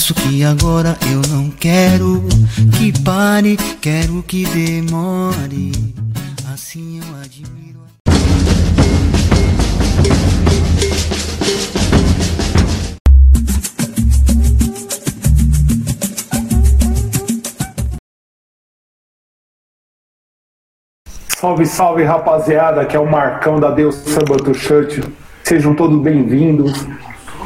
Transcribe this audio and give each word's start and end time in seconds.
confesso 0.00 0.14
que 0.14 0.42
agora 0.42 0.96
eu 1.12 1.20
não 1.30 1.50
quero 1.50 2.22
que 2.78 2.98
pare, 3.02 3.56
quero 3.82 4.22
que 4.22 4.46
demore. 4.46 5.72
Assim 6.52 6.98
eu 6.98 7.20
admiro. 7.22 7.80
Salve, 21.28 21.66
salve 21.66 22.04
rapaziada, 22.04 22.84
que 22.86 22.96
é 22.96 23.00
o 23.00 23.10
Marcão 23.10 23.60
da 23.60 23.70
Deus 23.70 23.96
Samba 23.96 24.36
do 24.36 24.54
Church. 24.54 25.02
Sejam 25.42 25.74
todos 25.74 26.00
bem-vindos 26.00 26.86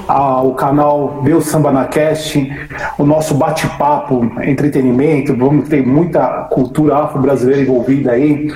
ao 0.07 0.55
canal 0.55 1.21
Deus 1.25 1.47
Samba 1.47 1.73
na 1.73 1.87
Cast, 1.87 2.51
o 2.99 3.05
nosso 3.05 3.35
bate-papo, 3.35 4.31
entretenimento, 4.43 5.37
vamos 5.37 5.69
ter 5.69 5.87
muita 5.87 6.27
cultura 6.51 6.97
afro-brasileira 6.97 7.63
envolvida 7.63 8.13
aí. 8.13 8.49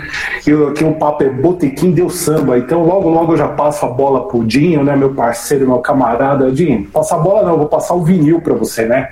E 0.47 0.53
aqui 0.71 0.85
o 0.85 0.95
papo 0.95 1.25
é 1.25 1.29
Botequim 1.29 1.91
Deus 1.91 2.17
Samba, 2.17 2.59
então 2.59 2.85
logo 2.85 3.09
logo 3.09 3.33
eu 3.33 3.37
já 3.37 3.49
passo 3.49 3.87
a 3.87 3.89
bola 3.89 4.27
pro 4.29 4.45
Dinho, 4.45 4.83
né, 4.85 4.97
meu 4.97 5.15
parceiro, 5.15 5.67
meu 5.67 5.79
camarada. 5.79 6.51
Dinho, 6.51 6.85
passar 6.93 7.17
a 7.17 7.19
bola 7.19 7.43
não, 7.43 7.53
eu 7.53 7.59
vou 7.59 7.67
passar 7.67 7.95
o 7.95 8.05
vinil 8.05 8.41
para 8.41 8.55
você, 8.55 8.85
né? 8.87 9.09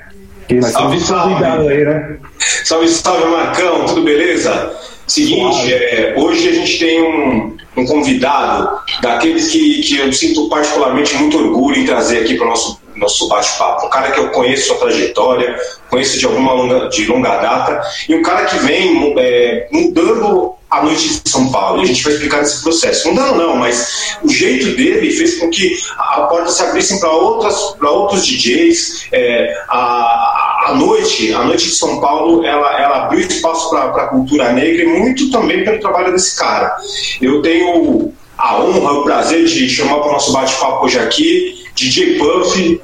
Que 0.48 0.62
salve, 0.62 1.00
salve. 1.00 1.44
Aí, 1.44 1.84
né? 1.84 2.16
Salve, 2.38 2.88
salve, 2.88 3.26
Marcão, 3.26 3.84
tudo 3.86 4.02
beleza? 4.02 4.72
Seguinte, 5.06 5.72
é, 5.72 6.14
hoje 6.16 6.48
a 6.48 6.52
gente 6.52 6.78
tem 6.78 7.02
um, 7.02 7.56
um 7.76 7.84
convidado 7.84 8.80
daqueles 9.00 9.48
que, 9.48 9.82
que 9.82 9.98
eu 9.98 10.12
sinto 10.12 10.48
particularmente 10.48 11.14
muito 11.16 11.38
orgulho 11.38 11.76
em 11.76 11.84
trazer 11.84 12.20
aqui 12.20 12.34
para 12.34 12.46
o 12.46 12.50
nosso, 12.50 12.80
nosso 12.96 13.28
bate-papo. 13.28 13.86
Um 13.86 13.90
cara 13.90 14.10
que 14.10 14.20
eu 14.20 14.30
conheço 14.30 14.68
sua 14.68 14.76
trajetória, 14.76 15.56
conheço 15.90 16.18
de 16.18 16.24
alguma 16.24 16.52
longa, 16.52 16.88
de 16.88 17.04
longa 17.06 17.36
data, 17.36 17.80
e 18.08 18.14
um 18.14 18.22
cara 18.22 18.46
que 18.46 18.56
vem 18.58 19.14
é, 19.18 19.68
mudando 19.70 20.54
a 20.70 20.82
noite 20.82 21.20
de 21.20 21.28
São 21.28 21.50
Paulo. 21.50 21.80
E 21.80 21.84
a 21.84 21.86
gente 21.86 22.02
vai 22.02 22.12
explicar 22.14 22.42
esse 22.42 22.62
processo. 22.62 23.08
Mudando 23.08 23.36
não, 23.36 23.56
mas 23.56 24.16
o 24.22 24.28
jeito 24.28 24.76
dele 24.76 25.10
fez 25.10 25.38
com 25.38 25.50
que 25.50 25.78
a 25.96 26.22
porta 26.22 26.48
se 26.50 26.62
abrisse 26.62 26.98
para 26.98 27.10
outros 27.10 28.26
DJs. 28.26 29.08
É, 29.12 29.64
a, 29.68 30.45
a 30.66 30.74
noite, 30.74 31.32
a 31.32 31.44
noite 31.44 31.66
de 31.66 31.74
São 31.76 32.00
Paulo, 32.00 32.44
ela, 32.44 32.80
ela 32.80 33.04
abriu 33.04 33.20
espaço 33.20 33.70
para 33.70 33.84
a 33.84 34.06
cultura 34.08 34.52
negra 34.52 34.82
e 34.82 34.86
muito 34.86 35.30
também 35.30 35.64
pelo 35.64 35.78
trabalho 35.78 36.10
desse 36.10 36.36
cara. 36.36 36.76
Eu 37.22 37.40
tenho 37.40 38.12
a 38.36 38.60
honra, 38.60 38.92
o 38.94 39.04
prazer 39.04 39.44
de 39.44 39.68
chamar 39.70 40.00
para 40.00 40.08
o 40.08 40.12
nosso 40.12 40.32
bate-papo 40.32 40.84
hoje 40.84 40.98
aqui, 40.98 41.64
DJ 41.74 42.18
Puff. 42.18 42.80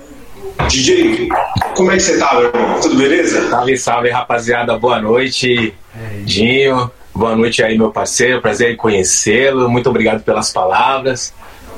DJ, 0.69 1.28
como 1.74 1.91
é 1.91 1.97
que 1.97 2.02
você 2.02 2.19
tá, 2.19 2.34
meu 2.34 2.44
irmão? 2.44 2.80
Tudo 2.80 2.94
beleza? 2.94 3.50
Salve, 3.50 3.77
salve, 3.77 4.11
rapaziada. 4.11 4.78
Boa 4.78 5.00
noite, 5.00 5.74
Dinho. 6.24 6.89
Boa 7.12 7.34
noite 7.34 7.64
aí, 7.64 7.77
meu 7.77 7.91
parceiro. 7.91 8.41
Prazer 8.41 8.74
em 8.74 8.77
conhecê-lo. 8.77 9.69
Muito 9.69 9.91
obrigado 9.91 10.22
pelas 10.22 10.52
palavras. 10.52 11.34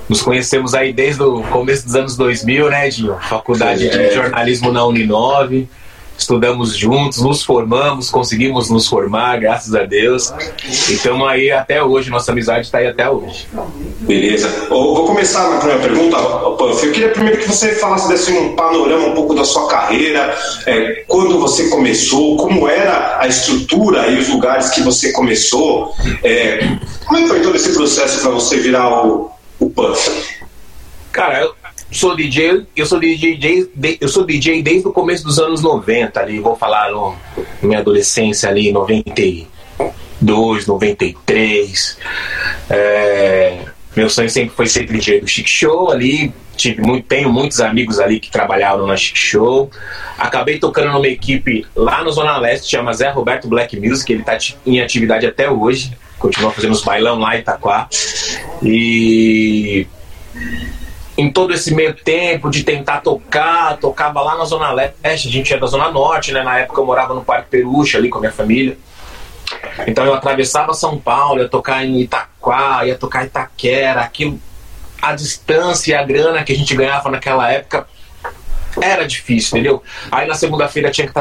Nos 0.06 0.20
conhecemos 0.20 0.74
aí 0.74 0.92
desde 0.92 1.22
o 1.22 1.42
começo 1.44 1.86
dos 1.86 1.96
anos 1.96 2.14
2000, 2.14 2.68
né, 2.68 2.91
Dinho? 2.91 3.16
Faculdade 3.22 3.89
é. 3.89 4.08
de 4.08 4.14
jornalismo 4.14 4.70
na 4.70 4.84
Uninove 4.84 5.66
estudamos 6.17 6.77
juntos, 6.77 7.20
nos 7.23 7.43
formamos, 7.43 8.11
conseguimos 8.11 8.70
nos 8.70 8.87
formar, 8.87 9.39
graças 9.39 9.75
a 9.75 9.84
Deus. 9.84 10.33
E 10.89 10.95
estamos 10.95 11.29
aí 11.29 11.51
até 11.51 11.83
hoje, 11.83 12.11
nossa 12.11 12.33
amizade 12.33 12.67
está 12.67 12.79
aí 12.79 12.87
até 12.87 13.09
hoje. 13.09 13.47
Beleza. 14.01 14.48
Eu 14.70 14.95
vou 14.95 15.07
começar 15.07 15.51
na 15.51 15.58
primeira 15.58 15.83
pergunta, 15.83 16.17
Puff. 16.17 16.86
Eu 16.86 16.92
queria 16.92 17.08
primeiro 17.11 17.39
que 17.39 17.48
você 17.48 17.74
falasse 17.74 18.08
desse 18.08 18.33
um 18.33 18.55
panorama 18.55 19.08
um 19.08 19.14
pouco 19.14 19.35
da 19.35 19.45
sua 19.45 19.69
carreira, 19.69 20.36
é, 20.67 21.05
quando 21.07 21.39
você 21.39 21.69
começou, 21.69 22.36
como 22.36 22.69
era 22.69 23.19
a 23.20 23.27
estrutura 23.27 24.08
e 24.08 24.19
os 24.19 24.29
lugares 24.29 24.70
que 24.70 24.83
você 24.83 25.13
começou. 25.13 25.95
É, 26.23 26.77
como 27.05 27.19
é 27.19 27.23
que 27.23 27.29
foi 27.29 27.41
todo 27.41 27.57
esse 27.57 27.73
processo 27.73 28.20
para 28.20 28.30
você 28.30 28.58
virar 28.58 29.07
o, 29.07 29.30
o 29.58 29.70
Puff? 29.70 30.11
Cara, 31.13 31.42
eu 31.42 31.55
sou 31.90 32.17
DJ, 32.17 32.67
eu 32.77 32.86
sou 32.86 32.98
DJ, 32.98 33.70
eu 34.00 34.08
sou 34.08 34.24
DJ 34.24 34.62
desde 34.62 34.89
o 34.89 34.92
começo 34.92 35.24
dos 35.24 35.39
anos 35.39 35.62
90 35.62 36.20
ali, 36.20 36.40
vou 36.40 36.56
falar 36.56 36.90
no, 36.90 37.14
minha 37.62 37.78
adolescência 37.78 38.48
ali, 38.48 38.72
92, 38.72 40.67
93. 40.67 41.98
É, 42.68 43.58
meu 43.96 44.11
sonho 44.11 44.28
sempre 44.28 44.55
foi 44.55 44.67
ser 44.67 44.86
DJ 44.86 45.20
do 45.20 45.28
Chic 45.28 45.46
Show 45.46 45.90
ali, 45.90 46.33
tive 46.56 46.83
muito, 46.83 47.06
tenho 47.06 47.33
muitos 47.33 47.61
amigos 47.61 48.00
ali 48.00 48.18
que 48.18 48.30
trabalharam 48.30 48.86
na 48.86 48.96
Chic 48.96 49.17
Show. 49.17 49.70
Acabei 50.18 50.58
tocando 50.58 50.92
numa 50.92 51.08
equipe 51.08 51.67
lá 51.77 52.02
no 52.02 52.11
Zona 52.11 52.36
Leste, 52.39 52.70
chama 52.70 52.92
Zé 52.92 53.11
Roberto 53.11 53.48
Black 53.48 53.78
Music, 53.78 54.12
ele 54.12 54.23
está 54.23 54.36
em 54.67 54.80
atividade 54.80 55.27
até 55.27 55.50
hoje, 55.50 55.96
continua 56.18 56.50
fazendo 56.50 56.73
os 56.73 56.83
bailão 56.83 57.18
lá 57.18 57.36
em 57.36 57.40
Itaquá. 57.40 57.89
E 58.62 59.86
em 61.17 61.30
todo 61.30 61.55
esse 61.55 61.73
meio 61.75 61.95
tempo 61.95 62.51
de 62.51 62.64
tentar 62.64 63.01
tocar, 63.01 63.77
tocava 63.77 64.20
lá 64.20 64.36
na 64.36 64.45
Zona 64.45 64.73
Leste, 64.73 65.29
a 65.29 65.33
gente 65.33 65.55
é 65.55 65.58
da 65.58 65.67
Zona 65.67 65.91
Norte, 65.91 66.33
né? 66.33 66.42
Na 66.42 66.58
época 66.58 66.80
eu 66.80 66.86
morava 66.86 67.14
no 67.14 67.25
Parque 67.25 67.51
Perucha 67.51 67.98
ali 67.98 68.08
com 68.08 68.19
a 68.19 68.20
minha 68.20 68.33
família. 68.33 68.77
Então 69.86 70.05
eu 70.05 70.14
atravessava 70.14 70.74
São 70.74 70.98
Paulo, 70.98 71.41
ia 71.41 71.48
tocar 71.48 71.85
em 71.85 72.01
Itaquá, 72.01 72.85
ia 72.85 72.97
tocar 72.97 73.23
em 73.23 73.27
Itaquera, 73.27 74.01
aquilo, 74.01 74.41
a 75.01 75.14
distância 75.14 75.92
e 75.92 75.95
a 75.95 76.03
grana 76.03 76.42
que 76.42 76.53
a 76.53 76.57
gente 76.57 76.74
ganhava 76.74 77.11
naquela 77.11 77.51
época 77.51 77.86
era 78.80 79.07
difícil, 79.07 79.58
entendeu? 79.58 79.83
Aí 80.11 80.27
na 80.27 80.35
segunda-feira 80.35 80.91
tinha 80.91 81.07
que 81.07 81.14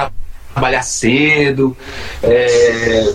trabalhar 0.53 0.81
cedo, 0.81 1.77
é, 2.23 3.13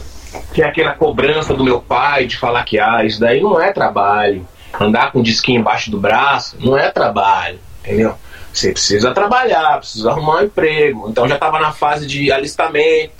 tinha 0.52 0.68
aquela 0.68 0.92
cobrança 0.92 1.54
do 1.54 1.64
meu 1.64 1.80
pai 1.80 2.26
de 2.26 2.36
falar 2.36 2.62
que 2.64 2.78
ah, 2.78 3.04
isso 3.04 3.18
daí 3.18 3.40
não 3.40 3.60
é 3.60 3.72
trabalho 3.72 4.46
andar 4.80 5.12
com 5.12 5.20
um 5.20 5.22
disquinho 5.22 5.60
embaixo 5.60 5.90
do 5.90 5.98
braço 5.98 6.56
não 6.60 6.76
é 6.76 6.90
trabalho, 6.90 7.58
entendeu? 7.80 8.14
Você 8.52 8.72
precisa 8.72 9.12
trabalhar, 9.12 9.78
precisa 9.78 10.10
arrumar 10.10 10.38
um 10.38 10.44
emprego. 10.44 11.08
Então 11.08 11.28
já 11.28 11.34
estava 11.34 11.60
na 11.60 11.72
fase 11.72 12.06
de 12.06 12.32
alistamento 12.32 13.12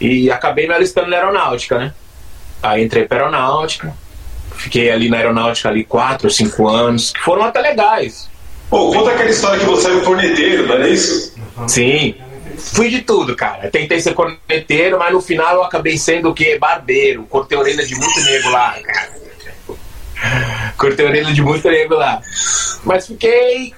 e 0.00 0.30
acabei 0.30 0.66
me 0.66 0.74
alistando 0.74 1.08
na 1.08 1.16
aeronáutica, 1.16 1.78
né? 1.78 1.94
Aí 2.62 2.84
entrei 2.84 3.04
para 3.06 3.18
aeronáutica, 3.18 3.94
fiquei 4.56 4.90
ali 4.90 5.08
na 5.08 5.18
aeronáutica 5.18 5.68
ali 5.68 5.84
quatro 5.84 6.26
ou 6.26 6.32
cinco 6.32 6.68
anos, 6.68 7.12
que 7.12 7.20
foram 7.20 7.44
até 7.44 7.60
legais. 7.60 8.28
Pô, 8.68 8.92
conta 8.92 9.10
aquela 9.10 9.30
história 9.30 9.58
que 9.58 9.66
você 9.66 9.90
era 9.90 10.00
corneteiro, 10.00 10.66
não 10.66 10.74
era 10.74 10.88
isso? 10.88 11.34
Sim, 11.66 12.14
fui 12.56 12.88
de 12.88 13.02
tudo, 13.02 13.34
cara. 13.34 13.68
Tentei 13.68 14.00
ser 14.00 14.14
corneteiro, 14.14 14.98
mas 14.98 15.12
no 15.12 15.20
final 15.20 15.56
eu 15.56 15.64
acabei 15.64 15.98
sendo 15.98 16.30
o 16.30 16.34
quê? 16.34 16.58
Barbeiro. 16.58 17.24
Cortei 17.24 17.58
orelha 17.58 17.84
de 17.84 17.94
muito 17.94 18.20
nego 18.20 18.50
lá, 18.50 18.76
cara. 18.80 19.20
Cortei 20.80 21.04
a 21.04 21.10
orelha 21.10 21.34
de 21.34 21.42
muito 21.42 21.68
nego 21.68 21.94
lá. 21.94 22.22
Mas 22.84 23.06
fiquei 23.06 23.74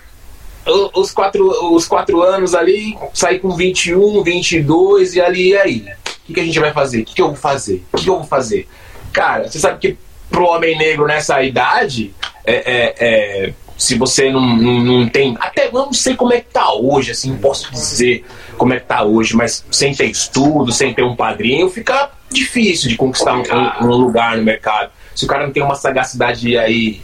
os 0.94 1.10
quatro, 1.10 1.74
os 1.74 1.84
quatro 1.88 2.22
anos 2.22 2.54
ali, 2.54 2.96
saí 3.12 3.40
com 3.40 3.50
21, 3.56 4.22
22 4.22 5.16
e 5.16 5.20
ali, 5.20 5.48
e 5.48 5.56
aí? 5.56 5.86
O 6.06 6.26
que, 6.26 6.34
que 6.34 6.40
a 6.40 6.44
gente 6.44 6.60
vai 6.60 6.72
fazer? 6.72 7.02
O 7.02 7.04
que, 7.04 7.14
que 7.14 7.20
eu 7.20 7.26
vou 7.26 7.36
fazer? 7.36 7.84
O 7.92 7.96
que, 7.96 8.04
que 8.04 8.10
eu 8.10 8.18
vou 8.18 8.24
fazer? 8.24 8.68
Cara, 9.12 9.48
você 9.48 9.58
sabe 9.58 9.80
que 9.80 9.98
pro 10.30 10.44
homem 10.44 10.78
negro 10.78 11.04
nessa 11.04 11.42
idade, 11.42 12.14
é, 12.46 12.54
é, 12.54 12.94
é, 13.00 13.52
se 13.76 13.98
você 13.98 14.30
não, 14.30 14.40
não, 14.40 14.80
não, 14.80 15.08
tem. 15.08 15.36
Até 15.40 15.66
eu 15.66 15.72
não 15.72 15.92
sei 15.92 16.14
como 16.14 16.32
é 16.32 16.40
que 16.40 16.52
tá 16.52 16.72
hoje, 16.72 17.10
assim, 17.10 17.36
posso 17.36 17.68
dizer 17.72 18.24
como 18.56 18.72
é 18.74 18.78
que 18.78 18.86
tá 18.86 19.02
hoje, 19.02 19.34
mas 19.34 19.64
sem 19.72 19.92
ter 19.92 20.06
estudo, 20.06 20.70
sem 20.70 20.94
ter 20.94 21.02
um 21.02 21.16
padrinho, 21.16 21.68
fica 21.68 22.10
difícil 22.30 22.88
de 22.88 22.96
conquistar 22.96 23.34
um, 23.34 23.42
um 23.84 23.90
lugar 23.96 24.36
no 24.36 24.44
mercado 24.44 24.92
se 25.14 25.24
o 25.24 25.28
cara 25.28 25.46
não 25.46 25.52
tem 25.52 25.62
uma 25.62 25.74
sagacidade 25.74 26.56
aí 26.56 27.02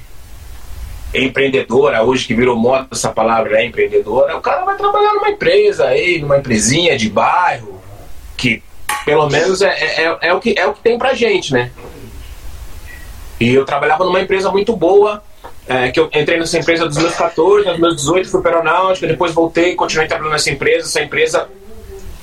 empreendedora, 1.15 2.03
hoje 2.03 2.27
que 2.27 2.35
virou 2.35 2.57
moda 2.57 2.87
essa 2.93 3.11
palavra 3.11 3.61
é 3.61 3.67
empreendedora, 3.67 4.37
o 4.37 4.41
cara 4.41 4.65
vai 4.65 4.77
trabalhar 4.77 5.15
numa 5.15 5.31
empresa 5.31 5.87
aí, 5.87 6.21
numa 6.21 6.39
empresinha 6.39 6.97
de 6.99 7.09
bairro, 7.09 7.81
que 8.37 8.63
pelo 9.05 9.29
menos 9.29 9.63
é, 9.63 9.69
é, 9.69 10.03
é, 10.05 10.19
é 10.21 10.35
o, 10.35 10.41
que, 10.41 10.55
é 10.57 10.67
o 10.67 10.75
que 10.75 10.81
tem 10.81 10.99
pra 10.99 11.15
gente, 11.15 11.53
né? 11.53 11.71
E 13.41 13.55
eu 13.55 13.65
trabalhava 13.65 14.05
numa 14.05 14.21
empresa 14.21 14.51
muito 14.51 14.77
boa, 14.77 15.23
é, 15.67 15.91
que 15.91 16.01
eu 16.01 16.11
entrei 16.13 16.39
nessa 16.39 16.59
empresa 16.59 16.87
dos 16.87 16.99
meus 16.99 17.15
14, 17.15 17.71
dos 17.71 17.79
meus 17.79 17.97
18, 17.97 18.31
fui 18.31 18.43
para 18.43 18.57
aeronáutica, 18.57 19.07
depois 19.07 19.33
voltei, 19.33 19.75
continuei 19.75 20.09
trabalhando 20.09 20.33
nessa 20.33 20.51
empresa, 20.51 20.87
essa 20.87 21.01
empresa 21.01 21.49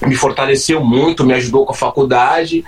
me 0.06 0.16
fortaleceu 0.16 0.84
muito, 0.84 1.26
me 1.26 1.34
ajudou 1.34 1.66
com 1.66 1.72
a 1.72 1.76
faculdade, 1.76 2.64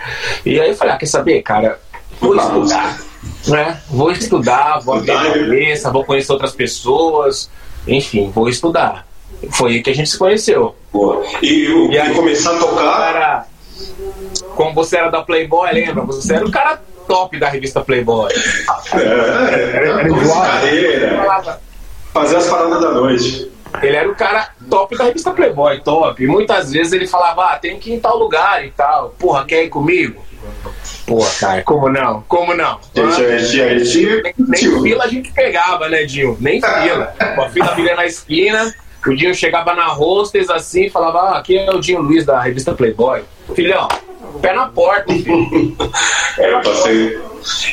e 0.45 0.59
aí 0.59 0.69
eu 0.69 0.75
falei, 0.75 0.93
ah, 0.93 0.97
quer 0.97 1.05
saber, 1.05 1.41
cara, 1.41 1.79
vou 2.19 2.35
estudar 2.35 3.06
né? 3.47 3.79
Vou 3.89 4.11
estudar, 4.11 4.79
vou 4.79 4.95
abrir 4.95 5.11
a 5.11 5.33
cabeça, 5.33 5.91
vou 5.91 6.03
conhecer 6.03 6.31
outras 6.31 6.53
pessoas, 6.53 7.49
enfim, 7.87 8.31
vou 8.33 8.49
estudar. 8.49 9.05
Foi 9.51 9.73
aí 9.73 9.83
que 9.83 9.89
a 9.89 9.95
gente 9.95 10.09
se 10.09 10.17
conheceu. 10.17 10.75
Boa. 10.91 11.23
E, 11.41 11.67
e, 11.91 11.99
aí, 11.99 12.13
começar 12.13 12.55
a 12.55 12.59
tocar. 12.59 13.09
Era, 13.09 13.45
como 14.55 14.73
você 14.73 14.97
era 14.97 15.09
da 15.09 15.21
Playboy, 15.21 15.71
lembra? 15.71 16.03
Você 16.05 16.35
era 16.35 16.45
o 16.45 16.51
cara 16.51 16.81
top 17.07 17.39
da 17.39 17.47
revista 17.47 17.81
Playboy. 17.81 18.31
É, 18.93 18.97
era, 18.97 19.11
era, 19.77 20.01
era 20.01 20.41
carreira. 20.41 21.59
Fazer 22.13 22.37
as 22.37 22.47
paradas 22.47 22.81
da 22.81 22.91
noite. 22.91 23.51
ele 23.81 23.95
era 23.95 24.09
o 24.09 24.15
cara 24.15 24.49
top 24.69 24.97
da 24.97 25.05
revista 25.05 25.31
Playboy, 25.31 25.79
top. 25.81 26.23
E 26.23 26.27
muitas 26.27 26.71
vezes 26.71 26.93
ele 26.93 27.07
falava, 27.07 27.45
ah, 27.45 27.57
tem 27.57 27.79
que 27.79 27.91
ir 27.91 27.93
em 27.95 27.99
tal 27.99 28.17
lugar 28.17 28.65
e 28.65 28.71
tal. 28.71 29.09
Porra, 29.19 29.45
quer 29.45 29.63
ir 29.63 29.69
comigo? 29.69 30.21
Porra, 31.05 31.29
cara, 31.39 31.63
como 31.63 31.89
não? 31.89 32.23
Como 32.27 32.53
não? 32.53 32.79
nem, 34.21 34.33
nem 34.37 34.81
fila 34.83 35.03
a 35.03 35.07
gente 35.07 35.31
pegava, 35.31 35.87
né, 35.87 36.03
Dinho? 36.03 36.37
Nem 36.39 36.61
fila. 36.61 37.13
A 37.19 37.49
fila 37.49 37.75
vinha 37.75 37.95
na 37.95 38.05
esquina, 38.05 38.73
o 39.05 39.15
Dinho 39.15 39.33
chegava 39.33 39.73
na 39.73 39.87
hostess 39.87 40.49
assim 40.49 40.85
e 40.85 40.89
falava, 40.89 41.19
ah, 41.19 41.37
aqui 41.37 41.57
é 41.57 41.71
o 41.71 41.79
Dinho 41.79 42.01
Luiz 42.01 42.25
da 42.25 42.41
revista 42.41 42.73
Playboy. 42.73 43.23
Filhão, 43.55 43.87
pé 44.41 44.53
na 44.53 44.67
porta, 44.67 45.13
filho. 45.13 45.75
é, 46.37 46.53
eu 46.53 46.61
passei. 46.61 47.21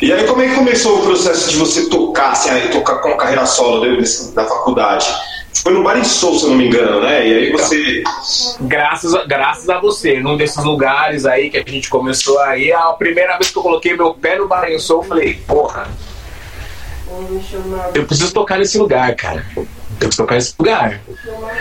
E 0.00 0.12
aí, 0.12 0.24
como 0.24 0.42
é 0.42 0.48
que 0.48 0.54
começou 0.54 1.00
o 1.00 1.02
processo 1.02 1.50
de 1.50 1.56
você 1.56 1.88
tocar, 1.88 2.30
assim, 2.30 2.50
aí, 2.50 2.68
tocar 2.68 2.96
com 2.96 3.08
a 3.08 3.16
carreira 3.16 3.44
solo 3.46 3.84
da 4.34 4.44
faculdade? 4.44 5.06
Foi 5.62 5.72
no 5.72 5.82
Barisol, 5.82 6.38
se 6.38 6.44
eu 6.44 6.50
não 6.50 6.56
me 6.56 6.66
engano, 6.66 7.00
né? 7.00 7.26
E 7.26 7.34
aí 7.34 7.52
você. 7.52 8.02
Graças 8.60 9.14
a, 9.14 9.24
graças 9.24 9.68
a 9.68 9.80
você, 9.80 10.20
num 10.20 10.36
desses 10.36 10.62
lugares 10.62 11.24
aí 11.24 11.50
que 11.50 11.56
a 11.56 11.64
gente 11.66 11.88
começou 11.88 12.38
aí, 12.40 12.72
a 12.72 12.92
primeira 12.92 13.36
vez 13.38 13.50
que 13.50 13.58
eu 13.58 13.62
coloquei 13.62 13.96
meu 13.96 14.12
pé 14.14 14.36
no 14.36 14.48
Barisol, 14.48 15.02
eu 15.02 15.08
falei, 15.08 15.34
porra. 15.46 15.88
Eu 17.94 18.04
preciso 18.04 18.32
tocar 18.32 18.58
nesse 18.58 18.76
lugar, 18.76 19.14
cara. 19.14 19.46
Eu 19.56 19.66
preciso 19.98 20.16
tocar 20.16 20.34
nesse 20.34 20.54
lugar. 20.58 21.00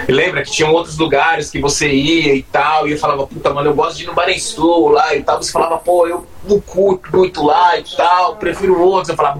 E 0.07 0.11
lembra 0.11 0.41
que 0.43 0.51
tinham 0.51 0.71
outros 0.71 0.97
lugares 0.97 1.51
que 1.51 1.61
você 1.61 1.89
ia 1.89 2.35
e 2.35 2.41
tal, 2.43 2.87
e 2.87 2.93
eu 2.93 2.97
falava, 2.97 3.27
puta, 3.27 3.53
mano, 3.53 3.69
eu 3.69 3.75
gosto 3.75 3.97
de 3.97 4.03
ir 4.03 4.07
no 4.07 4.13
Barensul 4.13 4.89
lá 4.89 5.15
e 5.15 5.21
tal. 5.21 5.41
Você 5.41 5.51
falava, 5.51 5.77
pô, 5.77 6.07
eu 6.07 6.25
não 6.47 6.59
curto 6.59 7.15
muito 7.15 7.43
lá 7.43 7.77
e 7.77 7.83
tal, 7.95 8.37
prefiro 8.37 8.81
outros. 8.81 9.09
Eu 9.09 9.15
falava, 9.15 9.39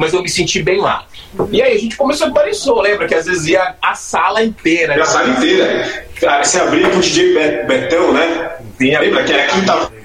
mas 0.00 0.14
eu 0.14 0.22
me 0.22 0.30
senti 0.30 0.62
bem 0.62 0.80
lá. 0.80 1.04
E 1.52 1.60
aí 1.60 1.76
a 1.76 1.78
gente 1.78 1.94
começou 1.94 2.28
a 2.28 2.30
Barensul, 2.30 2.80
lembra? 2.80 3.06
Que 3.06 3.14
às 3.14 3.26
vezes 3.26 3.48
ia 3.48 3.74
a 3.82 3.94
sala 3.94 4.42
inteira. 4.42 4.96
Né? 4.96 5.02
A 5.02 5.04
sala 5.04 5.28
inteira. 5.28 6.06
Cara, 6.18 6.42
você 6.42 6.58
abria 6.58 6.88
pro 6.88 7.00
DJ 7.00 7.64
Betão, 7.66 8.10
né? 8.10 8.50
Sim, 8.78 8.96
lembra 8.96 9.24
que 9.24 9.32
era 9.32 9.46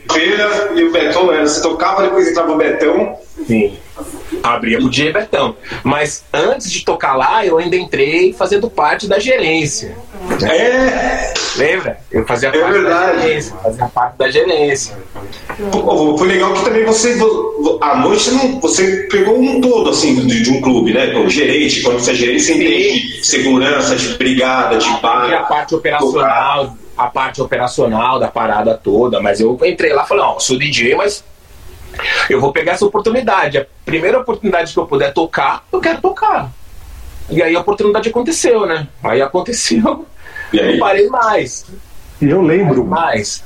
quinta-feira 0.07 0.71
e 0.75 0.83
o 0.83 0.91
Betão 0.91 1.31
era, 1.31 1.47
você 1.47 1.61
tocava, 1.61 2.03
depois 2.03 2.27
entrava 2.27 2.51
o 2.51 2.57
Betão. 2.57 3.17
Sim 3.45 3.77
abria 4.43 4.77
pro 4.77 4.89
DJ 4.89 5.11
Betão. 5.11 5.55
Mas 5.83 6.23
antes 6.33 6.71
de 6.71 6.83
tocar 6.83 7.15
lá, 7.15 7.45
eu 7.45 7.57
ainda 7.57 7.75
entrei 7.75 8.33
fazendo 8.33 8.69
parte 8.69 9.07
da 9.07 9.19
gerência. 9.19 9.95
É! 10.43 11.33
Lembra? 11.55 11.99
Eu 12.11 12.25
fazia 12.25 12.49
é 12.49 12.51
parte 12.51 12.73
verdade. 12.73 13.17
da 13.17 13.21
gerência. 13.21 13.55
Fazia 13.63 13.85
parte 13.87 14.17
da 14.17 14.31
gerência. 14.31 14.97
Pô, 15.71 16.17
foi 16.17 16.27
legal 16.27 16.53
que 16.53 16.63
também 16.63 16.83
você, 16.83 17.17
à 17.81 17.95
noite, 17.97 18.29
você, 18.61 19.07
pegou 19.09 19.39
um 19.39 19.61
todo, 19.61 19.89
assim, 19.89 20.15
de, 20.25 20.41
de 20.41 20.49
um 20.49 20.61
clube, 20.61 20.93
né? 20.93 21.11
Como 21.11 21.29
gerente, 21.29 21.81
quando 21.81 21.99
você 21.99 22.11
é 22.11 22.15
gerente, 22.15 22.43
você 22.43 22.53
entende 22.53 23.19
de 23.19 23.27
segurança, 23.27 23.95
de 23.95 24.09
brigada, 24.17 24.77
de 24.77 24.89
bar. 25.01 25.31
a 25.33 25.43
parte 25.43 25.75
operacional, 25.75 26.65
tocar. 26.65 26.84
A 26.97 27.07
parte 27.07 27.41
operacional 27.41 28.19
da 28.19 28.27
parada 28.27 28.75
toda, 28.75 29.21
mas 29.21 29.39
eu 29.39 29.59
entrei 29.63 29.93
lá 29.93 30.03
e 30.03 30.07
falei, 30.07 30.23
ó, 30.23 30.39
sou 30.39 30.57
DJ, 30.57 30.95
mas 30.95 31.23
eu 32.29 32.39
vou 32.39 32.51
pegar 32.51 32.73
essa 32.73 32.85
oportunidade. 32.85 33.57
A 33.57 33.65
primeira 33.83 34.19
oportunidade 34.19 34.73
que 34.73 34.79
eu 34.79 34.85
puder 34.85 35.13
tocar, 35.13 35.65
eu 35.71 35.79
quero 35.79 36.01
tocar. 36.01 36.51
E 37.29 37.41
aí 37.41 37.55
a 37.55 37.59
oportunidade 37.59 38.09
aconteceu, 38.09 38.65
né? 38.65 38.87
Aí 39.03 39.21
aconteceu. 39.21 40.05
E 40.53 40.59
aí? 40.59 40.73
Não 40.73 40.79
parei 40.79 41.07
mais. 41.07 41.65
E 42.21 42.29
eu 42.29 42.41
lembro. 42.41 42.85
Mais. 42.85 43.43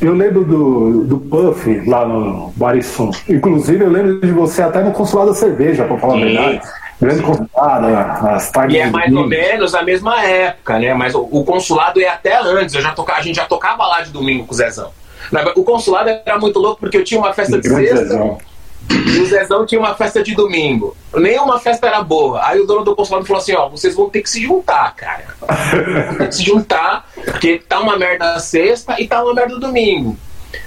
Eu 0.00 0.14
lembro 0.14 0.44
do, 0.44 1.04
do 1.04 1.18
Puff 1.18 1.82
lá 1.86 2.06
no 2.06 2.52
Barisum. 2.56 3.10
Inclusive, 3.28 3.84
eu 3.84 3.90
lembro 3.90 4.20
de 4.20 4.32
você 4.32 4.62
até 4.62 4.82
no 4.82 4.92
Consulado 4.92 5.30
da 5.30 5.36
Cerveja, 5.36 5.84
pra 5.84 5.98
falar 5.98 6.14
Sim. 6.14 6.22
a 6.22 6.24
verdade. 6.24 6.68
Grande 7.00 7.22
convidado, 7.22 7.86
as 8.28 8.50
tardes. 8.50 8.76
E 8.76 8.80
é 8.80 8.90
mais 8.90 9.12
ou 9.14 9.26
menos 9.26 9.74
a 9.74 9.82
mesma 9.82 10.22
época, 10.22 10.78
né? 10.78 10.92
Mas 10.92 11.14
o, 11.14 11.20
o, 11.30 11.44
consulado 11.44 12.00
é 12.00 12.06
até 12.06 12.38
antes. 12.38 12.74
Eu 12.74 12.82
já 12.82 12.92
tocava, 12.92 13.18
a 13.18 13.22
gente 13.22 13.36
já 13.36 13.46
tocava 13.46 13.86
lá 13.86 14.02
de 14.02 14.10
domingo 14.10 14.46
com 14.46 14.52
o 14.52 14.56
Zezão. 14.56 14.90
O 15.56 15.64
consulado 15.64 16.10
era 16.10 16.38
muito 16.38 16.58
louco 16.58 16.80
porque 16.80 16.98
eu 16.98 17.04
tinha 17.04 17.18
uma 17.18 17.32
festa 17.32 17.58
de 17.58 17.68
sexta. 17.68 18.38
E 18.90 19.18
o 19.20 19.26
Zezão 19.26 19.64
tinha 19.64 19.80
uma 19.80 19.94
festa 19.94 20.22
de 20.22 20.34
domingo. 20.34 20.94
Nenhuma 21.14 21.58
festa 21.58 21.86
era 21.86 22.02
boa. 22.02 22.44
Aí 22.44 22.60
o 22.60 22.66
dono 22.66 22.84
do 22.84 22.94
consulado 22.94 23.24
falou 23.24 23.40
assim: 23.40 23.54
ó, 23.54 23.68
vocês 23.68 23.94
vão 23.94 24.10
ter 24.10 24.20
que 24.20 24.28
se 24.28 24.42
juntar, 24.42 24.94
cara. 24.94 25.24
Vão 25.40 26.16
ter 26.16 26.28
que 26.28 26.34
se 26.34 26.42
juntar, 26.42 27.08
porque 27.24 27.62
tá 27.66 27.80
uma 27.80 27.96
merda 27.96 28.34
na 28.34 28.40
sexta 28.40 29.00
e 29.00 29.06
tá 29.06 29.22
uma 29.22 29.32
merda 29.32 29.54
no 29.54 29.60
domingo. 29.60 30.18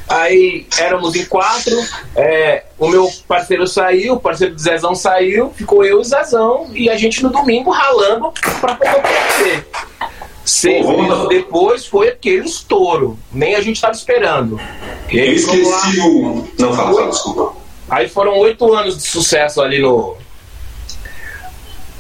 Aí 0.07 0.67
éramos 0.79 1.15
em 1.15 1.25
quatro, 1.25 1.75
é, 2.15 2.63
o 2.77 2.87
meu 2.87 3.09
parceiro 3.27 3.65
saiu, 3.67 4.13
o 4.13 4.19
parceiro 4.19 4.53
do 4.53 4.61
Zezão 4.61 4.93
saiu, 4.93 5.51
ficou 5.55 5.83
eu 5.83 5.97
e 5.97 6.01
o 6.01 6.03
Zezão, 6.03 6.67
e 6.73 6.89
a 6.89 6.95
gente 6.95 7.23
no 7.23 7.29
domingo 7.29 7.71
ralando 7.71 8.31
pra 8.61 8.75
poder 8.75 8.89
acontecer. 8.89 9.67
Seis 10.45 10.85
meses 10.85 11.27
depois 11.29 11.85
foi 11.85 12.09
aquele 12.09 12.45
estouro. 12.45 13.17
Nem 13.31 13.55
a 13.55 13.61
gente 13.61 13.77
estava 13.77 13.93
esperando. 13.93 14.59
Eu 15.09 15.33
esqueci 15.33 15.99
o. 16.01 16.45
Não, 16.59 16.73
fala, 16.73 16.93
fala, 16.93 17.09
desculpa. 17.09 17.53
Aí 17.89 18.09
foram 18.09 18.37
oito 18.39 18.73
anos 18.73 18.97
de 18.97 19.03
sucesso 19.03 19.61
ali 19.61 19.81
no. 19.81 20.17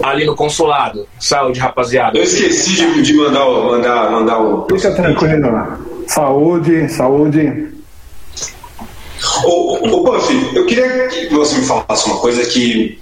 Ali 0.01 0.25
no 0.25 0.35
consulado. 0.35 1.07
Saúde, 1.19 1.59
rapaziada. 1.59 2.17
Eu 2.17 2.23
esqueci 2.23 2.75
de, 2.75 3.01
de 3.01 3.13
mandar, 3.13 3.45
o, 3.45 3.71
mandar, 3.71 4.11
mandar 4.11 4.41
o. 4.41 4.67
Fica 4.69 4.93
tranquilo. 4.93 5.77
Saúde, 6.07 6.89
saúde. 6.89 7.72
Ô, 9.45 10.03
Buffy, 10.03 10.49
eu 10.53 10.65
queria 10.65 11.07
que 11.07 11.29
você 11.29 11.57
me 11.57 11.65
falasse 11.65 12.05
uma 12.07 12.17
coisa 12.17 12.43
que. 12.45 12.99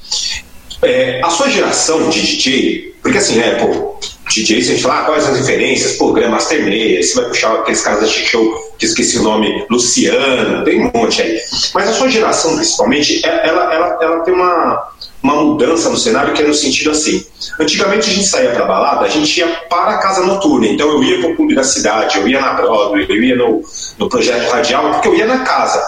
É, 0.81 1.21
a 1.23 1.29
sua 1.29 1.47
geração 1.47 2.09
de 2.09 2.21
DJ, 2.21 2.95
porque 3.03 3.17
assim, 3.19 3.35
né, 3.35 3.55
pô, 3.55 3.99
DJ, 4.29 4.63
você 4.63 4.77
fala 4.77 5.01
ah, 5.01 5.05
quais 5.05 5.27
as 5.27 5.37
referências, 5.37 5.93
pô, 5.93 6.11
Grandmaster 6.11 6.63
Meia, 6.63 7.03
você 7.03 7.13
vai 7.15 7.25
puxar 7.25 7.53
aqueles 7.53 7.81
caras 7.81 8.01
da 8.01 8.07
Chic 8.07 8.27
Show, 8.27 8.70
que 8.81 8.85
esqueci 8.87 9.19
o 9.19 9.21
nome, 9.21 9.63
Luciano, 9.69 10.63
tem 10.63 10.81
um 10.81 10.91
monte 10.91 11.21
aí. 11.21 11.39
Mas 11.71 11.87
a 11.87 11.93
sua 11.93 12.09
geração, 12.09 12.55
principalmente, 12.55 13.23
é, 13.23 13.47
ela, 13.47 13.71
ela, 13.71 13.97
ela 14.01 14.19
tem 14.21 14.33
uma, 14.33 14.91
uma 15.21 15.35
mudança 15.35 15.87
no 15.87 15.97
cenário 15.97 16.33
que 16.33 16.41
é 16.41 16.47
no 16.47 16.53
sentido 16.53 16.89
assim. 16.89 17.23
Antigamente 17.59 18.09
a 18.09 18.13
gente 18.13 18.27
saía 18.27 18.51
pra 18.51 18.65
balada, 18.65 19.05
a 19.05 19.09
gente 19.09 19.39
ia 19.39 19.47
para 19.69 19.91
a 19.91 19.97
casa 19.99 20.25
noturna. 20.25 20.65
Então 20.65 20.89
eu 20.89 21.03
ia 21.03 21.19
pro 21.19 21.35
clube 21.35 21.53
da 21.53 21.63
cidade, 21.63 22.17
eu 22.17 22.27
ia 22.27 22.41
na 22.41 22.53
Broadway, 22.53 23.05
eu 23.07 23.23
ia 23.23 23.35
no, 23.35 23.61
no 23.99 24.09
projeto 24.09 24.49
radial, 24.49 24.93
porque 24.93 25.07
eu 25.07 25.15
ia 25.15 25.27
na 25.27 25.39
casa. 25.39 25.79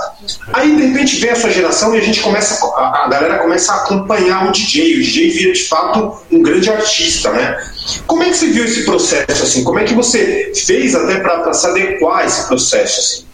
Aí 0.54 0.76
de 0.76 0.86
repente 0.88 1.16
vem 1.18 1.32
a 1.32 1.36
sua 1.36 1.50
geração 1.50 1.96
e 1.96 1.98
a 1.98 2.02
gente 2.02 2.22
começa, 2.22 2.64
a, 2.76 3.06
a 3.06 3.08
galera 3.08 3.40
começa 3.40 3.74
a 3.74 3.78
acompanhar 3.78 4.48
o 4.48 4.52
DJ. 4.52 4.96
O 4.96 5.02
DJ 5.02 5.30
vira 5.32 5.54
de 5.54 5.64
fato 5.64 6.16
um 6.32 6.42
grande 6.42 6.70
artista, 6.70 7.32
né? 7.32 7.58
Como 8.08 8.24
é 8.24 8.30
que 8.30 8.38
você 8.38 8.48
viu 8.48 8.64
esse 8.64 8.86
processo 8.86 9.44
assim? 9.44 9.64
Como 9.64 9.80
é 9.80 9.84
que 9.84 9.94
você 9.94 10.52
fez 10.56 10.96
até 10.96 11.20
para 11.20 11.54
se 11.54 11.68
adequar 11.68 12.20
a 12.20 12.26
esse 12.26 12.48
processo 12.48 12.83
assim? 12.84 13.26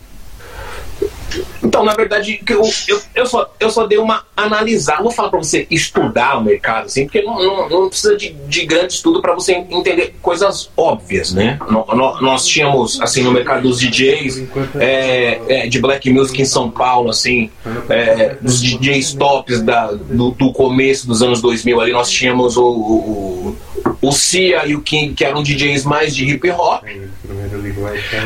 Então, 1.63 1.83
na 1.83 1.93
verdade, 1.93 2.41
eu, 2.49 2.61
eu, 2.87 3.01
eu, 3.13 3.25
só, 3.25 3.53
eu 3.59 3.69
só 3.69 3.85
dei 3.85 3.97
uma 3.97 4.23
analisar, 4.35 4.97
não 4.97 5.03
vou 5.03 5.11
falar 5.11 5.29
para 5.29 5.39
você 5.39 5.67
estudar 5.69 6.37
o 6.37 6.43
mercado, 6.43 6.85
assim, 6.85 7.05
porque 7.05 7.21
não, 7.21 7.37
não, 7.37 7.69
não 7.69 7.89
precisa 7.89 8.15
de, 8.15 8.29
de 8.47 8.65
grande 8.65 8.93
estudo 8.93 9.21
para 9.21 9.33
você 9.33 9.53
entender 9.53 10.15
coisas 10.21 10.71
óbvias, 10.75 11.33
né? 11.33 11.59
Nós, 11.69 12.21
nós 12.21 12.47
tínhamos, 12.47 12.99
assim, 13.01 13.21
no 13.21 13.31
mercado 13.31 13.63
dos 13.63 13.79
DJs 13.79 14.43
é, 14.79 15.41
é, 15.47 15.67
de 15.67 15.79
Black 15.79 16.09
Music 16.09 16.41
em 16.41 16.45
São 16.45 16.71
Paulo, 16.71 17.09
assim, 17.09 17.51
é, 17.89 18.35
dos 18.41 18.61
DJs 18.61 19.13
tops 19.13 19.61
da, 19.61 19.91
do, 19.91 20.31
do, 20.31 20.51
começo 20.51 21.07
dos 21.07 21.21
anos 21.21 21.41
2000 21.41 21.81
ali, 21.81 21.91
nós 21.91 22.09
tínhamos 22.09 22.57
o, 22.57 22.65
o, 22.65 23.57
o 24.01 24.11
Cia 24.11 24.65
e 24.65 24.75
o 24.75 24.81
King, 24.81 25.13
que 25.13 25.23
eram 25.23 25.43
DJs 25.43 25.83
mais 25.85 26.15
de 26.15 26.25
hip 26.25 26.49
hop. 26.49 26.83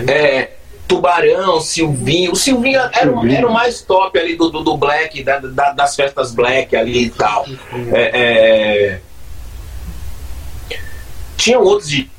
É, 0.08 0.52
Tubarão, 0.88 1.60
Silvinho. 1.60 2.32
O 2.34 2.36
Silvinho 2.36 2.80
era, 2.80 3.12
era 3.32 3.48
o 3.48 3.54
mais 3.54 3.82
top 3.82 4.18
ali 4.20 4.36
do, 4.36 4.50
do, 4.50 4.64
do 4.64 4.78
Black, 4.78 5.24
da, 5.24 5.40
da, 5.40 5.72
das 5.72 5.96
festas 5.96 6.32
Black 6.34 6.76
ali 6.76 7.06
e 7.06 7.10
tal. 7.10 7.46
É, 7.92 9.00
é... 10.72 10.78
Tinham 11.38 11.62
outros 11.64 11.90
de 11.90 12.10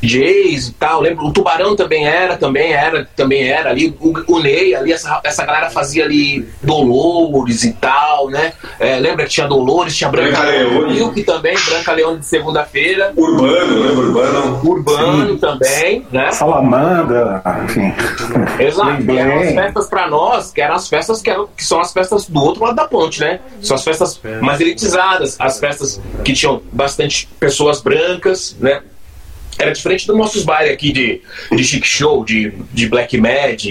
DJs 0.00 0.68
e 0.68 0.72
tal. 0.72 1.00
Lembro, 1.00 1.26
o 1.26 1.32
Tubarão 1.32 1.76
também 1.76 2.06
era, 2.06 2.36
também 2.36 2.72
era, 2.72 3.08
também 3.16 3.48
era 3.48 3.70
ali. 3.70 3.94
O, 4.00 4.34
o 4.34 4.40
Ney, 4.40 4.74
ali, 4.74 4.92
essa, 4.92 5.20
essa 5.24 5.44
galera 5.44 5.70
fazia 5.70 6.04
ali 6.04 6.48
Dolores 6.62 7.64
e 7.64 7.72
tal, 7.72 8.28
né? 8.28 8.52
É, 8.78 8.98
lembra 8.98 9.24
que 9.24 9.30
tinha 9.30 9.46
Dolores, 9.46 9.96
tinha 9.96 10.10
Branca, 10.10 10.40
Branca 10.40 10.50
Leone. 10.50 11.12
que 11.12 11.22
também, 11.22 11.56
Branca 11.66 11.92
Leone 11.92 12.18
de 12.18 12.26
segunda-feira. 12.26 13.12
Urbano, 13.16 13.82
lembra? 13.82 14.04
Urbano. 14.04 14.60
Urbano 14.64 15.32
Sim. 15.32 15.38
também, 15.38 16.06
né? 16.10 16.32
Salamandra, 16.32 17.42
enfim. 17.64 17.92
Exato. 18.58 19.02
E 19.02 19.18
eram 19.18 19.40
as 19.40 19.52
festas 19.54 19.88
pra 19.88 20.08
nós, 20.08 20.52
que 20.52 20.60
eram 20.60 20.74
as 20.74 20.88
festas 20.88 21.22
que, 21.22 21.30
eram, 21.30 21.48
que 21.56 21.64
são 21.64 21.80
as 21.80 21.92
festas 21.92 22.26
do 22.26 22.42
outro 22.42 22.64
lado 22.64 22.76
da 22.76 22.86
ponte, 22.86 23.20
né? 23.20 23.40
São 23.62 23.74
as 23.74 23.84
festas 23.84 24.20
mais 24.40 24.60
elitizadas, 24.60 25.36
as 25.38 25.58
festas 25.58 26.00
que 26.24 26.32
tinham 26.32 26.62
bastante 26.72 27.28
pessoas 27.38 27.80
brancas, 27.80 28.56
né? 28.60 28.80
Era 29.62 29.72
diferente 29.72 30.06
dos 30.06 30.16
nossos 30.16 30.44
bares 30.44 30.72
aqui 30.72 30.92
de, 30.92 31.20
de 31.52 31.64
chic 31.64 31.86
show, 31.86 32.24
de, 32.24 32.52
de 32.72 32.88
black 32.88 33.16
mad. 33.18 33.64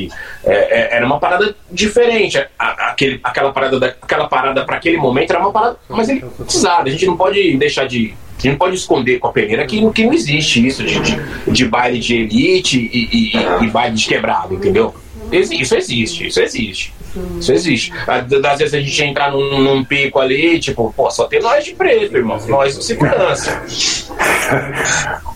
É, 0.44 0.54
é, 0.54 0.96
era 0.96 1.06
uma 1.06 1.20
parada 1.20 1.56
diferente. 1.72 2.38
A, 2.58 2.96
aquela 3.24 3.52
parada, 3.52 3.80
da, 3.80 3.88
aquela 3.88 4.28
parada 4.28 4.66
para 4.66 4.78
aquele 4.78 4.98
momento 4.98 5.32
era 5.32 5.40
uma 5.40 5.52
parada 5.52 5.78
mais 5.90 6.10
elitizada. 6.10 6.90
A 6.90 6.92
gente 6.92 7.06
não 7.06 7.18
pode 7.18 7.58
deixar 7.58 7.88
de, 7.88 8.14
A 8.38 8.42
gente 8.42 8.52
não 8.52 8.58
pode 8.58 8.76
esconder 8.76 9.20
com 9.20 9.28
a 9.28 9.32
peneira 9.32 9.66
que, 9.66 9.92
que 9.92 10.06
não 10.06 10.14
existe 10.14 10.66
isso 10.66 10.84
de, 10.84 11.00
de, 11.00 11.18
de 11.48 11.66
baile 11.66 12.00
de 12.00 12.16
elite 12.16 12.78
e, 12.78 13.34
e, 13.34 13.66
e, 13.66 13.68
baile 13.70 13.96
de 13.96 14.08
quebrado, 14.08 14.54
entendeu? 14.54 14.94
Isso 15.32 15.76
existe, 15.76 16.28
isso 16.28 16.42
existe. 16.42 16.94
Isso 17.40 17.52
existe. 17.52 17.94
Às 18.08 18.60
vezes 18.60 18.74
a 18.74 18.80
gente 18.80 19.04
entra 19.04 19.32
num, 19.32 19.60
num, 19.62 19.84
pico 19.84 20.20
ali, 20.20 20.60
tipo, 20.60 20.94
pô, 20.96 21.10
só 21.10 21.26
tem 21.26 21.42
nós 21.42 21.66
de 21.66 21.74
preto, 21.74 22.16
irmão. 22.16 22.40
Nós 22.48 22.78
de 22.78 22.84
segurança. 22.84 23.62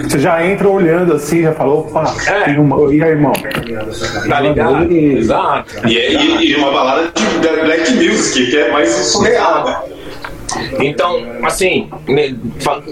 Você 0.00 0.20
já 0.20 0.46
entra 0.46 0.68
olhando 0.68 1.14
assim, 1.14 1.42
já 1.42 1.52
falou, 1.52 1.80
opa, 1.80 2.14
é. 2.28 2.50
uma... 2.60 2.94
e 2.94 3.02
aí, 3.02 3.10
irmão? 3.10 3.32
Tá 3.32 4.40
ligado? 4.40 4.92
E... 4.92 5.18
Exato. 5.18 5.88
E, 5.88 5.98
e, 5.98 6.52
e 6.52 6.54
uma 6.54 6.70
balada 6.70 7.10
de 7.12 7.64
Black 7.64 7.92
Music, 7.94 8.50
que 8.50 8.56
é 8.56 8.70
mais 8.70 8.88
surreal, 8.88 9.64
né? 9.64 9.80
Então, 10.80 11.22
assim, 11.44 11.90
né, 12.08 12.34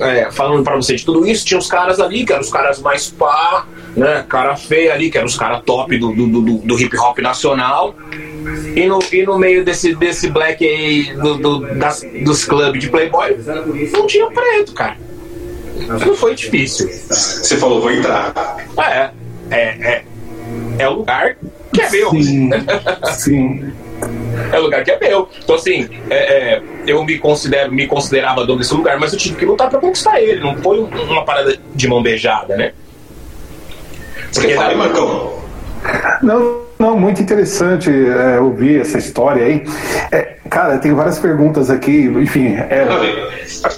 é, 0.01 0.31
falando 0.31 0.63
para 0.63 0.77
você 0.77 0.97
de 0.97 1.05
tudo 1.05 1.27
isso, 1.27 1.47
tinha 1.47 1.59
os 1.59 1.69
caras 1.69 2.01
ali, 2.01 2.25
que 2.25 2.33
eram 2.33 2.43
os 2.43 2.51
caras 2.51 2.81
mais 2.81 3.11
pá, 3.11 3.65
né? 3.97 4.25
Cara 4.29 4.55
feia 4.57 4.93
ali, 4.93 5.11
que 5.11 5.17
eram 5.17 5.27
os 5.27 5.37
caras 5.37 5.63
top 5.65 5.97
do, 5.99 6.13
do, 6.13 6.27
do, 6.27 6.59
do, 6.59 6.81
hip 6.81 6.97
hop 6.99 7.19
nacional. 7.19 7.97
E 8.75 8.87
no, 8.87 8.99
e 9.11 9.23
no 9.25 9.39
meio 9.39 9.65
desse, 9.65 9.95
desse 9.95 10.29
black 10.29 10.65
aí, 10.65 11.15
do, 11.15 11.39
do 11.39 11.75
das, 11.75 12.05
dos 12.23 12.45
clubes 12.45 12.81
de 12.81 12.91
Playboy, 12.91 13.37
não 13.93 14.07
tinha 14.07 14.27
preto, 14.27 14.75
cara. 14.75 14.99
Não 15.89 16.15
foi 16.15 16.35
difícil. 16.35 16.89
Você 16.89 17.57
falou, 17.57 17.81
vou 17.81 17.91
entrar. 17.91 18.33
É, 18.79 19.11
é, 19.51 19.61
é, 19.61 20.05
é 20.79 20.89
o 20.89 20.95
lugar 20.95 21.37
que 21.73 21.81
é 21.81 21.91
meu. 21.91 22.11
Sim. 22.11 22.51
Sim. 23.15 23.73
É 24.53 24.59
o 24.59 24.63
lugar 24.63 24.85
que 24.85 24.91
é 24.91 24.99
meu. 24.99 25.29
Então, 25.43 25.57
assim, 25.57 25.89
é, 26.11 26.17
é, 26.17 26.63
eu 26.87 27.03
me 27.05 27.19
considero, 27.19 27.73
me 27.73 27.87
considerava 27.87 28.45
dono 28.45 28.59
desse 28.59 28.75
lugar, 28.75 28.99
mas 28.99 29.13
eu 29.13 29.19
tive 29.19 29.37
que 29.37 29.45
lutar 29.45 29.71
pra 29.71 29.81
conquistar 29.81 30.21
ele. 30.21 30.41
Não 30.41 30.57
foi 30.57 30.81
uma 30.81 31.25
parada 31.25 31.59
de 31.75 31.89
mão 31.89 32.03
beijada, 32.03 32.57
né? 32.57 32.73
Você 34.37 34.49
quer 34.49 34.57
falar, 34.57 34.75
Marcão? 34.77 35.33
Não, 36.23 36.61
não, 36.79 36.99
muito 36.99 37.23
interessante 37.23 37.91
é, 37.91 38.39
ouvir 38.39 38.83
essa 38.83 38.99
história 38.99 39.43
aí. 39.43 39.65
É, 40.13 40.37
cara, 40.51 40.77
tem 40.77 40.93
várias 40.93 41.19
perguntas 41.19 41.71
aqui, 41.71 42.05
enfim. 42.05 42.55
É, 42.55 42.87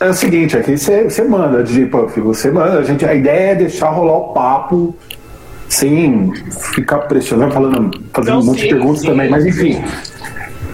é 0.00 0.08
o 0.08 0.12
seguinte, 0.12 0.56
aqui 0.56 0.76
você, 0.76 1.04
você 1.04 1.22
manda, 1.22 1.62
DJ 1.62 1.86
Puff, 1.86 2.20
você 2.20 2.50
manda. 2.50 2.80
A, 2.80 2.82
gente, 2.82 3.06
a 3.06 3.14
ideia 3.14 3.52
é 3.52 3.54
deixar 3.54 3.90
rolar 3.90 4.16
o 4.16 4.32
papo 4.32 4.96
sem 5.68 6.32
ficar 6.72 6.98
pressionando, 7.00 7.54
falando, 7.54 8.00
fazendo 8.12 8.34
não, 8.34 8.40
um 8.40 8.46
monte 8.46 8.62
sim, 8.62 8.66
de 8.66 8.74
perguntas 8.74 9.00
sim, 9.02 9.06
também, 9.06 9.30
mas 9.30 9.46
enfim. 9.46 9.84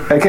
É 0.08 0.18
que 0.18 0.28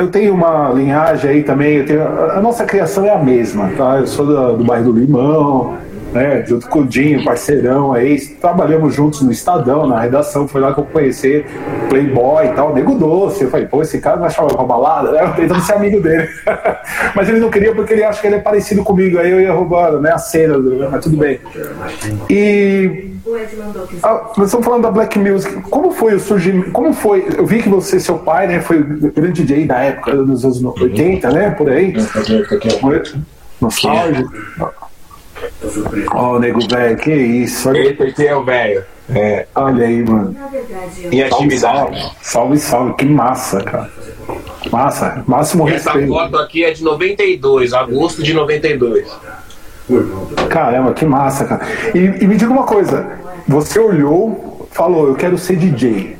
eu 0.00 0.08
tenho 0.08 0.34
uma 0.34 0.70
linhagem 0.70 1.30
aí 1.30 1.42
também, 1.44 1.84
tenho, 1.84 2.02
a 2.02 2.40
nossa 2.40 2.64
criação 2.64 3.04
é 3.04 3.10
a 3.10 3.18
mesma, 3.18 3.70
tá? 3.76 3.98
Eu 3.98 4.08
sou 4.08 4.26
do, 4.26 4.56
do 4.56 4.64
bairro 4.64 4.92
do 4.92 4.98
Limão, 4.98 5.78
né, 6.16 6.44
junto 6.46 6.66
com 6.68 6.80
o 6.80 6.86
Dinho, 6.86 7.22
parceirão 7.22 7.92
aí, 7.92 8.18
trabalhamos 8.40 8.94
juntos 8.94 9.20
no 9.20 9.30
Estadão, 9.30 9.86
na 9.86 10.00
redação, 10.00 10.48
foi 10.48 10.60
lá 10.62 10.72
que 10.72 10.80
eu 10.80 10.84
conheci 10.84 11.44
Playboy 11.90 12.46
e 12.46 12.48
tal, 12.54 12.74
Nego 12.74 12.94
Doce, 12.94 13.44
eu 13.44 13.50
falei, 13.50 13.66
pô, 13.66 13.82
esse 13.82 14.00
cara 14.00 14.16
vai 14.16 14.30
chamar 14.30 14.54
pra 14.54 14.64
balada, 14.64 15.12
né, 15.12 15.22
eu 15.22 15.34
tentando 15.34 15.60
ser 15.60 15.74
amigo 15.74 16.00
dele, 16.00 16.26
mas 17.14 17.28
ele 17.28 17.38
não 17.38 17.50
queria 17.50 17.74
porque 17.74 17.92
ele 17.92 18.02
acha 18.02 18.20
que 18.20 18.26
ele 18.26 18.36
é 18.36 18.40
parecido 18.40 18.82
comigo, 18.82 19.18
aí 19.18 19.30
eu 19.30 19.40
ia 19.40 19.52
roubando, 19.52 20.00
né, 20.00 20.10
a 20.10 20.18
cena, 20.18 20.56
mas 20.90 21.04
tudo 21.04 21.18
bem. 21.18 21.38
E... 22.30 23.12
Ah, 24.04 24.30
nós 24.36 24.46
estamos 24.46 24.64
falando 24.64 24.82
da 24.82 24.90
Black 24.90 25.18
Music, 25.18 25.60
como 25.62 25.90
foi 25.90 26.14
o 26.14 26.20
surgimento, 26.20 26.70
como 26.70 26.92
foi, 26.94 27.26
eu 27.36 27.44
vi 27.44 27.60
que 27.60 27.68
você, 27.68 28.00
seu 28.00 28.18
pai, 28.18 28.46
né, 28.46 28.60
foi 28.60 28.82
grande 28.82 29.44
DJ 29.44 29.66
da 29.66 29.78
época, 29.80 30.16
dos 30.16 30.44
anos 30.44 30.62
80, 30.62 31.30
né, 31.30 31.50
por 31.50 31.68
aí, 31.68 31.92
nostálgico. 33.60 34.32
Ó, 36.12 36.34
oh, 36.34 36.38
nego 36.38 36.60
velho, 36.68 36.96
que 36.96 37.12
isso. 37.12 37.74
Eita, 37.74 38.04
aqui 38.04 38.26
é 38.26 38.36
o 38.36 38.44
velho. 38.44 38.84
É. 39.08 39.46
Olha 39.54 39.86
aí, 39.86 40.02
mano. 40.02 40.36
Em 41.12 41.22
atividade. 41.22 41.60
Salve, 41.60 42.12
salve, 42.22 42.58
salve, 42.58 42.94
que 42.94 43.04
massa, 43.04 43.62
cara. 43.62 43.90
Massa, 44.70 45.24
máximo 45.26 45.68
Essa 45.68 45.92
respeito. 45.92 46.12
Essa 46.12 46.22
foto 46.24 46.38
aqui 46.38 46.64
é 46.64 46.72
de 46.72 46.82
92, 46.82 47.72
agosto 47.72 48.22
de 48.22 48.34
92. 48.34 49.08
Caramba, 50.48 50.92
que 50.92 51.04
massa, 51.04 51.44
cara. 51.44 51.64
E, 51.94 51.98
e 51.98 52.26
me 52.26 52.36
diga 52.36 52.52
uma 52.52 52.64
coisa: 52.64 53.06
você 53.46 53.78
olhou, 53.78 54.68
falou, 54.72 55.08
eu 55.08 55.14
quero 55.14 55.38
ser 55.38 55.56
DJ. 55.56 56.16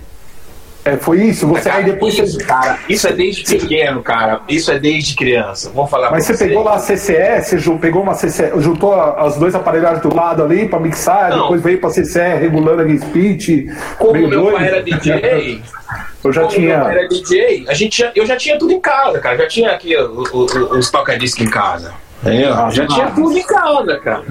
É, 0.86 0.96
foi 0.96 1.20
isso? 1.20 1.48
Você 1.48 1.68
cara, 1.68 1.78
aí 1.78 1.84
depois 1.84 2.16
isso, 2.16 2.38
você... 2.38 2.44
cara, 2.44 2.78
isso 2.88 3.08
é 3.08 3.12
desde 3.12 3.42
pequeno, 3.42 4.00
cara. 4.04 4.40
Isso 4.48 4.70
é 4.70 4.78
desde 4.78 5.16
criança. 5.16 5.72
Vamos 5.74 5.90
falar 5.90 6.12
Mas 6.12 6.24
você, 6.24 6.36
você, 6.36 6.46
pegou 6.46 6.62
lá 6.62 6.76
a 6.76 6.78
CCE, 6.78 7.42
você 7.42 7.78
pegou 7.80 8.02
uma 8.04 8.14
CCE, 8.14 8.52
juntou 8.60 8.94
as 8.94 9.36
dois 9.36 9.56
aparelhagens 9.56 10.00
do 10.00 10.14
lado 10.14 10.44
ali 10.44 10.68
para 10.68 10.78
mixar, 10.78 11.30
Não. 11.30 11.42
depois 11.42 11.60
veio 11.60 11.80
para 11.80 11.90
CCE 11.90 12.38
regulando 12.38 12.82
a 12.82 12.98
speech. 12.98 13.68
Como 13.98 14.12
meu 14.12 14.30
doido. 14.30 14.56
pai 14.56 14.68
era 14.68 14.80
DJ, 14.80 15.60
eu 16.22 16.32
já 16.32 16.42
Como 16.42 16.54
tinha. 16.54 16.76
Meu 16.76 16.84
pai 16.84 16.98
era 16.98 17.08
DJ, 17.08 17.64
a 17.68 17.74
gente 17.74 17.98
já, 17.98 18.12
eu 18.14 18.24
já 18.24 18.36
tinha 18.36 18.56
tudo 18.56 18.72
em 18.72 18.80
casa, 18.80 19.18
cara. 19.18 19.36
Já 19.38 19.48
tinha 19.48 19.72
aqui 19.72 19.92
os 19.96 20.88
toca-discos 20.88 21.44
em 21.44 21.50
casa. 21.50 21.94
Entendeu? 22.22 22.54
Ah, 22.54 22.70
já 22.70 22.86
tinha 22.86 23.10
tudo 23.10 23.36
em 23.36 23.42
casa, 23.42 23.98
cara 23.98 24.24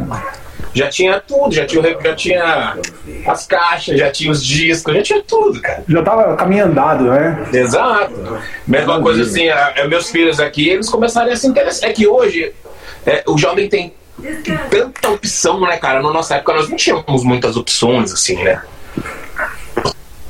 já 0.76 0.90
tinha 0.90 1.22
tudo, 1.22 1.56
já 1.56 1.66
tinha, 1.66 1.98
já 2.04 2.16
tinha 2.16 2.78
as 3.26 3.48
caixas, 3.48 3.98
já 3.98 4.12
tinha 4.12 4.30
os 4.30 4.46
discos, 4.46 4.94
já 4.94 5.02
tinha 5.02 5.24
tudo, 5.24 5.62
cara. 5.62 5.84
Já 5.88 6.04
tava 6.04 6.36
caminho 6.36 6.66
andado, 6.66 7.06
né? 7.06 7.48
Exato. 7.54 8.14
Mesma 8.68 9.02
coisa 9.02 9.24
assim, 9.24 9.48
a, 9.48 9.74
a, 9.84 9.88
meus 9.88 10.12
filhos 10.12 10.38
aqui, 10.38 10.68
eles 10.68 10.90
começaram 10.90 11.32
a 11.32 11.36
se 11.36 11.48
interessar. 11.48 11.90
É 11.90 11.94
que 11.94 12.06
hoje 12.06 12.54
é, 13.06 13.24
o 13.26 13.38
jovem 13.38 13.70
tem 13.70 13.94
tanta 14.70 15.10
opção, 15.10 15.62
né, 15.62 15.78
cara? 15.78 16.02
Na 16.02 16.12
nossa 16.12 16.36
época 16.36 16.54
nós 16.54 16.68
não 16.68 16.76
tínhamos 16.76 17.24
muitas 17.24 17.56
opções, 17.56 18.12
assim, 18.12 18.44
né? 18.44 18.62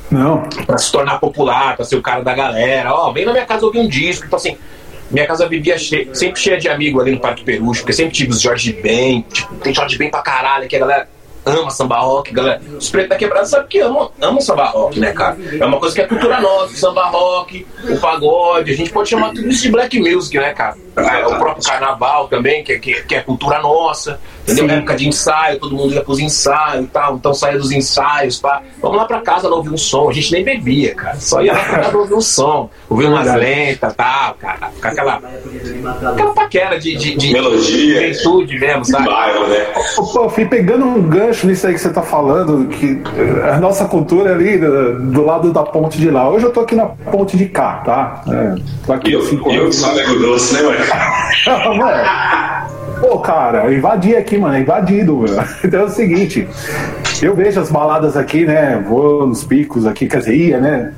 Não. 0.08 0.42
Pra 0.64 0.78
se 0.78 0.92
tornar 0.92 1.18
popular, 1.18 1.74
pra 1.74 1.84
ser 1.84 1.96
o 1.96 2.02
cara 2.02 2.22
da 2.22 2.34
galera. 2.34 2.94
Ó, 2.94 3.10
oh, 3.10 3.12
vem 3.12 3.26
na 3.26 3.32
minha 3.32 3.44
casa 3.44 3.66
ouvir 3.66 3.80
um 3.80 3.88
disco. 3.88 4.26
Então, 4.26 4.36
assim, 4.36 4.56
minha 5.10 5.26
casa 5.26 5.48
vivia 5.48 5.76
sempre 5.78 6.40
cheia 6.40 6.58
de 6.58 6.68
amigos 6.68 7.02
ali 7.02 7.12
no 7.12 7.20
Parque 7.20 7.44
Perucho, 7.44 7.80
porque 7.80 7.92
sempre 7.92 8.12
tive 8.12 8.30
os 8.30 8.40
Jorge 8.40 8.72
Ben, 8.72 9.22
tipo, 9.32 9.54
tem 9.56 9.72
Jorge 9.72 9.96
Ben 9.98 10.10
pra 10.10 10.22
caralho, 10.22 10.68
que 10.68 10.76
a 10.76 10.80
galera 10.80 11.08
ama 11.46 11.70
samba 11.70 11.98
rock, 11.98 12.32
galera. 12.32 12.60
Os 12.76 12.90
pretos 12.90 13.10
da 13.10 13.16
quebrada 13.16 13.46
sabem 13.46 13.68
que 13.68 13.78
amam, 13.78 14.10
amam 14.20 14.40
samba 14.40 14.64
rock, 14.64 14.98
né, 14.98 15.12
cara? 15.12 15.36
É 15.58 15.64
uma 15.64 15.78
coisa 15.78 15.94
que 15.94 16.00
é 16.00 16.06
cultura 16.06 16.40
nossa, 16.40 16.74
o 16.74 16.76
samba 16.76 17.06
rock, 17.06 17.64
o 17.88 17.98
pagode, 18.00 18.72
a 18.72 18.74
gente 18.74 18.90
pode 18.90 19.08
chamar 19.08 19.28
tudo 19.28 19.48
isso 19.48 19.62
de 19.62 19.70
black 19.70 19.98
music, 20.00 20.36
né, 20.36 20.52
cara? 20.52 20.76
É, 20.96 21.26
o 21.26 21.38
próprio 21.38 21.64
carnaval 21.64 22.26
também, 22.26 22.64
que, 22.64 22.78
que, 22.80 23.02
que 23.02 23.14
é 23.14 23.20
cultura 23.20 23.60
nossa. 23.60 24.20
Entendeu? 24.46 24.68
Sim. 24.68 24.74
Época 24.76 24.94
de 24.94 25.08
ensaio, 25.08 25.58
todo 25.58 25.74
mundo 25.74 25.92
ia 25.92 26.02
pros 26.02 26.20
ensaios 26.20 26.84
e 26.84 26.88
tal, 26.88 27.16
então 27.16 27.34
saía 27.34 27.58
dos 27.58 27.72
ensaios, 27.72 28.38
pá. 28.38 28.62
Vamos 28.80 28.96
lá 28.96 29.04
pra 29.04 29.20
casa 29.20 29.48
não 29.48 29.56
ouvir 29.56 29.70
um 29.70 29.76
som. 29.76 30.08
A 30.08 30.12
gente 30.12 30.30
nem 30.30 30.44
bebia, 30.44 30.94
cara. 30.94 31.16
Só 31.16 31.42
ia 31.42 31.52
lá 31.52 31.58
pra 31.58 31.78
casa 31.80 31.98
ouvir 31.98 32.14
um 32.14 32.20
som, 32.20 32.70
ouvir 32.88 33.06
umas 33.06 33.34
lentas 33.34 33.92
e 33.92 33.96
tal, 33.96 34.34
cara. 34.34 34.70
Com 34.80 34.88
aquela. 34.88 35.20
Aquela 36.12 36.32
paquera 36.32 36.78
de, 36.78 36.96
de, 36.96 37.16
de 37.16 37.32
melodia. 37.32 38.14
Juventude 38.14 38.58
mesmo, 38.58 38.84
sabe? 38.84 39.06
Bairro, 39.06 39.48
né? 39.48 39.66
Pô, 39.96 40.28
fui 40.28 40.46
pegando 40.46 40.86
um 40.86 41.02
gancho 41.02 41.46
nisso 41.46 41.66
aí 41.66 41.74
que 41.74 41.80
você 41.80 41.90
tá 41.90 42.02
falando, 42.02 42.68
que 42.68 43.02
a 43.50 43.58
nossa 43.58 43.86
cultura 43.86 44.30
é 44.30 44.34
ali 44.34 44.58
do, 44.58 45.00
do 45.10 45.24
lado 45.24 45.52
da 45.52 45.64
ponte 45.64 45.98
de 45.98 46.08
lá. 46.08 46.30
Hoje 46.30 46.44
eu 46.44 46.52
tô 46.52 46.60
aqui 46.60 46.76
na 46.76 46.86
ponte 46.86 47.36
de 47.36 47.46
cá, 47.46 47.82
tá? 47.84 48.22
É, 48.28 48.54
tô 48.86 48.92
aqui 48.92 49.12
eu, 49.12 49.22
cinco 49.22 49.50
eu 49.50 49.62
anos. 49.62 49.82
Eu 49.82 49.88
sou 49.88 49.94
nego 49.96 50.18
doce, 50.20 50.54
né, 50.54 50.62
mano? 50.62 50.78
Pô, 53.00 53.18
cara, 53.18 53.72
invadi 53.72 54.16
aqui, 54.16 54.38
mano, 54.38 54.58
invadido. 54.58 55.24
Então 55.64 55.80
é 55.80 55.84
o 55.84 55.88
seguinte, 55.88 56.48
eu 57.22 57.34
vejo 57.34 57.60
as 57.60 57.70
baladas 57.70 58.16
aqui, 58.16 58.44
né? 58.44 58.82
Vou 58.86 59.26
nos 59.26 59.44
picos 59.44 59.86
aqui, 59.86 60.06
quer 60.06 60.18
dizer, 60.18 60.34
ia, 60.34 60.60
né? 60.60 60.92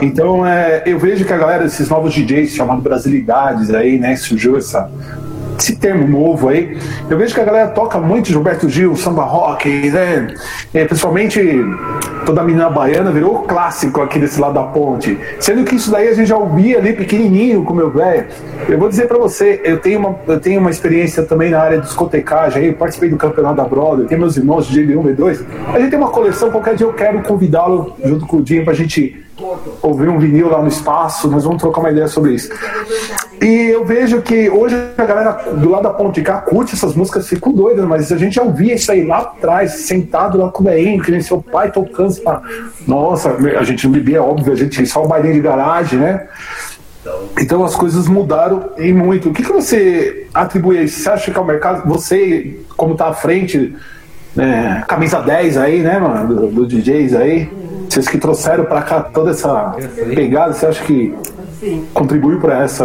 Então 0.00 0.46
é, 0.46 0.82
eu 0.86 0.98
vejo 0.98 1.24
que 1.24 1.32
a 1.32 1.36
galera, 1.36 1.64
esses 1.66 1.88
novos 1.88 2.14
DJs 2.14 2.52
chamados 2.52 2.82
Brasilidades 2.82 3.72
aí, 3.72 3.98
né? 3.98 4.16
Surgiu 4.16 4.56
essa, 4.56 4.90
esse 5.58 5.76
termo 5.76 6.06
novo 6.06 6.48
aí. 6.48 6.76
Eu 7.08 7.16
vejo 7.16 7.34
que 7.34 7.40
a 7.40 7.44
galera 7.44 7.68
toca 7.68 7.98
muito 7.98 8.28
Gilberto 8.28 8.68
Gil, 8.68 8.96
samba 8.96 9.24
rock, 9.24 9.90
né? 9.90 10.34
É, 10.72 10.84
principalmente 10.84 11.40
toda 12.24 12.40
a 12.40 12.44
menina 12.44 12.70
baiana 12.70 13.10
virou 13.10 13.40
clássico 13.40 14.00
aqui 14.00 14.18
desse 14.18 14.40
lado 14.40 14.54
da 14.54 14.62
ponte. 14.62 15.18
Sendo 15.38 15.64
que 15.64 15.76
isso 15.76 15.90
daí 15.90 16.08
a 16.08 16.14
gente 16.14 16.28
já 16.28 16.36
ouvia 16.36 16.78
ali 16.78 16.92
pequenininho 16.92 17.64
com 17.64 17.74
meu 17.74 17.90
velho. 17.90 18.26
Eu 18.68 18.78
vou 18.78 18.88
dizer 18.88 19.06
para 19.06 19.18
você, 19.18 19.60
eu 19.64 19.78
tenho, 19.78 19.98
uma, 19.98 20.18
eu 20.26 20.40
tenho 20.40 20.60
uma 20.60 20.70
experiência 20.70 21.22
também 21.22 21.50
na 21.50 21.60
área 21.60 21.78
de 21.78 21.86
discotecagem 21.86 22.62
aí, 22.62 22.72
participei 22.72 23.08
do 23.08 23.16
campeonato 23.16 23.56
da 23.56 23.64
Brother, 23.64 24.06
tenho 24.06 24.20
meus 24.20 24.36
irmãos 24.36 24.66
de 24.66 24.80
G1, 24.80 25.16
B2. 25.16 25.44
A 25.72 25.78
gente 25.78 25.90
tem 25.90 25.98
uma 25.98 26.10
coleção, 26.10 26.50
qualquer 26.50 26.74
dia 26.74 26.86
eu 26.86 26.92
quero 26.92 27.22
convidá-lo 27.22 27.94
junto 28.04 28.26
com 28.26 28.38
o 28.38 28.42
Dinho 28.42 28.64
pra 28.64 28.74
gente 28.74 29.23
ouvir 29.82 30.08
um 30.08 30.18
vinil 30.18 30.48
lá 30.48 30.60
no 30.60 30.68
espaço, 30.68 31.28
nós 31.28 31.44
vamos 31.44 31.60
trocar 31.60 31.80
uma 31.80 31.90
ideia 31.90 32.06
sobre 32.06 32.34
isso. 32.34 32.50
E 33.42 33.70
eu 33.70 33.84
vejo 33.84 34.22
que 34.22 34.48
hoje 34.48 34.76
a 34.96 35.04
galera 35.04 35.32
do 35.52 35.70
lado 35.70 35.82
da 35.82 35.90
ponte 35.90 36.22
cá 36.22 36.40
curte 36.40 36.74
essas 36.74 36.94
músicas, 36.94 37.28
ficam 37.28 37.52
doidas, 37.52 37.84
mas 37.84 38.12
a 38.12 38.16
gente 38.16 38.36
já 38.36 38.42
ouvia 38.42 38.74
isso 38.74 38.90
aí 38.92 39.04
lá 39.04 39.18
atrás, 39.18 39.72
sentado 39.72 40.38
lá 40.38 40.50
com 40.50 40.62
o 40.62 40.66
Beinho, 40.66 41.02
que 41.02 41.10
nem 41.10 41.20
seu 41.20 41.42
pai 41.42 41.70
tocando. 41.70 42.14
Nossa, 42.86 43.30
a 43.58 43.64
gente 43.64 43.86
não 43.86 43.92
bebia, 43.92 44.22
óbvio, 44.22 44.52
a 44.52 44.56
gente 44.56 44.86
só 44.86 45.04
o 45.04 45.08
bailinho 45.08 45.34
de 45.34 45.40
garagem, 45.40 45.98
né? 45.98 46.28
Então 47.38 47.64
as 47.64 47.74
coisas 47.74 48.08
mudaram 48.08 48.70
em 48.78 48.92
muito. 48.92 49.28
O 49.28 49.32
que, 49.32 49.42
que 49.42 49.52
você 49.52 50.26
atribui 50.32 50.78
a 50.78 50.82
isso? 50.82 51.00
Você 51.00 51.10
acha 51.10 51.30
que 51.30 51.36
é 51.36 51.40
o 51.40 51.44
mercado, 51.44 51.86
você, 51.86 52.60
como 52.76 52.92
está 52.92 53.08
à 53.08 53.12
frente, 53.12 53.76
né, 54.34 54.82
camisa 54.88 55.20
10 55.20 55.56
aí, 55.58 55.80
né, 55.80 55.98
mano, 55.98 56.34
do, 56.34 56.46
do 56.48 56.66
DJs 56.66 57.14
aí, 57.14 57.50
vocês 57.94 58.08
que 58.08 58.18
trouxeram 58.18 58.64
para 58.64 58.82
cá 58.82 59.00
toda 59.00 59.30
essa 59.30 59.76
pegada, 60.14 60.52
você 60.52 60.66
acha 60.66 60.84
que 60.84 61.14
contribuiu 61.92 62.40
para 62.40 62.64
essa, 62.64 62.84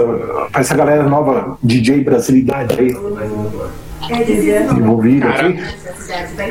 pra 0.51 0.61
essa 0.61 0.75
galera 0.75 1.01
nova 1.03 1.57
DJ 1.63 2.03
brasilidade 2.03 2.79
aí? 2.79 2.95
Envolvida 4.77 5.29
aqui? 5.29 5.59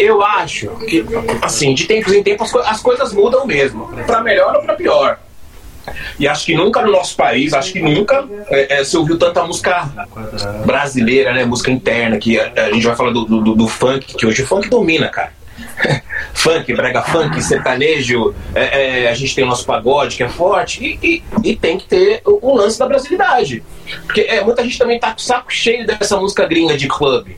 Eu 0.00 0.22
acho 0.24 0.68
que, 0.88 1.04
assim, 1.40 1.72
de 1.72 1.86
tempos 1.86 2.12
em 2.12 2.22
tempos 2.22 2.52
as 2.56 2.80
coisas 2.80 3.12
mudam 3.12 3.46
mesmo, 3.46 3.88
para 4.06 4.22
melhor 4.22 4.56
ou 4.56 4.62
para 4.62 4.74
pior. 4.74 5.20
E 6.18 6.26
acho 6.26 6.44
que 6.44 6.54
nunca 6.54 6.82
no 6.82 6.90
nosso 6.90 7.16
país, 7.16 7.54
acho 7.54 7.72
que 7.72 7.80
nunca 7.80 8.26
é, 8.48 8.80
é, 8.80 8.84
se 8.84 8.96
ouviu 8.96 9.16
tanta 9.16 9.42
música 9.44 9.88
brasileira, 10.66 11.32
né? 11.32 11.44
Música 11.44 11.70
interna, 11.70 12.18
que 12.18 12.38
a, 12.38 12.52
a 12.56 12.72
gente 12.72 12.86
vai 12.86 12.96
falar 12.96 13.12
do, 13.12 13.24
do, 13.24 13.54
do, 13.54 13.68
funk, 13.68 14.14
que 14.14 14.26
hoje 14.26 14.42
o 14.42 14.46
funk 14.46 14.68
domina, 14.68 15.08
cara. 15.08 15.37
funk, 16.34 16.72
brega 16.74 17.02
funk, 17.02 17.42
sertanejo, 17.42 18.34
é, 18.54 19.04
é, 19.04 19.08
a 19.08 19.14
gente 19.14 19.34
tem 19.34 19.44
o 19.44 19.46
nosso 19.46 19.64
pagode 19.66 20.16
que 20.16 20.22
é 20.22 20.28
forte, 20.28 20.98
e, 21.02 21.22
e, 21.42 21.50
e 21.50 21.56
tem 21.56 21.78
que 21.78 21.86
ter 21.86 22.20
o, 22.24 22.50
o, 22.50 22.54
lance 22.54 22.78
da 22.78 22.86
brasilidade. 22.86 23.62
Porque 24.04 24.22
é, 24.22 24.42
muita 24.42 24.62
gente 24.62 24.78
também 24.78 24.98
tá 24.98 25.12
com 25.12 25.18
o 25.18 25.22
saco 25.22 25.52
cheio 25.52 25.86
dessa 25.86 26.16
música 26.16 26.46
gringa 26.46 26.76
de 26.76 26.88
clube. 26.88 27.36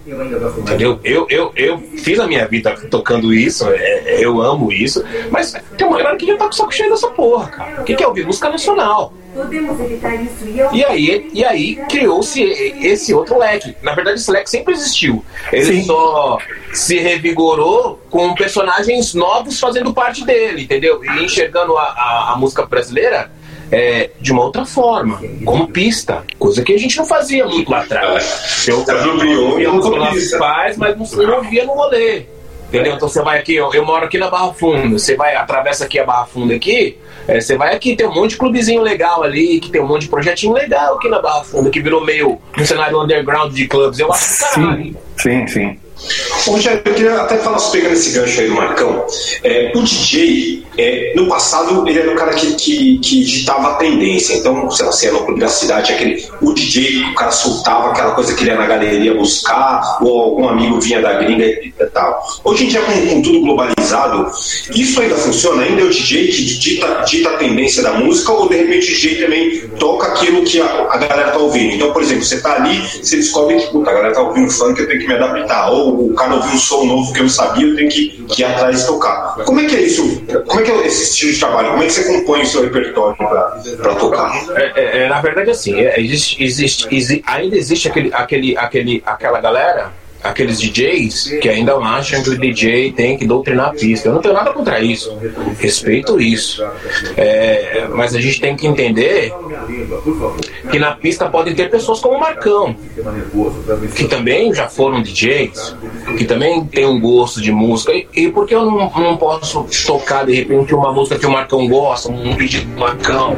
Entendeu? 0.58 1.00
Eu, 1.04 1.26
eu, 1.28 1.52
eu 1.54 1.78
fiz 1.78 2.18
a 2.18 2.26
minha 2.26 2.46
vida 2.46 2.74
tocando 2.90 3.32
isso, 3.32 3.68
é, 3.68 3.76
é, 3.76 4.24
eu 4.24 4.40
amo 4.40 4.72
isso, 4.72 5.04
mas 5.30 5.54
tem 5.76 5.86
uma 5.86 5.98
galera 5.98 6.16
que 6.16 6.26
já 6.26 6.36
tá 6.36 6.44
com 6.44 6.50
o 6.50 6.56
saco 6.56 6.74
cheio 6.74 6.90
dessa 6.90 7.08
porra, 7.08 7.48
cara. 7.48 7.80
O 7.82 7.84
que, 7.84 7.94
que 7.94 8.02
é 8.02 8.06
ouvir? 8.06 8.26
Música 8.26 8.50
nacional. 8.50 9.12
Podemos 9.34 9.78
evitar 9.80 10.14
isso. 10.14 10.44
E 10.72 10.84
aí, 10.84 11.30
e 11.32 11.44
aí 11.44 11.76
criou-se 11.88 12.42
esse 12.42 13.14
outro 13.14 13.38
leque. 13.38 13.76
Na 13.82 13.94
verdade, 13.94 14.18
esse 14.18 14.30
leque 14.30 14.50
sempre 14.50 14.74
existiu. 14.74 15.24
Ele 15.52 15.80
Sim. 15.80 15.84
só 15.84 16.38
se 16.72 16.98
revigorou 16.98 18.00
com 18.10 18.34
personagens 18.34 19.14
novos 19.14 19.60
fazendo 19.60 19.94
parte 19.94 20.24
dele, 20.24 20.62
entendeu? 20.62 21.04
E 21.04 21.24
enxergando 21.24 21.76
a, 21.76 21.82
a, 21.82 22.32
a 22.32 22.36
música 22.36 22.66
brasileira 22.66 23.30
é, 23.70 24.10
de 24.20 24.32
uma 24.32 24.42
outra 24.42 24.66
forma, 24.66 25.20
como 25.44 25.68
pista, 25.68 26.24
coisa 26.38 26.62
que 26.62 26.72
a 26.72 26.78
gente 26.78 26.96
não 26.96 27.06
fazia 27.06 27.46
muito 27.46 27.70
lá 27.70 27.82
atrás. 27.82 28.66
Eu, 28.66 28.84
eu 28.84 29.44
ouvia 29.46 29.72
os 29.72 29.88
nossos 29.88 30.30
pais, 30.32 30.76
mas 30.76 30.96
não, 30.96 31.24
não 31.24 31.36
ouvia 31.36 31.64
no 31.64 31.74
rolê. 31.74 32.26
Entendeu? 32.68 32.94
Então 32.94 33.08
você 33.08 33.20
vai 33.20 33.38
aqui, 33.38 33.54
eu, 33.54 33.72
eu, 33.74 33.84
moro 33.84 34.04
aqui 34.04 34.16
na 34.16 34.30
Barra 34.30 34.52
Funda, 34.54 34.88
você 34.88 35.16
vai, 35.16 35.34
atravessa 35.34 35.84
aqui 35.84 35.98
a 35.98 36.04
Barra 36.04 36.26
Funda 36.26 36.54
aqui, 36.54 36.96
é, 37.30 37.40
você 37.40 37.56
vai 37.56 37.74
aqui, 37.74 37.94
tem 37.94 38.06
um 38.06 38.14
monte 38.14 38.30
de 38.30 38.36
clubezinho 38.36 38.82
legal 38.82 39.22
ali, 39.22 39.60
que 39.60 39.70
tem 39.70 39.80
um 39.80 39.86
monte 39.86 40.02
de 40.02 40.08
projetinho 40.08 40.52
legal 40.52 40.96
aqui 40.96 41.08
na 41.08 41.20
Barra 41.20 41.44
Funda, 41.44 41.70
que 41.70 41.80
virou 41.80 42.04
meio 42.04 42.40
um 42.58 42.64
cenário 42.64 43.00
underground 43.00 43.52
de 43.52 43.68
clubes. 43.68 43.98
Eu 44.00 44.12
acho 44.12 44.36
que 44.36 44.54
caralho. 44.54 44.96
Sim, 45.16 45.46
sim, 45.46 45.78
Rogério, 46.46 46.82
eu 46.84 46.94
queria 46.94 47.14
até 47.20 47.38
falar, 47.38 47.58
pegando 47.70 47.92
esse 47.92 48.10
gancho 48.10 48.40
aí 48.40 48.48
do 48.48 48.54
Marcão, 48.54 49.04
é, 49.44 49.72
o 49.74 49.82
DJ, 49.82 50.64
é, 50.78 51.12
no 51.14 51.28
passado, 51.28 51.86
ele 51.86 51.98
era 51.98 52.10
o 52.12 52.16
cara 52.16 52.32
que, 52.32 52.54
que, 52.54 52.98
que 52.98 53.24
ditava 53.24 53.72
a 53.72 53.74
tendência. 53.74 54.34
Então, 54.34 54.70
sei 54.70 54.86
lá, 54.86 54.92
você 54.92 55.06
ia 55.06 55.12
no 55.12 55.24
clube 55.24 55.40
da 55.40 55.48
cidade, 55.48 55.92
aquele, 55.92 56.24
o 56.40 56.52
DJ, 56.52 57.04
o 57.04 57.14
cara 57.14 57.30
soltava 57.30 57.90
aquela 57.90 58.12
coisa 58.12 58.34
que 58.34 58.42
ele 58.42 58.50
ia 58.50 58.56
na 58.56 58.66
galeria 58.66 59.14
buscar, 59.14 59.98
ou 60.00 60.20
algum 60.22 60.48
amigo 60.48 60.80
vinha 60.80 61.00
da 61.02 61.14
gringa 61.14 61.44
e 61.44 61.72
tal. 61.92 62.22
Hoje 62.44 62.64
em 62.64 62.68
dia, 62.68 62.80
com, 62.80 63.06
com 63.08 63.22
tudo 63.22 63.40
globalizado, 63.40 64.30
isso 64.74 65.00
ainda 65.00 65.16
funciona? 65.16 65.62
Ainda 65.62 65.82
é 65.82 65.84
o 65.84 65.90
DJ 65.90 66.28
que 66.28 66.44
dita, 66.44 67.04
dita 67.06 67.30
a 67.30 67.36
tendência 67.36 67.82
da 67.82 67.92
música, 67.92 68.32
ou 68.32 68.48
de 68.48 68.56
repente 68.56 68.90
o 68.90 68.94
DJ 68.94 69.22
também 69.22 69.60
toca 69.78 70.06
aquilo 70.08 70.42
que 70.44 70.60
a, 70.60 70.88
a 70.90 70.96
galera 70.96 71.32
tá 71.32 71.38
ouvindo? 71.38 71.74
Então, 71.74 71.92
por 71.92 72.02
exemplo, 72.02 72.24
você 72.24 72.40
tá 72.40 72.54
ali, 72.54 72.80
você 73.02 73.16
descobre 73.16 73.56
que, 73.56 73.66
puta, 73.68 73.90
a 73.90 73.94
galera 73.94 74.14
tá 74.14 74.22
ouvindo 74.22 74.50
funk, 74.50 74.80
eu 74.80 74.86
tenho 74.86 75.00
que 75.00 75.06
me 75.06 75.14
adaptar, 75.14 75.70
ou 75.70 75.89
o 75.90 76.14
cara 76.14 76.34
ouviu 76.34 76.52
um 76.52 76.58
som 76.58 76.84
novo 76.84 77.12
que 77.12 77.18
eu 77.18 77.24
não 77.24 77.30
sabia, 77.30 77.66
eu 77.66 77.76
tenho 77.76 77.88
que, 77.88 78.08
que 78.28 78.42
ir 78.42 78.44
atrás 78.44 78.82
e 78.82 78.86
tocar. 78.86 79.34
Como 79.44 79.60
é 79.60 79.66
que 79.66 79.76
é 79.76 79.80
isso? 79.82 80.22
Como 80.46 80.60
é 80.60 80.62
que 80.62 80.70
é 80.70 80.86
esse 80.86 81.10
estilo 81.10 81.32
de 81.32 81.38
trabalho? 81.38 81.70
Como 81.70 81.82
é 81.82 81.86
que 81.86 81.92
você 81.92 82.04
compõe 82.04 82.42
o 82.42 82.46
seu 82.46 82.62
repertório 82.62 83.16
para 83.16 83.94
tocar? 83.96 84.32
É, 84.56 84.72
é, 84.74 84.98
é, 85.02 85.08
na 85.08 85.20
verdade, 85.20 85.50
assim, 85.50 85.80
é, 85.80 86.00
existe, 86.00 86.42
existe, 86.42 86.86
existe, 86.90 87.24
ainda 87.26 87.56
existe 87.56 87.88
aquele, 87.88 88.10
aquele, 88.12 88.56
aquele, 88.56 89.02
aquela 89.04 89.40
galera 89.40 89.99
aqueles 90.22 90.60
DJs 90.60 91.38
que 91.40 91.48
ainda 91.48 91.76
acham 91.76 92.22
que 92.22 92.30
o 92.30 92.38
DJ 92.38 92.92
tem 92.92 93.16
que 93.16 93.26
doutrinar 93.26 93.68
a 93.68 93.70
pista. 93.70 94.08
Eu 94.08 94.14
não 94.14 94.20
tenho 94.20 94.34
nada 94.34 94.52
contra 94.52 94.80
isso. 94.80 95.16
Respeito 95.58 96.20
isso. 96.20 96.62
É, 97.16 97.88
mas 97.94 98.14
a 98.14 98.20
gente 98.20 98.40
tem 98.40 98.54
que 98.56 98.66
entender 98.66 99.32
que 100.70 100.78
na 100.78 100.92
pista 100.92 101.28
podem 101.28 101.54
ter 101.54 101.70
pessoas 101.70 102.00
como 102.00 102.16
o 102.16 102.20
Marcão, 102.20 102.74
que 103.94 104.06
também 104.06 104.52
já 104.54 104.68
foram 104.68 105.02
DJs, 105.02 105.76
que 106.18 106.24
também 106.24 106.64
tem 106.66 106.86
um 106.86 107.00
gosto 107.00 107.40
de 107.40 107.50
música. 107.50 107.92
E, 107.92 108.06
e 108.14 108.30
por 108.30 108.46
que 108.46 108.54
eu 108.54 108.64
não, 108.64 108.90
não 108.90 109.16
posso 109.16 109.66
tocar 109.86 110.26
de 110.26 110.34
repente 110.34 110.74
uma 110.74 110.92
música 110.92 111.18
que 111.18 111.26
o 111.26 111.30
Marcão 111.30 111.66
gosta, 111.66 112.10
um 112.10 112.36
pedido 112.36 112.66
do 112.66 112.80
Marcão, 112.80 113.36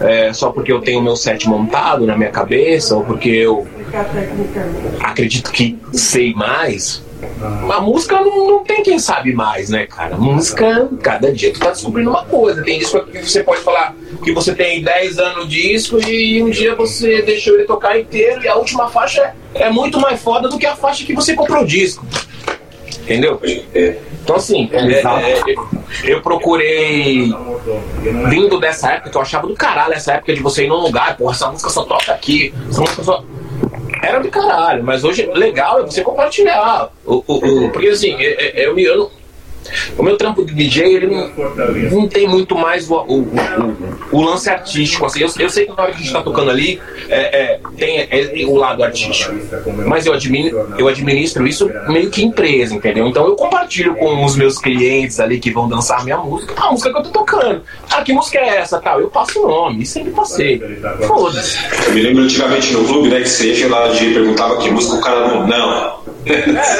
é, 0.00 0.32
só 0.32 0.50
porque 0.50 0.72
eu 0.72 0.80
tenho 0.80 1.02
meu 1.02 1.16
set 1.16 1.48
montado 1.48 2.06
na 2.06 2.16
minha 2.16 2.30
cabeça, 2.30 2.96
ou 2.96 3.04
porque 3.04 3.28
eu 3.28 3.66
acredito 5.00 5.50
que 5.50 5.78
sei 5.92 6.32
mais. 6.34 7.02
A 7.70 7.80
música 7.80 8.20
não, 8.20 8.48
não, 8.48 8.64
tem 8.64 8.82
quem 8.82 8.98
sabe 8.98 9.32
mais, 9.32 9.68
né, 9.68 9.86
cara? 9.86 10.16
A 10.16 10.18
música, 10.18 10.88
cada 11.02 11.32
dia 11.32 11.52
tu 11.52 11.60
tá 11.60 11.70
descobrindo 11.70 12.10
uma 12.10 12.24
coisa. 12.24 12.62
Tem 12.62 12.78
disco 12.78 13.00
que 13.04 13.22
você 13.22 13.44
pode 13.44 13.60
falar 13.60 13.94
que 14.24 14.32
você 14.32 14.54
tem 14.54 14.82
10 14.82 15.18
anos 15.18 15.48
de 15.48 15.62
disco 15.62 15.98
e 16.00 16.42
um 16.42 16.50
dia 16.50 16.74
você 16.74 17.22
deixou 17.22 17.54
ele 17.54 17.64
tocar 17.64 17.98
inteiro 17.98 18.42
e 18.42 18.48
a 18.48 18.56
última 18.56 18.88
faixa 18.88 19.34
é, 19.54 19.64
é 19.64 19.70
muito 19.70 20.00
mais 20.00 20.20
foda 20.20 20.48
do 20.48 20.58
que 20.58 20.66
a 20.66 20.74
faixa 20.74 21.04
que 21.04 21.14
você 21.14 21.34
comprou 21.34 21.62
o 21.62 21.66
disco. 21.66 22.04
Entendeu? 23.02 23.40
Então, 24.22 24.36
assim, 24.36 24.70
é, 24.72 25.00
é, 25.00 25.54
eu 26.04 26.22
procurei, 26.22 27.32
vindo 28.28 28.60
dessa 28.60 28.92
época, 28.92 29.10
que 29.10 29.16
eu 29.16 29.22
achava 29.22 29.46
do 29.46 29.54
caralho 29.54 29.94
essa 29.94 30.14
época 30.14 30.32
de 30.32 30.40
você 30.40 30.64
ir 30.64 30.68
num 30.68 30.80
lugar, 30.80 31.16
porra, 31.16 31.32
essa 31.32 31.50
música 31.50 31.68
só 31.68 31.84
toca 31.84 32.12
aqui, 32.12 32.54
essa 32.70 32.80
música 32.80 33.02
só 33.02 33.24
era 34.02 34.18
do 34.20 34.28
caralho, 34.28 34.82
mas 34.82 35.04
hoje 35.04 35.30
legal 35.32 35.80
é 35.80 35.82
você 35.84 36.02
compartilhar. 36.02 36.90
O, 37.06 37.22
o, 37.26 37.66
o 37.66 37.70
porque 37.70 37.88
assim, 37.88 38.14
é, 38.18 38.60
é, 38.62 38.66
eu, 38.66 38.76
eu, 38.78 39.10
o 39.96 40.02
meu 40.02 40.16
trampo 40.16 40.44
de 40.44 40.54
DJ, 40.54 40.94
ele 40.94 41.06
não, 41.06 41.30
não 41.90 42.08
tem 42.08 42.28
muito 42.28 42.54
mais 42.54 42.90
o, 42.90 42.94
o, 42.94 43.20
o, 43.20 44.18
o 44.18 44.22
lance 44.22 44.48
artístico. 44.48 45.06
Assim. 45.06 45.20
Eu, 45.20 45.28
eu, 45.38 45.50
sei 45.50 45.66
que 45.66 45.76
na 45.76 45.82
hora 45.82 45.92
que 45.92 45.96
a 45.96 45.98
gente 45.98 46.06
está 46.06 46.22
tocando 46.22 46.50
ali, 46.50 46.80
é, 47.08 47.42
é, 47.42 47.60
tem 47.76 47.98
é, 47.98 48.46
o 48.46 48.56
lado 48.56 48.82
artístico. 48.82 49.34
Mas 49.86 50.06
eu 50.06 50.12
administro, 50.12 50.74
eu 50.78 50.88
administro 50.88 51.46
isso 51.46 51.70
meio 51.88 52.10
que 52.10 52.24
empresa, 52.24 52.74
entendeu? 52.74 53.06
Então 53.06 53.26
eu 53.26 53.34
compartilho 53.34 53.94
com 53.96 54.24
os 54.24 54.36
meus 54.36 54.58
clientes 54.58 55.20
ali 55.20 55.38
que 55.38 55.50
vão 55.50 55.68
dançar 55.68 56.04
minha 56.04 56.18
música. 56.18 56.54
a 56.56 56.70
música 56.70 56.90
que 56.92 56.98
eu 56.98 57.02
tô 57.02 57.10
tocando. 57.10 57.62
Ah, 57.90 58.02
que 58.02 58.12
música 58.12 58.38
é 58.38 58.56
essa? 58.56 58.80
Tal. 58.80 59.00
Eu 59.00 59.10
passo 59.10 59.40
o 59.40 59.48
nome, 59.48 59.84
sempre 59.86 60.10
passei. 60.12 60.60
Foda-se. 61.06 61.58
Eu 61.86 61.92
me 61.92 62.02
lembro 62.02 62.22
antigamente 62.22 62.72
no 62.72 62.84
clube, 62.84 63.08
né, 63.08 63.20
que 63.20 63.28
você 63.28 63.52
ia 63.52 63.68
lá 63.68 63.88
perguntava 64.12 64.56
que 64.58 64.70
música 64.70 64.96
o 64.96 65.00
cara 65.00 65.28
não. 65.28 65.46
Não. 65.46 66.01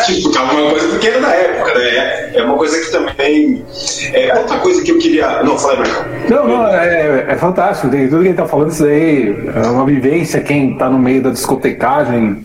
Tipo, 0.07 0.31
tava 0.33 0.53
uma 0.55 0.71
coisa 0.71 0.89
pequena 0.89 1.21
da 1.21 1.35
época, 1.35 1.79
né? 1.79 2.31
É 2.35 2.43
uma 2.43 2.57
coisa 2.57 2.81
que 2.81 2.91
também. 2.91 3.65
É, 4.13 4.39
outra 4.39 4.59
coisa 4.59 4.83
que 4.83 4.91
eu 4.91 4.99
queria. 4.99 5.43
Não, 5.43 5.59
fala, 5.59 5.77
Marcão. 5.77 6.05
Não, 6.29 6.49
não, 6.49 6.67
é, 6.69 7.27
é 7.29 7.37
fantástico. 7.37 7.91
Tem 7.91 8.09
tudo 8.09 8.23
que 8.23 8.29
ele 8.29 8.37
tá 8.37 8.47
falando, 8.47 8.71
isso 8.71 8.85
aí 8.85 9.35
é 9.55 9.67
uma 9.67 9.85
vivência. 9.85 10.41
Quem 10.41 10.77
tá 10.77 10.89
no 10.89 10.99
meio 10.99 11.23
da 11.23 11.31
discotecagem 11.31 12.45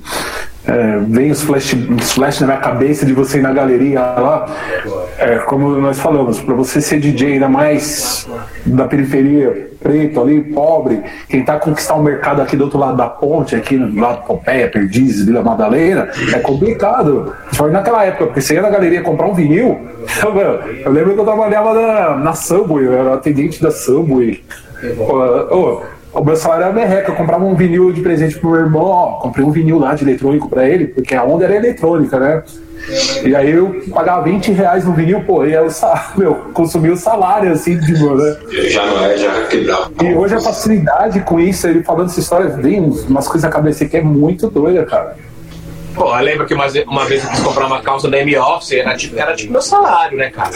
é, 0.67 0.99
vem 1.07 1.31
os 1.31 1.41
flash, 1.41 1.73
os 1.73 2.11
flash 2.11 2.41
na 2.41 2.47
minha 2.47 2.59
cabeça 2.59 3.05
de 3.05 3.13
você 3.13 3.39
ir 3.39 3.41
na 3.41 3.53
galeria 3.53 3.99
lá. 3.99 4.45
É, 5.17 5.37
como 5.39 5.69
nós 5.79 5.97
falamos, 5.97 6.39
para 6.41 6.53
você 6.53 6.81
ser 6.81 6.99
DJ 6.99 7.33
ainda 7.33 7.47
mais 7.47 8.27
da 8.65 8.85
periferia, 8.85 9.71
preto 9.81 10.21
ali, 10.21 10.41
pobre, 10.41 11.01
tentar 11.29 11.59
conquistar 11.59 11.95
o 11.95 11.99
um 11.99 12.03
mercado 12.03 12.41
aqui 12.41 12.57
do 12.57 12.65
outro 12.65 12.77
lado 12.77 12.97
da 12.97 13.07
ponte, 13.07 13.55
aqui 13.55 13.77
no 13.77 13.99
lado 13.99 14.21
de 14.21 14.27
Pompeia, 14.27 14.69
Perdizes, 14.69 15.25
Vila 15.25 15.41
Madalena, 15.41 16.09
é 16.33 16.39
complicado. 16.39 17.33
Foi 17.53 17.71
naquela 17.71 18.03
época, 18.03 18.25
porque 18.25 18.41
você 18.41 18.55
ia 18.55 18.61
na 18.61 18.69
galeria 18.69 19.01
comprar 19.01 19.27
um 19.27 19.33
vinil. 19.33 19.79
Eu, 20.85 20.91
lembro 20.91 21.13
que 21.13 21.19
eu 21.19 21.25
trabalhava 21.25 21.73
na, 21.73 22.15
na 22.15 22.33
Subway, 22.33 22.85
eu 22.85 22.93
era 22.93 23.15
atendente 23.15 23.61
da 23.61 23.69
Subway. 23.69 24.41
Oh, 24.97 25.55
oh, 25.55 25.81
o 26.17 26.23
meu 26.23 26.35
salário 26.35 26.65
era 26.65 26.73
merreca, 26.73 27.11
eu 27.11 27.15
comprava 27.15 27.45
um 27.45 27.55
vinil 27.55 27.91
de 27.91 28.01
presente 28.01 28.37
pro 28.39 28.51
meu 28.51 28.59
irmão, 28.61 28.85
ó, 28.85 29.11
comprei 29.19 29.45
um 29.45 29.51
vinil 29.51 29.77
lá 29.77 29.93
de 29.93 30.03
eletrônico 30.03 30.49
pra 30.49 30.67
ele, 30.67 30.87
porque 30.87 31.15
a 31.15 31.23
onda 31.23 31.45
era 31.45 31.55
eletrônica, 31.55 32.19
né? 32.19 32.43
E 33.23 33.35
aí 33.35 33.51
eu 33.51 33.81
pagava 33.93 34.23
20 34.23 34.51
reais 34.51 34.85
no 34.85 34.93
vinil, 34.93 35.21
pô, 35.21 35.45
e 35.45 35.53
eu, 35.53 35.67
meu, 36.17 36.35
consumia 36.53 36.93
o 36.93 36.97
salário, 36.97 37.51
assim, 37.51 37.77
de 37.77 37.95
boa, 37.95 38.15
né? 38.15 38.37
Já 38.69 38.85
não 38.85 39.05
é, 39.05 39.17
já 39.17 39.43
quebrava. 39.47 39.91
E 40.01 40.13
hoje 40.13 40.35
a 40.35 40.41
facilidade 40.41 41.19
com 41.21 41.39
isso, 41.39 41.67
ele 41.67 41.83
falando 41.83 42.09
essa 42.09 42.19
história, 42.19 42.49
vem 42.49 42.79
umas 42.79 43.27
coisas 43.27 43.43
na 43.43 43.49
cabeça 43.49 43.85
que 43.85 43.97
é 43.97 44.01
muito 44.01 44.49
doida, 44.49 44.85
cara. 44.85 45.15
Pô, 45.93 46.15
eu 46.15 46.23
lembro 46.23 46.45
que 46.45 46.53
uma, 46.53 46.67
uma 46.87 47.05
vez 47.05 47.23
eu 47.23 47.29
quis 47.29 47.39
comprar 47.39 47.65
uma 47.65 47.81
calça 47.81 48.09
da 48.09 48.19
M-Office, 48.19 48.71
era 48.73 48.95
tipo, 48.95 49.19
era 49.19 49.35
tipo 49.35 49.51
meu 49.51 49.61
salário, 49.61 50.17
né, 50.17 50.29
cara? 50.29 50.51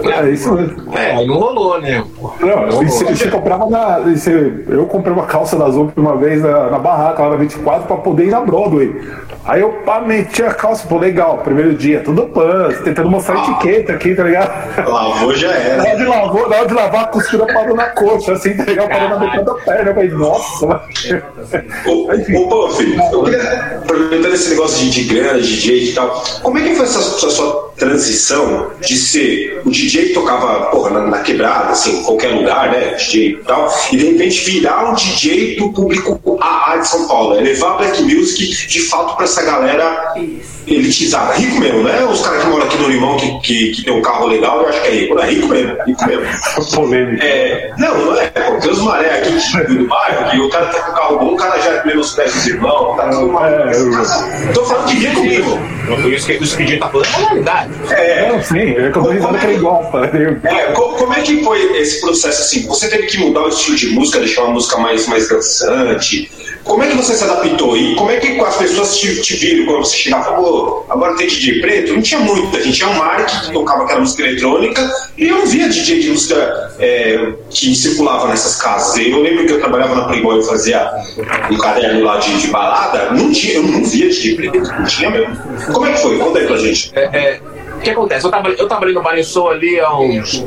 É, 0.00 0.30
isso 0.30 0.52
mesmo. 0.52 0.96
É, 0.96 1.16
aí 1.16 1.26
não 1.26 1.38
rolou, 1.38 1.80
né? 1.80 2.04
Não, 2.40 2.66
não 2.66 2.88
você, 2.88 3.04
você, 3.04 3.30
comprava 3.30 3.68
na. 3.68 3.98
Você, 4.00 4.64
eu 4.68 4.86
comprei 4.86 5.12
uma 5.12 5.26
calça 5.26 5.56
da 5.56 5.68
Zup 5.70 5.92
uma 5.96 6.16
vez 6.16 6.42
na, 6.42 6.70
na 6.70 6.78
barraca 6.78 7.22
lá 7.22 7.30
na 7.30 7.36
24 7.36 7.86
pra 7.86 7.96
poder 7.96 8.26
ir 8.26 8.30
na 8.30 8.40
Broadway. 8.40 8.94
Aí 9.44 9.60
eu 9.60 9.70
pá, 9.84 10.00
meti 10.00 10.40
a 10.42 10.54
calça, 10.54 10.86
pô, 10.86 10.98
legal, 10.98 11.38
primeiro 11.38 11.74
dia, 11.74 12.00
tudo 12.00 12.28
pan, 12.28 12.68
tentando 12.84 13.10
mostrar 13.10 13.38
ah, 13.38 13.50
etiqueta 13.50 13.92
aqui, 13.92 14.14
tá 14.14 14.22
ligado? 14.22 14.88
Lavou 14.88 15.34
já 15.34 15.50
era. 15.50 15.76
Na 15.78 15.88
hora 15.88 15.96
de, 15.96 16.04
lavou, 16.04 16.48
na 16.48 16.56
hora 16.56 16.66
de 16.68 16.74
lavar, 16.74 17.04
a 17.04 17.08
costura 17.08 17.46
parou 17.52 17.74
na 17.74 17.86
coxa, 17.86 18.34
assim, 18.34 18.56
tá 18.56 18.62
ligado? 18.64 18.88
Parou 18.88 19.08
na 19.08 19.18
metade 19.18 19.44
da 19.44 19.54
perna. 19.54 19.90
Eu 19.90 19.94
falei, 19.94 20.10
nossa, 20.10 20.66
Ô, 21.86 22.06
ô 22.06 22.12
eu 22.12 23.24
queria, 23.24 23.78
aproveitando 23.82 24.32
esse 24.32 24.50
negócio 24.50 24.78
de, 24.78 24.90
de 24.90 25.14
grana, 25.14 25.40
DJ 25.40 25.90
e 25.90 25.92
tal, 25.94 26.22
como 26.40 26.58
é 26.58 26.62
que 26.62 26.76
foi 26.76 26.84
essa, 26.84 26.98
essa 27.00 27.30
sua 27.30 27.72
transição 27.76 28.70
de 28.80 28.96
ser 28.96 29.60
o 29.64 29.70
DJ 29.70 29.81
que 29.90 30.14
tocava, 30.14 30.70
porra, 30.70 30.90
na, 30.90 31.06
na 31.06 31.18
quebrada, 31.20 31.70
assim, 31.70 32.00
em 32.00 32.02
qualquer 32.02 32.34
lugar, 32.34 32.70
né? 32.70 32.94
DJ 32.94 33.30
e 33.30 33.36
tal, 33.38 33.72
e 33.92 33.96
de 33.96 34.06
repente 34.12 34.44
virar 34.44 34.90
um 34.90 34.94
DJ 34.94 35.56
do 35.56 35.72
público 35.72 36.38
AA 36.40 36.76
de 36.78 36.88
São 36.88 37.08
Paulo, 37.08 37.36
é 37.36 37.40
levar 37.40 37.78
Black 37.78 38.02
Music 38.02 38.66
de 38.66 38.80
fato 38.80 39.16
pra 39.16 39.24
essa 39.24 39.42
galera 39.42 40.14
elitizada. 40.66 41.34
Rico 41.34 41.58
mesmo, 41.58 41.82
né? 41.82 42.04
Os 42.04 42.22
caras 42.22 42.42
que 42.42 42.48
moram 42.48 42.66
aqui 42.66 42.76
no 42.76 42.88
Limão 42.88 43.16
que, 43.16 43.40
que, 43.40 43.70
que 43.72 43.84
tem 43.84 43.92
um 43.92 44.02
carro 44.02 44.26
legal, 44.26 44.62
eu 44.62 44.68
acho 44.68 44.82
que 44.82 44.88
é 44.88 44.90
rico, 44.90 45.14
não 45.14 45.22
é 45.22 45.30
rico 45.30 45.48
mesmo. 45.48 45.76
Rico 45.86 46.06
mesmo. 46.06 46.24
Polêmico. 46.74 47.24
É, 47.24 47.72
não, 47.78 47.98
não 47.98 48.20
é. 48.20 48.26
Pô, 48.28 48.58
tem 48.60 48.70
os 48.70 48.80
maré 48.80 49.18
aqui 49.18 49.30
do 49.74 49.88
bairro, 49.88 50.30
que 50.30 50.40
o 50.40 50.48
cara 50.48 50.66
tá 50.66 50.80
com 50.80 50.92
um 50.92 50.94
carro 50.94 51.18
bom, 51.18 51.34
o 51.34 51.36
cara 51.36 51.60
já 51.60 51.70
é 51.70 51.76
primeiro 51.78 52.00
os 52.00 52.12
pés 52.12 52.34
dos 52.34 52.46
irmãos, 52.46 52.96
tá 52.96 53.08
com 53.10 53.24
uma. 53.24 53.48
É, 53.48 53.72
eu... 53.74 54.52
Tô 54.54 54.64
falando 54.64 54.86
de 54.86 54.94
rico 54.94 55.22
mesmo. 55.22 55.72
Que, 56.02 56.08
isso 56.14 56.26
que 56.56 56.62
o 56.62 56.66
DJ 56.66 56.78
tá 56.78 56.88
falando 56.88 57.06
é 57.06 57.18
realidade. 57.18 57.72
É, 57.90 58.32
não, 58.32 58.42
sim, 58.42 58.58
é 58.58 58.86
eu 58.86 58.92
tô 58.92 59.00
risando 59.02 59.38
que 59.38 59.46
ele 59.46 59.58
gosta. 59.58 59.98
É, 60.44 60.72
como 60.72 61.12
é 61.12 61.20
que 61.20 61.42
foi 61.42 61.60
esse 61.78 62.00
processo 62.00 62.40
assim? 62.40 62.66
Você 62.68 62.88
teve 62.88 63.08
que 63.08 63.18
mudar 63.18 63.42
o 63.42 63.48
estilo 63.48 63.76
de 63.76 63.88
música, 63.90 64.18
deixar 64.18 64.44
uma 64.44 64.54
música 64.54 64.78
mais, 64.78 65.06
mais 65.06 65.28
dançante? 65.28 66.30
Como 66.64 66.82
é 66.82 66.88
que 66.88 66.96
você 66.96 67.14
se 67.14 67.24
adaptou? 67.24 67.76
E 67.76 67.94
como 67.96 68.10
é 68.10 68.18
que 68.18 68.40
as 68.40 68.56
pessoas 68.56 68.96
te, 68.96 69.20
te 69.20 69.34
viram 69.34 69.66
quando 69.66 69.84
você 69.84 69.96
chegava 69.96 70.30
e 70.30 70.34
agora 70.88 71.16
tem 71.16 71.26
DJ 71.26 71.60
preto? 71.60 71.94
Não 71.94 72.02
tinha 72.02 72.20
muita, 72.20 72.60
gente 72.62 72.76
tinha 72.76 72.88
o 72.88 72.98
Mark 72.98 73.26
que 73.26 73.52
tocava 73.52 73.84
aquela 73.84 74.00
música 74.00 74.22
eletrônica 74.22 74.90
e 75.16 75.28
eu 75.28 75.46
via 75.46 75.68
DJ 75.68 76.00
de 76.00 76.10
música 76.10 76.72
é, 76.78 77.32
que 77.50 77.74
circulava 77.74 78.28
nessas 78.28 78.60
casas. 78.60 78.96
Eu 78.98 79.20
lembro 79.20 79.46
que 79.46 79.52
eu 79.52 79.60
trabalhava 79.60 79.94
na 79.94 80.04
Playboy 80.04 80.40
e 80.40 80.42
fazia 80.42 80.90
um 81.50 81.58
caderno 81.58 82.04
lá 82.04 82.18
de, 82.18 82.40
de, 82.40 82.48
balada, 82.48 83.10
não 83.10 83.30
tinha, 83.30 83.54
eu 83.54 83.62
não 83.62 83.84
via 83.84 84.08
DJ 84.08 84.36
preto, 84.36 84.58
não 84.58 84.84
tinha 84.84 85.10
mesmo. 85.10 85.36
Como 85.72 85.86
é 85.86 85.92
que 85.92 85.98
foi? 85.98 86.18
Conta 86.18 86.38
aí 86.38 86.46
pra 86.46 86.56
gente. 86.56 86.92
É, 86.94 87.02
é, 87.02 87.40
o 87.76 87.80
que 87.80 87.90
acontece? 87.90 88.26
Eu 88.26 88.30
tava, 88.30 88.48
eu 88.48 88.68
tava 88.68 88.84
ali 88.84 88.94
no 88.94 89.02
Barençou 89.02 89.50
ali 89.50 89.78
há 89.80 89.96
uns 89.98 90.44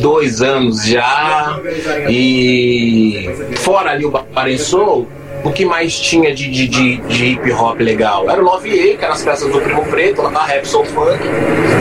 dois 0.00 0.40
anos 0.40 0.84
já. 0.84 1.60
E 2.08 3.28
fora 3.56 3.90
ali 3.90 4.04
o 4.04 4.10
Barençou, 4.10 5.06
o 5.44 5.52
que 5.52 5.64
mais 5.64 5.98
tinha 5.98 6.34
de, 6.34 6.50
de, 6.50 6.68
de, 6.68 6.96
de, 6.96 7.24
hip 7.26 7.52
hop 7.52 7.80
legal? 7.80 8.28
Era 8.28 8.40
o 8.40 8.44
Love 8.44 8.70
A, 8.70 8.96
que 8.96 9.04
era 9.04 9.14
as 9.14 9.22
festas 9.22 9.50
do 9.50 9.60
Primo 9.60 9.84
Preto, 9.86 10.22
lá 10.22 10.30
da 10.30 10.44
Rap 10.44 10.66
Soul 10.66 10.84
Funk. 10.84 11.18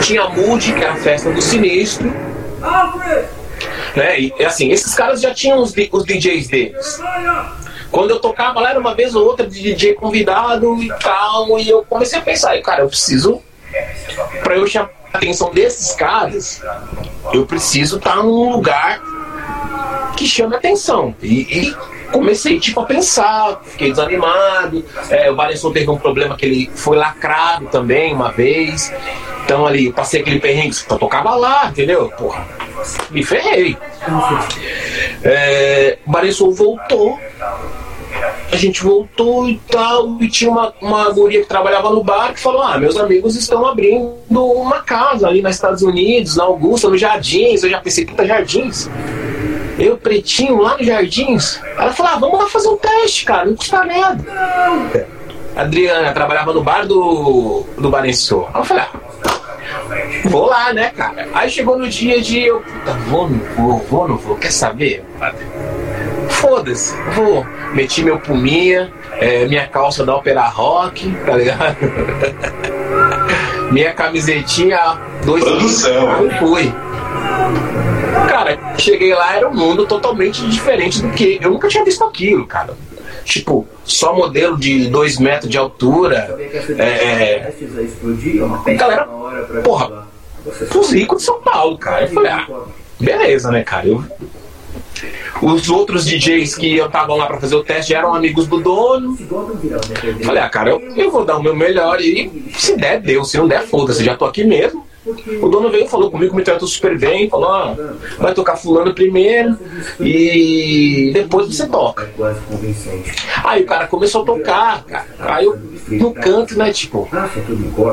Tinha 0.02 0.24
a 0.24 0.30
Mood, 0.30 0.74
que 0.74 0.84
era 0.84 0.94
a 0.94 0.98
festa 0.98 1.32
do 1.32 1.42
Sinistro. 1.42 2.14
Né? 3.96 4.20
E 4.20 4.46
assim, 4.46 4.72
esses 4.72 4.94
caras 4.94 5.22
já 5.22 5.34
tinham 5.34 5.60
os, 5.60 5.74
os 5.92 6.06
DJs 6.06 6.48
deles. 6.48 7.02
Quando 7.92 8.12
eu 8.12 8.20
tocava 8.20 8.60
lá, 8.60 8.72
era 8.72 8.80
uma 8.80 8.94
vez 8.94 9.16
ou 9.16 9.26
outra 9.26 9.48
de 9.48 9.62
DJ 9.62 9.94
convidado 9.94 10.82
e 10.82 10.90
tal, 11.00 11.58
e 11.58 11.70
eu 11.70 11.84
comecei 11.84 12.20
a 12.20 12.22
pensar, 12.22 12.60
cara, 12.62 12.82
eu 12.82 12.90
preciso, 12.90 13.42
para 14.44 14.56
eu 14.56 14.68
chamar 14.68 14.90
a 15.14 15.18
atenção 15.18 15.52
desses 15.52 15.96
caras, 15.96 16.62
eu 17.34 17.46
preciso 17.46 17.98
estar 17.98 18.18
tá 18.18 18.24
num 18.24 18.52
lugar 18.52 19.02
que 20.16 20.26
chame 20.26 20.56
atenção. 20.56 21.16
E, 21.22 21.42
e, 21.42 21.76
comecei 22.12 22.60
tipo 22.60 22.80
a 22.80 22.86
pensar, 22.86 23.62
fiquei 23.64 23.92
desanimado. 23.92 24.84
É, 25.10 25.30
o 25.32 25.36
Valençon 25.36 25.72
teve 25.72 25.90
um 25.90 25.98
problema 25.98 26.36
que 26.36 26.46
ele 26.46 26.72
foi 26.74 26.98
lacrado 26.98 27.68
também 27.68 28.14
uma 28.14 28.32
vez. 28.32 28.94
Então 29.46 29.66
ali, 29.66 29.92
passei 29.94 30.22
aquele 30.22 30.40
perrengue, 30.40 30.76
eu 30.90 30.98
tocava 30.98 31.36
lá, 31.36 31.68
entendeu? 31.70 32.10
Porra, 32.18 32.46
me 33.10 33.24
ferrei. 33.24 33.78
É, 35.24 35.98
o 36.06 36.12
Valençon 36.12 36.52
voltou 36.52 37.18
a 38.52 38.56
gente 38.56 38.82
voltou 38.82 39.48
e 39.48 39.60
tal, 39.70 40.18
e 40.22 40.30
tinha 40.30 40.50
uma, 40.50 40.74
uma 40.82 41.10
guria 41.12 41.42
que 41.42 41.48
trabalhava 41.48 41.90
no 41.90 42.04
bar 42.04 42.34
que 42.34 42.40
falou: 42.40 42.62
Ah, 42.62 42.78
meus 42.78 42.98
amigos 42.98 43.36
estão 43.36 43.66
abrindo 43.66 44.16
uma 44.32 44.82
casa 44.82 45.28
ali 45.28 45.42
nos 45.42 45.56
Estados 45.56 45.82
Unidos, 45.82 46.38
na 46.38 46.46
Augusta, 46.46 46.90
no 46.90 46.98
Jardins. 46.98 47.64
Eu 47.64 47.70
já 47.70 47.80
pensei, 47.80 48.06
puta, 48.06 48.26
Jardins. 48.26 48.90
Eu, 49.78 49.98
pretinho, 49.98 50.62
lá 50.62 50.78
no 50.78 50.84
Jardins. 50.84 51.62
Ela 51.78 51.94
falou: 51.94 52.12
Ah, 52.14 52.18
vamos 52.18 52.40
lá 52.40 52.50
fazer 52.50 52.70
um 52.70 52.78
teste, 52.78 53.26
cara, 53.26 53.46
não 53.46 53.56
custa 53.56 53.84
nada. 53.84 54.26
A 55.56 55.62
Adriana 55.62 56.12
trabalhava 56.12 56.54
no 56.54 56.64
bar 56.64 56.86
do, 56.86 57.64
do 57.78 57.90
Barençô. 57.90 58.48
Ela 58.54 58.64
falou: 58.64 58.84
Ah, 58.84 59.08
Vou 60.26 60.46
lá, 60.46 60.74
né, 60.74 60.92
cara? 60.96 61.28
Aí 61.34 61.50
chegou 61.50 61.78
no 61.78 61.88
dia 61.88 62.22
de 62.22 62.40
eu, 62.40 62.62
puta, 62.62 62.94
vou, 63.08 63.30
não 63.30 63.40
vou, 63.56 63.80
vou, 63.90 64.08
não 64.08 64.18
vou, 64.18 64.36
quer 64.36 64.52
saber? 64.52 65.04
Foda-se, 66.30 66.96
vou. 67.14 67.46
Meti 67.74 68.04
meu 68.04 68.20
puminha, 68.20 68.92
é, 69.14 69.46
minha 69.46 69.68
calça 69.68 70.06
da 70.06 70.16
Opera 70.16 70.48
Rock, 70.48 71.10
tá 71.26 71.36
ligado? 71.36 71.78
minha 73.72 73.94
camisetinha, 73.94 74.98
dois 75.24 75.44
Produção. 75.44 76.16
Aí 76.16 76.40
fui. 76.40 76.74
Cara, 78.28 78.76
cheguei 78.78 79.14
lá, 79.14 79.36
era 79.36 79.50
um 79.50 79.54
mundo 79.54 79.86
totalmente 79.86 80.46
diferente 80.48 81.02
do 81.02 81.10
que. 81.12 81.40
Eu 81.42 81.52
nunca 81.52 81.68
tinha 81.68 81.84
visto 81.84 82.04
aquilo, 82.04 82.46
cara. 82.46 82.76
Tipo, 83.24 83.68
só 83.84 84.16
modelo 84.16 84.58
de 84.58 84.88
2 84.88 85.20
metros 85.20 85.50
de 85.50 85.58
altura. 85.58 86.38
É, 86.78 87.52
é, 88.66 88.74
galera, 88.76 89.08
porra, 89.64 90.08
os 90.46 90.92
ricos 90.92 91.20
de 91.20 91.24
São 91.24 91.42
Paulo, 91.42 91.78
cara. 91.78 92.06
Eu 92.06 92.10
falei, 92.10 92.32
ah, 92.32 92.48
beleza, 93.00 93.52
né, 93.52 93.64
cara? 93.64 93.88
Eu 93.88 94.04
os 95.42 95.70
outros 95.70 96.06
DJs 96.06 96.56
que 96.56 96.78
estavam 96.78 97.16
lá 97.18 97.28
para 97.28 97.40
fazer 97.40 97.56
o 97.56 97.64
teste 97.64 97.94
eram 97.94 98.14
amigos 98.14 98.48
do 98.48 98.60
dono. 98.60 99.18
Falei, 100.24 100.42
ah, 100.42 100.50
cara, 100.50 100.72
eu, 100.72 100.80
eu 100.96 101.12
vou 101.12 101.24
dar 101.24 101.38
o 101.38 101.44
meu 101.44 101.56
melhor 101.56 102.02
e 102.02 102.52
se 102.56 102.76
der, 102.76 103.00
deu. 103.00 103.24
Se 103.24 103.38
não 103.38 103.48
der, 103.48 103.64
foda-se, 103.64 104.04
já 104.04 104.16
tô 104.16 104.26
aqui 104.26 104.44
mesmo. 104.44 104.86
O 105.42 105.48
dono 105.48 105.70
veio 105.70 105.88
falou 105.88 106.12
comigo, 106.12 106.36
me 106.36 106.44
tratou 106.44 106.68
super 106.68 106.98
bem, 106.98 107.30
falou, 107.30 107.50
ah, 107.50 107.76
vai 108.18 108.34
tocar 108.34 108.58
fulano 108.58 108.94
primeiro 108.94 109.58
e 110.00 111.12
depois 111.14 111.48
você 111.48 111.68
toca. 111.68 112.10
Aí 113.44 113.64
o 113.64 113.66
cara 113.66 113.88
começou 113.88 114.24
a 114.24 114.26
tocar, 114.26 114.84
cara. 114.84 115.06
Aí 115.20 115.46
eu 115.46 115.58
no 115.90 116.14
canto, 116.14 116.58
né, 116.58 116.72
tipo, 116.72 117.08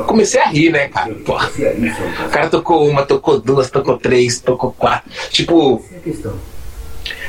comecei 0.05 0.41
a 0.41 0.47
rir, 0.47 0.71
né, 0.71 0.87
cara. 0.89 1.13
Pô. 1.25 1.35
O 1.35 2.29
cara 2.29 2.49
tocou 2.49 2.87
uma, 2.87 3.05
tocou 3.05 3.39
duas, 3.39 3.69
tocou 3.69 3.97
três, 3.97 4.39
tocou 4.41 4.71
quatro. 4.71 5.09
Tipo, 5.29 5.83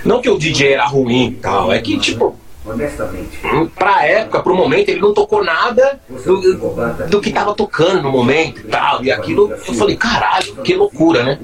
não 0.04 0.20
que 0.20 0.28
o 0.28 0.38
DJ 0.38 0.72
era 0.72 0.86
ruim 0.86 1.28
e 1.28 1.34
tal, 1.34 1.72
é 1.72 1.80
que, 1.80 1.98
tipo, 1.98 2.36
honestamente. 2.66 3.40
Pra 3.74 4.04
época, 4.04 4.42
pro 4.42 4.54
momento, 4.54 4.88
ele 4.88 5.00
não 5.00 5.14
tocou 5.14 5.44
nada 5.44 6.00
do, 6.08 7.06
do 7.08 7.20
que 7.20 7.32
tava 7.32 7.54
tocando 7.54 8.02
no 8.02 8.10
momento 8.10 8.60
e 8.60 8.64
tal. 8.64 9.04
E 9.04 9.10
aquilo, 9.10 9.52
eu 9.52 9.74
falei, 9.74 9.96
caralho, 9.96 10.56
que 10.56 10.74
loucura, 10.74 11.22
né? 11.22 11.38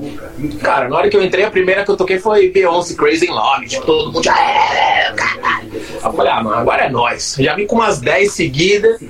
Cara, 0.61 0.89
na 0.89 0.97
hora 0.97 1.09
que 1.09 1.17
eu 1.17 1.23
entrei, 1.23 1.45
a 1.45 1.51
primeira 1.51 1.85
que 1.85 1.91
eu 1.91 1.97
toquei 1.97 2.19
foi 2.19 2.51
Beyoncé 2.51 2.95
Crazy 2.95 3.27
in 3.27 3.31
Love. 3.31 3.67
Tipo, 3.67 3.87
todo 3.87 4.13
mundo. 4.13 4.29
É, 4.29 5.13
caralho. 5.13 5.71
Eu 5.75 6.13
falei, 6.13 6.33
ah, 6.33 6.43
mano, 6.43 6.57
agora 6.57 6.85
é 6.85 6.91
nós. 6.91 7.37
Já 7.39 7.55
vim 7.55 7.67
com 7.67 7.77
umas 7.77 8.01
10 8.01 8.33
seguidas. 8.33 9.01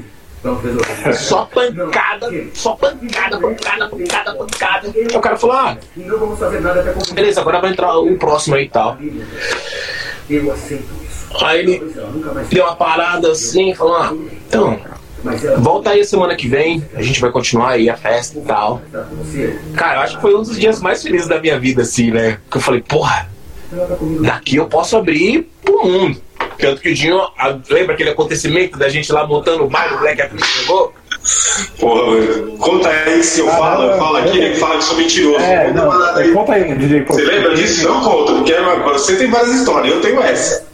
Só 1.14 1.44
pancada, 1.44 2.28
só 2.52 2.74
pancada, 2.74 3.38
pancada, 3.38 3.88
pancada, 3.88 4.34
pancada. 4.34 4.92
Aí 4.92 5.16
o 5.16 5.20
cara 5.20 5.36
falou: 5.36 5.54
ah, 5.54 5.76
beleza, 7.14 7.40
agora 7.40 7.60
vai 7.60 7.70
entrar 7.70 7.96
o 7.96 8.16
próximo 8.16 8.56
aí 8.56 8.64
e 8.64 8.68
tal. 8.68 8.98
Aí 11.40 11.60
ele 11.60 11.94
deu 12.50 12.64
uma 12.64 12.76
parada 12.76 13.30
assim, 13.30 13.74
falou: 13.74 13.96
ah, 13.96 14.14
então, 14.46 14.78
volta 15.58 15.90
aí 15.90 16.04
semana 16.04 16.34
que 16.34 16.48
vem, 16.48 16.84
a 16.94 17.02
gente 17.02 17.20
vai 17.20 17.30
continuar 17.30 17.70
aí 17.70 17.88
a 17.88 17.96
festa 17.96 18.38
e 18.38 18.42
tal. 18.42 18.82
Cara, 19.74 19.98
eu 19.98 20.02
acho 20.02 20.16
que 20.16 20.22
foi 20.22 20.34
um 20.34 20.42
dos 20.42 20.58
dias 20.58 20.80
mais 20.80 21.02
felizes 21.02 21.28
da 21.28 21.40
minha 21.40 21.58
vida, 21.58 21.82
assim, 21.82 22.10
né? 22.10 22.38
Porque 22.44 22.58
eu 22.58 22.62
falei: 22.62 22.82
porra, 22.82 23.28
daqui 24.20 24.56
eu 24.56 24.66
posso 24.66 24.96
abrir 24.96 25.48
pro 25.64 25.84
mundo. 25.84 26.20
Tanto 26.58 26.80
que 26.80 26.90
o 26.90 26.94
Dinho, 26.94 27.20
lembra 27.68 27.94
aquele 27.94 28.10
acontecimento 28.10 28.78
da 28.78 28.88
gente 28.88 29.10
lá 29.12 29.26
montando 29.26 29.64
o 29.64 29.68
bairro, 29.68 29.96
o 29.96 30.08
Africa 30.08 30.44
chegou? 30.44 30.92
Porra, 31.78 32.16
conta 32.58 32.88
aí 32.88 33.22
se 33.22 33.40
eu 33.40 33.48
ah, 33.48 33.56
falo, 33.56 33.84
eu 33.84 33.98
falo 33.98 34.16
aqui, 34.16 34.38
ele 34.38 34.54
fala 34.56 34.78
que 34.78 34.84
sou 34.84 34.96
mentiroso. 34.96 35.44
É, 35.44 35.72
não, 35.72 35.86
não, 35.86 36.16
aí. 36.16 36.32
Conta 36.32 36.52
aí, 36.52 36.74
DJ. 36.74 37.04
Você 37.04 37.22
lembra 37.22 37.54
disso? 37.54 37.88
Não 37.88 38.00
conta, 38.00 38.32
porque 38.32 38.54
você 38.92 39.16
tem 39.16 39.30
várias 39.30 39.54
histórias, 39.54 39.94
eu 39.94 40.00
tenho 40.00 40.20
essa. 40.20 40.66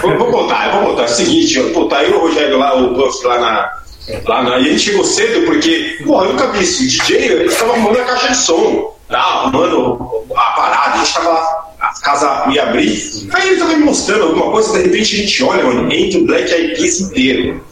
vou, 0.00 0.18
vou 0.18 0.30
contar, 0.30 0.68
eu 0.68 0.80
vou 0.80 0.90
contar. 0.90 1.02
É 1.02 1.06
o 1.06 1.08
seguinte, 1.08 1.60
pô, 1.74 1.84
tá 1.84 1.98
aí 1.98 2.12
o 2.12 2.20
Rogério 2.20 2.58
lá, 2.58 2.74
o 2.74 2.94
Buff 2.94 3.26
lá 3.26 3.38
na, 3.38 3.80
Lá 4.26 4.42
na, 4.42 4.58
e 4.58 4.68
a 4.68 4.72
gente 4.72 4.80
chegou 4.80 5.04
cedo 5.04 5.46
porque, 5.46 5.98
porra, 6.04 6.26
eu 6.26 6.32
nunca 6.32 6.48
vi 6.48 6.64
isso. 6.64 6.82
O 6.82 6.86
DJ, 6.86 7.16
ele 7.16 7.54
tava 7.54 7.72
arrumando 7.72 7.98
a 7.98 8.04
caixa 8.04 8.28
de 8.28 8.36
som, 8.36 8.96
tá? 9.08 9.18
arrumando 9.18 10.24
a 10.34 10.50
parada, 10.52 10.94
a 10.94 10.98
gente 10.98 11.14
tava 11.14 11.28
lá, 11.30 11.74
a 11.80 12.00
casa 12.00 12.46
ia 12.50 12.62
abrir. 12.62 13.28
Aí 13.32 13.48
ele 13.48 13.58
tava 13.58 13.74
me 13.74 13.84
mostrando 13.84 14.24
alguma 14.24 14.50
coisa, 14.50 14.72
de 14.72 14.84
repente 14.84 15.14
a 15.14 15.18
gente 15.18 15.44
olha, 15.44 15.64
mano, 15.64 15.92
entra 15.92 16.18
o 16.18 16.24
Black 16.24 16.50
Eyed 16.50 16.74
Peas 16.74 17.00
inteiro. 17.00 17.64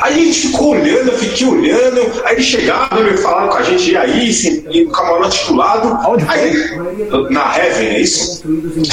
Aí 0.00 0.14
a 0.14 0.24
gente 0.24 0.48
ficou 0.48 0.70
olhando, 0.70 1.10
eu 1.10 1.18
fiquei 1.18 1.46
olhando, 1.46 2.00
aí 2.24 2.34
eles 2.34 2.46
chegaram, 2.46 3.02
me 3.02 3.16
falaram 3.16 3.48
com 3.48 3.56
a 3.56 3.62
gente, 3.62 3.90
e 3.90 3.96
aí, 3.96 4.32
sim, 4.32 4.64
e 4.70 4.84
o 4.84 4.90
camarote 4.90 5.46
do 5.46 5.56
lado. 5.56 5.98
Onde 6.08 6.24
aí, 6.28 6.52
Na 7.30 7.56
Heaven, 7.56 7.88
é 7.88 8.00
isso? 8.00 8.42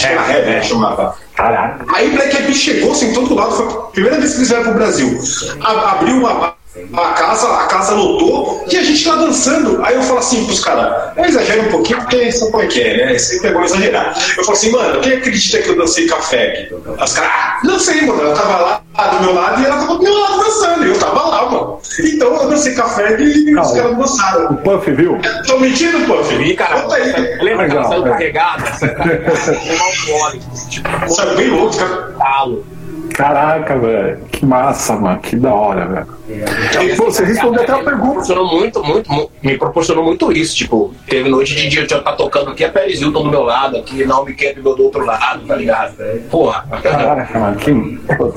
É, 0.04 0.16
na 0.16 0.32
Heaven, 0.32 0.64
chamava. 0.64 1.16
Caraca. 1.36 1.86
Aí 1.94 2.10
Black 2.12 2.36
Eyed 2.36 2.54
chegou, 2.54 2.96
sentou 2.96 3.28
do 3.28 3.36
lado, 3.36 3.56
foi 3.56 3.66
a 3.66 3.82
primeira 3.92 4.18
vez 4.18 4.32
que 4.32 4.38
eles 4.40 4.50
vieram 4.50 4.64
pro 4.64 4.74
Brasil. 4.74 5.20
Abriu 5.62 6.18
uma 6.18 6.56
a 6.94 7.14
casa, 7.14 7.48
a 7.48 7.68
casa 7.68 7.94
lotou 7.94 8.66
e 8.70 8.78
a 8.78 8.84
gente 8.84 9.02
tá 9.04 9.16
dançando. 9.16 9.82
Aí 9.84 9.96
eu 9.96 10.02
falo 10.02 10.20
assim 10.20 10.46
pros 10.46 10.64
caras, 10.64 11.12
eu 11.16 11.26
exagero 11.26 11.62
um 11.64 11.72
pouquinho 11.72 12.00
porque 12.02 12.32
sabe 12.32 12.52
como 12.52 12.64
é 12.64 12.68
que 12.68 12.82
é, 12.82 12.98
né? 12.98 13.18
Você 13.18 13.40
pegou 13.40 13.62
a 13.62 13.66
exagerar. 13.66 14.14
Eu 14.38 14.44
falo 14.44 14.58
assim, 14.58 14.72
mano, 14.72 15.00
quem 15.02 15.14
acredita 15.14 15.60
que 15.60 15.70
eu 15.70 15.78
dancei 15.78 16.06
café 16.08 16.50
aqui? 16.50 16.76
As 17.00 17.14
caras, 17.14 17.32
ah, 17.34 17.60
não 17.64 17.80
sei, 17.80 18.02
mano, 18.02 18.22
ela 18.22 18.36
tava 18.36 18.58
lá 18.58 18.82
do 19.08 19.22
meu 19.22 19.34
lado 19.34 19.62
e 19.62 19.66
ela 19.66 19.78
tava 19.78 19.96
do 19.96 20.04
meu 20.04 20.20
lado 20.20 20.38
dançando. 20.40 20.86
E 20.86 20.90
eu 20.90 21.00
tava 21.00 21.26
lá, 21.28 21.50
mano. 21.50 21.80
Então 22.00 22.36
eu 22.36 22.50
dancei 22.50 22.76
café 22.76 23.16
e 23.22 23.56
os 23.56 23.72
caras 23.72 23.98
dançaram. 23.98 24.52
O 24.52 24.58
Puff, 24.58 24.92
viu? 24.92 25.18
Tô 25.48 25.58
mentindo, 25.60 26.06
Puff? 26.06 26.36
Vi, 26.36 26.56
cara. 26.56 26.82
Conta 26.82 26.96
aí. 26.96 27.38
Lembra 27.42 27.70
que 27.70 27.78
ela 27.78 27.88
Legal, 27.88 27.90
saiu 27.90 28.06
é. 28.06 28.10
carregada? 28.10 28.66
Saiu 31.08 31.36
bem 31.36 31.50
louco, 31.50 31.78
cara. 31.78 32.14
talo. 32.18 32.66
Caraca, 33.16 33.78
velho. 33.80 34.18
Que 34.30 34.46
massa, 34.46 34.94
mano. 34.98 35.20
Que 35.20 35.38
da 35.38 35.54
hora, 35.54 35.86
velho. 35.86 36.96
Pô, 36.98 37.06
você 37.06 37.24
respondeu 37.24 37.64
até 37.64 37.72
a 37.72 37.78
Me 37.78 37.84
pergunta. 37.84 38.06
proporcionou 38.08 38.48
muito, 38.48 38.84
muito, 38.84 39.12
mu- 39.12 39.32
me 39.42 39.58
proporcionou 39.58 40.04
muito 40.04 40.32
isso. 40.34 40.54
Tipo, 40.56 40.94
teve 41.08 41.30
noite 41.30 41.56
de 41.56 41.70
dia 41.70 41.84
eu 41.84 41.90
já 41.90 42.02
tá 42.02 42.12
tocando 42.12 42.52
aqui 42.52 42.66
a 42.66 42.70
Paris 42.72 43.00
Hilton 43.00 43.24
do 43.24 43.30
meu 43.30 43.44
lado, 43.44 43.78
aqui 43.78 44.04
Naomi 44.04 44.34
Campbell 44.34 44.76
do 44.76 44.84
outro 44.84 45.06
lado, 45.06 45.48
tá 45.48 45.56
ligado? 45.56 45.96
Porra. 46.30 46.66
Caraca, 46.84 47.40
mano. 47.40 47.56
Que... 47.56 47.72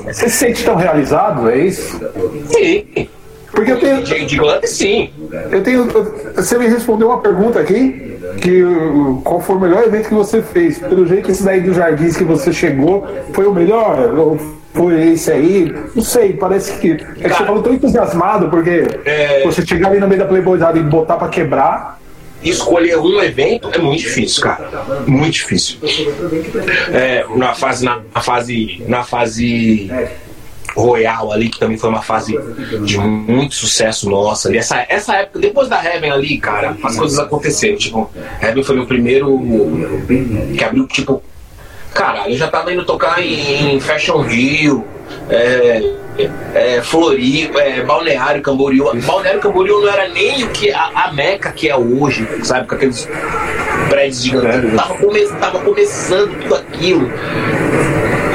Você 0.05 0.29
se 0.29 0.37
sente 0.37 0.63
tão 0.63 0.75
realizado? 0.75 1.49
É 1.49 1.57
isso? 1.57 1.99
Sim. 2.45 3.09
Porque 3.51 3.71
eu 3.73 3.79
tenho. 3.81 4.01
De, 4.03 4.25
de 4.25 4.67
sim. 4.67 5.09
Eu 5.51 5.61
tenho. 5.61 5.87
Você 6.35 6.57
me 6.57 6.67
respondeu 6.67 7.09
uma 7.09 7.19
pergunta 7.19 7.59
aqui. 7.59 8.07
Que 8.41 8.63
qual 9.25 9.41
foi 9.41 9.55
o 9.57 9.59
melhor 9.59 9.83
evento 9.83 10.07
que 10.07 10.13
você 10.13 10.41
fez? 10.41 10.77
Pelo 10.79 11.05
jeito, 11.05 11.29
esse 11.31 11.43
daí 11.43 11.59
dos 11.59 11.75
jardins 11.75 12.15
que 12.15 12.23
você 12.23 12.53
chegou 12.53 13.05
foi 13.33 13.45
o 13.45 13.53
melhor? 13.53 14.13
Ou 14.17 14.39
foi 14.73 15.09
esse 15.13 15.31
aí? 15.31 15.73
Não 15.95 16.03
sei, 16.03 16.33
parece 16.33 16.77
que. 16.79 16.91
É 16.91 17.29
que 17.29 17.35
você 17.35 17.45
falou 17.45 17.61
tão 17.63 17.73
entusiasmado, 17.73 18.49
porque 18.49 18.85
É. 19.05 19.43
você 19.43 19.65
chegar 19.65 19.89
ali 19.89 19.99
no 19.99 20.07
meio 20.07 20.19
da 20.21 20.27
Playboyzada 20.27 20.77
e 20.77 20.83
botar 20.83 21.17
pra 21.17 21.27
quebrar. 21.27 21.99
escolher 22.41 22.97
um 22.97 23.21
evento 23.21 23.69
é 23.73 23.77
muito 23.79 23.99
difícil, 23.99 24.41
cara. 24.41 24.69
Muito 25.05 25.33
difícil. 25.33 25.77
É, 26.93 27.25
na 27.35 27.53
fase, 27.53 27.83
na, 27.83 27.99
na 28.15 28.21
fase, 28.21 28.81
na 28.87 29.03
fase 29.03 29.91
Royal 30.75 31.31
ali, 31.33 31.49
que 31.49 31.59
também 31.59 31.77
foi 31.77 31.89
uma 31.89 32.01
fase 32.01 32.37
de 32.85 32.97
muito 32.97 33.55
sucesso 33.55 34.09
nossa. 34.09 34.47
ali. 34.47 34.57
Essa, 34.57 34.85
essa 34.87 35.15
época, 35.17 35.39
depois 35.39 35.67
da 35.67 35.83
Heaven 35.83 36.11
ali, 36.11 36.37
cara, 36.37 36.77
as 36.81 36.95
coisas 36.95 37.19
aconteceram. 37.19 37.75
Tipo, 37.77 38.09
Heaven 38.41 38.63
foi 38.63 38.75
meu 38.75 38.85
primeiro 38.85 39.37
que 40.57 40.63
abriu, 40.63 40.87
tipo, 40.87 41.21
caralho, 41.93 42.33
eu 42.33 42.37
já 42.37 42.47
tava 42.47 42.73
indo 42.73 42.85
tocar 42.85 43.21
em, 43.21 43.75
em 43.75 43.79
Fashion 43.79 44.21
Rio, 44.21 44.85
é, 45.29 45.81
é, 46.53 46.81
Floripa, 46.81 47.59
é, 47.59 47.83
Balneário 47.83 48.41
Camboriú. 48.41 48.85
Balneário 49.05 49.39
Camboriú 49.39 49.81
não 49.81 49.89
era 49.89 50.07
nem 50.09 50.43
o 50.43 50.49
que 50.49 50.71
a, 50.71 50.87
a 50.93 51.13
Meca 51.13 51.51
que 51.51 51.69
é 51.69 51.75
hoje, 51.75 52.27
sabe? 52.43 52.67
Com 52.67 52.75
aqueles 52.75 53.07
prédios 53.89 54.23
gigantes. 54.23 54.75
Tava, 54.75 54.95
come, 54.95 55.27
tava 55.39 55.59
começando 55.59 56.39
tudo 56.41 56.55
aquilo. 56.55 57.11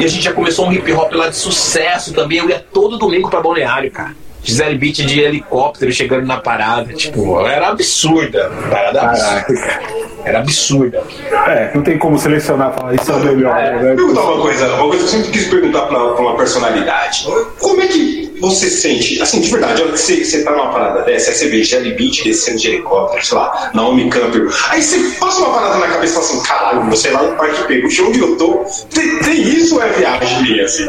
E 0.01 0.05
a 0.05 0.09
gente 0.09 0.23
já 0.23 0.33
começou 0.33 0.67
um 0.67 0.73
hip 0.73 0.93
hop 0.93 1.13
lá 1.13 1.29
de 1.29 1.37
sucesso 1.37 2.13
também. 2.13 2.39
Eu 2.39 2.49
ia 2.49 2.65
todo 2.73 2.99
domingo 2.99 3.31
pra 3.31 3.41
Balneário, 3.41 3.91
cara. 3.91 4.15
Gisele 4.45 4.77
Beat 4.77 4.97
de 4.97 5.21
helicóptero 5.21 5.91
chegando 5.91 6.27
na 6.27 6.37
parada. 6.37 6.93
Tipo, 6.93 7.47
era 7.47 7.69
absurda. 7.69 8.51
Parada 8.71 9.03
absurda. 9.03 9.81
Era 10.25 10.39
absurda. 10.39 11.03
É, 11.49 11.71
não 11.75 11.83
tem 11.83 11.99
como 11.99 12.19
selecionar 12.19 12.73
e 12.73 12.79
falar 12.79 12.95
isso 12.95 13.11
é 13.11 13.15
o 13.15 13.21
melhor. 13.21 13.55
Deixa 13.55 13.83
né? 13.83 13.95
perguntar 13.95 14.21
uma 14.21 14.43
coisa, 14.43 14.75
uma 14.75 14.89
coisa 14.89 14.99
que 14.99 15.03
eu 15.03 15.09
sempre 15.09 15.31
quis 15.31 15.49
perguntar 15.49 15.83
pra, 15.87 15.99
pra 15.99 16.23
uma 16.23 16.37
personalidade. 16.37 17.27
Como 17.59 17.81
é 17.81 17.87
que 17.87 18.24
você 18.51 18.69
sente, 18.71 19.21
assim, 19.23 19.41
de 19.41 19.51
verdade, 19.51 19.81
a 19.81 19.85
hora 19.85 19.93
que 19.93 19.99
você, 20.01 20.25
você 20.25 20.43
tá 20.45 20.51
numa 20.53 20.71
parada 20.73 21.03
dessa, 21.03 21.31
aí 21.31 21.37
você 21.37 21.49
vê 21.49 21.63
Jelly 21.63 21.93
Beat 21.95 22.23
descendo 22.25 22.59
de 22.59 22.69
helicóptero, 22.69 23.25
sei 23.25 23.37
lá, 23.39 23.71
Naomi 23.75 24.09
Campbell, 24.11 24.49
aí 24.71 24.83
você 24.83 24.99
passa 25.19 25.41
uma 25.41 25.55
parada 25.55 25.79
na 25.79 25.89
cabeça 25.89 26.13
e 26.13 26.15
fala 26.15 26.27
assim, 26.27 26.43
caralho, 26.49 26.91
você 26.91 27.11
lá 27.11 27.23
no 27.23 27.37
Parque 27.37 27.65
Peruche, 27.65 28.03
onde 28.03 28.19
eu 28.21 28.37
tô, 28.37 28.65
tem, 28.93 29.19
tem 29.21 29.41
isso 29.43 29.77
ou 29.77 29.83
é 29.83 29.89
viagem 29.93 30.43
minha, 30.43 30.65
assim? 30.65 30.89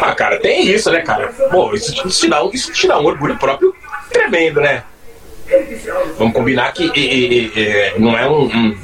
Ah, 0.00 0.14
cara, 0.14 0.38
tem 0.40 0.66
isso, 0.68 0.90
né, 0.90 1.00
cara? 1.00 1.28
Pô, 1.50 1.74
isso, 1.74 1.92
te- 1.94 2.06
isso 2.08 2.20
te 2.20 2.28
dá 2.28 2.42
isso 2.52 2.72
te 2.72 2.86
dá 2.86 2.98
um 3.00 3.04
orgulho 3.06 3.36
próprio 3.38 3.74
tremendo, 4.10 4.60
né? 4.60 4.82
Vamos 6.18 6.32
combinar 6.34 6.72
que 6.72 6.90
e- 6.94 7.00
e- 7.00 7.52
e- 7.56 7.62
é, 7.68 7.94
não 7.98 8.16
é 8.16 8.28
um, 8.28 8.44
um- 8.44 8.78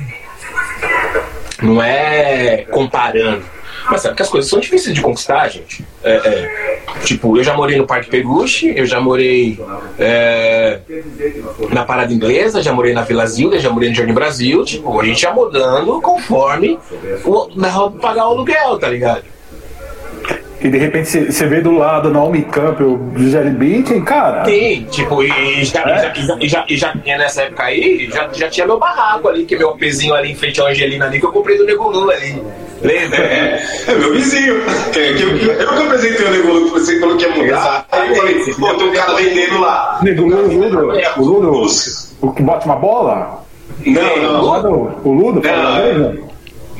Não 1.62 1.82
é 1.82 2.64
comparando. 2.70 3.42
Mas 3.90 4.02
sabe 4.02 4.14
que 4.14 4.22
as 4.22 4.28
coisas 4.28 4.50
são 4.50 4.60
difíceis 4.60 4.94
de 4.94 5.00
conquistar, 5.00 5.48
gente. 5.48 5.84
É, 6.02 6.12
é, 6.12 6.80
tipo, 7.04 7.36
eu 7.36 7.42
já 7.42 7.54
morei 7.54 7.76
no 7.76 7.86
Parque 7.86 8.10
Peruche, 8.10 8.72
eu 8.76 8.84
já 8.84 9.00
morei 9.00 9.58
é, 9.98 10.80
na 11.70 11.84
Parada 11.84 12.12
Inglesa, 12.12 12.62
já 12.62 12.72
morei 12.72 12.92
na 12.92 13.02
Vila 13.02 13.26
Zilda, 13.26 13.58
já 13.58 13.70
morei 13.70 13.88
no 13.88 13.94
Jardim 13.94 14.12
Brasil. 14.12 14.64
Tipo, 14.64 15.00
a 15.00 15.04
gente 15.04 15.22
ia 15.22 15.32
mudando 15.32 16.00
conforme 16.00 16.78
o, 17.24 17.90
pagar 17.92 18.26
o 18.28 18.32
aluguel, 18.32 18.78
tá 18.78 18.88
ligado? 18.88 19.24
E 20.60 20.68
de 20.68 20.76
repente 20.78 21.08
você- 21.30 21.46
vê 21.46 21.60
do 21.60 21.70
lado 21.78 22.10
Naomi 22.10 22.42
Campbell, 22.42 22.98
Jelly 23.16 23.50
Beat, 23.50 23.90
e, 23.90 24.00
cara. 24.00 24.42
Tem, 24.42 24.82
tipo, 24.86 25.22
e 25.22 25.28
já, 25.28 25.38
e 25.40 25.64
já, 25.64 26.12
e 26.16 26.22
já, 26.26 26.36
e 26.40 26.48
já, 26.48 26.64
e 26.68 26.76
já 26.76 26.92
tinha 26.92 27.16
nessa 27.18 27.42
época 27.42 27.62
aí, 27.62 28.08
já, 28.12 28.28
já 28.32 28.48
tinha 28.48 28.66
meu 28.66 28.78
barraco 28.78 29.28
ali, 29.28 29.44
que 29.44 29.54
é 29.54 29.58
meu 29.58 29.70
pezinho 29.76 30.14
ali 30.14 30.32
em 30.32 30.34
frente 30.34 30.60
ao 30.60 30.66
Angelina 30.66 31.06
ali, 31.06 31.20
que 31.20 31.26
eu 31.26 31.30
comprei 31.32 31.56
do 31.56 31.64
Nego 31.64 31.88
Lula 31.88 32.12
ali. 32.12 32.42
Lembra? 32.82 33.18
É, 33.18 33.62
é 33.86 33.94
meu 33.94 34.12
vizinho. 34.12 34.56
Que, 34.92 35.14
que, 35.14 35.38
que, 35.38 35.46
eu 35.46 35.56
que 35.56 35.82
apresentei 35.84 36.26
o 36.26 36.30
Nego 36.30 36.48
Lula, 36.52 36.70
você 36.70 36.98
falou 36.98 37.16
que 37.16 37.24
ia 37.24 37.34
mudar. 37.36 37.86
Aí 37.92 38.08
eu 38.08 38.16
falei, 38.16 38.54
pô, 38.58 38.74
tem 38.74 38.88
um 38.88 38.92
cara 38.92 39.14
vendendo 39.14 39.60
lá. 39.60 40.00
Nego 40.02 40.22
Ludo, 40.26 40.36
o 40.50 40.58
Ludo, 40.58 40.98
É, 40.98 41.12
o 41.16 41.24
Ludo, 41.24 41.66
o 42.20 42.32
que 42.32 42.42
bota 42.42 42.64
uma 42.66 42.76
bola? 42.76 43.44
Não, 43.86 44.16
não. 44.42 44.62
No- 44.62 45.00
o 45.04 45.12
Ludo, 45.12 45.40
fala 45.42 45.78
Não. 45.78 45.84
mesmo? 46.02 46.28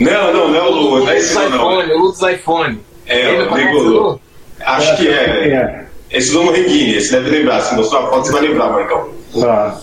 Não, 0.01 0.33
não, 0.33 0.49
não 0.49 0.57
é 0.57 0.62
o 0.62 0.71
Lula, 0.71 1.01
não 1.01 1.11
é 1.11 1.14
dos 1.17 1.35
não, 1.35 1.43
não. 1.51 1.57
iPhone, 1.57 1.93
o 1.93 1.99
Lula 1.99 2.12
dos 2.12 2.23
iPhone. 2.23 2.81
É, 3.09 3.42
o 3.42 3.57
é. 3.57 3.73
Lula? 3.73 4.21
Acho 4.61 4.97
que 4.97 5.09
é. 5.09 5.49
É. 5.49 5.85
Esse 6.11 6.35
nome 6.35 6.53
Reguini, 6.53 7.01
você 7.01 7.21
deve 7.21 7.31
lembrar. 7.31 7.61
Se 7.61 7.75
mostrar 7.75 8.01
a 8.01 8.07
foto, 8.09 8.27
você 8.27 8.33
vai 8.33 8.42
lembrar, 8.42 8.71
Marcão. 8.71 9.09
Tá. 9.40 9.79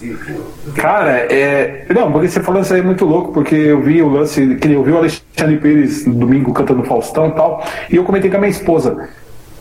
Cara, 0.75 1.27
é. 1.31 1.85
Não, 1.93 2.11
porque 2.11 2.27
você 2.27 2.39
falando 2.39 2.63
isso 2.63 2.73
aí 2.73 2.79
é 2.79 2.83
muito 2.83 3.05
louco, 3.05 3.31
porque 3.31 3.55
eu 3.55 3.81
vi 3.81 4.01
o 4.01 4.09
lance, 4.09 4.55
que 4.55 4.71
eu 4.71 4.83
vi 4.83 4.91
o 4.91 4.97
Alexandre 4.97 5.57
Pires 5.57 6.05
no 6.05 6.15
domingo 6.15 6.51
cantando 6.51 6.83
Faustão 6.83 7.27
e 7.27 7.31
tal, 7.31 7.63
e 7.91 7.95
eu 7.95 8.03
comentei 8.03 8.29
com 8.29 8.37
a 8.37 8.39
minha 8.39 8.49
esposa. 8.49 9.09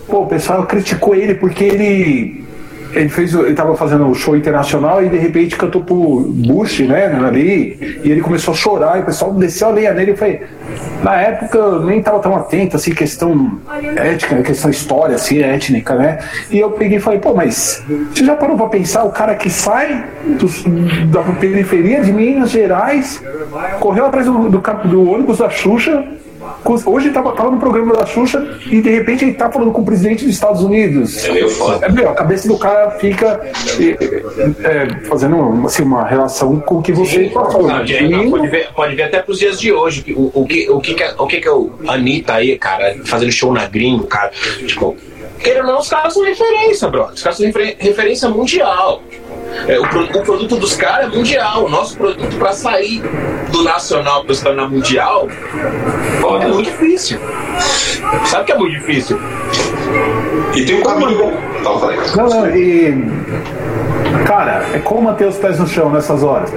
Pô, 0.07 0.23
o 0.23 0.27
pessoal 0.27 0.67
criticou 0.67 1.15
ele 1.15 1.35
porque 1.35 1.65
ele. 1.65 2.45
Ele 2.95 3.09
fez, 3.09 3.35
ele 3.35 3.55
tava 3.55 3.77
fazendo 3.77 4.07
o 4.07 4.15
show 4.15 4.37
internacional 4.37 5.05
e 5.05 5.09
de 5.09 5.17
repente 5.17 5.57
cantou 5.57 5.83
pro 5.83 6.21
Bush, 6.29 6.81
né, 6.81 7.07
ali, 7.27 8.01
e 8.05 8.11
ele 8.11 8.21
começou 8.21 8.53
a 8.53 8.57
chorar, 8.57 8.99
e 8.99 9.01
o 9.03 9.05
pessoal 9.05 9.33
desceu 9.35 9.69
a 9.69 9.71
lenha 9.73 9.93
nele 9.93 10.13
e 10.13 10.17
falei, 10.17 10.43
na 11.03 11.17
época 11.21 11.59
eu 11.59 11.81
nem 11.85 12.01
tava 12.03 12.19
tão 12.21 12.35
atento, 12.37 12.77
assim, 12.77 12.93
questão 12.95 13.59
ética, 13.97 14.43
questão 14.43 14.71
história, 14.71 15.17
assim, 15.17 15.43
étnica, 15.43 15.95
né, 15.97 16.19
e 16.51 16.59
eu 16.59 16.71
peguei 16.71 16.99
e 16.99 17.01
falei, 17.01 17.19
pô, 17.19 17.35
mas 17.35 17.83
você 18.15 18.25
já 18.25 18.35
parou 18.37 18.57
pra 18.57 18.67
pensar, 18.69 19.05
o 19.05 19.11
cara 19.11 19.35
que 19.35 19.51
sai 19.51 20.05
dos- 20.39 20.65
da 21.11 21.23
periferia 21.41 22.01
de 22.01 22.13
Minas 22.13 22.51
Gerais, 22.51 23.23
correu 23.81 24.07
atrás 24.07 24.27
do, 24.27 24.49
do, 24.49 24.63
do 24.85 25.11
ônibus 25.11 25.39
da 25.39 25.51
Xuxa, 25.51 26.05
hoje 26.87 27.11
tava, 27.11 27.33
tava 27.33 27.51
no 27.51 27.59
programa 27.59 27.95
da 27.95 28.07
Xuxa 28.07 28.59
e 28.67 28.81
de 28.81 28.91
repente 28.91 29.25
ele 29.25 29.35
tá 29.35 29.51
falando 29.51 29.73
com 29.73 29.83
o 29.83 29.85
presidente 29.85 30.25
dos 30.25 30.35
Estados 30.35 30.63
Unidos. 30.63 31.25
É 31.25 31.33
meio 31.33 31.49
foda. 31.51 31.87
É, 31.87 31.91
meu, 31.91 32.09
a 32.11 32.15
cabeça 32.15 32.49
do 32.49 32.59
cara 32.59 32.93
fica 32.93 33.41
é, 33.79 34.67
é, 34.67 35.07
fazendo 35.07 35.65
assim, 35.67 35.83
uma 35.83 36.05
relação 36.07 36.61
com 36.61 36.77
o 36.77 36.83
que 36.83 36.93
você 36.93 37.25
gente, 37.25 38.09
não, 38.09 38.31
pode, 38.31 38.49
ver, 38.49 38.69
pode 38.75 38.95
ver 38.95 39.03
até 39.05 39.21
pros 39.21 39.39
dias 39.39 39.61
de 39.61 39.73
hoje. 39.73 40.05
O, 40.17 40.43
o, 40.43 40.47
que, 40.47 40.69
o, 40.71 40.81
que, 40.81 40.95
que, 40.95 41.03
é- 41.03 41.15
o 41.19 41.27
que 41.27 41.41
que 41.41 41.49
é 41.49 41.53
o 41.53 41.71
Anitta 41.87 42.35
aí, 42.35 42.59
cara, 42.59 42.97
fazendo 43.05 43.33
show 43.33 43.53
na 43.53 43.67
gringo, 43.67 44.07
cara. 44.07 44.31
Tipo, 44.67 44.97
querendo 45.41 45.67
ou 45.67 45.73
não, 45.75 45.79
os 45.81 45.89
caras 45.89 46.13
são 46.15 46.25
referência, 46.25 46.89
brother. 46.89 47.15
Os 47.15 47.23
caras 47.23 47.37
são 47.39 47.47
refer- 47.47 47.77
referência 47.79 48.29
mundial. 48.29 49.03
É, 49.69 49.79
o, 49.79 49.87
pro- 49.89 50.05
o 50.05 50.23
produto 50.23 50.57
dos 50.57 50.75
caras 50.75 51.13
é 51.13 51.17
mundial. 51.17 51.65
O 51.65 51.69
nosso 51.69 51.97
produto, 51.97 52.37
pra 52.37 52.53
sair 52.53 53.01
do 53.51 53.63
nacional 53.63 54.25
pra 54.25 54.35
se 54.35 54.43
tornar 54.43 54.69
mundial, 54.69 55.29
é 56.43 56.47
muito 56.49 56.63
difícil. 56.71 57.19
Sabe 58.27 58.45
que 58.47 58.53
é 58.53 58.57
muito 58.59 58.73
difícil? 58.79 59.21
E 60.55 60.65
tem 60.65 60.81
um 60.81 60.83
caminho. 60.83 61.33
Não. 61.63 61.81
Não, 62.17 62.29
não, 62.29 62.57
e. 62.57 62.95
Cara, 64.27 64.65
é 64.75 64.79
como 64.79 65.03
manter 65.03 65.29
os 65.29 65.37
pés 65.37 65.59
no 65.59 65.67
chão 65.69 65.91
nessas 65.91 66.23
horas? 66.23 66.51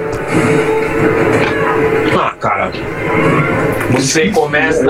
Ah, 2.18 2.34
cara. 2.40 2.72
Você 3.92 4.30
começa. 4.30 4.84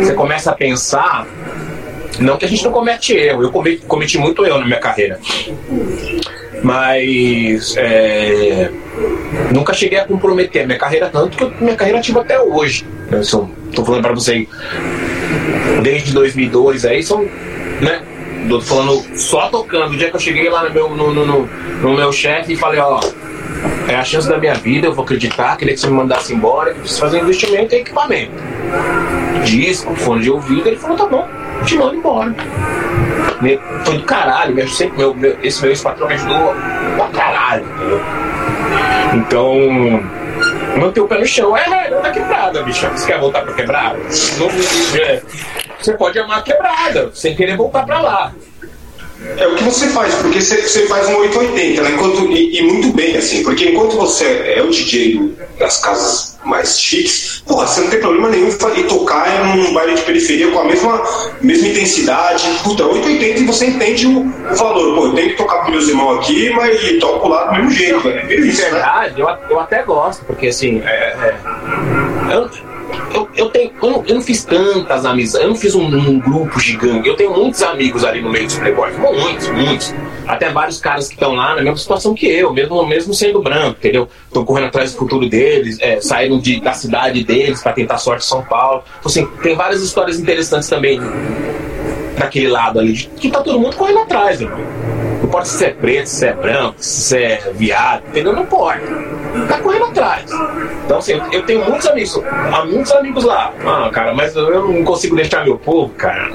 Você 0.00 0.14
começa 0.14 0.50
a 0.50 0.54
pensar. 0.54 1.26
Não 2.20 2.36
que 2.36 2.44
a 2.44 2.48
gente 2.48 2.62
não 2.62 2.70
comete 2.70 3.14
erro, 3.14 3.42
eu 3.42 3.50
cometi, 3.50 3.82
cometi 3.86 4.18
muito 4.18 4.44
erro 4.44 4.58
na 4.58 4.66
minha 4.66 4.78
carreira. 4.78 5.18
Mas 6.62 7.74
é, 7.78 8.70
nunca 9.52 9.72
cheguei 9.72 9.98
a 9.98 10.04
comprometer 10.04 10.66
minha 10.66 10.78
carreira 10.78 11.08
tanto 11.08 11.36
que 11.36 11.64
minha 11.64 11.74
carreira 11.74 11.98
ativa 11.98 12.20
até 12.20 12.38
hoje. 12.38 12.84
Estou 13.10 13.48
falando 13.84 14.02
para 14.02 14.12
você 14.12 14.46
desde 15.82 16.12
2002 16.12 16.84
aí 16.84 17.02
são, 17.02 17.22
né? 17.80 18.02
Tô 18.48 18.60
falando 18.60 19.02
só 19.18 19.48
tocando. 19.48 19.94
O 19.94 19.96
dia 19.96 20.10
que 20.10 20.16
eu 20.16 20.20
cheguei 20.20 20.50
lá 20.50 20.64
no 20.64 20.70
meu, 20.70 20.90
no, 20.90 21.12
no, 21.12 21.46
no 21.46 21.94
meu 21.94 22.12
chefe 22.12 22.52
e 22.52 22.56
falei, 22.56 22.80
ó, 22.80 23.00
é 23.88 23.94
a 23.94 24.04
chance 24.04 24.28
da 24.28 24.38
minha 24.38 24.54
vida, 24.54 24.86
eu 24.86 24.92
vou 24.92 25.04
acreditar, 25.04 25.56
queria 25.56 25.74
que 25.74 25.80
você 25.80 25.86
me 25.86 25.94
mandasse 25.94 26.34
embora, 26.34 26.72
que 26.72 26.80
precisa 26.80 27.00
fazer 27.00 27.20
investimento 27.20 27.74
em 27.74 27.78
equipamento. 27.78 28.32
Disco, 29.44 29.94
fone 29.96 30.22
de 30.22 30.30
ouvido, 30.30 30.68
ele 30.68 30.76
falou, 30.76 30.96
tá 30.96 31.06
bom, 31.06 31.26
te 31.64 31.76
mando 31.76 31.96
embora. 31.96 32.34
Foi 33.84 33.98
do 33.98 34.04
caralho, 34.04 34.54
me 34.54 34.68
sempre, 34.68 34.98
meu, 34.98 35.14
meu, 35.14 35.38
esse 35.42 35.60
meu 35.62 35.70
ex-patrão 35.70 36.08
me 36.08 36.14
ajudou 36.14 36.54
pra 36.96 37.08
caralho, 37.08 37.64
entendeu? 37.64 38.00
Então, 39.14 39.54
manter 40.78 41.00
o 41.00 41.08
pé 41.08 41.18
no 41.18 41.26
chão 41.26 41.56
é 41.56 41.64
regra 41.64 42.00
da 42.00 42.10
quebrada, 42.10 42.62
bicho. 42.62 42.86
Você 42.88 43.06
quer 43.06 43.18
voltar 43.18 43.42
pra 43.42 43.54
quebrada? 43.54 43.98
Não, 44.38 45.00
é, 45.00 45.22
você 45.78 45.94
pode 45.94 46.18
amar 46.18 46.38
a 46.38 46.42
quebrada, 46.42 47.10
sem 47.14 47.34
querer 47.34 47.56
voltar 47.56 47.84
pra 47.84 48.00
lá. 48.00 48.32
É 49.36 49.46
o 49.46 49.54
que 49.54 49.64
você 49.64 49.88
faz, 49.88 50.14
porque 50.14 50.40
você, 50.40 50.62
você 50.62 50.86
faz 50.86 51.06
um 51.08 51.18
880, 51.18 51.82
né? 51.82 51.90
Enquanto, 51.92 52.32
e, 52.32 52.58
e, 52.58 52.62
muito 52.62 52.88
bem, 52.96 53.16
assim, 53.16 53.42
porque 53.42 53.68
enquanto 53.68 53.96
você 53.96 54.54
é 54.56 54.62
o 54.62 54.70
DJ 54.70 55.34
das 55.58 55.78
casas 55.78 56.38
mais 56.42 56.80
chiques, 56.80 57.42
porra, 57.46 57.66
você 57.66 57.82
não 57.82 57.90
tem 57.90 58.00
problema 58.00 58.30
nenhum 58.30 58.48
em 58.48 58.82
tocar 58.84 59.46
em 59.46 59.60
um 59.60 59.74
baile 59.74 59.94
de 59.94 60.02
periferia 60.02 60.50
com 60.50 60.60
a 60.60 60.64
mesma, 60.64 61.02
mesma 61.42 61.68
intensidade. 61.68 62.48
Puta, 62.64 62.86
880 62.86 63.40
e 63.40 63.44
você 63.44 63.66
entende 63.66 64.06
o, 64.06 64.20
o, 64.20 64.56
valor. 64.56 64.94
Pô, 64.94 65.06
eu 65.06 65.14
tenho 65.14 65.30
que 65.30 65.36
tocar 65.36 65.64
com 65.64 65.70
meus 65.70 65.88
irmãos 65.88 66.18
aqui, 66.20 66.48
mas 66.50 66.80
toco 66.98 67.28
lá 67.28 67.44
do 67.44 67.52
mesmo 67.56 67.70
jeito, 67.72 68.00
velho. 68.00 68.32
É 68.32 68.34
isso, 68.36 68.62
verdade, 68.62 69.22
né? 69.22 69.38
eu, 69.48 69.50
eu 69.50 69.60
até 69.60 69.82
gosto, 69.82 70.24
porque 70.24 70.46
assim, 70.46 70.80
é, 70.82 70.88
é, 70.90 71.36
eu, 72.32 72.48
eu, 73.12 73.28
eu, 73.34 73.50
tenho, 73.50 73.72
eu 73.82 73.90
não, 73.90 74.04
eu, 74.06 74.14
não, 74.16 74.22
fiz 74.22 74.44
tantas 74.44 75.04
amizades, 75.04 75.44
eu 75.44 75.50
não 75.50 75.56
fiz 75.56 75.74
um, 75.74 75.84
um, 75.84 76.18
grupo 76.18 76.58
gigante. 76.60 77.08
Eu 77.08 77.16
tenho 77.16 77.32
muitos 77.32 77.62
amigos 77.62 78.04
ali 78.04 78.20
no 78.20 78.30
meio 78.30 78.46
dos 78.46 78.56
playboys, 78.56 78.96
muitos, 78.98 79.48
muitos. 79.48 79.94
Até 80.26 80.50
vários 80.50 80.78
caras 80.78 81.08
que 81.08 81.14
estão 81.14 81.34
lá 81.34 81.56
na 81.56 81.62
mesma 81.62 81.76
situação 81.76 82.14
que 82.14 82.26
eu, 82.26 82.52
mesmo, 82.52 82.86
mesmo 82.86 83.12
sendo 83.12 83.42
branco, 83.42 83.76
entendeu? 83.78 84.08
Estão 84.26 84.44
correndo 84.44 84.66
atrás 84.66 84.92
do 84.92 84.98
futuro 84.98 85.28
deles, 85.28 85.78
é, 85.80 86.00
saíram 86.00 86.38
de, 86.38 86.60
da 86.60 86.72
cidade 86.72 87.24
deles 87.24 87.62
para 87.62 87.72
tentar 87.72 87.98
sorte 87.98 88.24
em 88.24 88.28
São 88.28 88.42
Paulo. 88.44 88.84
Então, 88.98 89.10
assim, 89.10 89.26
tem 89.42 89.56
várias 89.56 89.82
histórias 89.82 90.18
interessantes 90.20 90.68
também 90.68 91.00
daquele 92.16 92.48
lado 92.48 92.78
ali, 92.78 92.94
que 92.94 93.30
tá 93.30 93.40
todo 93.40 93.58
mundo 93.58 93.76
correndo 93.76 94.00
atrás, 94.00 94.40
irmão. 94.40 94.89
Não 95.20 95.26
importa 95.26 95.46
se 95.46 95.64
é 95.64 95.70
preto, 95.70 96.06
se 96.06 96.26
é 96.26 96.32
branco, 96.32 96.74
se 96.78 97.16
é 97.22 97.52
viado, 97.54 98.02
entendeu? 98.08 98.32
Não 98.32 98.42
importa. 98.42 98.80
Tá 99.48 99.58
correndo 99.58 99.84
atrás. 99.86 100.30
Então, 100.84 100.98
assim, 100.98 101.20
eu 101.30 101.42
tenho 101.44 101.64
muitos 101.68 101.86
amigos, 101.86 102.20
há 102.24 102.64
muitos 102.64 102.90
amigos 102.92 103.24
lá. 103.24 103.52
Ah, 103.64 103.90
cara, 103.92 104.14
mas 104.14 104.34
eu 104.34 104.68
não 104.68 104.82
consigo 104.82 105.14
deixar 105.14 105.44
meu 105.44 105.58
povo, 105.58 105.92
cara. 105.94 106.30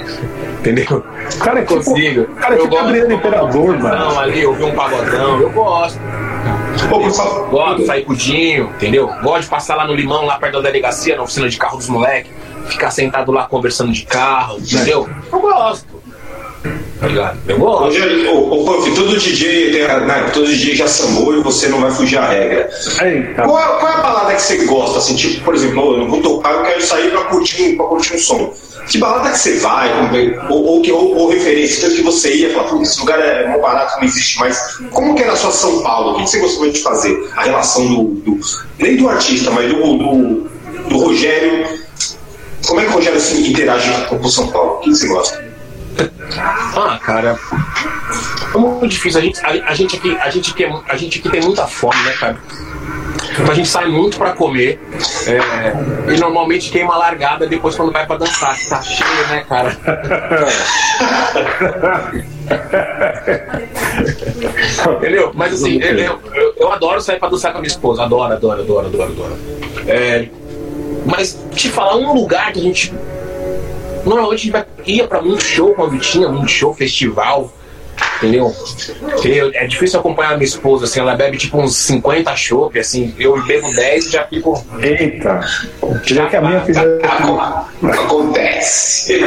Entendeu? 0.60 1.04
Cara, 1.40 1.60
é 1.60 1.64
tipo, 1.64 1.84
consigo. 1.84 2.26
Cara, 2.36 2.56
é 2.56 2.60
eu 2.60 2.64
tipo 2.64 2.78
Adriano 2.78 3.14
Imperador, 3.14 3.78
mano. 3.80 4.20
ali, 4.20 4.46
ouvir 4.46 4.64
um 4.66 4.76
pagodão, 4.76 5.42
eu 5.42 5.50
gosto. 5.50 6.00
Pô, 6.90 7.00
gosto 7.50 7.78
de 7.78 7.86
sair 7.86 8.06
com 8.06 8.14
o 8.14 8.16
Dinho, 8.16 8.66
entendeu? 8.76 9.08
Gosto 9.24 9.44
de 9.44 9.50
passar 9.50 9.76
lá 9.76 9.88
no 9.88 9.96
limão, 9.96 10.26
lá 10.26 10.38
perto 10.38 10.62
da 10.62 10.70
delegacia, 10.70 11.16
na 11.16 11.24
oficina 11.24 11.50
de 11.50 11.58
carro 11.58 11.78
dos 11.78 11.90
moleques, 11.90 12.32
ficar 12.68 12.92
sentado 12.92 13.32
lá 13.32 13.46
conversando 13.46 13.92
de 13.92 14.06
carro, 14.06 14.60
entendeu? 14.60 15.10
Eu 15.32 15.40
gosto. 15.40 15.95
Tá 17.00 17.08
ligado? 17.08 17.40
Eu 17.48 17.60
gosto. 17.60 17.84
Hoje, 17.86 18.28
ô, 18.28 18.64
Puff, 18.64 18.96
todo 18.96 19.20
DJ, 19.20 19.72
tem, 19.72 19.82
né, 19.82 20.30
todo 20.34 20.48
DJ 20.48 20.76
já 20.76 20.88
sambou 20.88 21.36
e 21.36 21.42
você 21.42 21.68
não 21.68 21.82
vai 21.82 21.92
fugir 21.92 22.18
à 22.18 22.28
regra. 22.28 22.70
Eita. 23.02 23.44
Qual, 23.44 23.60
é, 23.60 23.80
qual 23.80 23.92
é 23.92 23.96
a 23.96 24.02
balada 24.02 24.34
que 24.34 24.42
você 24.42 24.66
gosta? 24.66 25.00
Assim, 25.00 25.16
tipo, 25.16 25.44
por 25.44 25.54
exemplo, 25.54 25.94
eu 25.94 25.98
não 26.00 26.10
vou 26.10 26.22
tocar, 26.22 26.54
eu 26.54 26.64
quero 26.64 26.82
sair 26.82 27.12
pra 27.12 27.26
curtir, 27.26 27.76
pra 27.76 27.86
curtir 27.86 28.16
um 28.16 28.18
som. 28.18 28.54
Que 28.88 28.98
balada 28.98 29.32
que 29.32 29.40
você 29.40 29.58
vai, 29.58 29.90
ou, 30.50 30.64
ou, 30.64 30.92
ou, 30.92 31.18
ou 31.18 31.30
referência, 31.30 31.90
que 31.90 32.02
você 32.02 32.34
ia, 32.34 32.54
falar, 32.54 32.82
esse 32.82 33.00
lugar 33.00 33.20
é 33.20 33.48
mó 33.48 33.60
barato, 33.60 33.98
não 33.98 34.06
existe 34.06 34.40
mais. 34.40 34.78
Como 34.92 35.16
que 35.16 35.24
era 35.24 35.34
a 35.34 35.36
sua 35.36 35.52
São 35.52 35.82
Paulo? 35.82 36.12
O 36.12 36.24
que 36.24 36.30
você 36.30 36.40
gostaria 36.40 36.72
de 36.72 36.82
fazer? 36.82 37.30
A 37.36 37.44
relação 37.44 37.86
do, 37.88 38.04
do 38.04 38.40
nem 38.80 38.96
do 38.96 39.10
artista, 39.10 39.52
mas 39.52 39.68
do, 39.74 39.98
do, 39.98 40.50
do 40.88 40.98
Rogério. 40.98 41.68
Como 42.68 42.80
é 42.80 42.86
que 42.86 42.90
o 42.90 42.94
Rogério 42.94 43.18
assim, 43.18 43.48
interage 43.50 43.92
com 44.08 44.16
o 44.16 44.30
São 44.30 44.48
Paulo? 44.48 44.78
O 44.78 44.80
que 44.82 44.90
você 44.92 45.08
gosta? 45.08 45.55
Ah, 46.76 47.00
cara. 47.02 47.40
É 48.54 48.58
muito 48.58 48.88
difícil. 48.88 49.20
A 49.20 49.24
gente, 49.24 49.46
a, 49.46 49.50
a, 49.50 49.76
gente 49.76 49.96
aqui, 49.96 50.18
a, 50.18 50.30
gente 50.30 50.52
aqui, 50.52 50.66
a 50.88 50.98
gente 50.98 51.20
aqui 51.20 51.30
tem 51.30 51.42
muita 51.42 51.68
fome, 51.68 52.02
né, 52.04 52.12
cara? 52.14 52.38
Então 53.32 53.52
a 53.52 53.54
gente 53.54 53.68
sai 53.68 53.88
muito 53.88 54.18
pra 54.18 54.32
comer. 54.32 54.80
É, 55.28 56.14
e 56.14 56.20
normalmente 56.20 56.72
queima 56.72 56.98
largada 56.98 57.48
depois 57.48 57.76
quando 57.76 57.92
vai 57.92 58.06
pra 58.06 58.18
dançar. 58.18 58.56
Tá 58.70 58.82
cheio, 58.82 59.28
né, 59.28 59.46
cara? 59.48 59.76
Entendeu? 64.98 65.32
Mas 65.34 65.54
assim, 65.54 65.82
eu, 65.82 66.20
eu, 66.34 66.54
eu, 66.58 66.72
adoro 66.72 67.02
sair 67.02 67.20
pra 67.20 67.30
dançar 67.30 67.52
com 67.52 67.58
a 67.58 67.62
minha 67.62 67.72
esposa. 67.72 68.04
Adoro, 68.04 68.34
adoro, 68.34 68.62
adoro, 68.62 68.88
adoro, 68.88 69.12
adoro. 69.12 69.38
É, 69.88 70.28
mas 71.06 71.38
te 71.54 71.70
falar 71.70 71.98
um 71.98 72.14
lugar 72.14 72.54
que 72.54 72.60
a 72.60 72.64
gente 72.64 72.94
Normalmente 74.06 74.56
a 74.56 74.60
gente 74.60 74.92
ia 74.92 75.08
pra 75.08 75.22
muito 75.22 75.44
show 75.44 75.74
com 75.74 75.84
a 75.84 75.88
Vitinha, 75.88 76.30
muito 76.30 76.50
show, 76.50 76.74
festival. 76.74 77.52
Entendeu? 78.18 78.54
Eu, 79.24 79.52
é 79.54 79.68
difícil 79.68 80.00
acompanhar 80.00 80.34
a 80.34 80.38
minha 80.38 80.46
esposa, 80.46 80.86
assim, 80.86 81.00
ela 81.00 81.16
bebe 81.16 81.38
tipo 81.38 81.58
uns 81.58 81.76
50 81.76 82.36
chopp, 82.36 82.80
assim, 82.80 83.14
eu 83.20 83.42
bebo 83.46 83.74
10 83.74 84.06
e 84.06 84.12
já 84.12 84.24
fico. 84.26 84.64
Eita! 84.80 85.40
Já 86.04 86.28
que 86.28 86.36
a 86.36 86.42
minha 86.42 86.62
fizer. 86.62 87.00
Acontece. 87.84 89.20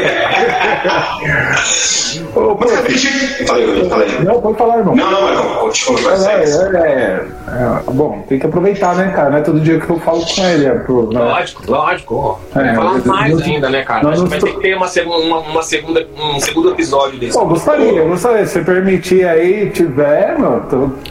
Ô, 2.34 2.56
Mas. 2.58 3.04
Falei, 3.46 3.88
falei. 3.88 4.08
Não, 4.20 4.40
pode 4.40 4.58
falar, 4.58 4.78
irmão. 4.78 4.94
Não, 4.94 5.10
não, 5.10 5.34
não, 5.34 5.54
continua, 5.56 6.14
é, 6.14 6.44
é, 6.44 6.48
é, 6.76 7.26
é, 7.48 7.90
Bom, 7.90 8.24
tem 8.28 8.38
que 8.38 8.46
aproveitar, 8.46 8.94
né, 8.96 9.12
cara? 9.14 9.30
Não 9.30 9.38
é 9.38 9.40
todo 9.40 9.60
dia 9.60 9.78
que 9.78 9.90
eu 9.90 9.98
falo 10.00 10.24
com 10.24 10.44
ele. 10.44 10.66
É 10.66 10.74
pro, 10.74 11.12
né? 11.12 11.20
Lógico, 11.20 11.70
lógico. 11.70 12.40
É, 12.54 12.74
falar 12.74 12.98
mais 13.04 13.40
ainda, 13.42 13.68
né, 13.68 13.82
cara? 13.84 14.02
Nós 14.02 14.22
vai 14.22 14.38
ter 14.38 14.52
que 14.52 14.60
ter 14.60 14.74
uma, 14.74 14.86
uma, 14.86 15.38
uma 15.38 15.62
segunda, 15.62 16.06
um 16.16 16.40
segundo 16.40 16.70
episódio 16.70 17.18
desse. 17.18 17.38
Pô, 17.38 17.44
gostaria, 17.46 18.02
gostaria. 18.02 18.46
Se 18.46 18.60
permitir 18.78 19.26
aí, 19.26 19.70
tiver, 19.70 20.38
meu, 20.38 20.62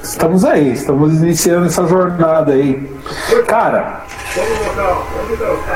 estamos 0.01 0.45
aí, 0.45 0.71
estamos 0.71 1.21
iniciando 1.21 1.65
essa 1.65 1.85
jornada 1.85 2.53
aí. 2.53 2.89
Cara, 3.45 4.05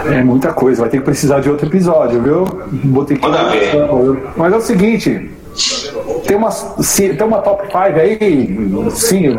é 0.05 0.23
muita 0.23 0.53
coisa, 0.53 0.81
vai 0.81 0.89
ter 0.89 0.97
que 0.97 1.03
precisar 1.03 1.41
de 1.41 1.49
outro 1.49 1.67
episódio, 1.67 2.21
viu? 2.21 2.45
Vou 2.85 3.03
ter 3.03 3.17
que. 3.17 3.27
Mas 4.37 4.53
é 4.53 4.55
o 4.55 4.61
seguinte. 4.61 5.31
Tem 6.25 6.37
uma, 6.37 6.49
tem 6.49 7.27
uma 7.27 7.39
top 7.39 7.63
5 7.65 7.77
aí, 7.77 8.91
sim, 8.91 9.35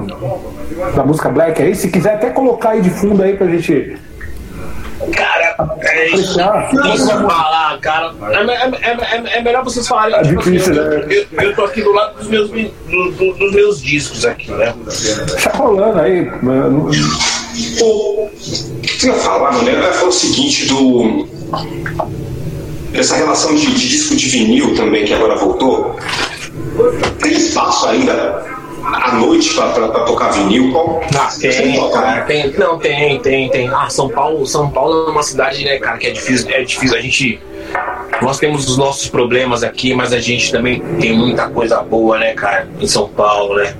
da 0.94 1.04
música 1.04 1.30
Black 1.30 1.62
aí. 1.62 1.74
Se 1.74 1.88
quiser 1.88 2.14
até 2.14 2.28
colocar 2.28 2.70
aí 2.70 2.82
de 2.82 2.90
fundo 2.90 3.22
aí 3.22 3.34
pra 3.34 3.46
gente 3.46 3.96
Cara, 5.10 5.31
é, 5.80 6.10
isso 6.10 6.34
falar, 6.34 7.78
cara. 7.80 8.12
É, 8.30 8.36
é, 8.36 8.90
é, 8.90 9.38
é, 9.38 9.42
melhor 9.42 9.64
vocês 9.64 9.86
falarem. 9.86 10.14
É 10.16 10.22
tipo, 10.22 10.42
difícil, 10.42 10.72
assim, 10.72 11.06
né? 11.06 11.26
eu, 11.32 11.42
eu, 11.42 11.54
tô 11.54 11.64
aqui 11.64 11.82
do 11.82 11.92
lado 11.92 12.18
dos 12.18 12.28
meus, 12.28 12.50
do, 12.50 13.10
do, 13.12 13.32
dos 13.34 13.52
meus 13.52 13.82
discos 13.82 14.24
aqui, 14.24 14.50
né? 14.50 14.74
Tá 15.42 15.50
rolando 15.56 16.00
aí, 16.00 16.30
mano. 16.42 16.88
O 16.88 18.30
que 18.82 19.06
eu 19.06 19.14
ia 19.14 19.20
falar, 19.20 19.52
mano? 19.52 19.68
Eu 19.68 19.80
ia 19.80 19.92
falar 19.92 20.08
o 20.08 20.12
seguinte 20.12 20.66
do. 20.66 21.28
Essa 22.94 23.16
relação 23.16 23.54
de, 23.54 23.66
de 23.66 23.88
disco 23.88 24.14
de 24.16 24.28
vinil 24.28 24.74
também, 24.74 25.04
que 25.04 25.14
agora 25.14 25.36
voltou. 25.36 25.96
Tem 27.20 27.32
espaço 27.32 27.86
ainda 27.86 28.52
à 28.84 29.12
noite 29.16 29.54
para 29.54 29.88
tocar 30.04 30.30
vinil? 30.30 30.72
Qual? 30.72 31.00
Ah, 31.16 31.28
tem, 31.40 31.90
cara, 31.90 32.22
tem, 32.22 32.52
não, 32.58 32.78
tem, 32.78 33.18
tem, 33.20 33.48
tem. 33.50 33.68
Ah, 33.68 33.88
São 33.88 34.08
Paulo, 34.08 34.46
São 34.46 34.70
Paulo 34.70 35.08
é 35.08 35.10
uma 35.10 35.22
cidade, 35.22 35.64
né, 35.64 35.78
cara, 35.78 35.98
que 35.98 36.06
é 36.06 36.10
difícil, 36.10 36.50
é 36.50 36.62
difícil 36.62 36.96
a 36.96 37.00
gente. 37.00 37.40
Nós 38.20 38.38
temos 38.38 38.68
os 38.68 38.76
nossos 38.76 39.08
problemas 39.08 39.62
aqui, 39.64 39.94
mas 39.94 40.12
a 40.12 40.20
gente 40.20 40.52
também 40.52 40.80
tem 41.00 41.16
muita 41.16 41.48
coisa 41.48 41.82
boa, 41.82 42.18
né, 42.18 42.34
cara, 42.34 42.68
em 42.78 42.86
São 42.86 43.08
Paulo, 43.08 43.56
né? 43.56 43.74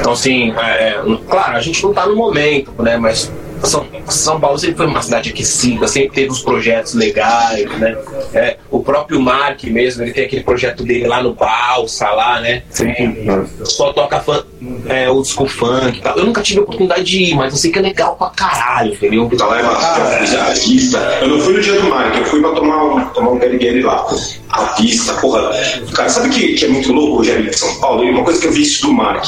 Então, 0.00 0.12
assim, 0.12 0.52
é, 0.56 0.62
é 0.62 1.02
claro, 1.28 1.56
a 1.56 1.60
gente 1.60 1.82
não 1.82 1.92
tá 1.92 2.06
no 2.06 2.16
momento, 2.16 2.72
né, 2.78 2.96
mas 2.96 3.30
São, 3.62 3.86
São 4.08 4.40
Paulo 4.40 4.58
sempre 4.58 4.76
foi 4.76 4.86
uma 4.86 5.02
cidade 5.02 5.30
aquecida, 5.30 5.88
sempre 5.88 6.10
teve 6.10 6.30
uns 6.30 6.42
projetos 6.42 6.94
legais, 6.94 7.68
né? 7.78 7.96
É, 8.34 8.56
o 8.70 8.80
próprio 8.80 9.20
Mark 9.20 9.64
mesmo, 9.64 10.02
ele 10.02 10.12
tem 10.12 10.24
aquele 10.24 10.42
projeto 10.42 10.84
dele 10.84 11.06
lá 11.06 11.22
no 11.22 11.34
Balsa, 11.34 12.08
lá, 12.10 12.40
né? 12.40 12.62
Sim. 12.70 12.94
Só 13.64 13.92
toca 13.92 14.20
fã, 14.20 14.44
é, 14.88 15.08
o 15.10 15.20
disco 15.22 15.46
funk 15.46 15.98
e 15.98 16.00
tal. 16.00 16.16
Eu 16.18 16.26
nunca 16.26 16.42
tive 16.42 16.60
a 16.60 16.62
oportunidade 16.62 17.04
de 17.04 17.22
ir, 17.24 17.34
mas 17.34 17.52
eu 17.52 17.58
sei 17.58 17.70
que 17.70 17.78
é 17.78 17.82
legal 17.82 18.16
pra 18.16 18.28
caralho, 18.30 18.92
entendeu? 18.92 19.28
Tá 19.36 19.46
lá 19.46 19.60
é 19.60 19.62
massa, 19.62 20.42
a 20.42 20.50
pista. 20.52 20.98
Eu 21.20 21.28
não 21.28 21.40
fui 21.40 21.54
no 21.54 21.60
dia 21.60 21.80
do 21.80 21.88
Mark, 21.88 22.16
eu 22.16 22.24
fui 22.24 22.40
pra 22.40 22.50
tomar 22.52 22.84
um, 22.84 23.04
tomar 23.10 23.30
um 23.30 23.38
Guerigueri 23.38 23.82
lá. 23.82 24.06
A 24.50 24.62
pista, 24.68 25.14
porra. 25.14 25.50
Cara, 25.94 26.08
sabe 26.08 26.30
que, 26.30 26.54
que 26.54 26.64
é 26.64 26.68
muito 26.68 26.92
louco, 26.92 27.16
Rogério, 27.16 27.50
de 27.50 27.56
São 27.56 27.74
Paulo? 27.80 28.04
E 28.04 28.10
uma 28.10 28.24
coisa 28.24 28.40
que 28.40 28.46
eu 28.46 28.52
vi 28.52 28.62
isso 28.62 28.86
do 28.86 28.92
Mark. 28.92 29.26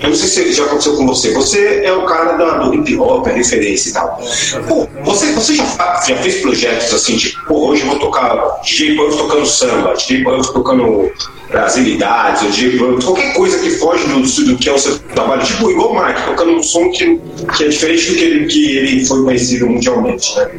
Eu 0.00 0.10
não 0.10 0.16
sei 0.16 0.28
se 0.28 0.52
já 0.52 0.64
aconteceu 0.64 0.96
com 0.96 1.06
você. 1.06 1.32
Você 1.32 1.80
é 1.84 1.92
o 1.92 2.04
cara 2.04 2.32
da, 2.36 2.58
do 2.58 2.74
hip 2.74 2.96
hop, 2.96 3.26
a 3.26 3.30
referência 3.30 3.90
e 3.90 3.92
tal. 3.92 4.20
Pô, 4.68 4.88
você, 5.04 5.32
você 5.32 5.54
já, 5.54 5.64
já 6.06 6.16
fez 6.16 6.40
projetos 6.40 6.92
assim, 6.92 7.16
tipo, 7.16 7.44
pô, 7.46 7.68
hoje 7.68 7.82
eu 7.82 7.88
vou 7.88 7.98
tocar 7.98 8.60
DJ 8.62 8.96
Punk 8.96 9.16
tocando 9.16 9.46
samba, 9.46 9.94
DJ 9.94 10.22
Punk 10.24 10.52
tocando 10.52 11.10
brasilidades, 11.50 12.42
ou 12.42 12.50
DJ 12.50 12.78
Punk, 12.78 13.04
qualquer 13.04 13.34
coisa 13.34 13.58
que 13.58 13.70
foge 13.70 14.04
do, 14.06 14.20
do 14.20 14.56
que 14.58 14.68
é 14.68 14.72
o 14.72 14.78
seu 14.78 14.98
trabalho, 14.98 15.42
tipo 15.44 15.70
igual 15.70 15.92
o 15.92 15.94
Mark, 15.94 16.24
tocando 16.26 16.52
um 16.52 16.62
som 16.62 16.90
que, 16.90 17.20
que 17.56 17.64
é 17.64 17.68
diferente 17.68 18.10
do 18.10 18.16
que 18.16 18.24
ele, 18.24 18.46
que 18.46 18.76
ele 18.76 19.06
foi 19.06 19.22
conhecido 19.22 19.66
mundialmente, 19.66 20.36
né? 20.36 20.50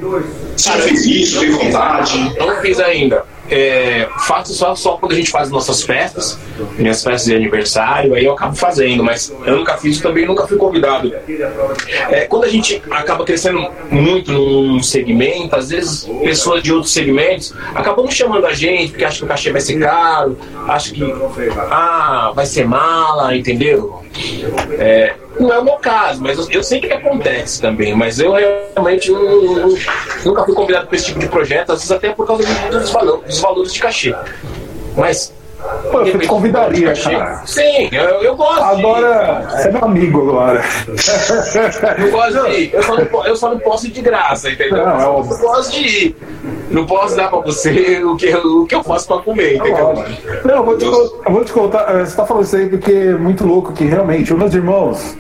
Você 0.56 0.70
já 0.70 0.78
fez 0.80 1.06
isso, 1.06 1.40
tem 1.40 1.52
vontade? 1.52 2.36
Não 2.40 2.62
fiz 2.62 2.80
ainda. 2.80 3.24
É, 3.50 4.08
faço 4.20 4.54
só, 4.54 4.76
só 4.76 4.98
quando 4.98 5.14
a 5.14 5.16
gente 5.16 5.32
faz 5.32 5.50
nossas 5.50 5.82
festas, 5.84 6.38
minhas 6.78 7.04
festas 7.04 7.26
de 7.26 7.36
aniversário, 7.36 8.14
aí 8.14 8.26
eu 8.26 8.34
acabo 8.34 8.56
fazendo, 8.56 9.04
mas 9.04 9.34
eu 9.46 9.58
nunca 9.58 9.78
fiz 9.78 10.00
também, 10.02 10.26
nunca 10.26 10.46
fui 10.48 10.58
convidado. 10.58 11.14
É, 12.10 12.26
quando 12.26 12.44
a 12.44 12.50
gente 12.50 12.82
acaba 12.92 13.24
crescendo 13.24 13.68
muito 13.90 14.32
num 14.32 14.84
segmento, 14.84 15.56
às 15.56 15.70
vezes 15.70 16.06
pessoas 16.22 16.62
de 16.62 16.74
outros 16.74 16.92
segmentos 16.92 17.54
acabam 17.74 18.10
chamando 18.10 18.46
a 18.46 18.54
gente, 18.54 18.92
porque 18.92 19.06
acham 19.06 19.20
que 19.20 19.26
o 19.26 19.28
cachê 19.28 19.52
vai 19.52 19.62
ser 19.62 19.80
caro, 19.80 20.38
acham 20.68 20.94
que 20.94 21.04
ah, 21.72 22.32
vai 22.36 22.46
ser 22.46 22.66
mala, 22.68 23.36
entendeu? 23.36 24.02
É, 24.78 25.14
não 25.40 25.54
é 25.54 25.60
o 25.60 25.64
meu 25.64 25.76
caso, 25.76 26.22
mas 26.22 26.38
eu, 26.38 26.48
eu 26.50 26.64
sei 26.64 26.80
que 26.80 26.92
acontece 26.92 27.62
também, 27.62 27.96
mas 27.96 28.20
eu 28.20 28.34
realmente 28.34 29.12
nunca 30.26 30.44
fui 30.44 30.54
convidado 30.54 30.88
para 30.88 30.96
esse 30.96 31.06
tipo 31.06 31.20
de 31.20 31.28
projeto, 31.28 31.72
às 31.72 31.80
vezes 31.80 31.92
até 31.92 32.10
por 32.10 32.26
causa 32.26 32.44
dos, 32.70 32.92
valores, 32.92 33.26
dos 33.26 33.40
valores 33.40 33.74
de 33.74 33.80
cachê. 33.80 34.16
Mas 34.96 35.34
Pô, 35.92 36.02
eu 36.02 36.20
te 36.20 36.28
convidaria, 36.28 36.94
cara. 36.94 37.42
Sim, 37.46 37.90
eu, 37.92 38.04
eu 38.22 38.36
gosto. 38.36 38.64
Agora, 38.64 39.42
de... 39.42 39.52
você 39.52 39.68
é 39.68 39.72
meu 39.72 39.84
amigo 39.84 40.22
agora. 40.30 40.64
Eu 41.98 42.12
gosto 42.12 42.50
de 42.50 42.58
ir. 42.58 42.74
Eu 42.74 42.84
só 42.84 42.96
não, 42.96 43.26
eu 43.26 43.36
só 43.36 43.50
não 43.50 43.60
posso 43.60 43.88
ir 43.88 43.92
de 43.92 44.02
graça, 44.02 44.50
entendeu? 44.52 44.86
Não, 44.86 45.00
é 45.00 45.06
eu 45.06 45.24
gosto 45.24 45.72
de 45.72 45.80
ir. 45.80 46.16
Não 46.70 46.86
posso 46.86 47.16
dar 47.16 47.30
pra 47.30 47.40
você 47.40 48.04
o 48.04 48.16
que, 48.16 48.34
o 48.36 48.66
que 48.66 48.76
eu 48.76 48.84
faço 48.84 49.08
pra 49.08 49.18
comer, 49.20 49.56
entendeu? 49.56 50.04
Não, 50.44 50.56
eu 50.56 50.64
vou 50.64 50.78
te, 50.78 50.86
eu 50.86 51.32
vou 51.32 51.46
te 51.46 51.54
contar. 51.54 51.96
Eh, 51.96 52.06
você 52.06 52.16
tá 52.16 52.26
falando 52.26 52.44
isso 52.44 52.56
aí 52.56 52.68
porque 52.68 52.92
é 52.92 53.14
muito 53.14 53.46
louco 53.46 53.72
que 53.72 53.86
realmente, 53.86 54.34
os 54.34 54.40
meus 54.40 54.54
irmãos. 54.54 55.18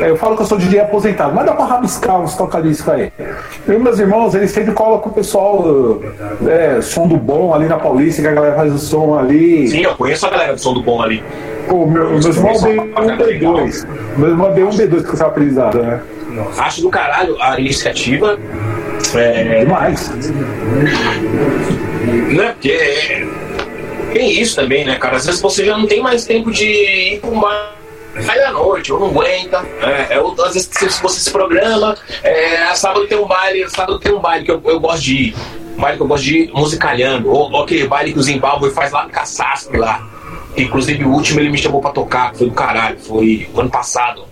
Eh, 0.00 0.10
eu 0.10 0.16
falo 0.16 0.36
que 0.36 0.42
eu 0.42 0.46
sou 0.46 0.58
DJ 0.58 0.80
aposentado, 0.80 1.34
mas 1.34 1.44
dá 1.44 1.52
pra 1.52 1.64
rabiscar 1.66 2.20
uns 2.20 2.34
tocadiscos 2.36 2.88
aí. 2.88 3.12
Eu 3.66 3.74
e 3.74 3.78
meus 3.78 3.98
irmãos, 3.98 4.34
eles 4.34 4.50
sempre 4.50 4.72
colocam 4.72 5.12
o 5.12 5.14
pessoal, 5.14 6.00
é, 6.46 6.80
som 6.80 7.06
do 7.06 7.16
bom 7.16 7.54
ali 7.54 7.66
na 7.66 7.78
Paulista, 7.78 8.22
que 8.22 8.28
a 8.28 8.32
galera 8.32 8.56
faz 8.56 8.72
o 8.72 8.78
som 8.78 9.18
ali. 9.18 9.68
Sim, 9.68 9.82
eu 9.82 9.94
conheço 9.94 10.26
a 10.26 10.30
galera 10.30 10.54
do 10.54 10.60
som 10.60 10.72
do 10.72 10.82
bom 10.82 11.02
ali. 11.02 11.22
Pô, 11.68 11.86
meu, 11.86 12.10
meus 12.10 12.24
irmãos 12.24 12.62
deu 12.62 12.82
um 12.82 12.94
B2. 12.94 13.86
Meu 14.16 14.28
irmão 14.30 14.52
deu 14.52 14.68
um 14.68 14.70
B2 14.70 15.04
que 15.04 15.16
você 15.16 15.22
aprendizado, 15.22 15.78
né? 15.82 16.00
Acho 16.58 16.80
do 16.80 16.88
caralho 16.88 17.36
a 17.40 17.60
iniciativa. 17.60 18.38
É... 19.14 19.64
Demais. 19.64 20.10
Né? 22.30 22.52
Porque 22.52 23.26
tem 24.12 24.40
isso 24.40 24.56
também, 24.56 24.84
né, 24.84 24.96
cara? 24.96 25.16
Às 25.16 25.26
vezes 25.26 25.40
você 25.40 25.64
já 25.64 25.76
não 25.76 25.86
tem 25.86 26.02
mais 26.02 26.24
tempo 26.24 26.50
de 26.50 26.66
ir 26.66 27.20
para 27.20 27.30
um 27.30 27.40
bar 27.40 27.72
sai 28.20 28.38
da 28.38 28.52
noite, 28.52 28.92
ou 28.92 29.00
não 29.00 29.08
aguenta. 29.08 29.64
É, 29.80 30.14
é, 30.14 30.18
às 30.18 30.54
vezes 30.54 31.00
você 31.00 31.20
se 31.20 31.30
programa, 31.30 31.96
é, 32.22 32.74
sábado 32.74 33.06
tem 33.06 33.18
um 33.18 33.26
baile, 33.26 33.68
sábado 33.70 33.98
tem 33.98 34.12
um 34.12 34.20
baile 34.20 34.44
que 34.44 34.50
eu, 34.50 34.60
eu 34.64 34.80
gosto 34.80 35.02
de 35.02 35.14
ir. 35.14 35.36
Baile 35.78 35.96
que 35.96 36.02
eu 36.02 36.06
gosto 36.06 36.24
de 36.24 36.38
ir 36.38 36.52
musicalhando. 36.52 37.30
Ou, 37.30 37.50
ou 37.50 37.62
aquele 37.62 37.86
baile 37.86 38.12
que 38.12 38.18
o 38.18 38.22
Zimbabwe 38.22 38.70
faz 38.70 38.92
lá 38.92 39.04
no 39.04 39.10
Caçaspe 39.10 39.76
lá. 39.76 40.06
Inclusive 40.56 41.04
o 41.04 41.10
último 41.10 41.40
ele 41.40 41.48
me 41.48 41.56
chamou 41.56 41.80
pra 41.80 41.90
tocar, 41.90 42.34
foi 42.34 42.48
do 42.48 42.54
caralho, 42.54 42.98
foi 42.98 43.48
ano 43.56 43.70
passado. 43.70 44.24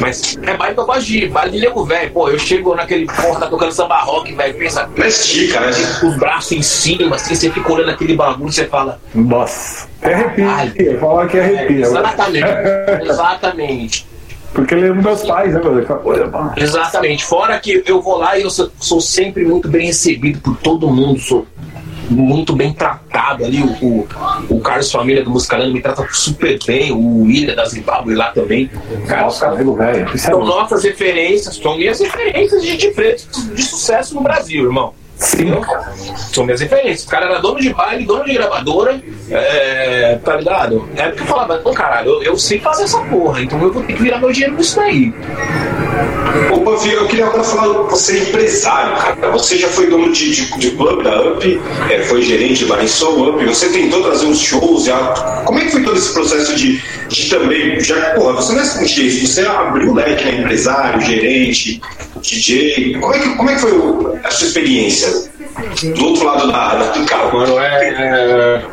Mas 0.00 0.38
é 0.42 0.56
baile 0.56 1.50
de 1.50 1.60
nego 1.60 1.84
velho. 1.84 2.12
Pô, 2.12 2.28
eu 2.28 2.38
chego 2.38 2.74
naquele 2.74 3.06
porra, 3.06 3.40
tá 3.40 3.46
tocando 3.46 3.72
samba 3.72 3.98
rock, 4.00 4.32
velho. 4.34 4.54
Pensa. 4.54 4.88
Estica, 4.96 5.60
né? 5.60 5.70
Os 6.02 6.16
braços 6.16 6.52
em 6.52 6.62
cima, 6.62 7.16
assim, 7.16 7.34
você 7.34 7.50
fica 7.50 7.72
olhando 7.72 7.90
aquele 7.90 8.14
bagulho, 8.14 8.52
você 8.52 8.66
fala. 8.66 9.00
Nossa, 9.14 9.88
que 10.00 10.42
arrepia. 10.42 10.98
Falar 10.98 11.28
que 11.28 11.38
arrepia. 11.38 11.76
É, 11.76 11.88
exatamente. 11.88 12.46
exatamente. 13.10 14.10
Porque 14.52 14.74
ele 14.74 14.88
é 14.88 14.92
um 14.92 14.96
meus 14.96 15.22
pais, 15.22 15.54
né, 15.54 15.60
meu? 15.60 16.54
Exatamente. 16.56 17.24
Fora 17.24 17.58
que 17.60 17.82
eu 17.86 18.00
vou 18.00 18.18
lá 18.18 18.36
e 18.36 18.42
eu 18.42 18.50
sou, 18.50 18.70
sou 18.78 19.00
sempre 19.00 19.44
muito 19.44 19.68
bem 19.68 19.86
recebido 19.86 20.40
por 20.40 20.56
todo 20.56 20.90
mundo. 20.90 21.20
Sou 21.20 21.46
muito 22.10 22.54
bem 22.54 22.72
tratado 22.72 23.44
ali. 23.44 23.62
O, 23.62 23.86
o, 23.86 24.08
o 24.56 24.60
Carlos 24.60 24.90
Família 24.90 25.22
do 25.22 25.30
Muscarano 25.30 25.72
me 25.72 25.80
trata 25.80 26.06
super 26.10 26.58
bem. 26.66 26.92
O 26.92 27.22
William 27.22 27.54
da 27.54 27.64
Zimbabwe 27.64 28.14
lá 28.14 28.32
também. 28.32 28.70
Cara, 29.06 29.22
Nossa, 29.22 29.46
cabelo 29.46 29.76
velho. 29.76 30.18
São 30.18 30.44
nossas 30.44 30.84
referências, 30.84 31.56
são 31.56 31.76
minhas 31.76 32.00
referências 32.00 32.62
de, 32.62 32.76
de 32.76 32.88
preto 32.90 33.26
de 33.54 33.62
sucesso 33.62 34.14
no 34.14 34.22
Brasil, 34.22 34.64
irmão. 34.64 34.94
Sim. 35.20 35.52
São 36.32 36.44
minhas 36.44 36.60
referências. 36.62 37.04
O 37.04 37.08
cara 37.08 37.26
era 37.26 37.38
dono 37.40 37.60
de 37.60 37.72
baile, 37.74 38.06
dono 38.06 38.24
de 38.24 38.32
gravadora, 38.32 39.00
é, 39.30 40.18
tá 40.24 40.36
ligado? 40.36 40.88
É 40.96 41.08
porque 41.08 41.22
eu 41.22 41.26
falava, 41.26 41.60
não, 41.62 41.74
caralho, 41.74 42.08
eu, 42.08 42.22
eu, 42.22 42.38
sei 42.38 42.58
fazer 42.58 42.84
essa 42.84 42.98
porra, 43.02 43.42
então 43.42 43.60
eu 43.60 43.70
vou 43.70 43.82
ter 43.82 43.92
que 43.92 44.02
virar 44.02 44.18
meu 44.18 44.32
dinheiro 44.32 44.56
nisso 44.56 44.76
daí. 44.76 45.12
Opa, 46.52 46.70
eu 46.86 47.06
queria 47.06 47.26
agora 47.26 47.44
falar, 47.44 47.68
você 47.82 48.16
é 48.16 48.22
empresário, 48.22 48.96
cara. 48.96 49.30
Você 49.32 49.58
já 49.58 49.68
foi 49.68 49.88
dono 49.88 50.10
de, 50.10 50.34
de, 50.34 50.58
de 50.58 50.70
club 50.70 51.02
da 51.02 51.20
UP, 51.20 51.60
é, 51.90 52.00
foi 52.04 52.22
gerente 52.22 52.64
da 52.64 52.86
Soul 52.86 53.34
Up, 53.34 53.44
você 53.44 53.68
tentou 53.68 54.02
trazer 54.02 54.24
uns 54.24 54.40
shows. 54.40 54.84
Já... 54.84 54.96
Como 55.44 55.58
é 55.58 55.64
que 55.64 55.72
foi 55.72 55.82
todo 55.82 55.98
esse 55.98 56.14
processo 56.14 56.56
de, 56.56 56.80
de 57.08 57.28
também. 57.28 57.78
Já, 57.80 58.14
porra, 58.14 58.34
você 58.34 58.52
não 58.54 58.60
é 58.60 58.64
um 58.64 58.84
DJ, 58.84 59.26
você 59.26 59.42
abriu 59.42 59.90
o 59.90 59.94
leque, 59.94 60.24
né? 60.24 60.40
Empresário, 60.40 61.00
gerente, 61.02 61.80
DJ. 62.20 62.98
Como 63.00 63.14
é 63.14 63.18
que, 63.18 63.28
como 63.36 63.50
é 63.50 63.54
que 63.54 63.60
foi 63.60 63.72
a 64.24 64.30
sua 64.30 64.46
experiência? 64.46 65.09
Do 65.94 66.06
outro 66.06 66.24
lado 66.24 66.52
da, 66.52 66.74
da 66.74 67.04
carro? 67.04 67.38
Mano, 67.38 67.58
é, 67.58 67.88
é, 67.88 68.66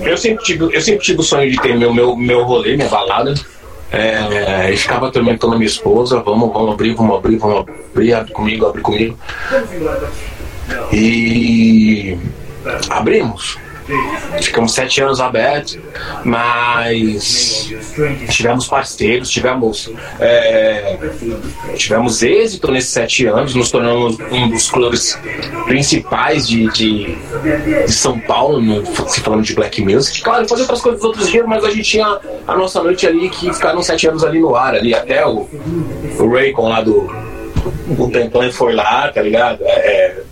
Eu 0.00 0.16
sempre, 0.16 0.44
tive, 0.44 0.64
eu 0.74 0.80
sempre 0.80 1.04
tive 1.04 1.20
o 1.20 1.22
sonho 1.22 1.50
de 1.50 1.60
ter 1.60 1.76
meu, 1.76 1.92
meu, 1.92 2.16
meu 2.16 2.44
rolê, 2.44 2.76
minha 2.76 2.88
balada. 2.88 3.34
É, 3.90 4.74
ficava 4.76 5.08
atormentando 5.08 5.54
a 5.54 5.56
minha 5.56 5.66
esposa, 5.66 6.20
vamos, 6.20 6.52
vamos 6.52 6.74
abrir, 6.74 6.94
vamos 6.94 7.16
abrir, 7.16 7.38
vamos 7.38 7.66
abrir, 7.92 8.12
abre 8.12 8.32
comigo, 8.32 8.66
abre 8.66 8.82
comigo. 8.82 9.18
E 10.92 12.18
abrimos. 12.90 13.58
Ficamos 14.40 14.74
sete 14.74 15.00
anos 15.00 15.20
abertos, 15.20 15.78
mas 16.24 17.72
tivemos 18.28 18.66
parceiros, 18.66 19.30
tivemos, 19.30 19.90
é, 20.20 20.98
tivemos 21.76 22.22
êxito 22.22 22.70
nesses 22.70 22.90
sete 22.90 23.26
anos, 23.26 23.54
nos 23.54 23.70
tornamos 23.70 24.18
um 24.30 24.48
dos 24.48 24.70
clubes 24.70 25.18
principais 25.64 26.46
de, 26.46 26.70
de, 26.72 27.16
de 27.86 27.92
São 27.92 28.18
Paulo, 28.20 28.60
no, 28.60 28.84
se 29.08 29.20
falando 29.20 29.42
de 29.42 29.54
black 29.54 29.82
music. 29.82 30.22
Claro, 30.22 30.46
fazer 30.46 30.62
outras 30.62 30.80
coisas 30.80 31.02
outros 31.02 31.28
dias, 31.28 31.46
mas 31.46 31.64
a 31.64 31.70
gente 31.70 31.84
tinha 31.84 32.18
a 32.46 32.56
nossa 32.56 32.82
noite 32.82 33.06
ali 33.06 33.30
que 33.30 33.52
ficaram 33.52 33.82
sete 33.82 34.06
anos 34.08 34.22
ali 34.22 34.40
no 34.40 34.54
ar, 34.54 34.74
ali 34.74 34.94
até 34.94 35.26
o, 35.26 35.48
o 36.18 36.30
Raycon 36.30 36.68
lá 36.68 36.80
do 36.80 37.08
o 37.98 38.10
Templan 38.10 38.50
foi 38.52 38.74
lá, 38.74 39.10
tá 39.10 39.22
ligado? 39.22 39.62
É, 39.62 40.22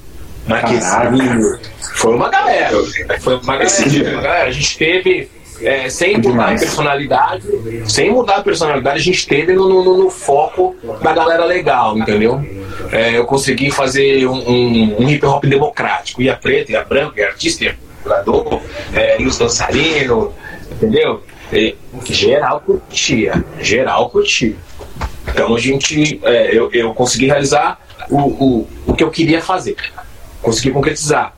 Marquezinho. 0.46 1.58
Foi 1.96 2.14
uma 2.14 2.28
galera. 2.28 2.76
Foi 3.20 3.36
uma 3.36 3.56
galera. 3.56 4.12
Uma 4.12 4.22
galera. 4.22 4.48
A 4.48 4.52
gente 4.52 4.78
teve. 4.78 5.30
É, 5.62 5.88
sem 5.88 6.18
mudar 6.18 6.52
a 6.52 6.58
personalidade, 6.58 7.48
sem 7.86 8.10
mudar 8.10 8.36
a 8.36 8.42
personalidade, 8.42 8.98
a 8.98 9.02
gente 9.02 9.26
teve 9.26 9.54
no, 9.54 9.66
no, 9.66 10.04
no 10.04 10.10
foco 10.10 10.76
da 11.00 11.14
galera 11.14 11.46
legal, 11.46 11.96
entendeu? 11.96 12.44
É, 12.92 13.16
eu 13.16 13.24
consegui 13.24 13.70
fazer 13.70 14.26
um, 14.26 14.34
um, 14.34 14.96
um, 15.00 15.08
hip 15.08 15.24
hop 15.24 15.46
democrático, 15.46 16.20
ia 16.20 16.36
preto, 16.36 16.72
ia 16.72 16.84
branco, 16.84 17.18
ia 17.18 17.28
artista, 17.28 17.64
ia 17.64 17.74
jogador, 18.04 18.60
é, 18.92 19.18
e 19.18 19.24
os 19.24 19.38
dançarinos, 19.38 20.28
entendeu? 20.72 21.22
E, 21.50 21.74
geral 22.04 22.60
curtia, 22.60 23.42
geral 23.58 24.10
curtia. 24.10 24.56
Então 25.26 25.54
a 25.54 25.58
gente, 25.58 26.20
é, 26.22 26.54
eu, 26.54 26.70
eu 26.70 26.92
consegui 26.92 27.28
realizar 27.28 27.80
o, 28.10 28.18
o, 28.18 28.68
o 28.88 28.92
que 28.92 29.02
eu 29.02 29.10
queria 29.10 29.40
fazer 29.40 29.74
consegui 30.46 30.70
concretizar. 30.70 31.34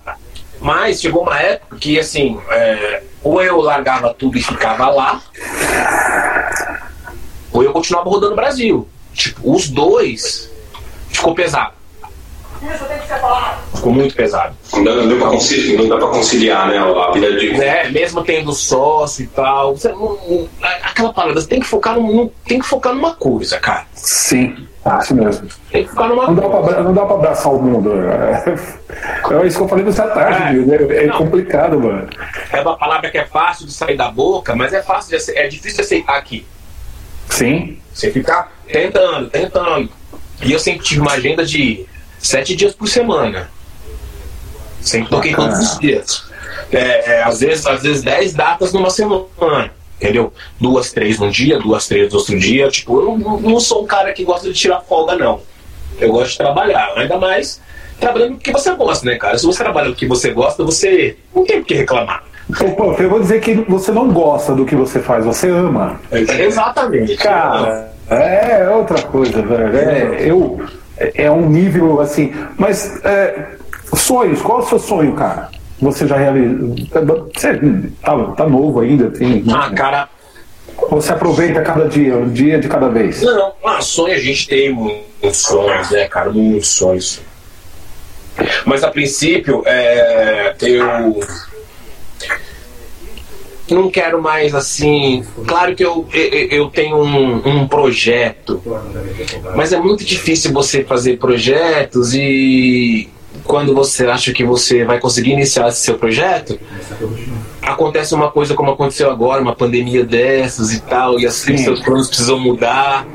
Mas 0.60 1.00
chegou 1.00 1.22
uma 1.22 1.40
época 1.40 1.76
que, 1.78 1.98
assim, 1.98 2.38
é, 2.50 3.02
ou 3.22 3.42
eu 3.42 3.60
largava 3.60 4.12
tudo 4.12 4.36
e 4.36 4.42
ficava 4.42 4.90
lá, 4.90 5.22
ou 7.50 7.62
eu 7.62 7.72
continuava 7.72 8.10
rodando 8.10 8.32
o 8.32 8.36
Brasil. 8.36 8.86
tipo, 9.14 9.40
os 9.50 9.68
dois 9.68 10.50
ficou 11.08 11.34
pesado. 11.34 11.72
Ficou 13.74 13.92
muito 13.92 14.14
pesado. 14.14 14.54
Não 14.74 14.84
dá, 14.84 14.94
não 14.96 15.08
dá, 15.08 15.16
pra, 15.16 15.28
conciliar, 15.30 15.78
não 15.82 15.88
dá 15.88 15.96
pra 15.96 16.08
conciliar, 16.08 16.68
né? 16.68 16.78
A 16.78 17.12
vida 17.12 17.32
de. 17.38 17.62
É, 17.62 17.88
mesmo 17.88 18.22
tendo 18.24 18.52
sócio 18.52 19.24
e 19.24 19.26
tal. 19.28 19.76
Você, 19.76 19.90
não, 19.90 20.48
aquela 20.98 21.12
palavra, 21.12 21.40
você 21.40 21.48
tem 21.48 21.60
que 21.60 21.66
focar 21.66 21.94
num, 21.94 22.28
tem 22.44 22.58
que 22.58 22.66
focar 22.66 22.92
numa 22.92 23.14
coisa, 23.14 23.58
cara. 23.58 23.86
Sim. 23.94 24.66
Acho 24.84 25.14
mesmo. 25.14 25.48
Tem 25.70 25.84
que 25.84 25.90
ficar 25.90 26.08
numa 26.08 26.26
não, 26.28 26.34
dá 26.34 26.48
pra, 26.48 26.82
não 26.82 26.94
dá 26.94 27.04
pra 27.04 27.14
abraçar 27.14 27.52
o 27.52 27.62
mundo. 27.62 27.92
É, 28.00 28.54
é 29.34 29.46
isso 29.46 29.58
que 29.58 29.64
eu 29.64 29.68
falei 29.68 29.84
no 29.84 29.92
tarde, 29.92 30.72
é, 30.72 30.96
é, 30.96 31.04
é 31.04 31.08
complicado, 31.08 31.78
mano. 31.78 32.08
É 32.50 32.60
uma 32.60 32.76
palavra 32.76 33.10
que 33.10 33.18
é 33.18 33.26
fácil 33.26 33.66
de 33.66 33.72
sair 33.72 33.96
da 33.96 34.10
boca, 34.10 34.56
mas 34.56 34.72
é 34.72 34.82
fácil 34.82 35.16
de, 35.16 35.38
é 35.38 35.46
difícil 35.46 35.76
de 35.76 35.82
aceitar 35.82 36.16
aqui. 36.16 36.46
Sim. 37.28 37.78
Você 37.92 38.10
ficar 38.10 38.50
tentando, 38.66 39.28
tentando. 39.28 39.90
E 40.42 40.52
eu 40.52 40.58
sempre 40.58 40.84
tive 40.84 41.00
uma 41.00 41.12
agenda 41.12 41.44
de 41.44 41.84
sete 42.18 42.56
dias 42.56 42.74
por 42.74 42.88
semana. 42.88 43.50
Sempre 44.80 45.10
toquei 45.10 45.34
todos 45.34 45.58
os 45.58 45.78
dias. 45.78 46.24
É, 46.72 47.12
é, 47.12 47.22
às, 47.24 47.40
vezes, 47.40 47.66
às 47.66 47.82
vezes 47.82 48.02
dez 48.02 48.32
datas 48.32 48.72
numa 48.72 48.90
semana. 48.90 49.70
Entendeu? 50.00 50.32
Duas, 50.60 50.92
três 50.92 51.18
num 51.18 51.28
dia, 51.28 51.58
duas, 51.58 51.88
três 51.88 52.12
no 52.12 52.18
outro 52.18 52.38
dia. 52.38 52.68
Tipo, 52.68 53.00
eu 53.00 53.18
não, 53.18 53.40
não 53.40 53.60
sou 53.60 53.82
um 53.82 53.86
cara 53.86 54.12
que 54.12 54.24
gosta 54.24 54.48
de 54.48 54.54
tirar 54.54 54.80
folga, 54.80 55.16
não. 55.16 55.40
Eu 55.98 56.12
gosto 56.12 56.30
de 56.30 56.38
trabalhar. 56.38 56.92
Ainda 56.96 57.18
mais 57.18 57.60
trabalhando 57.98 58.34
porque 58.36 58.52
você 58.52 58.72
gosta, 58.74 59.04
né, 59.04 59.16
cara? 59.16 59.36
Se 59.36 59.44
você 59.44 59.62
trabalha 59.62 59.90
o 59.90 59.94
que 59.94 60.06
você 60.06 60.30
gosta, 60.30 60.62
você 60.62 61.16
não 61.34 61.44
tem 61.44 61.60
o 61.60 61.64
que 61.64 61.74
reclamar. 61.74 62.22
Pô, 62.76 62.92
eu 62.92 63.10
vou 63.10 63.20
dizer 63.20 63.40
que 63.40 63.54
você 63.68 63.92
não 63.92 64.10
gosta 64.10 64.54
do 64.54 64.64
que 64.64 64.74
você 64.74 65.00
faz, 65.00 65.24
você 65.24 65.50
ama. 65.50 66.00
Exatamente. 66.12 67.16
Cara, 67.16 67.92
é 68.08 68.70
outra 68.70 69.02
coisa, 69.02 69.42
velho. 69.42 69.76
É, 69.76 70.22
eu, 70.22 70.60
é 70.96 71.30
um 71.30 71.48
nível 71.50 72.00
assim. 72.00 72.32
Mas 72.56 73.04
é, 73.04 73.48
sonhos, 73.94 74.40
qual 74.40 74.60
é 74.60 74.62
o 74.62 74.66
seu 74.66 74.78
sonho, 74.78 75.12
cara? 75.12 75.50
Você 75.80 76.06
já 76.06 76.16
realizou? 76.16 76.74
Você 77.34 77.54
tá, 78.02 78.24
tá 78.36 78.48
novo 78.48 78.80
ainda, 78.80 79.10
tem. 79.10 79.44
Ah, 79.52 79.70
cara. 79.70 80.08
Você 80.90 81.12
aproveita 81.12 81.60
cada 81.62 81.88
dia, 81.88 82.16
um 82.16 82.30
dia 82.30 82.58
de 82.58 82.68
cada 82.68 82.88
vez? 82.88 83.20
Não, 83.20 83.52
ah, 83.64 83.80
sonho 83.80 84.14
a 84.14 84.18
gente 84.18 84.46
tem 84.46 84.70
muitos 84.72 85.38
sonhos, 85.38 85.90
né, 85.90 86.06
cara? 86.08 86.30
Muitos 86.30 86.68
sonhos. 86.68 87.20
Mas 88.64 88.84
a 88.84 88.90
princípio, 88.90 89.62
é, 89.66 90.54
eu 90.62 91.20
não 93.68 93.90
quero 93.90 94.22
mais 94.22 94.54
assim. 94.54 95.24
Claro 95.46 95.74
que 95.74 95.84
eu, 95.84 96.06
eu, 96.12 96.48
eu 96.48 96.70
tenho 96.70 96.96
um, 96.96 97.48
um, 97.48 97.68
projeto, 97.68 98.62
mas 99.54 99.72
é 99.72 99.78
muito 99.78 100.04
difícil 100.04 100.52
você 100.52 100.84
fazer 100.84 101.18
projetos 101.18 102.14
e 102.14 103.08
quando 103.48 103.74
você 103.74 104.06
acha 104.06 104.32
que 104.32 104.44
você 104.44 104.84
vai 104.84 105.00
conseguir 105.00 105.32
iniciar 105.32 105.68
esse 105.68 105.80
seu 105.80 105.98
projeto, 105.98 106.60
acontece 107.62 108.14
uma 108.14 108.30
coisa 108.30 108.54
como 108.54 108.70
aconteceu 108.70 109.10
agora, 109.10 109.40
uma 109.40 109.56
pandemia 109.56 110.04
dessas 110.04 110.72
e 110.72 110.80
tal, 110.82 111.18
e 111.18 111.26
assim 111.26 111.56
Sim. 111.56 111.64
seus 111.64 111.80
planos 111.80 112.08
precisam 112.08 112.38
mudar. 112.38 113.06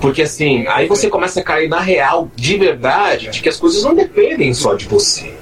Porque 0.00 0.22
assim, 0.22 0.66
aí 0.68 0.86
você 0.86 1.08
começa 1.08 1.40
a 1.40 1.42
cair 1.42 1.68
na 1.68 1.80
real, 1.80 2.30
de 2.36 2.58
verdade, 2.58 3.30
de 3.30 3.40
que 3.40 3.48
as 3.48 3.56
coisas 3.56 3.82
não 3.82 3.94
dependem 3.94 4.52
só 4.52 4.74
de 4.74 4.86
você. 4.86 5.32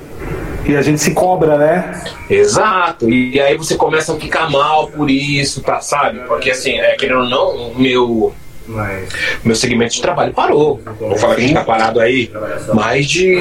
E 0.64 0.76
a 0.76 0.82
gente 0.82 1.00
se 1.00 1.12
cobra, 1.12 1.58
né? 1.58 2.04
Exato. 2.28 3.10
E 3.10 3.40
aí 3.40 3.56
você 3.56 3.74
começa 3.74 4.12
a 4.12 4.16
ficar 4.16 4.48
mal 4.48 4.86
por 4.88 5.10
isso, 5.10 5.60
tá, 5.62 5.80
sabe? 5.80 6.20
Porque 6.28 6.50
assim, 6.50 6.78
é, 6.78 6.94
querendo 6.94 7.22
ou 7.22 7.28
não, 7.28 7.72
o 7.72 8.32
meu. 8.70 9.08
Meu 9.44 9.56
segmento 9.56 9.94
de 9.94 10.02
trabalho 10.02 10.32
parou. 10.32 10.80
Vou 10.98 11.16
falar 11.16 11.34
que 11.34 11.40
a 11.40 11.44
gente 11.44 11.54
tá 11.54 11.64
parado 11.64 12.00
aí 12.00 12.30
mais 12.72 13.06
de 13.06 13.36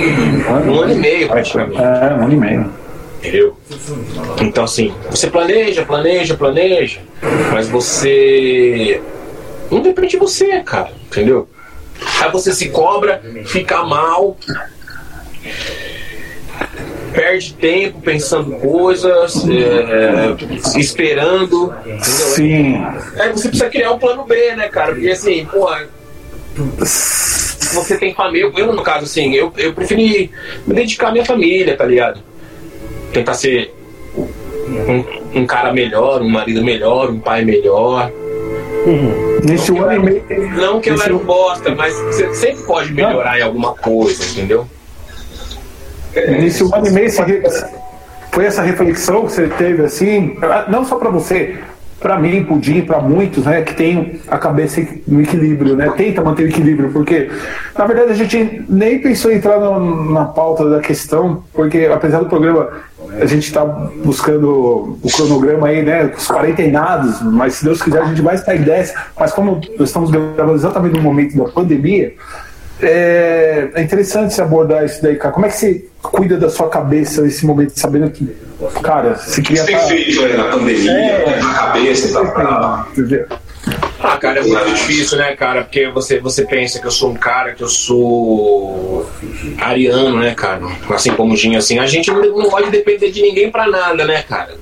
um 0.67 0.81
ano 0.81 0.93
e 0.93 0.95
meio 0.95 1.27
praticamente. 1.27 1.81
É, 1.81 2.13
um 2.13 2.23
ano 2.23 2.33
e 2.33 2.37
meio. 2.37 2.73
Entendeu? 3.19 3.57
Então 4.41 4.63
assim, 4.63 4.93
você 5.09 5.27
planeja, 5.27 5.85
planeja, 5.85 6.35
planeja, 6.35 7.01
mas 7.51 7.67
você. 7.67 9.01
Não 9.69 9.81
depende 9.81 10.09
de 10.09 10.17
você, 10.17 10.61
cara. 10.61 10.91
Entendeu? 11.05 11.47
Aí 12.21 12.31
você 12.31 12.53
se 12.53 12.69
cobra, 12.69 13.21
fica 13.45 13.83
mal 13.83 14.37
perde 17.09 17.53
tempo 17.53 18.01
pensando 18.01 18.51
coisas, 18.57 19.43
é, 19.47 20.35
é 20.75 20.79
esperando. 20.79 21.73
Entendeu? 21.79 22.01
Sim. 22.01 22.75
Aí 23.19 23.31
você 23.31 23.49
precisa 23.49 23.69
criar 23.69 23.91
um 23.91 23.99
plano 23.99 24.23
B, 24.25 24.55
né, 24.55 24.67
cara? 24.67 24.93
Porque 24.93 25.09
assim, 25.09 25.45
porra. 25.45 25.87
Você 26.55 27.97
tem 27.97 28.13
família, 28.13 28.51
eu 28.57 28.73
no 28.73 28.81
caso 28.81 29.05
assim, 29.05 29.33
eu, 29.33 29.53
eu 29.55 29.73
preferi 29.73 30.31
me 30.65 30.73
dedicar 30.73 31.09
à 31.09 31.11
minha 31.11 31.23
família, 31.25 31.77
tá 31.77 31.85
ligado? 31.85 32.19
Tentar 33.13 33.35
ser 33.35 33.73
um, 34.17 35.39
um 35.41 35.45
cara 35.45 35.71
melhor, 35.71 36.21
um 36.21 36.29
marido 36.29 36.63
melhor, 36.63 37.09
um 37.09 37.19
pai 37.19 37.45
melhor. 37.45 38.11
Uhum. 38.85 39.39
Nesse 39.43 39.77
ano 39.77 39.93
e 39.93 39.99
meio. 39.99 40.49
Não 40.55 40.81
que 40.81 40.89
eu 40.89 41.01
era 41.01 41.15
um 41.15 41.19
bosta, 41.19 41.73
mas 41.75 41.93
você 41.93 42.33
sempre 42.33 42.63
pode 42.63 42.91
melhorar 42.91 43.39
em 43.39 43.43
alguma 43.43 43.73
coisa, 43.75 44.23
entendeu? 44.23 44.67
Nesse 46.15 46.63
um 46.63 46.73
ano 46.73 46.87
e 46.87 46.91
meio 46.91 47.09
foi 48.31 48.45
essa 48.45 48.61
reflexão 48.61 49.25
que 49.25 49.33
você 49.33 49.47
teve 49.47 49.83
assim, 49.83 50.37
não 50.69 50.85
só 50.85 50.95
para 50.95 51.09
você, 51.09 51.57
para 51.99 52.17
mim, 52.17 52.43
Pudim, 52.45 52.81
para 52.81 52.99
muitos, 53.01 53.45
né, 53.45 53.61
que 53.61 53.75
tem 53.75 54.19
a 54.27 54.37
cabeça 54.37 54.81
no 55.07 55.21
equilíbrio, 55.21 55.75
né, 55.75 55.91
tenta 55.97 56.23
manter 56.23 56.43
o 56.43 56.47
equilíbrio, 56.47 56.91
porque 56.91 57.29
na 57.77 57.85
verdade 57.85 58.11
a 58.11 58.15
gente 58.15 58.63
nem 58.69 58.99
pensou 58.99 59.31
em 59.31 59.35
entrar 59.35 59.59
no, 59.59 60.11
na 60.11 60.25
pauta 60.25 60.69
da 60.69 60.79
questão, 60.79 61.43
porque 61.53 61.89
apesar 61.91 62.19
do 62.19 62.27
programa 62.27 62.69
a 63.19 63.25
gente 63.25 63.45
está 63.45 63.65
buscando 63.65 64.97
o 65.01 65.09
cronograma 65.13 65.67
aí, 65.67 65.81
né, 65.81 66.13
os 66.15 66.27
quarentenados, 66.27 67.21
mas 67.21 67.55
se 67.55 67.65
Deus 67.65 67.81
quiser 67.81 68.01
a 68.01 68.05
gente 68.05 68.21
vai 68.21 68.35
estar 68.35 68.55
em 68.55 68.61
10, 68.61 68.93
mas 69.19 69.33
como 69.33 69.59
estamos 69.79 70.11
gravando 70.11 70.55
exatamente 70.55 70.95
no 70.95 71.01
momento 71.01 71.35
da 71.35 71.45
pandemia, 71.45 72.13
é, 72.81 73.69
é 73.73 73.81
interessante 73.81 74.33
se 74.33 74.41
abordar 74.41 74.85
isso 74.85 75.01
daí, 75.01 75.15
cara. 75.15 75.33
Como 75.33 75.45
é 75.45 75.49
que 75.49 75.55
você 75.55 75.85
cuida 76.01 76.37
da 76.37 76.49
sua 76.49 76.69
cabeça 76.69 77.21
nesse 77.21 77.45
momento, 77.45 77.77
sabendo 77.77 78.09
que, 78.09 78.35
cara, 78.81 79.17
se 79.17 79.41
cria. 79.41 79.63
Você 79.63 79.71
tem 79.71 79.79
feito 79.87 80.23
aí 80.23 80.37
na 80.37 80.45
pandemia, 80.45 80.91
é, 80.91 81.41
na 81.41 81.53
cabeça 81.53 82.07
e 82.07 82.13
tal. 82.13 82.31
Pra... 82.31 82.87
Ah, 84.01 84.17
cara, 84.17 84.39
é 84.39 84.43
muito 84.43 84.73
difícil, 84.73 85.17
né, 85.17 85.35
cara? 85.35 85.63
Porque 85.63 85.89
você, 85.89 86.19
você 86.19 86.45
pensa 86.45 86.79
que 86.79 86.87
eu 86.87 86.91
sou 86.91 87.11
um 87.11 87.15
cara, 87.15 87.53
que 87.53 87.61
eu 87.61 87.67
sou 87.67 89.09
ariano, 89.59 90.17
né, 90.19 90.33
cara? 90.33 90.61
Assim 90.89 91.11
como 91.11 91.33
o 91.33 91.37
Ginho, 91.37 91.57
assim. 91.57 91.79
A 91.79 91.85
gente 91.85 92.09
não, 92.09 92.21
não 92.21 92.49
pode 92.49 92.71
depender 92.71 93.11
de 93.11 93.21
ninguém 93.21 93.51
pra 93.51 93.67
nada, 93.67 94.05
né, 94.05 94.23
cara? 94.23 94.55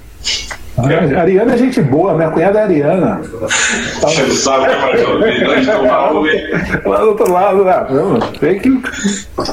A 0.78 1.22
Ariana 1.22 1.56
é 1.56 1.58
gente 1.58 1.82
boa, 1.82 2.14
minha 2.14 2.30
cunhada 2.30 2.60
é 2.60 2.64
Ariana. 2.64 3.20
Você 4.00 4.32
sabe 4.34 4.68
que 4.68 5.68
Lá 6.88 6.98
do 7.00 7.08
outro 7.10 7.32
lado, 7.32 7.66
né? 7.66 7.88
tem 8.40 8.60
que. 8.60 8.70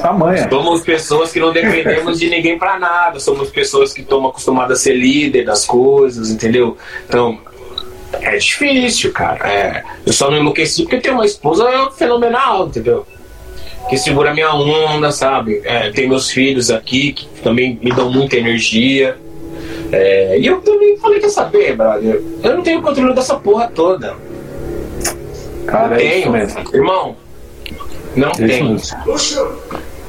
Tamanha. 0.01 0.47
Somos 0.49 0.81
pessoas 0.81 1.31
que 1.31 1.39
não 1.39 1.51
dependemos 1.51 2.19
de 2.19 2.29
ninguém 2.29 2.59
para 2.59 2.77
nada. 2.77 3.19
Somos 3.19 3.49
pessoas 3.49 3.91
que 3.91 4.01
estão 4.01 4.25
acostumadas 4.27 4.79
a 4.79 4.83
ser 4.83 4.93
líder 4.93 5.45
das 5.45 5.65
coisas, 5.65 6.29
entendeu? 6.29 6.77
Então, 7.07 7.39
é 8.21 8.37
difícil, 8.37 9.11
cara. 9.11 9.47
É. 9.49 9.83
Eu 10.05 10.13
só 10.13 10.29
não 10.29 10.37
enlouqueci 10.37 10.83
porque 10.83 10.97
tenho 10.97 11.15
uma 11.15 11.25
esposa 11.25 11.89
fenomenal, 11.97 12.67
entendeu? 12.67 13.05
Que 13.89 13.97
segura 13.97 14.33
minha 14.33 14.53
onda, 14.53 15.11
sabe? 15.11 15.61
É, 15.63 15.91
tem 15.91 16.07
meus 16.07 16.29
filhos 16.29 16.69
aqui 16.69 17.13
que 17.13 17.27
também 17.41 17.79
me 17.81 17.91
dão 17.91 18.11
muita 18.11 18.35
energia. 18.35 19.17
É, 19.95 20.37
e 20.37 20.45
eu 20.45 20.59
também 20.59 20.97
falei, 20.97 21.21
quer 21.21 21.29
saber, 21.29 21.75
brother? 21.77 22.21
Eu 22.43 22.57
não 22.57 22.61
tenho 22.61 22.81
controle 22.81 23.13
dessa 23.13 23.35
porra 23.35 23.71
toda. 23.73 24.13
Cara, 25.65 25.87
não 25.87 25.95
é 25.95 25.99
tenho, 25.99 26.31
mesmo. 26.31 26.63
irmão. 26.73 27.15
Não 28.15 28.29
é 28.29 28.31
tenho. 28.31 28.77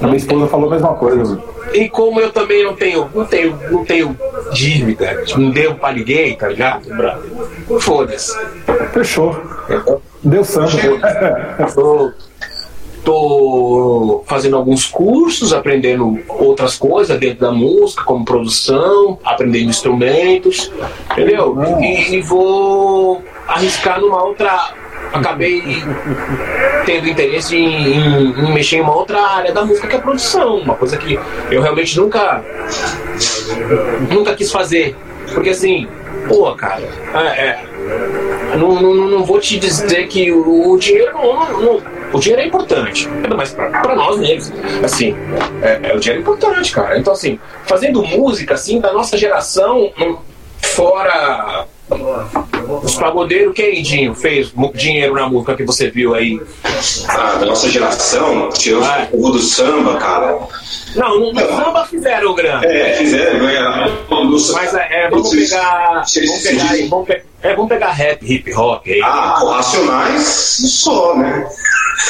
A 0.01 0.07
minha 0.07 0.16
esposa 0.16 0.47
falou 0.49 0.68
a 0.68 0.72
mesma 0.72 0.95
coisa. 0.95 1.41
E 1.72 1.89
como 1.89 2.20
eu 2.20 2.32
também 2.32 2.64
não 2.64 2.74
tenho, 2.74 3.09
não 3.14 3.24
tenho, 3.24 3.59
não 3.70 3.84
tenho 3.84 4.18
dívida, 4.53 5.24
não 5.37 5.51
devo 5.51 5.76
pra 5.76 5.93
ninguém, 5.93 6.37
tá 6.37 6.49
ligado, 6.49 6.89
brother? 6.89 7.30
Foda-se. 7.80 8.37
Fechou. 8.93 9.41
Deu 10.22 10.45
santo. 10.45 10.76
tô 13.07 14.24
fazendo 14.26 14.57
alguns 14.57 14.84
cursos, 14.84 15.52
aprendendo 15.52 16.18
outras 16.28 16.76
coisas 16.76 17.16
dentro 17.20 17.38
da 17.46 17.52
música, 17.52 18.02
como 18.02 18.24
produção, 18.24 19.16
aprendendo 19.24 19.70
instrumentos, 19.70 20.72
entendeu? 21.12 21.57
E, 21.80 22.16
e 22.16 22.20
vou 22.20 23.22
arriscar 23.46 24.00
numa 24.00 24.22
outra. 24.24 24.74
Acabei 25.12 25.62
tendo 26.84 27.09
interesse 27.09 27.57
em, 27.57 27.94
em, 27.94 28.30
em, 28.32 28.52
mexer 28.52 28.78
em 28.78 28.80
uma 28.80 28.96
outra 28.96 29.20
área 29.20 29.52
da 29.52 29.64
música 29.64 29.86
que 29.86 29.94
é 29.94 29.98
a 29.98 30.02
produção, 30.02 30.57
uma 30.57 30.74
coisa 30.74 30.96
que 30.96 31.18
eu 31.48 31.62
realmente 31.62 31.96
nunca 31.96 32.44
nunca 34.11 34.34
quis 34.34 34.50
fazer, 34.50 34.96
porque 35.32 35.50
assim, 35.50 35.86
pô, 36.28 36.52
cara, 36.57 36.82
é, 37.14 37.40
é, 37.40 37.64
não, 38.57 38.82
não, 38.82 38.94
não 38.94 39.24
vou 39.24 39.38
te 39.38 39.59
dizer 39.59 40.09
que 40.09 40.32
o, 40.32 40.72
o 40.72 40.76
dinheiro 40.78 41.12
não, 41.14 41.62
não 41.62 41.95
O 42.12 42.18
dinheiro 42.18 42.42
é 42.42 42.46
importante, 42.46 43.09
mas 43.36 43.52
para 43.52 43.94
nós 43.94 44.18
negros, 44.18 44.52
assim, 44.82 45.14
é, 45.62 45.90
é, 45.90 45.94
o 45.94 46.00
dinheiro 46.00 46.20
é 46.20 46.22
importante, 46.22 46.72
cara. 46.72 46.98
Então, 46.98 47.12
assim, 47.12 47.38
fazendo 47.64 48.02
música, 48.02 48.54
assim, 48.54 48.80
da 48.80 48.92
nossa 48.92 49.16
geração, 49.18 49.92
fora 50.62 51.66
os 51.89 52.97
pagodeiros, 52.97 53.55
quem, 53.55 53.82
Dinho, 53.82 54.14
fez 54.14 54.53
dinheiro 54.74 55.14
na 55.14 55.28
música 55.28 55.55
que 55.55 55.64
você 55.64 55.89
viu 55.89 56.14
aí? 56.14 56.41
Ah, 57.09 57.37
da 57.39 57.47
nossa 57.47 57.70
geração, 57.70 58.49
tirou 58.51 58.82
ah. 58.82 59.07
o 59.12 59.30
do 59.30 59.39
samba, 59.39 59.97
cara. 59.97 60.37
Não, 60.97 61.20
no, 61.20 61.32
no 61.32 61.41
samba 61.41 61.87
fizeram 61.87 62.32
o 62.32 62.34
grande. 62.34 62.66
É, 62.66 62.95
fizeram, 62.95 63.39
ganharam. 63.39 63.93
Mas 64.53 64.74
é, 64.74 65.05
é, 65.05 65.11
vamos 65.11 65.30
pegar. 65.30 66.05
Vamos 66.05 66.43
pegar, 66.43 66.70
aí, 66.70 66.89
vamos, 66.89 67.07
pe 67.07 67.22
é, 67.43 67.55
vamos 67.55 67.68
pegar 67.68 67.93
rap, 67.93 68.32
hip 68.32 68.53
hop 68.55 68.82
aí. 68.87 69.01
Ah, 69.05 69.39
o 69.45 69.49
Racionais 69.49 70.22
só, 70.24 71.14
né? 71.16 71.49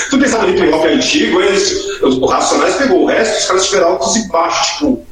Tu 0.09 0.18
pensava 0.18 0.47
no 0.47 0.57
hip 0.57 0.72
hop 0.72 0.85
antigo, 0.87 1.41
eles, 1.41 2.01
o 2.01 2.24
Racionais 2.24 2.77
pegou 2.77 3.03
o 3.03 3.07
resto, 3.07 3.39
os 3.39 3.45
caras 3.47 3.66
tiveram 3.66 3.89
altos 3.89 4.16
e 4.16 4.29
baixos, 4.29 4.66
tipo 4.68 5.05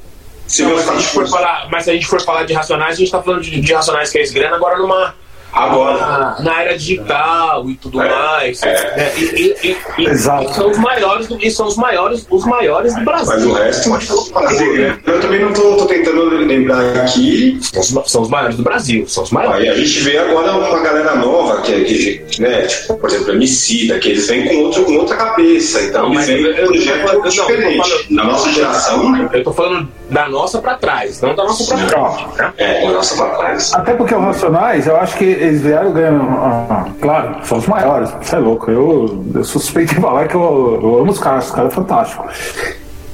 se 0.47 0.63
não, 0.63 0.75
mas, 0.75 0.85
se 0.85 0.91
a 0.91 0.95
gente 0.95 1.09
for 1.09 1.29
falar, 1.29 1.69
mas 1.71 1.85
se 1.85 1.91
a 1.91 1.95
gente 1.95 2.07
for 2.07 2.21
falar 2.21 2.45
de 2.45 2.53
racionais, 2.53 2.95
a 2.95 2.97
gente 2.97 3.07
está 3.07 3.23
falando 3.23 3.43
de, 3.43 3.61
de 3.61 3.73
racionais 3.73 4.11
que 4.11 4.19
é 4.19 4.27
grana 4.27 4.57
agora 4.57 4.79
numa 4.79 5.15
Agora. 5.55 5.99
Na, 5.99 6.37
na, 6.41 6.63
era 6.63 6.77
digital 6.77 7.69
e 7.71 7.75
tudo 7.77 8.03
é, 8.03 8.09
mais. 8.09 8.63
É. 8.63 8.69
É, 8.69 9.13
e, 9.17 9.57
e, 9.63 9.77
e, 9.99 10.07
Exato. 10.07 10.51
E 10.51 10.55
são 10.55 10.71
os 10.71 10.79
maiores 10.79 11.27
do, 11.29 11.39
e 11.41 11.51
são 11.51 11.67
os 11.67 11.77
maiores, 11.77 12.27
os 12.29 12.45
maiores 12.45 12.95
do 12.95 13.05
Brasil. 13.05 13.53
Mas 13.53 13.87
o 13.87 13.93
resto 13.93 14.33
fazer, 14.33 14.79
né? 14.79 14.99
Eu 15.07 15.21
também 15.21 15.41
não 15.41 15.53
tô, 15.53 15.77
tô, 15.77 15.87
tentando 15.87 16.29
lembrar 16.29 16.97
aqui. 16.97 17.59
São 17.63 17.81
os, 17.81 18.11
são 18.11 18.23
os, 18.23 18.29
maiores 18.29 18.57
do 18.57 18.63
Brasil, 18.63 19.07
são 19.07 19.23
os 19.23 19.31
maiores. 19.31 19.63
Aí 19.63 19.69
a 19.69 19.75
gente 19.75 20.01
vê 20.01 20.19
agora 20.19 20.53
uma 20.57 20.81
galera 20.81 21.15
nova, 21.15 21.63
que, 21.63 21.73
é, 21.73 21.85
que 21.85 22.43
né, 22.43 22.63
tipo, 22.63 22.97
por 22.97 23.09
exemplo, 23.09 23.33
Emicida, 23.33 23.99
que 23.99 24.09
eles 24.09 24.27
vêm 24.27 24.49
com, 24.49 24.57
outro, 24.65 24.85
com 24.85 24.95
outra 24.95 25.17
cabeça. 25.17 25.83
Então 25.83 26.13
eles 26.13 26.27
vêm 26.27 26.43
com 26.43 26.63
um 26.63 27.21
projeto 27.21 27.29
diferente. 27.29 28.07
Na 28.11 28.25
nossa 28.25 28.53
geração. 28.53 29.31
Eu 29.33 29.45
tô 29.45 29.53
falando 29.53 29.89
da 30.11 30.29
nossa 30.29 30.61
para 30.61 30.75
trás, 30.75 31.21
não 31.21 31.35
da 31.35 31.45
nossa 31.45 31.65
para 31.65 31.79
frente. 31.79 32.39
Né? 32.39 32.53
É, 32.59 32.87
da 32.87 32.93
nossa 32.93 33.17
para 33.17 33.37
trás. 33.37 33.73
Até 33.73 33.95
porque 33.95 34.15
os 34.15 34.25
Racionais, 34.25 34.87
eu 34.87 34.97
acho 34.97 35.17
que 35.17 35.25
eles 35.47 35.61
vieram 35.63 35.93
ganhando. 35.93 36.23
Ah, 36.23 36.87
claro, 37.01 37.37
são 37.45 37.59
os 37.59 37.67
maiores, 37.67 38.11
você 38.21 38.37
é 38.37 38.39
louco. 38.39 38.71
Eu, 38.71 39.25
eu 39.35 39.45
suspeito 39.45 39.95
de 39.95 40.01
falar 40.01 40.29
que 40.29 40.35
eu, 40.35 40.81
eu 40.83 40.99
amo 41.01 41.11
os 41.11 41.19
caras, 41.19 41.47
os 41.47 41.51
caras 41.53 41.73
são 41.73 41.83
fantásticos. 41.83 42.65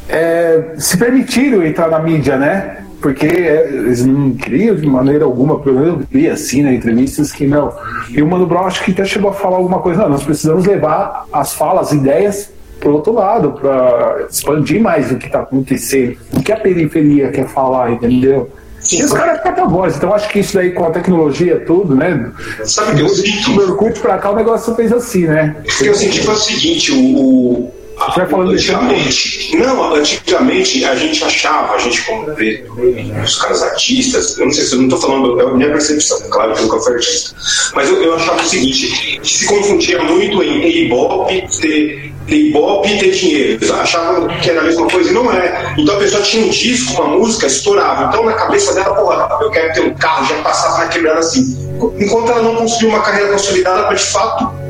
É, 0.09 0.75
se 0.77 0.97
permitiram 0.97 1.65
entrar 1.65 1.89
na 1.89 1.99
mídia, 2.01 2.37
né? 2.37 2.85
Porque 3.01 3.27
é, 3.27 3.69
eles 3.69 4.05
não 4.05 4.33
queriam 4.33 4.75
de 4.75 4.87
maneira 4.87 5.25
alguma, 5.25 5.59
pelo 5.61 5.81
menos 5.81 6.01
eu 6.01 6.07
vi 6.11 6.29
assim 6.29 6.63
na 6.63 6.73
entrevistas 6.73 7.33
que 7.33 7.47
não. 7.47 7.73
E 8.11 8.21
o 8.21 8.27
Mano 8.27 8.47
Brown 8.47 8.67
acho 8.67 8.85
que 8.85 8.91
até 8.91 9.05
chegou 9.05 9.31
a 9.31 9.35
falar 9.35 9.57
alguma 9.57 9.79
coisa, 9.79 10.03
não, 10.03 10.11
nós 10.11 10.23
precisamos 10.23 10.67
levar 10.67 11.27
as 11.33 11.55
falas, 11.55 11.89
as 11.89 11.93
ideias 11.93 12.53
para 12.79 12.91
outro 12.91 13.13
lado, 13.13 13.53
para 13.53 14.27
expandir 14.31 14.81
mais 14.81 15.11
o 15.13 15.17
que 15.17 15.27
está 15.27 15.41
acontecendo, 15.41 16.17
o 16.33 16.43
que 16.43 16.51
a 16.51 16.57
periferia 16.57 17.31
quer 17.31 17.47
falar, 17.47 17.93
entendeu? 17.93 18.51
E 18.93 19.05
os 19.05 19.13
caras 19.13 19.41
ficam 19.43 19.69
voz, 19.69 19.97
então 19.97 20.15
acho 20.15 20.29
que 20.29 20.41
isso 20.41 20.55
daí 20.55 20.73
com 20.73 20.85
a 20.85 20.91
tecnologia 20.91 21.63
tudo, 21.67 21.95
né? 21.95 22.31
Sabe 22.65 22.97
que 22.97 23.03
eu 23.03 23.09
sinto? 23.09 23.53
Do 23.53 23.63
Orkut 23.73 24.01
pra 24.01 24.19
cá 24.19 24.31
o 24.31 24.37
negócio 24.37 24.75
fez 24.75 24.93
assim, 24.93 25.27
né? 25.27 25.57
O 25.59 25.79
que 25.79 25.87
eu 25.87 25.95
senti 25.95 26.23
foi 26.23 26.35
o 26.35 26.39
seguinte, 26.39 26.93
o, 26.93 27.71
você 28.09 28.21
vai 28.21 28.29
falando 28.29 28.53
antigamente, 28.53 29.57
não, 29.57 29.95
antigamente 29.95 30.85
a 30.85 30.97
gente 30.97 31.23
achava, 31.23 31.75
a 31.75 31.79
gente 31.79 32.03
como 32.03 32.35
vê 32.35 32.65
os 33.23 33.37
caras 33.37 33.63
artistas, 33.63 34.39
eu 34.39 34.47
não 34.47 34.53
sei 34.53 34.65
se 34.65 34.73
eu 34.73 34.79
não 34.79 34.85
estou 34.87 35.01
falando, 35.01 35.41
é 35.41 35.45
a 35.45 35.55
minha 35.55 35.71
percepção, 35.71 36.19
claro 36.31 36.55
que 36.55 36.61
eu 36.61 36.65
nunca 36.65 36.81
fui 36.81 36.95
artista, 36.95 37.37
mas 37.75 37.89
eu, 37.89 38.03
eu 38.03 38.15
achava 38.15 38.41
o 38.41 38.45
seguinte, 38.45 39.21
que 39.21 39.29
se 39.29 39.47
confundia 39.47 40.03
muito 40.03 40.43
em 40.43 40.87
Ibope 40.87 41.47
ter 41.61 42.13
Ibope 42.37 42.93
e 42.93 42.99
ter 42.99 43.11
dinheiro. 43.11 43.53
Eles 43.55 43.71
achavam 43.71 44.29
que 44.41 44.51
era 44.51 44.61
a 44.61 44.65
mesma 44.65 44.87
coisa 44.89 45.11
e 45.11 45.13
não 45.13 45.33
é. 45.33 45.75
Então 45.79 45.97
a 45.97 45.99
pessoa 45.99 46.23
tinha 46.23 46.47
um 46.47 46.51
disco, 46.51 47.03
uma 47.03 47.19
música, 47.19 47.47
estourava. 47.47 48.05
Então 48.05 48.25
na 48.25 48.33
cabeça 48.33 48.75
dela, 48.75 48.95
porra, 48.95 49.39
eu 49.41 49.51
quero 49.51 49.73
ter 49.75 49.81
um 49.81 49.95
carro, 49.95 50.27
já 50.27 50.43
passava 50.43 50.79
na 50.79 50.87
quebrada 50.89 51.19
assim. 51.19 51.57
Enquanto 51.99 52.31
ela 52.31 52.43
não 52.43 52.57
construiu 52.57 52.91
uma 52.91 53.03
carreira 53.03 53.33
consolidada 53.33 53.85
para 53.85 53.95
de 53.95 54.05
fato 54.05 54.61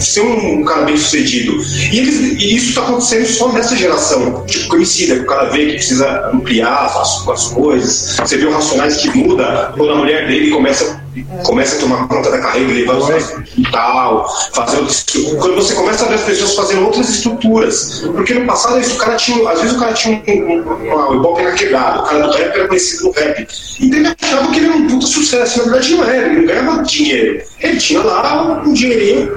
ser 0.00 0.20
um 0.22 0.64
cara 0.64 0.82
bem 0.82 0.96
sucedido. 0.96 1.56
E, 1.92 1.98
eles, 1.98 2.42
e 2.42 2.56
isso 2.56 2.70
está 2.70 2.82
acontecendo 2.82 3.26
só 3.26 3.52
nessa 3.52 3.76
geração. 3.76 4.44
Tipo, 4.46 4.68
conhecida, 4.68 5.16
que 5.16 5.22
o 5.22 5.26
cara 5.26 5.44
vê 5.50 5.66
que 5.66 5.72
precisa 5.74 6.30
ampliar 6.32 6.86
as, 6.86 7.28
as 7.28 7.48
coisas. 7.48 8.16
Você 8.16 8.36
vê 8.36 8.46
o 8.46 8.52
Racionais 8.52 8.96
que 8.96 9.08
muda 9.16 9.72
quando 9.76 9.92
a 9.92 9.96
mulher 9.96 10.26
dele 10.26 10.50
começa 10.50 11.03
começa 11.44 11.76
a 11.76 11.80
tomar 11.80 12.08
conta 12.08 12.30
da 12.30 12.38
carreira, 12.38 12.72
levar 12.72 12.96
os 12.96 13.08
hospital, 13.08 14.28
fazer 14.52 14.78
outros, 14.78 15.04
quando 15.38 15.54
você 15.54 15.74
começa 15.74 16.04
a 16.04 16.08
ver 16.08 16.14
as 16.14 16.22
pessoas 16.22 16.54
fazendo 16.54 16.84
outras 16.84 17.08
estruturas, 17.08 18.04
porque 18.14 18.34
no 18.34 18.46
passado 18.46 18.80
o 18.80 18.96
cara 18.96 19.16
tinha, 19.16 19.48
às 19.48 19.60
vezes 19.60 19.76
o 19.76 19.80
cara 19.80 19.92
tinha 19.92 20.22
um, 20.26 20.42
um, 20.42 21.10
um, 21.10 21.14
Ibope 21.16 21.42
era 21.42 21.52
quebrado, 21.52 22.00
o 22.00 22.04
cara 22.04 22.26
do 22.26 22.32
rap 22.32 22.54
era 22.54 22.68
conhecido 22.68 23.04
no 23.04 23.10
rap, 23.12 23.46
então 23.80 23.98
ele 23.98 24.16
achava 24.20 24.50
que 24.50 24.58
ele 24.58 24.66
era 24.66 24.76
um 24.76 24.86
puta 24.88 25.06
sucesso, 25.06 25.58
na 25.58 25.64
verdade 25.64 25.94
não 25.94 26.04
era, 26.04 26.26
ele 26.26 26.40
não 26.40 26.46
ganhava 26.46 26.82
dinheiro, 26.82 27.42
ele 27.60 27.76
tinha 27.76 28.02
lá 28.02 28.62
um 28.64 28.72
dinheirinho, 28.72 29.32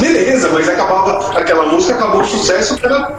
beleza, 0.00 0.48
mas 0.50 0.68
acabava, 0.68 1.38
aquela 1.38 1.66
música 1.66 1.94
acabou 1.94 2.22
o 2.22 2.24
sucesso, 2.24 2.74
o 2.74 2.80
cara 2.80 3.18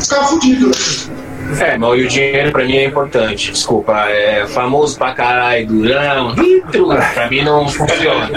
ficava 0.00 0.26
fudido, 0.28 0.68
né? 0.68 1.15
É, 1.60 1.78
mas 1.78 1.90
o 1.90 2.08
dinheiro 2.08 2.52
pra 2.52 2.64
mim 2.64 2.76
é 2.76 2.84
importante. 2.84 3.52
Desculpa, 3.52 3.92
é 4.08 4.46
famoso 4.46 4.98
pra 4.98 5.12
caralho, 5.12 5.66
durão, 5.66 6.30
litro. 6.32 6.88
Pra 7.14 7.28
mim 7.30 7.42
não 7.42 7.68
funciona. 7.68 8.30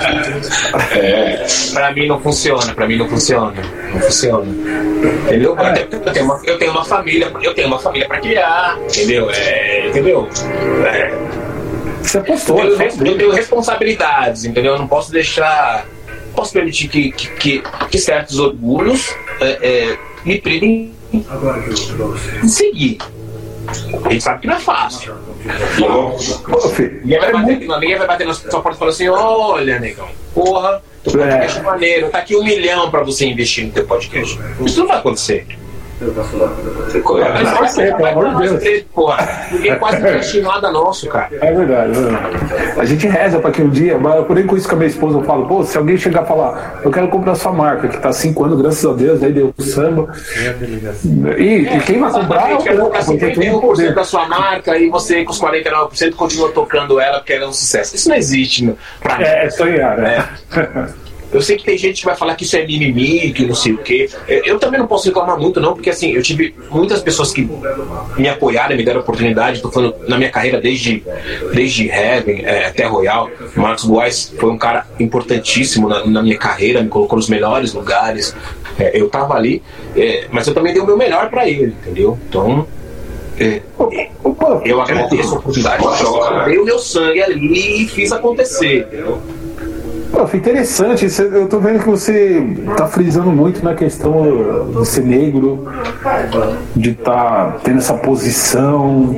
É, 0.92 1.46
pra 1.74 1.92
mim 1.94 2.08
não 2.08 2.20
funciona, 2.20 2.74
pra 2.74 2.88
mim 2.88 2.98
não 2.98 3.08
funciona. 3.08 3.54
Não 3.94 4.00
funciona. 4.02 4.46
Entendeu? 5.26 5.58
É. 5.60 5.88
Eu, 5.92 6.14
tenho 6.14 6.26
uma, 6.26 6.42
eu 6.44 6.58
tenho 6.58 6.72
uma 6.72 6.86
família, 6.86 7.32
eu 7.42 7.54
tenho 7.54 7.68
uma 7.68 7.80
família 7.80 8.08
pra 8.08 8.20
criar, 8.20 8.78
entendeu? 8.84 9.30
É, 9.32 9.88
entendeu? 9.88 10.30
É, 10.86 11.12
Você 12.02 12.22
postou, 12.22 12.64
eu, 12.64 12.78
tenho, 12.78 13.08
eu 13.08 13.18
tenho 13.18 13.32
responsabilidades, 13.32 14.46
entendeu? 14.46 14.74
Eu 14.74 14.80
não 14.80 14.88
posso 14.88 15.12
deixar. 15.12 15.86
Posso 16.36 16.54
permitir 16.54 16.88
que, 16.88 17.12
que, 17.12 17.28
que, 17.28 17.64
que 17.90 17.98
certos 17.98 18.40
orgulhos 18.40 19.14
é, 19.42 19.58
é, 19.62 19.98
me 20.24 20.40
privem 20.40 20.94
Agora 21.30 21.62
que 21.62 21.70
eu 21.70 22.08
você. 22.08 22.48
Seguir. 22.48 22.98
A 24.04 24.10
gente 24.10 24.24
sabe 24.24 24.42
que 24.42 24.48
não 24.48 24.56
é 24.56 24.60
fácil. 24.60 25.16
Ninguém 27.04 27.20
vai, 27.20 27.32
bater, 27.32 27.60
ninguém 27.60 27.98
vai 27.98 28.08
bater 28.08 28.28
na 28.28 28.34
sua 28.34 28.62
porta 28.62 28.72
e 28.72 28.80
falar 28.80 28.92
assim: 28.92 29.08
olha, 29.10 29.80
negão, 29.80 30.08
porra, 30.34 30.82
teu 31.04 31.14
podcast 31.14 31.60
é 31.60 31.62
maneiro, 31.62 32.10
tá 32.10 32.20
aqui 32.20 32.36
um 32.36 32.44
milhão 32.44 32.90
pra 32.90 33.04
você 33.04 33.26
investir 33.26 33.66
no 33.66 33.72
teu 33.72 33.86
podcast. 33.86 34.40
Isso 34.66 34.80
não 34.80 34.88
vai 34.88 34.98
acontecer. 34.98 35.48
Mas 36.02 37.58
vai 37.58 37.68
ser, 37.68 37.96
pelo 37.96 38.08
amor 38.08 38.42
de 38.42 38.58
Deus. 38.58 38.84
Porra, 38.94 39.48
ninguém 39.52 39.76
quase 39.78 39.98
investiu 39.98 40.44
nada 40.44 40.72
nosso, 40.72 41.08
cara. 41.08 41.30
É 41.32 41.54
verdade, 41.54 41.92
é 41.92 42.02
verdade. 42.02 42.38
A 42.78 42.86
gente 42.86 43.08
reza 43.08 43.40
pra 43.40 43.52
que 43.52 43.62
um 43.62 43.70
dia, 43.70 43.98
mas 43.98 44.26
por 44.26 44.46
com 44.46 44.56
isso 44.56 44.68
com 44.68 44.76
a 44.76 44.78
minha 44.78 44.90
esposa, 44.90 45.18
eu 45.18 45.24
falo, 45.24 45.48
pô, 45.48 45.64
se 45.64 45.78
alguém 45.78 45.98
chegar 45.98 46.24
e 46.24 46.28
falar, 46.28 46.80
eu 46.84 46.92
quero 46.92 47.10
comprar 47.10 47.36
sua 47.36 47.52
marca, 47.52 47.88
que 47.88 47.98
tá 47.98 48.10
há 48.10 48.14
cinco 48.14 48.46
anos, 48.46 48.62
graças 48.62 48.86
a 48.86 48.94
Deus, 48.94 49.22
aí 49.22 49.34
deu 49.34 49.54
samba. 49.60 50.14
E, 51.38 51.68
é, 51.68 51.78
e 51.78 51.82
quem 51.82 52.00
vai 52.00 52.12
comprar 52.12 52.52
é 52.52 52.56
o 52.56 52.58
povo, 52.58 53.06
porque 53.06 53.32
tem 53.32 53.54
o 53.54 53.60
poder. 53.60 53.94
da 53.94 54.04
sua 54.04 54.28
marca 54.28 54.78
e 54.78 54.90
você 54.90 55.24
com 55.24 55.32
os 55.32 55.42
49% 55.42 56.16
continua 56.16 56.50
tocando 56.52 57.00
ela 57.00 57.20
porque 57.20 57.34
ela 57.34 57.46
é 57.46 57.48
um 57.48 57.54
sucesso. 57.54 57.96
Isso 57.96 58.10
não 58.10 58.16
existe 58.16 58.74
pra 59.02 59.18
mim. 59.18 59.24
É, 59.24 59.46
é 59.46 59.50
sonhar, 59.50 59.98
né? 59.98 60.30
É. 60.56 61.00
Eu 61.32 61.42
sei 61.42 61.58
que 61.58 61.64
tem 61.64 61.78
gente 61.78 62.00
que 62.00 62.06
vai 62.06 62.16
falar 62.16 62.36
que 62.36 62.44
isso 62.44 62.56
é 62.58 62.66
mimimi, 62.66 63.32
que 63.32 63.46
não 63.46 63.54
sei 63.54 63.74
o 63.74 63.78
quê. 63.78 64.10
Eu 64.28 64.58
também 64.58 64.80
não 64.80 64.88
posso 64.88 65.08
reclamar 65.08 65.40
muito, 65.40 65.60
não, 65.60 65.74
porque 65.74 65.90
assim, 65.90 66.12
eu 66.12 66.24
tive 66.24 66.56
muitas 66.72 67.02
pessoas 67.02 67.32
que 67.32 67.48
me 68.18 68.28
apoiaram, 68.28 68.76
me 68.76 68.84
deram 68.84 69.02
oportunidade. 69.02 69.62
Tô 69.62 69.72
falando 69.72 69.96
na 70.08 70.18
minha 70.18 70.32
carreira 70.32 70.60
desde, 70.60 71.04
desde 71.54 71.88
Heaven 71.88 72.42
é, 72.44 72.66
até 72.66 72.86
Royal. 72.86 73.30
Marcos 73.56 73.86
Boas 73.86 74.34
foi 74.40 74.50
um 74.50 74.58
cara 74.58 74.88
importantíssimo 75.00 75.88
na, 75.88 76.06
na, 76.06 76.24
minha 76.24 76.38
carreira, 76.38 76.82
me 76.82 76.90
colocou 76.90 77.18
nos 77.18 77.30
melhores 77.30 77.74
lugares. 77.74 78.36
É, 78.80 79.00
eu 79.00 79.08
tava 79.10 79.36
ali, 79.36 79.62
é, 79.96 80.26
mas 80.32 80.48
eu 80.48 80.54
também 80.54 80.74
dei 80.74 80.82
o 80.82 80.86
meu 80.86 80.98
melhor 80.98 81.30
para 81.30 81.48
ele, 81.48 81.76
entendeu? 81.82 82.18
Então. 82.28 82.68
É, 83.40 83.62
eu 84.66 84.82
agradeço 84.82 85.36
a 85.36 85.38
oportunidade, 85.38 85.84
dei 86.46 86.58
o 86.58 86.66
meu 86.66 86.78
sangue 86.78 87.22
ali 87.22 87.84
e 87.84 87.88
fiz 87.88 88.12
acontecer. 88.12 88.82
Entendeu? 88.82 89.22
Pô, 90.12 90.26
foi 90.28 90.40
interessante. 90.40 91.08
Eu 91.20 91.48
tô 91.48 91.60
vendo 91.60 91.80
que 91.80 91.90
você 91.90 92.42
tá 92.76 92.88
frisando 92.88 93.32
muito 93.32 93.64
na 93.64 93.76
questão 93.76 94.72
de 94.80 94.88
ser 94.88 95.04
negro, 95.04 95.68
de 96.76 96.92
estar 96.92 97.14
tá 97.14 97.58
tendo 97.64 97.78
essa 97.78 97.94
posição. 97.94 99.16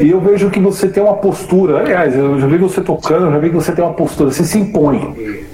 E 0.00 0.10
eu 0.10 0.20
vejo 0.20 0.50
que 0.50 0.60
você 0.60 0.88
tem 0.88 1.02
uma 1.02 1.14
postura. 1.14 1.80
Aliás, 1.80 2.14
eu 2.14 2.38
já 2.38 2.46
vi 2.46 2.58
você 2.58 2.80
tocando, 2.80 3.30
já 3.30 3.38
vi 3.38 3.48
que 3.48 3.56
você 3.56 3.72
tem 3.72 3.84
uma 3.84 3.94
postura, 3.94 4.30
você 4.30 4.44
se 4.44 4.58
impõe. 4.58 5.46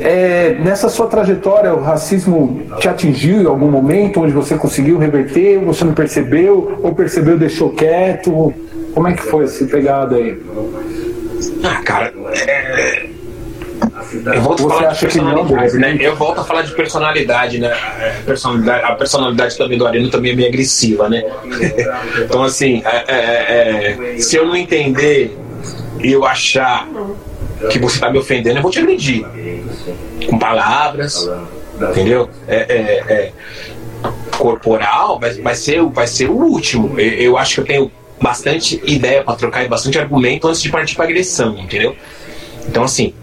É, 0.00 0.56
nessa 0.64 0.88
sua 0.88 1.06
trajetória, 1.06 1.74
o 1.74 1.82
racismo 1.82 2.62
te 2.78 2.88
atingiu 2.88 3.42
em 3.42 3.46
algum 3.46 3.70
momento 3.70 4.20
onde 4.20 4.32
você 4.32 4.56
conseguiu 4.56 4.98
reverter, 4.98 5.58
você 5.58 5.84
não 5.84 5.92
percebeu, 5.92 6.78
ou 6.82 6.94
percebeu 6.94 7.38
deixou 7.38 7.70
quieto? 7.70 8.52
Como 8.94 9.06
é 9.06 9.12
que 9.12 9.22
foi 9.22 9.44
essa 9.44 9.64
pegada 9.66 10.16
aí? 10.16 10.40
Ah, 11.62 11.82
cara, 11.84 12.14
é 12.32 13.17
eu 14.12 14.42
volto 14.42 14.66
a 14.66 14.70
falar 14.70 14.92
de 14.92 15.00
personalidade, 15.00 15.78
né? 15.78 15.96
Eu 16.00 16.16
volto 16.16 16.40
a 16.40 16.44
falar 16.44 16.62
de 16.62 16.72
personalidade, 16.72 17.58
né? 17.58 17.76
Personalidade, 18.24 18.84
a 18.84 18.94
personalidade 18.94 19.58
também 19.58 19.78
do 19.78 19.86
Areno 19.86 20.10
também 20.10 20.32
é 20.32 20.34
meio 20.34 20.48
agressiva, 20.48 21.08
né? 21.08 21.24
então, 22.24 22.42
assim, 22.42 22.82
é, 22.84 23.04
é, 23.08 24.14
é, 24.16 24.18
se 24.18 24.36
eu 24.36 24.46
não 24.46 24.56
entender 24.56 25.36
e 26.00 26.12
eu 26.12 26.24
achar 26.24 26.88
que 27.70 27.78
você 27.78 27.96
está 27.96 28.10
me 28.10 28.18
ofendendo, 28.18 28.58
eu 28.58 28.62
vou 28.62 28.70
te 28.70 28.78
agredir. 28.78 29.24
Com 30.28 30.38
palavras, 30.38 31.28
entendeu? 31.90 32.28
É, 32.46 32.56
é, 32.56 33.12
é 33.12 33.32
corporal 34.36 35.18
vai, 35.18 35.34
vai, 35.34 35.54
ser, 35.54 35.82
vai 35.82 36.06
ser 36.06 36.30
o 36.30 36.34
último. 36.34 36.98
Eu, 36.98 37.12
eu 37.12 37.38
acho 37.38 37.56
que 37.56 37.60
eu 37.60 37.64
tenho 37.64 37.92
bastante 38.20 38.80
ideia 38.84 39.22
para 39.22 39.34
trocar 39.34 39.64
e 39.64 39.68
bastante 39.68 39.98
argumento 39.98 40.48
antes 40.48 40.62
de 40.62 40.70
partir 40.70 40.94
para 40.94 41.04
agressão, 41.04 41.58
entendeu? 41.58 41.96
Então, 42.66 42.84
assim, 42.84 43.14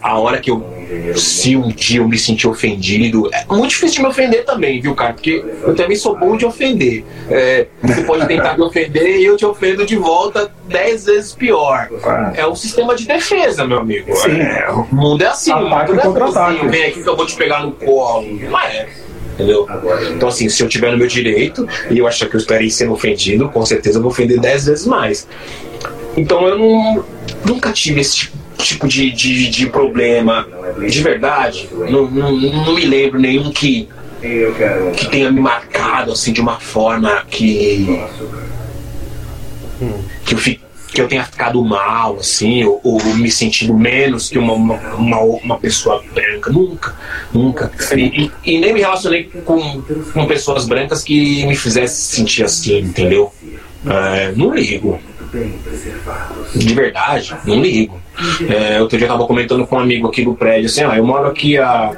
a 0.00 0.18
hora 0.18 0.38
que 0.38 0.50
eu 0.50 0.76
se 1.14 1.56
um 1.56 1.68
dia 1.68 2.00
eu 2.00 2.08
me 2.08 2.16
sentir 2.16 2.46
ofendido, 2.46 3.28
é 3.32 3.44
muito 3.48 3.70
difícil 3.70 3.96
de 3.96 4.02
me 4.02 4.08
ofender 4.08 4.44
também, 4.44 4.80
viu, 4.80 4.94
cara? 4.94 5.14
Porque 5.14 5.44
eu 5.62 5.74
também 5.74 5.96
sou 5.96 6.16
bom 6.16 6.36
de 6.36 6.46
ofender. 6.46 7.04
É, 7.28 7.66
você 7.82 8.02
pode 8.02 8.26
tentar 8.26 8.56
me 8.56 8.62
ofender 8.62 9.18
e 9.18 9.24
eu 9.24 9.36
te 9.36 9.44
ofendo 9.44 9.84
de 9.84 9.96
volta 9.96 10.50
dez 10.68 11.06
vezes 11.06 11.32
pior. 11.32 11.88
É 12.34 12.46
um 12.46 12.54
sistema 12.54 12.94
de 12.94 13.06
defesa, 13.06 13.66
meu 13.66 13.78
amigo. 13.78 14.12
É, 14.12 14.70
o 14.70 14.86
mundo 14.94 15.22
é 15.22 15.26
assim. 15.26 15.52
Ataque 15.52 15.92
mundo 15.92 16.18
é 16.18 16.22
assim. 16.22 16.68
Vem 16.68 16.84
aqui 16.84 17.02
que 17.02 17.08
eu 17.08 17.16
vou 17.16 17.26
te 17.26 17.34
pegar 17.34 17.62
no 17.62 17.72
colo. 17.72 18.26
Não 18.48 18.60
é 18.60 18.86
entendeu? 19.34 19.66
Então, 20.14 20.28
assim, 20.30 20.48
se 20.48 20.62
eu 20.62 20.68
tiver 20.68 20.90
no 20.90 20.96
meu 20.96 21.06
direito 21.06 21.68
e 21.90 21.98
eu 21.98 22.06
achar 22.06 22.26
que 22.26 22.34
eu 22.34 22.40
estarei 22.40 22.70
sendo 22.70 22.92
ofendido, 22.94 23.50
com 23.50 23.64
certeza 23.66 23.98
eu 23.98 24.02
vou 24.02 24.10
ofender 24.10 24.40
dez 24.40 24.64
vezes 24.64 24.86
mais. 24.86 25.28
Então, 26.16 26.46
eu 26.48 26.58
não, 26.58 27.04
nunca 27.44 27.70
tive 27.70 28.00
esse 28.00 28.16
tipo, 28.16 28.36
tipo 28.58 28.88
de, 28.88 29.10
de, 29.10 29.48
de, 29.48 29.66
problema, 29.66 30.46
de 30.78 31.02
verdade. 31.02 31.68
Não, 31.72 32.10
não, 32.10 32.32
não 32.32 32.74
me 32.74 32.84
lembro 32.84 33.18
nenhum 33.18 33.50
que, 33.50 33.88
que 34.96 35.08
tenha 35.10 35.30
me 35.30 35.40
marcado 35.40 36.12
assim 36.12 36.32
de 36.32 36.40
uma 36.40 36.58
forma 36.58 37.24
que. 37.28 37.86
que 40.24 40.34
eu 40.34 40.38
fique 40.38 40.66
que 40.96 41.02
eu 41.02 41.08
tenha 41.08 41.24
ficado 41.24 41.62
mal, 41.62 42.16
assim, 42.16 42.64
ou, 42.64 42.80
ou 42.82 43.04
me 43.16 43.30
sentindo 43.30 43.74
menos 43.74 44.30
que 44.30 44.38
uma, 44.38 44.54
uma, 44.54 45.20
uma, 45.20 45.58
pessoa 45.58 46.02
branca. 46.14 46.50
Nunca, 46.50 46.94
nunca. 47.34 47.70
E, 47.94 48.30
e, 48.42 48.58
nem 48.58 48.72
me 48.72 48.80
relacionei 48.80 49.24
com, 49.44 49.82
com 49.82 50.26
pessoas 50.26 50.64
brancas 50.64 51.02
que 51.02 51.44
me 51.44 51.54
fizessem 51.54 52.24
sentir 52.24 52.44
assim, 52.44 52.78
entendeu? 52.78 53.30
É, 53.86 54.32
não 54.34 54.54
ligo. 54.54 54.98
De 56.54 56.74
verdade, 56.74 57.36
não 57.44 57.60
ligo. 57.60 58.00
É, 58.48 58.80
outro 58.80 58.96
dia 58.96 59.06
eu 59.06 59.10
tava 59.10 59.26
comentando 59.26 59.66
com 59.66 59.76
um 59.76 59.80
amigo 59.80 60.08
aqui 60.08 60.24
do 60.24 60.34
prédio, 60.34 60.66
assim, 60.66 60.84
ó, 60.84 60.94
eu 60.94 61.04
moro 61.04 61.26
aqui 61.26 61.58
há 61.58 61.92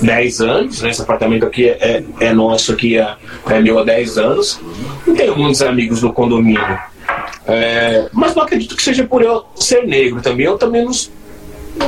10 0.00 0.40
anos, 0.40 0.82
né, 0.82 0.90
esse 0.90 1.02
apartamento 1.02 1.44
aqui 1.44 1.68
é, 1.68 2.02
é 2.20 2.32
nosso 2.32 2.72
aqui, 2.72 2.98
é, 2.98 3.14
é 3.50 3.60
meu 3.60 3.78
há 3.78 3.84
10 3.84 4.18
anos. 4.18 4.60
Não 5.06 5.14
tenho 5.14 5.36
muitos 5.36 5.60
amigos 5.62 6.02
no 6.02 6.12
condomínio. 6.12 6.78
É, 7.46 8.08
mas 8.12 8.34
não 8.34 8.44
acredito 8.44 8.76
que 8.76 8.82
seja 8.82 9.04
por 9.04 9.22
eu 9.22 9.44
ser 9.56 9.86
negro 9.86 10.20
também. 10.20 10.46
Eu 10.46 10.56
também 10.56 10.84
não, 10.84 10.92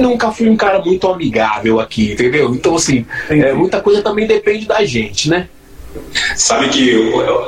nunca 0.00 0.30
fui 0.30 0.48
um 0.48 0.56
cara 0.56 0.80
muito 0.80 1.08
amigável 1.08 1.80
aqui, 1.80 2.12
entendeu? 2.12 2.54
Então, 2.54 2.74
assim, 2.74 3.06
é, 3.28 3.52
muita 3.52 3.80
coisa 3.80 4.02
também 4.02 4.26
depende 4.26 4.66
da 4.66 4.84
gente, 4.84 5.28
né? 5.30 5.48
Sabe 6.36 6.68
que, 6.68 6.94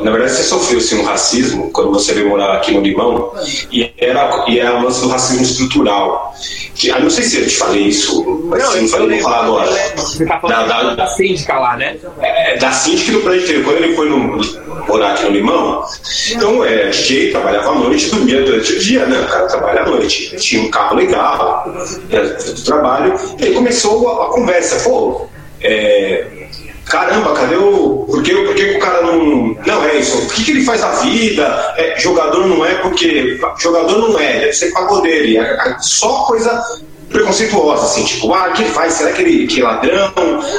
na 0.03 0.11
verdade, 0.11 0.33
você 0.33 0.43
sofreu 0.45 0.79
assim, 0.79 1.01
um 1.01 1.05
racismo 1.05 1.71
quando 1.73 1.93
você 1.93 2.15
veio 2.15 2.29
morar 2.29 2.55
aqui 2.55 2.73
no 2.73 2.81
Limão, 2.81 3.33
e 3.71 3.93
era, 3.99 4.45
e 4.49 4.59
era 4.59 4.79
o 4.79 4.85
lance 4.85 5.01
do 5.01 5.09
racismo 5.09 5.43
estrutural. 5.43 6.35
Que, 6.75 6.91
ah, 6.91 6.99
não 6.99 7.11
sei 7.11 7.25
se 7.25 7.41
eu 7.41 7.47
te 7.47 7.57
falei 7.57 7.85
isso, 7.85 8.25
mas 8.45 8.63
não, 8.63 8.83
não 8.83 8.89
falei, 8.89 9.21
vou 9.21 9.31
falar 9.31 9.45
agora. 9.45 9.93
Você 9.97 10.27
tá 10.27 10.39
da, 10.39 10.67
da, 10.67 10.95
da 10.95 11.07
síndica 11.07 11.59
lá, 11.59 11.77
né? 11.77 11.97
É, 12.21 12.57
da 12.59 12.71
síndica 12.71 13.13
do 13.13 13.21
prédio 13.21 13.65
quando 13.65 13.77
ele 13.79 13.95
foi 13.95 14.09
no, 14.09 14.41
morar 14.87 15.13
aqui 15.13 15.25
no 15.25 15.31
Limão, 15.31 15.85
então 16.31 16.65
é 16.65 16.89
DJ, 16.91 17.31
trabalhava 17.33 17.71
à 17.71 17.75
noite, 17.75 18.11
dormia 18.11 18.43
durante 18.43 18.73
o 18.73 18.79
dia, 18.79 19.07
né? 19.07 19.21
O 19.21 19.27
cara 19.27 19.47
trabalha 19.47 19.83
à 19.83 19.87
noite, 19.87 20.37
tinha 20.37 20.63
um 20.63 20.71
carro 20.71 20.97
legal, 20.97 21.65
do 21.67 22.65
trabalho, 22.65 23.15
e 23.39 23.45
aí 23.45 23.55
começou 23.55 24.09
a, 24.09 24.27
a 24.27 24.29
conversa, 24.29 24.89
pô, 24.89 25.27
é, 25.61 26.27
caramba, 26.87 27.35
cadê 27.35 27.57
o. 27.57 28.07
Por 28.07 28.23
que, 28.23 28.35
por 28.35 28.55
que 28.55 28.77
o 28.77 28.79
cara 28.79 29.03
não. 29.03 29.57
Não, 29.67 29.85
é 29.85 29.97
isso. 29.97 30.17
Por 30.23 30.35
que, 30.35 30.45
que 30.45 30.51
ele 30.53 30.65
faz 30.65 30.83
a 30.83 30.91
vida? 31.03 31.75
É, 31.77 31.99
jogador 31.99 32.47
não 32.47 32.65
é 32.65 32.75
porque. 32.77 33.39
Jogador 33.59 33.99
não 33.99 34.19
é, 34.19 34.41
deve 34.41 34.53
ser 34.53 34.73
pagodeiro. 34.73 35.43
É, 35.43 35.69
é 35.69 35.77
só 35.81 36.25
coisa 36.25 36.63
preconceituosa, 37.09 37.85
assim, 37.85 38.05
tipo, 38.05 38.33
ah, 38.33 38.49
o 38.49 38.53
que 38.53 38.63
ele 38.63 38.71
faz? 38.71 38.95
Será 38.95 39.13
que 39.13 39.23
ele 39.23 39.47
que 39.47 39.61
é 39.61 39.65
ladrão? 39.65 40.13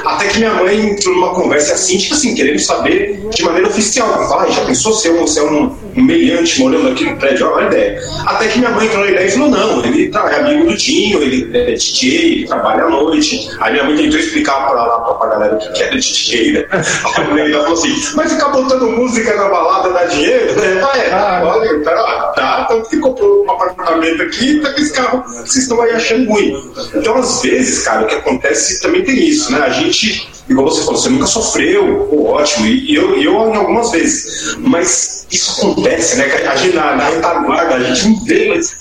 Até 0.06 0.28
que 0.28 0.40
minha 0.40 0.54
mãe 0.54 0.92
entrou 0.92 1.16
numa 1.16 1.34
conversa 1.34 1.74
assim, 1.74 1.98
tipo 1.98 2.14
assim, 2.14 2.34
querendo 2.34 2.60
saber 2.60 3.20
de 3.30 3.44
maneira 3.44 3.68
oficial. 3.68 4.08
Fala, 4.28 4.50
já 4.50 4.64
pensou 4.66 4.94
ser 4.94 5.12
um, 5.12 5.28
ser 5.28 5.42
um 5.42 5.76
meliante 5.96 6.60
morando 6.60 6.90
aqui 6.90 7.06
no 7.06 7.18
prédio? 7.18 7.48
Olha 7.48 7.66
a 7.66 7.68
ideia. 7.68 8.02
Até 8.26 8.48
que 8.48 8.60
minha 8.60 8.72
mãe 8.72 8.88
entrou 8.88 9.04
na 9.04 9.12
ideia 9.12 9.28
e 9.28 9.32
falou, 9.32 9.50
não, 9.50 9.86
ele 9.86 10.10
tá, 10.10 10.30
é 10.32 10.40
amigo 10.40 10.68
do 10.68 10.78
Dinho, 10.78 11.22
ele 11.22 11.58
é 11.58 11.74
DJ, 11.74 12.18
ele 12.18 12.48
trabalha 12.48 12.86
à 12.86 12.90
noite. 12.90 13.50
Aí 13.60 13.74
minha 13.74 13.84
mãe 13.84 13.96
tentou 13.96 14.20
explicar 14.20 14.68
pra, 14.68 14.84
lá, 14.84 15.00
pra, 15.00 15.14
pra 15.16 15.30
galera 15.30 15.56
o 15.56 15.74
que 15.74 15.84
era 15.84 15.98
DJ, 15.98 16.52
né? 16.54 16.66
Aí 16.72 17.52
ela 17.52 17.64
falou 17.64 17.78
assim, 17.78 17.94
mas 18.16 18.32
ficar 18.32 18.50
botando 18.50 18.90
música 18.92 19.36
na 19.36 19.50
balada 19.50 19.90
dá 19.90 20.06
dinheiro? 20.06 20.54
Né? 20.56 20.82
Ah, 20.84 20.98
é, 20.98 21.12
ah, 21.12 21.42
olha, 21.44 21.80
tá, 21.84 22.34
tá, 22.36 22.66
tanto 22.66 22.90
que 22.90 22.98
comprou 22.98 23.46
um 23.46 23.52
apartamento 23.52 24.24
aqui, 24.24 24.60
tá 24.62 24.72
com 24.74 24.82
esse 24.82 24.94
carro, 24.94 25.24
vocês 25.28 25.64
estão 25.64 25.82
aí 25.82 25.92
achando 25.92 26.26
ruim. 26.38 26.72
Então, 26.96 27.16
às 27.16 27.42
vezes, 27.42 27.84
cara, 27.84 28.04
o 28.04 28.08
que 28.08 28.16
acontece 28.16 28.82
também 28.82 29.04
tem 29.04 29.28
isso, 29.28 29.52
né? 29.52 29.60
A 29.60 29.70
gente, 29.70 30.28
igual 30.50 30.68
você 30.68 30.84
falou, 30.84 31.00
você 31.00 31.10
nunca 31.10 31.28
sofreu, 31.28 32.08
pô, 32.10 32.32
ótimo, 32.32 32.68
e 32.68 32.96
eu, 32.96 33.22
eu 33.22 33.38
algumas 33.38 33.92
vezes. 33.92 34.56
Mas 34.60 35.28
isso 35.32 35.62
acontece, 35.62 36.18
né? 36.18 36.26
A 36.48 36.56
gente 36.56 36.76
na, 36.76 36.96
na 36.96 37.10
retaguarda, 37.10 37.76
a 37.76 37.84
gente 37.84 38.08
não 38.10 38.26
vê, 38.26 38.50
mas 38.50 38.76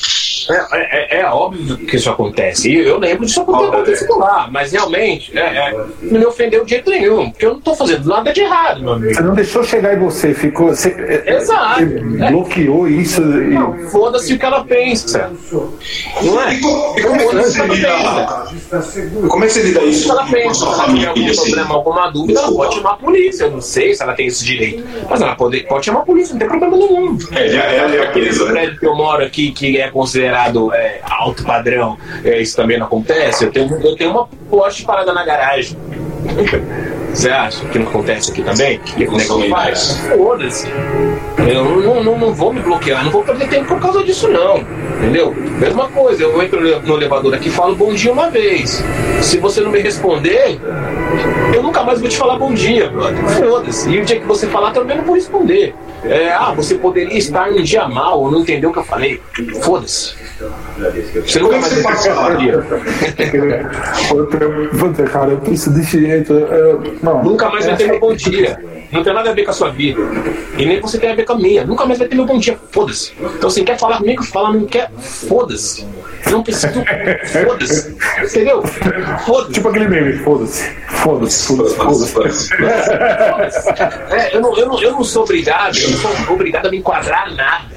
é, 0.49 1.17
é, 1.19 1.21
é, 1.21 1.27
óbvio 1.27 1.77
que 1.77 1.97
isso 1.97 2.09
acontece. 2.09 2.71
E 2.71 2.87
eu 2.87 2.99
lembro 2.99 3.27
disso 3.27 3.45
ter 3.45 3.53
acontecido 3.53 4.19
lá, 4.19 4.49
mas 4.51 4.73
realmente 4.73 5.37
é, 5.37 5.41
é, 5.41 5.85
não 6.03 6.21
me 6.21 6.27
ofendeu 6.27 6.65
de 6.65 6.71
jeito 6.71 6.91
nenhum, 6.91 7.31
porque 7.31 7.47
eu 7.47 7.51
não 7.51 7.59
estou 7.59 7.75
fazendo 7.75 8.09
nada 8.09 8.33
de 8.33 8.41
errado, 8.41 8.81
meu 8.81 8.93
amigo. 8.93 9.15
Você 9.15 9.23
não 9.23 9.35
deixou 9.35 9.65
chegar 9.65 9.95
em 9.95 9.99
você, 9.99 10.35
ficou. 10.35 10.69
Você, 10.69 10.91
é, 10.91 11.37
Exato. 11.37 11.85
bloqueou 12.31 12.87
isso. 12.87 13.21
E... 13.23 13.55
Não, 13.55 13.77
foda-se 13.89 14.35
o 14.35 14.39
que 14.39 14.45
ela 14.45 14.65
pensa. 14.65 15.33
Não 16.23 16.41
é? 16.41 16.55
E, 16.55 16.61
como, 16.61 16.99
e 16.99 17.03
como, 17.03 17.45
é 17.47 17.51
que 17.51 17.76
você 18.70 19.03
lida, 19.03 19.28
como 19.28 19.44
é 19.44 19.47
que 19.47 19.53
você 19.53 19.62
lida 19.62 19.82
isso 19.84 20.05
se 20.05 20.11
ela 20.11 20.26
pensa 20.26 20.66
que 20.66 20.72
ela 20.72 20.84
tem 20.86 21.07
algum 21.07 21.26
assim? 21.26 21.42
problema, 21.42 21.74
alguma 21.74 22.11
dúvida, 22.11 22.40
ela 22.40 22.53
pode 22.53 22.74
chamar 22.74 22.90
a 22.90 22.97
polícia. 22.97 23.44
Eu 23.44 23.51
não 23.53 23.61
sei 23.61 23.94
se 23.94 24.03
ela 24.03 24.14
tem 24.14 24.26
esse 24.26 24.44
direito. 24.44 24.84
Mas 25.09 25.20
ela 25.20 25.34
pode, 25.34 25.61
pode 25.64 25.84
chamar 25.84 26.01
a 26.01 26.05
polícia, 26.05 26.32
não 26.32 26.38
tem 26.38 26.49
problema 26.49 26.76
nenhum. 26.76 27.18
É, 27.32 27.47
é, 27.47 27.57
é, 27.57 27.97
é 27.97 28.03
Aquele 28.03 28.32
prédio 28.32 28.78
que 28.78 28.86
eu 28.86 28.94
moro 28.94 29.24
aqui, 29.24 29.53
que 29.53 29.78
é 29.78 29.90
considerado 29.90 30.72
é, 30.74 31.01
alto 31.03 31.44
padrão, 31.44 31.99
é, 32.24 32.40
isso 32.40 32.57
também 32.57 32.78
não 32.78 32.86
acontece. 32.86 33.44
Eu 33.44 33.53
tenho, 33.53 33.80
eu 33.82 33.97
tenho 33.97 34.11
uma 34.11 34.28
Porsche 34.49 34.84
parada 34.84 35.12
na 35.12 35.24
garagem. 35.24 35.76
Você 37.17 37.31
acha 37.31 37.64
que 37.69 37.79
não 37.79 37.89
acontece 37.89 38.31
aqui 38.31 38.43
também? 38.43 38.79
Que 38.79 39.05
o 39.05 39.17
negócio 39.17 39.49
faz? 39.49 39.99
Foda-se. 40.14 40.69
Eu 41.51 41.64
não, 41.64 42.05
não, 42.05 42.19
não 42.19 42.35
vou 42.35 42.53
me 42.53 42.61
bloquear, 42.61 43.03
não 43.05 43.11
vou 43.11 43.23
perder 43.23 43.49
tempo 43.49 43.69
por 43.69 43.81
causa 43.81 44.05
disso, 44.05 44.29
não. 44.29 44.59
Entendeu? 44.99 45.35
Mesma 45.59 45.89
coisa, 45.89 46.25
eu 46.25 46.43
entro 46.43 46.61
no 46.61 46.95
elevador 46.95 47.33
aqui 47.33 47.49
e 47.49 47.51
falo 47.51 47.75
bom 47.75 47.95
dia 47.95 48.12
uma 48.12 48.29
vez. 48.29 48.85
Se 49.23 49.39
você 49.39 49.62
não 49.62 49.71
me 49.71 49.81
responder, 49.81 50.61
eu 51.55 51.62
nunca 51.62 51.83
mais 51.83 52.01
vou 52.01 52.09
te 52.11 52.19
falar 52.19 52.39
bom 52.39 52.53
dia, 52.53 52.91
brother. 52.91 53.25
Foda-se. 53.29 53.89
E 53.89 53.99
o 53.99 54.05
dia 54.05 54.21
que 54.21 54.27
você 54.27 54.47
falar, 54.47 54.73
também 54.73 54.99
não 54.99 55.05
vou 55.05 55.14
responder. 55.14 55.75
É, 56.05 56.32
ah, 56.32 56.53
você 56.53 56.76
poderia 56.76 57.16
estar 57.16 57.51
um 57.51 57.62
dia 57.62 57.88
mal 57.88 58.20
ou 58.20 58.30
não 58.30 58.40
entendeu 58.40 58.70
o 58.70 58.72
que 58.72 58.78
eu 58.78 58.84
falei. 58.84 59.20
Foda-se. 59.62 60.14
Você 61.24 61.40
nunca 61.40 61.59
mais 61.59 61.74
dia. 62.38 62.62
Puta, 64.78 65.05
cara, 65.05 65.32
eu 65.32 65.38
penso 65.38 65.70
desse 65.70 66.01
jeito. 66.01 66.34
Não, 67.03 67.24
nunca 67.24 67.49
mais 67.49 67.66
vai 67.66 67.76
ter 67.76 67.88
meu 67.88 68.01
bom 68.01 68.14
dia. 68.14 68.59
Não 68.92 69.03
tem 69.03 69.12
nada 69.12 69.30
a 69.30 69.32
ver 69.32 69.44
com 69.44 69.51
a 69.51 69.55
sua 69.55 69.70
vida. 69.70 70.01
E 70.57 70.64
nem 70.64 70.80
você 70.80 70.99
tem 70.99 71.11
a 71.11 71.14
ver 71.14 71.24
com 71.24 71.32
a 71.32 71.38
minha. 71.38 71.64
Nunca 71.64 71.86
mais 71.86 71.99
vai 71.99 72.09
ter 72.09 72.14
meu 72.14 72.26
bom 72.26 72.38
dia. 72.38 72.59
Foda-se. 72.70 73.12
Então, 73.18 73.51
você 73.51 73.64
quer 73.64 73.78
falar 73.78 73.99
comigo, 73.99 74.22
fala, 74.22 74.53
não 74.53 74.66
quer. 74.66 74.90
Foda-se. 74.99 75.86
Não 76.31 76.43
preciso. 76.43 76.85
Foda-se. 77.45 77.97
Entendeu? 78.24 78.62
Foda-se. 79.24 79.53
Tipo 79.53 79.68
aquele 79.68 79.89
meme, 79.89 80.12
foda-se. 80.18 80.70
Foda-se, 80.89 81.47
foda-se, 81.47 82.12
foda-se. 82.12 82.55
É, 84.11 84.37
eu, 84.37 84.41
não, 84.41 84.57
eu, 84.57 84.66
não, 84.66 84.83
eu 84.83 84.93
não 84.93 85.05
sou 85.05 85.22
obrigado, 85.22 85.77
eu 85.79 85.91
não 85.91 85.99
sou 85.99 86.35
obrigado 86.35 86.66
a 86.66 86.70
me 86.70 86.79
enquadrar 86.79 87.35
nada. 87.35 87.77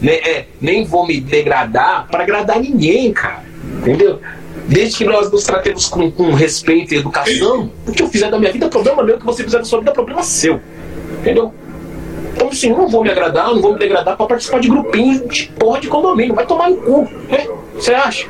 Nem, 0.00 0.14
é, 0.14 0.46
nem 0.60 0.84
vou 0.84 1.06
me 1.06 1.20
degradar 1.20 2.06
para 2.08 2.22
agradar 2.22 2.60
ninguém, 2.60 3.12
cara. 3.12 3.42
Entendeu? 3.80 4.20
Desde 4.68 4.98
que 4.98 5.04
nós 5.04 5.30
nos 5.30 5.44
tratemos 5.44 5.88
com, 5.88 6.10
com 6.10 6.32
respeito 6.32 6.94
e 6.94 6.98
educação, 6.98 7.70
o 7.86 7.92
que 7.92 8.02
eu 8.02 8.08
fizer 8.08 8.30
da 8.30 8.38
minha 8.38 8.52
vida 8.52 8.66
é 8.66 8.68
problema 8.68 9.02
meu, 9.02 9.16
o 9.16 9.18
que 9.18 9.24
você 9.24 9.42
fizer 9.42 9.58
da 9.58 9.64
sua 9.64 9.78
vida 9.78 9.90
é 9.90 9.94
problema 9.94 10.22
seu. 10.22 10.60
Entendeu? 11.20 11.52
Então, 12.34 12.48
assim, 12.48 12.70
não 12.70 12.88
vou 12.88 13.02
me 13.02 13.10
agradar, 13.10 13.48
não 13.48 13.60
vou 13.60 13.72
me 13.72 13.78
degradar 13.78 14.16
para 14.16 14.26
participar 14.26 14.60
de 14.60 14.68
grupinhos 14.68 15.26
de 15.28 15.48
porra 15.58 15.80
de 15.80 15.88
condomínio. 15.88 16.34
Vai 16.34 16.46
tomar 16.46 16.70
no 16.70 16.76
cu. 16.76 17.02
Né? 17.28 17.46
Você 17.74 17.94
acha? 17.94 18.28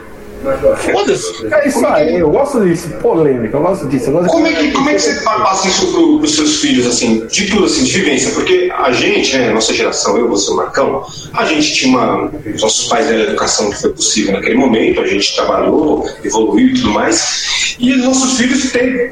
Foda-se. 0.76 1.47
É 1.53 1.68
isso 1.68 1.86
aí, 1.86 2.18
eu 2.18 2.30
gosto 2.30 2.61
disso, 2.61 2.89
polêmica, 3.03 3.57
eu 3.57 3.61
gosto 3.62 3.86
disso. 3.89 4.11
Eu 4.11 4.14
gosto 4.14 4.28
como, 4.28 4.47
é 4.47 4.53
que, 4.53 4.72
como 4.72 4.89
é 4.89 4.95
que 4.95 5.01
você 5.01 5.20
passa 5.22 5.68
isso 5.68 5.93
pro, 5.93 6.18
pros 6.18 6.34
seus 6.34 6.61
filhos, 6.61 6.86
assim, 6.86 7.26
de 7.26 7.47
tudo, 7.47 7.64
assim, 7.64 7.84
de 7.84 7.93
vivência? 7.93 8.30
Porque 8.32 8.72
a 8.76 8.93
gente, 8.93 9.36
né, 9.36 9.53
nossa 9.53 9.72
geração, 9.72 10.16
eu, 10.16 10.28
você, 10.28 10.51
o 10.51 10.57
Marcão, 10.57 11.05
a 11.32 11.45
gente 11.45 11.74
tinha 11.74 11.97
uma. 11.97 12.30
Nossos 12.61 12.89
pais 12.89 13.07
deram 13.07 13.20
a 13.20 13.24
educação 13.24 13.70
que 13.70 13.80
foi 13.80 13.93
possível 13.93 14.32
naquele 14.32 14.57
momento, 14.57 15.01
a 15.01 15.07
gente 15.07 15.34
trabalhou, 15.34 16.09
evoluiu 16.24 16.68
e 16.68 16.74
tudo 16.74 16.91
mais. 16.91 17.76
E 17.78 17.93
os 17.93 18.05
nossos 18.05 18.36
filhos 18.36 18.72
têm 18.72 19.11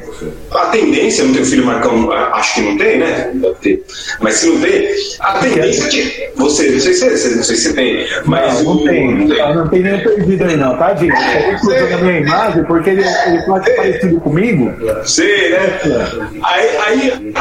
a 0.51 0.65
tendência, 0.67 1.23
não 1.23 1.33
tem 1.33 1.45
filho 1.45 1.65
Marcão, 1.65 2.11
acho 2.11 2.55
que 2.55 2.61
não 2.61 2.77
tem, 2.77 2.99
né? 2.99 3.31
Deve 3.33 3.55
ter. 3.55 3.85
Mas 4.19 4.35
se 4.35 4.47
não 4.47 4.59
tem, 4.59 4.89
a 5.19 5.33
tendência 5.39 5.89
de. 5.89 6.29
Você, 6.35 6.71
não 6.71 6.79
sei 6.79 6.93
se, 6.93 7.35
não 7.35 7.43
sei 7.43 7.55
se 7.55 7.73
tem, 7.73 8.05
mas. 8.25 8.63
Não, 8.63 8.75
não 8.75 8.83
tem, 8.83 9.15
não 9.15 9.27
tem, 9.27 9.55
não 9.55 9.67
tem 9.69 9.81
nenhum 9.81 10.03
perdido 10.03 10.43
aí, 10.43 10.57
não, 10.57 10.77
tá, 10.77 10.95
gente? 10.95 11.16
Eu 11.67 11.95
a 11.95 11.97
minha 12.01 12.19
imagem 12.19 12.63
porque 12.65 12.89
ele, 12.91 13.03
ele 13.03 13.41
pode 13.43 13.69
parecido 13.75 14.19
comigo. 14.21 14.73
Sei, 15.05 15.49
né? 15.49 15.79
Aí, 16.43 16.77
aí 16.77 17.33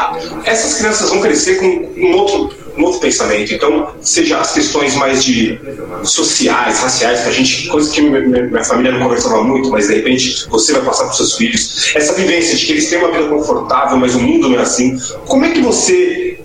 essas 0.45 0.79
crianças 0.79 1.11
vão 1.11 1.21
crescer 1.21 1.57
com 1.57 1.67
um 1.67 2.13
outro 2.17 2.66
outro 2.85 3.01
pensamento. 3.01 3.53
Então, 3.53 3.95
seja 4.01 4.39
as 4.39 4.53
questões 4.53 4.95
mais 4.95 5.25
de 5.25 5.59
sociais, 6.05 6.81
raciais, 6.81 7.23
que 7.23 7.29
a 7.29 7.33
gente, 7.33 7.69
coisas 7.69 7.93
que 7.93 8.01
minha, 8.01 8.65
família 8.65 8.93
não 8.93 9.01
conversava 9.01 9.43
muito, 9.43 9.71
mas 9.71 9.89
de 9.89 9.95
repente 9.97 10.47
você 10.49 10.73
vai 10.73 10.83
passar 10.83 11.05
para 11.05 11.13
os 11.13 11.17
seus 11.17 11.37
filhos. 11.37 11.93
Essa 11.95 12.13
vivência 12.15 12.57
de 12.57 12.67
que 12.67 12.73
eles 12.73 12.89
têm 12.89 12.99
uma 12.99 13.11
vida 13.11 13.29
confortável, 13.29 13.97
mas 13.97 14.15
o 14.15 14.21
mundo 14.21 14.49
não 14.49 14.59
é 14.59 14.63
assim. 14.63 14.99
Como 15.27 15.45
é 15.45 15.51
que 15.51 15.61
você 15.61 16.39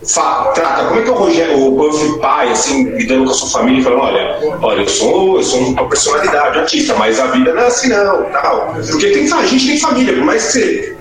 trata? 0.53 0.85
Como 0.85 0.99
é 0.99 1.03
que 1.03 1.09
o 1.09 1.13
Rogério, 1.13 1.59
o 1.59 1.71
Buff 1.71 2.19
pai, 2.19 2.51
assim, 2.51 2.89
lidando 2.95 3.25
com 3.25 3.31
a 3.31 3.33
sua 3.33 3.49
família, 3.49 3.83
falando, 3.83 4.01
olha, 4.01 4.57
olha, 4.61 4.81
eu 4.81 4.89
sou, 4.89 5.37
eu 5.37 5.43
sou 5.43 5.59
uma 5.59 5.87
personalidade 5.87 6.59
artista, 6.59 6.95
mas 6.95 7.19
a 7.19 7.27
vida 7.27 7.53
não 7.53 7.61
é 7.61 7.67
assim 7.67 7.89
não, 7.89 8.23
tal. 8.31 8.75
Porque 8.89 9.07
tem, 9.07 9.31
a 9.31 9.45
gente 9.45 9.67
tem 9.67 9.79
família, 9.79 10.13
por 10.13 10.23
mais 10.23 10.45
que 10.47 10.51
você 10.51 11.00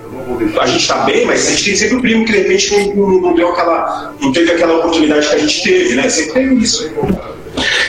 a 0.59 0.65
gente 0.67 0.81
está 0.81 0.97
bem, 1.03 1.25
mas 1.25 1.47
a 1.47 1.51
gente 1.51 1.65
tem 1.65 1.75
sempre 1.75 1.95
o 1.95 2.01
primo 2.01 2.25
que 2.25 2.31
de 2.31 2.37
repente 2.39 2.95
não, 2.95 3.21
não, 3.21 3.35
deu 3.35 3.49
aquela, 3.49 4.13
não 4.19 4.31
teve 4.31 4.51
aquela 4.51 4.77
oportunidade 4.77 5.27
que 5.27 5.35
a 5.35 5.39
gente 5.39 5.63
teve, 5.63 5.95
né? 5.95 6.09
Sempre 6.09 6.33
teve 6.33 6.55
isso. 6.55 6.91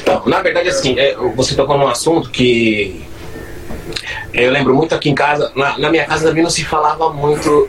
Então, 0.03 0.22
na 0.26 0.40
verdade, 0.40 0.68
assim, 0.68 0.99
é, 0.99 1.16
você 1.34 1.55
tocou 1.55 1.78
num 1.78 1.88
assunto 1.88 2.30
que 2.30 3.03
eu 4.32 4.51
lembro 4.51 4.74
muito 4.74 4.95
aqui 4.95 5.11
em 5.11 5.14
casa, 5.14 5.53
na, 5.55 5.78
na 5.78 5.90
minha 5.90 6.05
casa 6.05 6.28
também 6.28 6.43
não 6.43 6.51
se 6.51 6.64
falava 6.64 7.12
muito 7.12 7.68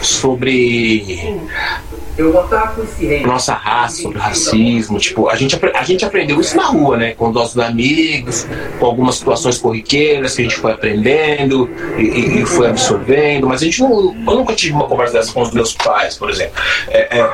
sobre 0.00 1.38
nossa 3.24 3.54
raça, 3.54 4.02
sobre 4.02 4.18
racismo, 4.18 4.98
tipo, 4.98 5.28
a 5.28 5.34
gente, 5.34 5.58
a 5.74 5.82
gente 5.82 6.04
aprendeu 6.04 6.40
isso 6.40 6.56
na 6.56 6.66
rua, 6.66 6.96
né? 6.96 7.12
Com 7.12 7.32
nossos 7.32 7.58
amigos, 7.58 8.46
com 8.78 8.86
algumas 8.86 9.16
situações 9.16 9.58
corriqueiras 9.58 10.36
que 10.36 10.42
a 10.42 10.44
gente 10.44 10.56
foi 10.56 10.72
aprendendo 10.72 11.70
e, 11.96 12.42
e 12.42 12.46
foi 12.46 12.68
absorvendo, 12.68 13.48
mas 13.48 13.62
a 13.62 13.64
gente 13.64 13.80
não. 13.80 14.14
Eu 14.14 14.36
nunca 14.36 14.54
tive 14.54 14.74
uma 14.74 14.86
conversa 14.86 15.14
dessa 15.14 15.32
com 15.32 15.42
os 15.42 15.52
meus 15.52 15.72
pais, 15.72 16.16
por 16.16 16.28
exemplo. 16.28 16.54
É, 16.88 17.18
é, 17.18 17.30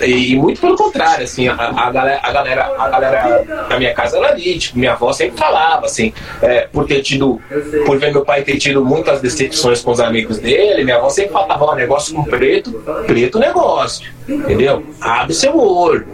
e 0.00 0.36
muito 0.36 0.60
pelo 0.60 0.76
contrário, 0.76 1.24
assim, 1.24 1.48
a, 1.48 1.54
a, 1.54 1.90
galera, 1.90 2.20
a, 2.22 2.32
galera, 2.32 2.74
a 2.78 2.88
galera 2.88 3.66
da 3.68 3.78
minha 3.78 3.94
casa 3.94 4.18
era 4.18 4.28
ali, 4.28 4.58
tipo, 4.58 4.78
minha 4.78 4.92
avó 4.92 5.12
sempre 5.12 5.38
falava, 5.38 5.86
assim, 5.86 6.12
é, 6.42 6.68
por 6.72 6.86
ter 6.86 7.02
tido, 7.02 7.40
por 7.86 7.98
ver 7.98 8.12
meu 8.12 8.24
pai 8.24 8.42
ter 8.42 8.58
tido 8.58 8.84
muitas 8.84 9.20
decepções 9.20 9.80
com 9.80 9.92
os 9.92 10.00
amigos 10.00 10.38
dele, 10.38 10.84
minha 10.84 10.96
avó 10.96 11.08
sempre 11.08 11.32
falava, 11.32 11.64
ó, 11.64 11.74
negócio 11.74 12.14
com 12.14 12.24
preto, 12.24 12.72
preto 13.06 13.38
negócio, 13.38 14.10
entendeu? 14.28 14.84
Abre 15.00 15.32
seu 15.32 15.56
olho. 15.58 16.06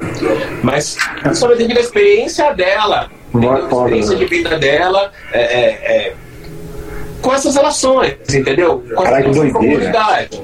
Mas 0.62 0.97
sobre 1.35 1.57
devido 1.57 1.78
à 1.78 1.80
experiência 1.80 2.53
dela, 2.53 3.11
a 3.35 3.74
experiência 3.74 4.16
de 4.16 4.24
vida 4.26 4.59
dela, 4.59 5.11
é, 5.33 5.41
é, 5.41 5.66
é, 5.66 6.14
com 7.20 7.33
essas 7.33 7.55
relações, 7.55 8.14
entendeu? 8.33 8.85
Com 8.95 9.05
essa 9.05 9.53
comunidade 9.53 10.41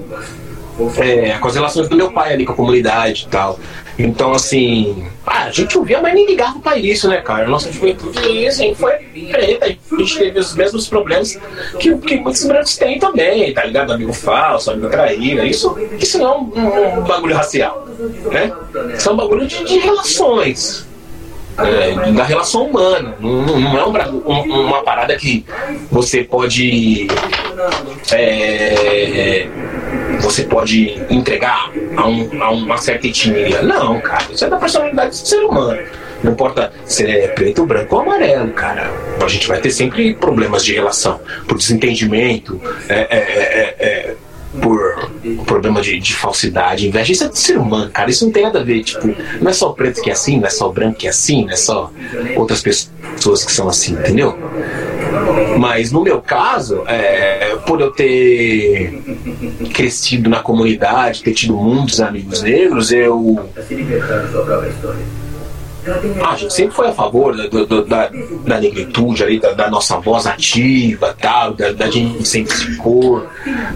é, 0.99 1.39
com 1.39 1.49
as 1.49 1.55
relações 1.55 1.89
do 1.89 1.97
meu 1.97 2.11
pai 2.11 2.33
ali 2.35 2.45
com 2.45 2.53
a 2.53 2.57
comunidade 2.57 3.26
e 3.26 3.31
tal. 3.31 3.59
Então, 3.99 4.33
assim, 4.33 5.05
ah, 5.26 5.45
a 5.45 5.51
gente 5.51 5.76
ouvia, 5.76 6.01
mas 6.01 6.14
nem 6.14 6.24
ligava 6.24 6.59
pra 6.61 6.76
isso, 6.76 7.09
né, 7.09 7.20
cara? 7.20 7.49
Nossa 7.49 7.72
juventude 7.72 8.47
assim, 8.47 8.72
foi 8.74 8.93
preta, 9.29 9.66
a 9.66 9.68
gente 9.68 10.18
teve 10.18 10.39
os 10.39 10.55
mesmos 10.55 10.87
problemas 10.87 11.37
que, 11.81 11.97
que 11.99 12.16
muitos 12.20 12.45
brancos 12.45 12.76
têm 12.76 12.99
também, 12.99 13.53
tá 13.53 13.64
ligado? 13.64 13.93
Amigo 13.93 14.12
falso, 14.12 14.70
amigo 14.70 14.89
traíra. 14.89 15.45
Isso, 15.45 15.76
isso 15.99 16.16
não 16.18 16.26
é 16.26 16.37
um, 16.37 16.99
um 17.01 17.03
bagulho 17.03 17.35
racial, 17.35 17.89
né? 18.31 18.53
Isso 18.97 19.09
é 19.09 19.12
um 19.12 19.16
bagulho 19.16 19.47
de, 19.47 19.64
de 19.64 19.79
relações. 19.79 20.87
É, 21.59 22.12
da 22.12 22.22
relação 22.22 22.66
humana. 22.66 23.16
Não, 23.18 23.43
não 23.43 23.97
é 23.97 24.09
um, 24.09 24.66
uma 24.66 24.81
parada 24.85 25.16
que 25.16 25.45
você 25.91 26.22
pode. 26.22 27.09
É, 28.12 29.49
você 30.20 30.44
pode 30.44 31.00
entregar 31.10 31.70
a, 31.96 32.06
um, 32.06 32.42
a 32.42 32.50
uma 32.50 32.76
certa 32.76 33.06
etnia. 33.06 33.62
Não, 33.62 34.00
cara, 34.00 34.24
isso 34.32 34.44
é 34.44 34.48
da 34.48 34.56
personalidade 34.56 35.10
do 35.10 35.26
ser 35.26 35.44
humano. 35.44 35.78
Não 36.22 36.32
importa 36.32 36.72
se 36.84 37.06
é 37.06 37.28
preto, 37.28 37.64
branco 37.64 37.94
ou 37.94 38.02
amarelo, 38.02 38.50
cara. 38.52 38.90
A 39.22 39.28
gente 39.28 39.46
vai 39.46 39.60
ter 39.60 39.70
sempre 39.70 40.14
problemas 40.14 40.64
de 40.64 40.74
relação, 40.74 41.20
por 41.46 41.56
desentendimento, 41.56 42.60
é, 42.88 42.94
é, 42.94 43.18
é, 43.18 43.76
é 43.78 44.16
por 44.60 45.10
problema 45.44 45.80
de, 45.80 45.98
de, 45.98 46.14
falsidade, 46.14 46.88
inveja. 46.88 47.12
Isso 47.12 47.24
é 47.24 47.28
de 47.28 47.38
ser 47.38 47.58
humano, 47.58 47.90
cara. 47.90 48.10
Isso 48.10 48.24
não 48.24 48.32
tem 48.32 48.42
nada 48.42 48.60
a 48.60 48.64
ver. 48.64 48.82
Tipo, 48.82 49.14
não 49.40 49.50
é 49.50 49.52
só 49.52 49.70
o 49.70 49.74
preto 49.74 50.02
que 50.02 50.10
é 50.10 50.12
assim, 50.12 50.38
não 50.38 50.46
é 50.46 50.50
só 50.50 50.68
o 50.68 50.72
branco 50.72 50.98
que 50.98 51.06
é 51.06 51.10
assim, 51.10 51.44
não 51.44 51.52
é 51.52 51.56
só 51.56 51.92
outras 52.36 52.62
pessoas 52.62 53.44
que 53.44 53.52
são 53.52 53.68
assim, 53.68 53.92
entendeu? 53.92 54.36
Mas 55.59 55.92
no 55.92 56.02
meu 56.02 56.20
caso, 56.20 56.82
é, 56.86 57.56
por 57.66 57.80
eu 57.80 57.90
ter 57.90 59.02
crescido 59.72 60.28
na 60.28 60.40
comunidade, 60.40 61.22
ter 61.22 61.32
tido 61.32 61.54
muitos 61.56 62.00
amigos 62.00 62.42
negros, 62.42 62.92
eu 62.92 63.48
ah, 66.22 66.30
a 66.32 66.36
gente 66.36 66.53
sempre 66.53 66.74
foi 66.74 66.89
a 66.89 66.93
favor 66.93 67.36
da, 67.36 67.47
da, 67.47 68.11
da 68.45 68.61
negritude, 68.61 69.22
ali, 69.22 69.41
da, 69.41 69.53
da, 69.53 69.70
nossa 69.70 69.99
voz 69.99 70.26
ativa, 70.26 71.16
tal, 71.20 71.55
da, 71.55 71.72
da 71.72 71.91
gente 71.91 72.26
sempre 72.26 72.53
se 72.53 72.76
pôr, 72.76 73.26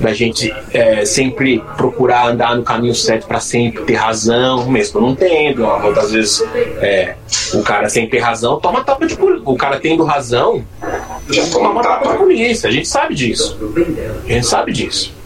da 0.00 0.12
gente 0.12 0.54
é, 0.72 1.04
sempre 1.04 1.62
procurar 1.76 2.28
andar 2.28 2.56
no 2.56 2.62
caminho 2.62 2.94
certo 2.94 3.26
para 3.26 3.40
sempre 3.40 3.82
ter 3.84 3.94
razão, 3.94 4.68
mesmo 4.68 5.00
não 5.00 5.14
tendo. 5.14 5.66
Muitas 5.80 6.12
vezes 6.12 6.42
é, 6.80 7.16
o 7.54 7.62
cara 7.62 7.88
sem 7.88 8.08
ter 8.08 8.18
razão 8.18 8.60
toma 8.60 8.84
tapa 8.84 9.06
de 9.06 9.16
polícia. 9.16 9.42
O 9.44 9.56
cara 9.56 9.80
tendo 9.80 10.04
razão 10.04 10.64
já 11.28 11.46
toma 11.46 11.82
tapa 11.82 12.12
de 12.12 12.18
polícia. 12.18 12.68
A 12.68 12.72
gente 12.72 12.88
sabe 12.88 13.14
disso. 13.14 13.58
A 14.24 14.32
gente 14.32 14.46
sabe 14.46 14.72
disso. 14.72 15.21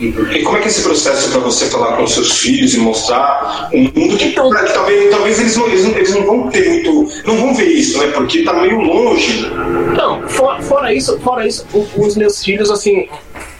E 0.00 0.42
como 0.42 0.56
é 0.56 0.60
que 0.60 0.66
é 0.66 0.70
esse 0.70 0.82
processo 0.82 1.30
para 1.30 1.40
você 1.40 1.66
falar 1.66 1.96
com 1.96 2.06
seus 2.06 2.38
filhos 2.38 2.74
e 2.74 2.78
mostrar 2.78 3.68
um 3.72 3.82
mundo 3.82 4.16
que, 4.16 4.26
então, 4.26 4.48
que 4.50 4.72
talvez, 4.72 5.10
talvez 5.10 5.40
eles, 5.40 5.56
não, 5.56 5.66
eles, 5.66 5.84
não, 5.84 5.96
eles 5.96 6.14
não 6.14 6.26
vão 6.26 6.48
ter 6.50 6.68
muito. 6.68 7.12
não 7.26 7.36
vão 7.36 7.54
ver 7.54 7.66
isso, 7.66 7.98
né? 7.98 8.06
Porque 8.08 8.44
tá 8.44 8.52
meio 8.52 8.80
longe. 8.80 9.50
Não, 9.96 10.28
fora, 10.28 10.62
fora 10.62 10.94
isso, 10.94 11.18
fora 11.20 11.46
isso, 11.46 11.66
os 11.96 12.16
meus 12.16 12.44
filhos, 12.44 12.70
assim, 12.70 13.08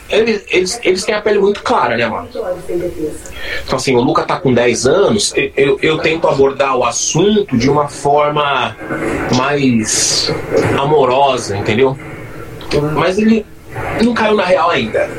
eles, 0.09 0.45
eles, 0.49 0.80
eles 0.82 1.05
têm 1.05 1.14
a 1.14 1.20
pele 1.20 1.39
muito 1.39 1.62
clara, 1.62 1.97
né, 1.97 2.07
mano? 2.07 2.28
Então, 3.64 3.76
assim, 3.76 3.95
o 3.95 4.01
Luca 4.01 4.22
tá 4.22 4.41
com 4.41 4.55
10 4.55 4.86
anos, 4.86 5.34
eu, 5.57 5.78
eu 5.82 5.99
tento 5.99 6.26
abordar 6.26 6.76
o 6.76 6.84
assunto 6.84 7.57
de 7.57 7.68
uma 7.68 7.89
forma 7.89 8.76
mais 9.36 10.32
amorosa, 10.78 11.57
entendeu? 11.57 11.97
Mas 12.95 13.18
ele 13.18 13.45
não 14.03 14.14
caiu 14.14 14.34
na 14.34 14.45
real 14.45 14.70
ainda. 14.70 15.11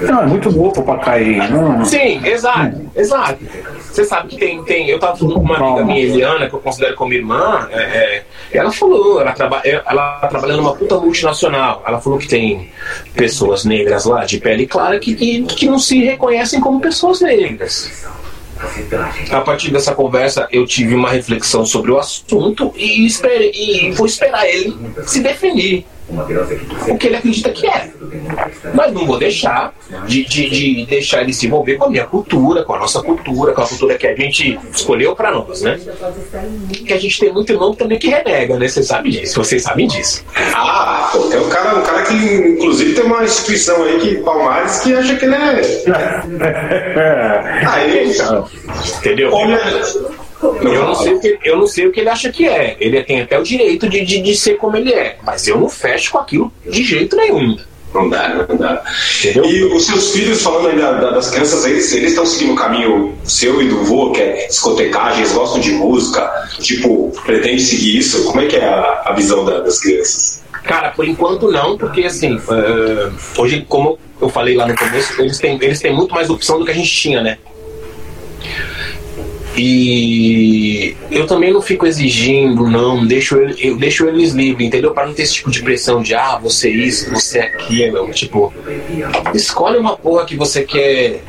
Não, 0.00 0.22
é 0.22 0.26
muito 0.26 0.50
novo 0.50 0.82
pra 0.82 0.98
cair. 0.98 1.50
Não. 1.50 1.84
Sim, 1.84 2.24
exato, 2.24 2.76
hum. 2.76 2.90
exato. 2.94 3.38
Você 3.80 4.04
sabe 4.04 4.28
que 4.28 4.36
tem, 4.36 4.62
tem. 4.64 4.88
Eu 4.88 4.98
tava 4.98 5.16
falando 5.16 5.34
com 5.34 5.40
uma 5.40 5.56
amiga 5.56 5.84
minha, 5.84 6.00
Eliana, 6.00 6.48
que 6.48 6.54
eu 6.54 6.60
considero 6.60 6.94
como 6.94 7.12
irmã, 7.12 7.68
é, 7.70 7.80
é, 7.80 8.24
ela 8.52 8.70
falou, 8.70 9.20
ela, 9.20 9.32
traba, 9.32 9.60
ela 9.64 10.26
trabalha 10.28 10.56
numa 10.56 10.74
puta 10.74 10.98
multinacional. 10.98 11.82
Ela 11.86 12.00
falou 12.00 12.18
que 12.18 12.28
tem 12.28 12.70
pessoas 13.14 13.64
negras 13.64 14.04
lá 14.04 14.24
de 14.24 14.38
pele 14.38 14.66
clara 14.66 14.98
que, 14.98 15.14
que, 15.14 15.42
que 15.42 15.66
não 15.66 15.78
se 15.78 16.04
reconhecem 16.04 16.60
como 16.60 16.80
pessoas 16.80 17.20
negras. 17.20 18.06
A 19.30 19.40
partir 19.40 19.70
dessa 19.70 19.94
conversa, 19.94 20.48
eu 20.50 20.66
tive 20.66 20.94
uma 20.94 21.10
reflexão 21.10 21.64
sobre 21.64 21.92
o 21.92 21.98
assunto 21.98 22.72
e, 22.74 23.06
espere, 23.06 23.52
e 23.54 23.92
vou 23.92 24.06
esperar 24.06 24.48
ele 24.48 24.76
se 25.06 25.20
definir 25.20 25.86
o 26.88 26.96
que 26.96 27.06
ele 27.06 27.16
acredita 27.16 27.50
que 27.50 27.66
é. 27.66 27.90
Mas 28.74 28.90
não 28.92 29.06
vou 29.06 29.18
deixar 29.18 29.74
de, 30.06 30.24
de, 30.24 30.48
de, 30.48 30.86
deixar 30.86 31.20
ele 31.20 31.34
se 31.34 31.46
envolver 31.46 31.76
com 31.76 31.84
a 31.84 31.90
minha 31.90 32.06
cultura, 32.06 32.64
com 32.64 32.74
a 32.74 32.78
nossa 32.78 33.02
cultura, 33.02 33.52
com 33.52 33.60
a 33.60 33.66
cultura 33.66 33.98
que 33.98 34.06
a 34.06 34.14
gente 34.14 34.58
escolheu 34.72 35.14
para 35.14 35.30
nós, 35.30 35.60
né? 35.62 35.78
Que 36.86 36.94
a 36.94 36.98
gente 36.98 37.20
tem 37.20 37.32
muito 37.32 37.52
irmão 37.52 37.74
também 37.74 37.98
que 37.98 38.08
renega, 38.08 38.58
né? 38.58 38.68
Vocês 38.68 38.86
sabem 38.86 39.12
disso, 39.12 39.42
vocês 39.42 39.62
sabem 39.62 39.86
disso. 39.86 40.24
Ah, 40.54 41.10
pô, 41.12 41.18
tem 41.24 41.38
um 41.38 41.48
cara, 41.48 41.78
um 41.78 41.82
cara 41.82 42.02
que 42.02 42.14
inclusive 42.14 42.94
tem 42.94 43.04
uma 43.04 43.24
instituição 43.24 43.84
aí 43.84 44.00
que 44.00 44.16
Palmares 44.18 44.80
que 44.80 44.94
acha 44.94 45.16
que 45.16 45.24
ele 45.24 45.34
é. 45.34 45.58
Aí, 47.68 48.16
entendeu? 48.98 49.32
Olha, 49.32 49.58
Eu 50.42 50.84
não, 50.84 50.94
sei 50.94 51.14
o 51.14 51.20
que, 51.20 51.38
eu 51.44 51.56
não 51.56 51.66
sei 51.66 51.86
o 51.86 51.92
que 51.92 52.00
ele 52.00 52.08
acha 52.08 52.30
que 52.30 52.46
é. 52.46 52.76
Ele 52.78 53.02
tem 53.02 53.20
até 53.20 53.38
o 53.38 53.42
direito 53.42 53.88
de, 53.88 54.04
de, 54.04 54.20
de 54.20 54.36
ser 54.36 54.56
como 54.56 54.76
ele 54.76 54.92
é. 54.92 55.16
Mas 55.24 55.48
eu 55.48 55.58
não 55.58 55.68
fecho 55.68 56.12
com 56.12 56.18
aquilo 56.18 56.52
de 56.64 56.84
jeito 56.84 57.16
nenhum. 57.16 57.58
Não 57.92 58.08
dá, 58.08 58.46
não 58.48 58.56
dá. 58.56 58.82
Entendeu? 59.18 59.44
E 59.46 59.64
os 59.64 59.86
seus 59.86 60.12
filhos, 60.12 60.42
falando 60.42 60.68
ainda 60.68 61.10
das 61.10 61.30
crianças, 61.30 61.64
eles, 61.64 61.92
eles 61.92 62.10
estão 62.10 62.26
seguindo 62.26 62.52
o 62.52 62.56
caminho 62.56 63.16
seu 63.24 63.62
e 63.62 63.68
do 63.68 63.82
vô, 63.84 64.12
que 64.12 64.20
é 64.20 64.46
discotecagem, 64.46 65.20
eles 65.20 65.32
gostam 65.32 65.60
de 65.60 65.72
música, 65.72 66.30
tipo, 66.60 67.10
pretende 67.24 67.62
seguir 67.62 67.98
isso? 67.98 68.24
Como 68.24 68.40
é 68.40 68.46
que 68.46 68.56
é 68.56 68.64
a, 68.64 69.02
a 69.06 69.12
visão 69.12 69.44
da, 69.44 69.60
das 69.60 69.80
crianças? 69.80 70.42
Cara, 70.64 70.90
por 70.90 71.08
enquanto 71.08 71.50
não, 71.50 71.78
porque 71.78 72.04
assim, 72.04 72.36
uh, 72.36 73.12
hoje, 73.38 73.64
como 73.66 73.98
eu 74.20 74.28
falei 74.28 74.54
lá 74.54 74.66
no 74.66 74.76
começo, 74.76 75.20
eles 75.20 75.38
têm, 75.38 75.58
eles 75.60 75.80
têm 75.80 75.94
muito 75.94 76.14
mais 76.14 76.28
opção 76.28 76.58
do 76.58 76.64
que 76.66 76.70
a 76.70 76.74
gente 76.74 76.90
tinha, 76.90 77.22
né? 77.22 77.38
E 79.58 80.96
eu 81.10 81.26
também 81.26 81.52
não 81.52 81.60
fico 81.60 81.84
exigindo, 81.84 82.68
não, 82.68 83.04
deixo, 83.04 83.36
eu 83.36 83.76
deixo 83.76 84.06
eles 84.06 84.32
livres, 84.32 84.68
entendeu? 84.68 84.92
Para 84.92 85.06
não 85.06 85.14
ter 85.14 85.22
esse 85.22 85.34
tipo 85.34 85.50
de 85.50 85.62
pressão 85.62 86.00
de, 86.00 86.14
ah, 86.14 86.38
você 86.40 86.68
é 86.68 86.72
isso, 86.72 87.10
você 87.10 87.40
é 87.40 87.42
aquilo. 87.42 88.08
Tipo, 88.12 88.52
escolhe 89.34 89.76
uma 89.76 89.96
porra 89.96 90.24
que 90.24 90.36
você 90.36 90.62
quer 90.62 91.22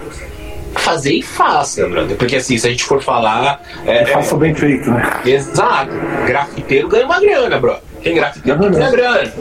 fazer 0.76 1.14
e 1.14 1.22
faça, 1.22 1.88
brother. 1.88 2.16
Porque 2.18 2.36
assim, 2.36 2.58
se 2.58 2.68
a 2.68 2.70
gente 2.70 2.84
for 2.84 3.02
falar. 3.02 3.62
É, 3.86 4.06
faça 4.06 4.36
bem 4.36 4.54
feito, 4.54 4.90
né? 4.92 5.22
Exato. 5.26 5.92
Grafiteiro 6.26 6.88
ganha 6.88 7.06
uma 7.06 7.20
grana, 7.20 7.60
brother. 7.60 7.82
Tem 8.04 8.16
grafiteiro 8.16 8.60
ganha 8.60 8.92
grana. 8.92 9.34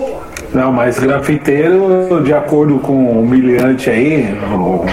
Não, 0.53 0.73
mas 0.73 0.99
grafiteiro, 0.99 2.23
de 2.25 2.33
acordo 2.33 2.79
com 2.79 2.93
o 2.93 3.23
humilhante 3.23 3.91
aí, 3.91 4.35
não 4.51 4.59
vou 4.59 4.87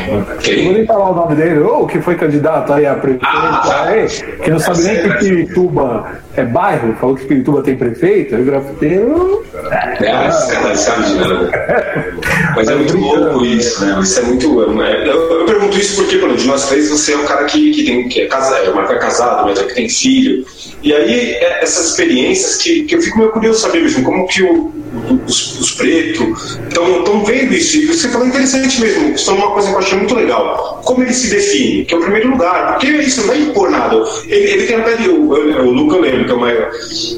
nem 0.45 0.85
falar 0.85 1.11
o 1.11 1.15
nome 1.15 1.35
dele, 1.35 1.59
ou 1.59 1.87
que 1.87 2.01
foi 2.01 2.15
candidato 2.15 2.73
aí 2.73 2.85
a 2.85 2.95
prefeito, 2.95 3.25
ah, 3.25 3.83
aí, 3.85 4.07
que 4.43 4.51
não 4.51 4.59
sabe 4.59 4.83
nem 4.83 5.01
que 5.01 5.09
Pirituba 5.17 6.05
é 6.35 6.43
bairro, 6.43 6.95
falou 6.95 7.15
que 7.15 7.25
Pirituba 7.25 7.61
tem 7.61 7.75
prefeito, 7.75 8.35
e 8.35 8.43
grafiteiro. 8.43 9.45
É, 9.71 10.05
é, 10.05 10.31
sabe 10.75 11.05
de 11.05 11.15
nada. 11.15 11.51
Mas 12.55 12.67
é 12.67 12.75
muito 12.75 12.97
louco 12.97 13.45
isso, 13.45 13.85
né? 13.85 13.99
Isso 14.01 14.19
é 14.19 14.23
muito. 14.23 14.81
É, 14.81 15.09
eu, 15.09 15.39
eu 15.39 15.45
pergunto 15.45 15.77
isso 15.77 15.95
porque, 15.95 16.17
quando 16.17 16.35
de 16.35 16.47
nós 16.47 16.67
três, 16.67 16.89
você 16.89 17.13
é 17.13 17.17
um 17.17 17.25
cara 17.25 17.45
que, 17.45 17.71
que, 17.71 17.83
tem, 17.83 18.07
que 18.07 18.21
é, 18.21 18.27
casado, 18.27 18.55
é, 18.57 18.93
é 18.93 18.97
casado, 18.97 19.45
mas 19.45 19.59
é 19.59 19.63
que 19.63 19.73
tem 19.73 19.89
filho. 19.89 20.45
E 20.83 20.93
aí, 20.93 21.31
é, 21.31 21.63
essas 21.63 21.87
experiências 21.87 22.57
que, 22.57 22.83
que 22.83 22.95
eu 22.95 23.01
fico 23.01 23.17
meio 23.17 23.31
curioso 23.31 23.59
saber 23.59 23.81
mesmo, 23.81 24.03
como 24.03 24.27
que 24.27 24.43
o, 24.43 24.71
os, 25.27 25.59
os 25.59 25.71
pretos 25.71 26.59
estão 26.67 27.23
vendo 27.23 27.53
isso. 27.53 27.77
E 27.77 27.87
você 27.87 28.07
falou 28.09 28.27
interessante 28.27 28.79
mesmo, 28.79 29.13
isso 29.13 29.29
é 29.29 29.33
uma 29.33 29.51
coisa 29.51 29.69
que 29.69 29.73
eu 29.73 29.79
achei 29.79 29.97
muito 29.97 30.15
legal. 30.15 30.81
Como 30.85 31.01
ele 31.01 31.13
se 31.13 31.29
define, 31.29 31.85
que 31.85 31.93
é 31.93 31.97
o 31.97 32.01
primeiro 32.01 32.29
lugar, 32.29 32.73
porque 32.73 32.87
isso 32.87 33.21
não 33.21 33.27
vai 33.27 33.41
impor 33.41 33.69
nada. 33.69 33.95
Ele, 34.27 34.51
ele 34.51 34.67
tem 34.67 34.75
até 34.75 34.95
o, 35.07 35.21
o, 35.21 35.67
o 35.67 35.71
Luca, 35.71 35.95
eu 35.95 36.01
lembro, 36.01 36.24
que, 36.25 36.33
uma, 36.33 36.51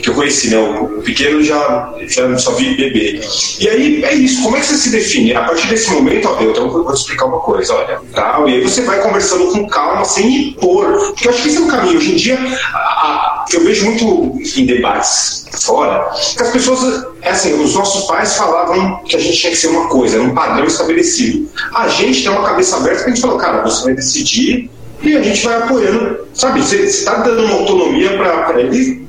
que 0.01 0.10
eu 0.10 0.14
conheci, 0.14 0.49
né? 0.49 0.58
O, 0.58 1.01
pequeno 1.01 1.41
já, 1.41 1.93
já 2.08 2.38
só 2.38 2.51
vi 2.51 2.76
bebê. 2.76 3.22
E 3.60 3.70
aí, 3.70 4.03
é 4.03 4.14
isso, 4.14 4.43
como 4.43 4.58
é 4.58 4.60
que 4.60 4.66
você 4.66 4.76
se 4.76 4.89
define? 4.89 5.34
A 5.34 5.43
partir 5.43 5.68
desse 5.68 5.89
momento, 5.91 6.28
ó, 6.28 6.41
eu 6.41 6.51
então 6.51 6.70
vou 6.70 6.91
te 6.93 6.97
explicar 6.97 7.26
uma 7.26 7.39
coisa, 7.39 7.74
olha, 7.74 7.99
tá? 8.14 8.43
E 8.47 8.55
aí 8.55 8.62
você 8.62 8.82
vai 8.82 9.01
conversando 9.01 9.51
com 9.51 9.68
calma, 9.68 10.03
sem 10.05 10.49
impor. 10.49 10.86
Porque 11.14 11.28
eu 11.28 11.32
acho 11.32 11.41
que 11.41 11.47
esse 11.49 11.58
é 11.58 11.62
o 11.62 11.68
caminho. 11.68 11.97
Hoje 11.97 12.12
em 12.14 12.16
dia, 12.16 12.38
a, 12.74 12.78
a, 12.78 13.45
eu 13.53 13.64
vejo 13.64 13.86
muito 13.86 14.60
em 14.60 14.66
debates 14.66 15.45
fora, 15.62 16.12
que 16.36 16.43
as 16.43 16.51
pessoas, 16.51 17.05
é 17.22 17.32
assim, 17.32 17.53
os 17.62 17.74
nossos 17.74 18.05
pais 18.05 18.36
falavam 18.36 19.03
que 19.03 19.16
a 19.16 19.20
gente 19.20 19.38
tinha 19.38 19.51
que 19.51 19.58
ser 19.58 19.68
uma 19.68 19.88
coisa, 19.88 20.18
era 20.18 20.24
um 20.24 20.34
padrão 20.34 20.66
estabelecido. 20.66 21.49
A 21.74 21.88
gente 21.88 22.24
tem 22.24 22.32
uma 22.32 22.43
cabeça 22.43 22.78
aberta 22.78 23.03
que 23.03 23.10
a 23.10 23.14
gente 23.14 23.22
falou, 23.22 23.38
cara, 23.38 23.64
você 23.64 23.86
vai 23.86 23.95
decidir 23.95 24.70
e 25.02 25.16
a 25.16 25.22
gente 25.22 25.45
vai 25.45 25.56
apoiando, 25.58 26.20
sabe? 26.34 26.62
Você 26.62 26.78
está 26.78 27.18
dando 27.20 27.43
uma 27.45 27.56
autonomia 27.56 28.18
para 28.18 28.60
ele 28.60 29.07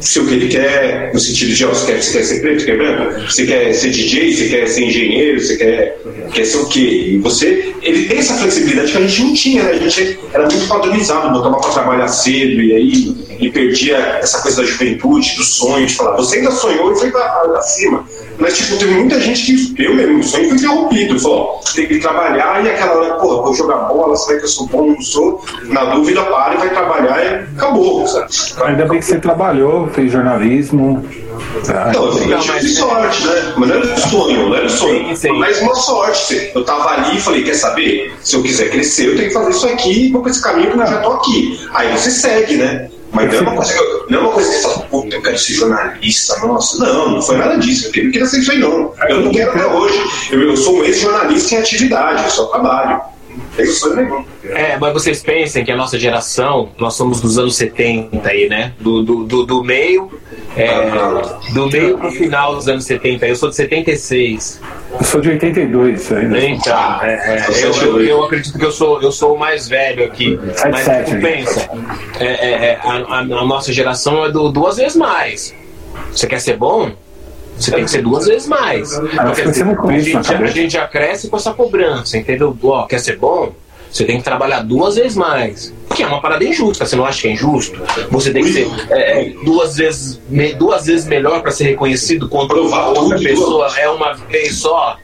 ser 0.00 0.20
o 0.20 0.26
que 0.26 0.34
ele 0.34 0.48
quer, 0.48 1.10
no 1.12 1.20
sentido 1.20 1.54
de, 1.54 1.64
ó, 1.64 1.68
você 1.68 1.92
quer, 1.92 2.02
você 2.02 2.12
quer 2.18 2.24
ser 2.24 2.40
preto, 2.40 2.64
quer 2.64 2.76
branco, 2.76 3.20
você 3.30 3.46
quer 3.46 3.72
ser 3.72 3.90
DJ, 3.90 4.34
você 4.34 4.48
quer 4.48 4.66
ser 4.66 4.84
engenheiro, 4.84 5.40
você 5.40 5.56
quer, 5.56 6.00
quer 6.32 6.44
ser 6.44 6.58
o 6.58 6.66
quê? 6.66 6.80
E 6.80 7.18
você, 7.18 7.74
ele 7.82 8.06
tem 8.06 8.18
essa 8.18 8.34
flexibilidade 8.34 8.92
que 8.92 8.98
a 8.98 9.00
gente 9.06 9.22
não 9.22 9.34
tinha, 9.34 9.62
né? 9.62 9.70
A 9.72 9.88
gente 9.88 10.18
era 10.32 10.46
muito 10.46 10.66
padronizado, 10.68 11.32
botava 11.32 11.60
para 11.60 11.70
trabalhar 11.70 12.08
cedo 12.08 12.62
e 12.62 12.74
aí 12.74 13.30
e 13.40 13.50
perdia 13.50 13.96
essa 13.96 14.42
coisa 14.42 14.60
da 14.60 14.68
juventude, 14.68 15.34
do 15.36 15.42
sonho, 15.42 15.86
de 15.86 15.94
falar, 15.94 16.16
você 16.16 16.38
ainda 16.38 16.50
sonhou 16.50 16.92
e 16.92 16.98
foi 16.98 17.10
para 17.10 17.62
cima. 17.62 18.04
Mas, 18.38 18.56
tipo, 18.56 18.78
teve 18.78 18.94
muita 18.94 19.20
gente 19.20 19.74
que, 19.74 19.84
eu 19.84 19.94
mesmo, 19.94 20.18
o 20.18 20.22
sonho 20.22 20.48
foi 20.48 20.56
interrompido. 20.56 21.20
Falou, 21.20 21.60
tem 21.74 21.86
que 21.86 21.98
trabalhar 21.98 22.64
e 22.64 22.70
aquela 22.70 22.96
hora, 22.96 23.14
porra, 23.14 23.42
vou 23.42 23.54
jogar 23.54 23.76
bola, 23.80 24.16
será 24.16 24.38
que 24.38 24.44
eu 24.44 24.48
sou 24.48 24.66
bom, 24.66 24.92
não 24.92 25.02
sou? 25.02 25.44
Na 25.64 25.84
dúvida, 25.84 26.22
para 26.22 26.54
e 26.54 26.58
vai 26.58 26.70
trabalhar 26.70 27.49
acabou, 27.60 28.06
sabe? 28.06 28.28
Ainda 28.64 28.86
bem 28.86 28.98
que 28.98 29.04
você 29.04 29.18
trabalhou, 29.18 29.88
fez 29.88 30.10
jornalismo. 30.10 31.04
Tá? 31.66 31.92
Não, 31.92 32.06
eu 32.06 32.38
tive 32.40 32.68
sorte, 32.68 33.26
né? 33.26 33.54
Mas 33.56 33.68
não 33.68 33.76
era 33.76 33.96
sonho, 33.96 34.48
não 34.48 34.56
era 34.56 34.68
sonho. 34.68 35.08
Sim, 35.08 35.16
sim. 35.16 35.38
Mas 35.38 35.60
uma 35.60 35.74
sorte. 35.74 36.50
Eu 36.54 36.64
tava 36.64 36.90
ali 36.90 37.16
e 37.16 37.20
falei, 37.20 37.42
quer 37.42 37.54
saber? 37.54 38.12
Se 38.22 38.36
eu 38.36 38.42
quiser 38.42 38.70
crescer, 38.70 39.08
eu 39.08 39.16
tenho 39.16 39.28
que 39.28 39.34
fazer 39.34 39.50
isso 39.50 39.66
aqui 39.66 40.06
e 40.06 40.12
vou 40.12 40.22
pra 40.22 40.30
esse 40.30 40.42
caminho 40.42 40.70
que 40.70 40.78
eu 40.78 40.86
já 40.86 40.98
tô 40.98 41.12
aqui. 41.12 41.60
Aí 41.74 41.90
você 41.96 42.10
segue, 42.10 42.56
né? 42.56 42.88
Mas 43.12 43.26
não 43.32 43.38
é 43.38 43.42
uma 43.42 43.56
coisa 43.56 43.72
que, 43.72 43.78
eu, 43.80 44.06
não 44.08 44.18
é 44.18 44.22
uma 44.22 44.32
coisa 44.32 44.48
que 44.48 44.56
você 44.56 44.62
fala, 44.62 44.78
puta, 44.86 45.16
eu 45.16 45.22
quero 45.22 45.38
ser 45.38 45.52
jornalista, 45.54 46.46
nossa. 46.46 46.78
Não, 46.78 47.10
não 47.10 47.22
foi 47.22 47.36
nada 47.36 47.58
disso. 47.58 47.90
Eu 47.92 48.04
não 48.04 48.10
queria 48.12 48.26
ser 48.26 48.38
isso 48.38 48.52
aí, 48.52 48.58
não. 48.58 48.92
Eu 49.08 49.20
não 49.22 49.32
quero 49.32 49.50
até 49.50 49.66
hoje. 49.66 50.00
Eu, 50.30 50.42
eu 50.42 50.56
sou 50.56 50.78
um 50.78 50.84
ex-jornalista 50.84 51.54
em 51.54 51.58
atividade, 51.58 52.24
eu 52.24 52.30
só 52.30 52.46
trabalho. 52.46 53.00
É, 54.44 54.78
mas 54.78 54.92
vocês 54.92 55.22
pensem 55.22 55.64
que 55.64 55.70
a 55.70 55.76
nossa 55.76 55.98
geração, 55.98 56.70
nós 56.78 56.94
somos 56.94 57.20
dos 57.20 57.38
anos 57.38 57.56
70 57.56 58.28
aí, 58.28 58.48
né? 58.48 58.72
Do, 58.80 59.02
do, 59.02 59.24
do, 59.24 59.46
do 59.46 59.64
meio, 59.64 60.10
é, 60.56 60.68
do 61.52 61.68
meio 61.68 61.98
pro 61.98 62.10
final 62.10 62.54
dos 62.54 62.68
anos 62.68 62.84
70. 62.84 63.26
Eu 63.26 63.36
sou 63.36 63.50
de 63.50 63.56
76. 63.56 64.60
Eu 64.98 65.04
sou 65.04 65.20
de 65.20 65.30
82 65.30 66.12
ainda. 66.12 66.40
Então, 66.40 67.02
é, 67.02 67.36
é, 67.36 67.64
eu, 67.64 68.00
eu, 68.02 68.24
acredito 68.24 68.58
que 68.58 68.64
eu 68.64 68.72
sou, 68.72 69.00
eu 69.02 69.12
sou 69.12 69.34
o 69.34 69.38
mais 69.38 69.68
velho 69.68 70.04
aqui. 70.04 70.38
Mas 70.70 70.86
tu 71.08 71.20
pensa, 71.20 71.70
é, 72.18 72.26
é, 72.26 72.64
é, 72.70 72.80
a, 72.82 73.18
a, 73.18 73.24
nossa 73.24 73.72
geração 73.72 74.24
é 74.24 74.30
do, 74.30 74.50
duas 74.50 74.76
vezes 74.78 74.96
mais. 74.96 75.54
Você 76.12 76.26
quer 76.26 76.40
ser 76.40 76.56
bom? 76.56 76.92
Você 77.60 77.70
tem 77.72 77.84
que 77.84 77.90
ser 77.90 78.02
duas 78.02 78.26
vezes 78.26 78.48
mais. 78.48 78.98
Porque, 78.98 79.42
assim, 79.42 79.62
a, 79.62 79.98
gente, 80.00 80.34
a 80.34 80.46
gente 80.46 80.72
já 80.72 80.88
cresce 80.88 81.28
com 81.28 81.36
essa 81.36 81.52
cobrança, 81.52 82.16
entendeu? 82.16 82.56
Ó, 82.62 82.86
quer 82.86 82.98
ser 82.98 83.18
bom? 83.18 83.52
Você 83.92 84.04
tem 84.04 84.18
que 84.18 84.24
trabalhar 84.24 84.60
duas 84.60 84.94
vezes 84.94 85.16
mais. 85.16 85.74
Que 85.94 86.02
é 86.02 86.06
uma 86.06 86.20
parada 86.20 86.44
injusta. 86.44 86.86
Você 86.86 86.96
não 86.96 87.04
acha 87.04 87.22
que 87.22 87.28
é 87.28 87.32
injusto? 87.32 87.82
Você 88.10 88.32
tem 88.32 88.44
que 88.44 88.52
ser 88.52 88.70
é, 88.88 89.26
é 89.26 89.30
duas, 89.44 89.76
vezes, 89.76 90.20
me, 90.28 90.54
duas 90.54 90.86
vezes 90.86 91.06
melhor 91.06 91.42
para 91.42 91.50
ser 91.50 91.64
reconhecido 91.64 92.28
quanto 92.28 92.54
outra 92.56 93.18
pessoa 93.18 93.68
é 93.76 93.88
uma 93.88 94.14
vez 94.14 94.56
só. 94.56 94.96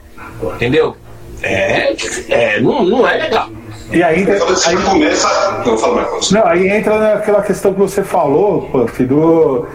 Entendeu? 0.55 0.95
É, 1.43 1.93
é 2.29 2.61
não, 2.61 2.83
não 2.83 3.07
é 3.07 3.17
legal. 3.17 3.49
E 3.91 4.01
aí, 4.03 4.25
aí 4.29 4.77
começa. 4.83 5.63
Não, 5.65 5.77
fala 5.77 6.09
mais. 6.09 6.31
Não, 6.31 6.45
aí 6.45 6.67
entra 6.67 6.97
naquela 6.97 7.41
questão 7.41 7.73
que 7.73 7.79
você 7.79 8.03
falou, 8.03 8.63
Puff, 8.63 9.05
do 9.05 9.65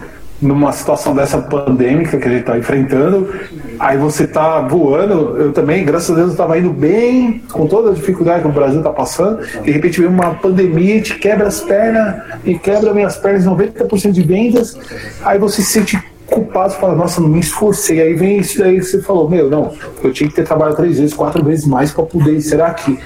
numa 0.43 0.71
situação 0.71 1.15
dessa 1.15 1.37
pandêmica 1.39 2.17
que 2.17 2.27
a 2.27 2.31
gente 2.31 2.41
está 2.41 2.57
enfrentando, 2.57 3.33
aí 3.79 3.97
você 3.97 4.25
está 4.25 4.59
voando. 4.61 5.37
Eu 5.37 5.53
também, 5.53 5.85
graças 5.85 6.11
a 6.11 6.15
Deus, 6.15 6.31
estava 6.31 6.57
indo 6.57 6.69
bem, 6.69 7.41
com 7.51 7.65
toda 7.65 7.91
a 7.91 7.93
dificuldade 7.93 8.41
que 8.41 8.47
o 8.47 8.51
Brasil 8.51 8.79
está 8.79 8.91
passando. 8.91 9.39
De 9.61 9.71
repente 9.71 10.01
vem 10.01 10.09
uma 10.09 10.35
pandemia, 10.35 11.01
te 11.01 11.17
quebra 11.17 11.47
as 11.47 11.61
pernas 11.61 12.15
e 12.43 12.57
quebra 12.57 12.93
minhas 12.93 13.15
pernas 13.17 13.45
90% 13.45 14.11
de 14.11 14.21
vendas. 14.21 14.77
Aí 15.23 15.39
você 15.39 15.61
se 15.61 15.71
sente 15.71 16.12
culpado, 16.27 16.73
fala, 16.73 16.95
nossa, 16.95 17.21
não 17.21 17.29
me 17.29 17.39
esforcei. 17.39 18.01
Aí 18.01 18.13
vem 18.13 18.39
isso 18.39 18.59
daí 18.59 18.77
que 18.77 18.83
você 18.83 19.01
falou, 19.01 19.29
meu, 19.29 19.49
não, 19.49 19.73
eu 20.03 20.11
tinha 20.11 20.29
que 20.29 20.35
ter 20.35 20.43
trabalhado 20.43 20.77
três 20.77 20.99
vezes, 20.99 21.13
quatro 21.13 21.43
vezes 21.43 21.65
mais 21.65 21.91
para 21.91 22.03
poder, 22.03 22.41
será 22.41 22.73
que? 22.73 22.97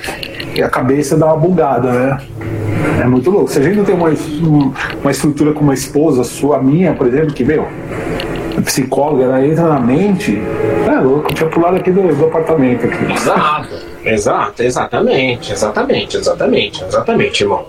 E 0.55 0.61
a 0.61 0.69
cabeça 0.69 1.17
dá 1.17 1.27
uma 1.27 1.37
bugada, 1.37 1.91
né? 1.91 2.17
É 3.01 3.07
muito 3.07 3.29
louco. 3.29 3.51
Se 3.51 3.59
a 3.59 3.61
gente 3.61 3.77
não 3.77 3.85
tem 3.85 3.95
uma, 3.95 4.09
uma 5.01 5.11
estrutura 5.11 5.53
com 5.53 5.61
uma 5.61 5.73
esposa 5.73 6.23
sua, 6.23 6.61
minha, 6.61 6.93
por 6.93 7.07
exemplo, 7.07 7.33
que, 7.33 7.43
meu, 7.43 7.67
psicóloga, 8.61 9.25
ela 9.25 9.45
entra 9.45 9.67
na 9.67 9.79
mente, 9.79 10.41
é 10.87 10.99
louco, 10.99 11.33
tinha 11.33 11.49
pulado 11.49 11.77
aqui 11.77 11.91
do, 11.91 12.15
do 12.15 12.25
apartamento. 12.25 12.85
Aqui. 12.85 13.13
Exato, 13.13 13.75
exato, 14.03 14.63
exatamente, 14.63 15.53
exatamente, 15.53 16.17
exatamente, 16.17 16.83
exatamente, 16.83 17.43
irmão. 17.43 17.65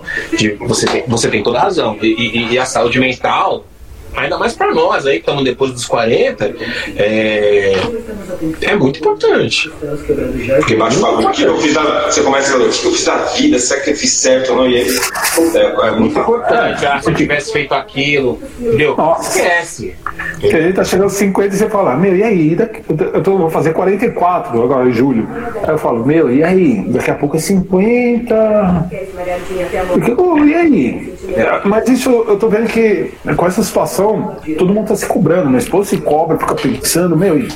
Você, 0.67 0.85
tem, 0.87 1.03
você 1.07 1.29
tem 1.29 1.43
toda 1.43 1.59
a 1.59 1.63
razão. 1.63 1.97
E, 2.01 2.07
e, 2.07 2.53
e 2.53 2.59
a 2.59 2.65
saúde 2.65 2.99
mental 2.99 3.63
ainda 4.15 4.37
mais 4.37 4.53
para 4.53 4.73
nós 4.73 5.05
aí 5.05 5.15
que 5.15 5.19
estamos 5.21 5.43
depois 5.43 5.71
dos 5.71 5.85
40, 5.85 6.55
é, 6.95 7.73
é 8.61 8.75
muito 8.75 8.99
importante. 8.99 9.69
Porque 10.57 10.75
bate 10.75 10.97
o 10.97 11.31
que 11.31 11.43
eu 11.43 11.57
fiz 11.57 11.73
da, 11.73 12.09
você 12.09 12.21
começa 12.21 12.49
a 12.49 12.51
falar, 12.53 12.65
o 12.65 12.69
que 12.69 12.85
eu 12.85 12.91
fiz 12.91 13.05
da 13.05 13.17
vida, 13.17 13.59
será 13.59 13.81
que 13.81 13.89
eu 13.91 13.95
fiz 13.95 14.11
certo 14.11 14.51
ou 14.51 14.57
não? 14.57 14.69
E 14.69 14.77
aí, 14.77 14.99
é, 15.55 15.87
é 15.87 15.91
muito 15.91 16.19
importante. 16.19 16.85
Ah, 16.85 17.01
se 17.01 17.09
eu 17.09 17.15
tivesse 17.15 17.51
feito 17.51 17.73
aquilo, 17.73 18.39
entendeu? 18.59 18.95
Nossa. 18.95 19.37
Esquece. 19.37 19.95
Porque 20.39 20.55
a 20.55 20.61
gente 20.61 20.75
tá 20.75 20.83
chegando 20.83 21.03
aos 21.03 21.13
50 21.13 21.53
e 21.53 21.57
você 21.57 21.69
fala, 21.69 21.95
meu, 21.95 22.15
e 22.15 22.23
aí? 22.23 22.57
Eu 23.13 23.23
tô, 23.23 23.37
vou 23.37 23.49
fazer 23.49 23.73
44 23.73 24.61
agora 24.61 24.87
em 24.87 24.93
julho. 24.93 25.27
Aí 25.63 25.69
eu 25.69 25.77
falo, 25.77 26.05
meu, 26.05 26.31
e 26.33 26.43
aí? 26.43 26.83
Daqui 26.87 27.11
a 27.11 27.15
pouco 27.15 27.35
é 27.35 27.39
50. 27.39 28.89
Porque, 29.93 30.15
oh, 30.17 30.37
e 30.45 30.53
aí? 30.55 31.13
É, 31.35 31.61
mas 31.65 31.87
isso 31.89 32.09
eu 32.09 32.37
tô 32.37 32.47
vendo 32.49 32.67
que 32.67 33.11
com 33.35 33.45
essa 33.45 33.63
situação, 33.63 34.35
todo 34.57 34.73
mundo 34.73 34.87
tá 34.87 34.95
se 34.95 35.05
cobrando. 35.05 35.47
Minha 35.47 35.59
esposa 35.59 35.89
se 35.89 35.97
cobra, 35.97 36.37
fica 36.37 36.55
pensando, 36.55 37.15
meu, 37.15 37.47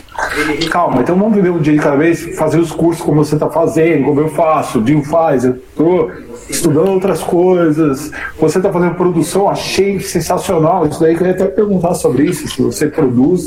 calma, 0.69 1.01
então 1.01 1.15
vamos 1.15 1.35
viver 1.35 1.49
um 1.49 1.59
dia 1.59 1.73
de 1.73 1.79
cada 1.79 1.95
vez, 1.95 2.35
fazer 2.37 2.59
os 2.59 2.71
cursos 2.71 3.03
como 3.03 3.23
você 3.23 3.37
tá 3.37 3.49
fazendo, 3.49 4.05
como 4.05 4.19
eu 4.19 4.29
faço, 4.29 4.79
o 4.79 4.81
Dio 4.81 5.03
faz, 5.03 5.45
eu 5.45 5.57
tô 5.75 6.09
estudando 6.49 6.89
outras 6.89 7.21
coisas. 7.21 8.11
Você 8.39 8.57
está 8.57 8.71
fazendo 8.71 8.95
produção, 8.95 9.49
achei 9.49 9.99
sensacional. 9.99 10.85
Isso 10.85 10.99
daí 10.99 11.13
eu 11.13 11.17
queria 11.17 11.33
até 11.33 11.45
perguntar 11.45 11.93
sobre 11.95 12.25
isso, 12.25 12.47
se 12.47 12.61
você 12.61 12.87
produz, 12.87 13.45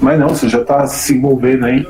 mas 0.00 0.18
não, 0.18 0.28
você 0.28 0.48
já 0.48 0.60
está 0.60 0.86
se 0.86 1.14
envolvendo 1.14 1.66
aí. 1.66 1.86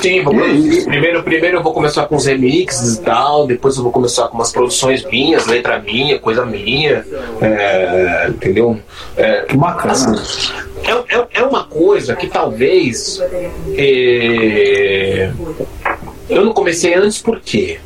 Sim, 0.00 0.22
vou 0.22 0.34
primeiro, 0.34 1.22
primeiro 1.22 1.58
eu 1.58 1.62
vou 1.62 1.72
começar 1.72 2.06
com 2.06 2.16
os 2.16 2.26
remixes 2.26 2.96
e 2.96 3.00
tal, 3.02 3.46
depois 3.46 3.76
eu 3.76 3.82
vou 3.82 3.92
começar 3.92 4.28
com 4.28 4.36
umas 4.36 4.52
produções 4.52 5.04
minhas, 5.04 5.46
letra 5.46 5.78
minha, 5.78 6.18
coisa 6.18 6.44
minha, 6.44 7.04
é, 7.40 8.28
entendeu? 8.28 8.78
É, 9.16 9.46
bacana. 9.54 9.92
Assim, 9.92 10.52
é, 10.84 11.16
é, 11.16 11.26
é, 11.34 11.42
uma 11.42 11.64
coisa 11.64 12.14
que 12.14 12.26
talvez 12.26 13.20
é, 13.76 15.30
eu 16.28 16.44
não 16.44 16.52
comecei 16.52 16.94
antes 16.94 17.20
por 17.20 17.40
quê? 17.40 17.78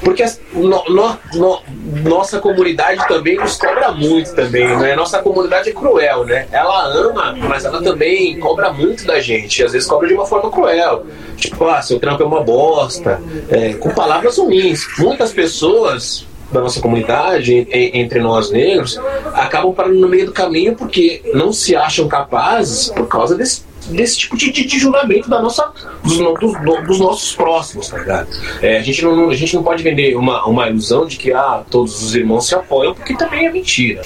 Porque 0.00 0.24
no, 0.52 0.84
no, 0.88 1.18
no, 1.34 1.62
nossa 2.08 2.38
comunidade 2.38 3.06
também 3.08 3.36
nos 3.36 3.56
cobra 3.56 3.90
muito 3.92 4.34
também, 4.34 4.76
né? 4.76 4.94
Nossa 4.94 5.20
comunidade 5.20 5.70
é 5.70 5.72
cruel, 5.72 6.24
né? 6.24 6.46
Ela 6.52 6.86
ama, 6.86 7.34
mas 7.38 7.64
ela 7.64 7.82
também 7.82 8.38
cobra 8.38 8.72
muito 8.72 9.04
da 9.04 9.20
gente. 9.20 9.64
Às 9.64 9.72
vezes 9.72 9.88
cobra 9.88 10.08
de 10.08 10.14
uma 10.14 10.26
forma 10.26 10.50
cruel. 10.50 11.06
Tipo, 11.36 11.66
ah, 11.68 11.82
seu 11.82 11.98
trampo 11.98 12.22
é 12.22 12.26
uma 12.26 12.42
bosta. 12.42 13.20
É, 13.50 13.74
com 13.74 13.90
palavras 13.90 14.38
ruins. 14.38 14.86
Muitas 14.98 15.32
pessoas 15.32 16.26
da 16.50 16.60
nossa 16.60 16.80
comunidade, 16.80 17.66
entre 17.70 18.20
nós 18.20 18.50
negros, 18.50 18.98
acabam 19.34 19.72
parando 19.74 19.98
no 19.98 20.08
meio 20.08 20.26
do 20.26 20.32
caminho 20.32 20.74
porque 20.74 21.22
não 21.34 21.52
se 21.52 21.74
acham 21.74 22.06
capazes 22.08 22.88
por 22.90 23.06
causa 23.08 23.34
desse 23.34 23.64
desse 23.88 24.18
tipo 24.18 24.36
de, 24.36 24.50
de, 24.50 24.66
de 24.66 24.78
julgamento 24.78 25.30
da 25.30 25.40
nossa, 25.40 25.70
dos, 26.02 26.18
dos, 26.18 26.86
dos, 26.86 26.98
nossos 26.98 27.36
próximos, 27.36 27.88
tá 27.88 27.98
ligado? 27.98 28.28
É, 28.60 28.78
a, 28.78 28.82
gente 28.82 29.02
não, 29.02 29.30
a 29.30 29.34
gente 29.34 29.54
não 29.54 29.62
pode 29.62 29.82
vender 29.82 30.16
uma, 30.16 30.44
uma 30.44 30.68
ilusão 30.68 31.06
de 31.06 31.16
que 31.16 31.32
ah, 31.32 31.62
todos 31.70 32.02
os 32.02 32.14
irmãos 32.16 32.48
se 32.48 32.54
apoiam, 32.56 32.94
porque 32.94 33.14
também 33.14 33.46
é 33.46 33.52
mentira. 33.52 34.02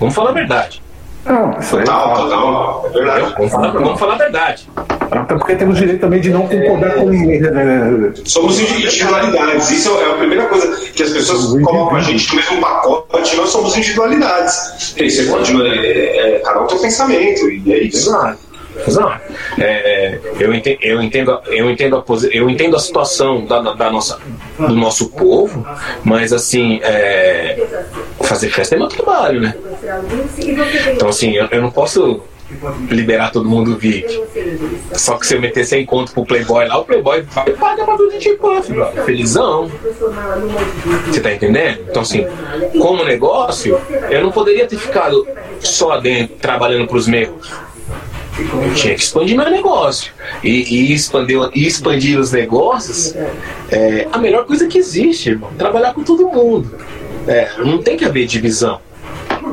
Vamos 0.00 0.14
falar 0.14 0.30
a 0.30 0.32
verdade. 0.32 0.82
Não, 1.24 1.58
isso 1.58 1.78
aí. 1.78 1.84
Total, 1.84 2.14
total. 2.14 2.84
É 2.86 2.90
verdade. 2.90 3.34
Vamos 3.36 3.52
falar, 3.52 3.70
vamos 3.72 4.00
falar 4.00 4.14
a 4.14 4.18
verdade. 4.18 4.68
Até 5.10 5.34
porque 5.36 5.54
temos 5.56 5.78
direito 5.78 6.00
também 6.00 6.20
de 6.20 6.30
não 6.30 6.46
concordar 6.46 6.94
com 6.94 7.08
ninguém. 7.08 7.40
Né? 7.40 8.12
Somos 8.24 8.60
individualidades. 8.60 9.70
Isso 9.70 9.90
é 9.98 10.10
a 10.10 10.14
primeira 10.14 10.46
coisa 10.46 10.76
que 10.90 11.02
as 11.02 11.10
pessoas 11.10 11.62
colocam 11.62 11.96
a 11.96 12.00
gente 12.00 12.28
no 12.30 12.36
mesmo 12.36 12.60
pacote. 12.60 13.36
Nós 13.36 13.48
somos 13.48 13.76
individualidades. 13.76 14.94
E 14.96 15.10
você 15.10 15.24
pode. 15.24 15.62
É, 15.62 16.36
é, 16.36 16.38
cada 16.40 16.62
um 16.62 16.66
tem 16.66 16.78
pensamento. 16.78 17.48
E 17.48 17.72
é 17.72 17.78
isso. 17.84 18.10
Exato. 18.10 18.43
Não, 18.88 19.12
é, 19.58 20.18
eu, 20.38 20.52
entendo, 20.54 20.78
eu, 20.80 21.02
entendo, 21.02 21.40
eu, 21.46 21.70
entendo 21.70 21.96
a, 21.96 22.04
eu 22.32 22.50
entendo 22.50 22.76
a 22.76 22.78
situação 22.78 23.44
da, 23.44 23.60
da 23.60 23.90
nossa, 23.90 24.18
do 24.58 24.74
nosso 24.74 25.10
povo, 25.10 25.66
mas 26.02 26.32
assim, 26.32 26.80
é, 26.82 27.66
fazer 28.22 28.50
festa 28.50 28.74
é 28.74 28.78
meu 28.78 28.88
trabalho, 28.88 29.40
né? 29.40 29.54
Então 30.92 31.08
assim, 31.08 31.32
eu, 31.32 31.46
eu 31.50 31.62
não 31.62 31.70
posso 31.70 32.22
liberar 32.90 33.30
todo 33.32 33.48
mundo 33.48 33.76
VIP. 33.76 34.22
Só 34.92 35.16
que 35.16 35.26
se 35.26 35.34
eu 35.34 35.40
meter 35.40 35.64
sem 35.64 35.84
conto 35.84 36.12
pro 36.12 36.24
Playboy 36.24 36.66
lá, 36.66 36.78
o 36.78 36.84
Playboy 36.84 37.22
vai 37.22 37.50
pagar 37.52 37.84
pra 37.84 37.96
tudo 37.96 38.18
de 38.18 38.30
puff, 38.34 38.72
felizão. 39.04 39.70
Você 41.06 41.20
tá 41.20 41.32
entendendo? 41.32 41.86
Então, 41.88 42.02
assim, 42.02 42.26
como 42.78 43.04
negócio, 43.04 43.80
eu 44.10 44.22
não 44.22 44.30
poderia 44.30 44.66
ter 44.66 44.76
ficado 44.76 45.26
só 45.60 45.98
dentro, 45.98 46.36
trabalhando 46.36 46.86
pros 46.86 47.06
meus. 47.06 47.30
Eu 48.38 48.74
tinha 48.74 48.94
que 48.94 49.02
expandir 49.02 49.36
meu 49.36 49.48
negócio. 49.48 50.12
E, 50.42 50.50
e, 50.50 50.92
expandir, 50.92 51.38
e 51.54 51.66
expandir 51.66 52.18
os 52.18 52.32
negócios 52.32 53.14
é 53.70 54.08
a 54.10 54.18
melhor 54.18 54.44
coisa 54.44 54.66
que 54.66 54.78
existe, 54.78 55.30
irmão. 55.30 55.50
Trabalhar 55.56 55.94
com 55.94 56.02
todo 56.02 56.26
mundo. 56.28 56.76
É, 57.26 57.50
não 57.58 57.78
tem 57.78 57.96
que 57.96 58.04
haver 58.04 58.26
divisão. 58.26 58.80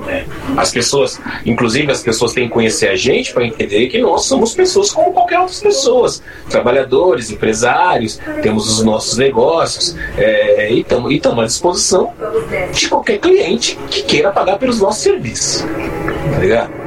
É. 0.07 0.25
As 0.57 0.71
pessoas, 0.71 1.21
inclusive 1.45 1.91
as 1.91 2.01
pessoas 2.01 2.33
têm 2.33 2.47
que 2.47 2.53
conhecer 2.53 2.89
a 2.89 2.95
gente 2.95 3.33
para 3.33 3.45
entender 3.45 3.87
que 3.87 3.99
nós 3.99 4.25
somos 4.25 4.53
pessoas 4.53 4.89
como 4.91 5.13
qualquer 5.13 5.39
outras 5.39 5.59
pessoas, 5.59 6.23
trabalhadores, 6.49 7.29
empresários, 7.29 8.19
temos 8.41 8.69
os 8.69 8.83
nossos 8.83 9.17
negócios 9.17 9.95
é, 10.17 10.71
e 10.71 10.79
estamos 10.79 11.43
à 11.43 11.45
disposição 11.45 12.13
de 12.73 12.89
qualquer 12.89 13.19
cliente 13.19 13.77
que 13.89 14.03
queira 14.03 14.31
pagar 14.31 14.57
pelos 14.57 14.79
nossos 14.79 15.03
serviços. 15.03 15.63
Tá 16.31 16.39
ligado? 16.39 16.80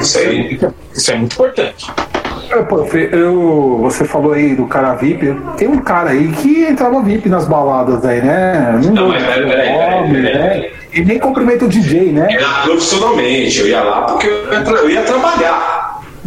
Isso 0.00 0.18
aí, 0.18 0.60
isso 0.94 1.10
é 1.10 1.16
muito 1.16 1.34
importante. 1.34 1.90
É, 2.50 2.62
prof, 2.62 2.96
eu, 3.12 3.78
você 3.80 4.04
falou 4.04 4.32
aí 4.32 4.56
do 4.56 4.66
cara 4.66 4.94
VIP. 4.94 5.36
Tem 5.56 5.68
um 5.68 5.78
cara 5.78 6.10
aí 6.10 6.28
que 6.32 6.64
entrava 6.64 7.00
VIP 7.00 7.28
nas 7.28 7.46
baladas 7.46 8.04
aí, 8.04 8.20
né? 8.20 8.80
Não, 8.82 8.92
não 8.92 9.08
mas 9.08 9.22
peraí, 9.22 9.46
peraí, 9.46 10.10
né? 10.10 10.70
E 10.92 11.04
nem 11.04 11.18
cumprimenta 11.20 11.64
o 11.64 11.68
DJ, 11.68 12.12
né? 12.12 12.26
Era 12.28 12.62
profissionalmente, 12.64 13.60
eu 13.60 13.68
ia 13.68 13.82
lá 13.82 14.02
porque 14.02 14.26
eu 14.26 14.52
ia, 14.52 14.58
eu 14.58 14.90
ia 14.90 15.02
trabalhar. 15.02 15.79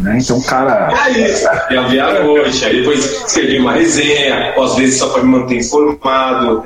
Né? 0.04 0.18
Então, 0.22 0.38
cara. 0.42 0.92
É 1.06 1.10
isso. 1.12 1.48
Eu 1.70 1.88
vi 1.88 1.98
à 1.98 2.22
noite, 2.22 2.62
aí 2.62 2.76
depois 2.76 3.04
escrevi 3.26 3.58
uma 3.58 3.72
resenha, 3.72 4.54
às 4.54 4.76
vezes 4.76 4.98
só 4.98 5.08
para 5.08 5.22
me 5.22 5.30
manter 5.30 5.56
informado. 5.56 6.62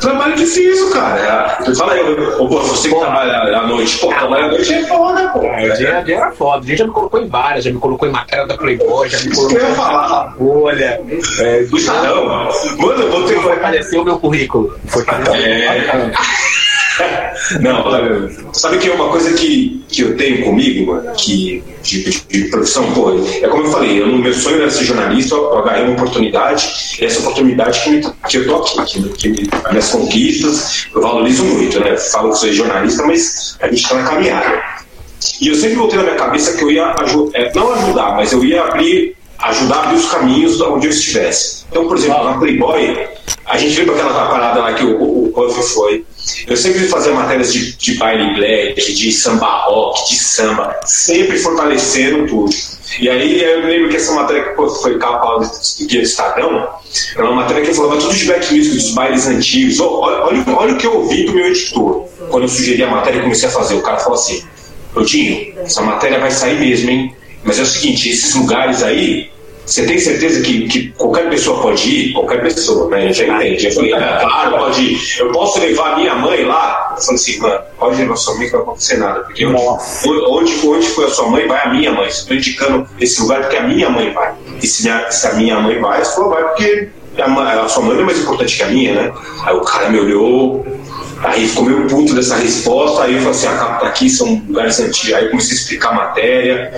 Trabalho 0.00 0.34
difícil, 0.34 0.90
cara. 0.90 1.58
Fala 1.78 1.92
aí, 1.92 2.02
pô, 2.36 2.48
você 2.48 2.88
que 2.88 2.94
trabalha 2.96 3.58
à 3.58 3.66
noite, 3.68 3.96
pô, 3.98 4.08
trabalha 4.08 4.46
à 4.46 4.48
noite 4.48 4.74
é 4.74 4.82
foda, 4.82 5.28
pô. 5.28 5.44
É, 5.44 5.72
o 5.72 5.76
dia, 5.76 6.02
dia 6.02 6.16
era 6.16 6.32
foda. 6.32 6.62
O 6.62 6.66
dia 6.66 6.76
já 6.76 6.86
me 6.86 6.92
colocou 6.92 7.20
em 7.22 7.28
várias, 7.28 7.64
já 7.64 7.70
me 7.70 7.78
colocou 7.78 8.08
em 8.08 8.12
matéria 8.12 8.46
da 8.48 8.56
Playboy, 8.56 9.08
já 9.08 9.20
me 9.20 9.32
colocou 9.32 9.60
em 9.60 9.74
falar. 9.74 10.34
Folha. 10.36 11.00
É, 11.38 11.62
Puxa, 11.70 11.92
não. 11.92 12.26
Mano, 12.26 13.02
eu 13.02 13.10
vou 13.12 13.22
ter. 13.26 13.40
Foi 13.40 13.52
aparecer 13.52 13.98
o 13.98 14.04
meu 14.04 14.18
currículo. 14.18 14.76
Foi 14.86 15.04
é. 15.34 16.12
Não, 17.60 17.84
sabe 18.52 18.78
que 18.78 18.88
é 18.88 18.94
uma 18.94 19.08
coisa 19.08 19.32
que, 19.34 19.84
que 19.88 20.02
eu 20.02 20.16
tenho 20.16 20.44
comigo, 20.44 21.00
que 21.16 21.62
de, 21.82 22.04
de, 22.28 22.44
profissão, 22.50 22.90
pô, 22.92 23.12
é 23.42 23.48
como 23.48 23.64
eu 23.64 23.70
falei, 23.70 24.00
eu, 24.00 24.06
meu 24.06 24.32
sonho 24.32 24.62
era 24.62 24.70
ser 24.70 24.84
jornalista, 24.84 25.34
eu 25.34 25.58
agarrei 25.58 25.84
uma 25.84 25.92
oportunidade, 25.92 26.96
e 27.00 27.04
essa 27.04 27.20
oportunidade 27.20 27.80
que, 27.80 27.90
me, 27.90 28.02
que 28.28 28.36
eu 28.38 28.46
tô 28.46 28.56
aqui, 28.56 29.02
que, 29.10 29.28
minhas 29.28 29.90
conquistas, 29.90 30.86
eu 30.94 31.00
valorizo 31.00 31.44
muito, 31.44 31.78
né? 31.80 31.96
Falo 31.96 32.30
que 32.30 32.38
sou 32.38 32.52
jornalista, 32.52 33.04
mas 33.04 33.56
a 33.60 33.68
gente 33.68 33.88
tá 33.88 33.94
na 33.94 34.08
caminhada. 34.08 34.62
E 35.40 35.48
eu 35.48 35.54
sempre 35.54 35.76
voltei 35.76 35.98
na 35.98 36.04
minha 36.04 36.16
cabeça 36.16 36.56
que 36.56 36.64
eu 36.64 36.70
ia 36.70 36.94
é, 37.34 37.52
não 37.54 37.72
ajudar, 37.74 38.14
mas 38.16 38.32
eu 38.32 38.44
ia 38.44 38.62
abrir, 38.62 39.16
ajudar 39.38 39.76
a 39.76 39.82
abrir 39.84 39.96
os 39.96 40.10
caminhos 40.10 40.60
onde 40.60 40.86
eu 40.86 40.90
estivesse. 40.90 41.64
Então, 41.70 41.86
por 41.86 41.96
exemplo, 41.96 42.24
na 42.24 42.38
Playboy, 42.38 43.06
a 43.44 43.58
gente 43.58 43.78
lembra 43.78 43.94
aquela 43.94 44.26
parada 44.28 44.60
lá 44.60 44.74
que 44.74 44.84
o, 44.84 45.32
o, 45.34 45.50
foi. 45.50 46.04
Eu 46.46 46.56
sempre 46.56 46.88
fazia 46.88 47.12
matérias 47.12 47.52
de, 47.52 47.76
de 47.76 47.94
baile 47.94 48.34
black, 48.34 48.94
de 48.94 49.12
samba 49.12 49.64
rock, 49.66 50.10
de 50.10 50.16
samba, 50.16 50.80
sempre 50.84 51.38
fortalecendo 51.38 52.26
tudo. 52.26 52.50
E 53.00 53.08
aí 53.08 53.42
eu 53.42 53.66
lembro 53.66 53.88
que 53.88 53.96
essa 53.96 54.12
matéria 54.12 54.54
que 54.54 54.82
foi 54.82 54.98
capa 54.98 55.38
do 55.38 55.86
Guia 55.86 56.02
Estadão, 56.02 56.68
era 57.14 57.24
uma 57.24 57.42
matéria 57.42 57.64
que 57.64 57.74
falava 57.74 57.96
tudo 57.96 58.14
de 58.14 58.24
black 58.24 58.54
music, 58.54 58.74
dos 58.74 58.90
bailes 58.92 59.26
antigos. 59.26 59.80
Olha, 59.80 60.24
olha, 60.24 60.44
olha 60.56 60.74
o 60.74 60.78
que 60.78 60.86
eu 60.86 60.96
ouvi 60.96 61.24
do 61.24 61.32
meu 61.32 61.46
editor 61.46 62.06
quando 62.30 62.44
eu 62.44 62.48
sugeri 62.48 62.82
a 62.82 62.90
matéria 62.90 63.18
e 63.18 63.22
comecei 63.22 63.48
a 63.48 63.52
fazer. 63.52 63.74
O 63.74 63.82
cara 63.82 63.98
falou 63.98 64.18
assim: 64.18 64.42
Rodinho, 64.94 65.54
essa 65.58 65.82
matéria 65.82 66.18
vai 66.18 66.30
sair 66.30 66.58
mesmo, 66.58 66.90
hein? 66.90 67.14
Mas 67.44 67.58
é 67.58 67.62
o 67.62 67.66
seguinte, 67.66 68.08
esses 68.08 68.34
lugares 68.34 68.82
aí, 68.82 69.30
você 69.66 69.84
tem 69.84 69.98
certeza 69.98 70.40
que, 70.42 70.68
que 70.68 70.88
qualquer 70.92 71.28
pessoa 71.28 71.60
pode 71.60 71.88
ir? 71.90 72.12
Qualquer 72.12 72.40
pessoa, 72.40 72.88
né? 72.88 73.12
Já 73.12 73.26
entende. 73.26 73.66
Eu 73.66 73.72
falei, 73.72 73.92
ah, 73.94 74.18
claro, 74.20 74.58
pode 74.58 74.80
ir. 74.80 74.98
Eu 75.18 75.32
posso 75.32 75.58
levar 75.58 75.94
a 75.94 75.96
minha 75.96 76.14
mãe 76.14 76.44
lá? 76.44 76.94
Eu 76.96 77.02
falei 77.02 77.16
assim, 77.16 77.38
mano, 77.40 77.60
pode 77.76 77.96
levar 77.96 78.16
sua 78.16 78.36
mãe 78.36 78.46
que 78.46 78.52
não 78.52 78.60
vai 78.60 78.68
acontecer 78.68 78.96
nada. 78.98 79.20
Porque 79.24 79.44
onde, 79.44 79.58
onde, 80.28 80.68
onde 80.68 80.86
foi 80.86 81.06
a 81.06 81.10
sua 81.10 81.28
mãe, 81.28 81.48
vai 81.48 81.66
a 81.66 81.74
minha 81.74 81.90
mãe. 81.90 82.06
Estou 82.06 82.36
indicando 82.36 82.88
esse 83.00 83.20
lugar 83.20 83.40
porque 83.40 83.56
a 83.56 83.62
minha 83.64 83.90
mãe 83.90 84.12
vai. 84.12 84.34
E 84.62 84.66
se, 84.66 84.84
minha, 84.84 85.10
se 85.10 85.26
a 85.26 85.34
minha 85.34 85.58
mãe 85.58 85.80
vai, 85.80 86.04
você 86.04 86.14
falou, 86.14 86.30
vai 86.30 86.44
porque 86.44 86.88
a, 87.18 87.64
a 87.64 87.68
sua 87.68 87.82
mãe 87.82 87.98
é 87.98 88.04
mais 88.04 88.20
importante 88.20 88.56
que 88.56 88.62
a 88.62 88.68
minha, 88.68 88.94
né? 88.94 89.12
Aí 89.44 89.54
o 89.54 89.62
cara 89.62 89.90
me 89.90 89.98
olhou, 89.98 90.64
Aí 91.22 91.48
ficou 91.48 91.64
meio 91.64 91.86
puto 91.86 92.14
dessa 92.14 92.36
resposta, 92.36 93.04
aí 93.04 93.14
eu 93.14 93.20
falei 93.20 93.30
assim, 93.30 93.46
a 93.46 93.56
capa 93.56 93.80
tá 93.80 93.86
aqui, 93.86 94.10
são 94.10 94.42
lugares 94.46 94.78
antigos. 94.80 95.14
Aí 95.14 95.24
eu 95.24 95.30
comecei 95.30 95.56
a 95.56 95.60
explicar 95.60 95.88
a 95.90 95.94
matéria. 95.94 96.72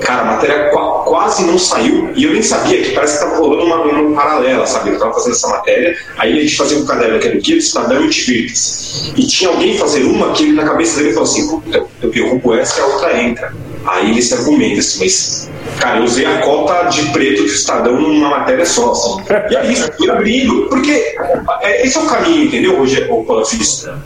Cara, 0.00 0.22
a 0.22 0.24
matéria 0.24 0.70
qu 0.70 0.94
quase 1.04 1.44
não 1.44 1.58
saiu, 1.58 2.10
e 2.14 2.24
eu 2.24 2.32
nem 2.32 2.42
sabia 2.42 2.82
que 2.82 2.92
parece 2.92 3.18
que 3.18 3.24
tava 3.24 3.36
rolando 3.36 3.64
uma, 3.64 3.76
uma 3.76 4.20
paralela, 4.20 4.66
sabe? 4.66 4.90
Eu 4.90 4.98
tava 4.98 5.12
fazendo 5.12 5.32
essa 5.32 5.48
matéria, 5.48 5.96
aí 6.18 6.38
a 6.38 6.42
gente 6.42 6.56
fazia 6.56 6.78
um 6.78 6.86
caderno 6.86 7.18
que 7.18 7.28
era 7.28 7.38
o 7.38 7.40
Guia 7.40 7.56
do 7.56 7.62
Cidadão 7.62 8.04
e 8.04 8.08
Divirta-se. 8.08 9.12
E 9.16 9.26
tinha 9.26 9.50
alguém 9.50 9.78
fazer 9.78 10.04
uma 10.04 10.32
que 10.32 10.44
ele 10.44 10.52
na 10.52 10.64
cabeça 10.64 10.98
dele 10.98 11.12
falou 11.12 11.28
assim, 11.28 11.48
puta, 11.48 11.84
eu 12.02 12.10
derrubo 12.10 12.54
essa 12.54 12.80
e 12.80 12.82
a 12.82 12.86
outra 12.86 13.22
entra. 13.22 13.54
Aí 13.86 14.10
ele 14.10 14.22
se 14.22 14.34
argumenta 14.34 14.80
assim, 14.80 14.98
mas 15.00 15.50
Cara, 15.78 15.98
eu 15.98 16.04
usei 16.04 16.24
a 16.24 16.40
cota 16.40 16.84
de 16.84 17.10
preto 17.10 17.42
do 17.42 17.48
Estadão 17.48 18.00
numa 18.00 18.30
matéria 18.30 18.64
só. 18.64 18.92
Assim. 18.92 19.22
E 19.50 19.56
é 19.56 19.72
isso, 19.72 19.90
fui 19.96 20.10
abrindo, 20.10 20.66
porque 20.68 21.16
é, 21.62 21.84
esse 21.84 21.96
é 21.96 22.00
o 22.00 22.06
caminho, 22.06 22.44
entendeu, 22.44 22.78
Rogério? 22.78 23.08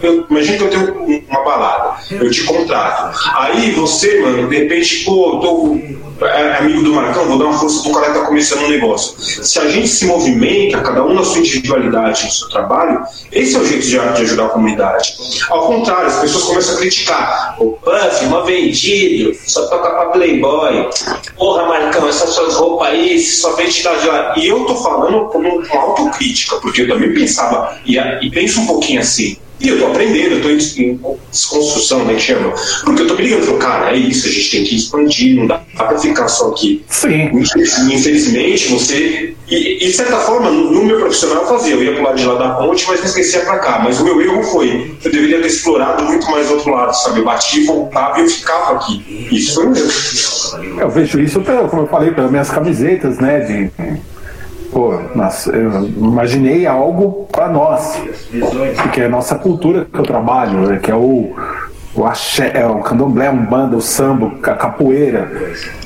Eu, 0.02 0.26
imagina 0.30 0.56
que 0.56 0.64
eu 0.64 0.70
tenho 0.70 1.24
uma 1.28 1.44
balada, 1.44 1.98
eu 2.10 2.30
te 2.30 2.44
contrato. 2.44 3.18
Aí 3.36 3.72
você, 3.72 4.20
mano, 4.20 4.48
de 4.48 4.56
repente, 4.56 5.04
pô, 5.04 5.38
tô 5.40 5.78
é, 6.26 6.56
amigo 6.56 6.82
do 6.82 6.92
Marcão, 6.94 7.26
vou 7.26 7.38
dar 7.38 7.44
uma 7.46 7.58
força 7.58 7.82
pro 7.82 7.92
cara 7.92 8.12
que 8.12 8.18
tá 8.18 8.24
começando 8.24 8.64
um 8.64 8.70
negócio. 8.70 9.20
Se 9.20 9.58
a 9.58 9.68
gente 9.68 9.88
se 9.88 10.06
movimenta, 10.06 10.80
cada 10.80 11.04
um 11.04 11.14
na 11.14 11.22
sua 11.22 11.38
individualidade, 11.38 12.24
no 12.24 12.30
seu 12.30 12.48
trabalho, 12.48 13.02
esse 13.30 13.54
é 13.56 13.58
o 13.58 13.64
jeito 13.64 13.84
de, 13.84 13.90
de 13.90 14.22
ajudar 14.22 14.46
a 14.46 14.48
comunidade. 14.48 15.14
Ao 15.48 15.66
contrário, 15.66 16.06
as 16.06 16.20
pessoas 16.20 16.44
começam 16.44 16.74
a 16.74 16.78
criticar. 16.78 17.56
O 17.60 17.72
Puff, 17.72 18.26
mó 18.26 18.42
vendido, 18.42 19.36
só 19.46 19.67
toca 19.68 19.90
pra 19.90 20.06
Playboy. 20.06 20.88
Porra, 21.36 21.66
Marcão, 21.66 22.08
essas 22.08 22.30
suas 22.30 22.54
roupas 22.54 22.88
aí, 22.88 23.18
só 23.20 23.54
vende 23.56 23.82
da 23.82 23.96
joia. 23.98 24.32
E 24.36 24.46
eu 24.46 24.64
tô 24.64 24.74
falando 24.76 25.30
uma 25.34 25.80
autocrítica, 25.80 26.56
porque 26.56 26.82
eu 26.82 26.88
também 26.88 27.14
pensava, 27.14 27.76
e, 27.84 27.96
e 27.96 28.30
penso 28.30 28.60
um 28.60 28.66
pouquinho 28.66 29.00
assim. 29.00 29.36
E 29.60 29.68
eu 29.68 29.78
tô 29.78 29.86
aprendendo, 29.86 30.36
eu 30.36 30.42
tô 30.42 30.50
em, 30.50 30.56
desconstrução, 31.30 32.04
né, 32.04 32.14
que 32.14 32.20
chama? 32.20 32.54
Porque 32.84 33.02
eu 33.02 33.06
tô 33.08 33.14
brigando, 33.16 33.44
falo, 33.44 33.58
cara, 33.58 33.92
é 33.92 33.96
isso, 33.96 34.28
a 34.28 34.30
gente 34.30 34.50
tem 34.50 34.64
que 34.64 34.76
expandir, 34.76 35.36
não 35.36 35.46
dá 35.46 35.60
pra 35.76 35.98
ficar 35.98 36.28
só 36.28 36.50
aqui. 36.50 36.84
Sim. 36.88 37.30
Infelizmente, 37.32 38.68
você. 38.68 39.34
E, 39.48 39.84
e 39.84 39.86
de 39.86 39.92
certa 39.92 40.18
forma, 40.18 40.50
no 40.50 40.84
meu 40.84 41.00
profissional 41.00 41.42
eu 41.42 41.48
fazia, 41.48 41.74
eu 41.74 41.82
ia 41.82 41.94
pro 41.94 42.04
lado 42.04 42.16
de 42.16 42.24
lá 42.24 42.34
da 42.34 42.50
ponte, 42.50 42.84
mas 42.86 43.00
me 43.00 43.06
esquecia 43.06 43.40
pra 43.40 43.58
cá. 43.58 43.80
Mas 43.82 43.98
o 43.98 44.04
meu 44.04 44.20
erro 44.20 44.42
foi, 44.44 44.96
eu 45.02 45.10
deveria 45.10 45.40
ter 45.40 45.48
explorado 45.48 46.04
muito 46.04 46.30
mais 46.30 46.48
o 46.50 46.54
outro 46.54 46.70
lado, 46.70 46.92
sabe? 46.94 47.20
Eu 47.20 47.24
batia, 47.24 47.66
voltava 47.66 48.18
e 48.18 48.22
eu 48.22 48.28
ficava 48.28 48.74
aqui. 48.74 49.28
Isso 49.32 49.54
foi 49.54 49.66
um 49.66 49.74
erro. 49.74 50.80
Eu 50.80 50.90
vejo 50.90 51.20
isso, 51.20 51.40
como 51.70 51.82
eu 51.82 51.86
falei, 51.88 52.10
pelas 52.12 52.30
minhas 52.30 52.50
camisetas, 52.50 53.18
né? 53.18 53.40
De 53.40 53.70
pô, 54.72 54.98
nossa, 55.14 55.50
eu 55.50 55.86
imaginei 55.86 56.66
algo 56.66 57.26
para 57.30 57.48
nós, 57.48 58.00
que 58.92 59.00
é 59.00 59.06
a 59.06 59.08
nossa 59.08 59.36
cultura 59.36 59.86
que 59.92 59.98
eu 59.98 60.04
trabalho, 60.04 60.68
né, 60.68 60.78
que 60.82 60.90
é 60.90 60.94
o, 60.94 61.34
o 61.94 62.04
axé, 62.04 62.52
é 62.54 62.66
o 62.66 62.80
candomblé, 62.80 63.30
um 63.30 63.44
banda, 63.44 63.76
o 63.76 63.80
samba, 63.80 64.32
a 64.42 64.54
capoeira, 64.54 65.30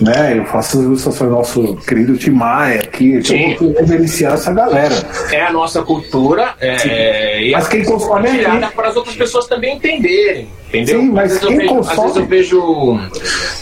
né? 0.01 0.37
Eu 0.37 0.45
faço 0.45 0.79
as 0.79 0.85
ilustrações 0.85 1.31
do 1.31 1.37
nosso 1.37 1.77
querido 1.77 2.17
Tim 2.19 2.33
Maia 2.33 2.81
aqui, 2.81 3.15
então 3.15 3.37
eu 3.37 3.59
vou 3.59 3.81
reverenciar 3.81 4.35
essa 4.35 4.53
galera. 4.53 4.95
É 5.31 5.43
a 5.43 5.53
nossa 5.53 5.83
cultura, 5.83 6.55
é, 6.61 7.51
mas 7.53 7.69
quem 7.69 7.85
consome 7.85 8.29
é 8.29 8.67
para 8.75 8.89
as 8.89 8.97
outras 8.97 9.17
pessoas 9.17 9.47
também 9.47 9.77
entenderem. 9.77 10.49
Entendeu? 10.69 11.01
Sim, 11.01 11.11
mas 11.11 11.39
quem 11.39 11.57
vejo, 11.57 11.75
consome... 11.75 11.93
Às 11.93 12.15
vezes 12.15 12.17
eu 12.17 12.27
vejo. 12.27 13.01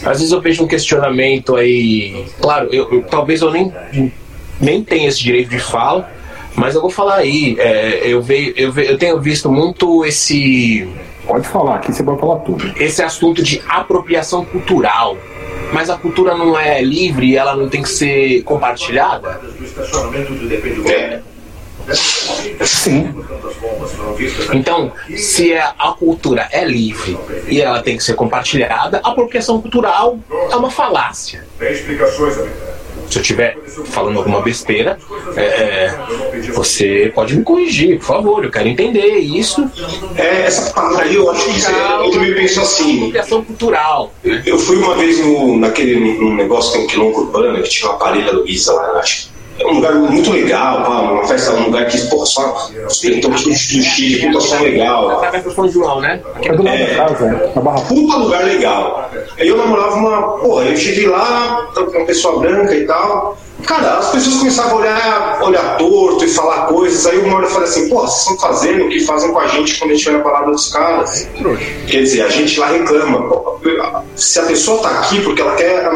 Às 0.05 0.17
vezes 0.17 0.31
eu 0.31 0.41
vejo 0.41 0.63
um 0.63 0.67
questionamento 0.67 1.55
aí. 1.57 2.25
Claro, 2.39 2.69
eu, 2.71 2.89
eu 2.91 3.03
talvez 3.03 3.41
eu 3.41 3.51
nem 3.51 3.71
nem 4.61 4.83
tem 4.83 5.05
esse 5.05 5.19
direito 5.19 5.49
de 5.49 5.59
fala, 5.59 6.09
mas 6.55 6.75
eu 6.75 6.81
vou 6.81 6.89
falar 6.89 7.15
aí. 7.15 7.55
É, 7.59 8.01
eu, 8.05 8.21
veio, 8.21 8.53
eu, 8.55 8.71
veio, 8.71 8.91
eu 8.91 8.97
tenho 8.97 9.19
visto 9.19 9.51
muito 9.51 10.05
esse. 10.05 10.87
Pode 11.25 11.47
falar, 11.47 11.75
aqui 11.75 11.93
você 11.93 12.03
pode 12.03 12.19
falar 12.19 12.39
tudo. 12.39 12.71
Esse 12.77 13.01
assunto 13.01 13.41
de 13.41 13.61
apropriação 13.67 14.45
cultural. 14.45 15.17
Mas 15.73 15.89
a 15.89 15.97
cultura 15.97 16.35
não 16.35 16.59
é 16.59 16.81
livre 16.81 17.29
e 17.29 17.37
ela 17.37 17.55
não 17.55 17.69
tem 17.69 17.81
que 17.81 17.89
ser 17.89 18.43
compartilhada? 18.43 19.39
É. 20.85 21.21
Sim. 22.65 23.13
Então, 24.53 24.91
se 25.15 25.53
é, 25.53 25.61
a 25.61 25.93
cultura 25.97 26.47
é 26.51 26.65
livre 26.65 27.17
e 27.47 27.61
ela 27.61 27.81
tem 27.81 27.97
que 27.97 28.03
ser 28.03 28.15
compartilhada, 28.15 28.99
a 29.03 29.11
apropriação 29.11 29.61
cultural 29.61 30.19
é 30.51 30.55
uma 30.55 30.69
falácia. 30.69 31.45
Tem 31.57 31.71
explicações, 31.71 32.35
se 33.11 33.17
eu 33.17 33.21
estiver 33.21 33.57
falando 33.85 34.17
alguma 34.19 34.41
besteira, 34.41 34.97
é, 35.35 35.41
é, 35.41 36.51
você 36.53 37.11
pode 37.13 37.35
me 37.35 37.43
corrigir, 37.43 37.97
por 37.99 38.05
favor. 38.05 38.43
Eu 38.43 38.51
quero 38.51 38.69
entender 38.69 39.17
isso. 39.17 39.69
É, 40.15 40.43
essa 40.43 40.71
palavra 40.71 41.03
aí, 41.03 41.15
eu 41.15 41.29
acho 41.29 41.45
que 41.45 41.51
eu 42.05 42.11
também 42.11 42.33
penso 42.33 42.61
assim. 42.61 42.97
Apropriação 42.97 43.43
cultural. 43.43 44.13
Eu 44.45 44.57
fui 44.57 44.77
uma 44.77 44.95
vez 44.95 45.19
no, 45.19 45.57
naquele 45.57 45.99
num 46.19 46.35
negócio 46.35 46.71
que 46.71 46.77
tem 46.77 46.85
um 46.85 46.87
quilombo 46.87 47.19
urbano, 47.19 47.61
que 47.61 47.69
tinha 47.69 47.89
uma 47.89 47.99
parelha 47.99 48.31
Luísa 48.31 48.71
lá, 48.73 48.99
acho 48.99 49.30
um 49.67 49.75
lugar 49.75 49.93
muito 49.93 50.31
legal, 50.31 50.83
pá, 50.83 50.99
uma 51.01 51.27
festa, 51.27 51.53
um 51.53 51.65
lugar 51.65 51.85
que, 51.87 51.97
porra, 52.09 52.25
só 52.25 52.69
os 52.87 52.97
pentões 52.99 53.43
do 53.43 53.53
Chile, 53.53 54.27
puta 54.27 54.41
som 54.41 54.61
legal. 54.61 55.21
Do 55.43 55.51
São 55.51 55.69
João, 55.69 56.01
né? 56.01 56.21
É 56.41 56.53
do 56.53 56.63
lado 56.63 56.77
da 56.77 56.95
casa, 56.95 57.25
é. 57.25 57.51
Na 57.55 57.61
Barra 57.61 57.81
Puta 57.81 58.17
lugar 58.17 58.43
legal. 58.43 59.09
Aí 59.39 59.47
eu 59.47 59.57
namorava 59.57 59.95
uma, 59.95 60.21
porra, 60.39 60.65
eu 60.65 60.77
cheguei 60.77 61.07
lá, 61.07 61.69
com 61.73 61.81
uma 61.81 62.05
pessoa 62.05 62.39
branca 62.39 62.75
e 62.75 62.85
tal. 62.85 63.37
Cara, 63.65 63.97
as 63.97 64.09
pessoas 64.09 64.37
começavam 64.37 64.77
a 64.77 64.81
olhar, 64.81 65.39
olhar 65.43 65.77
torto 65.77 66.25
e 66.25 66.27
falar 66.27 66.65
coisas. 66.67 67.05
Aí 67.05 67.19
uma 67.19 67.37
hora 67.37 67.45
eu 67.45 67.49
falei 67.49 67.67
assim: 67.67 67.89
pô, 67.89 68.01
vocês 68.01 68.21
estão 68.21 68.37
fazendo 68.39 68.85
o 68.85 68.89
que 68.89 68.99
fazem 69.01 69.31
com 69.31 69.39
a 69.39 69.47
gente 69.47 69.77
quando 69.77 69.91
a 69.91 69.93
gente 69.93 70.05
vai 70.05 70.13
na 70.17 70.23
parada 70.23 70.51
dos 70.51 70.67
caras. 70.69 71.29
Quer 71.87 72.01
dizer, 72.01 72.21
a 72.23 72.29
gente 72.29 72.59
lá 72.59 72.67
reclama. 72.67 73.29
Se 74.15 74.39
a 74.39 74.43
pessoa 74.43 74.81
tá 74.81 74.89
aqui 74.89 75.21
porque 75.21 75.41
ela 75.41 75.55
quer 75.55 75.89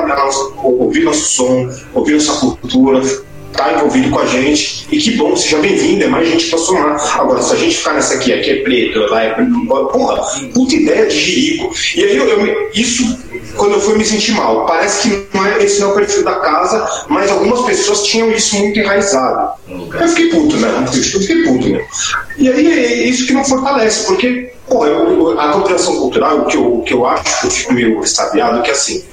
ouvir 0.64 1.04
nosso 1.04 1.26
som, 1.26 1.70
ouvir 1.94 2.14
nossa 2.14 2.34
cultura, 2.34 3.02
tá 3.56 3.74
envolvido 3.74 4.10
com 4.10 4.20
a 4.20 4.26
gente. 4.26 4.88
E 4.92 4.98
que 4.98 5.12
bom, 5.12 5.36
seja 5.36 5.58
bem-vindo, 5.58 6.04
é 6.04 6.08
mais 6.08 6.28
gente 6.28 6.48
para 6.48 6.60
somar. 6.60 7.20
Agora, 7.20 7.42
se 7.42 7.54
a 7.54 7.58
gente 7.58 7.78
ficar 7.78 7.94
nessa 7.94 8.16
aqui, 8.16 8.34
aqui 8.34 8.50
é 8.52 8.56
preto, 8.64 9.00
lá 9.10 9.24
é 9.24 9.30
preto, 9.32 9.66
porra, 9.66 10.22
puta 10.54 10.76
ideia 10.76 11.08
de 11.08 11.20
jirico. 11.20 11.74
E 11.96 12.04
aí 12.04 12.18
eu, 12.18 12.28
eu, 12.28 12.70
isso, 12.74 13.18
quando 13.56 13.74
eu 13.74 13.82
fui 13.82 13.98
me 13.98 14.06
sentir 14.06 14.34
mal, 14.34 14.66
parece 14.66 15.10
que 15.10 15.28
não 15.34 15.46
é, 15.46 15.64
esse 15.64 15.80
não 15.80 15.90
é 15.90 15.92
o 15.92 15.96
perfil 15.96 16.24
da 16.24 16.36
casa, 16.36 17.06
mas 17.10 17.32
algumas 17.32 17.62
pessoas 17.62 18.04
tinham 18.04 18.32
isso 18.32 18.56
muito 18.58 18.80
enraizado. 18.80 19.54
Eu 19.68 20.08
fiquei 20.10 20.30
puto, 20.30 20.58
né? 20.58 20.86
Eu 20.86 21.22
fiquei 21.22 21.44
puto, 21.44 21.70
né? 21.70 21.86
E 22.38 22.50
aí 22.50 22.72
é 22.72 23.08
isso 23.08 23.26
que 23.26 23.34
não 23.34 23.44
fortalece, 23.44 24.06
porque 24.06 24.52
Pô, 24.68 24.86
eu, 24.86 25.40
a 25.40 25.50
apropriação 25.50 25.96
cultural, 25.98 26.40
o 26.40 26.46
que, 26.46 26.58
eu, 26.58 26.84
que 26.86 26.94
eu 26.94 27.06
acho 27.06 27.42
que 27.42 27.48
eu 27.48 27.52
fico 27.52 27.74
meio 27.74 28.02
é 28.02 28.62
que 28.62 28.72
assim, 28.72 29.04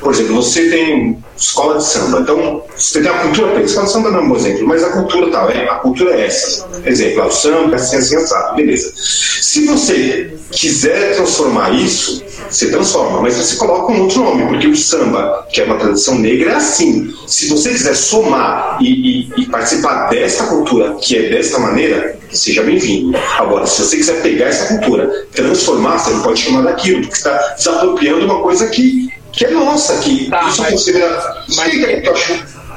por 0.00 0.12
exemplo, 0.12 0.36
você 0.36 0.70
tem 0.70 1.18
escola 1.36 1.78
de 1.78 1.84
samba, 1.84 2.20
então 2.20 2.62
você 2.76 3.02
tem 3.02 3.10
a 3.10 3.18
cultura, 3.18 3.58
a 3.58 3.62
escola 3.62 3.86
de 3.86 3.92
samba 3.92 4.10
não 4.10 4.18
é 4.20 4.22
um 4.22 4.28
bom 4.28 4.36
exemplo, 4.36 4.66
mas 4.66 4.84
a 4.84 4.90
cultura 4.90 5.30
tal, 5.30 5.50
é, 5.50 5.68
a 5.68 5.74
cultura 5.76 6.14
é 6.14 6.26
essa. 6.26 6.68
Exemplo, 6.84 7.24
o 7.24 7.32
samba 7.32 7.72
é 7.72 7.74
assim, 7.74 7.96
assim, 7.96 8.16
assim, 8.16 8.56
beleza. 8.56 8.92
Se 8.94 9.66
você 9.66 10.34
quiser 10.52 11.16
transformar 11.16 11.74
isso, 11.74 12.22
você 12.48 12.70
transforma, 12.70 13.20
mas 13.22 13.34
você 13.34 13.56
coloca 13.56 13.92
um 13.92 14.02
outro 14.02 14.22
nome, 14.22 14.46
porque 14.46 14.68
o 14.68 14.76
samba, 14.76 15.46
que 15.52 15.60
é 15.60 15.64
uma 15.64 15.76
tradição 15.76 16.16
negra, 16.16 16.52
é 16.52 16.54
assim. 16.54 17.12
Se 17.26 17.48
você 17.48 17.70
quiser 17.70 17.94
somar 17.94 18.78
e, 18.80 19.28
e, 19.36 19.42
e 19.42 19.46
participar 19.46 20.10
desta 20.10 20.46
cultura, 20.46 20.94
que 20.94 21.16
é 21.16 21.28
desta 21.28 21.58
maneira, 21.58 22.21
seja 22.32 22.62
bem-vindo. 22.62 23.16
Agora, 23.38 23.66
se 23.66 23.82
você 23.82 23.96
quiser 23.96 24.22
pegar 24.22 24.46
essa 24.46 24.68
cultura, 24.68 25.26
transformar, 25.32 25.98
você 25.98 26.10
não 26.10 26.22
pode 26.22 26.40
chamar 26.40 26.62
daquilo, 26.62 27.00
porque 27.02 27.16
está 27.16 27.54
desapropriando 27.56 28.24
uma 28.24 28.40
coisa 28.40 28.68
que, 28.68 29.08
que 29.32 29.44
é 29.44 29.50
nossa, 29.50 29.98
que 29.98 30.28
tá, 30.30 30.48
isso 30.48 30.62
mas, 30.62 30.70
considera. 30.70 31.44
Mas, 31.56 31.74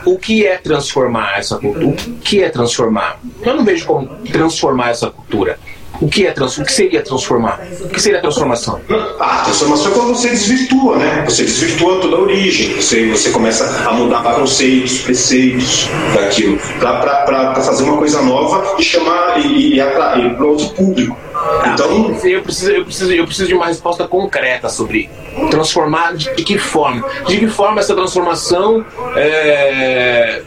o 0.05 0.17
que 0.19 0.45
é 0.45 0.57
transformar 0.57 1.39
essa 1.39 1.57
cultura? 1.57 1.87
O 1.87 2.19
que 2.19 2.43
é 2.43 2.49
transformar? 2.49 3.19
Eu 3.41 3.55
não 3.55 3.65
vejo 3.65 3.85
como 3.85 4.07
transformar 4.31 4.91
essa 4.91 5.09
cultura. 5.09 5.59
O 6.01 6.07
que, 6.07 6.25
é 6.25 6.31
trans, 6.31 6.57
o 6.57 6.63
que 6.63 6.71
seria 6.71 7.01
transformar? 7.01 7.61
O 7.81 7.89
que 7.89 8.01
seria 8.01 8.21
transformação? 8.21 8.81
Ah, 9.19 9.41
transformação 9.45 9.91
é 9.91 9.95
quando 9.95 10.07
você 10.09 10.29
desvirtua, 10.29 10.97
né? 10.97 11.23
Você 11.27 11.43
desvirtua 11.43 11.99
toda 12.01 12.17
a 12.17 12.19
origem. 12.19 12.75
Você, 12.75 13.09
você 13.09 13.29
começa 13.29 13.87
a 13.87 13.93
mudar 13.93 14.21
conceitos, 14.35 14.99
preceitos 14.99 15.89
daquilo, 16.13 16.59
para 16.79 17.55
fazer 17.61 17.83
uma 17.83 17.97
coisa 17.97 18.21
nova 18.21 18.75
e 18.77 18.83
chamar 18.83 19.39
e, 19.39 19.75
e 19.75 19.81
atrair 19.81 20.35
para 20.35 20.45
outro 20.45 20.69
público. 20.69 21.17
Tá, 21.33 21.73
então, 21.73 21.97
eu 22.23 22.41
preciso, 22.41 22.71
eu, 22.71 22.85
preciso, 22.85 23.11
eu 23.11 23.25
preciso 23.25 23.47
de 23.47 23.53
uma 23.53 23.67
resposta 23.67 24.07
concreta 24.07 24.69
sobre 24.69 25.09
transformar 25.49 26.15
de, 26.15 26.33
de 26.35 26.43
que 26.43 26.57
forma. 26.57 27.07
De 27.27 27.37
que 27.37 27.47
forma 27.47 27.79
essa 27.79 27.93
transformação 27.93 28.85
é, 29.15 30.41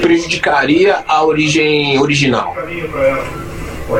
prejudicaria 0.00 1.02
a 1.06 1.24
origem 1.24 1.98
original? 2.00 2.54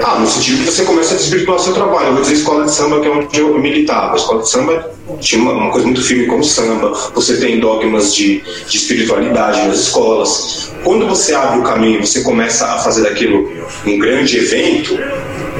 Ah, 0.04 0.18
no 0.18 0.26
sentido 0.26 0.64
que 0.64 0.70
você 0.70 0.84
começa 0.84 1.14
a 1.14 1.16
desvirtuar 1.16 1.58
seu 1.58 1.72
trabalho. 1.74 2.08
Eu 2.08 2.12
vou 2.14 2.22
dizer 2.22 2.34
escola 2.34 2.64
de 2.64 2.72
samba, 2.72 3.00
que 3.00 3.06
é 3.06 3.10
onde 3.10 3.38
eu 3.38 3.58
militava. 3.58 4.12
A 4.12 4.16
escola 4.16 4.42
de 4.42 4.48
samba 4.48 4.90
tinha 5.20 5.42
uma, 5.42 5.52
uma 5.52 5.70
coisa 5.70 5.86
muito 5.86 6.02
firme 6.02 6.26
como 6.26 6.44
samba. 6.44 6.92
Você 7.14 7.36
tem 7.38 7.60
dogmas 7.60 8.14
de, 8.14 8.42
de 8.68 8.76
espiritualidade 8.76 9.66
nas 9.66 9.78
escolas. 9.80 10.72
Quando 10.84 11.06
você 11.06 11.34
abre 11.34 11.60
o 11.60 11.62
caminho, 11.62 12.04
você 12.04 12.22
começa 12.22 12.66
a 12.66 12.78
fazer 12.78 13.02
daquilo 13.02 13.50
um 13.86 13.98
grande 13.98 14.38
evento, 14.38 14.98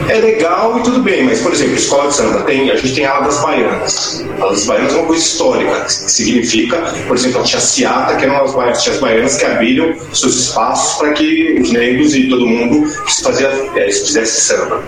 é 0.09 0.15
legal 0.15 0.79
e 0.79 0.83
tudo 0.83 1.01
bem, 1.01 1.25
mas, 1.25 1.41
por 1.41 1.53
exemplo, 1.53 1.75
escola 1.75 2.09
de 2.09 2.15
samba, 2.15 2.41
tem, 2.43 2.71
a 2.71 2.77
gente 2.77 2.95
tem 2.95 3.07
a 3.07 3.21
das 3.21 3.41
baianas. 3.41 4.25
A 4.41 4.47
das 4.47 4.67
baianas 4.67 4.93
é 4.93 4.97
uma 4.97 5.07
coisa 5.07 5.23
histórica, 5.23 5.81
que 5.85 5.93
significa, 5.93 6.77
por 7.07 7.17
exemplo, 7.17 7.41
a 7.41 7.45
tia 7.45 7.61
Ciata, 7.61 8.17
que 8.17 8.25
eram 8.25 8.43
as 8.43 8.53
baianas, 8.53 8.83
tias 8.83 8.99
baianas 8.99 9.37
que 9.37 9.45
abriram 9.45 9.95
seus 10.13 10.37
espaços 10.37 10.99
para 10.99 11.13
que 11.13 11.61
os 11.61 11.71
negros 11.71 12.15
e 12.15 12.29
todo 12.29 12.47
mundo 12.47 12.91
fazia, 13.23 13.49
é, 13.77 13.85
fizesse 13.91 14.41
samba. 14.43 14.83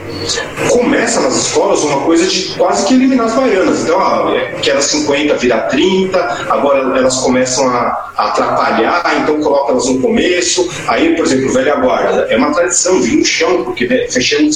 Começa 0.70 1.20
nas 1.20 1.36
escolas 1.47 1.82
uma 1.82 2.01
coisa 2.01 2.27
de 2.27 2.55
quase 2.57 2.86
que 2.86 2.95
eliminar 2.95 3.27
as 3.27 3.35
baianas. 3.35 3.82
Então, 3.82 3.99
ah, 4.01 4.35
é, 4.35 4.61
que 4.61 4.70
era 4.70 4.81
50 4.81 5.36
vira 5.36 5.61
30, 5.62 6.47
agora 6.51 6.99
elas 6.99 7.16
começam 7.19 7.69
a, 7.69 8.12
a 8.16 8.24
atrapalhar, 8.28 9.20
então 9.23 9.41
coloca 9.41 9.73
elas 9.73 9.86
no 9.86 10.01
começo. 10.01 10.69
Aí, 10.89 11.15
por 11.16 11.24
exemplo, 11.24 11.53
velha 11.53 11.77
guarda, 11.77 12.27
é 12.31 12.36
uma 12.36 12.53
tradição, 12.53 13.01
vir 13.01 13.16
no 13.16 13.24
chão, 13.24 13.65
porque 13.65 13.86
né, 13.86 14.07
fechando 14.09 14.49
um 14.49 14.53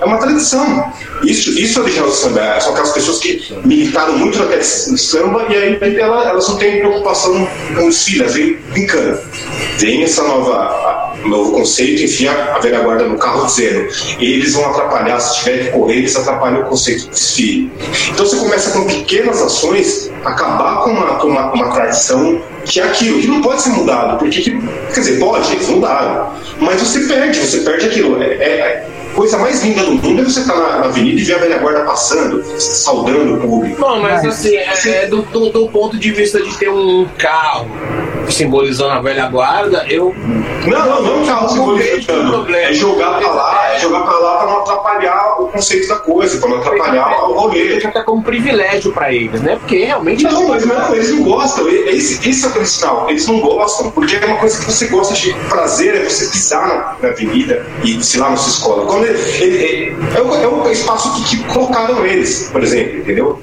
é 0.00 0.04
uma 0.04 0.18
tradição. 0.18 0.92
Isso, 1.22 1.50
isso 1.58 1.78
é 1.78 1.82
original 1.82 2.08
do 2.08 2.14
samba. 2.14 2.60
São 2.60 2.72
aquelas 2.72 2.92
pessoas 2.92 3.18
que 3.18 3.54
militaram 3.64 4.18
muito 4.18 4.38
naquele 4.38 4.64
samba 4.64 5.46
e 5.48 5.56
aí 5.56 5.98
ela, 5.98 6.28
elas 6.28 6.48
não 6.48 6.56
têm 6.56 6.78
preocupação 6.78 7.46
com 7.74 7.86
os 7.86 8.04
filhos, 8.04 8.34
vem 8.34 8.56
brincando. 8.72 9.18
Vem 9.78 10.02
essa 10.02 10.22
nova 10.22 11.12
novo 11.28 11.52
conceito, 11.52 12.02
enfia 12.02 12.32
a 12.32 12.58
velha 12.58 12.80
guarda 12.80 13.04
no 13.04 13.18
carro 13.18 13.46
dizendo 13.46 13.88
eles 14.18 14.54
vão 14.54 14.66
atrapalhar, 14.70 15.20
se 15.20 15.38
tiver 15.38 15.64
que 15.64 15.70
correr, 15.70 15.96
eles 15.98 16.16
atrapalham 16.16 16.62
o 16.62 16.64
conceito 16.64 17.04
do 17.04 17.10
desfile. 17.10 17.70
Então 18.10 18.26
você 18.26 18.36
começa 18.36 18.70
com 18.70 18.84
pequenas 18.86 19.40
ações, 19.40 20.10
acabar 20.24 20.82
com 20.82 20.90
uma, 20.90 21.14
com 21.16 21.28
uma, 21.28 21.52
uma 21.52 21.70
tradição 21.72 22.40
que 22.64 22.80
é 22.80 22.84
aquilo, 22.84 23.20
que 23.20 23.26
não 23.26 23.40
pode 23.40 23.62
ser 23.62 23.70
mudado, 23.70 24.18
porque, 24.18 24.40
quer 24.40 25.00
dizer, 25.00 25.18
pode, 25.18 25.52
eles 25.52 25.68
mudaram, 25.68 26.32
mas 26.60 26.80
você 26.80 27.00
perde, 27.00 27.38
você 27.38 27.60
perde 27.60 27.86
aquilo. 27.86 28.22
É, 28.22 28.26
é, 28.26 28.86
coisa 29.14 29.38
mais 29.38 29.62
linda 29.62 29.84
do 29.84 29.92
mundo 29.92 30.20
é 30.20 30.24
você 30.24 30.40
estar 30.40 30.54
tá 30.54 30.60
na, 30.60 30.78
na, 30.80 30.84
avenida 30.86 31.20
e 31.20 31.24
ver 31.24 31.34
a 31.34 31.38
velha 31.38 31.58
guarda 31.58 31.84
passando, 31.84 32.42
saudando 32.60 33.34
o 33.34 33.40
público. 33.40 33.80
Bom, 33.80 34.00
mas 34.00 34.24
assim, 34.24 34.56
é, 34.56 34.72
é 34.86 35.06
do, 35.06 35.22
do, 35.22 35.50
do, 35.50 35.68
ponto 35.68 35.98
de 35.98 36.10
vista 36.12 36.42
de 36.42 36.56
ter 36.58 36.68
um 36.68 37.06
carro 37.18 37.70
simbolizando 38.32 38.92
a 38.92 39.00
velha 39.00 39.28
guarda, 39.28 39.86
eu. 39.88 40.14
Não, 40.66 40.86
não, 40.86 41.02
não, 41.02 41.26
carro 41.26 41.48
simbolizando. 41.48 42.54
É 42.54 42.72
jogar 42.72 43.18
pra 43.18 43.30
lá, 43.30 43.74
é 43.74 43.78
jogar 43.78 44.02
pra 44.02 44.18
lá 44.18 44.38
pra 44.38 44.46
não 44.46 44.60
atrapalhar 44.60 45.40
o 45.40 45.48
conceito 45.48 45.88
da 45.88 45.96
coisa, 45.96 46.38
pra 46.38 46.48
não 46.48 46.58
atrapalhar 46.58 47.24
o 47.24 47.34
rolê. 47.34 47.82
Até 47.84 48.02
como 48.02 48.22
privilégio 48.22 48.92
pra 48.92 49.12
eles, 49.12 49.40
né? 49.40 49.56
Porque 49.56 49.84
realmente. 49.84 50.24
Não, 50.24 50.48
mas 50.48 50.64
não, 50.64 50.94
eles 50.94 51.10
não 51.10 51.22
gostam. 51.22 51.68
Esse, 51.68 52.28
esse 52.28 52.44
é 52.44 52.48
o 52.48 52.52
principal. 52.52 53.10
Eles 53.10 53.26
não 53.26 53.40
gostam, 53.40 53.90
porque 53.90 54.16
é 54.16 54.26
uma 54.26 54.36
coisa 54.36 54.58
que 54.58 54.64
você 54.64 54.86
gosta 54.86 55.14
de 55.14 55.32
prazer, 55.48 55.94
é 55.94 56.08
você 56.08 56.26
pisar 56.26 56.96
na, 57.02 57.08
avenida 57.08 57.66
e, 57.82 58.02
sei 58.02 58.20
lá, 58.20 58.30
na 58.30 58.36
sua 58.36 58.52
escola. 58.52 58.86
Quando 58.86 59.04
ele, 59.04 59.96
é, 60.14 60.18
é 60.18 60.48
o 60.48 60.70
espaço 60.70 61.12
que, 61.14 61.36
que, 61.36 61.44
colocaram 61.52 62.04
eles, 62.06 62.48
por 62.52 62.62
exemplo, 62.62 62.98
entendeu? 62.98 63.42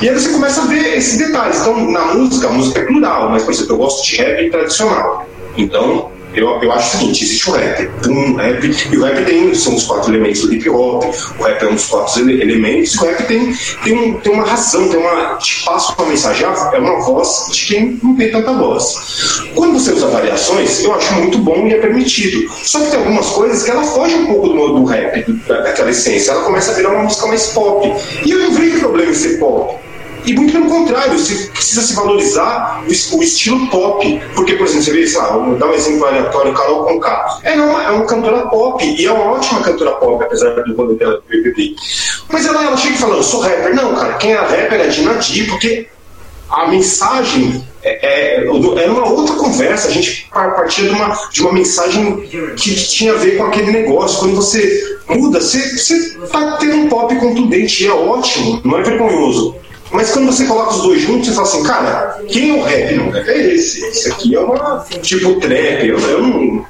E 0.00 0.08
aí 0.08 0.14
você 0.14 0.30
começa 0.30 0.62
a 0.62 0.66
ver 0.66 0.96
esses 0.96 1.18
detalhes. 1.18 1.60
Então, 1.60 1.90
na 1.90 2.14
música, 2.14 2.48
a 2.48 2.52
música 2.52 2.80
é 2.80 2.84
plural, 2.84 3.30
mas, 3.30 3.42
por 3.42 3.52
exemplo, 3.52 3.74
eu 3.74 3.78
gosto 3.78 4.04
de 4.04 4.16
rap 4.28 4.50
tradicional. 4.50 5.26
Então, 5.56 6.10
eu, 6.34 6.46
eu 6.62 6.72
acho 6.72 6.96
o 6.96 7.00
seguinte, 7.00 7.24
existe 7.24 7.50
o 7.50 7.52
rap, 7.54 7.90
um 8.06 8.36
rap, 8.36 8.70
e 8.92 8.96
o 8.96 9.02
rap 9.02 9.24
tem, 9.24 9.54
são 9.54 9.74
os 9.74 9.84
quatro 9.84 10.12
elementos 10.12 10.42
do 10.42 10.52
hip 10.52 10.68
hop, 10.68 11.04
o 11.38 11.42
rap 11.42 11.62
é 11.62 11.68
um 11.68 11.74
dos 11.74 11.86
quatro 11.86 12.20
ele, 12.20 12.42
elementos, 12.42 12.94
o 12.96 13.04
rap 13.06 13.26
tem, 13.26 13.52
tem, 13.82 13.94
um, 13.94 14.20
tem 14.20 14.32
uma 14.32 14.44
razão, 14.44 14.88
tem 14.88 15.00
uma, 15.00 15.36
te 15.36 15.64
passa 15.64 15.94
uma 15.98 16.08
mensagem, 16.08 16.46
é 16.46 16.78
uma 16.78 17.00
voz 17.00 17.48
de 17.50 17.66
quem 17.66 17.98
não 18.02 18.14
tem 18.14 18.30
tanta 18.30 18.52
voz. 18.52 19.42
Quando 19.54 19.78
você 19.78 19.92
usa 19.92 20.06
variações, 20.08 20.84
eu 20.84 20.94
acho 20.94 21.14
muito 21.14 21.38
bom 21.38 21.66
e 21.66 21.74
é 21.74 21.78
permitido. 21.78 22.48
Só 22.62 22.80
que 22.80 22.90
tem 22.90 22.98
algumas 22.98 23.26
coisas 23.30 23.62
que 23.62 23.70
ela 23.70 23.82
foge 23.82 24.14
um 24.14 24.26
pouco 24.26 24.48
do, 24.48 24.74
do 24.74 24.84
rap, 24.84 25.24
do, 25.24 25.34
daquela 25.46 25.90
essência, 25.90 26.32
ela 26.32 26.42
começa 26.42 26.72
a 26.72 26.74
virar 26.74 26.90
uma 26.90 27.04
música 27.04 27.26
mais 27.26 27.46
pop. 27.48 27.90
E 28.24 28.30
eu 28.30 28.38
não 28.38 28.52
vejo 28.52 28.78
problema 28.80 29.10
em 29.10 29.14
ser 29.14 29.38
pop. 29.38 29.87
E 30.24 30.34
muito 30.34 30.52
pelo 30.52 30.66
contrário, 30.66 31.18
você 31.18 31.46
precisa 31.48 31.82
se 31.82 31.94
valorizar 31.94 32.84
o, 32.86 33.22
estilo 33.22 33.66
pop. 33.68 34.22
Porque, 34.34 34.54
por 34.54 34.66
exemplo, 34.66 34.84
você 34.84 34.92
vê, 34.92 35.06
sei 35.06 35.20
vou 35.20 35.56
dar 35.56 35.66
um 35.66 35.74
exemplo 35.74 36.06
aleatório, 36.06 36.54
Carol 36.54 36.84
Conká. 36.84 37.40
É 37.42 37.54
uma, 37.54 37.82
é 37.82 37.90
uma 37.90 38.06
cantora 38.06 38.46
pop, 38.48 38.84
e 38.84 39.06
é 39.06 39.12
uma 39.12 39.32
ótima 39.32 39.60
cantora 39.62 39.92
pop, 39.92 40.22
apesar 40.22 40.50
do 40.50 40.74
rolê 40.74 40.94
dela 40.94 41.14
do 41.14 41.22
BBB. 41.28 41.74
Mas 42.30 42.46
ela, 42.46 42.64
ela 42.64 42.76
chega 42.76 42.96
falando, 42.96 43.18
eu 43.18 43.22
sou 43.22 43.40
rapper. 43.40 43.74
Não, 43.74 43.94
cara, 43.94 44.14
quem 44.14 44.32
era 44.32 44.42
rapper 44.42 44.80
é 44.80 44.84
a 44.84 44.88
Dina 44.88 45.14
Di, 45.14 45.44
porque 45.44 45.88
a 46.50 46.66
mensagem 46.68 47.66
é, 47.82 48.40
é, 48.40 48.80
era 48.82 48.92
uma 48.92 49.08
outra 49.08 49.36
conversa. 49.36 49.88
A 49.88 49.90
gente 49.90 50.28
partia 50.30 50.84
de 50.84 50.90
uma, 50.90 51.28
de 51.30 51.42
uma 51.42 51.52
mensagem 51.52 52.16
que 52.56 52.74
tinha 52.74 53.12
a 53.12 53.16
ver 53.16 53.36
com 53.36 53.44
aquele 53.44 53.70
negócio. 53.70 54.20
Quando 54.20 54.36
você 54.36 54.98
muda, 55.08 55.40
você 55.40 55.58
está 55.58 56.56
tendo 56.58 56.76
um 56.76 56.88
pop 56.88 57.14
contundente, 57.16 57.84
e 57.84 57.86
é 57.86 57.92
ótimo, 57.92 58.60
não 58.64 58.78
é 58.78 58.82
vergonhoso. 58.82 59.56
Mas 59.90 60.10
quando 60.10 60.26
você 60.26 60.44
coloca 60.44 60.74
os 60.74 60.82
dois 60.82 61.00
juntos, 61.00 61.28
você 61.28 61.34
fala 61.34 61.46
assim, 61.46 61.62
cara, 61.62 62.22
quem 62.28 62.50
é 62.50 62.52
o 62.54 62.62
rap? 62.62 62.94
Não, 62.94 63.16
é 63.16 63.38
esse. 63.54 63.84
Esse 63.86 64.10
aqui 64.10 64.34
é 64.34 64.40
uma. 64.40 64.84
Tipo 65.00 65.40
trap. 65.40 65.86
Eu, 65.86 65.98
eu 65.98 66.22
não. 66.22 66.66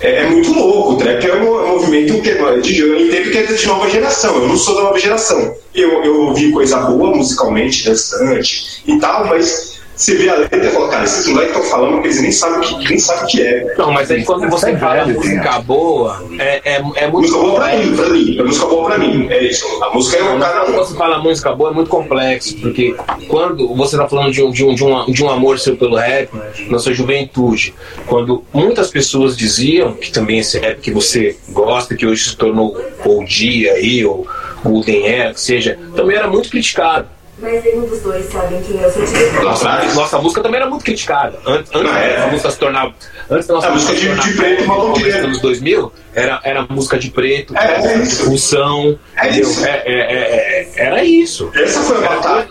É, 0.00 0.22
é, 0.22 0.30
muito 0.30 0.52
louco. 0.52 0.92
O 0.92 0.96
trap 0.96 1.26
é 1.26 1.34
um, 1.34 1.46
é 1.46 1.64
um 1.64 1.68
movimento 1.68 2.20
que 2.20 2.30
é 2.30 2.56
de, 2.58 2.80
eu 2.80 3.00
entendo 3.00 3.30
que 3.30 3.38
é 3.38 3.42
de 3.44 3.66
nova 3.66 3.88
geração. 3.88 4.36
Eu 4.36 4.48
não 4.48 4.56
sou 4.56 4.74
da 4.74 4.82
nova 4.82 4.98
geração. 4.98 5.54
Eu, 5.74 6.04
eu 6.04 6.20
ouvi 6.22 6.50
coisa 6.50 6.78
boa 6.78 7.16
musicalmente, 7.16 7.84
dançante 7.84 8.82
e 8.86 8.98
tal, 8.98 9.26
mas 9.26 9.79
você 10.00 10.14
vê 10.16 10.30
a 10.30 10.36
letra 10.36 10.64
e 10.64 10.70
fala, 10.70 10.88
cara, 10.88 11.04
esses 11.04 11.26
moleques 11.26 11.54
estão 11.54 11.70
falando 11.70 12.00
que 12.00 12.06
eles 12.06 12.22
nem 12.22 12.32
sabem 12.32 12.58
o 12.58 12.78
que, 12.78 12.88
nem 12.88 12.98
sabem 12.98 13.24
o 13.24 13.26
que 13.26 13.42
é. 13.42 13.74
Não, 13.76 13.92
mas 13.92 14.10
aí 14.10 14.24
quando 14.24 14.48
você 14.48 14.74
fala 14.78 15.06
música 15.06 15.60
boa, 15.60 16.24
é, 16.38 16.76
é, 16.76 16.82
é 16.96 17.06
muito. 17.08 17.30
Música 17.30 17.38
boa 17.38 17.54
pra 17.56 17.76
mim, 17.76 17.96
pra 17.96 18.08
mim. 18.08 18.38
A 18.38 18.44
música 18.44 18.66
boa 18.66 18.84
pra 18.86 18.98
mim. 18.98 19.28
É 19.28 19.44
isso. 19.44 19.66
A 19.82 19.90
música 19.90 20.16
é 20.16 20.22
um 20.22 20.40
cada 20.40 20.62
um. 20.62 20.72
Quando 20.72 20.86
você 20.86 20.96
fala 20.96 21.18
música 21.18 21.52
boa, 21.54 21.70
é 21.70 21.74
muito 21.74 21.90
complexo, 21.90 22.56
porque 22.60 22.96
quando 23.28 23.74
você 23.74 23.96
tá 23.98 24.08
falando 24.08 24.32
de 24.32 24.42
um, 24.42 24.50
de 24.50 24.64
um, 24.64 24.74
de 24.74 24.84
um, 24.84 25.04
de 25.12 25.22
um 25.22 25.28
amor 25.28 25.58
seu 25.58 25.76
pelo 25.76 25.96
rap, 25.96 26.30
na 26.70 26.78
sua 26.78 26.94
juventude, 26.94 27.74
quando 28.06 28.42
muitas 28.54 28.90
pessoas 28.90 29.36
diziam 29.36 29.92
que 29.92 30.10
também 30.10 30.38
esse 30.38 30.58
rap 30.58 30.80
que 30.80 30.90
você 30.90 31.36
gosta, 31.50 31.94
que 31.94 32.06
hoje 32.06 32.30
se 32.30 32.36
tornou 32.36 32.74
o 33.04 33.24
dia 33.24 33.74
aí, 33.74 34.04
ou 34.04 34.26
o 34.64 34.82
Era, 34.86 35.34
que 35.34 35.40
seja, 35.40 35.78
também 35.94 36.16
era 36.16 36.28
muito 36.28 36.48
criticado. 36.48 37.19
Mas 37.40 37.64
nenhum 37.64 37.86
dos 37.86 38.00
dois 38.00 38.26
sabem 38.30 38.60
quem 38.62 38.82
é 38.82 38.86
o 38.86 38.92
sentimento. 38.92 39.42
Nossa, 39.42 39.94
nossa 39.94 40.18
música 40.18 40.42
também 40.42 40.60
era 40.60 40.68
muito 40.68 40.84
criticada. 40.84 41.38
Antes, 41.46 41.70
antes 41.74 41.96
é. 41.96 42.16
da 42.18 42.26
música 42.26 42.50
se 42.50 42.58
tornar. 42.58 42.94
Antes 43.30 43.46
da 43.46 43.54
nossa 43.54 43.68
a 43.68 43.70
música 43.72 43.94
de, 43.94 44.14
de 44.14 44.32
preto, 44.34 44.64
uma 44.64 44.76
nos 44.76 45.14
anos 45.14 45.40
2000, 45.40 45.92
era, 46.14 46.40
era 46.44 46.66
música 46.68 46.98
de 46.98 47.10
preto, 47.10 47.56
é, 47.56 47.92
é 47.92 47.98
isso. 47.98 48.24
função. 48.24 48.98
É 49.16 49.28
isso. 49.30 49.64
É, 49.64 49.82
é, 49.86 49.92
é, 49.94 50.62
é, 50.76 50.86
era 50.86 51.04
isso. 51.04 51.50
Essa 51.54 51.80
foi 51.80 52.04
a 52.04 52.08
batalha. 52.08 52.48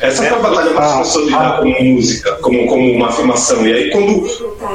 Essa 0.00 0.22
foi 0.22 0.38
a 0.38 0.40
batalha 0.40 0.70
mais 0.70 0.92
consolidada 0.92 1.58
como 1.58 1.82
música, 1.82 2.32
como, 2.36 2.66
como 2.66 2.92
uma 2.92 3.08
afirmação. 3.08 3.66
E 3.66 3.72
aí, 3.72 3.90
quando. 3.90 4.22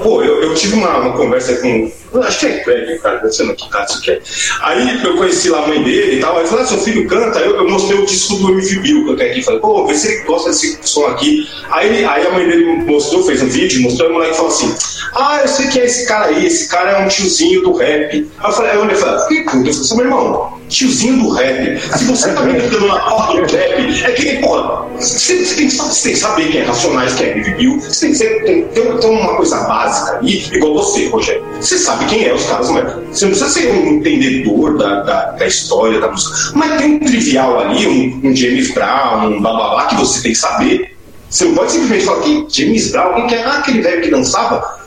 Pô, 0.04 0.22
eu, 0.22 0.44
eu 0.44 0.54
tive 0.54 0.76
uma, 0.76 0.98
uma 0.98 1.18
conversa 1.18 1.56
com. 1.58 1.92
Que 2.40 2.46
é 2.46 2.64
Craig, 2.64 3.00
cara, 3.00 3.32
ser 3.32 3.44
no 3.44 3.56
que 3.56 3.64
isso 3.64 4.02
que 4.02 4.12
é. 4.12 4.22
Aí 4.62 5.04
eu 5.04 5.18
conheci 5.18 5.50
lá 5.50 5.64
a 5.64 5.68
mãe 5.68 5.84
dele 5.84 6.18
e 6.18 6.20
tal. 6.20 6.38
Aí 6.38 6.48
falou: 6.48 6.64
ah, 6.64 6.68
seu 6.68 6.80
filho 6.80 7.08
canta. 7.08 7.40
Eu, 7.40 7.56
eu 7.58 7.70
mostrei 7.70 8.00
o 8.00 8.06
disco 8.06 8.36
do 8.36 8.50
MV 8.50 8.80
Bill 8.80 9.04
que 9.06 9.12
eu 9.12 9.18
tenho 9.18 9.32
aqui. 9.32 9.44
Falei: 9.44 9.60
pô, 9.60 9.86
vê 9.86 9.96
se 9.96 10.08
ele 10.08 10.24
gosta 10.24 10.50
desse 10.50 10.80
som 10.84 11.06
aqui. 11.08 11.48
Aí, 11.70 12.04
aí 12.06 12.28
a 12.28 12.32
mãe 12.32 12.48
dele 12.48 12.66
mostrou, 12.84 13.24
fez 13.24 13.42
um 13.44 13.48
vídeo, 13.48 13.82
mostrou. 13.84 14.10
E 14.10 14.12
o 14.12 14.14
moleque 14.16 14.36
falou 14.36 14.52
assim: 14.52 14.74
ah, 15.14 15.40
eu 15.42 15.48
sei 15.48 15.68
que 15.68 15.80
é 15.80 15.86
esse 15.86 16.08
cara 16.08 16.26
aí. 16.26 16.46
Esse 16.46 16.68
cara 16.68 16.92
é 16.92 17.06
um 17.06 17.08
tiozinho 17.08 17.62
do 17.62 17.74
rap. 17.74 18.12
Aí 18.40 18.50
eu 18.50 18.54
falei: 18.54 18.72
aí 18.72 18.78
eu 18.78 18.96
falei: 18.96 19.28
que 19.28 19.44
puta, 19.44 19.70
eu 19.70 19.74
falei: 19.74 20.06
meu 20.06 20.06
irmão 20.06 20.60
tiozinho 20.70 21.24
do 21.24 21.30
rap. 21.30 21.80
Se 21.98 22.06
você 22.06 22.32
tá 22.32 22.42
me 22.44 22.58
entrando 22.58 22.88
na 22.88 23.00
porta 23.00 23.34
do 23.34 23.42
rap, 23.42 24.04
é 24.04 24.12
que, 24.12 24.38
porra, 24.38 24.86
você, 24.96 25.44
você, 25.44 25.56
tem 25.56 25.70
você 25.70 26.04
tem 26.04 26.14
que 26.14 26.20
saber 26.20 26.52
quem 26.52 26.62
é 26.62 26.64
Racionais, 26.64 27.14
quem 27.16 27.28
é 27.28 27.34
Review, 27.34 27.80
você 27.82 28.14
tem 28.14 28.64
que 28.70 28.70
tem 28.74 29.10
uma 29.10 29.36
coisa 29.36 29.58
básica 29.64 30.20
aí, 30.22 30.46
igual 30.54 30.76
você, 30.76 31.08
Rogério. 31.08 31.44
Você 31.60 31.78
sabe 31.78 31.99
quem 32.06 32.26
é 32.26 32.34
os 32.34 32.46
caras, 32.46 32.70
mas 32.70 32.84
você 33.12 33.26
não 33.26 33.32
precisa 33.32 33.50
ser 33.50 33.72
um 33.72 33.88
entendedor 33.94 34.78
da, 34.78 35.02
da, 35.02 35.32
da 35.32 35.48
história 35.48 36.00
da 36.00 36.10
música. 36.10 36.52
Mas 36.56 36.78
tem 36.78 36.96
um 36.96 37.00
trivial 37.00 37.60
ali, 37.60 37.88
um, 37.88 38.30
um 38.30 38.36
James 38.36 38.74
Brown, 38.74 39.28
um 39.28 39.42
blá, 39.42 39.88
que 39.88 39.96
você 39.96 40.22
tem 40.22 40.32
que 40.32 40.38
saber. 40.38 40.98
Você 41.30 41.46
não 41.46 41.56
pode 41.56 41.72
simplesmente 41.72 42.06
falar 42.06 42.22
que 42.22 42.46
James 42.50 42.92
Brown, 42.92 43.14
quem 43.16 43.28
que 43.28 43.36
é? 43.36 43.46
Aquele 43.46 43.82
velho 43.82 44.02
que 44.02 44.10
dançava. 44.10 44.80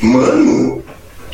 Mano, 0.00 0.82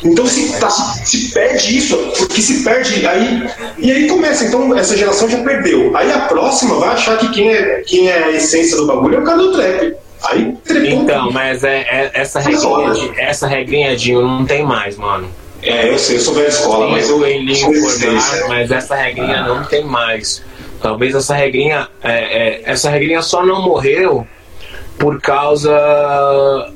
então 0.04 0.26
se, 0.26 0.52
tá, 0.58 0.68
se 0.68 1.30
perde 1.30 1.78
isso, 1.78 1.96
porque 2.18 2.42
se 2.42 2.64
perde 2.64 3.06
aí. 3.06 3.48
E 3.78 3.92
aí 3.92 4.08
começa, 4.08 4.44
então 4.44 4.76
essa 4.76 4.96
geração 4.96 5.28
já 5.28 5.38
perdeu. 5.38 5.96
Aí 5.96 6.10
a 6.10 6.20
próxima 6.22 6.76
vai 6.76 6.90
achar 6.90 7.18
que 7.18 7.30
quem 7.30 7.50
é, 7.50 7.82
quem 7.86 8.08
é 8.08 8.24
a 8.24 8.30
essência 8.32 8.76
do 8.76 8.86
bagulho 8.86 9.16
é 9.16 9.20
o 9.20 9.24
cara 9.24 9.38
do 9.38 9.52
trap. 9.52 9.94
Aí. 10.24 10.56
Então, 10.86 11.30
mas 11.30 11.64
é, 11.64 11.80
é 11.80 12.10
essa, 12.14 12.40
regrinha 12.40 12.90
de, 12.92 13.20
essa 13.20 13.46
regrinha 13.46 13.96
de 13.96 14.12
não 14.12 14.44
tem 14.44 14.62
mais, 14.64 14.96
mano. 14.96 15.28
É, 15.62 15.88
eu 15.88 15.98
sei, 15.98 16.16
eu 16.16 16.20
sou 16.20 16.34
velha 16.34 16.48
escola, 16.48 16.88
mas 16.88 17.08
eu. 17.08 17.24
Em 17.26 17.44
língua 17.44 17.72
formar, 17.72 18.48
mas 18.48 18.70
essa 18.70 18.96
regrinha 18.96 19.40
ah. 19.40 19.48
não 19.48 19.64
tem 19.64 19.84
mais. 19.84 20.42
Talvez 20.80 21.14
essa 21.14 21.34
regrinha. 21.34 21.88
É, 22.02 22.12
é, 22.12 22.62
essa 22.64 22.90
regrinha 22.90 23.22
só 23.22 23.44
não 23.44 23.62
morreu 23.62 24.26
por 24.98 25.20
causa 25.20 25.72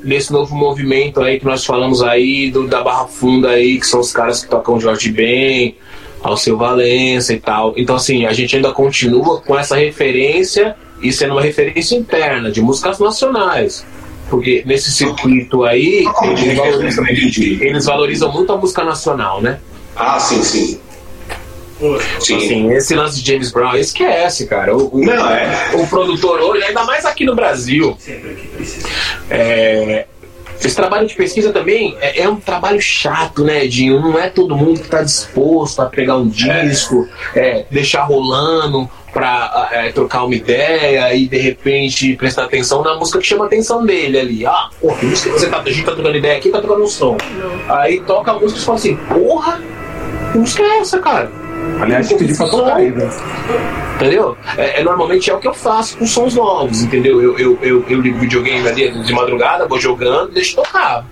desse 0.03 0.33
novo 0.33 0.55
movimento 0.57 1.21
aí 1.21 1.39
que 1.39 1.45
nós 1.45 1.65
falamos 1.65 2.03
aí, 2.03 2.51
do, 2.51 2.67
da 2.67 2.83
Barra 2.83 3.07
Funda 3.07 3.51
aí, 3.51 3.79
que 3.79 3.87
são 3.87 4.01
os 4.01 4.13
caras 4.13 4.43
que 4.43 4.51
tocam 4.51 4.81
Jorge 4.81 5.13
Ben, 5.13 5.77
ao 6.23 6.37
seu 6.37 6.57
Valença 6.57 7.33
e 7.33 7.39
tal. 7.39 7.75
Então, 7.77 7.95
assim, 7.95 8.27
a 8.27 8.33
gente 8.33 8.57
ainda 8.57 8.73
continua 8.73 9.41
com 9.41 9.57
essa 9.57 9.77
referência 9.77 10.77
e 11.01 11.13
sendo 11.13 11.33
uma 11.33 11.43
referência 11.43 11.97
interna 11.97 12.51
de 12.51 12.61
músicas 12.61 12.99
nacionais. 12.99 13.85
Porque 14.29 14.63
nesse 14.67 14.91
circuito 14.91 15.65
aí, 15.65 16.05
eles 16.25 16.57
valorizam, 16.57 17.07
eles 17.07 17.85
valorizam 17.85 18.33
muito 18.33 18.53
a 18.53 18.57
música 18.57 18.83
nacional, 18.85 19.41
né? 19.41 19.61
Ah, 19.95 20.19
sim, 20.19 20.43
sim. 20.43 20.81
Sim. 22.21 22.37
Assim, 22.37 22.73
esse 22.73 22.95
lance 22.95 23.23
de 23.23 23.33
James 23.33 23.51
Brown, 23.51 23.77
esquece, 23.77 24.47
cara. 24.47 24.75
O, 24.75 24.97
o, 24.97 25.05
Não, 25.05 25.31
é. 25.31 25.71
o 25.75 25.87
produtor 25.87 26.41
hoje, 26.41 26.65
ainda 26.65 26.85
mais 26.85 27.05
aqui 27.05 27.25
no 27.25 27.35
Brasil, 27.35 27.97
é, 29.31 30.07
esse 30.61 30.75
trabalho 30.75 31.07
de 31.07 31.15
pesquisa 31.15 31.53
também 31.53 31.97
é, 32.01 32.23
é, 32.23 32.29
um 32.29 32.37
trabalho 32.37 32.81
chato, 32.81 33.45
né, 33.45 33.67
Dinho? 33.67 34.01
Não 34.01 34.19
é 34.19 34.29
todo 34.29 34.57
mundo 34.57 34.81
que 34.81 34.87
está 34.87 35.03
disposto 35.03 35.81
a 35.81 35.87
pegar 35.87 36.17
um 36.17 36.29
disco, 36.29 37.09
é, 37.35 37.65
deixar 37.71 38.05
rolando 38.05 38.89
para 39.13 39.71
é, 39.73 39.93
trocar 39.93 40.25
uma 40.25 40.35
ideia 40.35 41.15
e 41.15 41.27
de 41.27 41.39
repente 41.39 42.15
prestar 42.17 42.45
atenção 42.45 42.83
na 42.83 42.97
música 42.97 43.19
que 43.19 43.27
chama 43.27 43.45
a 43.45 43.47
atenção 43.47 43.85
dele 43.85 44.19
ali. 44.19 44.47
Ah, 44.47 44.69
porra, 44.81 44.99
que 44.99 45.07
música 45.07 45.31
você 45.31 45.49
tá, 45.49 45.61
a 45.61 45.71
gente 45.71 45.85
tá 45.85 45.93
trocando 45.93 46.17
ideia 46.17 46.37
aqui, 46.37 46.51
tá 46.51 46.61
trocando 46.61 46.85
um 46.85 46.89
som. 46.89 47.17
Aí 47.69 48.01
toca 48.01 48.33
a 48.33 48.39
música 48.39 48.61
e 48.61 48.63
fala 48.63 48.79
assim, 48.79 48.97
porra, 48.97 49.63
que 50.33 50.39
música 50.39 50.63
é 50.63 50.79
essa, 50.81 50.99
cara? 50.99 51.46
Aliás, 51.81 52.09
te 52.09 52.15
pedi 52.15 52.35
pra 52.35 52.49
tocar 52.49 52.77
aí, 52.77 52.91
né? 52.91 53.09
Entendeu? 53.97 54.37
É, 54.57 54.81
é, 54.81 54.85
normalmente 54.85 55.31
é 55.31 55.35
o 55.35 55.39
que 55.39 55.49
eu 55.49 55.55
faço 55.55 55.99
com 55.99 56.07
sons 56.07 56.35
novos, 56.35 56.83
entendeu? 56.83 57.23
Eu, 57.23 57.39
eu, 57.39 57.59
eu, 57.63 57.85
eu 57.89 58.01
ligo 58.01 58.19
videogame 58.19 58.67
ali 58.67 58.91
de 58.91 59.13
madrugada, 59.13 59.67
vou 59.67 59.81
jogando, 59.81 60.33
deixo 60.33 60.57
tocar. 60.57 61.07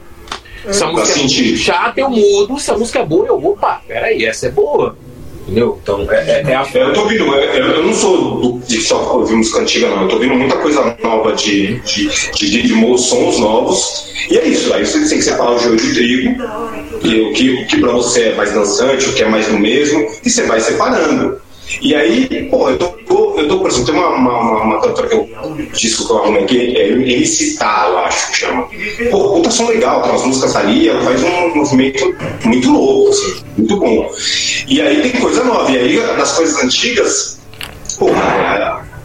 Se 0.70 0.82
a 0.82 0.86
música 0.86 1.20
é 1.20 1.56
chata, 1.56 2.00
eu 2.00 2.08
mudo. 2.08 2.58
Se 2.58 2.70
a 2.70 2.78
música 2.78 3.00
é 3.00 3.04
boa, 3.04 3.26
eu, 3.26 3.44
opa, 3.44 3.82
peraí, 3.86 4.24
essa 4.24 4.46
é 4.46 4.50
boa. 4.50 4.96
Entendeu? 5.44 5.78
Então, 5.82 6.06
é, 6.10 6.16
é, 6.16 6.42
é 6.46 6.56
a... 6.56 6.66
Eu 6.74 6.92
tô 6.94 7.02
ouvindo, 7.02 7.24
eu, 7.34 7.84
não 7.84 7.94
sou 7.94 8.60
de 8.66 8.80
só 8.80 9.18
ouvir 9.18 9.34
música 9.34 9.60
antiga, 9.60 9.88
não. 9.90 10.02
Eu 10.02 10.08
tô 10.08 10.14
ouvindo 10.16 10.34
muita 10.34 10.56
coisa 10.56 10.96
nova 11.02 11.32
de, 11.32 11.80
de, 11.80 12.08
de, 12.32 12.50
de, 12.50 12.62
de 12.62 12.98
sons 12.98 13.38
novos. 13.38 14.14
E 14.30 14.38
é 14.38 14.46
isso, 14.46 14.72
aí 14.72 14.86
você 14.86 15.00
tem 15.00 15.18
que 15.18 15.22
separar 15.22 15.52
o 15.52 15.58
joio 15.58 15.76
do 15.76 15.94
trigo, 15.94 16.34
e 17.02 17.20
o 17.20 17.32
que, 17.34 17.50
o 17.50 17.66
que 17.66 17.78
pra 17.78 17.92
você 17.92 18.28
é 18.28 18.34
mais 18.34 18.52
dançante, 18.52 19.08
o 19.10 19.12
que 19.12 19.22
é 19.22 19.28
mais 19.28 19.46
do 19.46 19.58
mesmo, 19.58 20.06
e 20.24 20.30
você 20.30 20.44
vai 20.44 20.60
separando. 20.60 21.43
E 21.80 21.94
aí, 21.94 22.48
pô, 22.50 22.68
eu 22.68 22.78
tô, 22.78 22.94
eu 23.38 23.48
tô 23.48 23.58
por 23.58 23.70
exemplo, 23.70 23.86
tem 23.86 23.94
uma, 23.94 24.08
uma, 24.08 24.62
uma 24.62 24.80
cantora 24.80 25.08
que 25.08 25.14
eu 25.14 25.28
disco 25.72 26.06
que 26.06 26.12
eu 26.12 26.18
arrumei 26.18 26.44
aqui, 26.44 26.76
é 26.76 26.88
Elicitar, 26.88 27.88
eu 27.88 27.98
acho 28.00 28.30
que 28.30 28.36
chama. 28.38 28.68
Pô, 29.10 29.34
puta 29.34 29.50
som 29.50 29.68
legal, 29.68 30.02
tem 30.02 30.10
umas 30.10 30.24
músicas 30.24 30.56
ali, 30.56 30.88
ela 30.88 31.02
faz 31.02 31.22
um 31.22 31.54
movimento 31.56 32.14
muito 32.44 32.70
louco, 32.70 33.10
assim, 33.10 33.42
muito 33.56 33.76
bom. 33.78 34.10
E 34.68 34.80
aí 34.80 35.02
tem 35.02 35.20
coisa 35.20 35.44
nova, 35.44 35.70
e 35.70 35.78
aí 35.78 36.16
das 36.16 36.32
coisas 36.32 36.62
antigas, 36.62 37.40
pô, 37.98 38.10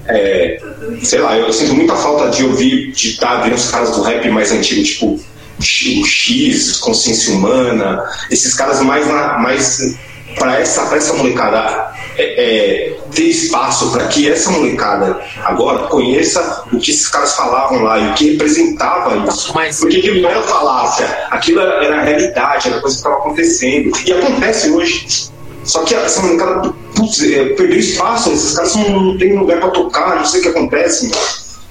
é, 0.08 0.60
sei 1.04 1.20
lá, 1.20 1.38
eu 1.38 1.54
sinto 1.54 1.74
muita 1.76 1.96
falta 1.96 2.30
de 2.30 2.44
ouvir, 2.44 2.92
de 2.92 3.12
estar 3.12 3.38
tá 3.38 3.42
vendo 3.44 3.56
os 3.56 3.70
caras 3.70 3.92
do 3.92 4.02
rap 4.02 4.28
mais 4.30 4.52
antigo, 4.52 4.84
tipo 4.84 5.20
o 5.62 6.06
X, 6.06 6.78
Consciência 6.78 7.34
Humana, 7.34 8.04
esses 8.32 8.54
caras 8.54 8.82
mais, 8.82 9.06
mais 9.08 9.98
para 10.38 10.60
essa, 10.60 10.86
pra 10.86 10.98
essa 10.98 11.14
molecada 11.14 11.94
é, 12.18 12.24
é, 12.24 12.98
ter 13.14 13.24
espaço 13.24 13.92
para 13.92 14.08
que 14.08 14.30
essa 14.30 14.52
molecada 14.52 15.22
agora 15.44 15.88
conheça 15.88 16.64
o 16.72 16.78
que 16.78 16.92
esses 16.92 17.08
caras 17.08 17.36
falavam 17.36 17.84
lá 17.84 18.00
e 18.00 18.10
o 18.10 18.14
que 18.14 18.32
representava 18.32 19.28
isso. 19.28 19.52
Mas... 19.56 19.80
Porque 19.80 19.98
aquilo 19.98 20.22
não 20.22 20.30
era 20.30 20.42
falácia, 20.44 21.06
aquilo 21.32 21.62
era, 21.62 21.84
era 21.84 22.04
realidade, 22.04 22.70
era 22.70 22.82
coisa 22.82 22.96
que 22.96 23.02
estava 23.02 23.16
acontecendo. 23.16 23.92
E 24.06 24.14
acontece 24.14 24.70
hoje. 24.70 25.30
Só 25.64 25.84
que 25.84 25.94
essa 25.94 26.22
molecada 26.22 26.74
putz, 26.96 27.24
é, 27.24 27.46
perdeu 27.50 27.80
espaço, 27.80 28.32
esses 28.32 28.56
caras 28.56 28.76
não, 28.76 29.02
não 29.02 29.18
têm 29.18 29.38
lugar 29.38 29.60
para 29.60 29.70
tocar, 29.70 30.16
não 30.18 30.26
sei 30.26 30.40
o 30.40 30.44
que 30.44 30.50
acontece. 30.50 31.12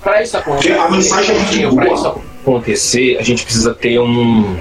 Para 0.03 0.23
isso 0.23 0.37
acontecer, 0.37 0.79
a 0.79 0.89
mensagem 0.91 1.37
é 1.37 1.39
muito 1.39 1.71
boa. 1.71 1.85
Para 1.85 1.95
isso 1.95 2.07
acontecer, 2.43 3.19
a 3.19 3.23
gente 3.23 3.45
precisa 3.45 3.75
ter 3.75 3.99
um 3.99 4.57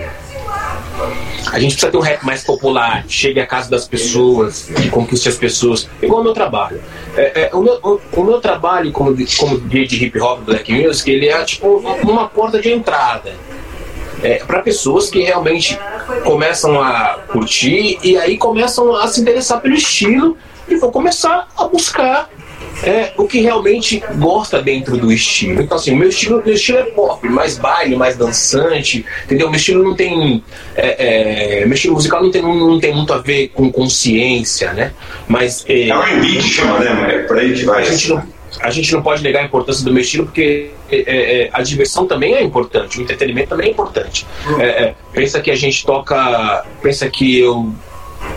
a 1.51 1.59
gente 1.59 1.71
precisa 1.71 1.91
ter 1.91 1.97
um 1.97 2.01
rap 2.01 2.25
mais 2.25 2.43
popular, 2.43 3.05
chegue 3.07 3.39
à 3.39 3.45
casa 3.45 3.69
das 3.69 3.87
pessoas, 3.87 4.69
que 4.75 4.89
conquiste 4.89 5.29
as 5.29 5.35
pessoas. 5.35 5.87
Igual 6.01 6.21
o 6.21 6.23
meu 6.23 6.33
trabalho. 6.33 6.81
É, 7.15 7.43
é, 7.43 7.49
o, 7.53 7.61
meu, 7.61 7.79
o, 7.83 7.99
o, 8.11 8.23
meu 8.23 8.41
trabalho 8.41 8.91
como, 8.91 9.15
como 9.37 9.59
DJ 9.59 9.87
de 9.87 10.05
hip 10.05 10.19
hop 10.19 10.41
black 10.41 10.71
music, 10.71 11.09
ele 11.09 11.27
é 11.27 11.43
tipo 11.43 11.67
uma 12.03 12.27
porta 12.27 12.59
de 12.59 12.71
entrada. 12.71 13.33
É, 14.23 14.37
para 14.37 14.61
pessoas 14.61 15.09
que 15.09 15.21
realmente 15.21 15.79
começam 16.23 16.81
a 16.81 17.19
curtir 17.27 17.99
e 18.03 18.17
aí 18.17 18.35
começam 18.37 18.95
a 18.95 19.07
se 19.07 19.21
interessar 19.21 19.61
pelo 19.61 19.75
estilo 19.75 20.35
e 20.67 20.75
vão 20.75 20.91
começar 20.91 21.47
a 21.55 21.67
buscar 21.67 22.29
é 22.83 23.11
o 23.17 23.27
que 23.27 23.41
realmente 23.41 24.01
gosta 24.17 24.61
dentro 24.61 24.97
do 24.97 25.11
estilo. 25.11 25.61
Então, 25.61 25.77
assim, 25.77 25.91
o 25.91 25.95
meu 25.95 26.09
estilo, 26.09 26.41
meu 26.43 26.53
estilo 26.53 26.79
é 26.79 26.83
pop, 26.83 27.27
mais 27.27 27.57
baile, 27.57 27.95
mais 27.95 28.15
dançante, 28.15 29.05
entendeu? 29.25 29.49
Meu 29.49 29.57
estilo 29.57 29.83
não 29.83 29.95
tem. 29.95 30.43
É, 30.75 31.61
é, 31.61 31.65
meu 31.65 31.73
estilo 31.73 31.95
musical 31.95 32.21
não 32.21 32.31
tem, 32.31 32.41
não, 32.41 32.79
tem 32.79 32.93
muito 32.93 33.13
a 33.13 33.17
ver 33.17 33.49
com 33.49 33.71
consciência, 33.71 34.73
né? 34.73 34.91
Mas. 35.27 35.65
É, 35.67 35.87
é 35.87 35.97
o 35.97 36.01
R&B 36.01 36.27
que 36.27 36.41
chama, 36.41 36.79
né? 36.79 37.15
É 37.15 37.17
por 37.23 37.37
aí 37.37 37.53
que 37.53 37.65
vai. 37.65 37.81
A 37.81 37.85
gente 37.85 38.09
não, 38.09 38.23
a 38.61 38.69
gente 38.69 38.93
não 38.93 39.01
pode 39.01 39.23
negar 39.23 39.41
a 39.41 39.45
importância 39.45 39.83
do 39.83 39.91
meu 39.91 40.01
estilo, 40.01 40.25
porque 40.25 40.71
é, 40.91 40.97
é, 40.97 41.41
é 41.41 41.49
a 41.51 41.61
diversão 41.61 42.05
também 42.05 42.35
é 42.35 42.43
importante, 42.43 42.99
o 42.99 43.01
entretenimento 43.01 43.49
também 43.49 43.69
é 43.69 43.71
importante. 43.71 44.25
É, 44.59 44.93
pensa 45.13 45.41
que 45.41 45.51
a 45.51 45.55
gente 45.55 45.85
toca. 45.85 46.65
Pensa 46.81 47.09
que 47.09 47.39
eu, 47.39 47.73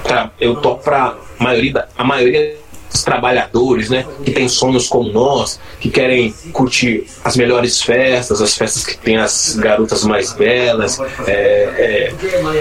tá, 0.04 0.30
eu 0.40 0.56
toco 0.56 0.82
pra 0.82 1.16
maioria, 1.38 1.86
a 1.96 2.04
maioria 2.04 2.59
trabalhadores, 3.02 3.88
né, 3.88 4.04
que 4.24 4.32
têm 4.32 4.48
sonhos 4.48 4.88
como 4.88 5.10
nós, 5.10 5.60
que 5.78 5.88
querem 5.88 6.32
curtir 6.52 7.06
as 7.24 7.36
melhores 7.36 7.80
festas, 7.80 8.42
as 8.42 8.56
festas 8.56 8.84
que 8.84 8.96
tem 8.98 9.16
as 9.16 9.56
garotas 9.56 10.04
mais 10.04 10.32
belas, 10.32 10.98
é, 11.26 12.12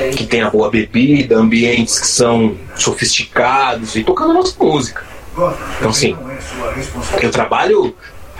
é, 0.07 0.11
que 0.15 0.25
tem 0.25 0.41
a 0.41 0.49
boa 0.49 0.69
bebida, 0.69 1.35
ambientes 1.37 1.99
que 1.99 2.07
são 2.07 2.55
sofisticados 2.75 3.95
e 3.95 4.03
tocando 4.03 4.31
a 4.31 4.33
nossa 4.35 4.55
música. 4.59 5.03
Então, 5.77 5.89
assim, 5.89 6.15
eu 7.21 7.31
trabalho 7.31 7.95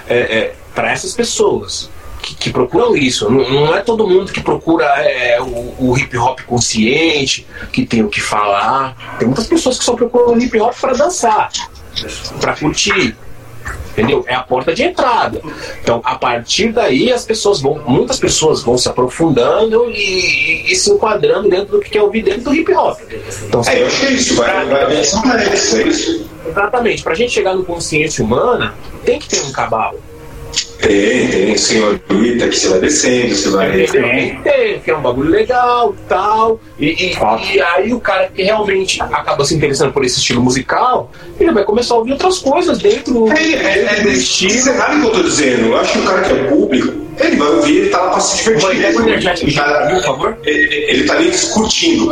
é, 0.08 0.18
é 0.18 0.56
para 0.76 0.92
essas 0.92 1.14
pessoas. 1.14 1.90
Que, 2.22 2.36
que, 2.36 2.50
procuram 2.50 2.98
isso. 2.98 3.30
Não, 3.30 3.50
não, 3.50 3.74
é 3.74 3.80
todo 3.80 4.06
mundo 4.06 4.34
que 4.34 4.42
procura 4.42 4.84
é, 4.98 5.40
o, 5.42 5.74
o, 5.80 5.98
hip 5.98 6.18
hop 6.18 6.42
consciente, 6.42 7.48
que 7.72 7.86
tem 7.86 8.04
o 8.04 8.10
que 8.10 8.20
falar. 8.20 9.16
Tem 9.18 9.26
muitas 9.26 9.48
pessoas 9.48 9.80
que 9.80 9.86
só 9.86 9.94
procuram 9.94 10.34
o 10.34 10.38
hip 10.38 10.60
hop 10.60 10.74
para 10.78 10.94
dançar 10.94 11.50
para 12.40 12.56
curtir. 12.56 13.16
Entendeu? 13.92 14.24
É 14.28 14.34
a 14.34 14.42
porta 14.42 14.74
de 14.74 14.84
entrada. 14.84 15.42
Então, 15.82 16.00
a 16.06 16.16
partir 16.16 16.72
daí, 16.72 17.12
as 17.12 17.26
pessoas 17.26 17.60
vão, 17.60 17.82
muitas 17.86 18.18
pessoas 18.18 18.64
vão 18.64 18.78
se 18.78 18.88
aprofundando 18.88 19.90
e, 19.90 20.72
e 20.72 20.76
se 20.76 20.90
enquadrando 20.92 21.50
dentro 21.50 21.74
do 21.74 21.80
que 21.80 21.90
quer 21.90 22.02
ouvir 22.02 22.24
dentro 22.24 22.44
do 22.44 22.56
hip 22.56 22.72
hop. 22.74 22.98
Então, 23.46 23.62
é, 23.68 23.82
eu 23.82 23.88
acho 23.88 24.00
que 24.00 24.06
é 24.06 24.12
isso, 24.12 24.36
vai, 24.36 24.66
vai, 24.66 24.86
vai, 24.86 24.96
é 24.96 25.02
isso. 25.02 26.30
Exatamente. 26.48 27.04
Para 27.04 27.12
a 27.12 27.16
gente 27.16 27.32
chegar 27.34 27.54
no 27.54 27.66
consciência 27.66 28.24
humana, 28.24 28.74
tem 29.04 29.20
que 29.20 29.28
ter 29.28 29.42
um 29.42 29.52
cabalo. 29.52 30.00
Tem, 30.80 31.28
tem 31.28 31.58
senhorita 31.58 32.48
que 32.48 32.58
você 32.58 32.70
vai 32.70 32.80
descendo, 32.80 33.36
você 33.36 33.50
vai. 33.50 33.86
Tem, 33.86 34.40
tem, 34.42 34.80
que 34.80 34.90
é 34.90 34.96
um 34.96 35.02
bagulho 35.02 35.30
legal 35.30 35.94
tal. 36.08 36.60
E, 36.80 36.88
e, 36.88 37.14
e, 37.54 37.62
aí 37.62 37.94
o 37.94 38.00
cara 38.00 38.30
que 38.34 38.44
realmente 38.44 39.02
acaba 39.02 39.44
se 39.44 39.54
interessando 39.54 39.92
por 39.92 40.06
esse 40.06 40.20
estilo 40.20 40.42
musical, 40.42 41.12
ele 41.40 41.52
vai 41.52 41.64
começar 41.66 41.96
a 41.96 41.98
ouvir 41.98 42.14
outras 42.14 42.40
coisas 42.40 42.80
dentro, 42.80 43.30
é, 43.32 43.44
é, 43.44 44.00
é, 44.00 44.02
do 44.02 44.10
estilo. 44.10 44.52
Você 44.52 44.74
sabe 44.74 44.96
o 44.96 45.02
que 45.02 45.08
eu 45.08 45.12
tô 45.12 45.24
dizendo? 45.24 45.68
Eu 45.68 45.78
acho 45.78 45.92
que 45.94 46.00
o 46.00 46.04
cara 46.04 46.22
que 46.22 46.34
é 46.34 46.44
público 46.46 47.09
ele 47.20 47.36
vai 47.36 47.48
ouvir, 47.50 47.78
ele 47.78 47.90
tá 47.90 48.00
lá 48.00 48.12
pra 48.12 48.20
se 48.20 48.38
divertir. 48.38 48.70
Ele, 48.70 49.12
ele, 49.12 49.54
tá, 49.54 49.88
por 49.94 50.04
favor? 50.04 50.38
Ele, 50.46 50.76
ele 50.88 51.04
tá 51.04 51.14
ali 51.14 51.30
discutindo. 51.30 52.10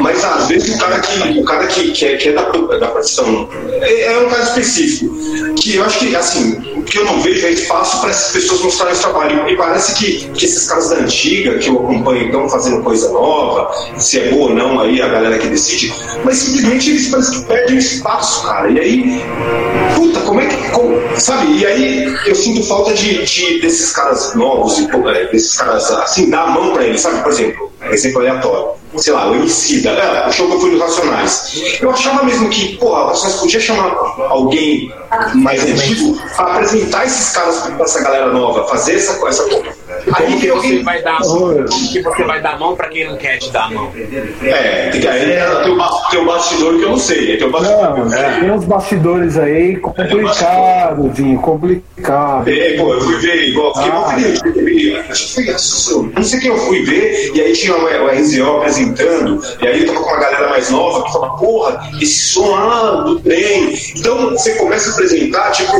Mas 0.00 0.24
às 0.24 0.48
vezes 0.48 0.74
o 0.74 0.78
cara 0.78 1.00
que, 1.00 1.38
o 1.38 1.44
cara 1.44 1.66
que, 1.66 1.92
que, 1.92 2.04
é, 2.04 2.16
que 2.16 2.28
é 2.30 2.32
da, 2.32 2.42
da 2.42 2.88
profissão 2.88 3.48
é, 3.80 4.12
é, 4.12 4.18
um 4.18 4.28
caso 4.28 4.48
específico. 4.50 5.16
Que 5.56 5.76
eu 5.76 5.84
acho 5.84 5.98
que, 5.98 6.14
assim, 6.14 6.74
o 6.76 6.82
que 6.82 6.98
eu 6.98 7.04
não 7.04 7.20
vejo 7.20 7.46
é 7.46 7.50
espaço 7.50 8.00
para 8.00 8.10
essas 8.10 8.32
pessoas 8.32 8.60
mostrarem 8.62 8.92
esse 8.92 9.02
trabalho. 9.02 9.48
E 9.48 9.56
parece 9.56 9.94
que, 9.94 10.28
que 10.30 10.44
esses 10.44 10.66
caras 10.66 10.90
da 10.90 10.96
antiga, 10.96 11.58
que 11.58 11.68
eu 11.68 11.78
acompanho, 11.78 12.26
estão 12.26 12.48
fazendo 12.48 12.82
coisa 12.82 13.10
nova, 13.10 13.70
se 13.96 14.20
é 14.20 14.30
boa 14.30 14.50
ou 14.50 14.54
não, 14.54 14.80
aí 14.80 15.00
a 15.00 15.08
galera 15.08 15.38
que 15.38 15.48
decide. 15.48 15.92
Mas 16.24 16.38
simplesmente 16.38 16.90
eles 16.90 17.08
parecem 17.08 17.40
que 17.40 17.46
perdem 17.46 17.78
espaço, 17.78 18.46
cara. 18.46 18.70
E 18.70 18.80
aí, 18.80 19.24
puta, 19.94 20.20
como 20.20 20.40
é 20.40 20.46
que. 20.46 20.56
Como, 20.70 20.96
sabe? 21.18 21.58
E 21.58 21.66
aí 21.66 22.14
eu 22.26 22.34
sinto 22.34 22.62
falta 22.64 22.92
de, 22.92 23.24
de 23.24 23.60
desses 23.60 23.92
caras 23.92 24.15
caras 24.16 24.34
novos, 24.34 24.78
é, 24.78 25.26
desses 25.26 25.56
caras 25.56 25.90
assim, 25.90 26.30
dar 26.30 26.44
a 26.44 26.46
mão 26.48 26.72
pra 26.72 26.84
eles, 26.84 27.00
sabe? 27.00 27.22
Por 27.22 27.32
exemplo, 27.32 27.70
exemplo 27.90 28.20
aleatório. 28.20 28.76
Sei 28.96 29.12
lá, 29.12 29.30
o 29.30 29.34
MC, 29.34 29.82
da, 29.82 30.26
o 30.26 30.32
show 30.32 30.46
que 30.46 30.54
eu 30.54 30.60
fui 30.60 30.70
nos 30.70 30.80
Racionais. 30.80 31.78
Eu 31.80 31.90
achava 31.90 32.24
mesmo 32.24 32.48
que, 32.48 32.76
porra, 32.76 33.04
o 33.04 33.06
Racionais 33.08 33.40
podia 33.40 33.60
chamar 33.60 33.94
alguém 34.28 34.90
mais 35.34 35.62
antigo 35.64 36.18
pra 36.34 36.54
apresentar 36.54 37.04
esses 37.04 37.34
caras 37.34 37.60
pra 37.60 37.84
essa 37.84 38.02
galera 38.02 38.32
nova, 38.32 38.66
fazer 38.68 38.94
essa, 38.94 39.26
essa 39.28 39.44
Como 40.14 40.40
que 40.40 40.50
você 40.50 40.82
vai 40.82 41.02
dar 41.02 41.18
que 41.18 42.02
você 42.02 42.24
vai 42.24 42.40
dar 42.40 42.58
mão 42.58 42.76
pra 42.76 42.88
quem 42.88 43.08
não 43.08 43.16
quer 43.16 43.38
te 43.38 43.50
dar 43.50 43.64
a 43.64 43.70
mão? 43.70 43.92
É, 44.42 44.90
tem 44.90 45.00
que 45.00 45.08
aí 45.08 45.36
tem 46.10 46.20
o 46.20 46.26
bastidor 46.26 46.76
que 46.76 46.82
eu 46.82 46.90
não 46.90 46.98
sei. 46.98 47.36
Tem, 47.36 47.46
o 47.46 47.50
bastidor, 47.50 47.98
não, 47.98 48.14
é. 48.14 48.40
tem 48.40 48.50
uns 48.50 48.64
bastidores 48.64 49.36
aí 49.36 49.76
complicados, 49.76 51.14
Dinho, 51.14 51.38
complicado. 51.40 52.48
É, 52.48 52.76
pô, 52.76 52.94
eu 52.94 53.00
fui 53.00 53.16
ver, 53.16 53.48
igual, 53.48 53.74
fiquei 53.74 53.90
ah. 53.92 54.04
feliz, 54.10 54.40
não 56.14 56.22
sei 56.22 56.40
quem 56.40 56.50
eu 56.50 56.58
fui 56.58 56.82
ver, 56.84 57.32
e 57.34 57.40
aí 57.40 57.52
tinha 57.52 57.74
o 57.76 58.08
RZO 58.08 58.56
apresentando, 58.58 59.42
e 59.60 59.66
aí 59.66 59.80
eu 59.80 59.86
tava 59.86 60.00
com 60.00 60.10
uma 60.10 60.20
galera 60.20 60.48
mais 60.50 60.70
nova 60.70 61.04
que 61.04 61.12
falava, 61.12 61.36
porra, 61.36 61.90
esse 62.00 62.32
som 62.32 62.48
lá 62.48 63.02
do 63.02 63.20
trem. 63.20 63.74
Então 63.96 64.30
você 64.30 64.54
começa 64.54 64.90
a 64.90 64.92
apresentar, 64.92 65.50
tipo, 65.52 65.72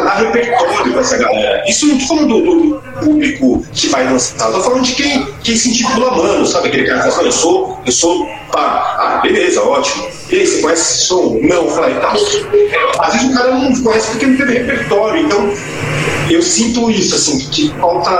a 0.00 0.14
repertório 0.16 0.92
pra 0.92 1.00
essa 1.00 1.16
galera. 1.18 1.62
Isso 1.68 1.86
não 1.86 1.98
tô 1.98 2.06
falando 2.06 2.28
do, 2.28 2.80
do 2.80 2.93
público 3.00 3.64
que 3.72 3.88
vai 3.88 4.06
dançar, 4.06 4.50
tô 4.52 4.60
falando 4.62 4.82
de 4.82 4.94
quem, 4.94 5.26
quem 5.42 5.56
se 5.56 5.70
intitula 5.70 6.10
mano, 6.16 6.46
sabe? 6.46 6.68
Aquele 6.68 6.86
cara 6.86 7.02
que 7.02 7.10
fala, 7.10 7.28
eu 7.28 7.32
sou, 7.32 7.80
eu 7.84 7.92
sou 7.92 8.26
pá, 8.52 8.96
ah, 8.98 9.20
beleza, 9.22 9.62
ótimo. 9.62 10.06
E 10.30 10.36
aí, 10.36 10.46
você 10.46 10.60
conhece 10.62 10.82
esse 10.82 11.06
som? 11.06 11.38
Não, 11.42 11.68
falei, 11.68 11.94
tá. 11.96 12.12
Às 13.00 13.12
vezes 13.12 13.30
o 13.30 13.34
cara 13.34 13.54
não 13.54 13.82
conhece 13.82 14.10
porque 14.10 14.26
não 14.26 14.36
teve 14.36 14.52
repertório, 14.58 15.22
então 15.24 15.50
eu 16.30 16.42
sinto 16.42 16.90
isso, 16.90 17.14
assim, 17.14 17.38
que 17.50 17.68
falta 17.80 18.10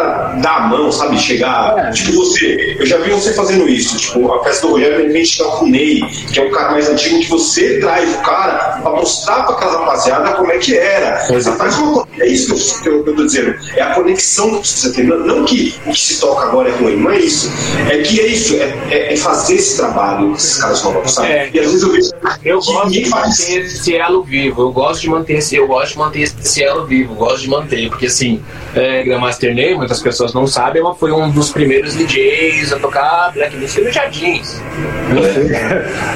dar 0.43 0.57
a 0.57 0.67
mão, 0.69 0.91
sabe? 0.93 1.19
Chegar. 1.19 1.75
É. 1.79 1.91
Tipo, 1.91 2.13
você. 2.13 2.77
Eu 2.79 2.87
já 2.87 2.99
vi 2.99 3.11
você 3.11 3.33
fazendo 3.35 3.69
isso. 3.69 3.97
Tipo, 3.97 4.33
a 4.33 4.45
festa 4.45 4.67
do 4.67 4.75
Rogério, 4.75 4.97
de 4.99 5.07
repente, 5.09 5.39
tá 5.39 5.45
com 5.45 5.65
o 5.65 5.69
Ney, 5.69 6.01
que 6.33 6.39
é 6.39 6.43
um 6.43 6.51
cara 6.51 6.73
mais 6.73 6.89
antigo, 6.89 7.21
que 7.21 7.29
você 7.29 7.79
traz 7.81 8.15
o 8.15 8.19
cara 8.19 8.81
pra 8.83 8.91
mostrar 8.91 9.45
pra 9.45 9.57
aquela 9.57 9.81
rapaziada 9.81 10.33
como 10.33 10.51
é 10.53 10.59
que 10.59 10.77
era. 10.77 11.27
Você 11.29 11.53
faz 11.53 11.77
uma 11.79 12.07
É 12.19 12.27
isso 12.27 12.83
que 12.83 12.89
eu, 12.89 13.03
que 13.05 13.11
eu 13.11 13.17
tô 13.17 13.25
dizendo. 13.25 13.55
É 13.77 13.83
a 13.83 13.95
conexão 13.95 14.51
que 14.51 14.59
precisa 14.59 14.93
ter. 14.93 15.05
Não, 15.05 15.19
não 15.19 15.45
que 15.45 15.75
o 15.87 15.91
que 15.91 15.99
se 15.99 16.21
toca 16.21 16.47
agora 16.47 16.69
é 16.69 16.73
ruim, 16.73 16.97
não 16.97 17.11
é 17.11 17.19
isso. 17.19 17.51
É 17.91 17.99
que 17.99 18.21
é 18.21 18.27
isso, 18.27 18.55
é, 18.57 18.75
é, 18.91 19.15
é 19.15 19.17
fazer 19.17 19.55
esse 19.55 19.77
trabalho 19.77 20.33
que 20.33 20.39
esses 20.39 20.59
caras 20.59 20.81
vão 20.83 21.07
sabe? 21.07 21.29
É, 21.29 21.51
e 21.53 21.61
às 21.61 21.67
vezes 21.67 21.83
eu 21.83 21.93
vejo. 21.93 22.11
Eu 22.45 22.61
gosto 22.61 22.91
de 22.91 23.09
manter 23.09 23.65
esse 23.65 23.97
elo 23.97 24.23
vivo. 24.23 24.63
Eu 24.63 24.73
gosto 24.73 25.01
de 25.01 25.09
manter 25.09 25.35
esse, 25.35 25.57
eu 25.57 25.67
gosto 25.67 25.93
de 25.93 25.99
manter 25.99 26.23
esse 26.23 26.63
elo 26.63 26.87
vivo, 26.87 27.15
gosto 27.15 27.41
de 27.41 27.49
manter 27.49 27.91
porque 27.95 28.07
assim, 28.07 28.41
é, 28.75 29.05
Grandmaster 29.05 29.55
Ney, 29.55 29.77
muitas 29.77 30.03
pessoas 30.03 30.35
não 30.35 30.49
sabem, 30.49 30.83
mas 30.83 30.99
foi 30.99 31.13
um 31.13 31.31
dos 31.31 31.53
primeiros 31.53 31.97
DJs 31.97 32.73
a 32.73 32.79
tocar 32.81 33.31
Black 33.33 33.57
Music 33.57 33.83
nos 33.83 33.95
Jardins. 33.95 34.61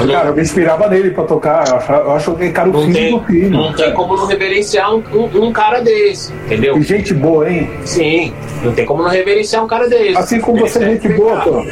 É. 0.02 0.06
Cara, 0.12 0.28
eu 0.30 0.34
me 0.34 0.42
inspirava 0.42 0.88
nele 0.88 1.12
pra 1.12 1.22
tocar, 1.22 1.68
eu 1.68 1.76
acho, 1.76 1.92
eu 1.92 2.10
acho 2.10 2.34
que 2.34 2.50
cara 2.50 2.68
o 2.68 2.72
não 2.72 2.92
tem, 2.92 3.24
filho. 3.24 3.50
Não 3.50 3.72
tem 3.72 3.92
como 3.92 4.16
não 4.16 4.26
reverenciar 4.26 4.92
um, 4.92 5.04
um, 5.12 5.44
um, 5.46 5.52
cara 5.52 5.80
desse, 5.80 6.32
entendeu? 6.32 6.76
E 6.76 6.82
gente 6.82 7.14
boa, 7.14 7.48
hein? 7.48 7.70
Sim, 7.84 8.34
não 8.64 8.72
tem 8.72 8.84
como 8.84 9.04
não 9.04 9.10
reverenciar 9.10 9.64
um 9.64 9.68
cara 9.68 9.88
desse. 9.88 10.16
Assim 10.16 10.40
como 10.40 10.58
você 10.58 10.82
é 10.82 10.86
gente 10.90 11.08
boa, 11.10 11.40
pô. 11.40 11.64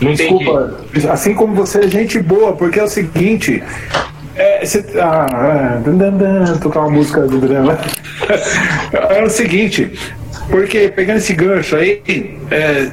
Não 0.00 0.12
Desculpa, 0.12 0.80
assim 1.10 1.34
como 1.34 1.54
você 1.54 1.80
é 1.80 1.88
gente 1.88 2.18
boa, 2.18 2.54
porque 2.54 2.80
é 2.80 2.84
o 2.84 2.88
seguinte, 2.88 3.62
é, 4.36 4.64
cê, 4.64 4.84
ah, 5.00 5.80
é, 5.80 6.58
tocar 6.58 6.80
uma 6.80 6.90
música 6.90 7.20
do 7.22 7.38
drama. 7.38 7.78
É 9.10 9.22
o 9.22 9.30
seguinte, 9.30 9.92
porque 10.50 10.88
pegando 10.88 11.18
esse 11.18 11.34
gancho 11.34 11.76
aí, 11.76 12.02
é, 12.50 12.90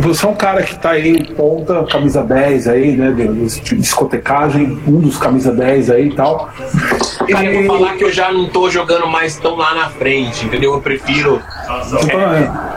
você 0.00 0.24
é 0.24 0.28
um 0.28 0.34
cara 0.34 0.62
que 0.62 0.78
tá 0.78 0.90
aí, 0.90 1.24
ponta, 1.34 1.84
camisa 1.84 2.22
10 2.22 2.68
aí, 2.68 2.96
né? 2.96 3.14
Discotecagem, 3.76 4.78
um 4.86 4.98
dos 4.98 5.18
camisa 5.18 5.52
10 5.52 5.90
aí 5.90 6.08
e 6.08 6.14
tal. 6.14 6.50
Cara, 7.30 7.44
eu 7.44 7.66
vou 7.66 7.78
falar 7.78 7.96
que 7.96 8.04
eu 8.04 8.12
já 8.12 8.32
não 8.32 8.48
tô 8.48 8.70
jogando 8.70 9.06
mais 9.06 9.36
tão 9.36 9.56
lá 9.56 9.74
na 9.74 9.90
frente, 9.90 10.46
entendeu? 10.46 10.72
Eu 10.72 10.80
prefiro. 10.80 11.42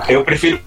É, 0.08 0.16
eu 0.16 0.24
prefiro 0.24 0.60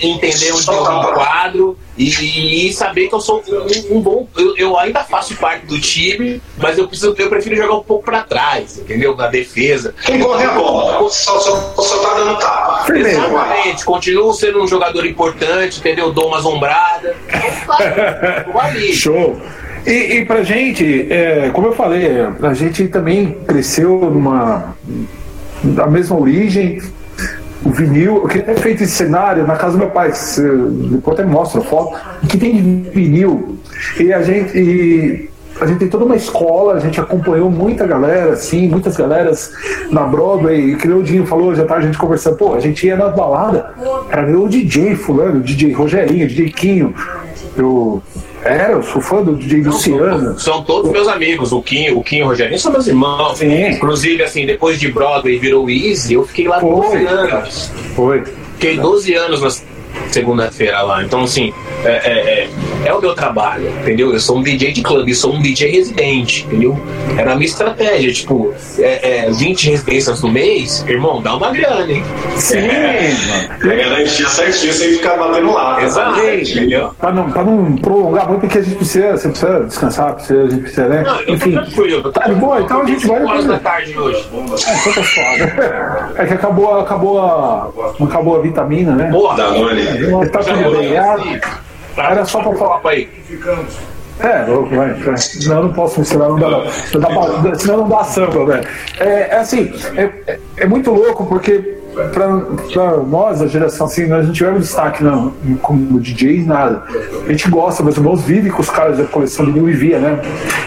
entender 0.00 0.52
onde 0.52 0.68
eu 0.68 1.14
quadro 1.14 1.78
e, 1.96 2.68
e, 2.68 2.72
saber 2.72 3.08
que 3.08 3.14
eu 3.14 3.20
sou 3.20 3.42
um, 3.46 3.96
um 3.96 4.00
bom. 4.00 4.26
Eu, 4.36 4.56
eu, 4.56 4.78
ainda 4.78 5.04
faço 5.04 5.36
parte 5.36 5.66
do 5.66 5.80
time, 5.80 6.42
mas 6.56 6.78
eu, 6.78 6.88
preciso, 6.88 7.14
eu 7.16 7.28
prefiro 7.28 7.56
jogar 7.56 7.74
um 7.74 7.82
pouco 7.82 8.04
para 8.04 8.22
trás, 8.22 8.78
entendeu? 8.78 9.16
Na 9.16 9.28
defesa. 9.28 9.94
Quem 10.04 10.20
corre 10.20 10.44
a 10.44 10.52
bola, 10.52 11.08
só, 11.10 11.38
só, 11.38 11.74
só 11.76 11.98
tá 11.98 12.14
dando 12.14 12.38
tapa. 12.38 12.92
Exatamente, 12.96 13.84
continuo 13.84 14.32
sendo 14.32 14.62
um 14.62 14.66
jogador 14.66 15.06
importante, 15.06 15.78
entendeu? 15.78 16.12
Dou 16.12 16.28
uma 16.28 16.38
assombrada. 16.38 17.14
Show. 18.94 19.40
E, 19.86 19.90
e 19.90 20.24
pra 20.24 20.42
gente, 20.42 21.12
é, 21.12 21.50
como 21.50 21.68
eu 21.68 21.72
falei, 21.72 22.06
a 22.42 22.54
gente 22.54 22.88
também 22.88 23.32
cresceu 23.46 23.98
numa. 23.98 24.76
da 25.62 25.86
mesma 25.86 26.18
origem, 26.18 26.80
o 27.64 27.70
vinil, 27.70 28.26
que 28.28 28.38
é 28.38 28.54
feito 28.54 28.82
esse 28.82 28.92
cenário 28.92 29.46
na 29.46 29.56
casa 29.56 29.72
do 29.72 29.78
meu 29.78 29.90
pai, 29.90 30.12
depois 30.90 31.18
até 31.18 31.28
mostra 31.28 31.60
a 31.60 31.64
foto, 31.64 31.98
que 32.28 32.36
tem 32.36 32.82
vinil. 32.92 33.58
E 33.98 34.12
a 34.12 34.22
gente. 34.22 34.58
E 34.58 35.32
a 35.60 35.66
gente 35.66 35.78
tem 35.78 35.88
toda 35.88 36.04
uma 36.04 36.16
escola, 36.16 36.74
a 36.74 36.80
gente 36.80 36.98
acompanhou 36.98 37.50
muita 37.50 37.86
galera, 37.86 38.32
assim, 38.32 38.68
muitas 38.68 38.96
galeras 38.96 39.52
na 39.90 40.02
Broadway, 40.02 40.76
que 40.76 40.88
o 40.88 41.02
Dinho 41.02 41.26
falou, 41.26 41.54
já 41.54 41.64
tá 41.64 41.76
a 41.76 41.80
gente 41.80 41.96
conversando, 41.98 42.36
pô, 42.36 42.54
a 42.54 42.58
gente 42.58 42.86
ia 42.86 42.96
na 42.96 43.08
balada 43.08 43.70
para 44.08 44.22
ver 44.22 44.36
o 44.36 44.48
DJ 44.48 44.96
fulano, 44.96 45.38
o 45.38 45.42
DJ 45.42 45.72
Rogerinho, 45.72 46.24
o 46.24 46.28
DJ 46.28 46.50
Quinho, 46.50 46.94
eu 47.56 48.02
é, 48.44 48.72
eu 48.72 48.82
sou 48.82 49.00
fã 49.00 49.22
do 49.22 49.36
DJ 49.36 49.62
Luciano. 49.62 50.38
São 50.38 50.62
todos 50.62 50.90
meus 50.90 51.08
amigos, 51.08 51.52
o 51.52 51.62
Kim, 51.62 51.90
o 51.90 52.02
Kim 52.02 52.18
e 52.18 52.22
o 52.22 52.26
Rogerinho 52.26 52.58
são 52.58 52.72
meus 52.72 52.86
irmãos. 52.86 53.38
Sim. 53.38 53.68
Inclusive, 53.68 54.22
assim, 54.22 54.46
depois 54.46 54.78
de 54.80 54.90
Broadway 54.90 55.38
virou 55.38 55.70
Easy, 55.70 56.14
eu 56.14 56.26
fiquei 56.26 56.48
lá 56.48 56.60
Foi. 56.60 56.70
12 56.70 57.06
anos. 57.06 57.72
Foi. 57.94 58.24
Fiquei 58.54 58.76
12 58.78 59.14
anos 59.14 59.64
segunda-feira 60.10 60.82
lá. 60.82 61.02
Então, 61.02 61.22
assim, 61.22 61.52
é, 61.84 61.90
é, 61.90 62.42
é, 62.44 62.48
é, 62.84 62.92
o 62.92 63.00
meu 63.00 63.14
trabalho, 63.14 63.68
entendeu? 63.80 64.12
Eu 64.12 64.20
sou 64.20 64.38
um 64.38 64.42
DJ 64.42 64.72
de 64.72 64.82
clube, 64.82 65.14
sou 65.14 65.34
um 65.34 65.40
DJ 65.40 65.70
residente, 65.70 66.44
entendeu? 66.46 66.78
Era 67.16 67.32
a 67.32 67.34
minha 67.34 67.46
estratégia, 67.46 68.12
tipo, 68.12 68.52
é, 68.78 69.26
é 69.26 69.30
20 69.30 69.70
residências 69.70 70.22
no 70.22 70.30
mês, 70.30 70.84
irmão, 70.88 71.22
dá 71.22 71.36
uma 71.36 71.50
grana, 71.50 71.90
hein? 71.90 72.02
Sim, 72.36 72.58
é, 72.58 73.12
mano. 73.28 73.72
É 73.72 73.76
garantia 73.76 74.28
certinho 74.28 74.72
sem 74.72 74.94
ficar 74.94 75.16
batendo 75.16 75.52
lá. 75.52 75.82
Exatamente, 75.82 76.52
entendeu? 76.52 76.94
Pra 76.98 77.12
não, 77.12 77.30
pra 77.30 77.44
não 77.44 77.76
prolongar 77.76 78.28
muito, 78.28 78.40
porque 78.40 78.58
a 78.58 78.62
gente 78.62 78.76
precisa, 78.76 79.12
você 79.12 79.28
precisa 79.28 79.60
descansar, 79.60 80.14
precisa, 80.14 80.42
a 80.42 80.50
gente 80.50 80.62
precisa, 80.62 80.88
né? 80.88 81.02
Não, 81.02 81.20
eu 81.20 81.34
Enfim. 81.34 81.52
Tá 82.12 82.28
bom, 82.28 82.58
então 82.58 82.82
a 82.82 82.86
gente 82.86 83.06
vai. 83.06 83.22
Horas 83.22 83.44
da 83.46 83.58
tarde 83.58 83.98
hoje. 83.98 84.28
É, 84.32 84.92
tá 84.92 85.02
foda. 85.02 86.12
É 86.16 86.26
que 86.26 86.34
acabou, 86.34 86.80
acabou 86.80 87.20
a, 87.20 87.70
acabou 88.04 88.36
a 88.38 88.42
vitamina, 88.42 88.94
né? 88.94 89.10
Porra, 89.10 89.36
da 89.36 89.50
Noni. 89.50 90.28
Tá 90.30 90.40
tudo 90.40 90.76
bem. 90.76 91.40
Era 91.96 92.24
só 92.24 92.42
pra 92.42 92.54
falar. 92.54 92.80
aí. 92.84 93.08
É, 94.20 94.44
louco, 94.46 94.74
vai. 94.74 95.16
Senão 95.16 95.64
não 95.64 95.72
posso 95.72 96.00
ensinar, 96.00 96.28
não 96.28 96.38
dá, 96.38 96.48
não. 96.48 97.42
dá 97.42 97.54
senão 97.58 97.78
não 97.78 97.88
dá 97.88 98.04
samba, 98.04 98.46
velho. 98.46 98.68
É, 99.00 99.28
é 99.30 99.38
assim, 99.38 99.72
é, 99.96 100.10
é, 100.26 100.38
é 100.58 100.66
muito 100.66 100.92
louco 100.92 101.26
porque 101.26 101.80
para 102.12 102.28
nós, 102.98 103.42
a 103.42 103.46
geração 103.46 103.86
assim, 103.86 104.06
nós 104.06 104.26
não 104.26 104.32
tivemos 104.32 104.60
destaque 104.62 105.04
não, 105.04 105.32
como 105.60 106.00
DJs, 106.00 106.46
nada. 106.46 106.84
A 107.26 107.30
gente 107.30 107.50
gosta, 107.50 107.82
meus 107.82 107.96
irmãos 107.96 108.22
vivem 108.22 108.50
com 108.50 108.62
os 108.62 108.70
caras 108.70 108.98
da 108.98 109.04
coleção 109.04 109.44
de 109.44 109.52
New 109.52 109.68
e 109.68 109.72
Via, 109.72 109.98
né? 109.98 110.20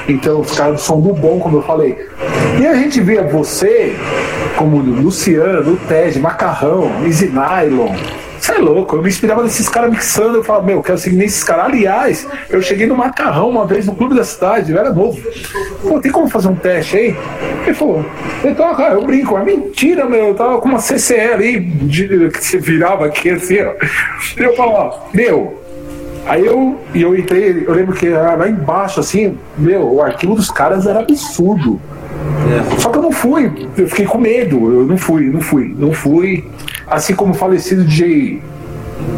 Então, 0.08 0.42
os 0.42 0.56
caras 0.56 0.82
são 0.82 1.02
do 1.02 1.14
bom, 1.14 1.40
como 1.40 1.58
eu 1.58 1.62
falei. 1.64 1.98
E 2.60 2.68
a 2.68 2.76
gente 2.76 3.02
via 3.02 3.24
você, 3.24 3.96
como 4.56 4.78
Luciano, 4.78 5.78
Ted, 5.88 6.20
Macarrão, 6.20 6.92
Easy 7.04 7.28
Nylon, 7.28 7.96
você 8.46 8.54
é 8.54 8.58
louco, 8.60 8.96
eu 8.96 9.02
me 9.02 9.10
inspirava 9.10 9.42
nesses 9.42 9.68
caras 9.68 9.90
mixando, 9.90 10.38
eu 10.38 10.44
falava, 10.44 10.66
meu, 10.66 10.78
eu 10.78 10.84
quero 10.84 11.00
seguir 11.00 11.16
nesses 11.16 11.44
caras. 11.44 11.66
Aliás, 11.66 12.28
eu 12.48 12.62
cheguei 12.62 12.86
no 12.86 12.96
Macarrão 12.96 13.50
uma 13.50 13.66
vez 13.66 13.88
no 13.88 13.96
clube 13.96 14.14
da 14.14 14.24
cidade, 14.24 14.72
eu 14.72 14.78
era 14.78 14.94
novo. 14.94 15.20
Pô, 15.82 16.00
tem 16.00 16.12
como 16.12 16.30
fazer 16.30 16.50
um 16.50 16.56
teste 16.56 16.96
aí? 16.96 17.16
Ele 17.66 17.74
falou, 17.74 18.06
então, 18.44 18.76
cara, 18.76 18.94
eu 18.94 19.04
brinco, 19.04 19.36
é 19.36 19.44
mentira, 19.44 20.06
meu, 20.06 20.28
eu 20.28 20.36
tava 20.36 20.60
com 20.60 20.70
uma 20.70 20.78
CCE 20.78 21.20
ali, 21.20 21.60
de, 21.60 22.30
que 22.30 22.46
você 22.46 22.60
virava 22.60 23.08
aqui 23.08 23.32
assim, 23.32 23.62
ó. 23.62 23.74
E 24.40 24.44
eu 24.44 24.56
falava, 24.56 25.06
meu, 25.12 25.66
Aí 26.28 26.44
eu, 26.44 26.80
eu 26.96 27.16
entrei, 27.16 27.66
eu 27.68 27.74
lembro 27.76 27.96
que 27.96 28.10
lá 28.10 28.50
embaixo, 28.50 29.00
assim, 29.00 29.38
meu, 29.56 29.94
o 29.94 30.02
arquivo 30.02 30.34
dos 30.34 30.50
caras 30.50 30.88
era 30.88 31.00
absurdo. 31.00 31.80
É. 32.46 32.80
Só 32.80 32.90
que 32.90 32.98
eu 32.98 33.02
não 33.02 33.12
fui, 33.12 33.52
eu 33.78 33.88
fiquei 33.88 34.06
com 34.06 34.18
medo, 34.18 34.72
eu 34.72 34.86
não 34.86 34.98
fui, 34.98 35.30
não 35.30 35.42
fui, 35.42 35.76
não 35.78 35.92
fui 35.92 36.46
assim 36.88 37.16
como 37.16 37.32
o 37.32 37.36
falecido 37.36 37.84
DJ 37.84 38.42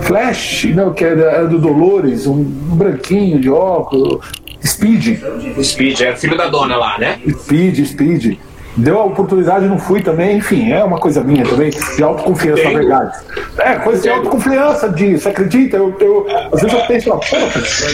Flash, 0.02 0.66
não, 0.74 0.94
que 0.94 1.04
era, 1.04 1.22
era 1.24 1.48
do 1.48 1.60
Dolores, 1.60 2.26
um, 2.26 2.40
um, 2.40 2.76
branquinho 2.76 3.40
de 3.40 3.50
óculos, 3.50 4.26
Speed. 4.66 5.20
Speed, 5.62 6.02
é 6.02 6.16
filho 6.16 6.38
da 6.38 6.48
dona 6.48 6.76
lá, 6.78 6.98
né? 6.98 7.20
Speed, 7.30 7.86
Speed. 7.86 8.38
Deu 8.78 9.00
a 9.00 9.06
oportunidade, 9.06 9.68
não 9.68 9.80
fui 9.80 10.02
também, 10.02 10.38
enfim, 10.38 10.72
é 10.72 10.84
uma 10.84 11.00
coisa 11.00 11.24
minha 11.24 11.44
também, 11.44 11.72
de 11.72 12.04
autoconfiança, 12.04 12.64
na 12.64 12.80
verdade. 12.80 13.18
É, 13.58 13.76
coisa 13.76 14.02
de 14.02 14.10
autoconfiança, 14.10 14.90
de, 14.90 15.18
você 15.18 15.30
acredita? 15.30 15.78
Eu, 15.78 15.96
eu, 16.00 16.28
às 16.54 16.62
vezes 16.62 16.78
eu 16.78 16.86
penso, 16.86 17.12
ó, 17.12 17.20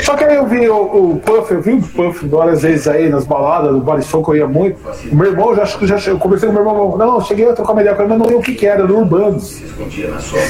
só 0.04 0.16
que 0.16 0.26
aí 0.26 0.36
eu 0.36 0.46
vi 0.46 0.68
o, 0.70 0.76
o 0.76 1.20
Puff, 1.20 1.54
eu 1.54 1.62
vi 1.62 1.74
o 1.74 1.82
Puff 1.82 2.28
várias 2.28 2.62
vezes 2.62 2.88
aí 2.88 3.10
nas 3.10 3.26
baladas, 3.26 3.72
no 3.72 3.84
que 4.24 4.30
eu 4.32 4.36
ia 4.36 4.48
muito. 4.48 4.78
O 5.12 5.16
meu 5.16 5.28
irmão, 5.28 5.56
já, 5.56 5.66
já, 5.66 6.12
eu 6.12 6.20
conversei 6.20 6.50
com 6.50 6.56
o 6.56 6.64
meu 6.64 6.74
irmão, 6.74 6.98
não, 6.98 7.22
cheguei 7.22 7.50
a 7.50 7.54
trocar 7.54 7.72
uma 7.72 7.82
ideia 7.82 7.96
com 7.96 8.04
ele, 8.04 8.10
mas 8.10 8.20
não 8.20 8.28
vi 8.28 8.36
o 8.36 8.42
que, 8.42 8.54
que 8.54 8.66
era, 8.66 8.86
no 8.86 9.00
Urbanos. 9.00 9.62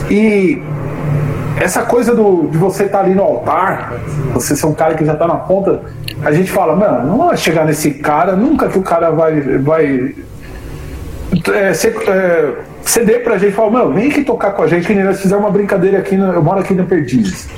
E 0.10 0.62
essa 1.62 1.84
coisa 1.84 2.16
do, 2.16 2.48
de 2.48 2.58
você 2.58 2.86
estar 2.86 3.00
tá 3.00 3.04
ali 3.04 3.14
no 3.14 3.24
altar, 3.24 3.94
você 4.34 4.56
ser 4.56 4.66
um 4.66 4.74
cara 4.74 4.96
que 4.96 5.06
já 5.06 5.14
está 5.14 5.28
na 5.28 5.36
ponta, 5.36 5.82
a 6.24 6.32
gente 6.32 6.52
fala, 6.52 6.76
mano, 6.76 7.08
não 7.08 7.28
vai 7.28 7.38
chegar 7.38 7.66
nesse 7.66 7.92
cara, 7.92 8.36
nunca 8.36 8.68
que 8.70 8.78
o 8.78 8.82
cara 8.82 9.12
vai, 9.12 9.42
vai 9.60 10.16
é, 11.54 11.74
ser, 11.74 11.96
é, 12.08 12.54
ceder 12.84 13.24
pra 13.24 13.38
gente 13.38 13.52
e 13.52 13.54
falar, 13.54 13.72
mano, 13.72 13.94
vem 13.94 14.10
aqui 14.10 14.24
tocar 14.24 14.52
com 14.52 14.64
a 14.64 14.68
gente, 14.68 14.88
que 14.88 14.94
nós 14.94 15.22
fizemos 15.22 15.44
uma 15.44 15.52
brincadeira 15.52 15.98
aqui, 15.98 16.16
no, 16.16 16.32
eu 16.32 16.42
moro 16.42 16.60
aqui 16.60 16.74
no 16.74 16.86
Perdizes, 16.86 17.50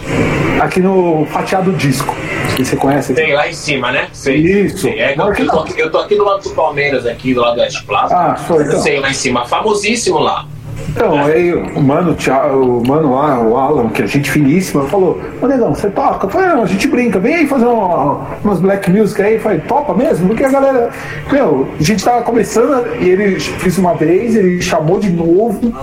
aqui 0.60 0.80
no 0.80 1.26
Fatiado 1.28 1.72
Disco. 1.74 2.16
Que 2.56 2.64
você 2.64 2.78
conhece? 2.78 3.14
Tem 3.14 3.34
lá 3.34 3.50
em 3.50 3.54
cima, 3.54 3.92
né? 3.92 4.08
Sei. 4.14 4.38
Isso. 4.38 4.88
É, 4.88 5.14
eu, 5.14 5.34
eu, 5.34 5.48
tô, 5.50 5.68
eu, 5.76 5.92
tô, 5.92 5.98
aqui 5.98 6.16
do 6.16 6.24
lado 6.24 6.42
do 6.42 6.52
Palmeiras, 6.52 7.06
aqui 7.06 7.34
do 7.34 7.42
lado 7.42 7.56
do 7.56 7.62
West 7.62 7.86
Plaza. 7.86 8.16
Ah, 8.16 8.36
foi. 8.36 8.64
Então. 8.64 8.76
Eu 8.76 8.82
sei 8.82 9.00
lá 9.00 9.10
em 9.10 9.14
cima, 9.14 9.46
famosíssimo 9.46 10.20
lá. 10.20 10.48
Então, 10.96 11.22
aí 11.26 11.54
o 11.54 11.82
mano, 11.82 12.16
o 12.54 12.88
mano 12.88 13.16
lá, 13.16 13.42
o 13.42 13.58
Alan, 13.58 13.90
que 13.90 14.02
é 14.02 14.08
gente 14.08 14.32
finíssima, 14.32 14.86
falou, 14.86 15.20
ô 15.42 15.46
negão, 15.46 15.76
você 15.76 15.90
toca? 15.90 16.26
Eu 16.26 16.30
falei, 16.30 16.48
não, 16.48 16.64
a 16.64 16.66
gente 16.66 16.88
brinca, 16.88 17.20
vem 17.20 17.36
aí 17.36 17.48
fazer 17.48 17.66
uma, 17.66 18.22
umas 18.42 18.62
black 18.62 18.90
music 18.90 19.22
aí, 19.22 19.38
falei, 19.38 19.60
topa 19.60 19.94
mesmo? 19.94 20.30
Porque 20.30 20.46
a 20.46 20.50
galera, 20.50 20.90
meu, 21.30 21.68
a 21.78 21.84
gente 21.84 22.02
tava 22.02 22.22
começando 22.22 22.88
e 23.02 23.10
ele 23.10 23.38
fez 23.38 23.78
uma 23.78 23.94
vez, 23.94 24.38
ele 24.38 24.62
chamou 24.62 24.98
de 24.98 25.10
novo, 25.10 25.74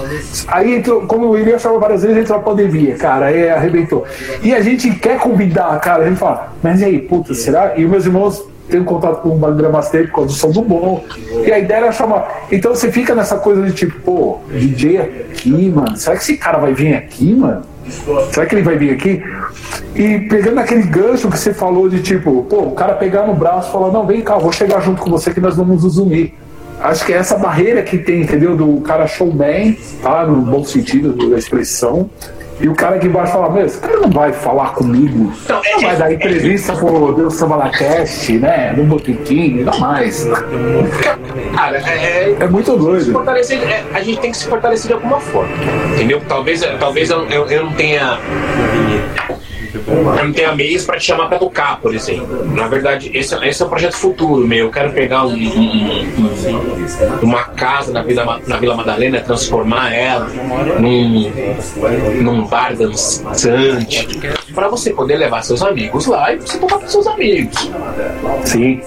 aí 0.49 0.83
como 1.07 1.37
ele 1.37 1.59
chamou 1.59 1.79
várias 1.79 2.03
vezes, 2.03 2.17
entrou 2.17 2.39
a 2.39 2.43
pandemia, 2.43 2.95
cara, 2.97 3.27
aí 3.27 3.51
arrebentou. 3.51 4.07
E 4.43 4.55
a 4.55 4.63
gente 4.63 4.95
quer 4.95 5.19
convidar, 5.19 5.79
cara, 5.81 6.05
a 6.05 6.09
gente 6.09 6.19
fala, 6.19 6.55
mas 6.63 6.81
e 6.81 6.87
aí, 6.87 6.99
puta, 6.99 7.35
será? 7.35 7.75
E 7.77 7.85
meus 7.85 8.07
irmãos 8.07 8.51
tenho 8.73 8.85
contato 8.85 9.21
com 9.21 9.29
o 9.29 9.55
Gramaster 9.55 10.07
por 10.07 10.15
causa 10.15 10.29
do 10.29 10.33
som 10.33 10.51
do 10.51 10.63
bom. 10.63 11.05
E 11.47 11.53
a 11.53 11.59
ideia 11.59 11.79
era 11.79 11.93
chamar. 11.93 12.47
Então 12.51 12.75
você 12.75 12.91
fica 12.91 13.15
nessa 13.15 13.37
coisa 13.37 13.63
de 13.63 13.73
tipo, 13.73 14.01
pô, 14.01 14.39
DJ 14.51 14.99
aqui, 14.99 15.71
mano. 15.71 15.97
Será 15.97 16.17
que 16.17 16.23
esse 16.23 16.37
cara 16.39 16.59
vai 16.59 16.73
vir 16.73 16.95
aqui, 16.95 17.35
mano? 17.35 17.63
Será 18.33 18.47
que 18.47 18.55
ele 18.55 18.63
vai 18.63 18.77
vir 18.77 18.91
aqui? 18.93 19.23
E 19.95 20.21
pegando 20.21 20.59
aquele 20.59 20.85
gancho 20.85 21.29
que 21.29 21.39
você 21.39 21.53
falou 21.53 21.89
de 21.89 22.01
tipo, 22.01 22.45
pô, 22.45 22.63
o 22.63 22.73
cara 22.73 22.95
pegar 22.95 23.27
no 23.27 23.35
braço 23.35 23.69
e 23.69 23.73
falar, 23.73 23.93
não, 23.93 24.07
vem 24.07 24.23
cá, 24.23 24.39
vou 24.39 24.51
chegar 24.51 24.81
junto 24.81 25.03
com 25.03 25.11
você 25.11 25.33
que 25.33 25.41
nós 25.41 25.57
vamos 25.57 25.85
nos 25.85 25.99
unir. 25.99 26.35
Acho 26.81 27.05
que 27.05 27.13
é 27.13 27.17
essa 27.17 27.37
barreira 27.37 27.83
que 27.83 27.99
tem, 27.99 28.23
entendeu? 28.23 28.57
Do 28.57 28.81
cara 28.81 29.07
showman, 29.07 29.77
tá? 30.03 30.27
No 30.27 30.41
bom 30.43 30.65
sentido 30.65 31.31
da 31.31 31.39
expressão. 31.39 32.11
E 32.63 32.69
o 32.69 32.75
cara 32.75 32.95
aqui 32.95 33.09
embaixo 33.09 33.33
fala, 33.33 33.51
meu, 33.51 33.67
esse 33.67 33.79
cara 33.81 33.99
não 33.99 34.09
vai 34.09 34.33
falar 34.33 34.73
comigo. 34.75 35.33
Então, 35.45 35.61
é, 35.65 35.73
não 35.73 35.81
vai 35.81 35.97
dar 35.97 36.13
entrevista 36.13 36.73
pro 36.75 37.13
Deus 37.13 37.35
Samba 37.35 37.57
na 37.57 37.71
Cast, 37.71 38.33
né? 38.39 38.73
No 38.77 38.85
Botequim, 38.85 39.65
não 39.65 39.79
mais. 39.81 40.29
Cara, 41.57 41.79
é, 41.79 42.31
é, 42.31 42.37
é 42.39 42.47
muito 42.47 42.77
doido. 42.77 43.21
É, 43.29 43.85
a 43.93 44.01
gente 44.01 44.21
tem 44.21 44.31
que 44.31 44.37
se 44.37 44.47
fortalecer 44.47 44.87
de 44.87 44.93
alguma 44.93 45.19
forma. 45.19 45.53
Entendeu? 45.93 46.23
Talvez, 46.29 46.63
talvez 46.79 47.11
eu, 47.11 47.27
eu, 47.27 47.47
eu 47.51 47.65
não 47.65 47.73
tenha 47.73 48.21
não 49.75 50.33
tenho 50.33 50.55
meios 50.57 50.85
para 50.85 50.99
te 50.99 51.07
chamar 51.07 51.29
para 51.29 51.39
tocar, 51.39 51.81
por 51.81 51.95
exemplo. 51.95 52.45
Na 52.55 52.69
verdade, 52.69 53.11
esse, 53.15 53.35
esse 53.45 53.63
é 53.63 53.67
um 53.67 53.69
projeto 53.69 53.97
futuro 53.97 54.47
meu. 54.47 54.67
Eu 54.67 54.71
quero 54.71 54.93
pegar 54.93 55.27
um, 55.27 55.35
um, 55.35 56.09
uma 57.23 57.45
casa 57.45 57.93
na 57.93 58.03
Vila, 58.03 58.41
na 58.47 58.57
Vila 58.59 58.77
Madalena, 58.77 59.21
transformar 59.21 59.95
ela 59.95 60.29
num, 60.79 61.31
num 62.23 62.47
bar 62.47 62.75
dançante, 62.77 64.19
para 64.53 64.69
você 64.69 64.93
poder 64.93 65.17
levar 65.17 65.43
seus 65.43 65.63
amigos 65.63 66.07
lá 66.07 66.33
e 66.33 66.37
você 66.37 66.59
tocar 66.59 66.79
com 66.79 66.89
seus 66.89 67.07
amigos. 67.07 67.57
Sim. 68.45 68.81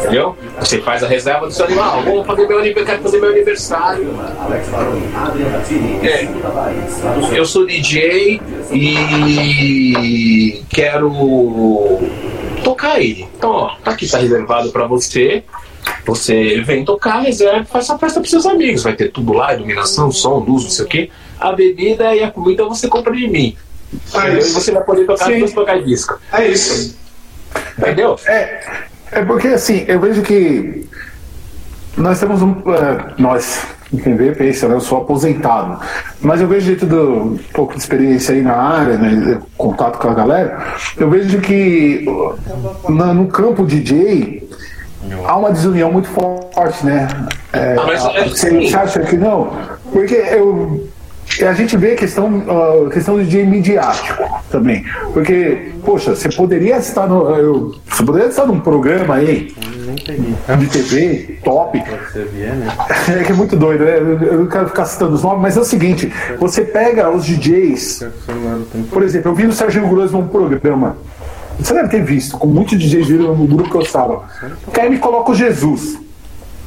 Entendeu? 0.00 0.36
Você 0.58 0.80
faz 0.80 1.02
a 1.02 1.06
reserva 1.06 1.46
do 1.46 1.52
seu 1.52 1.66
animal. 1.66 2.02
Vamos 2.02 2.26
fazer 2.26 2.46
meu 2.46 2.58
aniversário, 2.58 3.02
fazer 3.02 3.20
meu 3.20 3.30
aniversário. 3.30 4.14
É. 6.02 6.28
Eu 7.36 7.44
sou 7.44 7.66
DJ 7.66 8.40
e 8.72 10.62
quero 10.68 11.10
tocar 12.62 13.00
ele. 13.00 13.28
Então, 13.36 13.50
ó, 13.50 13.74
tá 13.82 13.92
aqui, 13.92 14.08
tá 14.08 14.18
reservado 14.18 14.70
para 14.70 14.86
você. 14.86 15.42
Você 16.04 16.60
vem 16.62 16.84
tocar, 16.84 17.20
reserva, 17.20 17.64
faz 17.64 17.84
essa 17.84 17.98
festa 17.98 18.20
para 18.20 18.28
seus 18.28 18.46
amigos. 18.46 18.82
Vai 18.82 18.94
ter 18.94 19.10
tudo 19.10 19.32
lá, 19.32 19.54
iluminação, 19.54 20.10
som, 20.10 20.38
luz, 20.38 20.64
não 20.64 20.70
sei 20.70 20.84
o 20.84 20.88
quê. 20.88 21.10
A 21.38 21.52
bebida 21.52 22.14
e 22.14 22.22
a 22.22 22.30
comida 22.30 22.64
você 22.64 22.88
compra 22.88 23.14
de 23.14 23.28
mim. 23.28 23.56
É 24.14 24.38
e 24.38 24.42
você 24.42 24.72
vai 24.72 24.82
poder 24.82 25.06
tocar 25.06 25.28
depois 25.28 25.52
tocar 25.52 25.82
disco. 25.82 26.18
É 26.32 26.48
isso. 26.48 26.96
Entendeu? 27.78 28.16
É, 28.26 28.60
é 29.10 29.24
porque 29.24 29.48
assim, 29.48 29.84
eu 29.86 30.00
vejo 30.00 30.22
que 30.22 30.88
nós 31.96 32.18
temos 32.18 32.40
um. 32.42 32.52
Uh, 32.52 33.12
nós, 33.18 33.66
quem 34.02 34.16
vê 34.16 34.32
pensa, 34.32 34.68
né? 34.68 34.74
Eu 34.74 34.80
sou 34.80 34.98
aposentado. 34.98 35.80
Mas 36.20 36.40
eu 36.40 36.48
vejo 36.48 36.70
dentro 36.70 36.86
do 36.86 37.12
um 37.12 37.38
pouco 37.52 37.74
de 37.74 37.80
experiência 37.80 38.34
aí 38.34 38.42
na 38.42 38.54
área, 38.54 38.96
né? 38.96 39.40
Contato 39.56 39.98
com 39.98 40.08
a 40.08 40.14
galera, 40.14 40.74
eu 40.96 41.10
vejo 41.10 41.40
que 41.40 42.06
na, 42.88 43.12
no 43.12 43.26
campo 43.26 43.66
DJ 43.66 44.48
há 45.26 45.36
uma 45.36 45.50
desunião 45.50 45.92
muito 45.92 46.08
forte, 46.08 46.84
né? 46.84 47.08
É, 47.52 47.76
ah, 47.78 47.84
mas, 47.86 48.04
é, 48.04 48.28
você 48.28 48.74
acha 48.74 49.00
que 49.00 49.16
não? 49.16 49.52
Porque 49.92 50.14
eu 50.14 50.88
a 51.40 51.52
gente 51.54 51.76
vê 51.76 51.92
a 51.92 51.96
questão, 51.96 52.28
uh, 52.28 52.90
questão 52.90 53.18
de 53.18 53.24
DJ 53.24 53.46
midiático 53.46 54.22
também. 54.50 54.84
Porque, 55.12 55.72
poxa, 55.84 56.14
você 56.14 56.28
poderia 56.28 56.76
estar 56.78 57.06
no. 57.06 57.28
Eu, 57.30 57.74
você 57.88 58.04
poderia 58.04 58.28
estar 58.28 58.46
num 58.46 58.60
programa 58.60 59.14
aí 59.14 59.54
de 60.58 60.66
TV 60.66 61.38
top. 61.42 61.78
Né? 61.78 61.86
É 63.20 63.24
que 63.24 63.32
é 63.32 63.34
muito 63.34 63.56
doido, 63.56 63.84
né? 63.84 63.98
Eu 63.98 64.38
não 64.38 64.46
quero 64.46 64.68
ficar 64.68 64.84
citando 64.84 65.14
os 65.14 65.22
nomes, 65.22 65.40
mas 65.42 65.56
é 65.56 65.60
o 65.60 65.64
seguinte: 65.64 66.12
você 66.38 66.62
pega 66.62 67.10
os 67.10 67.24
DJs. 67.24 68.06
Por 68.90 69.02
exemplo, 69.02 69.30
eu 69.30 69.34
vi 69.34 69.46
o 69.46 69.52
Sérgio 69.52 69.86
Grosso 69.88 70.12
num 70.12 70.28
programa. 70.28 70.96
Você 71.58 71.74
deve 71.74 71.88
ter 71.88 72.02
visto, 72.02 72.38
com 72.38 72.46
muitos 72.46 72.78
DJs 72.78 73.08
viram 73.08 73.36
no 73.36 73.46
grupo 73.46 73.70
que 73.70 73.76
eu 73.76 73.82
estava. 73.82 74.24
Que 74.72 74.80
aí 74.80 74.90
me 74.90 74.98
coloca 74.98 75.30
o 75.30 75.34
Jesus 75.34 76.01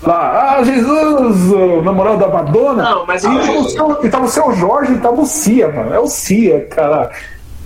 lá, 0.05 0.57
ah, 0.57 0.63
Jesus, 0.63 1.51
o 1.51 1.81
namorado 1.81 2.17
da 2.17 2.27
Madonna. 2.27 2.83
Não, 2.83 3.05
mas 3.05 3.23
e, 3.23 3.27
eu... 3.27 3.99
e 4.03 4.09
tava 4.09 4.25
o 4.25 4.29
seu 4.29 4.51
Jorge 4.53 4.93
e 4.93 4.97
tava 4.97 5.21
o 5.21 5.25
Cia, 5.25 5.67
mano. 5.69 5.93
É 5.93 5.99
o 5.99 6.07
Cia, 6.07 6.67
cara. 6.69 7.11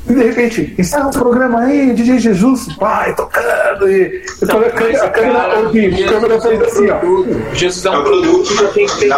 E 0.07 0.14
de 0.14 0.24
repente, 0.24 0.74
encerra 0.78 1.07
um 1.07 1.11
programa 1.11 1.60
aí, 1.60 1.94
DJ 1.94 2.20
Jesus, 2.20 2.68
vai 2.78 3.14
tocando. 3.14 3.90
E 3.90 4.24
não, 4.41 4.60
a, 4.60 4.70
câmera, 4.70 5.03
a 5.03 6.10
câmera 6.10 6.41
fez 6.41 6.61
assim, 6.61 6.90
ó. 6.90 7.53
Jesus 7.53 7.86
é 7.86 7.91
um 7.91 8.03
produto 8.03 8.57
que 8.57 8.74
tem 8.74 8.86
que 8.88 8.99
ter 8.99 9.10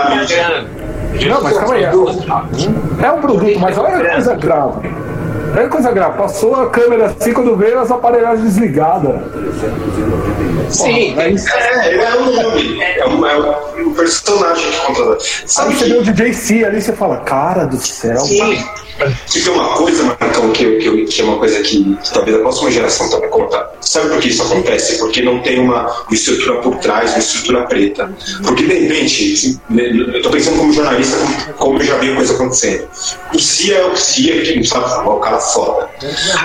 Não, 1.30 1.41
mas 1.41 1.57
calma 1.57 1.76
aí. 1.76 1.84
É 1.84 3.11
um 3.11 3.22
produto, 3.22 3.60
mas 3.60 3.77
olha 3.77 3.95
a 3.95 4.11
coisa 4.11 4.35
grave. 4.35 5.10
É 5.56 5.68
coisa 5.68 5.91
grave. 5.91 6.18
Passou 6.18 6.56
a 6.56 6.69
câmera 6.69 7.07
assim 7.07 7.34
quando 7.34 7.56
veio 7.56 7.80
as 7.80 7.91
aparelhagens 7.91 8.44
desligadas. 8.44 9.15
Sim, 10.69 11.14
Porra, 11.14 11.23
é, 11.23 11.34
é, 11.34 12.03
é, 12.03 12.15
um 12.15 12.32
nome. 12.32 12.82
É 12.82 13.07
um, 13.07 13.26
é 13.26 13.84
um 13.84 13.94
personagem 13.94 14.72
que 14.72 14.78
conta. 14.78 15.18
Sabe 15.45 15.69
Aí 15.69 15.76
você 15.76 15.86
vê 15.90 15.98
o 15.98 16.03
DJ 16.03 16.34
C 16.34 16.65
ali 16.65 16.82
você 16.82 16.94
fala, 16.94 17.18
cara 17.18 17.65
do 17.65 17.78
céu. 17.78 18.19
Sim. 18.22 18.64
Se 19.26 19.44
tem 19.44 19.53
uma 19.53 19.69
coisa, 19.76 20.03
Marcão, 20.03 20.52
que, 20.52 20.78
que, 20.78 21.06
que 21.06 21.22
é 21.22 21.23
uma 21.23 21.38
coisa 21.38 21.61
que, 21.61 21.95
que 21.95 22.14
talvez 22.14 22.38
a 22.38 22.40
próxima 22.40 22.72
geração 22.72 23.10
também 23.10 23.30
contar. 23.30 23.72
Sabe 23.82 24.10
por 24.10 24.19
que 24.19 24.30
isso 24.30 24.44
acontece? 24.44 24.98
Porque 24.99 25.22
não 25.22 25.40
tem 25.41 25.60
uma, 25.60 25.86
uma 25.86 26.14
estrutura 26.14 26.61
por 26.61 26.76
trás, 26.78 27.11
uma 27.11 27.19
estrutura 27.19 27.64
preta. 27.64 28.11
Porque 28.44 28.64
de 28.64 28.73
repente, 28.73 29.34
assim, 29.34 29.60
né, 29.69 29.84
eu 29.90 30.18
estou 30.18 30.32
pensando 30.32 30.57
como 30.57 30.73
jornalista, 30.73 31.18
como, 31.18 31.53
como 31.53 31.80
eu 31.80 31.86
já 31.86 31.98
vi 31.98 32.11
a 32.11 32.15
coisa 32.15 32.34
acontecendo. 32.34 32.88
O 33.34 33.40
CIA 33.40 33.78
é 33.78 33.86
o 33.86 33.95
CIA, 33.95 34.41
que 34.41 34.56
não 34.57 34.64
sabe 34.64 34.90
falar, 34.90 35.15
o 35.15 35.19
cara 35.19 35.40
foda. 35.40 35.90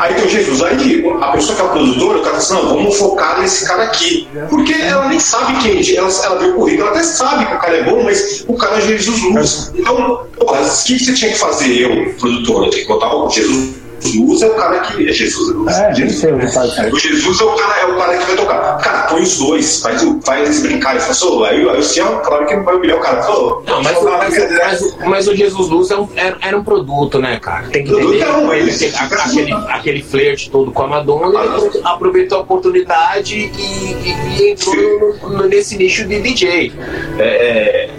Aí 0.00 0.14
tem 0.14 0.24
o 0.24 0.28
Jesus, 0.28 0.62
aí 0.62 1.04
a 1.20 1.32
pessoa 1.32 1.56
que 1.56 1.62
é 1.62 1.64
o 1.64 1.68
produtor, 1.70 2.16
o 2.16 2.22
cara 2.22 2.24
fala 2.24 2.38
assim, 2.38 2.54
não, 2.54 2.68
vamos 2.68 2.96
focar 2.96 3.40
nesse 3.40 3.66
cara 3.66 3.84
aqui. 3.84 4.28
Porque 4.48 4.72
ela 4.72 5.08
nem 5.08 5.20
sabe 5.20 5.58
quem, 5.62 5.96
ela, 5.96 6.08
ela 6.24 6.38
vê 6.38 6.46
o 6.46 6.54
currículo, 6.54 6.88
ela 6.88 6.96
até 6.96 7.02
sabe 7.04 7.46
que 7.46 7.54
o 7.54 7.58
cara 7.58 7.76
é 7.76 7.82
bom, 7.82 8.02
mas 8.02 8.44
o 8.46 8.54
cara 8.54 8.78
é 8.78 8.80
Jesus 8.80 9.22
Luz. 9.22 9.72
Então, 9.74 10.26
o 10.38 10.84
que 10.84 10.98
você 10.98 11.14
tinha 11.14 11.32
que 11.32 11.38
fazer, 11.38 11.80
eu, 11.80 12.14
produtor? 12.14 12.64
Eu 12.64 12.70
tenho 12.70 12.82
que 12.82 12.88
botar 12.88 13.14
o 13.14 13.30
Jesus 13.30 13.86
Luz 14.14 14.42
é 14.42 14.46
o 14.46 14.54
cara 14.54 14.80
que. 14.80 15.08
É 15.08 15.12
Jesus 15.12 15.54
Luz. 15.54 15.76
É, 15.76 15.94
Jesus. 15.94 16.20
sei, 16.20 16.32
o 16.32 16.94
o 16.94 16.98
Jesus 16.98 17.40
é 17.40 17.44
o, 17.44 17.56
cara, 17.56 17.80
é 17.80 17.86
o 17.86 17.96
cara 17.96 18.18
que 18.18 18.26
vai 18.26 18.36
tocar. 18.36 18.78
Cara, 18.78 19.02
põe 19.08 19.22
os 19.22 19.38
dois, 19.38 19.80
faz, 19.80 20.06
faz 20.24 20.42
eles 20.42 20.62
brincarem. 20.62 21.00
Fala, 21.00 21.48
aí, 21.48 21.68
aí 21.68 21.78
o 21.78 21.82
Ciel, 21.82 22.20
claro 22.24 22.46
que 22.46 22.54
não 22.54 22.64
vai 22.64 22.76
humilhar 22.76 22.98
o 22.98 23.00
cara. 23.00 23.22
Falou, 23.22 23.64
não, 23.66 23.82
mas, 23.82 24.02
mas, 24.02 24.50
mas, 24.50 24.96
mas, 25.06 25.28
o 25.28 25.34
Jesus 25.34 25.68
Luz 25.68 25.90
é 25.90 25.96
um, 25.96 26.08
era, 26.14 26.36
era, 26.40 26.56
um 26.56 26.62
produto, 26.62 27.18
né, 27.18 27.38
cara? 27.40 27.68
Tem 27.68 27.84
que 27.84 27.92
entender. 27.92 28.28
Um, 28.28 28.52
ele, 28.52 28.70
ele, 28.70 28.94
aquele, 28.96 29.52
aquele 29.52 30.02
flerte 30.02 30.50
todo 30.50 30.70
com 30.70 30.82
a 30.82 30.86
Madonna, 30.86 31.40
ele 31.44 31.80
aproveitou 31.84 32.38
a 32.38 32.40
oportunidade 32.42 33.36
e, 33.36 33.62
e, 33.62 34.40
e 34.40 34.50
entrou 34.50 34.76
no, 35.22 35.30
no, 35.30 35.48
nesse 35.48 35.76
nicho 35.76 36.06
de 36.06 36.20
DJ. 36.20 36.72
É, 37.18 37.90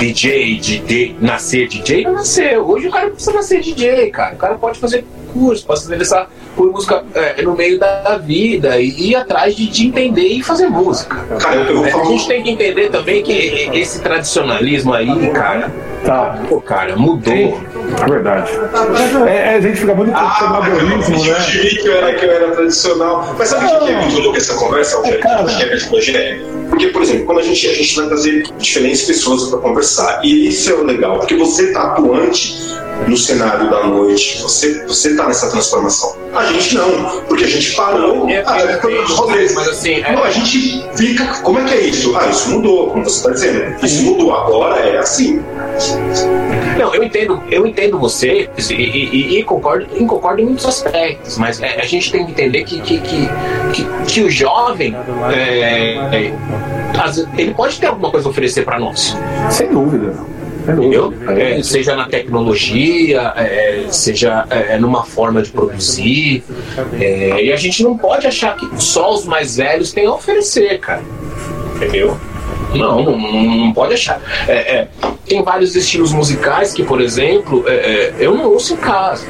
DJ, 0.00 0.58
DJ, 0.58 1.16
nascer 1.20 1.68
DJ, 1.68 2.04
não 2.04 2.14
nasceu. 2.14 2.66
Hoje 2.66 2.88
o 2.88 2.90
cara 2.90 3.04
não 3.04 3.12
precisa 3.12 3.34
nascer 3.34 3.60
DJ, 3.60 4.10
cara. 4.10 4.34
O 4.34 4.38
cara 4.38 4.54
pode 4.54 4.78
fazer 4.78 5.04
curso, 5.30 5.66
pode 5.66 5.82
fazer 5.82 6.00
essa 6.00 6.26
por 6.56 6.70
música 6.70 7.04
é, 7.14 7.42
no 7.42 7.56
meio 7.56 7.78
da 7.78 8.18
vida 8.18 8.80
e 8.80 9.10
ir 9.10 9.16
atrás 9.16 9.54
de, 9.54 9.66
de 9.68 9.86
entender 9.86 10.26
e 10.26 10.42
fazer 10.42 10.68
música. 10.68 11.16
Cara, 11.38 11.56
eu, 11.56 11.86
eu 11.86 12.00
a 12.00 12.04
gente 12.04 12.28
tem 12.28 12.42
que 12.42 12.50
entender 12.50 12.90
também 12.90 13.22
que 13.22 13.70
esse 13.72 14.00
tradicionalismo 14.00 14.92
aí, 14.92 15.30
cara, 15.30 15.72
tá. 16.04 16.42
pô, 16.48 16.60
cara, 16.60 16.96
mudou. 16.96 17.34
É 17.34 18.08
verdade. 18.08 18.50
É, 19.26 19.52
é, 19.52 19.54
a 19.56 19.60
gente 19.60 19.80
fica 19.80 19.94
muito 19.94 20.12
ah, 20.14 20.36
conservadorismo, 20.38 21.24
né? 21.24 21.30
Eu 21.30 21.82
que 21.82 21.86
eu 21.86 21.96
era, 21.96 22.14
que 22.14 22.24
eu 22.24 22.30
era 22.30 22.50
tradicional. 22.52 23.34
Mas 23.38 23.48
sabe 23.48 23.66
o 23.66 23.78
que 23.78 23.92
é 23.92 24.00
muito 24.00 24.20
louco 24.20 24.36
essa 24.36 24.54
conversa, 24.54 24.96
Algério? 24.96 25.20
Que 25.20 26.16
é 26.16 26.40
Porque, 26.68 26.86
por 26.88 27.02
exemplo, 27.02 27.26
quando 27.26 27.40
a 27.40 27.42
gente, 27.42 27.66
a 27.68 27.74
gente 27.74 27.96
vai 27.96 28.06
trazer 28.06 28.44
diferentes 28.58 29.02
pessoas 29.02 29.48
para 29.48 29.58
conversar, 29.58 30.20
e 30.24 30.48
isso 30.48 30.70
é 30.70 30.74
o 30.74 30.84
legal, 30.84 31.18
porque 31.18 31.36
você 31.36 31.72
tá 31.72 31.92
atuante 31.92 32.80
no 33.06 33.16
cenário 33.16 33.70
da 33.70 33.86
noite, 33.86 34.40
você 34.42 34.84
você 34.86 35.14
tá 35.16 35.26
nessa 35.26 35.50
transformação. 35.50 36.16
A 36.34 36.44
gente 36.46 36.76
não, 36.76 37.22
porque 37.26 37.44
a 37.44 37.48
gente 37.48 37.74
parou. 37.74 38.28
É, 38.28 38.42
ah, 38.46 38.60
é, 38.60 38.72
é, 38.74 39.52
mas 39.52 39.68
assim, 39.68 39.94
é... 39.94 40.12
não, 40.12 40.22
a 40.22 40.30
gente 40.30 40.84
fica. 40.96 41.24
Como 41.42 41.58
é 41.58 41.64
que 41.64 41.74
é 41.74 41.80
isso? 41.80 42.16
Ah, 42.16 42.28
isso 42.28 42.50
mudou, 42.50 42.90
como 42.90 43.04
você 43.04 43.16
está 43.16 43.30
dizendo. 43.30 43.84
Isso 43.84 44.02
mudou, 44.04 44.34
agora 44.34 44.78
é 44.80 44.98
assim. 44.98 45.42
Não, 46.78 46.94
eu 46.94 47.02
entendo, 47.02 47.42
eu 47.50 47.66
entendo 47.66 47.98
você 47.98 48.48
e, 48.70 48.74
e, 48.74 49.38
e 49.38 49.44
concordo, 49.44 49.86
e 49.94 50.04
concordo 50.06 50.40
em 50.40 50.46
muitos 50.46 50.64
aspectos, 50.66 51.36
mas 51.36 51.60
é, 51.60 51.80
a 51.80 51.84
gente 51.84 52.10
tem 52.10 52.24
que 52.24 52.32
entender 52.32 52.64
que, 52.64 52.80
que, 52.80 53.00
que, 53.00 53.28
que, 53.72 53.86
que 54.06 54.22
o 54.22 54.30
jovem 54.30 54.94
é, 55.32 55.96
é 56.16 56.32
ele 57.36 57.54
pode 57.54 57.78
ter 57.78 57.86
alguma 57.86 58.10
coisa 58.10 58.28
a 58.28 58.30
oferecer 58.30 58.64
para 58.64 58.78
nós. 58.78 59.16
Sem 59.50 59.72
dúvida. 59.72 60.14
Entendeu? 60.68 61.12
É, 61.28 61.62
seja 61.62 61.96
na 61.96 62.06
tecnologia, 62.06 63.32
é, 63.36 63.86
seja 63.90 64.46
é, 64.50 64.78
numa 64.78 65.04
forma 65.04 65.42
de 65.42 65.50
produzir. 65.50 66.44
É, 67.00 67.44
e 67.44 67.52
a 67.52 67.56
gente 67.56 67.82
não 67.82 67.96
pode 67.96 68.26
achar 68.26 68.56
que 68.56 68.68
só 68.82 69.12
os 69.12 69.24
mais 69.24 69.56
velhos 69.56 69.92
têm 69.92 70.06
a 70.06 70.12
oferecer, 70.12 70.78
cara. 70.78 71.02
Entendeu? 71.76 72.16
Não, 72.74 73.02
não, 73.02 73.18
não 73.18 73.72
pode 73.72 73.94
achar. 73.94 74.20
É, 74.46 74.52
é, 74.52 74.88
tem 75.26 75.42
vários 75.42 75.74
estilos 75.74 76.12
musicais 76.12 76.72
que, 76.72 76.82
por 76.82 77.00
exemplo, 77.00 77.64
é, 77.66 77.72
é, 77.72 78.14
eu 78.18 78.34
não 78.34 78.50
ouço 78.50 78.74
em 78.74 78.76
casa. 78.76 79.26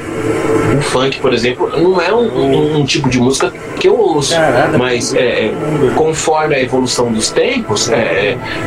O 0.77 0.81
funk, 0.81 1.19
por 1.19 1.33
exemplo, 1.33 1.69
não 1.77 1.99
é 2.01 2.13
um, 2.13 2.27
um, 2.27 2.77
um 2.79 2.85
tipo 2.85 3.09
de 3.09 3.19
música 3.19 3.51
que 3.79 3.87
eu 3.87 3.99
ouço. 3.99 4.33
Mas 4.77 5.13
é, 5.13 5.47
é, 5.47 5.53
conforme 5.95 6.55
a 6.55 6.61
evolução 6.61 7.11
dos 7.11 7.29
tempos, 7.29 7.89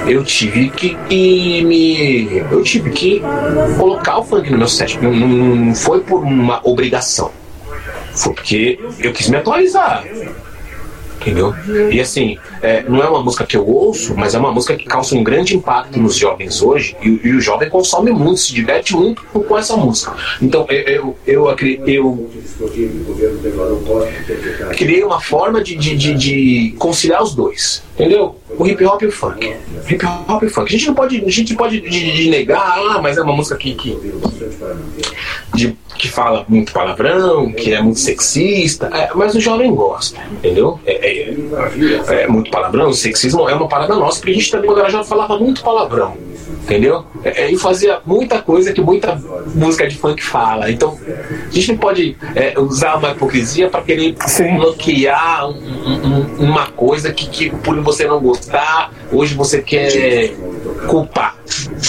eu 0.07 0.25
tive 0.25 0.71
que, 0.71 0.97
que, 1.09 1.65
me. 1.65 2.45
Eu 2.51 2.63
tive 2.63 2.91
que 2.91 3.23
colocar 3.79 4.19
o 4.19 4.25
funk 4.25 4.51
no 4.51 4.59
meu 4.59 4.69
set. 4.69 4.99
Não, 5.01 5.13
não 5.13 5.75
foi 5.75 6.01
por 6.01 6.23
uma 6.23 6.61
obrigação. 6.65 7.31
Foi 8.15 8.33
porque 8.33 8.79
eu 9.01 9.13
quis 9.13 9.29
me 9.29 9.37
atualizar 9.37 10.05
entendeu? 11.25 11.55
E 11.91 12.01
assim, 12.01 12.39
é, 12.61 12.83
não 12.83 13.03
é 13.03 13.09
uma 13.09 13.23
música 13.23 13.47
que 13.47 13.57
eu 13.57 13.67
ouço, 13.67 14.15
mas 14.17 14.35
é 14.35 14.39
uma 14.39 14.53
música 14.53 14.77
que 14.77 14.85
causa 14.85 15.17
um 15.17 15.25
grande 15.25 15.57
impacto 15.57 15.99
nos 15.99 16.17
jovens 16.17 16.61
hoje, 16.63 16.95
e, 17.03 17.21
e 17.25 17.33
o 17.33 17.41
jovem 17.41 17.71
consome 17.71 18.11
muito, 18.11 18.41
se 18.41 18.53
diverte 18.53 18.95
muito 18.95 19.23
com 19.23 19.59
essa 19.59 19.77
música. 19.77 20.15
Então, 20.41 20.67
eu, 20.69 21.17
eu, 21.27 21.49
eu, 21.49 21.57
eu 21.87 22.31
criei 24.77 25.03
uma 25.03 25.21
forma 25.21 25.63
de, 25.63 25.77
de, 25.77 25.97
de, 25.97 26.15
de 26.15 26.75
conciliar 26.79 27.23
os 27.23 27.35
dois, 27.35 27.83
entendeu? 27.95 28.37
o 28.59 28.67
hip 28.67 28.85
hop 28.85 29.03
e 29.03 29.07
o 29.07 29.13
funk. 29.13 29.57
Hip 29.89 30.07
hop 30.29 30.43
e 30.43 30.49
funk. 30.49 30.69
A 30.69 30.71
gente 30.71 30.87
não 30.87 30.95
pode, 30.95 31.25
a 31.25 31.31
gente 31.31 31.55
pode 31.55 31.81
de, 31.81 32.13
de 32.13 32.31
negar, 32.31 32.79
ah, 32.79 33.01
mas 33.03 33.17
é 33.17 33.23
uma 33.23 33.35
música 33.35 33.57
que, 33.57 33.75
que, 33.75 33.97
de, 35.55 35.77
que 35.97 36.09
fala 36.09 36.45
muito 36.49 36.73
palavrão, 36.73 37.53
que 37.53 37.73
é 37.73 37.81
muito 37.81 38.01
sexista, 38.01 38.91
é, 38.93 39.11
mas 39.15 39.35
o 39.35 39.41
jovem 39.41 39.75
gosta, 39.75 40.21
entendeu? 40.33 40.79
É, 40.87 40.93
é, 40.93 42.23
é, 42.23 42.27
muito 42.29 42.51
palavrão, 42.51 42.89
o 42.89 42.95
sexismo 42.95 43.49
é 43.49 43.55
uma 43.55 43.69
parada 43.69 43.95
nossa, 43.95 44.19
porque 44.19 44.33
a 44.33 44.35
gente 44.35 44.51
também, 44.51 44.67
quando 44.67 44.81
era 44.81 44.91
jovem, 44.91 45.07
falava 45.07 45.39
muito 45.39 45.63
palavrão 45.63 46.17
entendeu? 46.65 47.05
É, 47.23 47.43
é, 47.43 47.53
e 47.53 47.57
fazia 47.57 48.01
muita 48.05 48.41
coisa 48.41 48.73
que 48.73 48.81
muita 48.81 49.21
música 49.55 49.87
de 49.87 49.97
funk 49.97 50.23
fala. 50.23 50.71
Então, 50.71 50.99
a 51.07 51.51
gente 51.51 51.73
não 51.73 51.79
pode 51.79 52.17
é, 52.35 52.59
usar 52.59 52.97
uma 52.97 53.11
hipocrisia 53.11 53.69
para 53.69 53.83
querer 53.83 54.15
Sim. 54.27 54.57
bloquear 54.57 55.49
um, 55.49 55.53
um, 55.53 56.45
uma 56.47 56.67
coisa 56.69 57.13
que, 57.13 57.29
que, 57.29 57.51
por 57.51 57.79
você 57.83 58.07
não 58.07 58.19
gostar, 58.21 58.93
hoje 59.13 59.35
você 59.35 59.61
quer 59.61 60.33
culpar, 60.89 61.37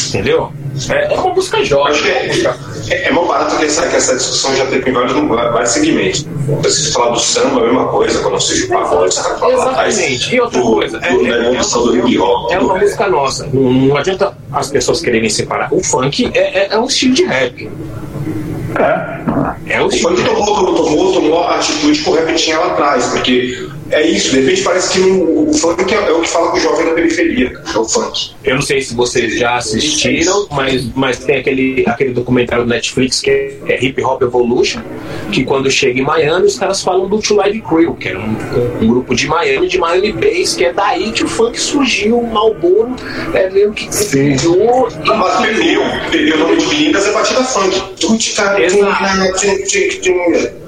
entendeu? 0.10 0.52
É, 0.90 1.14
é 1.14 1.18
uma 1.18 1.34
música 1.34 1.64
jovem. 1.64 1.96
É, 2.10 3.08
é 3.08 3.12
uma 3.12 3.26
barata 3.26 3.56
que 3.56 3.66
essa, 3.66 3.88
que 3.88 3.96
essa 3.96 4.16
discussão 4.16 4.56
já 4.56 4.66
teve 4.66 4.90
em 4.90 4.94
vários, 4.94 5.14
vários 5.14 5.70
segmentos. 5.70 6.28
Você 6.62 6.92
falar 6.92 7.12
do 7.12 7.20
samba, 7.20 7.62
a 7.62 7.64
mesma 7.64 7.88
coisa, 7.88 8.20
quando 8.20 8.38
pagode, 8.68 9.14
você 9.14 9.22
vai 9.22 9.40
falar 9.40 9.88
Exatamente. 9.88 10.36
E 10.36 10.42
outra 10.42 10.62
do, 10.62 10.74
coisa, 10.74 11.00
do, 11.00 11.06
é, 11.06 11.12
do, 11.12 11.26
é, 11.26 11.30
é, 11.30 12.54
é, 12.54 12.60
uma 12.60 12.78
música 12.78 13.08
nossa. 13.08 13.50
Não, 13.52 13.74
não, 13.74 13.98
adianta 13.98 14.38
as 14.52 14.70
pessoas 14.70 15.02
quererem 15.02 15.30
separar. 15.30 15.74
O 15.74 15.84
funk 15.84 16.30
é, 16.34 16.40
é, 16.40 16.68
é 16.72 16.78
um 16.78 16.86
estilo 16.86 17.14
de 17.14 17.24
rap. 17.24 17.72
É. 18.78 19.76
É 19.76 19.82
o, 19.82 19.88
o 19.88 19.92
funk 19.92 20.24
tomou, 20.24 20.76
tomou, 20.76 21.14
tomou 21.14 21.44
a 21.44 21.56
atitude 21.56 22.02
que 22.02 22.10
o 22.10 22.14
rap 22.14 22.36
tinha 22.36 22.60
lá 22.60 22.68
atrás, 22.68 23.06
porque 23.08 23.70
é 23.92 24.02
isso, 24.02 24.32
de 24.32 24.42
repente 24.42 24.64
parece 24.64 24.94
que 24.94 25.00
o, 25.00 25.50
o 25.50 25.54
funk 25.54 25.94
é, 25.94 25.98
é, 25.98 26.12
o 26.12 26.22
que 26.22 26.30
fala 26.30 26.50
com 26.50 26.58
o 26.58 26.60
jovem 26.60 26.86
da 26.86 26.94
periferia, 26.94 27.54
é 27.74 27.78
o 27.78 27.86
funk. 27.86 28.32
Eu 28.44 28.56
não 28.56 28.62
sei 28.62 28.82
se 28.82 28.96
vocês 28.96 29.38
já 29.38 29.58
assistiram, 29.58 30.48
mas, 30.52 30.86
mas 30.96 31.20
tem 31.20 31.38
aquele, 31.38 31.84
aquele 31.88 32.12
documentário 32.12 32.64
do 32.64 32.70
Netflix 32.70 33.22
que 33.22 33.30
é, 33.30 33.58
é 33.68 33.86
Hip 33.86 34.04
Hop 34.04 34.22
Evolution, 34.24 34.82
que 35.32 35.44
quando 35.44 35.70
chega 35.70 36.00
em 36.00 36.04
Miami, 36.04 36.48
os 36.48 36.58
caras 36.58 36.82
falam 36.82 37.08
do 37.08 37.20
Two 37.20 37.38
Live 37.38 37.62
Crew, 37.62 37.94
que 37.96 38.10
era 38.10 38.20
um, 38.20 38.36
um, 38.82 38.88
grupo 38.88 39.14
de 39.14 39.28
Miami, 39.28 39.68
de 39.68 39.78
Miami 39.78 40.14
Bass, 40.14 40.56
que 40.56 40.66
é 40.66 40.74
daí 40.74 41.12
que 41.12 41.24
o 41.24 41.28
funk 41.28 41.60
surgiu, 41.60 42.20
o 42.20 42.28
Malboro 42.28 42.96
é 43.34 43.50
mesmo 43.52 43.74
que 43.74 43.88
criou. 43.88 44.88
Mas 45.06 45.42
perdeu, 45.42 45.82
perdeu 46.12 46.36
o 46.38 46.40
nome 46.40 46.58
de 46.58 46.68
meninas 46.68 47.06
é 47.06 47.12
batida 47.12 47.44
funk. 47.44 47.82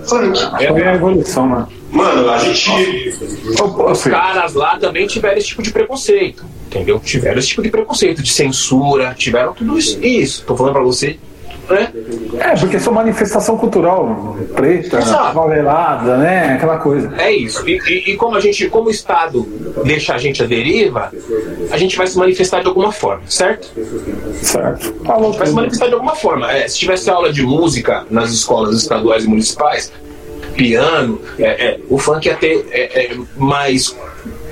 Funk. 0.06 0.40
É 0.60 0.90
a 0.90 0.96
evolução, 0.96 1.48
mano. 1.48 1.77
Mano, 1.92 2.30
a 2.30 2.38
gente. 2.40 3.14
Os 3.90 4.04
caras 4.04 4.54
lá 4.54 4.78
também 4.78 5.08
tiveram 5.08 5.38
esse 5.38 5.48
tipo 5.48 5.62
de 5.62 5.72
preconceito. 5.72 6.46
Entendeu? 6.68 7.00
Tiveram 7.00 7.40
esse 7.40 7.50
tipo 7.50 7.62
de 7.62 7.70
preconceito, 7.70 8.22
de 8.22 8.32
censura, 8.32 9.16
tiveram 9.18 9.54
tudo 9.54 9.78
isso. 9.78 10.04
Isso, 10.04 10.44
tô 10.46 10.56
falando 10.56 10.74
pra 10.74 10.84
você. 10.84 11.18
Né? 11.70 11.92
É, 12.40 12.56
porque 12.56 12.80
são 12.80 12.94
manifestação 12.94 13.58
cultural 13.58 14.38
preta, 14.56 15.02
favelada, 15.02 16.18
né? 16.18 16.54
Aquela 16.54 16.78
coisa. 16.78 17.14
É 17.18 17.30
isso. 17.32 17.68
E, 17.68 17.78
e, 17.78 18.12
e, 18.12 18.16
como 18.16 18.38
a 18.38 18.40
gente, 18.40 18.70
como 18.70 18.88
o 18.88 18.92
Estado 18.92 19.44
deixa 19.84 20.14
a 20.14 20.18
gente 20.18 20.42
à 20.42 20.46
deriva, 20.46 21.12
a 21.70 21.78
gente 21.78 21.98
vai 21.98 22.08
se 22.08 22.18
manifestar 22.18 22.62
de 22.62 22.68
alguma 22.68 22.94
forma, 22.94 23.24
certo? 23.28 23.70
Certo. 24.42 24.96
Falou, 25.06 25.34
vai 25.34 25.48
se 25.48 25.54
manifestar 25.54 25.88
de 25.88 25.94
alguma 25.94 26.16
forma. 26.16 26.50
É, 26.52 26.68
se 26.70 26.78
tivesse 26.78 27.10
aula 27.10 27.34
de 27.34 27.44
música 27.44 28.06
nas 28.10 28.32
escolas 28.32 28.78
estaduais 28.78 29.26
e 29.26 29.28
municipais, 29.28 29.92
piano, 30.58 31.22
é, 31.40 31.44
é, 31.44 31.80
o 31.88 31.98
funk 31.98 32.28
ia 32.28 32.36
ter 32.36 32.68
é, 32.72 33.06
é, 33.06 33.18
mais 33.38 33.96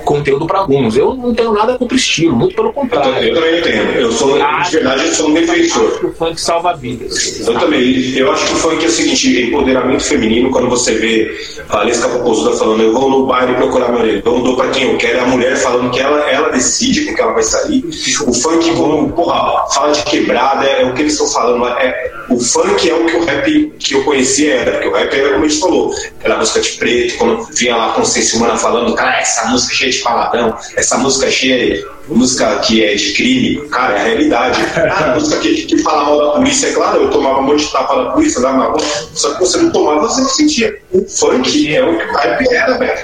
conteúdo 0.06 0.46
para 0.46 0.60
alguns. 0.60 0.96
Eu 0.96 1.14
não 1.14 1.34
tenho 1.34 1.52
nada 1.52 1.76
contra 1.76 1.94
o 1.94 1.98
estilo, 1.98 2.36
muito 2.36 2.54
pelo 2.54 2.72
contrário. 2.72 3.28
Eu, 3.28 3.34
também 3.34 3.60
tenho. 3.60 3.82
Eu 3.90 4.12
sou, 4.12 4.38
de 4.38 4.70
verdade, 4.70 5.06
eu 5.06 5.12
sou 5.12 5.28
um 5.28 5.34
defensor. 5.34 6.00
O 6.04 6.12
funk 6.12 6.40
salva 6.40 6.74
vidas. 6.74 7.46
Eu 7.46 7.58
também. 7.58 8.16
Eu 8.16 8.30
acho 8.32 8.46
que 8.46 8.52
o 8.52 8.56
funk 8.56 8.84
é 8.84 8.86
o 8.86 8.90
seguinte: 8.90 9.42
empoderamento 9.42 10.04
feminino, 10.04 10.50
quando 10.50 10.70
você 10.70 10.94
vê 10.94 11.36
a 11.68 11.78
Valesca 11.78 12.08
Popozuda 12.08 12.56
falando, 12.56 12.82
eu 12.82 12.92
vou 12.92 13.10
no 13.10 13.26
baile 13.26 13.54
procurar 13.54 13.90
meu 13.90 14.06
eu 14.06 14.22
dou 14.22 14.56
para 14.56 14.70
quem 14.70 14.84
eu 14.84 14.96
quero, 14.96 15.18
é 15.18 15.20
a 15.20 15.26
mulher 15.26 15.56
falando 15.56 15.90
que 15.90 16.00
ela, 16.00 16.20
ela 16.30 16.50
decide 16.50 17.04
com 17.04 17.14
que 17.14 17.20
ela 17.20 17.32
vai 17.32 17.42
sair. 17.42 17.84
O 18.26 18.32
funk, 18.32 18.72
como, 18.74 19.12
porra, 19.12 19.66
fala 19.74 19.92
de 19.92 20.02
quebrada, 20.04 20.64
é, 20.64 20.82
é 20.82 20.86
o 20.86 20.94
que 20.94 21.02
eles 21.02 21.12
estão 21.12 21.28
falando. 21.28 21.66
É, 21.66 22.12
o 22.28 22.40
funk 22.40 22.88
é 22.88 22.94
o 22.94 23.06
que 23.06 23.16
o 23.16 23.24
rap 23.24 23.74
que 23.78 23.94
eu 23.94 24.04
conhecia 24.04 24.54
era, 24.54 24.72
porque 24.72 24.88
o 24.88 24.92
rap 24.92 25.14
era 25.14 25.32
como 25.32 25.44
a 25.44 25.48
gente 25.48 25.60
falou, 25.60 25.94
aquela 26.18 26.38
música 26.38 26.60
de 26.60 26.70
preto, 26.70 27.16
quando 27.18 27.44
vinha 27.54 27.76
lá 27.76 27.88
com 27.92 28.00
Consciência 28.00 28.38
Humana 28.38 28.56
falando, 28.56 28.94
cara, 28.94 29.20
essa 29.20 29.46
música 29.46 29.72
é 29.72 29.76
cheia 29.76 29.92
de 29.92 29.98
paladão, 29.98 30.56
essa 30.76 30.98
música 30.98 31.26
é 31.26 31.30
cheia 31.30 31.74
de 31.76 31.86
música 32.08 32.58
que 32.60 32.84
é 32.84 32.94
de 32.94 33.12
crime, 33.12 33.68
cara, 33.68 33.96
é 33.96 34.00
a 34.00 34.04
realidade. 34.04 34.60
Ah, 34.96 35.14
música 35.14 35.38
que, 35.40 35.64
que 35.64 35.78
fala 35.78 36.04
mal 36.04 36.18
da 36.18 36.30
polícia, 36.32 36.68
é 36.68 36.72
claro, 36.72 37.02
eu 37.02 37.10
tomava 37.10 37.40
um 37.40 37.42
monte 37.42 37.64
de 37.64 37.72
tapa 37.72 37.96
da 37.96 38.10
polícia, 38.12 38.40
dava 38.40 38.56
na 38.56 38.64
rua, 38.66 38.80
só 39.14 39.34
que 39.34 39.40
você 39.40 39.58
não 39.58 39.70
tomava, 39.70 40.00
você 40.00 40.20
não 40.20 40.28
sentia. 40.28 40.78
O 40.92 41.04
funk 41.04 41.74
é 41.74 41.84
o 41.84 41.98
que 41.98 42.04
o 42.04 42.16
rap 42.16 42.54
era, 42.54 42.78
velho. 42.78 43.00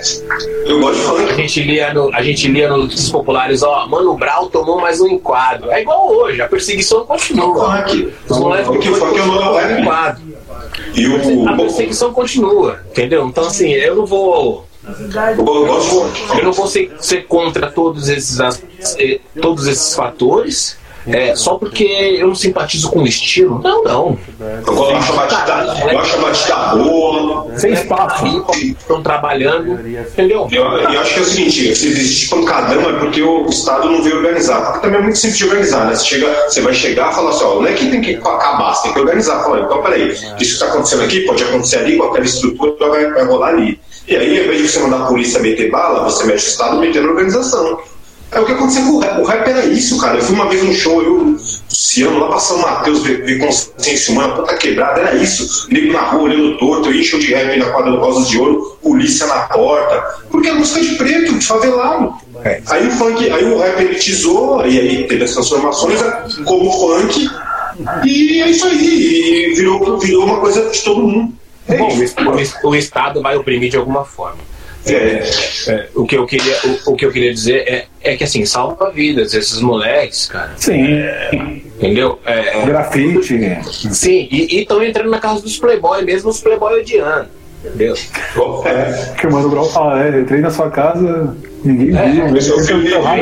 Eu 0.64 0.80
gosto 0.80 1.00
de 1.00 1.04
funk. 1.04 1.32
A 1.32 1.36
gente 1.36 1.62
lia, 1.62 1.92
no, 1.92 2.14
a 2.14 2.22
gente 2.22 2.48
lia 2.48 2.68
nos 2.68 3.10
populares, 3.10 3.62
ó, 3.62 3.86
Mano 3.86 4.14
Brown 4.14 4.48
tomou 4.48 4.80
mais 4.80 5.00
um 5.00 5.08
enquadro. 5.08 5.70
É 5.70 5.82
igual 5.82 6.08
hoje, 6.08 6.40
a 6.40 6.48
perseguição 6.48 7.04
continua. 7.04 7.84
Os 8.28 8.38
moleques 8.38 8.88
o 8.88 8.94
funk 8.94 9.11
é 9.18 9.22
o 9.22 9.26
novo 9.26 9.60
enquadro. 9.60 10.22
E 10.94 11.06
o, 11.06 11.48
a 11.48 11.56
perseguição 11.56 12.12
continua, 12.12 12.80
entendeu? 12.90 13.26
Então, 13.26 13.46
assim, 13.46 13.70
eu 13.70 13.96
não 13.96 14.06
vou. 14.06 14.66
Eu 16.36 16.44
não 16.44 16.52
vou 16.52 16.66
ser, 16.66 16.92
ser 16.98 17.26
contra 17.26 17.70
todos 17.70 18.08
esses, 18.08 18.38
todos 19.40 19.66
esses 19.68 19.94
fatores, 19.94 20.76
é, 21.06 21.34
só 21.34 21.54
porque 21.54 21.84
eu 21.84 22.28
não 22.28 22.34
simpatizo 22.34 22.90
com 22.90 23.00
o 23.00 23.06
estilo. 23.06 23.60
Não, 23.62 23.82
não. 23.82 24.18
Eu 24.66 24.96
acho 24.96 25.12
a 25.12 25.16
batida, 25.16 25.92
eu 25.92 25.98
acho 25.98 26.16
a 26.16 26.20
batida 26.20 26.56
boa. 26.76 27.58
Sem 27.58 27.72
espaço. 27.72 28.46
Estão 28.62 29.02
trabalhando. 29.02 29.72
Entendeu? 29.88 30.48
Eu, 30.50 30.64
eu 30.64 31.00
acho 31.00 31.14
que 31.14 31.20
é 31.20 31.22
o 31.22 31.26
seguinte: 31.26 31.74
se 31.74 31.86
existe 31.88 32.28
pancadão 32.28 32.88
é 32.88 32.92
porque 33.00 33.22
o 33.22 33.46
Estado 33.46 33.90
não 33.90 34.02
veio 34.02 34.16
organizar. 34.16 34.62
Porque 34.62 34.80
também 34.80 35.00
é 35.00 35.02
muito 35.02 35.18
simples 35.18 35.38
de 35.38 35.44
organizar, 35.44 35.86
né? 35.86 35.94
Você, 35.94 36.04
chega, 36.06 36.48
você 36.48 36.60
vai 36.60 36.74
chegar 36.74 37.12
e 37.12 37.14
falar 37.14 37.30
assim: 37.30 37.44
ó, 37.44 37.54
não 37.56 37.66
é 37.66 37.72
que 37.72 37.90
tem 37.90 38.00
que 38.00 38.14
acabar, 38.16 38.74
você 38.74 38.82
tem 38.84 38.92
que 38.92 39.00
organizar. 39.00 39.42
Fala, 39.42 39.60
então 39.60 39.82
peraí, 39.82 40.08
isso 40.10 40.34
que 40.38 40.42
está 40.44 40.66
acontecendo 40.66 41.02
aqui 41.02 41.20
pode 41.20 41.42
acontecer 41.42 41.78
ali, 41.78 41.96
com 41.96 42.04
aquela 42.04 42.24
estrutura 42.24 42.88
vai, 42.88 43.10
vai 43.10 43.24
rolar 43.24 43.48
ali. 43.48 43.80
E 44.06 44.16
aí, 44.16 44.38
ao 44.38 44.44
invés 44.44 44.62
de 44.62 44.68
você 44.68 44.80
mandar 44.80 45.04
a 45.04 45.06
polícia 45.06 45.40
meter 45.40 45.70
bala, 45.70 46.04
você 46.04 46.24
mete 46.24 46.44
o 46.44 46.48
Estado 46.48 46.78
metendo 46.78 47.08
organização. 47.08 47.80
É 48.32 48.40
o 48.40 48.46
que 48.46 48.52
aconteceu 48.52 48.82
com 48.84 48.92
o 48.92 48.98
rap. 48.98 49.20
O 49.20 49.24
rap 49.24 49.46
era 49.46 49.64
isso, 49.66 49.98
cara. 49.98 50.16
Eu 50.16 50.22
fui 50.22 50.34
uma 50.34 50.48
vez 50.48 50.62
num 50.62 50.72
show, 50.72 51.02
eu, 51.02 51.36
Luciano, 51.92 52.18
lá 52.18 52.28
pra 52.28 52.38
São 52.38 52.58
Mateus, 52.58 53.02
ver, 53.02 53.22
ver 53.24 53.38
consciência 53.38 54.12
humana, 54.12 54.34
puta 54.34 54.56
quebrada, 54.56 55.00
era 55.02 55.14
isso. 55.16 55.66
Nego 55.70 55.92
na 55.92 56.00
rua, 56.00 56.22
olhando 56.22 56.56
torto, 56.58 56.88
eu 56.88 56.94
encho 56.94 57.18
de 57.18 57.34
rap 57.34 57.58
na 57.58 57.66
quadra 57.66 57.90
do 57.92 57.98
Rosas 57.98 58.28
de 58.28 58.38
Ouro, 58.38 58.78
polícia 58.82 59.26
na 59.26 59.40
porta. 59.42 60.00
Porque 60.30 60.48
é 60.48 60.54
música 60.54 60.80
de 60.80 60.94
preto, 60.94 61.38
de 61.38 61.46
favelado. 61.46 62.14
É. 62.42 62.62
Aí 62.66 62.88
o 62.88 62.90
funk, 62.92 63.30
aí 63.30 63.44
o 63.44 63.58
rap 63.58 63.80
elitizou, 63.80 64.66
e 64.66 64.80
aí 64.80 65.06
teve 65.06 65.24
as 65.24 65.32
transformações 65.32 66.00
né, 66.00 66.24
como 66.46 66.72
funk, 66.72 67.28
e 68.04 68.42
é 68.42 68.50
isso 68.50 68.66
aí, 68.66 69.50
e 69.50 69.54
virou, 69.54 69.98
virou 69.98 70.24
uma 70.24 70.40
coisa 70.40 70.70
de 70.70 70.80
todo 70.82 71.02
mundo. 71.02 71.34
É 71.68 71.76
Bom, 71.76 71.88
o, 72.64 72.68
o 72.68 72.74
Estado 72.74 73.22
vai 73.22 73.36
oprimir 73.36 73.70
de 73.70 73.76
alguma 73.76 74.04
forma. 74.04 74.38
É, 74.84 75.22
é, 75.68 75.88
o, 75.94 76.04
que 76.04 76.16
eu 76.16 76.26
queria, 76.26 76.56
o, 76.64 76.92
o, 76.92 76.96
que 76.96 77.06
eu 77.06 77.12
queria 77.12 77.32
dizer 77.32 77.58
é, 77.68 77.86
é 78.00 78.16
que 78.16 78.24
assim, 78.24 78.44
salva 78.44 78.90
vidas, 78.90 79.32
esses 79.32 79.60
moleques, 79.60 80.26
cara. 80.26 80.52
Sim. 80.56 80.94
É, 80.94 81.30
entendeu? 81.76 82.18
É, 82.24 82.64
Grafite. 82.66 83.38
Sim, 83.92 84.28
e 84.30 84.60
estão 84.60 84.82
entrando 84.82 85.10
na 85.10 85.20
casa 85.20 85.40
dos 85.40 85.56
playboy, 85.56 86.02
mesmo 86.02 86.30
os 86.30 86.40
playboy 86.40 86.80
odiando. 86.80 87.28
Entendeu? 87.64 87.94
É, 88.64 89.14
que 89.14 89.26
o 89.26 89.32
Mano 89.32 89.48
Brown 89.48 89.64
fala, 89.66 90.04
é, 90.04 90.20
entrei 90.20 90.40
na 90.40 90.50
sua 90.50 90.68
casa, 90.68 91.36
ninguém 91.64 91.96
é, 91.96 92.10
viu, 92.10 92.24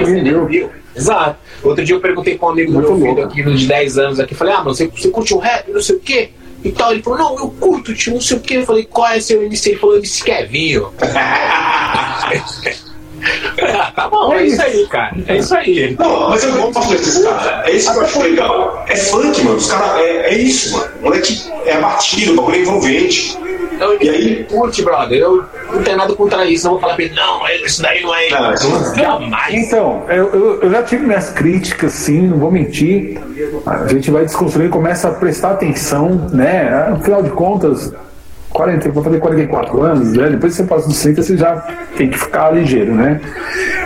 ninguém 0.06 0.46
viu. 0.46 0.70
Exato. 0.96 1.36
Outro 1.62 1.84
dia 1.84 1.94
eu 1.94 2.00
perguntei 2.00 2.38
para 2.38 2.48
um 2.48 2.52
amigo 2.52 2.72
do 2.72 2.80
meu 2.80 2.96
filho 2.96 3.24
aqui 3.24 3.42
de 3.42 3.66
10 3.66 3.98
anos 3.98 4.20
aqui, 4.20 4.34
falei, 4.34 4.54
ah, 4.54 4.62
mas 4.64 4.78
você, 4.78 4.86
você 4.86 5.08
curte 5.10 5.34
o 5.34 5.38
rap, 5.38 5.70
não 5.70 5.82
sei 5.82 5.96
o 5.96 6.00
quê? 6.00 6.30
E 6.64 6.72
tal. 6.72 6.92
Ele 6.92 7.02
falou, 7.02 7.18
não, 7.18 7.38
eu 7.38 7.50
curto, 7.50 7.94
tio, 7.94 8.14
não 8.14 8.20
sei 8.20 8.36
o 8.36 8.40
que. 8.40 8.54
Eu 8.54 8.66
falei, 8.66 8.84
qual 8.84 9.08
é 9.08 9.20
seu 9.20 9.42
MC? 9.42 9.70
Ele 9.70 9.78
falou, 9.78 9.96
MC 9.96 10.24
Kevinho. 10.24 10.92
ah, 13.74 13.92
tá 13.96 14.08
bom, 14.08 14.32
é 14.34 14.46
isso 14.46 14.62
aí, 14.62 14.86
cara. 14.86 15.16
É 15.26 15.36
isso 15.36 15.54
aí. 15.54 15.96
Não, 15.98 16.30
mas 16.30 16.44
eu 16.44 16.52
gosto 16.54 16.72
pra 16.72 16.82
desses 16.82 17.24
caras. 17.24 17.68
É 17.68 17.72
isso 17.72 17.92
que 17.92 17.98
eu 17.98 18.02
acho 18.02 18.22
legal. 18.22 18.84
É 18.88 18.96
funk, 18.96 19.42
mano. 19.42 19.56
Os 19.56 19.70
caras, 19.70 20.00
é, 20.00 20.32
é 20.32 20.34
isso, 20.34 20.72
mano. 20.76 20.90
O 21.00 21.04
moleque 21.04 21.50
é 21.66 21.74
abatido, 21.74 22.32
o 22.32 22.36
bagulho 22.36 22.56
é 22.56 22.60
envolvente. 22.60 23.38
Então, 23.80 23.96
e 23.98 24.10
aí, 24.10 24.44
curte, 24.44 24.82
brother. 24.82 25.18
Eu 25.18 25.44
não 25.72 25.82
tenho 25.82 25.96
nada 25.96 26.14
contra 26.14 26.44
isso. 26.44 26.64
Não 26.64 26.72
vou 26.72 26.80
falar 26.80 26.96
pra 26.96 27.04
ele, 27.04 27.14
não, 27.14 27.48
isso 27.64 27.80
daí 27.80 28.02
não 28.02 28.14
é. 28.14 28.28
Não, 28.28 28.94
jamais. 28.94 29.54
Então, 29.54 30.04
eu, 30.08 30.28
eu, 30.34 30.60
eu, 30.60 30.70
já 30.70 30.82
tive 30.82 31.06
minhas 31.06 31.30
críticas, 31.30 31.92
sim, 31.92 32.28
não 32.28 32.38
vou 32.38 32.50
mentir. 32.50 33.18
A 33.66 33.86
gente 33.86 34.10
vai 34.10 34.26
desconstruir, 34.26 34.68
começa 34.68 35.08
a 35.08 35.12
prestar 35.12 35.52
atenção, 35.52 36.28
né? 36.30 36.68
Afinal 36.92 37.22
de 37.22 37.30
contas, 37.30 37.90
40, 38.50 38.90
vou 38.90 39.02
fazer 39.02 39.18
44 39.18 39.82
anos, 39.82 40.12
né? 40.12 40.28
depois 40.30 40.54
você 40.54 40.64
passa 40.64 40.88
dos 40.88 41.00
30, 41.00 41.22
você 41.22 41.36
já 41.36 41.56
tem 41.96 42.10
que 42.10 42.18
ficar 42.18 42.50
ligeiro, 42.50 42.94
né? 42.94 43.20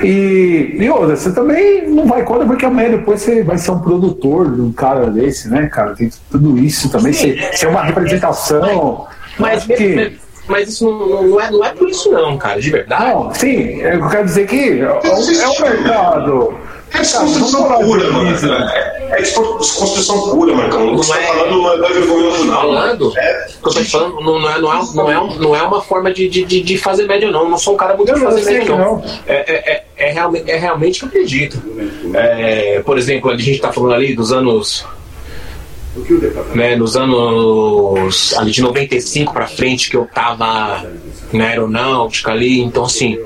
E, 0.02 0.76
e 0.78 0.90
outra, 0.90 1.16
você 1.16 1.32
também 1.32 1.86
não 1.88 2.06
vai 2.06 2.22
contra, 2.22 2.46
porque 2.46 2.64
amanhã 2.64 2.90
depois 2.90 3.20
você 3.20 3.42
vai 3.42 3.58
ser 3.58 3.70
um 3.72 3.78
produtor 3.78 4.54
de 4.54 4.60
um 4.60 4.72
cara 4.72 5.10
desse, 5.10 5.48
né, 5.48 5.66
cara? 5.66 5.94
Tem 5.94 6.10
tudo 6.30 6.58
isso 6.58 6.90
também, 6.90 7.12
ser, 7.12 7.38
ser 7.56 7.68
uma 7.68 7.82
representação. 7.82 9.06
Mas, 9.38 9.64
que... 9.64 10.18
mas 10.48 10.68
isso 10.68 10.84
não, 10.84 11.28
não, 11.28 11.40
é, 11.40 11.50
não 11.50 11.64
é 11.64 11.72
por 11.72 11.88
isso 11.88 12.10
não, 12.10 12.38
cara, 12.38 12.60
de 12.60 12.70
verdade. 12.70 13.04
Não, 13.04 13.34
sim, 13.34 13.80
eu 13.80 14.08
quero 14.08 14.24
dizer 14.24 14.46
que 14.46 14.80
é, 14.80 14.84
é 14.84 15.48
um 15.48 15.60
mercado. 15.60 16.54
É 16.92 16.98
desconstrução 16.98 17.68
pura, 17.80 18.10
mano. 18.12 18.30
É, 18.30 18.93
é 19.14 19.22
desconstrução 19.22 20.30
pura, 20.30 20.54
Marcão. 20.54 20.96
Você 20.96 21.12
está 21.12 21.32
falando 21.32 21.62
não 21.62 21.72
é 21.72 21.92
vergonhoso, 21.92 22.44
não. 22.44 22.54
Falando, 22.54 23.12
é, 23.16 23.46
eu 23.46 23.70
tô 23.70 23.84
falando, 23.84 24.20
não, 24.20 24.38
não, 24.40 24.50
é, 24.50 24.60
não, 24.60 24.72
é, 24.72 24.94
não, 24.94 25.10
é, 25.10 25.38
não 25.38 25.56
é 25.56 25.62
uma 25.62 25.80
forma 25.82 26.12
de, 26.12 26.28
de, 26.28 26.44
de 26.44 26.78
fazer 26.78 27.06
média, 27.06 27.30
não. 27.30 27.44
Eu 27.44 27.48
não 27.50 27.58
sou 27.58 27.74
um 27.74 27.76
cara 27.76 27.96
muito 27.96 28.12
de 28.12 28.20
fazer 28.20 28.44
média, 28.44 28.76
não. 28.76 29.02
É, 29.26 29.34
é, 29.34 29.72
é, 29.72 29.84
é, 29.96 30.12
realmente, 30.12 30.50
é 30.50 30.56
realmente 30.56 30.98
que 30.98 31.04
eu 31.04 31.08
acredito. 31.08 31.62
É, 32.14 32.80
por 32.80 32.98
exemplo, 32.98 33.30
a 33.30 33.36
gente 33.36 33.52
está 33.52 33.72
falando 33.72 33.94
ali 33.94 34.14
dos 34.14 34.32
anos 34.32 34.84
né, 36.54 36.76
nos 36.76 36.96
anos 36.96 38.34
ali 38.36 38.50
de 38.50 38.62
95 38.62 39.32
para 39.32 39.46
frente 39.46 39.90
que 39.90 39.96
eu 39.96 40.06
tava 40.06 40.84
na 41.32 41.44
aeronáutica 41.46 42.32
ali, 42.32 42.60
então 42.60 42.84
assim, 42.84 43.18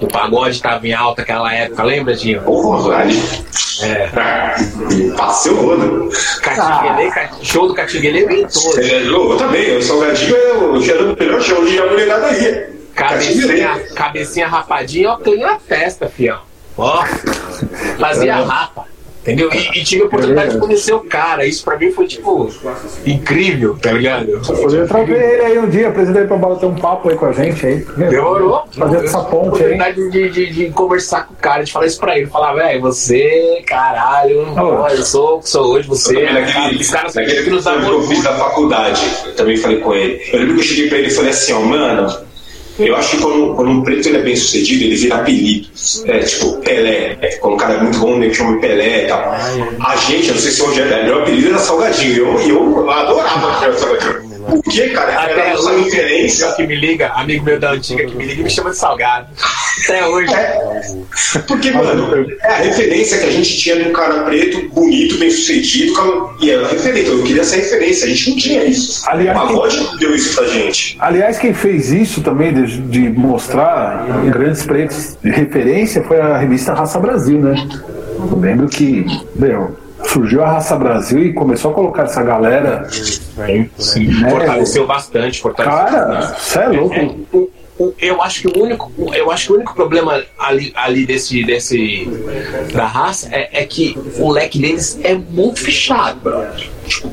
o 0.00 0.06
pagode 0.06 0.60
tava 0.60 0.86
em 0.86 0.92
alta 0.92 1.22
aquela 1.22 1.52
época, 1.52 1.82
lembra, 1.82 2.14
Dinho? 2.14 2.42
Porra, 2.42 2.96
ali. 2.96 3.22
É. 3.82 4.08
Passei 5.16 5.52
o 5.52 5.60
rodo. 5.60 6.10
Ah. 6.58 7.28
Show 7.42 7.68
do 7.68 7.74
Catinguele 7.74 8.24
vem 8.26 8.46
todo. 8.46 8.80
É, 8.80 9.06
eu 9.06 9.36
também, 9.36 9.76
o 9.76 9.82
Salgadinho 9.82 10.36
eu 10.36 10.80
já 10.80 10.94
o 10.94 11.16
melhor 11.18 11.42
show 11.42 11.64
de 11.64 11.80
mulherada 11.80 12.26
aí. 12.26 12.76
Cabecinha, 12.94 13.78
cabecinha 13.94 14.48
rapadinha, 14.48 15.10
ó, 15.10 15.16
clean 15.18 15.46
na 15.46 15.58
festa, 15.58 16.08
fião. 16.08 16.40
Ó, 16.78 17.04
fazia 17.98 18.36
rapa. 18.36 18.95
Entendeu? 19.26 19.50
E, 19.52 19.80
e, 19.80 19.82
tive 19.82 20.02
a 20.02 20.06
oportunidade 20.06 20.50
é. 20.50 20.52
de 20.52 20.58
conhecer 20.58 20.94
o 20.94 21.00
cara. 21.00 21.44
Isso 21.44 21.64
pra 21.64 21.76
mim 21.76 21.90
foi, 21.90 22.06
tipo, 22.06 22.48
incrível, 23.04 23.76
tá 23.76 23.90
ligado? 23.90 24.40
Poderia 24.46 24.86
trazer 24.86 25.12
ele 25.12 25.42
aí 25.42 25.58
um 25.58 25.68
dia, 25.68 25.88
apresentar 25.88 26.20
ele 26.20 26.28
pra 26.28 26.36
bater 26.36 26.66
um 26.66 26.76
papo 26.76 27.08
aí 27.08 27.16
com 27.16 27.26
a 27.26 27.32
gente 27.32 27.66
aí. 27.66 27.84
Demorou. 27.96 28.64
Fazer 28.70 29.04
essa 29.04 29.18
ponte 29.24 29.42
aí. 29.42 29.48
oportunidade 29.48 30.10
de, 30.10 30.30
de, 30.30 30.52
de, 30.52 30.70
conversar 30.70 31.26
com 31.26 31.34
o 31.34 31.36
cara, 31.36 31.64
de 31.64 31.72
falar 31.72 31.86
isso 31.86 31.98
pra 31.98 32.16
ele. 32.16 32.28
Falar, 32.28 32.54
velho, 32.54 32.80
você, 32.80 33.64
caralho, 33.66 34.46
oh. 34.56 34.88
eu 34.88 35.02
sou 35.02 35.42
sou 35.42 35.72
hoje, 35.72 35.88
você. 35.88 36.20
É, 36.20 36.32
naquele, 36.32 36.80
os 36.80 36.88
caras 36.88 37.14
naquele 37.14 37.42
que 37.42 37.50
nos 37.50 37.64
dá 37.64 37.74
eu 37.74 38.02
fiz 38.02 38.22
da 38.22 38.34
faculdade, 38.34 39.00
também 39.36 39.56
falei 39.56 39.80
com 39.80 39.92
ele. 39.92 40.22
Eu 40.32 40.38
lembro 40.38 40.54
que 40.54 40.60
eu 40.60 40.64
cheguei 40.64 40.88
pra 40.88 40.98
ele 40.98 41.08
e 41.08 41.10
falei 41.10 41.30
assim, 41.30 41.52
ó, 41.52 41.60
mano 41.60 42.26
eu 42.78 42.96
acho 42.96 43.16
que 43.16 43.22
quando, 43.22 43.54
quando 43.54 43.70
um 43.70 43.82
preto 43.82 44.08
ele 44.08 44.18
é 44.18 44.22
bem 44.22 44.36
sucedido, 44.36 44.84
ele 44.84 44.96
vira 44.96 45.16
apelido. 45.16 45.68
É, 46.04 46.18
tipo, 46.20 46.58
Pelé. 46.58 47.16
É, 47.20 47.36
quando 47.36 47.54
um 47.54 47.56
cara 47.56 47.74
é 47.74 47.82
muito 47.82 47.98
bom, 47.98 48.22
ele 48.22 48.34
chama 48.34 48.58
Pelé 48.60 49.04
e 49.04 49.08
tal. 49.08 49.18
A 49.20 49.96
gente, 49.96 50.28
eu 50.28 50.34
não 50.34 50.40
sei 50.40 50.50
se 50.50 50.62
hoje 50.62 50.80
é, 50.80 51.04
meu 51.04 51.22
apelido 51.22 51.48
era 51.48 51.58
Salgadinho. 51.58 52.16
Eu, 52.16 52.40
eu 52.40 52.90
adorava 52.90 53.68
o 53.68 53.78
Salgadinho. 53.78 54.25
Por 54.46 54.62
que, 54.62 54.88
cara? 54.90 55.22
Até 55.22 55.32
era 55.32 55.50
essa 55.50 55.72
referência. 55.76 56.52
que 56.52 56.66
me 56.66 56.76
liga, 56.76 57.08
amigo 57.08 57.44
meu 57.44 57.58
da 57.58 57.72
antiga 57.72 58.06
que 58.06 58.14
me 58.14 58.24
liga 58.24 58.40
e 58.40 58.44
me 58.44 58.50
chama 58.50 58.70
de 58.70 58.76
salgado. 58.76 59.28
Até 59.84 60.06
hoje. 60.06 60.32
É. 60.32 61.38
Porque, 61.46 61.70
mano, 61.72 62.26
é 62.42 62.48
a 62.48 62.56
referência 62.56 63.18
que 63.18 63.26
a 63.26 63.30
gente 63.30 63.56
tinha 63.58 63.76
de 63.76 63.88
um 63.88 63.92
cara 63.92 64.22
preto, 64.22 64.68
bonito, 64.70 65.18
bem 65.18 65.30
sucedido, 65.30 65.94
e 66.40 66.50
era 66.50 66.68
referência. 66.68 67.10
Eu 67.10 67.22
queria 67.22 67.42
essa 67.42 67.56
referência, 67.56 68.06
a 68.06 68.08
gente 68.08 68.30
não 68.30 68.36
tinha 68.36 68.64
isso. 68.64 69.02
Aliás, 69.08 69.36
o 69.36 69.46
pagode 69.46 69.76
quem... 69.76 69.98
deu 69.98 70.14
isso 70.14 70.34
pra 70.34 70.46
gente. 70.46 70.96
Aliás, 71.00 71.38
quem 71.38 71.52
fez 71.52 71.90
isso 71.90 72.22
também, 72.22 72.52
de, 72.52 72.80
de 72.82 73.10
mostrar 73.10 74.06
grandes 74.30 74.64
pretos 74.64 75.16
de 75.22 75.30
referência, 75.30 76.02
foi 76.02 76.20
a 76.20 76.36
revista 76.36 76.72
Raça 76.72 76.98
Brasil, 76.98 77.40
né? 77.40 77.54
Eu 78.18 78.38
lembro 78.38 78.68
que, 78.68 79.04
meu, 79.34 79.76
surgiu 80.08 80.42
a 80.42 80.52
Raça 80.52 80.76
Brasil 80.76 81.24
e 81.24 81.32
começou 81.32 81.70
a 81.70 81.74
colocar 81.74 82.04
essa 82.04 82.22
galera. 82.22 82.88
Sim, 82.90 83.70
sim. 83.78 84.06
Né? 84.06 84.30
Fortaleceu 84.30 84.86
bastante. 84.86 85.40
Fortaleceu 85.40 85.78
Cara, 85.78 86.36
você 86.38 86.58
é 86.58 86.68
louco. 86.68 86.94
É, 86.94 87.56
eu 87.98 88.22
acho 88.22 88.42
que 88.42 88.58
o 88.58 88.62
único, 88.62 88.90
eu 89.14 89.30
acho 89.30 89.46
que 89.46 89.52
o 89.52 89.56
único 89.56 89.74
problema 89.74 90.24
ali, 90.38 90.72
ali 90.74 91.04
desse, 91.04 91.44
desse 91.44 92.08
da 92.72 92.86
raça 92.86 93.28
é, 93.30 93.62
é 93.62 93.64
que 93.66 93.96
o 94.18 94.30
leque 94.30 94.58
deles 94.58 94.98
é 95.02 95.14
muito 95.14 95.60
fechado, 95.60 96.20
brother. 96.20 96.70
Tipo, 96.86 97.12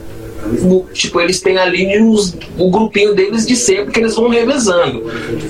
o, 0.61 0.85
tipo, 0.91 1.21
eles 1.21 1.39
têm 1.39 1.57
ali 1.57 2.01
os, 2.01 2.35
o 2.57 2.69
grupinho 2.69 3.15
deles 3.15 3.47
de 3.47 3.55
sempre 3.55 3.91
que 3.91 3.99
eles 3.99 4.15
vão 4.15 4.29
revezando. 4.29 5.03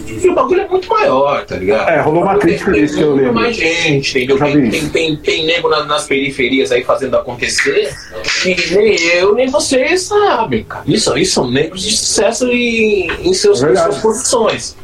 E 0.07 0.29
o 0.29 0.35
bagulho 0.35 0.61
é 0.61 0.67
muito 0.67 0.87
maior, 0.87 1.45
tá 1.45 1.55
ligado? 1.55 1.89
É, 1.89 2.01
rolou 2.01 2.23
uma 2.23 2.37
crítica 2.37 2.71
disso 2.71 2.97
que 2.97 3.01
eu 3.01 3.15
lembro. 3.15 3.33
mais 3.33 3.55
gente, 3.55 4.17
entendeu? 4.17 4.37
Tem, 4.37 4.69
tem, 4.69 4.89
tem, 4.89 5.15
tem, 5.17 5.45
nego 5.45 5.69
nas, 5.69 5.87
nas, 5.87 6.03
periferias 6.05 6.71
aí 6.71 6.83
fazendo 6.83 7.17
acontecer 7.17 7.93
que 8.41 8.75
nem 8.75 8.95
eu, 9.15 9.33
nem 9.33 9.47
vocês 9.47 10.03
sabem, 10.03 10.63
cara. 10.63 10.83
Isso, 10.87 11.17
isso 11.17 11.33
são 11.33 11.49
negros 11.49 11.81
de 11.81 11.95
sucesso 11.95 12.47
em, 12.47 13.09
em 13.23 13.33
seus, 13.33 13.63
é 13.63 13.75
suas 13.75 13.97
posições 13.99 14.75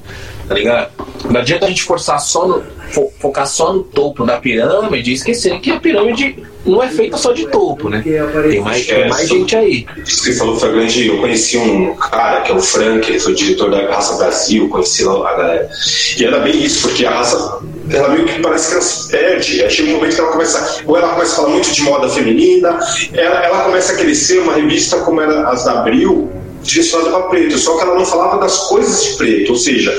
tá 0.49 0.55
ligado? 0.55 0.89
Não 1.29 1.39
adianta 1.39 1.67
a 1.67 1.69
gente 1.69 1.83
forçar 1.83 2.19
só 2.19 2.47
no, 2.47 2.63
fo, 2.89 3.11
focar 3.19 3.47
só 3.47 3.71
no 3.71 3.83
topo 3.83 4.25
da 4.25 4.37
pirâmide 4.37 5.11
e 5.11 5.13
esquecer 5.13 5.59
que 5.59 5.71
a 5.71 5.79
pirâmide 5.79 6.43
não 6.69 6.83
é 6.83 6.89
feita 6.89 7.17
só 7.17 7.31
de 7.31 7.47
topo, 7.47 7.89
né? 7.89 8.01
Tem 8.03 8.61
mais, 8.61 8.87
é, 8.89 9.01
tem 9.01 9.09
mais 9.09 9.27
gente 9.27 9.55
aí. 9.55 9.85
Isso 10.05 10.23
que 10.23 10.33
você 10.33 10.39
falou 10.39 10.57
foi 10.57 10.71
grande. 10.71 11.07
Eu 11.07 11.17
conheci 11.17 11.57
um 11.57 11.95
cara 11.95 12.41
que 12.41 12.51
é 12.51 12.55
o 12.55 12.61
Frank, 12.61 13.09
ele 13.09 13.19
foi 13.19 13.33
diretor 13.33 13.69
da 13.71 13.89
Raça 13.91 14.17
Brasil, 14.17 14.69
conheci 14.69 15.03
lá 15.03 15.29
a 15.29 15.35
galera. 15.35 15.69
E 16.17 16.23
era 16.23 16.39
bem 16.39 16.63
isso, 16.63 16.87
porque 16.87 17.05
a 17.05 17.11
raça 17.11 17.59
ela 17.91 18.09
meio 18.09 18.25
que 18.25 18.39
parece 18.39 18.67
que 18.67 18.73
ela 18.73 18.81
se 18.81 19.09
perde. 19.09 19.63
Aí 19.63 19.69
chega 19.69 19.89
um 19.89 19.95
momento 19.95 20.15
que 20.15 20.21
ela 20.21 20.31
começa, 20.31 20.81
ou 20.85 20.97
ela 20.97 21.09
começa 21.09 21.33
a 21.33 21.35
falar 21.37 21.49
muito 21.49 21.71
de 21.71 21.81
moda 21.81 22.09
feminina, 22.09 22.79
ela, 23.13 23.43
ela 23.43 23.63
começa 23.65 23.93
a 23.93 23.95
crescer 23.95 24.39
uma 24.39 24.53
revista 24.53 24.97
como 24.99 25.21
era 25.21 25.49
as 25.49 25.65
da 25.65 25.79
Abril, 25.79 26.29
direcionada 26.61 27.11
para 27.11 27.23
preto, 27.23 27.57
só 27.57 27.77
que 27.77 27.83
ela 27.83 27.95
não 27.95 28.05
falava 28.05 28.39
das 28.39 28.57
coisas 28.67 29.03
de 29.03 29.17
preto, 29.17 29.51
ou 29.51 29.57
seja, 29.57 29.97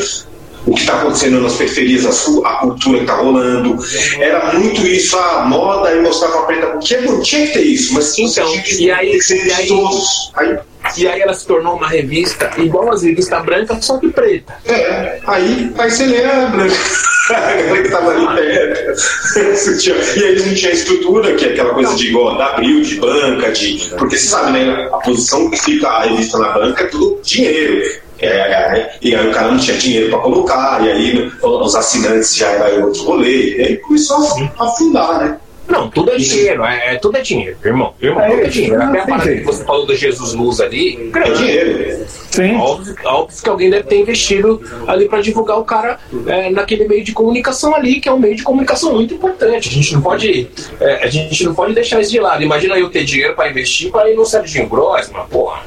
o 0.66 0.74
que 0.74 0.80
está 0.80 1.00
acontecendo 1.00 1.40
nas 1.40 1.54
periferias, 1.54 2.28
a, 2.44 2.54
cultura 2.56 2.98
que 2.98 3.04
está 3.04 3.16
rolando. 3.16 3.78
Era 4.18 4.52
muito 4.54 4.86
isso, 4.86 5.16
a 5.16 5.44
moda 5.46 5.92
e 5.92 6.00
mostrar 6.00 6.28
para 6.28 6.40
a 6.40 6.44
preta, 6.44 6.66
porque 6.68 6.96
não 6.98 7.20
tinha 7.20 7.46
que 7.46 7.52
ter 7.52 7.62
isso, 7.62 7.94
mas 7.94 8.04
sim, 8.04 8.26
então, 8.26 8.50
tinha 8.50 8.62
que, 8.62 8.84
e 8.84 8.90
aí, 8.90 9.12
que 9.12 9.22
ser 9.22 9.46
e 9.46 9.52
aí, 9.52 9.66
todos. 9.66 10.32
Aí, 10.34 10.58
e 10.96 11.06
aí 11.06 11.20
ela 11.20 11.34
se 11.34 11.46
tornou 11.46 11.76
uma 11.76 11.88
revista 11.88 12.50
igual 12.58 12.92
as 12.92 13.02
revistas 13.02 13.44
brancas, 13.44 13.84
só 13.84 13.98
que 13.98 14.08
preta. 14.08 14.54
É, 14.66 15.20
aí, 15.26 15.72
aí 15.78 15.90
você 15.90 16.06
lê 16.06 16.24
a 16.24 16.46
branca. 16.46 16.74
a 17.30 17.40
galera 17.40 17.76
que 17.76 17.88
estava 17.88 18.10
ali 18.10 18.26
perto. 18.26 19.00
e 20.18 20.24
aí 20.24 20.46
não 20.46 20.54
tinham 20.54 20.72
estrutura, 20.72 21.34
que 21.34 21.44
é 21.44 21.48
aquela 21.50 21.74
coisa 21.74 21.94
de 21.94 22.08
igual 22.08 22.36
da 22.36 22.46
abril, 22.46 22.82
de 22.82 22.96
banca, 22.96 23.52
de. 23.52 23.90
Porque 23.98 24.16
você 24.16 24.26
sabe, 24.26 24.52
né? 24.52 24.88
A 24.92 24.98
posição 24.98 25.50
que 25.50 25.60
fica 25.60 25.88
a 25.88 26.02
revista 26.04 26.38
na 26.38 26.52
banca 26.52 26.82
é 26.82 26.86
tudo 26.86 27.20
dinheiro. 27.22 28.00
É, 28.20 28.26
é, 28.26 28.98
e 29.00 29.14
aí 29.14 29.28
o 29.28 29.32
cara 29.32 29.50
não 29.50 29.58
tinha 29.58 29.76
dinheiro 29.76 30.10
para 30.10 30.18
colocar, 30.18 30.84
e 30.84 30.90
aí 30.90 31.32
os 31.42 31.74
assinantes 31.74 32.36
já 32.36 32.48
era 32.48 32.84
outro 32.84 33.02
rolê, 33.04 33.56
e 33.56 33.60
aí 33.62 33.76
começou 33.78 34.16
a 34.58 34.64
afundar, 34.64 35.18
né? 35.18 35.38
Não, 35.70 35.88
tudo 35.88 36.10
é 36.10 36.16
dinheiro, 36.16 36.64
é, 36.64 36.94
é, 36.94 36.96
tudo 36.96 37.16
é 37.16 37.20
dinheiro, 37.20 37.56
irmão. 37.64 37.94
Irmão, 38.00 38.22
é, 38.22 38.30
tudo 38.30 38.42
é 38.42 38.48
dinheiro. 38.48 38.82
Até 38.82 39.00
a 39.00 39.06
parada 39.06 39.36
que 39.36 39.44
você 39.44 39.64
falou 39.64 39.86
do 39.86 39.94
Jesus 39.94 40.32
Luz 40.32 40.60
ali, 40.60 41.12
é 41.14 41.30
dinheiro. 41.30 42.06
Sim. 42.30 42.56
Óbvio, 42.56 42.96
óbvio 43.04 43.42
que 43.42 43.48
alguém 43.48 43.70
deve 43.70 43.84
ter 43.84 44.00
investido 44.00 44.60
ali 44.86 45.08
para 45.08 45.20
divulgar 45.20 45.58
o 45.58 45.64
cara 45.64 45.98
é, 46.26 46.50
naquele 46.50 46.88
meio 46.88 47.04
de 47.04 47.12
comunicação 47.12 47.74
ali, 47.74 48.00
que 48.00 48.08
é 48.08 48.12
um 48.12 48.18
meio 48.18 48.34
de 48.34 48.42
comunicação 48.42 48.94
muito 48.94 49.14
importante. 49.14 49.68
A 49.68 49.72
gente 49.72 49.94
não 49.94 50.02
pode, 50.02 50.48
é, 50.80 51.04
a 51.04 51.06
gente 51.06 51.44
não 51.44 51.54
pode 51.54 51.72
deixar 51.72 52.00
isso 52.00 52.10
de 52.10 52.18
lado. 52.18 52.42
Imagina 52.42 52.76
eu 52.76 52.90
ter 52.90 53.04
dinheiro 53.04 53.34
para 53.34 53.48
investir 53.48 53.92
para 53.92 54.10
ir 54.10 54.16
no 54.16 54.26
Serginho 54.26 54.66
Grossman, 54.66 55.24
porra 55.30 55.62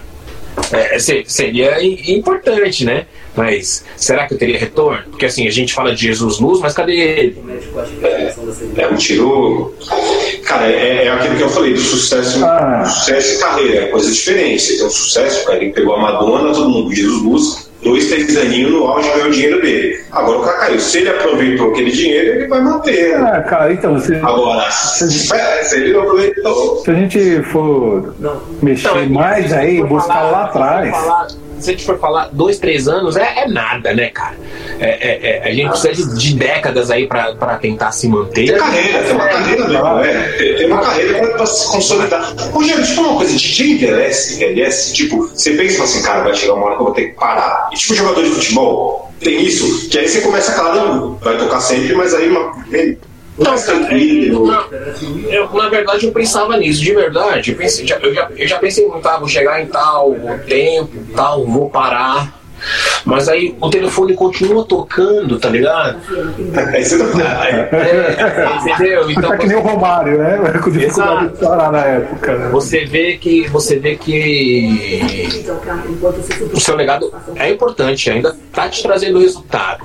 é, 0.71 0.99
seria 0.99 1.83
importante, 1.83 2.85
né? 2.85 3.05
Mas 3.35 3.83
será 3.97 4.27
que 4.27 4.35
eu 4.35 4.37
teria 4.37 4.59
retorno? 4.59 5.03
Porque 5.09 5.25
assim, 5.25 5.47
a 5.47 5.51
gente 5.51 5.73
fala 5.73 5.95
de 5.95 6.03
Jesus 6.03 6.39
luz, 6.39 6.59
mas 6.59 6.73
cadê 6.73 6.93
ele? 6.93 7.37
É, 8.03 8.35
é 8.77 8.87
um 8.87 8.95
tiro. 8.95 9.73
Cara, 10.45 10.71
é, 10.71 11.05
é, 11.05 11.11
aquilo 11.11 11.35
que 11.37 11.41
eu 11.41 11.49
falei, 11.49 11.73
do 11.73 11.79
sucesso, 11.79 12.43
ah. 12.45 12.85
sucesso 12.85 13.35
e 13.35 13.39
carreira, 13.39 13.79
é 13.83 13.87
coisa 13.87 14.11
diferente. 14.11 14.61
Você 14.61 14.77
tem 14.77 14.85
um 14.85 14.89
sucesso, 14.89 15.45
cara, 15.45 15.63
ele 15.63 15.73
pegou 15.73 15.95
a 15.95 15.99
Madonna, 15.99 16.53
todo 16.53 16.69
mundo, 16.69 16.93
Jesus 16.93 17.23
luz, 17.23 17.71
dois, 17.83 18.07
três 18.09 18.35
aninhos 18.37 18.71
no 18.71 18.87
auge 18.87 19.09
ganhou 19.09 19.27
o 19.27 19.31
dinheiro 19.31 19.61
dele. 19.61 20.03
Agora 20.11 20.39
o 20.39 20.41
cara 20.41 20.57
caiu. 20.59 20.79
Se 20.79 20.99
ele 20.99 21.09
aproveitou 21.09 21.71
aquele 21.71 21.91
dinheiro, 21.91 22.35
ele 22.35 22.47
vai 22.47 22.61
manter. 22.61 23.15
Ah, 23.15 23.41
cara, 23.41 23.73
então 23.73 23.93
você. 23.93 24.15
Agora, 24.15 24.69
se, 24.71 25.09
se 25.63 25.75
ele 25.75 25.93
não 25.93 26.01
aproveitou. 26.01 26.77
Se 26.83 26.91
a 26.91 26.93
gente 26.93 27.41
for 27.43 28.15
não. 28.19 28.41
mexer 28.61 28.87
então, 28.87 29.09
mais 29.09 29.53
aí, 29.53 29.83
buscar 29.83 30.13
falar, 30.13 30.31
lá 30.31 30.43
atrás 30.45 31.37
se 31.59 31.69
a 31.69 31.73
gente 31.73 31.85
for 31.85 31.99
falar 31.99 32.29
dois, 32.31 32.59
três 32.59 32.87
anos, 32.87 33.15
é, 33.15 33.43
é 33.43 33.47
nada, 33.47 33.93
né, 33.93 34.09
cara? 34.09 34.35
É, 34.79 34.89
é, 34.89 35.37
é 35.37 35.49
a 35.49 35.53
gente 35.53 35.69
precisa 35.69 36.15
de, 36.15 36.19
de, 36.19 36.35
décadas 36.35 36.91
aí 36.91 37.07
pra, 37.07 37.35
pra 37.35 37.57
tentar 37.57 37.91
se 37.91 38.07
manter. 38.07 38.47
Tem 38.47 38.57
carreira, 38.57 39.03
tem 39.03 39.13
uma 39.13 39.27
carreira 39.27 39.67
mesmo, 39.67 39.99
é. 39.99 40.53
Tem 40.57 40.65
uma 40.67 40.81
carreira 40.81 41.19
pra, 41.19 41.27
pra 41.29 41.45
se 41.45 41.71
consolidar. 41.71 42.33
Ô, 42.53 42.63
gente, 42.63 42.87
tipo 42.87 43.01
uma 43.01 43.17
coisa, 43.17 43.35
DJ 43.35 43.71
envelhece, 43.73 44.35
envelhece, 44.35 44.93
tipo, 44.93 45.27
você 45.27 45.51
pensa 45.51 45.83
assim, 45.83 46.01
cara, 46.01 46.23
vai 46.23 46.35
chegar 46.35 46.53
uma 46.53 46.65
hora 46.65 46.75
que 46.75 46.81
eu 46.81 46.85
vou 46.85 46.93
ter 46.93 47.09
que 47.09 47.15
parar. 47.15 47.69
E 47.71 47.75
tipo, 47.75 47.95
jogador 47.95 48.23
de 48.23 48.29
futebol, 48.31 49.11
tem 49.19 49.43
isso, 49.43 49.89
que 49.89 49.97
aí 49.97 50.07
você 50.07 50.21
começa, 50.21 50.53
claro, 50.53 51.17
vai 51.21 51.37
tocar 51.37 51.59
sempre, 51.59 51.95
mas 51.95 52.13
aí 52.13 52.29
uma 52.29 52.51
não, 53.37 53.55
tranquilo. 53.55 54.45
Não, 54.45 54.65
eu, 55.29 55.49
na 55.53 55.69
verdade, 55.69 56.05
eu 56.05 56.11
pensava 56.11 56.57
nisso, 56.57 56.81
de 56.81 56.93
verdade. 56.93 57.51
Eu, 57.51 57.57
pensei, 57.57 57.85
eu, 58.01 58.13
já, 58.13 58.29
eu 58.35 58.47
já 58.47 58.59
pensei 58.59 58.87
muito, 58.87 59.07
ah, 59.07 59.17
vou 59.17 59.27
chegar 59.27 59.61
em 59.61 59.65
tal 59.67 60.15
tempo, 60.47 60.91
tal, 61.15 61.45
vou 61.45 61.69
parar. 61.69 62.43
Mas 63.05 63.27
aí 63.27 63.55
o 63.59 63.69
telefone 63.69 64.13
continua 64.13 64.63
tocando, 64.63 65.37
tá 65.37 65.49
ligado? 65.49 65.99
Aí 66.73 66.83
você 66.83 66.95
não 66.95 67.19
é, 67.19 67.69
é, 67.71 68.71
Entendeu? 68.71 69.11
Então, 69.11 69.29
tá 69.29 69.37
que 69.37 69.47
nem 69.47 69.57
o 69.57 69.61
Romário, 69.61 70.17
né? 70.17 70.37
Com 70.63 70.71
dificuldade 70.71 71.33
de 71.33 71.39
parar 71.39 71.71
na 71.71 71.85
época. 71.85 72.37
Né? 72.37 72.49
Você 72.51 72.85
vê 72.85 73.17
que. 73.17 73.47
Você 73.49 73.77
vê 73.77 73.95
que 73.95 75.27
o 76.53 76.59
seu 76.59 76.75
legado 76.75 77.13
é 77.35 77.49
importante, 77.49 78.09
ainda 78.09 78.35
tá 78.53 78.69
te 78.69 78.81
trazendo 78.81 79.19
resultado. 79.19 79.83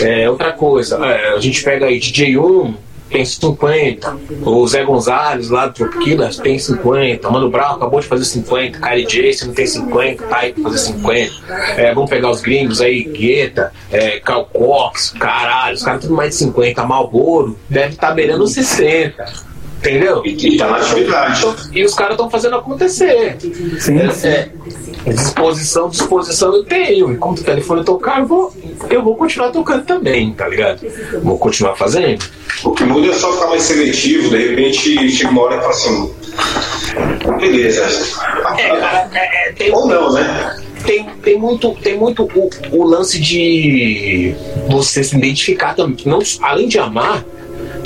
É, 0.00 0.28
outra 0.28 0.52
coisa, 0.52 0.96
é, 1.04 1.34
a 1.34 1.40
gente 1.40 1.62
pega 1.62 1.86
aí 1.86 1.98
DJ1, 1.98 2.74
tem 3.08 3.24
50, 3.24 4.16
o 4.42 4.66
Zé 4.66 4.84
Gonzalez 4.84 5.48
lá 5.48 5.66
do 5.66 5.72
Tropiquilas 5.72 6.36
tem 6.36 6.58
50, 6.58 7.30
Mano 7.30 7.50
Brown 7.50 7.76
acabou 7.76 8.00
de 8.00 8.06
fazer 8.06 8.24
50, 8.24 8.80
Kylie 8.80 9.06
Jason 9.06 9.52
tem 9.52 9.66
50, 9.66 10.24
tá 10.24 10.38
aí 10.38 10.52
pra 10.52 10.64
fazer 10.64 10.78
50. 10.78 11.32
É, 11.76 11.94
vamos 11.94 12.10
pegar 12.10 12.30
os 12.30 12.42
gringos 12.42 12.80
aí, 12.80 13.04
Guetta, 13.04 13.72
é, 13.90 14.20
Cal 14.20 14.44
Cox, 14.44 15.14
caralho, 15.18 15.74
os 15.74 15.82
caras 15.82 16.02
tudo 16.02 16.14
mais 16.14 16.30
de 16.30 16.36
50, 16.36 16.84
Malboro 16.84 17.58
deve 17.68 17.94
estar 17.94 18.08
tá 18.08 18.14
beirando 18.14 18.46
60. 18.46 19.47
Entendeu? 19.78 20.22
E, 20.24 20.56
tá 20.56 20.66
na 20.68 20.76
atividade. 20.78 21.46
E 21.72 21.84
os 21.84 21.94
caras 21.94 22.14
estão 22.14 22.28
fazendo 22.28 22.56
acontecer. 22.56 23.36
Sim, 23.78 23.98
é, 23.98 24.10
sim. 24.10 24.28
É, 24.28 24.50
disposição, 25.06 25.88
disposição 25.88 26.54
eu 26.54 26.64
tenho. 26.64 27.12
Enquanto 27.12 27.40
o 27.40 27.44
telefone 27.44 27.84
tocar, 27.84 28.20
eu 28.20 28.26
vou, 28.26 28.52
eu 28.90 29.02
vou 29.02 29.16
continuar 29.16 29.50
tocando 29.50 29.84
também, 29.84 30.32
tá 30.32 30.48
ligado? 30.48 30.80
Vou 31.22 31.38
continuar 31.38 31.76
fazendo. 31.76 32.24
O 32.64 32.72
que 32.72 32.82
muda 32.84 33.06
é 33.06 33.14
só 33.14 33.32
ficar 33.32 33.46
mais 33.46 33.62
seletivo, 33.62 34.30
de 34.30 34.48
repente 34.48 35.08
chega 35.10 35.30
uma 35.30 35.42
hora 35.42 35.56
e 35.56 35.58
fala 35.58 35.70
assim. 35.70 36.14
Beleza. 37.38 37.84
É, 38.58 39.48
é, 39.48 39.52
tem, 39.52 39.72
Ou 39.72 39.86
não, 39.86 40.12
né? 40.12 40.56
Tem, 40.84 41.04
tem 41.22 41.38
muito, 41.38 41.72
tem 41.82 41.96
muito 41.96 42.24
o, 42.24 42.50
o 42.72 42.84
lance 42.84 43.20
de 43.20 44.34
você 44.68 45.04
se 45.04 45.16
identificar 45.16 45.74
também. 45.74 45.98
Não, 46.04 46.20
além 46.42 46.66
de 46.66 46.78
amar, 46.78 47.24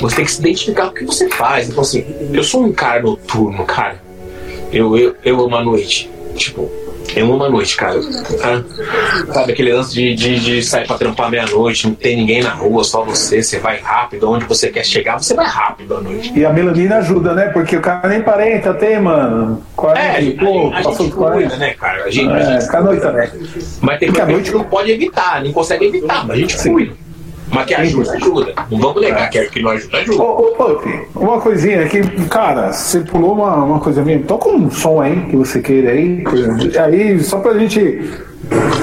você 0.03 0.17
tem 0.17 0.25
que 0.25 0.31
se 0.31 0.39
identificar 0.41 0.87
com 0.87 0.91
o 0.91 0.93
que 0.93 1.05
você 1.05 1.29
faz. 1.29 1.69
Então, 1.69 1.81
assim, 1.81 2.05
eu 2.33 2.43
sou 2.43 2.63
um 2.63 2.73
cara 2.73 3.01
noturno, 3.01 3.63
cara. 3.65 4.03
Eu, 4.71 4.97
eu, 4.97 5.15
eu 5.23 5.41
amo 5.41 5.55
a 5.55 5.63
noite. 5.63 6.09
Tipo, 6.35 6.69
eu 7.15 7.31
amo 7.31 7.45
a 7.45 7.49
noite, 7.49 7.77
cara. 7.77 8.01
Tá? 8.41 8.63
Sabe 9.33 9.53
aquele 9.53 9.71
lance 9.71 9.93
de, 9.93 10.13
de, 10.13 10.39
de 10.41 10.61
sair 10.61 10.85
pra 10.85 10.97
trampar 10.97 11.31
meia-noite, 11.31 11.87
não 11.87 11.95
tem 11.95 12.17
ninguém 12.17 12.43
na 12.43 12.49
rua, 12.49 12.83
só 12.83 13.01
você, 13.05 13.41
você 13.41 13.59
vai 13.59 13.79
rápido, 13.79 14.29
onde 14.29 14.43
você 14.43 14.69
quer 14.69 14.85
chegar, 14.85 15.21
você 15.21 15.33
vai 15.33 15.45
rápido 15.45 15.95
à 15.95 16.01
noite. 16.01 16.33
E 16.35 16.45
a 16.45 16.51
melanina 16.51 16.97
ajuda, 16.97 17.33
né? 17.33 17.47
Porque 17.47 17.77
o 17.77 17.81
cara 17.81 18.09
nem 18.09 18.21
parenta 18.21 18.73
tem, 18.73 18.99
mano. 18.99 19.63
40, 19.75 20.01
é, 20.01 20.09
a, 20.09 20.15
a, 20.15 20.79
a 20.79 20.81
gente 20.81 21.11
cuida, 21.11 21.55
né, 21.55 21.73
cara? 21.75 22.03
A 22.03 22.09
gente, 22.09 22.29
é, 22.29 22.35
a 22.35 22.59
gente, 22.59 22.75
a 22.75 22.81
noite 22.81 23.01
também. 23.01 23.29
Mas 23.79 23.99
tem 23.99 24.11
coisa 24.11 24.25
que 24.25 24.33
a 24.33 24.37
gente 24.37 24.51
não 24.51 24.63
pode 24.65 24.91
evitar, 24.91 25.41
não 25.41 25.53
consegue 25.53 25.85
evitar, 25.85 26.27
mas 26.27 26.37
a 26.37 26.39
gente 26.39 26.57
cuida. 26.57 27.03
Mas 27.53 27.65
que 27.65 27.75
ajuda, 27.75 28.13
ajuda. 28.13 28.53
Não 28.71 28.79
vamos 28.79 29.01
negar 29.01 29.29
que, 29.29 29.45
que 29.45 29.61
não 29.61 29.71
ajuda, 29.71 29.97
ajuda. 29.97 30.23
Ô, 30.23 30.55
ô, 30.57 31.23
uma 31.23 31.39
coisinha 31.39 31.83
aqui, 31.83 32.01
cara, 32.27 32.71
você 32.71 32.99
pulou 33.01 33.33
uma, 33.33 33.55
uma 33.63 33.79
coisa 33.79 34.01
minha. 34.01 34.19
Toca 34.19 34.49
um 34.49 34.69
som 34.71 35.01
aí 35.01 35.19
que 35.29 35.35
você 35.35 35.59
queira 35.61 35.91
aí. 35.91 36.23
Aí, 36.83 37.19
só 37.19 37.39
pra 37.39 37.53
gente 37.57 38.01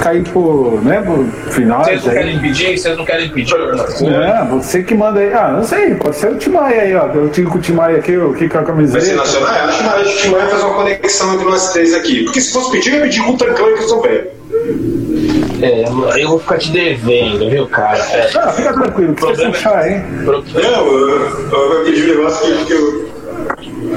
cair 0.01 0.23
por, 0.29 0.81
né, 0.83 1.01
por 1.01 1.25
final. 1.51 1.83
Vocês 1.83 2.03
não 2.05 2.13
querem 2.13 2.39
pedir? 2.39 2.77
Vocês 2.77 2.97
não 2.97 3.05
querem 3.05 3.29
pedir? 3.29 3.55
É, 3.55 4.45
você 4.45 4.83
que 4.83 4.95
manda 4.95 5.19
aí. 5.19 5.33
Ah, 5.33 5.51
não 5.51 5.63
sei, 5.63 5.95
pode 5.95 6.15
ser 6.15 6.31
o 6.31 6.37
Timaya 6.37 6.81
aí, 6.81 6.95
ó. 6.95 7.07
Eu 7.07 7.29
tive 7.29 7.49
com 7.49 7.57
o 7.57 7.61
Timaya 7.61 7.97
aqui, 7.97 8.17
o 8.17 8.33
que 8.33 8.49
com 8.49 8.57
a 8.57 8.63
camiseta. 8.63 8.99
Vai 8.99 9.07
ser 9.07 9.15
nacional? 9.15 9.53
Eu 9.53 9.65
acho 9.65 10.11
que 10.13 10.17
o 10.17 10.21
Timaya 10.21 10.47
faz 10.47 10.63
uma 10.63 10.73
conexão 10.73 11.33
entre 11.33 11.45
nós 11.45 11.73
três 11.73 11.93
aqui. 11.93 12.23
Porque 12.23 12.41
se 12.41 12.53
fosse 12.53 12.71
pedir, 12.71 12.93
eu 12.93 12.95
ia 12.95 13.03
pedir 13.03 13.23
com 13.23 13.33
o 13.33 13.37
Tancão 13.37 13.65
que 13.65 13.83
eu 13.83 13.87
sou 13.87 14.01
velho. 14.01 14.41
É, 15.61 16.23
eu 16.23 16.29
vou 16.29 16.39
ficar 16.39 16.57
te 16.57 16.71
devendo, 16.71 17.49
viu, 17.49 17.67
cara? 17.67 18.03
É. 18.11 18.29
Ah, 18.35 18.51
fica 18.51 18.73
tranquilo, 18.73 19.13
que 19.13 19.21
problema, 19.21 19.51
puxar, 19.51 19.91
hein? 19.91 20.03
Não, 20.23 20.87
eu, 20.87 21.09
eu, 21.51 21.83
pedir 21.85 22.03
um 22.03 22.17
negócio 22.17 22.57
que, 22.57 22.65
que 22.65 22.73
eu. 22.73 23.11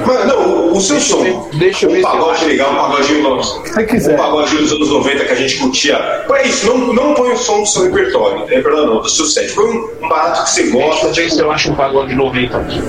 Mas, 0.05 0.25
não, 0.27 0.73
o 0.73 0.81
seu 0.81 0.95
deixa 0.95 1.15
som. 1.15 1.25
Eu 1.25 1.41
ver, 1.43 1.57
deixa 1.59 1.85
eu 1.85 1.89
um 1.89 1.93
ver 1.93 2.01
pagode 2.01 2.37
se 2.37 2.43
eu 2.43 2.49
legal, 2.49 2.71
um 2.71 2.75
pagodinho 2.75 3.23
nosso. 3.23 3.63
Se 3.65 3.83
quiser. 3.85 4.13
Um 4.13 4.17
pagodinho 4.17 4.61
dos 4.61 4.71
anos 4.71 4.89
90 4.89 5.25
que 5.25 5.31
a 5.31 5.35
gente 5.35 5.57
curtia. 5.57 5.95
É 6.29 6.47
isso, 6.47 6.67
não, 6.67 6.93
não 6.93 7.13
põe 7.13 7.31
o 7.31 7.37
som 7.37 7.61
do 7.61 7.65
seu 7.65 7.83
repertório, 7.83 8.39
não 8.39 8.45
repertório 8.45 8.85
não, 8.85 9.01
do 9.01 9.09
seu 9.09 9.25
set. 9.25 9.53
Põe 9.53 9.65
um, 9.65 9.89
um 10.01 10.09
barato 10.09 10.43
que 10.43 10.49
você 10.49 10.63
Deixa 10.63 10.77
gosta, 10.77 11.07
eu 11.07 11.13
ver 11.13 11.31
se 11.31 11.39
eu 11.39 11.51
acho 11.51 11.71
um 11.71 11.75
pagode 11.75 12.13
90 12.13 12.57
aqui. 12.57 12.81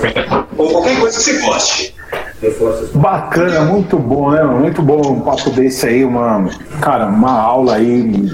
ou 0.57 0.71
qualquer 0.71 1.01
coisa 1.01 1.19
que 1.19 1.25
você 1.25 1.39
goste. 1.39 1.96
Bacana, 2.95 3.61
muito 3.63 3.99
bom, 3.99 4.31
né? 4.31 4.43
Muito 4.45 4.83
bom 4.83 5.01
um 5.13 5.21
papo 5.21 5.51
desse 5.51 5.87
aí, 5.87 6.05
uma, 6.05 6.49
cara, 6.81 7.07
uma 7.07 7.33
aula 7.33 7.77
aí 7.77 8.29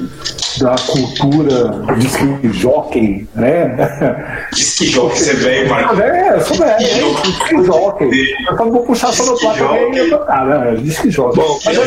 da 0.61 0.75
cultura 0.87 1.71
de 1.97 2.53
jockey, 2.53 3.29
né? 3.35 3.77
Diz 4.53 4.79
que 4.79 4.87
joga, 4.87 5.15
você 5.15 5.35
veio, 5.35 5.67
Ah, 5.67 5.69
Marco. 5.71 6.01
é, 6.01 6.37
eu 6.37 6.41
sou 6.41 6.57
velho, 6.57 6.75
é, 6.75 7.23
disque 7.23 7.65
jockey. 7.65 8.11
Eu 8.51 8.57
só 8.57 8.65
vou 8.65 8.83
puxar 8.85 9.13
só 9.13 9.25
no 9.25 9.39
plato 9.39 9.95
e 9.95 10.11
tocar, 10.11 10.47
né? 10.47 10.75
Disque 10.77 11.11
jockey. 11.11 11.41
Bom, 11.41 11.59
Mas 11.65 11.79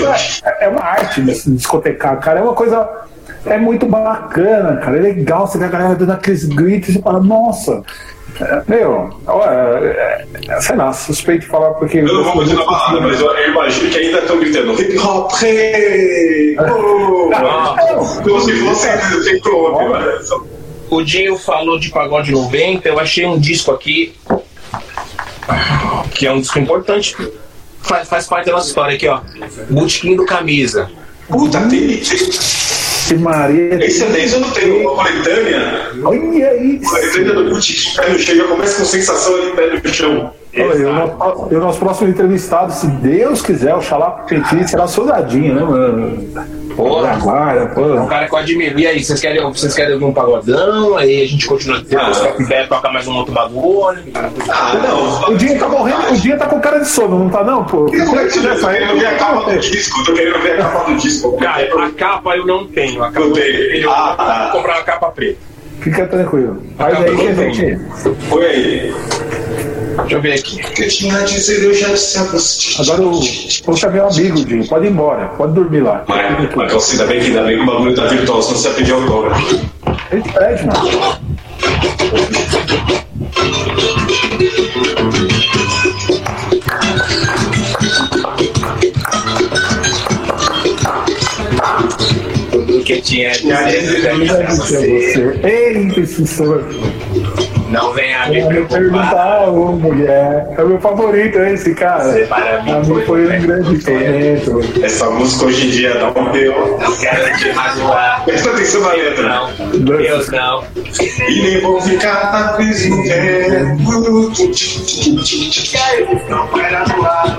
é, 0.43 0.65
é 0.65 0.67
uma 0.69 0.81
arte 0.81 1.21
nesse 1.21 1.51
discotecar, 1.51 2.19
cara. 2.19 2.39
É 2.39 2.43
uma 2.43 2.53
coisa. 2.53 2.87
É 3.45 3.57
muito 3.59 3.85
bacana, 3.85 4.77
cara. 4.77 4.97
É 4.97 5.01
legal 5.01 5.45
você 5.45 5.57
ver 5.59 5.65
a 5.65 5.69
galera 5.69 5.95
dando 5.95 6.13
aqueles 6.13 6.45
gritos 6.45 6.95
e 6.95 7.01
fala, 7.01 7.19
nossa. 7.19 7.83
É, 8.39 8.63
Meu, 8.67 9.17
ó, 9.27 9.43
é, 9.43 10.25
é, 10.47 10.61
sei 10.61 10.75
lá, 10.75 10.91
suspeito 10.91 11.41
de 11.41 11.47
falar 11.47 11.71
porque. 11.75 11.99
Eu 11.99 12.05
não 12.05 12.23
vou 12.23 12.33
continuar 12.33 12.63
a 12.63 12.65
balada, 12.65 13.01
mas 13.01 13.19
eu, 13.19 13.27
eu 13.27 13.51
imagino 13.51 13.89
que 13.89 13.97
ainda 13.97 14.19
estão 14.19 14.39
gritando 14.39 14.81
hip 14.81 14.97
hop, 14.99 15.31
hey! 15.41 16.57
Oh! 16.59 17.29
Como 18.23 18.41
se 18.41 18.53
fosse 18.59 19.23
tem 19.23 19.39
clube, 19.39 19.89
mano. 19.89 20.45
O 20.89 21.01
Dinho 21.01 21.37
falou 21.37 21.79
de 21.79 21.89
pagode 21.89 22.31
90, 22.31 22.87
eu 22.87 22.99
achei 22.99 23.25
um 23.25 23.39
disco 23.39 23.71
aqui 23.71 24.13
que 26.13 26.25
é 26.25 26.31
um 26.31 26.39
disco 26.39 26.57
importante. 26.59 27.15
Faz, 27.81 28.09
faz 28.09 28.27
parte 28.27 28.47
da 28.47 28.53
nossa 28.53 28.67
história 28.67 28.95
aqui, 28.95 29.07
ó. 29.07 29.21
Botequim 29.69 30.15
do 30.15 30.25
Camisa. 30.25 30.89
Puta, 31.27 31.61
tem. 31.67 32.01
Que 33.07 33.15
Maria. 33.15 33.85
Esse 33.85 34.03
é 34.03 34.09
10 34.09 34.33
eu 34.33 34.39
não 34.39 34.51
tenho. 34.51 34.81
Uma 34.81 35.03
coletânea. 35.03 35.91
Olha 36.03 36.55
isso. 36.55 36.89
Coletânea 36.89 37.33
do 37.33 37.49
Boutique, 37.49 37.95
pé 37.95 38.09
no 38.09 38.19
chão, 38.19 38.35
já 38.35 38.43
começa 38.45 38.77
com 38.79 38.85
sensação 38.85 39.35
ali, 39.35 39.51
pé 39.51 39.81
no 39.83 39.93
chão. 39.93 40.33
Olha, 40.57 40.75
e 40.77 40.85
o 40.85 40.93
nosso- 40.93 41.55
o 41.55 41.59
nosso 41.59 41.79
próximo 41.79 42.09
entrevistado, 42.09 42.71
se 42.71 42.87
Deus 42.87 43.41
quiser, 43.41 43.75
o 43.75 43.81
Xalá 43.81 44.11
Petit 44.11 44.69
será 44.69 44.87
soldadinho, 44.87 45.53
né, 45.55 45.61
mano? 45.61 46.17
Porra. 46.75 47.09
É 47.55 47.63
um 47.63 47.67
pô. 47.69 48.05
cara 48.07 48.27
que 48.27 48.33
eu 48.33 48.37
admiro. 48.39 48.79
E 48.79 48.85
aí, 48.87 49.03
vocês 49.03 49.19
querem, 49.21 49.41
vocês 49.43 49.73
querem 49.73 49.93
ouvir 49.93 50.05
um 50.05 50.13
pagodão? 50.13 50.97
Aí 50.97 51.23
a 51.23 51.27
gente 51.27 51.47
continua 51.47 51.79
depois 51.79 52.17
Ah. 52.17 52.21
troca 52.21 52.43
ideia, 52.43 52.67
toca 52.67 52.91
mais 52.91 53.07
um 53.07 53.15
outro 53.15 53.33
bagulho. 53.33 53.99
Ah, 54.49 54.73
não. 54.83 55.33
O 55.33 55.37
dia 55.37 55.57
tá 55.57 55.69
morrendo, 55.69 56.11
o 56.13 56.17
dia 56.17 56.37
tá 56.37 56.45
com 56.47 56.59
cara 56.59 56.79
de 56.79 56.87
sono, 56.87 57.17
não 57.19 57.29
tá 57.29 57.43
não, 57.43 57.63
pô? 57.63 57.85
Como 57.85 58.19
é 58.19 58.25
querendo 58.27 58.99
ver 58.99 59.05
a 59.07 59.15
capa 59.17 59.51
do 59.51 59.59
disco, 59.59 60.03
tô 60.03 60.13
querendo 60.13 60.39
ver 60.41 60.53
a 60.53 60.57
capa 60.63 60.91
do 60.91 60.97
disco. 60.97 61.37
Cara, 61.37 61.85
a 61.85 61.89
capa 61.91 62.35
eu 62.35 62.45
não 62.45 62.67
tenho. 62.67 63.01
A 63.03 63.11
capa 63.11 63.25
Eu 63.25 63.33
tenho. 63.33 63.75
eu 63.83 63.91
Ah, 63.91 64.13
tá. 64.17 64.49
vou 64.51 64.61
comprar 64.61 64.75
uma 64.77 64.83
capa 64.83 65.11
preta. 65.11 65.37
Fica 65.79 66.07
tranquilo. 66.07 66.61
Faz 66.77 66.97
aí 66.97 67.15
que 67.15 67.27
a 67.27 67.33
gente. 67.33 67.79
Põe 68.29 68.45
aí. 68.45 68.93
Deixa 70.05 70.15
eu 70.17 70.21
ver 70.21 70.33
aqui. 70.33 70.61
O 70.61 70.73
que 70.73 70.83
eu 70.83 70.87
tinha 70.87 71.17
a 71.17 71.23
dizer, 71.23 71.63
eu 71.63 71.73
já 71.73 71.97
sei 71.97 72.21
a 72.21 72.23
você. 72.25 72.81
Agora 72.81 73.01
o. 73.01 73.19
Vou 73.65 73.75
chamar 73.75 73.93
meu 73.93 74.07
amigo, 74.07 74.45
Dinho. 74.45 74.67
Pode 74.67 74.85
ir 74.85 74.91
embora, 74.91 75.27
pode 75.29 75.53
dormir 75.53 75.81
lá. 75.81 76.03
Mas, 76.07 76.55
mas 76.55 76.65
então, 76.73 76.79
ainda 76.91 77.05
bem 77.07 77.19
que 77.19 77.25
ainda 77.27 77.43
bem 77.43 77.57
que 77.57 77.63
o 77.63 77.65
bagulho 77.65 77.95
tá 77.95 78.05
virtual, 78.05 78.41
senão 78.41 78.57
você 78.59 78.67
ia 78.69 78.73
pedir 78.75 78.91
autógrafo. 78.93 79.61
Ele 80.11 80.23
pede, 80.23 80.65
mano. 80.67 81.15
Tudo 92.51 92.83
que 92.83 93.01
tinha 93.01 93.31
a 93.31 93.33
Tinha 93.33 93.57
a 93.59 93.63
dizer, 93.63 93.81
dizer, 93.81 94.05
eu 94.09 94.15
Ele 94.15 94.25
já 94.25 94.33
vai 94.37 94.45
dizer 94.47 94.79
sei. 94.79 95.13
você. 95.13 95.47
Eita, 95.47 95.99
esse 96.01 96.27
senhor. 96.27 96.65
Não 97.75 97.91
venha 97.91 98.27
me 98.29 98.45
preocupar. 98.45 98.79
perguntar, 98.79 99.49
ô 99.49 99.73
mulher. 99.73 100.47
É 100.57 100.63
o 100.63 100.67
meu 100.69 100.79
favorito, 100.79 101.37
esse 101.39 101.75
cara. 101.75 102.03
Você 102.05 102.25
para 102.25 102.63
mim 102.63 102.85
foi 102.85 103.05
foi 103.05 103.27
um 103.27 103.35
um 103.35 103.41
grande 103.41 103.79
tormento. 103.79 104.61
Essa 104.81 105.09
música 105.09 105.45
hoje 105.45 105.67
em 105.67 105.69
dia 105.71 105.93
dá 105.95 106.07
um 106.07 106.31
B.O. 106.31 106.77
Não 106.79 106.95
quero 106.97 107.37
te 107.37 107.53
magoar. 107.53 108.23
Presta 108.23 108.49
atenção 108.51 108.81
na 108.81 108.93
letra. 108.93 109.27
Não, 109.27 109.51
Deus 109.97 110.29
não. 110.29 110.63
E 111.27 111.41
nem 111.41 111.59
vou 111.61 111.81
ficar 111.81 112.55
preso 112.55 112.89
no 112.89 113.03
tempo. 113.03 113.91
Não 116.29 116.47
vai 116.47 116.73
atuar. 116.73 117.37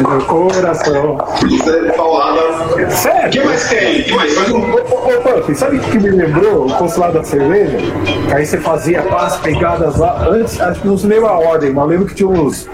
Meu 0.00 0.20
coração. 0.26 1.18
Isso 1.48 1.70
é 1.70 1.92
paulada. 1.92 2.40
O 2.40 2.90
Sério? 2.90 3.30
que 3.30 3.44
mais 3.44 3.68
tem? 3.68 4.00
O 4.00 4.04
que 4.04 4.12
mais? 4.12 4.34
Faz 4.34 4.50
um. 4.50 4.72
Ô, 4.72 4.76
ô, 4.76 5.40
Puff, 5.40 5.54
sabe 5.54 5.76
o 5.76 5.80
que 5.80 5.98
me 5.98 6.10
lembrou? 6.10 6.66
O 6.66 6.74
consulado 6.74 7.14
da 7.14 7.24
cerveja? 7.24 7.78
Que 8.26 8.32
aí 8.32 8.44
você 8.44 8.58
fazia 8.58 9.00
as 9.02 9.36
pegadas 9.38 9.96
lá. 9.96 10.26
Antes, 10.28 10.60
acho 10.60 10.80
que 10.80 10.88
não 10.88 10.98
se 10.98 11.06
lembra 11.06 11.30
a 11.30 11.38
ordem, 11.38 11.72
mas 11.72 11.88
lembro 11.88 12.06
que 12.06 12.14
tinha 12.14 12.28
uns. 12.28 12.68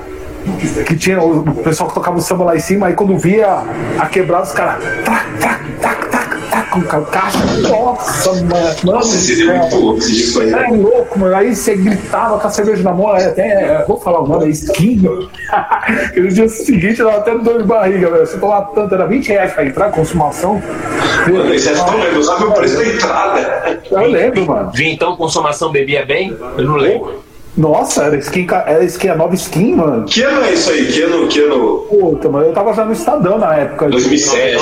Que 0.87 0.97
tinha 0.97 1.21
o 1.23 1.45
pessoal 1.63 1.89
que 1.89 1.95
tocava 1.95 2.17
o 2.17 2.21
samba 2.21 2.45
lá 2.45 2.57
em 2.57 2.61
cima, 2.61 2.87
aí 2.87 2.95
quando 2.95 3.17
via 3.19 3.63
a 3.99 4.07
quebrada, 4.07 4.45
os 4.45 4.53
caras. 4.53 4.83
Com 6.71 6.83
ca- 6.83 7.01
caixa. 7.03 7.39
Nossa, 7.69 8.33
mano. 8.35 8.45
mano 8.51 8.77
Nossa, 8.85 9.15
esse 9.17 9.37
dia 9.37 9.53
é 9.53 9.59
muito 9.59 9.77
louco, 9.77 9.99
esse 9.99 10.13
disco 10.15 10.41
aí. 10.41 10.53
É 10.53 10.69
louco, 10.71 11.19
mano. 11.19 11.35
Aí 11.37 11.55
você 11.55 11.75
gritava 11.77 12.39
com 12.39 12.47
a 12.47 12.51
cerveja 12.51 12.83
na 12.83 12.93
mão, 12.93 13.11
aí 13.13 13.25
até. 13.25 13.43
é, 13.43 13.85
Vou 13.87 13.99
falar 13.99 14.21
o 14.21 14.27
nome, 14.27 14.47
é 14.47 14.49
skin. 14.51 15.01
E 16.17 16.21
no 16.21 16.29
dia 16.29 16.49
seguinte 16.49 16.99
dava 17.03 17.19
até 17.19 17.37
dor 17.37 17.59
de 17.63 17.65
barriga, 17.69 18.11
velho. 18.11 18.27
Você 18.27 18.39
tomava 18.39 18.71
tanto, 18.75 18.95
era 18.95 19.07
20 19.07 19.29
reais 19.29 19.53
pra 19.53 19.65
entrar, 19.65 19.91
consumação. 19.91 20.63
Mano, 21.27 21.53
esse 21.55 21.69
é 21.69 21.73
tão 21.75 21.99
lento, 21.99 22.23
sabe 22.23 22.45
o 22.45 22.53
preço 22.53 22.77
da 22.77 22.87
entrada? 22.87 23.81
Eu 23.91 24.07
lembro, 24.09 24.47
mano. 24.47 24.71
Vintão, 24.75 25.17
consumação, 25.17 25.71
bebia 25.73 26.05
bem? 26.05 26.37
Eu 26.57 26.65
não 26.65 26.77
lembro. 26.77 27.23
Nossa, 27.57 28.05
era 28.05 28.17
skin, 28.19 28.47
era 28.67 28.85
skin, 28.85 29.09
a 29.09 29.17
nova 29.17 29.35
skin, 29.35 29.75
mano. 29.75 30.05
Que 30.07 30.23
ano 30.23 30.45
é 30.45 30.53
isso 30.53 30.71
aí? 30.71 30.87
Que 30.87 31.03
ano? 31.03 31.27
Que 31.27 31.41
ano? 31.41 31.87
Puta, 31.91 32.29
mano, 32.29 32.47
eu 32.47 32.53
tava 32.53 32.73
já 32.73 32.85
no 32.85 32.93
Estadão 32.93 33.39
na 33.39 33.55
época. 33.57 33.89
2007. 33.89 34.57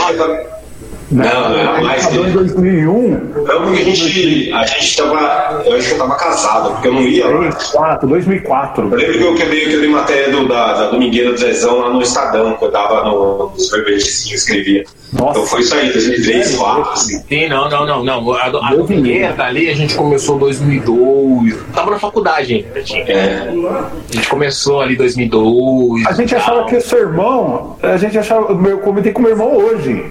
Que 1.08 1.14
Não, 1.14 1.24
não, 1.24 1.58
era 1.58 1.80
mais 1.80 2.06
que 2.06 2.18
em 2.18 2.32
2001, 2.32 3.10
Não, 3.10 3.62
porque 3.62 3.80
a 3.80 3.84
gente, 3.84 4.52
a 4.52 4.66
gente 4.66 4.96
tava. 4.96 5.62
Eu 5.64 5.76
acho 5.76 5.88
que 5.88 5.94
eu 5.94 5.98
tava 5.98 6.14
casado, 6.16 6.72
porque 6.72 6.88
eu 6.88 6.92
não 6.92 7.02
ia 7.02 7.26
lá. 7.26 7.30
2004, 7.30 8.08
2004. 8.08 8.84
Eu 8.84 8.96
lembro 8.96 9.18
que 9.18 9.24
eu 9.24 9.34
quebrei, 9.34 9.68
que 9.68 9.72
eu 9.72 9.80
dei 9.80 9.88
matéria 9.88 10.30
do, 10.30 10.46
da, 10.46 10.74
da 10.74 10.90
Domingueira 10.90 11.32
do 11.32 11.38
Zezão 11.38 11.78
lá 11.78 11.90
no 11.90 12.02
Estadão, 12.02 12.54
que 12.58 12.64
eu 12.64 12.70
tava 12.70 13.04
no, 13.04 13.50
nos 13.54 13.70
verbetezinhos, 13.70 14.42
escrevia. 14.42 14.84
Nossa. 15.12 15.30
Então 15.30 15.46
foi 15.46 15.60
isso 15.60 15.74
aí, 15.74 15.90
2003, 15.90 16.36
2004, 16.50 16.92
assim. 16.92 17.24
Sim, 17.26 17.48
não, 17.48 17.70
não, 17.70 17.86
não, 17.86 18.04
não. 18.04 18.32
A, 18.34 18.42
a 18.42 18.72
Eu. 18.72 18.78
Domingueira 18.84 19.32
dali 19.32 19.70
a 19.70 19.74
gente 19.74 19.94
começou 19.94 20.36
em 20.36 20.40
2002. 20.40 21.56
Tava 21.74 21.92
na 21.92 21.98
faculdade 21.98 22.54
ainda. 22.54 23.10
É. 23.10 23.48
A 23.48 24.14
gente 24.14 24.28
começou 24.28 24.82
ali 24.82 24.92
em 24.92 24.98
2002. 24.98 26.06
A 26.06 26.12
gente 26.12 26.36
achava 26.36 26.58
tal. 26.58 26.66
que 26.66 26.76
o 26.76 26.80
seu 26.82 26.98
irmão, 26.98 27.78
a 27.82 27.96
gente 27.96 28.18
achava, 28.18 28.52
eu 28.68 28.78
comentei 28.80 29.10
com 29.12 29.20
o 29.20 29.22
meu 29.22 29.32
irmão 29.32 29.56
hoje. 29.56 30.04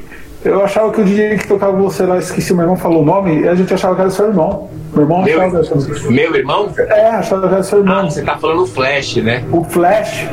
Eu 0.47 0.63
achava 0.63 0.91
que 0.91 1.01
o 1.01 1.03
DJ 1.03 1.37
que 1.37 1.47
tocava 1.47 1.73
você 1.73 2.03
lá, 2.03 2.17
esqueci, 2.17 2.53
o 2.53 2.55
meu 2.55 2.63
irmão 2.63 2.77
falou 2.77 3.01
o 3.01 3.05
nome, 3.05 3.41
e 3.41 3.47
a 3.47 3.55
gente 3.55 3.73
achava 3.73 3.95
que 3.95 4.01
era 4.01 4.09
seu 4.09 4.27
irmão. 4.27 4.69
Meu 4.93 5.03
irmão 5.03 5.21
Meu, 5.21 5.41
achava 5.41 5.49
que 5.51 5.55
era 5.75 5.99
seu 5.99 6.11
meu 6.11 6.35
irmão? 6.35 6.73
É, 6.77 7.07
achava 7.07 7.47
que 7.47 7.53
era 7.53 7.63
seu 7.63 7.77
Ah, 7.79 7.81
irmão. 7.81 8.09
você 8.09 8.21
tá 8.23 8.37
falando 8.37 8.65
Flash, 8.65 9.17
né? 9.17 9.43
O 9.51 9.63
Flash, 9.63 10.25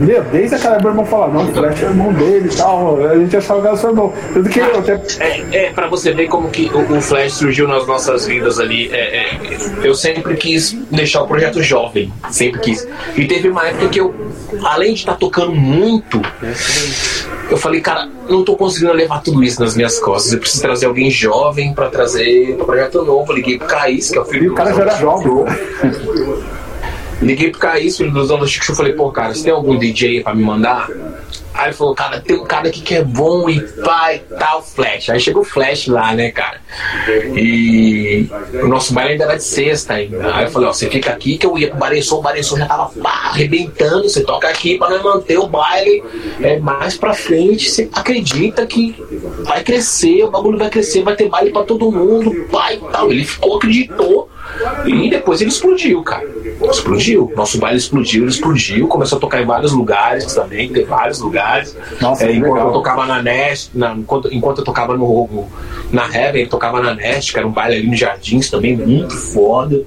meu, 0.00 0.22
desde 0.24 0.56
aquela 0.56 0.78
meu 0.78 0.88
irmão 0.90 1.04
falava, 1.04 1.34
não, 1.34 1.44
o 1.50 1.52
Flash 1.52 1.82
é 1.82 1.86
irmão 1.86 2.12
dele 2.14 2.48
e 2.50 2.56
tal. 2.56 3.06
A 3.06 3.14
gente 3.18 3.36
achava 3.36 3.60
que 3.60 3.66
era 3.66 3.76
seu 3.76 3.90
irmão. 3.90 4.12
Tanto 4.32 4.48
que 4.48 4.58
eu 4.58 4.78
até. 4.78 5.00
É, 5.20 5.66
é 5.66 5.70
para 5.70 5.86
você 5.88 6.12
ver 6.12 6.26
como 6.28 6.48
que 6.48 6.70
o, 6.74 6.96
o 6.96 7.00
Flash 7.02 7.34
surgiu 7.34 7.68
nas 7.68 7.86
nossas 7.86 8.26
vidas 8.26 8.58
ali. 8.58 8.90
É, 8.90 9.18
é, 9.18 9.38
eu 9.84 9.94
sempre 9.94 10.34
quis 10.36 10.72
deixar 10.90 11.22
o 11.22 11.26
projeto 11.26 11.62
jovem, 11.62 12.10
sempre 12.30 12.60
quis. 12.60 12.88
E 13.14 13.26
teve 13.26 13.50
uma 13.50 13.66
época 13.68 13.88
que 13.88 14.00
eu, 14.00 14.14
além 14.64 14.94
de 14.94 15.00
estar 15.00 15.16
tocando 15.16 15.52
muito, 15.54 16.20
eu 17.50 17.56
falei, 17.56 17.80
cara, 17.80 18.08
não 18.28 18.44
tô 18.44 18.56
conseguindo 18.56 18.92
levar 18.92 19.22
tudo 19.22 19.42
isso 19.44 19.60
nas 19.60 19.76
minhas 19.76 19.98
costas. 19.98 20.32
Eu 20.32 20.38
preciso 20.38 20.62
trazer 20.62 20.86
alguém 20.86 21.10
jovem 21.10 21.74
para 21.74 21.88
trazer 21.90 22.56
um 22.60 22.64
projeto 22.64 23.02
novo. 23.04 23.32
Eu 23.32 23.36
liguei 23.36 23.58
pro 23.58 23.68
Caís, 23.68 24.10
que 24.10 24.18
é 24.18 24.20
o 24.20 24.24
filho 24.24 24.44
E 24.44 24.46
do 24.48 24.52
o 24.52 24.56
cara 24.56 24.72
já 24.72 24.82
era 24.82 24.96
jovem. 24.96 25.44
Liguei 27.20 27.50
pro 27.50 27.60
Caís, 27.60 27.96
filho 27.96 28.10
do 28.10 28.26
dono 28.26 28.40
do 28.40 28.48
Chico, 28.48 28.72
eu 28.72 28.74
falei, 28.74 28.94
pô, 28.94 29.10
cara, 29.12 29.34
você 29.34 29.44
tem 29.44 29.52
algum 29.52 29.78
DJ 29.78 30.22
pra 30.22 30.34
me 30.34 30.42
mandar? 30.42 30.88
Aí 31.54 31.68
ele 31.68 31.74
falou, 31.74 31.94
cara, 31.94 32.20
tem 32.20 32.36
um 32.36 32.44
cara 32.44 32.68
aqui 32.68 32.80
que 32.80 32.94
é 32.94 33.04
bom 33.04 33.48
e 33.48 33.60
pai 33.84 34.22
tal, 34.38 34.62
Flash. 34.62 35.10
Aí 35.10 35.20
chegou 35.20 35.42
o 35.42 35.44
Flash 35.44 35.86
lá, 35.86 36.14
né, 36.14 36.30
cara? 36.30 36.60
E 37.36 38.28
o 38.62 38.68
nosso 38.68 38.94
baile 38.94 39.12
ainda 39.12 39.24
era 39.24 39.36
de 39.36 39.44
sexta 39.44 39.94
ainda. 39.94 40.34
Aí 40.34 40.44
eu 40.44 40.50
falei, 40.50 40.68
ó, 40.68 40.72
você 40.72 40.88
fica 40.88 41.10
aqui 41.10 41.36
que 41.36 41.46
eu 41.46 41.58
ia 41.58 41.68
pro 41.68 41.78
Barençom, 41.78 42.18
o 42.18 42.22
Barençom 42.22 42.56
já 42.56 42.66
tava 42.66 42.90
pá, 43.00 43.30
arrebentando, 43.30 44.08
você 44.08 44.22
toca 44.22 44.48
aqui 44.48 44.78
pra 44.78 44.88
nós 44.88 45.02
manter 45.02 45.38
o 45.38 45.46
baile 45.46 46.02
é, 46.40 46.58
mais 46.58 46.96
pra 46.96 47.12
frente. 47.12 47.70
Você 47.70 47.88
acredita 47.92 48.66
que 48.66 48.96
vai 49.44 49.62
crescer, 49.62 50.24
o 50.24 50.30
bagulho 50.30 50.58
vai 50.58 50.70
crescer, 50.70 51.02
vai 51.02 51.14
ter 51.14 51.28
baile 51.28 51.50
pra 51.50 51.64
todo 51.64 51.92
mundo, 51.92 52.48
pai 52.50 52.76
e 52.76 52.92
tal. 52.92 53.12
Ele 53.12 53.24
ficou, 53.24 53.56
acreditou. 53.56 54.31
E 54.86 55.10
depois 55.10 55.40
ele 55.40 55.50
explodiu, 55.50 56.02
cara. 56.02 56.28
Explodiu. 56.70 57.32
Nosso 57.34 57.58
baile 57.58 57.78
explodiu, 57.78 58.22
ele 58.22 58.30
explodiu. 58.30 58.86
Começou 58.88 59.18
a 59.18 59.20
tocar 59.20 59.40
em 59.42 59.46
vários 59.46 59.72
lugares 59.72 60.26
também, 60.34 60.72
tem 60.72 60.84
vários 60.84 61.20
lugares. 61.20 61.76
Nossa, 62.00 62.24
é, 62.24 62.32
enquanto 62.32 62.54
legal. 62.54 62.68
eu 62.68 62.72
tocava 62.72 63.06
na 63.06 63.22
Nest, 63.22 63.70
na, 63.74 63.94
enquanto, 63.94 64.32
enquanto 64.32 64.58
eu 64.58 64.64
tocava 64.64 64.96
no, 64.96 65.48
na 65.90 66.04
Heaven, 66.04 66.42
ele 66.42 66.50
tocava 66.50 66.80
na 66.80 66.94
Nest, 66.94 67.32
que 67.32 67.38
era 67.38 67.46
um 67.46 67.52
baile 67.52 67.76
ali 67.76 67.86
no 67.88 67.96
Jardins 67.96 68.50
também, 68.50 68.76
muito 68.76 69.16
foda. 69.16 69.82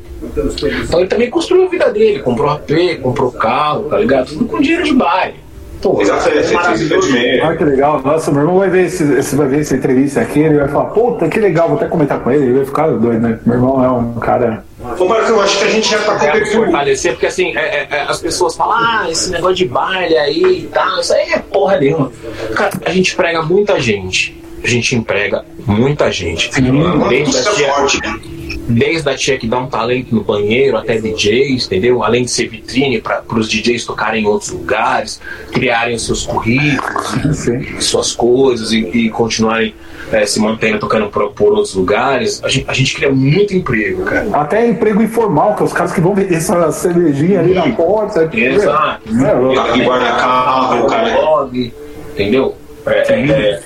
Então 0.84 1.00
ele 1.00 1.10
também 1.10 1.30
construiu 1.30 1.66
a 1.66 1.70
vida 1.70 1.92
dele, 1.92 2.20
comprou 2.20 2.50
AP, 2.50 3.00
comprou 3.02 3.32
carro, 3.32 3.84
tá 3.84 3.98
ligado? 3.98 4.28
Tudo 4.30 4.46
com 4.46 4.60
dinheiro 4.60 4.84
de 4.84 4.94
baile. 4.94 5.45
Pô, 5.86 6.02
Exatamente, 6.02 6.52
Ah, 7.44 7.56
que 7.56 7.64
legal. 7.64 8.02
Nossa, 8.04 8.32
meu 8.32 8.42
irmão 8.42 8.58
vai 8.58 8.72
ver, 8.72 8.88
esse, 8.88 9.04
esse, 9.20 9.36
vai 9.36 9.48
ver 9.48 9.62
essa 9.62 9.76
entrevista 9.76 10.20
aqui, 10.20 10.40
ele 10.40 10.58
vai 10.58 10.68
falar, 10.68 10.86
puta, 10.86 11.30
que 11.30 11.40
legal, 11.40 11.68
vou 11.68 11.78
até 11.78 11.88
comentar 11.88 12.20
com 12.22 12.32
ele, 12.32 12.46
ele 12.46 12.54
vai 12.54 12.66
ficar 12.66 12.88
doido, 12.88 13.20
né? 13.20 13.40
Meu 13.46 13.58
irmão 13.58 13.86
é 13.86 13.92
um 13.92 14.16
cara. 14.16 14.66
Ô, 14.98 15.06
Marco, 15.06 15.30
eu 15.30 15.42
acho 15.42 15.60
que 15.60 15.64
a 15.64 15.70
gente 15.70 15.88
já 15.88 16.00
tá 16.00 16.18
com 16.18 16.46
fortalecer, 16.48 17.12
porque 17.12 17.28
assim, 17.28 17.56
é, 17.56 17.60
é, 17.60 17.88
é, 17.92 18.02
as 18.02 18.20
pessoas 18.20 18.56
falam, 18.56 18.76
ah, 18.76 19.08
esse 19.12 19.30
negócio 19.30 19.58
de 19.58 19.66
baile 19.66 20.18
aí 20.18 20.62
e 20.64 20.70
tal, 20.74 21.00
isso 21.00 21.14
aí 21.14 21.34
é 21.34 21.38
porra 21.38 21.78
nenhuma. 21.78 22.12
Cara, 22.56 22.72
a 22.84 22.90
gente 22.90 23.16
prega 23.16 23.44
muita 23.44 23.80
gente. 23.80 24.44
A 24.64 24.68
gente 24.68 24.96
emprega 24.96 25.46
muita 25.68 26.12
gente. 26.12 26.52
Sim, 26.52 26.82
a 26.82 27.86
tia, 27.86 28.20
desde 28.68 29.10
a 29.10 29.16
tia 29.16 29.38
que 29.38 29.48
dá 29.48 29.60
um 29.60 29.68
talento 29.68 30.14
no 30.14 30.24
banheiro 30.24 30.78
até 30.78 30.98
DJs, 30.98 31.66
entendeu? 31.66 32.04
Além 32.04 32.24
de 32.26 32.32
ser 32.32 32.48
vitrine 32.48 33.02
para 33.02 33.24
os 33.36 33.50
DJs 33.50 33.86
tocarem 33.86 34.24
em 34.24 34.28
outros 34.28 34.52
lugares, 34.52 35.22
criarem 35.52 35.98
seus 35.98 36.26
currículos, 36.26 37.16
suas 37.80 38.14
coisas 38.14 38.72
e, 38.72 38.80
e 38.80 39.10
continuarem 39.10 39.74
é, 40.12 40.26
se 40.26 40.40
mantendo 40.40 40.80
tocando 40.80 41.08
por, 41.10 41.32
por, 41.32 41.54
outros 41.54 41.74
lugares. 41.74 42.44
A 42.44 42.50
gente, 42.50 42.66
a 42.70 42.74
gente 42.74 42.96
cria 42.96 43.12
muito 43.12 43.56
emprego, 43.56 44.04
cara. 44.04 44.28
Até 44.34 44.68
emprego 44.68 45.02
informal, 45.02 45.56
que 45.56 45.64
é 45.64 45.66
os 45.66 45.74
caras 45.74 45.94
que 45.94 46.02
vão 46.02 46.14
vender 46.14 46.36
essa 46.36 46.72
cervejinha 46.72 47.40
ali 47.40 47.54
na 47.54 47.70
porta. 47.72 48.30
Exato. 48.32 49.02
É, 49.10 49.84
guarda-carro, 49.84 50.88
cara. 50.88 51.50
Entendeu? 52.14 52.56
É, 52.86 53.14
é, 53.14 53.22
é 53.22 53.32
é, 53.32 53.62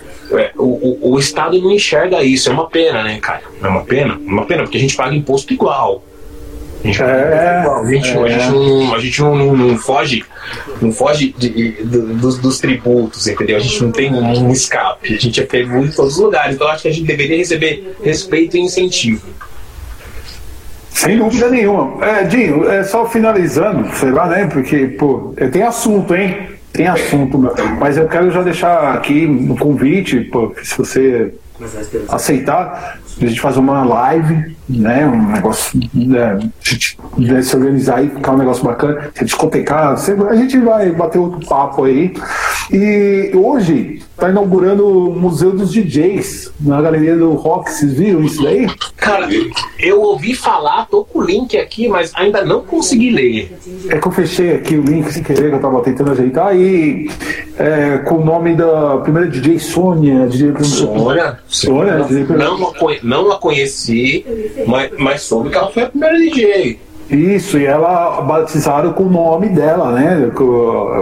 o, 0.55 0.63
o, 0.63 1.13
o, 1.13 1.19
Estado 1.19 1.59
não 1.59 1.71
enxerga 1.71 2.23
isso. 2.23 2.49
É 2.49 2.53
uma 2.53 2.69
pena, 2.69 3.03
né, 3.03 3.19
cara? 3.19 3.41
É 3.61 3.67
uma 3.67 3.83
pena? 3.83 4.13
É 4.13 4.29
uma 4.29 4.45
pena, 4.45 4.63
porque 4.63 4.77
a 4.77 4.81
gente 4.81 4.95
paga 4.95 5.15
imposto 5.15 5.53
igual. 5.53 6.03
A 6.83 6.87
gente, 6.87 7.03
é, 7.03 7.61
igual. 7.61 7.83
A 7.83 7.91
gente, 7.91 8.09
é. 8.09 8.23
a 8.23 8.27
gente, 8.29 8.51
não, 8.51 8.95
a 8.95 8.99
gente 8.99 9.21
não, 9.21 9.35
não, 9.35 9.57
não 9.57 9.77
foge, 9.77 10.23
não 10.81 10.91
foge 10.91 11.33
de, 11.37 11.49
de, 11.49 11.71
dos, 11.83 12.37
dos, 12.37 12.59
tributos, 12.59 13.27
entendeu? 13.27 13.57
A 13.57 13.59
gente 13.59 13.83
não 13.83 13.91
tem 13.91 14.13
um 14.13 14.51
escape. 14.51 15.15
A 15.15 15.17
gente 15.17 15.41
é 15.41 15.45
pego 15.45 15.77
em 15.77 15.91
todos 15.91 16.13
os 16.13 16.19
lugares. 16.19 16.55
Então 16.55 16.67
acho 16.67 16.83
que 16.83 16.87
a 16.87 16.93
gente 16.93 17.05
deveria 17.05 17.37
receber 17.37 17.95
respeito 18.03 18.55
e 18.55 18.61
incentivo. 18.61 19.27
Sem 20.89 21.17
dúvida 21.17 21.49
nenhuma. 21.49 22.05
É, 22.05 22.23
Dinho, 22.23 22.69
é 22.69 22.83
só 22.83 23.07
finalizando, 23.07 23.89
sei 23.95 24.11
lá, 24.11 24.27
né? 24.27 24.47
Porque, 24.47 24.87
pô, 24.87 25.33
tem 25.51 25.63
assunto, 25.63 26.13
hein? 26.13 26.58
Tem 26.79 26.87
assunto, 26.87 27.37
mas 27.77 27.97
eu 27.97 28.07
quero 28.07 28.31
já 28.31 28.41
deixar 28.41 28.93
aqui 28.93 29.27
no 29.27 29.57
convite, 29.57 30.21
pô, 30.21 30.55
se 30.63 30.77
você 30.77 31.33
aceitar, 32.07 32.97
a 33.25 33.29
gente 33.29 33.41
fazer 33.41 33.59
uma 33.59 33.83
live, 33.83 34.55
né? 34.67 35.05
Um 35.05 35.31
negócio, 35.31 35.79
né, 35.93 36.39
de, 36.61 36.97
se 37.43 37.55
organizar 37.55 38.03
e 38.03 38.09
ficar 38.09 38.33
um 38.33 38.37
negócio 38.37 38.63
bacana, 38.63 39.11
se 39.13 39.25
discotecar, 39.25 39.93
a 39.93 40.35
gente 40.35 40.57
vai 40.59 40.91
bater 40.91 41.17
outro 41.17 41.45
papo 41.47 41.85
aí. 41.85 42.13
E 42.71 43.31
hoje 43.33 44.01
está 44.19 44.29
inaugurando 44.29 44.85
o 44.85 45.15
Museu 45.15 45.51
dos 45.51 45.71
DJs 45.71 46.51
na 46.59 46.81
Galeria 46.81 47.15
do 47.15 47.33
Rock. 47.33 47.71
Vocês 47.71 47.93
viram 47.93 48.21
isso 48.21 48.43
daí? 48.43 48.67
Cara, 48.97 49.27
eu 49.79 50.01
ouvi 50.01 50.35
falar, 50.35 50.85
tô 50.87 51.03
com 51.05 51.19
o 51.19 51.23
link 51.23 51.57
aqui, 51.57 51.87
mas 51.87 52.11
ainda 52.13 52.43
não 52.43 52.61
consegui 52.61 53.09
ler. 53.09 53.57
É 53.87 53.97
que 53.97 54.07
eu 54.07 54.11
fechei 54.11 54.55
aqui 54.55 54.75
o 54.75 54.83
link 54.83 55.11
sem 55.11 55.23
querer, 55.23 55.49
que 55.49 55.55
eu 55.55 55.61
tava 55.61 55.81
tentando 55.81 56.11
ajeitar, 56.11 56.55
e 56.55 57.09
é, 57.57 57.97
com 57.99 58.15
o 58.15 58.25
nome 58.25 58.55
da 58.55 58.97
primeira 58.97 59.29
DJ 59.29 59.57
Sônia. 59.57 60.27
DJ... 60.27 60.53
Sônia? 60.63 61.39
Sônia? 61.47 61.97
Não, 62.37 62.57
não, 62.57 62.73
não 63.09 63.31
a 63.31 63.37
conheci, 63.37 64.25
mas, 64.67 64.91
mas 64.97 65.21
soube 65.23 65.49
que 65.49 65.57
ela 65.57 65.71
foi 65.71 65.83
a 65.83 65.89
primeira 65.89 66.17
DJ. 66.17 66.79
Isso, 67.09 67.57
e 67.57 67.65
ela 67.65 68.21
batizaram 68.21 68.93
com 68.93 69.03
o 69.03 69.09
nome 69.09 69.49
dela, 69.49 69.91
né? 69.91 70.31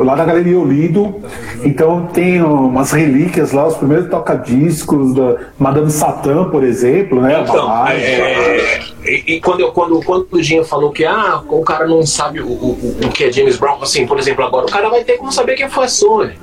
Lá 0.06 0.16
na 0.16 0.24
Galeria 0.24 0.58
Olido. 0.58 1.16
Então 1.66 2.08
tem 2.14 2.42
umas 2.42 2.92
relíquias 2.92 3.52
lá, 3.52 3.68
os 3.68 3.76
primeiros 3.76 4.10
toca-discos 4.10 5.14
da 5.14 5.36
Madame 5.60 5.92
Satã, 5.92 6.46
por 6.46 6.64
exemplo, 6.64 7.20
né? 7.20 7.42
Então, 7.42 7.88
é, 7.90 8.00
é, 8.00 8.80
e, 9.08 9.36
e, 9.36 9.42
quando, 9.42 9.62
eu, 9.62 9.72
quando, 9.72 10.02
quando 10.04 10.28
o 10.32 10.42
Dinho 10.42 10.64
falou 10.64 10.92
que 10.92 11.06
ah, 11.06 11.42
o 11.48 11.62
cara 11.62 11.88
não 11.88 12.06
sabe 12.06 12.40
o, 12.40 12.48
o, 12.48 12.98
o 13.06 13.10
que 13.10 13.26
é 13.26 13.32
James 13.32 13.58
Brown, 13.58 13.82
assim, 13.82 14.06
por 14.06 14.20
exemplo, 14.20 14.44
agora 14.44 14.66
o 14.66 14.70
cara 14.70 14.90
vai 14.90 15.04
ter 15.04 15.18
como 15.18 15.32
saber 15.32 15.56
quem 15.56 15.70
foi 15.70 15.86
a 15.86 15.88
Sony. 15.88 16.34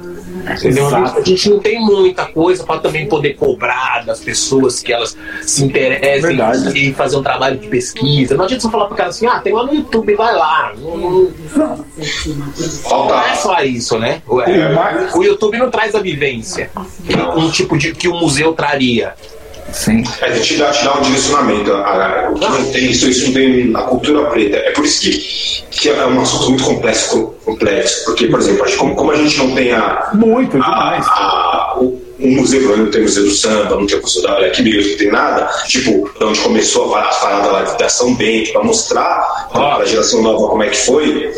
Entendeu? 0.51 0.89
A 0.95 1.23
gente 1.23 1.49
não 1.49 1.59
tem 1.59 1.81
muita 1.81 2.27
coisa 2.27 2.65
para 2.65 2.81
também 2.81 3.07
poder 3.07 3.35
cobrar 3.35 4.05
das 4.05 4.21
pessoas 4.21 4.81
que 4.81 4.93
elas 4.93 5.17
se 5.43 5.65
interessem 5.65 6.37
Verdade. 6.37 6.79
e 6.79 6.93
fazer 6.93 7.17
um 7.17 7.23
trabalho 7.23 7.59
de 7.59 7.69
pesquisa. 7.69 8.37
Não 8.37 8.45
adianta 8.45 8.63
só 8.63 8.71
falar 8.71 8.87
para 8.87 8.95
o 8.95 8.97
cara 8.97 9.09
assim, 9.09 9.27
ah, 9.27 9.39
tem 9.39 9.53
lá 9.53 9.65
no 9.65 9.75
YouTube, 9.75 10.15
vai 10.15 10.35
lá. 10.35 10.75
Não, 10.77 10.97
não, 10.97 11.33
não 12.91 13.21
é 13.21 13.35
só 13.37 13.63
isso, 13.63 13.99
né? 13.99 14.23
O, 14.27 14.37
o 15.19 15.25
YouTube 15.25 15.57
não 15.57 15.71
traz 15.71 15.95
a 15.95 16.01
vivência 16.01 16.71
um 17.37 17.51
tipo 17.51 17.77
de 17.77 17.95
que 17.95 18.09
o 18.09 18.15
museu 18.15 18.53
traria. 18.53 19.15
Sim. 19.73 20.05
É, 20.21 20.31
te 20.31 20.57
dá, 20.57 20.71
te 20.71 20.85
dá 20.85 20.99
um 20.99 21.03
direcionamento. 21.03 21.73
A, 21.73 22.31
o 22.31 22.39
que 22.39 22.49
não 22.49 22.73
tem 22.73 22.91
isso, 22.91 23.09
isso 23.09 23.27
não 23.27 23.35
tem 23.35 23.71
na 23.71 23.83
cultura 23.83 24.25
preta. 24.31 24.57
É 24.57 24.71
por 24.71 24.85
isso 24.85 25.01
que, 25.01 25.65
que 25.71 25.89
é 25.89 26.07
um 26.07 26.21
assunto 26.21 26.51
muito 26.51 26.65
complexo, 26.65 27.35
complexo. 27.45 28.05
Porque, 28.05 28.27
por 28.27 28.41
exemplo, 28.41 28.65
como, 28.77 28.95
como 28.95 29.11
a 29.11 29.17
gente 29.17 29.37
não 29.39 29.55
tem 29.55 29.73
a. 29.73 30.11
Muito, 30.15 30.53
demais. 30.53 31.07
A, 31.09 31.77
o, 31.79 32.01
um 32.21 32.37
museu, 32.37 32.77
não 32.77 32.91
tem 32.91 33.03
museu 33.03 33.25
do 33.25 33.31
samba, 33.33 33.77
não 33.77 33.87
tem 33.87 33.99
o 33.99 34.03
museu 34.03 34.23
da 34.23 34.37
Black 34.37 34.63
Music, 34.63 34.91
não 34.91 34.99
tem 34.99 35.11
nada, 35.11 35.51
tipo, 35.67 36.11
de 36.19 36.25
onde 36.25 36.41
começou 36.41 36.95
a, 36.95 37.01
a 37.01 37.15
parada 37.15 37.49
lá 37.49 37.63
da 37.63 37.89
São 37.89 38.15
Bento, 38.15 38.53
para 38.53 38.63
mostrar 38.63 39.49
para 39.53 39.77
a 39.77 39.85
geração 39.85 40.23
nova 40.23 40.49
como 40.49 40.63
é 40.63 40.69
que 40.69 40.77
foi. 40.77 41.33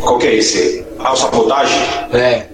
Qual 0.00 0.18
que 0.18 0.26
é 0.26 0.34
esse? 0.36 0.84
Ah, 0.98 1.12
o 1.12 1.16
sabotagem? 1.16 1.78
É. 2.12 2.46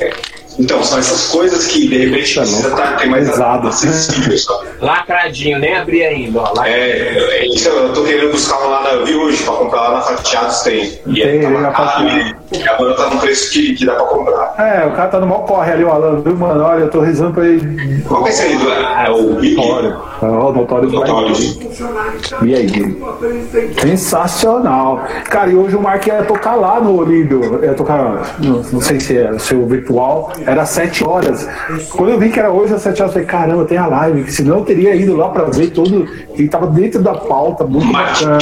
é. 0.00 0.12
Então, 0.58 0.82
são 0.82 0.98
essas 0.98 1.28
coisas 1.28 1.66
que 1.66 1.88
de 1.88 1.98
repente 1.98 2.34
precisa 2.34 2.68
estar 2.68 2.96
tá, 2.96 3.06
mais 3.06 3.28
pesado, 3.28 3.68
acessível, 3.68 4.36
sabe? 4.38 4.68
Lacradinho, 4.80 5.58
nem 5.58 5.76
abri 5.76 6.04
ainda, 6.04 6.40
ó. 6.40 6.64
É, 6.64 6.70
é, 6.70 7.46
isso 7.46 7.68
eu 7.68 7.92
tô 7.92 8.02
querendo 8.02 8.30
buscar 8.32 8.58
um 8.58 8.70
lá, 8.70 8.92
eu 8.92 9.06
vi 9.06 9.14
hoje 9.14 9.42
pra 9.42 9.54
comprar 9.54 9.80
lá 9.80 9.90
na 9.92 10.00
Fatiados 10.02 10.60
tem. 10.62 10.98
E 11.06 11.20
tem, 11.20 11.40
tá 11.40 11.50
marcado, 11.50 12.08
e 12.52 12.68
agora 12.68 12.94
tá 12.94 13.10
no 13.10 13.20
preço 13.20 13.50
que, 13.52 13.74
que 13.74 13.86
dá 13.86 13.94
pra 13.94 14.04
comprar. 14.04 14.54
É, 14.58 14.86
o 14.86 14.92
cara 14.92 15.08
tá 15.08 15.20
no 15.20 15.26
maior 15.26 15.44
corre 15.46 15.72
ali, 15.72 15.84
o 15.84 15.90
Alan, 15.90 16.20
viu, 16.20 16.36
mano? 16.36 16.64
Olha, 16.64 16.82
eu 16.82 16.90
tô 16.90 17.00
rezando 17.00 17.32
pra 17.32 17.46
ele. 17.46 18.02
Qual 18.02 18.22
que 18.22 18.28
é 18.28 18.32
esse 18.32 18.42
aí? 18.42 18.58
É 19.06 19.10
o 19.10 19.34
Big? 19.34 19.56
Notório. 19.56 19.96
É 20.22 20.26
o 20.26 20.52
Notório 20.52 20.90
Notório. 20.90 21.36
E 22.42 22.54
aí, 22.54 22.68
Sensacional. 23.80 25.04
Cara, 25.24 25.50
e 25.50 25.54
hoje 25.54 25.76
o 25.76 25.80
Mark 25.80 26.06
ia 26.06 26.22
tocar 26.24 26.54
lá 26.54 26.80
no 26.80 27.02
Lido, 27.04 27.60
ia 27.62 27.74
tocar, 27.74 28.36
não, 28.38 28.62
não 28.72 28.80
sei 28.80 29.00
se 29.00 29.16
é 29.16 29.38
seu 29.38 29.66
virtual, 29.66 30.32
era 30.46 30.64
sete 30.66 31.04
horas. 31.04 31.48
Quando 31.90 32.10
eu 32.10 32.18
vi 32.18 32.30
que 32.30 32.38
era 32.38 32.50
hoje 32.50 32.74
às 32.74 32.82
sete 32.82 33.02
horas, 33.02 33.14
eu 33.14 33.22
falei, 33.22 33.26
caramba, 33.26 33.64
tem 33.64 33.78
a 33.78 33.86
live, 33.86 34.30
senão 34.30 34.58
eu 34.58 34.64
teria 34.64 34.94
ido 34.94 35.16
lá 35.16 35.28
pra 35.28 35.44
ver 35.44 35.70
todo. 35.70 36.08
Ele 36.34 36.48
tava 36.48 36.66
dentro 36.66 37.00
da 37.02 37.14
pauta, 37.14 37.64
muito 37.64 37.92
bacana. 37.92 38.38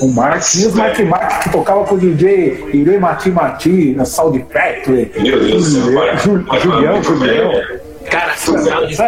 O 0.00 0.08
Marquinhos 0.08 0.74
Mark 0.74 0.98
Mark, 1.00 1.42
que 1.42 1.50
tocava 1.50 1.84
com 1.84 1.94
o 1.94 1.98
DJ 1.98 2.70
Irei 2.72 2.98
Mati 2.98 3.30
Mati 3.30 3.94
na 3.96 4.04
Saudi 4.04 4.44
Factory. 4.50 5.10
Meu 5.18 5.40
Deus. 5.40 5.72
Julião, 5.72 7.02
Julião. 7.02 7.87
Cara, 8.10 8.34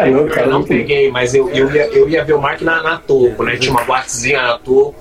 é, 0.04 0.12
eu, 0.12 0.26
cara, 0.28 0.46
eu 0.46 0.50
não 0.50 0.62
peguei, 0.62 1.10
mas 1.10 1.34
eu, 1.34 1.48
eu, 1.50 1.70
ia, 1.74 1.86
eu 1.88 2.08
ia 2.08 2.24
ver 2.24 2.34
o 2.34 2.40
Mark 2.40 2.60
na, 2.62 2.82
na 2.82 2.96
Toco, 2.98 3.42
né? 3.42 3.56
Tinha 3.56 3.72
uma 3.72 3.84
boatezinha 3.84 4.42
na 4.42 4.58
Toco. 4.58 4.94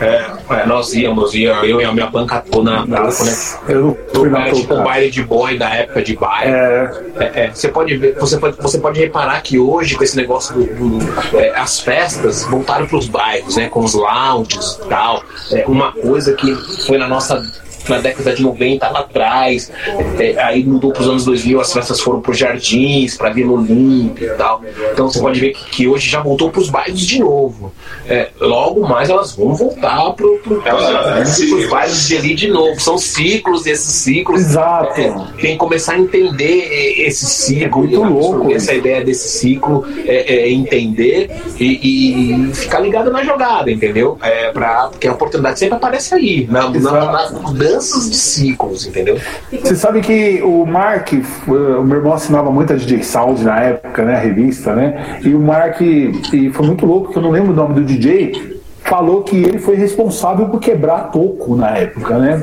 É, 0.00 0.54
é, 0.54 0.66
nós 0.66 0.94
íamos, 0.94 1.34
ia, 1.34 1.52
eu 1.64 1.80
e 1.80 1.84
a 1.84 1.92
minha 1.92 2.06
banca 2.06 2.40
toda 2.40 2.70
na 2.70 3.02
Toco, 3.06 3.24
né? 3.24 3.32
Eu 3.68 3.98
fui 4.12 4.30
na 4.30 4.44
Toco. 4.44 4.56
Tipo 4.56 4.82
baile 4.82 5.10
de 5.10 5.22
boy 5.22 5.58
da 5.58 5.68
época 5.74 6.02
de 6.02 6.16
baile. 6.16 6.52
É. 6.52 7.02
É, 7.16 7.44
é. 7.44 7.50
você, 7.50 7.68
pode 7.68 7.96
ver, 7.96 8.14
você, 8.14 8.38
pode, 8.38 8.56
você 8.56 8.78
pode 8.78 9.00
reparar 9.00 9.40
que 9.42 9.58
hoje, 9.58 9.96
com 9.96 10.04
esse 10.04 10.16
negócio 10.16 10.54
do. 10.54 10.64
do 10.64 11.38
é, 11.38 11.50
as 11.56 11.80
festas 11.80 12.44
voltaram 12.44 12.86
para 12.86 12.98
os 12.98 13.06
bairros, 13.06 13.56
né? 13.56 13.68
Com 13.68 13.80
os 13.80 13.94
lounges 13.94 14.80
e 14.84 14.88
tal. 14.88 15.22
É, 15.52 15.64
uma 15.66 15.92
coisa 15.92 16.32
que 16.34 16.54
foi 16.86 16.98
na 16.98 17.06
nossa 17.06 17.42
na 17.88 17.98
década 17.98 18.34
de 18.34 18.42
90 18.42 18.88
lá 18.88 19.00
atrás, 19.00 19.70
é, 20.18 20.42
aí 20.42 20.64
mudou 20.64 20.92
para 20.92 21.02
os 21.02 21.08
anos 21.08 21.24
2000, 21.24 21.60
as 21.60 21.72
festas 21.72 22.00
foram 22.00 22.20
para 22.20 22.32
os 22.32 22.38
jardins, 22.38 23.16
para 23.16 23.30
Vila 23.30 23.52
Olímpia 23.52 24.26
e 24.26 24.36
tal. 24.36 24.62
Então 24.92 25.10
você 25.10 25.20
pode 25.20 25.40
ver 25.40 25.52
que, 25.52 25.70
que 25.70 25.88
hoje 25.88 26.08
já 26.08 26.20
voltou 26.20 26.50
para 26.50 26.60
os 26.60 26.70
bailes 26.70 27.00
de 27.00 27.20
novo. 27.20 27.72
É, 28.06 28.30
logo 28.40 28.86
mais 28.86 29.08
elas 29.08 29.32
vão 29.32 29.54
voltar 29.54 30.12
para 30.12 30.26
os 30.26 31.68
bailes 31.68 32.08
de 32.08 32.16
ali 32.16 32.34
de 32.34 32.48
novo. 32.48 32.80
São 32.80 32.98
ciclos, 32.98 33.66
esses 33.66 33.92
ciclos. 33.94 34.40
Exato. 34.40 35.00
É, 35.00 35.10
tem 35.40 35.52
que 35.52 35.56
começar 35.56 35.94
a 35.94 35.98
entender 35.98 36.96
esse 36.98 37.26
ciclo, 37.26 37.80
muito 37.80 38.02
louco. 38.02 38.52
Essa 38.52 38.74
ideia 38.74 39.04
desse 39.04 39.28
ciclo, 39.28 39.84
é, 40.06 40.34
é 40.34 40.50
entender 40.50 41.30
e, 41.58 42.48
e, 42.48 42.54
ficar 42.54 42.80
ligado 42.80 43.10
na 43.10 43.22
jogada, 43.22 43.70
entendeu? 43.70 44.18
É, 44.22 44.50
pra, 44.50 44.88
porque 44.88 45.08
a 45.08 45.12
oportunidade 45.12 45.58
sempre 45.58 45.76
aparece 45.76 46.14
aí, 46.14 46.46
na, 46.50 46.68
na, 46.68 47.12
nas 47.12 47.32
mudanças 47.74 48.10
de 48.10 48.16
ciclos, 48.16 48.86
entendeu? 48.86 49.18
Você 49.50 49.74
sabe 49.74 50.00
que 50.00 50.40
o 50.42 50.64
Mark, 50.64 51.12
o 51.46 51.84
meu 51.84 51.98
irmão 51.98 52.12
assinava 52.12 52.50
muita 52.50 52.76
DJ 52.76 53.02
Sound 53.02 53.42
na 53.44 53.60
época, 53.60 54.04
né? 54.04 54.16
A 54.16 54.20
revista, 54.20 54.74
né? 54.74 55.18
E 55.22 55.34
o 55.34 55.40
Mark, 55.40 55.80
e 55.80 56.50
foi 56.52 56.66
muito 56.66 56.86
louco, 56.86 57.12
que 57.12 57.18
eu 57.18 57.22
não 57.22 57.30
lembro 57.30 57.52
o 57.52 57.56
nome 57.56 57.74
do 57.74 57.84
DJ, 57.84 58.54
falou 58.84 59.22
que 59.22 59.36
ele 59.36 59.58
foi 59.58 59.76
responsável 59.76 60.46
por 60.46 60.60
quebrar 60.60 60.96
a 60.96 61.00
Toco 61.04 61.56
na 61.56 61.70
época, 61.70 62.18
né? 62.18 62.42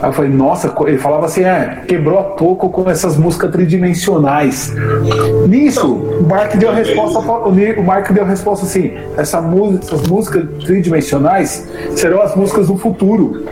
Aí 0.00 0.08
eu 0.08 0.12
falei, 0.12 0.30
nossa, 0.30 0.72
ele 0.86 0.98
falava 0.98 1.26
assim, 1.26 1.42
é, 1.42 1.82
quebrou 1.86 2.18
a 2.18 2.22
Toco 2.22 2.70
com 2.70 2.88
essas 2.88 3.16
músicas 3.16 3.50
tridimensionais. 3.50 4.72
Nisso, 5.48 5.92
o 5.92 6.22
Mark 6.22 6.54
deu 6.56 6.70
a 6.70 6.74
resposta, 6.74 7.18
o 7.18 7.82
Mark 7.82 8.10
deu 8.12 8.24
a 8.24 8.26
resposta 8.26 8.64
assim, 8.64 8.92
essa 9.16 9.42
essas 9.82 10.06
músicas 10.06 10.44
tridimensionais 10.64 11.68
serão 11.96 12.22
as 12.22 12.36
músicas 12.36 12.68
do 12.68 12.76
futuro. 12.76 13.44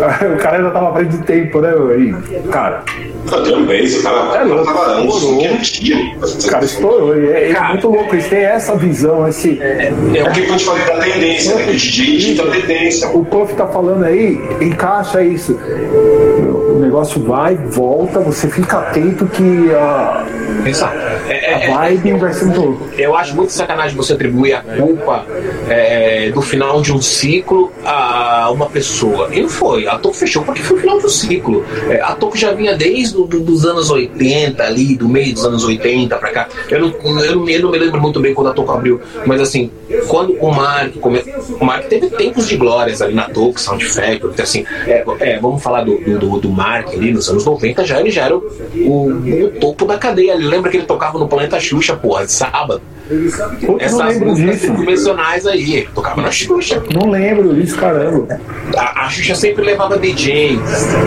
O 0.34 0.36
cara 0.38 0.58
ainda 0.58 0.70
tava 0.70 0.90
à 0.90 0.92
frente 0.94 1.16
do 1.16 1.24
tempo, 1.24 1.60
né? 1.60 1.72
Aí, 1.94 2.40
cara. 2.50 2.82
Também, 3.28 3.84
esse 3.84 4.02
cara, 4.02 4.38
é 4.38 4.44
louco, 4.44 4.64
tava 4.64 5.04
estourou. 5.04 5.42
O 5.42 6.50
cara 6.50 6.64
estourou. 6.64 7.14
É, 7.14 7.50
é 7.50 7.68
muito 7.68 7.88
louco, 7.88 8.14
eles 8.14 8.28
têm 8.28 8.40
essa 8.40 8.76
visão, 8.76 9.28
esse. 9.28 9.60
É, 9.60 9.92
é 10.14 10.22
o 10.22 10.32
que 10.32 10.40
a 10.40 10.46
gente 10.46 10.64
fala 10.64 10.78
da 10.78 10.98
tendência, 10.98 11.54
né? 11.54 11.64
Que 11.64 11.70
o 11.70 11.74
DJ 11.76 12.34
da 12.34 12.46
tendência. 12.50 13.08
O 13.10 13.24
Puff 13.24 13.54
tá 13.54 13.66
falando 13.66 14.04
aí, 14.04 14.40
encaixa 14.60 15.22
isso. 15.22 15.52
O 15.52 16.78
negócio 16.80 17.22
vai, 17.22 17.56
volta, 17.56 18.20
você 18.20 18.48
fica 18.48 18.78
atento 18.78 19.26
que 19.26 19.70
a. 19.74 20.26
Exato. 20.64 20.96
É, 21.28 21.49
a 21.66 21.76
vibe 21.78 22.12
vai 22.14 22.32
ser 22.32 22.44
muito 22.46 22.60
louco. 22.60 22.88
Eu 22.96 23.16
acho 23.16 23.34
muito 23.34 23.52
sacanagem 23.52 23.96
você 23.96 24.12
atribuir 24.12 24.54
a 24.54 24.62
culpa 24.62 25.26
é, 25.68 26.30
do 26.30 26.42
final 26.42 26.80
de 26.80 26.92
um 26.92 27.00
ciclo 27.00 27.72
a 27.84 28.50
uma 28.50 28.66
pessoa. 28.66 29.28
E 29.32 29.40
não 29.40 29.48
foi. 29.48 29.86
A 29.86 29.98
Toco 29.98 30.14
fechou 30.14 30.42
porque 30.42 30.62
foi 30.62 30.78
o 30.78 30.80
final 30.80 31.00
do 31.00 31.08
ciclo. 31.08 31.64
É, 31.88 32.00
a 32.00 32.14
Toco 32.14 32.36
já 32.36 32.52
vinha 32.52 32.74
desde 32.74 33.14
do, 33.14 33.26
do, 33.26 33.40
dos 33.40 33.64
anos 33.64 33.90
80 33.90 34.62
ali, 34.62 34.96
do 34.96 35.08
meio 35.08 35.34
dos 35.34 35.44
anos 35.44 35.64
80 35.64 36.16
pra 36.16 36.30
cá. 36.30 36.48
Eu 36.68 36.80
não, 36.80 36.88
eu 36.88 37.36
não, 37.36 37.48
eu 37.48 37.62
não 37.62 37.70
me 37.70 37.78
lembro 37.78 38.00
muito 38.00 38.20
bem 38.20 38.34
quando 38.34 38.48
a 38.48 38.52
Toco 38.52 38.72
abriu, 38.72 39.00
mas 39.26 39.40
assim, 39.40 39.70
quando 40.08 40.34
o 40.40 40.50
Mark 40.50 40.94
come... 41.00 41.22
o 41.60 41.64
Mark 41.64 41.86
teve 41.86 42.08
tempos 42.10 42.48
de 42.48 42.56
glórias 42.56 43.02
ali 43.02 43.14
na 43.14 43.28
Toco, 43.28 43.60
Sound 43.60 43.84
Factory, 43.84 44.32
então, 44.32 44.42
assim, 44.42 44.64
é, 44.86 45.04
é, 45.20 45.38
vamos 45.38 45.62
falar 45.62 45.84
do, 45.84 45.98
do, 46.18 46.38
do 46.38 46.48
Mark 46.48 46.88
ali 46.88 47.12
nos 47.12 47.28
anos 47.28 47.44
90, 47.44 47.84
já 47.84 48.00
ele 48.00 48.10
já 48.10 48.24
era 48.24 48.36
o, 48.36 48.42
o, 48.76 49.44
o 49.44 49.50
topo 49.60 49.84
da 49.84 49.98
cadeia. 49.98 50.34
Lembra 50.34 50.70
que 50.70 50.76
ele 50.76 50.86
tocava 50.86 51.18
no 51.18 51.28
Planeta 51.28 51.49
Xuxa, 51.58 51.96
porra, 51.96 52.26
de 52.26 52.32
sábado? 52.32 52.82
Essas 53.80 54.18
músicas 54.20 54.66
convencionais 54.66 55.46
aí, 55.46 55.88
tocava 55.92 56.22
na 56.22 56.30
Xuxa. 56.30 56.80
Não 56.94 57.10
lembro 57.10 57.52
disso, 57.54 57.76
caramba. 57.76 58.38
A, 58.76 59.06
a 59.06 59.08
Xuxa 59.08 59.34
sempre 59.34 59.64
levava 59.64 59.98
DJs. 59.98 60.60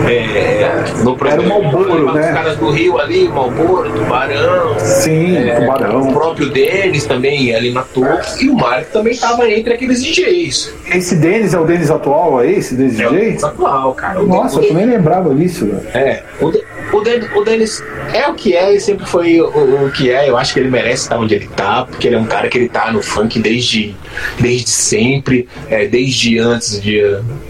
É, 0.06 0.84
no 1.02 1.16
Era 1.26 1.40
o 1.40 1.48
Malboro, 1.48 2.12
né? 2.12 2.28
Os 2.28 2.34
caras 2.34 2.56
do 2.58 2.70
Rio 2.70 2.98
ali, 2.98 3.26
Malboro, 3.28 3.90
Tubarão. 3.90 4.78
Sim, 4.78 5.36
é, 5.36 5.54
Tubarão. 5.60 6.10
O 6.10 6.12
próprio 6.12 6.50
Denis 6.50 7.06
também 7.06 7.54
ali 7.54 7.72
na 7.72 7.82
torre. 7.82 8.20
E 8.42 8.50
o 8.50 8.54
Mark 8.54 8.88
também 8.90 9.14
estava 9.14 9.48
entre 9.48 9.72
aqueles 9.72 10.02
DJs. 10.02 10.74
Esse 10.92 11.16
Denis 11.16 11.54
é 11.54 11.58
o 11.58 11.64
Denis 11.64 11.90
atual 11.90 12.38
aí? 12.38 12.56
Esse 12.56 12.74
Denis 12.74 13.00
é 13.00 13.04
DJ? 13.04 13.06
O 13.06 13.20
Denis 13.20 13.44
atual, 13.44 13.94
cara. 13.94 14.22
Nossa, 14.22 14.60
eu 14.60 14.74
nem 14.74 14.84
lembrava 14.86 15.34
disso, 15.34 15.66
velho. 15.66 15.88
É. 15.94 16.22
O, 16.38 16.50
de, 16.50 16.62
o, 16.92 17.00
Denis, 17.00 17.28
o 17.34 17.44
Denis 17.44 17.82
é 18.12 18.28
o 18.28 18.34
que 18.34 18.54
é 18.54 18.74
e 18.74 18.80
sempre 18.80 19.06
foi 19.06 19.40
o, 19.40 19.86
o 19.86 19.90
que 19.90 20.10
é. 20.10 20.28
Eu 20.28 20.36
acho 20.36 20.52
que 20.54 20.60
ele 20.60 20.70
merece 20.70 21.04
estar 21.04 21.18
onde 21.18 21.34
ele 21.34 21.48
tá 21.48 21.84
porque 21.84 22.06
ele 22.06 22.16
é 22.16 22.18
um 22.18 22.26
cara 22.26 22.48
que 22.48 22.58
ele 22.58 22.68
tá 22.68 22.92
no 22.92 23.02
funk 23.02 23.38
desde, 23.38 23.94
desde 24.38 24.70
sempre, 24.70 25.48
é, 25.68 25.86
desde 25.86 26.38
antes 26.38 26.80
de. 26.80 27.00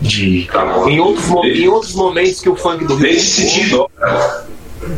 de 0.01 0.49
em, 0.89 1.01
outros, 1.01 1.27
em 1.45 1.69
outros 1.69 1.95
momentos 1.95 2.41
que 2.41 2.49
o 2.49 2.57
funk 2.57 2.85
do 2.85 2.95
Rio. 2.97 3.09
Desde 3.09 3.87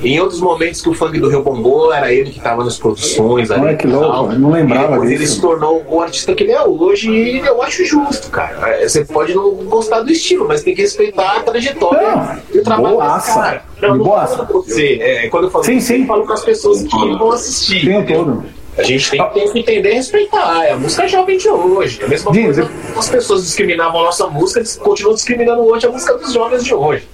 em 0.03 0.21
outros 0.21 0.41
momentos 0.41 0.81
que 0.81 0.89
o 0.89 0.95
funk 0.95 1.19
do 1.19 1.29
Rio 1.29 1.43
bombou, 1.43 1.93
era 1.93 2.13
ele 2.13 2.31
que 2.31 2.39
estava 2.39 2.65
nas 2.65 2.79
produções 2.79 3.51
ali. 3.51 3.67
Olha 3.67 3.77
que 3.77 3.87
louco, 3.87 4.33
não 4.35 4.51
lembrava 4.51 5.01
disso. 5.01 5.13
Ele 5.13 5.27
se 5.27 5.41
tornou 5.41 5.85
o 5.89 6.01
artista 6.01 6.35
que 6.35 6.45
ele 6.45 6.53
é 6.53 6.63
hoje 6.63 7.11
e 7.11 7.39
eu 7.39 7.63
acho 7.63 7.85
justo, 7.85 8.31
cara. 8.31 8.69
É, 8.71 8.89
você 8.89 9.05
pode 9.05 9.35
não 9.35 9.55
gostar 9.65 10.01
do 10.01 10.11
estilo, 10.11 10.47
mas 10.47 10.63
tem 10.63 10.75
que 10.75 10.83
respeitar 10.83 11.37
a 11.37 11.41
trajetória 11.41 12.17
não, 12.17 12.39
e 12.55 12.59
o 12.59 12.63
trabalho 12.63 12.97
boaça, 12.97 13.27
desse 13.27 13.39
cara. 13.39 13.65
Não, 13.83 13.99
boaça. 13.99 14.37
não 14.39 14.47
você. 14.47 14.99
É, 15.01 15.29
quando 15.29 15.45
eu 15.45 15.51
falo, 15.51 15.65
sim, 15.65 15.81
sim. 15.81 16.01
eu 16.03 16.07
falo 16.07 16.27
com 16.27 16.33
as 16.33 16.45
pessoas 16.45 16.83
que 16.83 16.89
vão 16.89 17.33
assistir. 17.33 17.85
Tem 17.87 18.07
todo. 18.07 18.45
A 18.79 18.83
gente 18.83 19.11
tem, 19.11 19.31
tem, 19.31 19.53
que 19.53 19.59
entender 19.59 19.91
e 19.91 19.95
respeitar. 19.95 20.65
É 20.67 20.73
a 20.73 20.77
música 20.77 21.09
jovem 21.09 21.39
de 21.39 21.49
hoje. 21.49 21.99
A 22.05 22.09
mesma 22.09 22.31
Diz, 22.31 22.45
coisa 22.45 22.63
eu... 22.63 22.99
as 22.99 23.09
pessoas 23.09 23.43
discriminavam 23.43 24.03
a 24.03 24.05
nossa 24.05 24.27
música, 24.27 24.61
eles 24.61 24.77
continuam 24.77 25.15
discriminando 25.15 25.63
hoje 25.63 25.87
a 25.87 25.91
música 25.91 26.15
dos 26.15 26.33
jovens 26.33 26.63
de 26.63 26.75
hoje. 26.75 27.09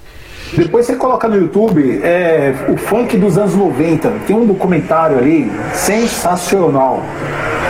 Depois 0.55 0.85
você 0.85 0.95
coloca 0.95 1.27
no 1.27 1.35
YouTube 1.35 1.99
é, 2.03 2.53
o 2.69 2.77
funk 2.77 3.17
dos 3.17 3.37
anos 3.37 3.55
90. 3.55 4.11
Tem 4.27 4.35
um 4.35 4.45
documentário 4.45 5.17
ali 5.17 5.51
sensacional. 5.73 7.03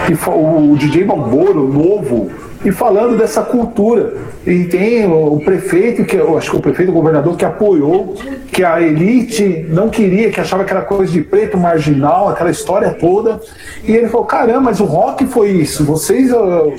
Que 0.05 0.13
o 0.29 0.75
DJ 0.77 1.05
Malboro, 1.05 1.67
novo, 1.67 2.29
e 2.65 2.71
falando 2.71 3.17
dessa 3.17 3.41
cultura. 3.41 4.13
E 4.45 4.65
tem 4.65 5.05
o, 5.05 5.39
prefeito, 5.39 6.03
que 6.03 6.17
eu 6.17 6.37
acho 6.37 6.51
que 6.51 6.57
o 6.57 6.59
prefeito, 6.59 6.91
o 6.91 6.93
governador, 6.93 7.37
que 7.37 7.45
apoiou, 7.45 8.15
que 8.51 8.63
a 8.63 8.81
elite 8.81 9.65
não 9.69 9.89
queria, 9.89 10.29
que 10.29 10.41
achava 10.41 10.65
que 10.65 10.71
era 10.71 10.81
coisa 10.81 11.11
de 11.11 11.21
preto 11.21 11.57
marginal, 11.57 12.27
aquela 12.27 12.51
história 12.51 12.91
toda. 12.91 13.39
E 13.85 13.93
ele 13.93 14.07
falou: 14.09 14.25
caramba, 14.25 14.59
mas 14.59 14.81
o 14.81 14.85
rock 14.85 15.25
foi 15.25 15.51
isso. 15.51 15.85
Vocês. 15.85 16.31
Uh, 16.31 16.73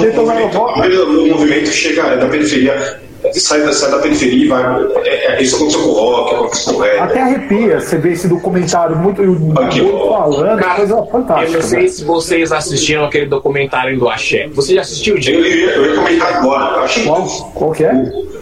detonaram 0.00 0.46
o 0.46 0.48
rock. 0.48 0.80
O 0.80 1.28
movimento 1.28 1.68
chega 1.68 2.16
da 2.16 2.26
periferia 2.26 3.00
sai, 3.38 3.72
sai 3.72 3.90
da 3.90 3.98
periferia 3.98 4.44
e 4.44 4.48
vai. 4.48 4.62
É, 5.04 5.32
é, 5.32 5.42
isso 5.42 5.56
aconteceu 5.56 5.82
com 5.82 5.88
o 5.88 5.92
rock, 5.92 6.34
aconteceu 6.34 6.74
com 6.74 6.80
o 6.80 6.84
Até 6.84 7.20
arrepia 7.20 7.80
você 7.80 7.98
ver 7.98 8.12
esse 8.12 8.28
documentário 8.28 8.96
muito, 8.96 9.22
Aqui, 9.22 9.82
muito 9.82 10.08
falando, 10.08 10.58
cara, 10.58 10.74
coisa 10.76 11.06
fantástica. 11.06 11.50
Eu 11.50 11.62
não 11.62 11.68
sei 11.68 11.82
né? 11.82 11.88
se 11.88 12.04
vocês 12.04 12.52
assistiram 12.52 13.04
aquele 13.04 13.26
documentário 13.26 13.98
do 13.98 14.08
Axé. 14.08 14.48
Você 14.54 14.74
já 14.74 14.80
assistiu, 14.80 15.18
Diego? 15.18 15.40
Eu, 15.40 15.46
eu, 15.46 15.84
eu 15.84 15.90
ia 15.90 15.96
comentar 15.96 16.34
agora. 16.36 16.76
Eu 16.76 16.82
achei 16.82 17.04
qual, 17.04 17.26
qual 17.54 17.72
que 17.72 17.84
é? 17.84 17.92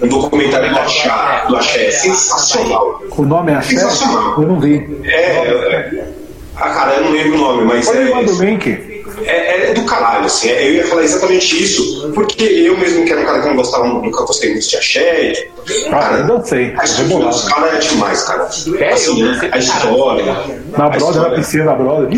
Um 0.01 0.09
documentário 0.09 0.71
do 0.71 0.79
Axé, 0.79 1.11
do 1.49 1.57
Axé 1.57 1.87
é 1.87 1.91
sensacional. 1.91 3.03
O 3.17 3.23
nome 3.23 3.53
é 3.53 3.57
Axé? 3.57 3.77
Sensacional. 3.77 4.41
Eu 4.41 4.49
não 4.49 4.61
vi. 4.61 5.03
É, 5.05 5.11
é, 5.11 6.05
ah, 6.57 6.71
cara, 6.71 6.95
eu 6.95 7.05
não 7.05 7.13
lembro 7.13 7.35
o 7.35 7.39
nome, 7.39 7.65
mas. 7.65 7.87
Pode 7.87 7.99
é, 7.99 8.15
mandar 8.15 8.33
o 8.33 8.45
link 8.45 8.88
é, 9.25 9.71
é, 9.71 9.75
do 9.75 9.85
caralho, 9.85 10.27
assim. 10.27 10.49
É, 10.49 10.69
eu 10.69 10.75
ia 10.75 10.87
falar 10.87 11.03
exatamente 11.03 11.63
isso, 11.63 12.11
porque 12.15 12.45
eu 12.45 12.77
mesmo 12.77 13.05
que 13.05 13.13
era 13.13 13.21
um 13.21 13.27
cara 13.27 13.41
que 13.41 13.49
não 13.49 13.57
gostava, 13.57 13.87
nunca 13.87 14.25
gostei 14.25 14.53
muito 14.53 14.69
de 14.69 14.77
axé. 14.77 15.49
Ah, 15.89 15.91
cara, 15.91 16.19
eu 16.19 16.27
não 16.27 16.45
sei. 16.45 16.75
Os 16.75 17.45
caras 17.45 17.75
é 17.75 17.79
demais, 17.79 18.23
cara. 18.23 18.49
É, 18.79 18.93
assim, 18.93 19.23
né, 19.23 19.51
a 19.53 19.59
história. 19.59 20.37
Na 20.77 20.89
brother, 20.89 21.23
na 21.23 21.31
piscina 21.31 21.65
da 21.65 21.75
brother. 21.75 22.09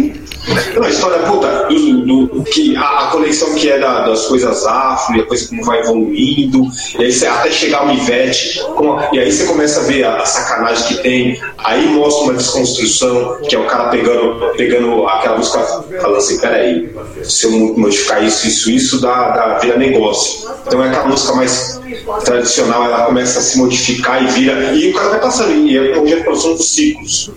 Não, 0.75 0.83
a 0.83 0.89
história, 0.89 1.19
puta, 1.19 1.69
do, 1.69 2.27
do, 2.27 2.43
que, 2.45 2.75
a, 2.77 2.81
a, 2.81 3.07
conexão 3.09 3.55
que 3.55 3.71
é 3.71 3.79
da, 3.79 4.07
das 4.07 4.27
coisas 4.27 4.67
afro, 4.67 5.17
e 5.17 5.21
a 5.21 5.27
coisa 5.27 5.49
como 5.49 5.63
vai 5.65 5.81
evoluindo, 5.81 6.67
e 6.99 7.05
aí 7.05 7.13
você 7.13 7.27
até 7.27 7.51
chegar 7.51 7.81
ao 7.81 7.91
Ivete, 7.91 8.61
como, 8.75 8.99
e 9.13 9.21
aí 9.21 9.31
você 9.31 9.45
começa 9.45 9.81
a 9.81 9.85
ver 9.85 10.05
a, 10.05 10.17
a, 10.17 10.27
sacanagem 10.27 10.87
que 10.89 11.03
tem, 11.03 11.41
aí 11.59 11.87
mostra 11.89 12.25
uma 12.25 12.35
desconstrução, 12.35 13.39
que 13.49 13.55
é 13.55 13.59
o 13.59 13.67
cara 13.67 13.91
pegando, 13.91 14.53
pegando 14.57 15.07
aquela 15.07 15.37
música, 15.37 15.59
falando 16.01 16.17
assim, 16.17 16.41
peraí, 16.41 16.90
se 17.23 17.47
eu 17.47 17.53
modificar 17.77 18.25
isso, 18.25 18.47
isso, 18.47 18.71
isso, 18.71 19.01
dá, 19.01 19.31
dá, 19.31 19.59
vira 19.59 19.77
negócio. 19.77 20.49
Então 20.67 20.83
é 20.85 20.89
aquela 20.89 21.09
música 21.09 21.35
mais 21.35 21.81
tradicional, 22.25 22.85
ela 22.85 23.07
começa 23.07 23.39
a 23.39 23.43
se 23.43 23.59
modificar 23.59 24.23
e 24.23 24.27
vira, 24.29 24.73
e 24.75 24.91
o 24.91 24.95
cara 24.95 25.11
vai 25.11 25.21
passando, 25.21 25.53
e 25.53 25.77
é 25.77 25.99
hoje 25.99 26.15
é 26.15 26.21
a 26.21 26.25
produção 26.25 26.53
dos 26.53 26.69
ciclos. 26.69 27.31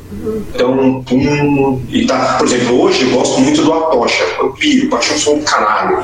Então, 0.53 1.03
um, 1.11 1.81
e 1.89 2.05
tá, 2.05 2.37
por 2.37 2.47
exemplo, 2.47 2.81
hoje 2.81 3.03
eu 3.03 3.17
gosto 3.17 3.41
muito 3.41 3.61
do 3.61 3.73
Atocha, 3.73 4.23
eu 4.39 4.51
piro, 4.51 4.95
acho 4.95 5.13
um 5.13 5.17
som 5.17 5.37
do 5.37 5.43
caralho. 5.43 5.99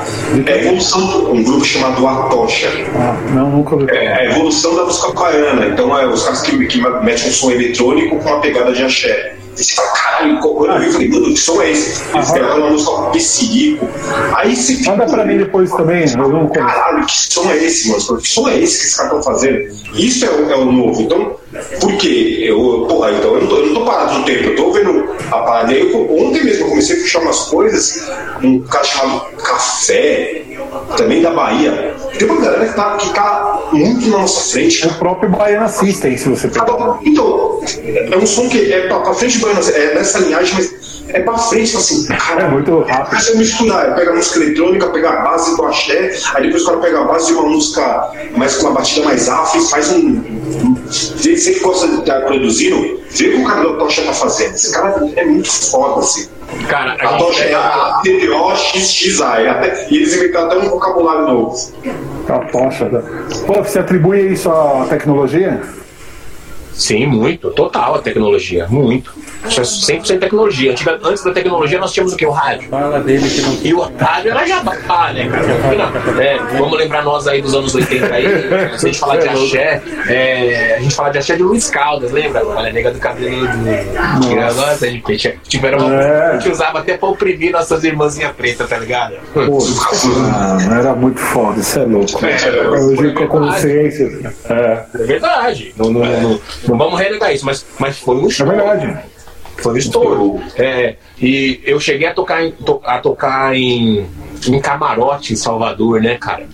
É 0.46 0.52
a 0.52 0.64
evolução 0.64 1.32
um 1.32 1.42
grupo 1.42 1.64
chamado 1.64 2.06
Atocha. 2.06 2.68
Ah, 2.94 3.16
não, 3.32 3.50
nunca 3.50 3.74
ouvi. 3.74 3.90
É 3.90 4.12
a 4.12 4.24
evolução 4.26 4.76
da 4.76 4.84
música 4.84 5.08
aquariana. 5.08 5.66
Então, 5.66 5.96
é 5.98 6.06
os 6.06 6.22
caras 6.22 6.42
que, 6.42 6.66
que 6.66 6.78
metem 6.78 7.28
um 7.28 7.32
som 7.32 7.50
eletrônico 7.50 8.18
com 8.18 8.28
uma 8.28 8.40
pegada 8.40 8.72
de 8.72 8.82
axé. 8.82 9.39
E 9.58 9.74
fala, 9.74 9.88
caralho, 9.90 10.38
quando 10.40 10.72
eu 10.72 10.78
vi, 10.78 10.86
eu 10.86 10.92
falei, 10.92 11.08
mano, 11.08 11.26
que 11.26 11.36
som 11.36 11.62
é 11.62 11.70
esse? 11.70 12.02
Eles 12.14 12.30
gravaram 12.30 12.60
uma 12.60 12.70
música 12.70 12.90
com 12.92 13.10
Pissirico. 13.10 13.88
Aí 14.34 14.56
você 14.56 14.74
fica. 14.74 14.90
Manda 14.92 15.06
pra 15.06 15.24
mim 15.24 15.38
depois 15.38 15.70
também, 15.72 16.04
eu 16.10 16.28
não 16.28 16.48
Caralho, 16.48 17.04
que 17.06 17.12
som 17.12 17.50
é 17.50 17.56
esse, 17.56 17.88
mano? 17.88 18.18
Que 18.20 18.28
som 18.28 18.48
é 18.48 18.58
esse 18.58 18.78
que 18.78 18.84
esses 18.84 18.96
caras 18.96 19.12
estão 19.12 19.32
fazendo? 19.32 19.58
Isso 19.94 20.24
é 20.24 20.30
o, 20.30 20.50
é 20.50 20.56
o 20.56 20.64
novo. 20.64 21.02
Então, 21.02 21.36
por 21.80 21.96
quê? 21.96 22.44
Eu, 22.46 22.86
porra, 22.88 23.12
então 23.12 23.34
eu 23.34 23.40
não, 23.40 23.48
tô, 23.48 23.56
eu 23.56 23.66
não 23.66 23.74
tô 23.74 23.84
parado 23.84 24.18
no 24.18 24.24
tempo, 24.24 24.44
eu 24.44 24.56
tô 24.56 24.72
vendo 24.72 25.08
a 25.30 25.38
parada. 25.38 25.72
Eu, 25.72 26.10
ontem 26.10 26.44
mesmo 26.44 26.64
eu 26.64 26.68
comecei 26.70 26.96
a 26.96 27.00
puxar 27.00 27.20
umas 27.20 27.40
coisas, 27.40 28.08
um 28.42 28.60
cara 28.60 28.84
chamado 28.84 29.36
Café, 29.36 30.44
também 30.96 31.22
da 31.22 31.30
Bahia. 31.30 31.94
Tem 32.18 32.28
uma 32.28 32.40
galera 32.40 32.66
que 32.66 32.74
tá, 32.74 32.96
que 32.96 33.14
tá 33.14 33.68
muito 33.72 34.08
na 34.08 34.18
nossa 34.18 34.52
frente. 34.52 34.86
O 34.86 34.94
próprio 34.94 35.30
Baiana 35.30 35.68
System, 35.68 36.16
se 36.16 36.28
você 36.28 36.48
pegar. 36.48 36.98
Então, 37.04 37.60
é 37.86 38.16
um 38.16 38.26
som 38.26 38.48
que 38.48 38.72
é 38.72 38.86
pra, 38.88 39.00
pra 39.00 39.14
frente 39.14 39.39
do 39.40 39.46
Baiana 39.46 39.70
é 39.70 39.94
nessa 39.94 40.18
linhagem, 40.18 40.54
mas 40.54 40.80
é 41.08 41.20
pra 41.20 41.36
frente, 41.36 41.76
assim, 41.76 42.06
cara. 42.06 42.42
É 42.42 42.48
muito 42.48 42.80
rápido. 42.80 43.16
Aí 43.16 43.20
você 43.22 43.34
misturar, 43.36 43.94
pega 43.94 44.10
a 44.12 44.14
música 44.14 44.40
eletrônica, 44.40 44.86
pega 44.88 45.10
a 45.10 45.22
base 45.22 45.56
do 45.56 45.64
axé, 45.64 46.12
aí 46.34 46.44
depois 46.44 46.62
o 46.62 46.66
cara 46.66 46.78
pega 46.78 47.00
a 47.00 47.04
base 47.04 47.26
de 47.26 47.32
uma 47.32 47.48
música 47.48 48.10
mais 48.36 48.56
com 48.56 48.66
uma 48.66 48.74
batida 48.74 49.04
mais 49.04 49.28
afro 49.28 49.60
e 49.60 49.70
faz 49.70 49.92
um. 49.92 50.22
Você 50.88 51.52
que 51.52 51.60
gosta 51.60 51.88
de 51.88 52.00
estar 52.00 52.20
produzindo, 52.22 53.00
vê 53.10 53.28
o 53.28 53.32
que 53.32 53.42
o 53.42 53.44
cara 53.44 53.62
do 53.62 53.78
Tocha 53.78 54.02
tá 54.02 54.12
fazendo. 54.12 54.54
Esse 54.54 54.72
cara 54.72 55.12
é 55.16 55.24
muito 55.24 55.50
foda, 55.50 56.00
assim. 56.00 56.28
Cara, 56.68 56.96
a, 57.00 57.14
a 57.14 57.18
Tocha 57.18 57.44
é 57.44 57.54
a 57.54 58.00
TTO 58.02 58.56
XXA, 58.56 59.86
e 59.90 59.96
eles 59.96 60.14
inventaram 60.14 60.46
até 60.46 60.58
um 60.58 60.68
vocabulário 60.68 61.26
novo. 61.28 61.72
A 62.28 62.38
Tocha, 62.50 62.88
né? 62.88 63.02
Pô, 63.46 63.62
você 63.62 63.78
atribui 63.78 64.32
isso 64.32 64.50
à 64.50 64.86
tecnologia? 64.88 65.60
Sim, 66.72 67.06
muito. 67.06 67.50
Total 67.50 67.96
a 67.96 67.98
tecnologia. 67.98 68.66
Muito. 68.68 69.12
Isso 69.48 69.60
é 69.90 69.96
100% 69.96 70.18
tecnologia. 70.18 70.74
Antes 71.02 71.24
da 71.24 71.32
tecnologia 71.32 71.78
nós 71.78 71.92
tínhamos 71.92 72.12
o 72.12 72.16
que? 72.16 72.26
O 72.26 72.30
rádio. 72.30 72.68
Fala 72.68 73.00
dele 73.00 73.28
que 73.28 73.40
não. 73.40 73.58
E 73.62 73.74
o 73.74 73.80
rádio 73.80 74.30
era 74.30 74.46
jabá, 74.46 75.12
né, 75.12 75.28
cara? 75.28 76.22
É, 76.22 76.38
vamos 76.58 76.78
lembrar 76.78 77.02
nós 77.02 77.26
aí 77.26 77.40
dos 77.40 77.54
anos 77.54 77.74
80 77.74 78.14
aí. 78.14 78.26
Se 78.78 78.86
a 78.86 78.88
gente 78.88 78.98
falar 78.98 79.16
de 79.16 79.28
axé, 79.28 79.82
é, 80.08 80.76
a 80.78 80.80
gente 80.80 80.94
fala 80.94 81.10
de 81.10 81.18
axé 81.18 81.36
de 81.36 81.42
Luiz 81.42 81.70
Caldas, 81.70 82.12
lembra? 82.12 82.44
Olha, 82.46 82.72
nega 82.72 82.90
do 82.90 82.98
cabelo. 82.98 83.48
Nossa, 84.56 84.86
a 84.86 84.88
gente, 84.88 85.40
tiveram, 85.48 85.92
é. 85.92 86.32
a 86.32 86.38
gente 86.38 86.50
usava 86.50 86.80
até 86.80 86.96
pra 86.96 87.08
oprimir 87.08 87.52
nossas 87.52 87.82
irmãzinhas 87.84 88.32
pretas, 88.32 88.68
tá 88.68 88.78
ligado? 88.78 89.14
Pô, 89.32 89.58
ah, 90.32 90.58
era 90.78 90.94
muito 90.94 91.20
foda, 91.20 91.60
isso 91.60 91.78
é 91.78 91.84
louco. 91.84 92.24
É, 92.24 92.68
Hoje 92.70 93.12
com 93.12 93.24
a 93.24 93.28
consciência. 93.28 94.34
É, 94.48 94.84
é 94.94 95.04
verdade. 95.04 95.74
Não, 95.76 95.90
não, 95.90 96.04
não, 96.04 96.40
não 96.68 96.78
vamos 96.78 96.98
renegar 96.98 97.32
isso, 97.32 97.44
mas, 97.44 97.64
mas 97.78 97.98
foi 97.98 98.16
um 98.16 98.30
show. 98.30 98.46
É 98.46 98.56
verdade. 98.56 98.98
Foi 99.60 99.74
um 99.74 99.76
estouro. 99.76 100.40
É, 100.56 100.96
e 101.20 101.60
eu 101.64 101.78
cheguei 101.78 102.06
a 102.06 102.14
tocar 102.14 102.44
em, 102.44 102.52
to, 102.52 102.80
a 102.84 102.98
tocar 102.98 103.54
em, 103.54 104.06
em 104.46 104.60
camarote 104.60 105.32
em 105.32 105.36
Salvador, 105.36 106.00
né, 106.00 106.16
cara? 106.16 106.46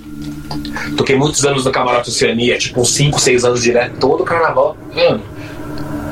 Toquei 0.96 1.16
muitos 1.16 1.44
anos 1.44 1.64
no 1.64 1.72
Camarote 1.72 2.08
Oceania, 2.10 2.56
tipo 2.58 2.80
uns 2.80 2.90
5, 2.94 3.18
6 3.18 3.44
anos 3.44 3.62
direto, 3.62 3.98
todo 3.98 4.24
carnaval. 4.24 4.76
Mano, 4.94 5.22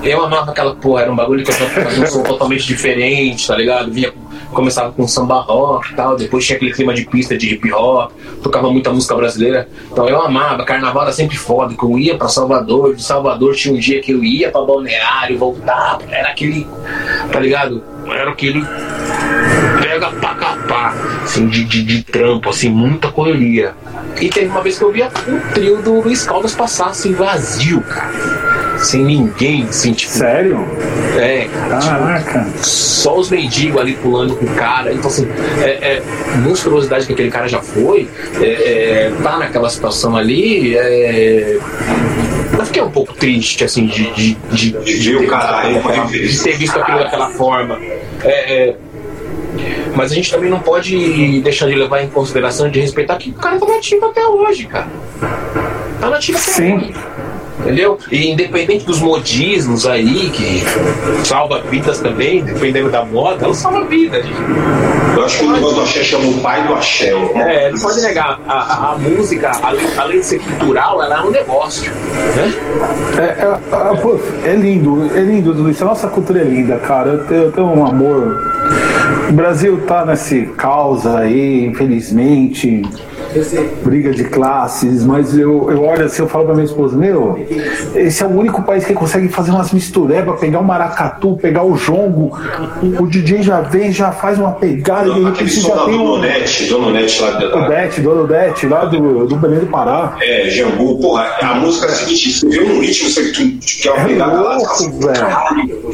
eu 0.03 0.23
amava 0.23 0.51
aquela 0.51 0.75
porra, 0.75 1.03
era 1.03 1.13
um 1.13 1.17
bagulho 1.17 1.45
que 1.45 1.51
eu 1.51 2.03
um 2.03 2.07
som 2.07 2.23
totalmente 2.23 2.67
diferente, 2.67 3.47
tá 3.47 3.57
ligado? 3.57 3.91
Vinha 3.91 4.13
começava 4.55 4.93
com 4.93 5.07
samba 5.07 5.41
rock 5.41 5.95
tal, 5.95 6.17
depois 6.17 6.47
tinha 6.47 6.57
aquele 6.57 6.73
clima 6.73 6.95
de 6.95 7.05
pista 7.05 7.37
de 7.37 7.53
hip 7.53 7.73
hop, 7.73 8.13
tocava 8.43 8.71
muita 8.71 8.93
música 8.93 9.15
brasileira. 9.15 9.69
Então 9.91 10.09
eu 10.09 10.21
amava, 10.21 10.65
carnaval 10.65 11.03
era 11.03 11.13
sempre 11.13 11.37
foda, 11.37 11.75
que 11.75 11.85
eu 11.85 11.99
ia 11.99 12.17
para 12.17 12.29
Salvador, 12.29 12.95
de 12.95 13.03
Salvador 13.03 13.55
tinha 13.55 13.75
um 13.75 13.79
dia 13.79 14.01
que 14.01 14.13
eu 14.13 14.25
ia 14.25 14.51
para 14.51 14.65
Balneário, 14.65 15.39
voltava, 15.39 16.03
era 16.11 16.29
aquele, 16.29 16.67
tá 17.31 17.41
ligado? 17.41 17.83
Era 18.07 18.31
aquele 18.31 18.65
pega 19.81 20.11
pra 20.11 20.35
capar, 20.35 20.95
assim, 21.23 21.49
de, 21.49 21.65
de, 21.65 21.83
de, 21.83 22.03
trampo, 22.03 22.49
assim, 22.51 22.69
muita 22.69 23.11
correria. 23.11 23.75
E 24.21 24.29
teve 24.29 24.47
uma 24.47 24.63
vez 24.63 24.79
que 24.79 24.85
eu 24.85 24.93
via 24.93 25.09
o 25.09 25.53
trio 25.53 25.83
do 25.83 26.01
Luiz 26.01 26.25
Caldas 26.25 26.55
passar 26.55 26.89
assim, 26.89 27.13
vazio, 27.13 27.81
cara 27.83 28.55
sem 28.79 29.05
ninguém, 29.05 29.65
assim, 29.65 29.93
tipo. 29.93 30.13
Sério? 30.13 30.67
É, 31.17 31.49
Caraca. 31.69 32.45
Tipo, 32.45 32.59
só 32.65 33.19
os 33.19 33.31
mendigos 33.31 33.81
ali 33.81 33.95
pulando 33.95 34.37
com 34.37 34.45
o 34.45 34.55
cara. 34.55 34.93
Então, 34.93 35.09
assim, 35.09 35.29
é, 35.63 35.97
é, 35.97 36.03
monstruosidade 36.41 37.07
que 37.07 37.13
aquele 37.13 37.31
cara 37.31 37.49
já 37.49 37.61
foi, 37.61 38.09
é, 38.41 38.47
é, 38.47 39.13
tá 39.23 39.39
naquela 39.39 39.69
situação 39.69 40.17
ali, 40.17 40.77
é. 40.77 41.59
Eu 42.57 42.67
fiquei 42.67 42.83
um 42.83 42.91
pouco 42.91 43.13
triste, 43.15 43.65
assim, 43.65 43.87
de, 43.87 44.11
de, 44.13 44.35
de, 44.53 44.71
de, 44.71 44.99
de, 45.01 45.19
ter, 45.19 45.27
cara, 45.27 45.69
de 46.09 46.43
ter 46.43 46.57
visto 46.57 46.79
aquilo 46.79 46.99
daquela 46.99 47.31
forma. 47.31 47.79
É, 48.23 48.69
é, 48.69 48.77
mas 49.95 50.13
a 50.13 50.15
gente 50.15 50.31
também 50.31 50.51
não 50.51 50.61
pode 50.61 51.41
deixar 51.41 51.67
de 51.67 51.75
levar 51.75 52.03
em 52.03 52.09
consideração 52.09 52.71
de 52.71 52.81
respeitar 52.81 53.17
que 53.17 53.31
o 53.31 53.35
cara 53.35 53.59
tá 53.59 53.67
nativo 53.67 54.07
até 54.07 54.27
hoje, 54.27 54.67
cara. 54.67 54.89
Tá 56.01 56.11
nativo 56.11 56.39
até 56.39 56.53
Sim. 56.53 56.77
hoje. 56.77 56.95
Entendeu? 57.61 57.99
E 58.11 58.31
independente 58.31 58.85
dos 58.85 59.01
modismos 59.01 59.87
aí, 59.87 60.29
que 60.31 60.63
salva 61.25 61.63
vidas 61.63 61.99
também, 61.99 62.45
dependendo 62.45 62.91
da 62.91 63.05
moda, 63.05 63.45
ela 63.45 63.55
salva 63.55 63.85
vidas. 63.85 64.27
Eu 65.17 65.25
acho 65.25 65.39
que 65.39 65.45
o 65.45 65.53
negócio 65.53 65.77
do 65.77 65.83
axé 65.83 66.03
chama 66.03 66.29
o 66.29 66.41
pai 66.41 66.67
do 66.67 66.75
axé. 66.75 67.11
É, 67.37 67.71
não 67.71 67.79
pode 67.79 68.03
negar. 68.03 68.41
A, 68.47 68.53
a, 68.53 68.93
a 68.93 68.99
música, 68.99 69.53
além, 69.63 69.87
além, 69.97 70.21
de 70.21 70.27
ser 70.27 70.41
cultural, 70.41 71.03
ela 71.03 71.19
é 71.19 71.23
um 71.23 71.31
negócio. 71.31 71.91
Né? 71.93 72.53
É, 73.19 74.49
é, 74.49 74.51
é 74.51 74.57
lindo, 74.57 75.11
é 75.17 75.21
lindo, 75.21 75.53
Luiz. 75.53 75.81
A 75.81 75.85
nossa 75.85 76.09
cultura 76.09 76.41
é 76.41 76.45
linda, 76.45 76.77
cara. 76.79 77.11
Eu 77.11 77.25
tenho, 77.25 77.43
eu 77.45 77.53
tenho 77.53 77.67
um 77.69 77.87
amor. 77.87 78.37
O 79.29 79.33
Brasil 79.33 79.81
tá 79.87 80.05
nessa 80.05 80.41
causa 80.57 81.19
aí, 81.19 81.65
infelizmente 81.67 82.83
briga 83.83 84.11
de 84.11 84.25
classes, 84.25 85.05
mas 85.05 85.37
eu, 85.37 85.71
eu 85.71 85.83
olho 85.83 86.05
assim, 86.05 86.23
eu 86.23 86.29
falo 86.29 86.47
pra 86.47 86.55
minha 86.55 86.67
esposa, 86.67 86.97
meu, 86.97 87.39
esse 87.95 88.23
é 88.23 88.27
o 88.27 88.31
único 88.31 88.63
país 88.63 88.85
que 88.85 88.95
consegue 88.95 89.29
fazer 89.29 89.51
umas 89.51 89.73
misturebas, 89.73 90.39
pegar 90.39 90.61
o 90.61 90.65
maracatu, 90.65 91.37
pegar 91.37 91.65
o 91.65 91.77
jongo, 91.77 92.37
o 93.01 93.07
DJ 93.07 93.43
já 93.43 93.61
vem, 93.61 93.93
já 93.93 94.13
faz 94.13 94.39
uma 94.39 94.53
pegada 94.53 95.07
Não, 95.07 95.17
e 95.17 95.21
de 95.21 95.31
repente 95.31 95.61
já 95.61 95.77
tem 95.85 95.95
um... 95.95 96.05
Donete, 96.05 96.67
Donete 96.67 97.23
lá 97.23 97.31
do... 97.31 97.57
Odete, 97.57 98.01
Donete, 98.01 98.67
lá 98.67 98.85
do, 98.85 99.27
do 99.27 99.37
Belém 99.37 99.61
do 99.61 99.67
Pará. 99.67 100.17
É, 100.21 100.49
Jambu, 100.51 101.01
porra, 101.01 101.37
a 101.43 101.55
música 101.55 101.87
é 101.87 101.91
a 101.91 101.95
seguinte, 101.95 102.33
você 102.33 102.49
vê 102.49 102.61
um 102.61 102.81
ritmo, 102.81 103.11
você 103.11 103.33
quer 103.83 103.93
uma 103.93 104.01
é 104.01 104.07
pegada 104.07 104.41
lá, 104.41 104.59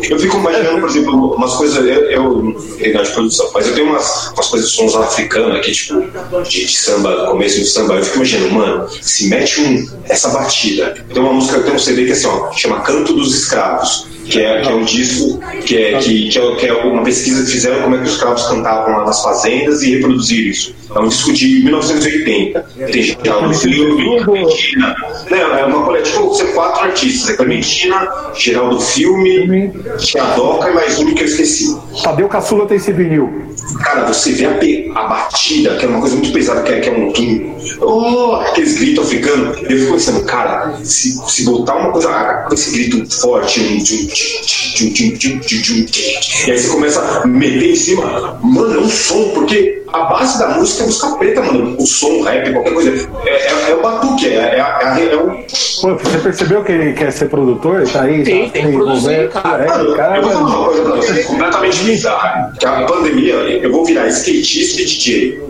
eu 0.09 0.19
fico 0.19 0.37
imaginando, 0.39 0.81
por 0.81 0.89
exemplo, 0.89 1.35
umas 1.35 1.55
coisas, 1.55 1.77
eu, 1.77 2.11
eu, 2.11 2.57
eu 2.79 3.03
de 3.03 3.11
produção, 3.11 3.51
mas 3.55 3.67
eu 3.67 3.75
tenho 3.75 3.91
umas, 3.91 4.33
umas 4.33 4.49
coisas 4.49 4.71
de 4.71 4.77
sons 4.77 4.95
africanos 4.97 5.57
aqui, 5.57 5.73
tipo, 5.73 6.01
de, 6.43 6.67
de 6.67 6.77
samba 6.77 7.30
começo 7.31 7.61
do 7.61 7.67
samba, 7.67 7.95
eu 7.95 8.05
fico 8.05 8.17
imaginando, 8.17 8.55
mano, 8.55 8.89
se 9.01 9.29
mete 9.29 9.61
um, 9.61 9.89
essa 10.05 10.29
batida. 10.29 10.95
Tem 11.13 11.23
uma 11.23 11.33
música, 11.33 11.61
tem 11.61 11.75
um 11.75 11.79
CD 11.79 12.05
que 12.05 12.11
é 12.11 12.13
assim, 12.13 12.27
ó, 12.27 12.53
chama 12.53 12.81
Canto 12.81 13.15
dos 13.15 13.35
Escravos 13.35 14.11
que 14.31 14.41
é, 14.41 14.61
que 14.61 14.69
é 14.69 14.75
um 14.75 14.85
disco 14.85 15.41
que 15.67 15.77
é, 15.77 15.99
que, 15.99 16.29
que, 16.29 16.39
é, 16.39 16.55
que 16.55 16.67
é 16.67 16.73
uma 16.73 17.03
pesquisa 17.03 17.45
que 17.45 17.51
fizeram 17.51 17.83
como 17.83 17.97
é 17.97 17.99
que 17.99 18.05
os 18.05 18.13
escravos 18.13 18.47
cantavam 18.47 18.99
lá 18.99 19.05
nas 19.05 19.23
fazendas 19.23 19.83
e 19.83 19.97
reproduziram 19.97 20.51
isso. 20.51 20.75
É 20.95 20.99
um 20.99 21.09
disco 21.09 21.33
de 21.33 21.63
1980. 21.65 22.67
Tem 22.93 23.03
Geraldo 23.03 23.55
Filme, 23.55 24.25
Clementina. 24.25 24.97
Não, 25.31 25.39
é 25.57 25.65
uma 25.65 25.85
coletiva, 25.85 26.17
tipo, 26.17 26.29
você 26.29 26.45
quatro 26.47 26.83
artistas. 26.83 27.31
É 27.31 27.37
Clementina, 27.37 28.09
Geraldo 28.35 28.81
Filme, 28.81 29.73
Tiadoca 29.99 30.71
e 30.71 30.75
mais 30.75 30.99
um 30.99 31.15
que 31.15 31.23
eu 31.23 31.27
esqueci. 31.27 31.79
Tadeu 32.03 32.29
Caçula 32.29 32.67
tem 32.67 32.77
esse 32.77 32.93
vinil. 32.93 33.51
Cara, 33.83 34.07
você 34.07 34.33
vê 34.33 34.47
a, 34.47 35.01
a 35.01 35.07
batida, 35.07 35.77
que 35.77 35.85
é 35.85 35.89
uma 35.89 36.01
coisa 36.01 36.17
muito 36.17 36.33
pesada, 36.33 36.63
que 36.63 36.73
é, 36.73 36.81
que 36.81 36.89
é 36.89 36.93
um 36.93 37.13
tum, 37.13 37.57
oh, 37.81 38.35
aqueles 38.37 38.79
gritos 38.79 39.05
africanos. 39.05 39.59
Eu 39.63 39.79
fico 39.79 39.93
pensando, 39.93 40.25
cara, 40.25 40.77
se, 40.83 41.21
se 41.29 41.45
botar 41.45 41.77
uma 41.77 41.93
coisa 41.93 42.45
com 42.49 42.55
esse 42.55 42.73
grito 42.73 43.21
forte, 43.21 43.61
um, 43.61 43.65
e 46.47 46.51
aí 46.51 46.59
você 46.59 46.69
começa 46.69 47.01
a 47.01 47.27
meter 47.27 47.71
em 47.71 47.77
cima, 47.77 48.39
mano, 48.43 48.75
é 48.75 48.79
um 48.79 48.89
som, 48.89 49.31
porque 49.31 49.80
a 49.93 50.05
base 50.05 50.39
da 50.39 50.49
música 50.49 50.83
é 50.83 50.87
música 50.87 51.17
preta, 51.17 51.43
mano. 51.43 51.77
O 51.79 51.87
som, 51.87 52.23
rap, 52.23 52.53
qualquer 52.53 52.75
coisa. 52.75 53.09
É, 53.25 53.31
é, 53.31 53.71
é 53.71 53.75
o 53.75 53.83
batuque, 53.83 54.29
é, 54.29 54.35
é, 54.35 54.59
é, 54.59 55.13
é 55.13 55.17
o. 55.17 55.31
Pô, 55.81 55.95
você 55.97 56.19
percebeu 56.19 56.65
que 56.65 56.73
ele 56.73 56.93
quer 56.93 57.11
ser 57.13 57.29
produtor? 57.29 57.89
Tá 57.89 58.03
aí? 58.03 58.23
Tem, 58.23 58.47
tá, 58.47 58.53
tem 58.53 58.67
que 58.67 58.73
produzir, 58.73 59.31
cara. 59.31 59.65
É, 59.65 59.97
cara. 59.97 60.17
Eu 60.17 60.23
vou 60.23 60.33
falar 60.33 60.49
uma 60.49 60.65
coisa 60.65 60.83
pra 60.83 60.97
você, 60.97 61.23
completamente 61.25 61.85
bizarra. 61.85 62.53
Que 62.59 62.67
a 62.67 62.83
pandemia, 62.83 63.35
eu 63.35 63.73
vou 63.73 63.85
virar 63.85 64.07
skatista 64.09 64.83
e 64.83 64.85
DJ. 64.85 65.41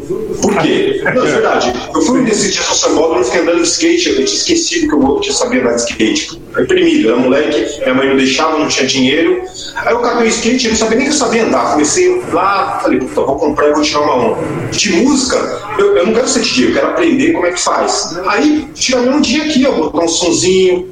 Por 0.41 0.57
quê? 0.59 1.01
Não, 1.05 1.25
é 1.25 1.31
verdade. 1.31 1.73
Eu 1.95 2.03
fui 2.03 2.23
nesse 2.23 2.51
dia 2.51 2.62
no 2.69 2.75
sambódromo, 2.75 3.25
fiquei 3.25 3.41
andando 3.43 3.62
de 3.62 3.69
skate, 3.69 4.09
eu 4.09 4.15
tinha 4.15 4.25
esquecido 4.25 4.89
que 4.89 4.95
eu 4.95 5.21
tinha 5.21 5.35
sabia 5.35 5.61
andar 5.61 5.75
de 5.75 5.83
skate. 5.83 6.41
Reprimido, 6.55 7.09
era 7.09 7.17
moleque, 7.17 7.81
minha 7.81 7.95
mãe 7.95 8.09
não 8.09 8.17
deixava, 8.17 8.59
não 8.59 8.69
tinha 8.69 8.87
dinheiro. 8.87 9.43
Aí 9.77 9.93
eu 9.93 10.01
catei 10.01 10.27
o 10.27 10.31
skate, 10.31 10.65
eu 10.67 10.71
não 10.73 10.79
sabia 10.79 10.97
nem 10.97 11.07
que 11.07 11.12
eu 11.12 11.17
sabia 11.19 11.45
andar. 11.45 11.73
Comecei 11.73 12.23
lá, 12.33 12.81
falei, 12.83 12.99
puta, 12.99 13.21
vou 13.21 13.37
comprar 13.37 13.69
e 13.69 13.73
vou 13.73 13.83
tirar 13.83 14.01
uma 14.01 14.15
onda. 14.15 14.30
De 14.70 14.93
música, 14.93 15.36
eu, 15.78 15.97
eu 15.97 16.07
não 16.07 16.15
quero 16.15 16.28
ser 16.28 16.40
DJ, 16.40 16.69
eu 16.69 16.74
quero 16.74 16.86
aprender 16.89 17.32
como 17.32 17.47
é 17.47 17.52
que 17.52 17.61
faz. 17.61 18.19
Aí, 18.27 18.69
tirando 18.74 19.11
um 19.11 19.20
dia 19.20 19.44
aqui, 19.44 19.62
eu 19.62 19.74
botar 19.74 20.05
um 20.05 20.09
sonzinho, 20.09 20.89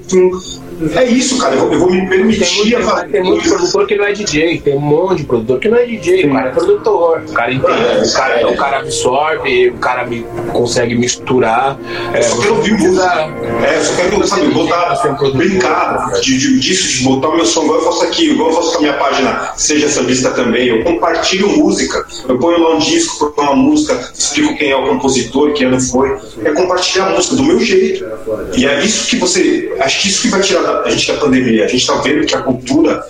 é 0.94 1.05
isso, 1.05 1.38
cara. 1.38 1.55
Eu 1.55 1.60
vou, 1.60 1.72
eu 1.72 1.78
vou 1.80 1.90
me 1.90 2.09
permitir 2.09 2.70
tem 2.70 2.78
muito, 2.78 3.10
Tem 3.10 3.22
muito 3.22 3.48
produtor 3.48 3.86
que 3.86 3.96
não 3.96 4.05
é 4.05 4.12
DJ, 4.12 4.60
tem 4.60 4.76
um 4.76 4.80
monte 4.80 5.18
de 5.18 5.24
produtor 5.24 5.59
que 5.59 5.68
não 5.68 5.78
é 5.78 5.86
DJ, 5.86 6.22
Sim. 6.22 6.30
o 6.30 6.32
cara 6.34 6.48
é 6.48 6.52
produtor. 6.52 7.22
O 7.28 7.32
cara 7.32 7.52
entende, 7.52 7.82
é, 7.82 8.02
o, 8.02 8.12
cara, 8.12 8.40
é. 8.40 8.46
o 8.46 8.56
cara 8.56 8.78
absorve, 8.78 9.68
o 9.70 9.78
cara 9.78 10.06
me, 10.06 10.24
consegue 10.52 10.94
misturar. 10.94 11.78
É, 12.12 12.22
só 12.22 12.40
quero 12.40 12.56
ouvir 12.56 12.72
música. 12.72 13.34
É, 13.66 13.80
só 13.80 13.94
quero, 13.96 14.26
sabe, 14.26 14.46
botar, 14.48 15.18
um 15.22 15.30
brincar 15.32 16.12
de, 16.20 16.38
de, 16.38 16.60
disso, 16.60 16.98
de 16.98 17.05
botar 17.05 17.28
o 17.28 17.36
meu 17.36 17.46
som, 17.46 17.64
igual 17.64 17.78
eu 17.78 17.84
faço 17.84 18.05
aqui, 18.05 18.30
igual 18.30 18.50
eu 18.50 18.56
faço 18.56 18.72
com 18.72 18.78
a 18.78 18.80
minha 18.80 18.94
página 18.94 19.52
Seja 19.56 19.88
Sambista 19.88 20.30
também. 20.30 20.68
Eu 20.68 20.84
compartilho 20.84 21.48
música, 21.48 22.06
eu 22.28 22.38
ponho 22.38 22.62
lá 22.62 22.76
um 22.76 22.78
disco, 22.78 23.30
ponho 23.32 23.50
uma 23.50 23.56
música, 23.56 24.10
explico 24.14 24.56
quem 24.56 24.70
é 24.70 24.76
o 24.76 24.86
compositor, 24.86 25.52
quem 25.52 25.70
não 25.70 25.80
foi. 25.80 26.16
É 26.44 26.50
compartilhar 26.52 27.06
a 27.06 27.10
música 27.10 27.36
do 27.36 27.42
meu 27.42 27.60
jeito. 27.60 28.05
E 28.56 28.66
é 28.66 28.84
isso 28.84 29.09
que 29.09 29.16
você. 29.16 29.76
Acho 29.80 30.02
que 30.02 30.09
isso 30.09 30.22
que 30.22 30.28
vai 30.28 30.40
tirar 30.40 30.68
a 30.85 30.90
gente 30.90 31.12
da 31.12 31.19
pandemia. 31.19 31.65
A 31.65 31.69
gente 31.69 31.81
está 31.81 31.95
vendo 31.97 32.27
que 32.27 32.35
a 32.35 32.43
cultura 32.43 33.05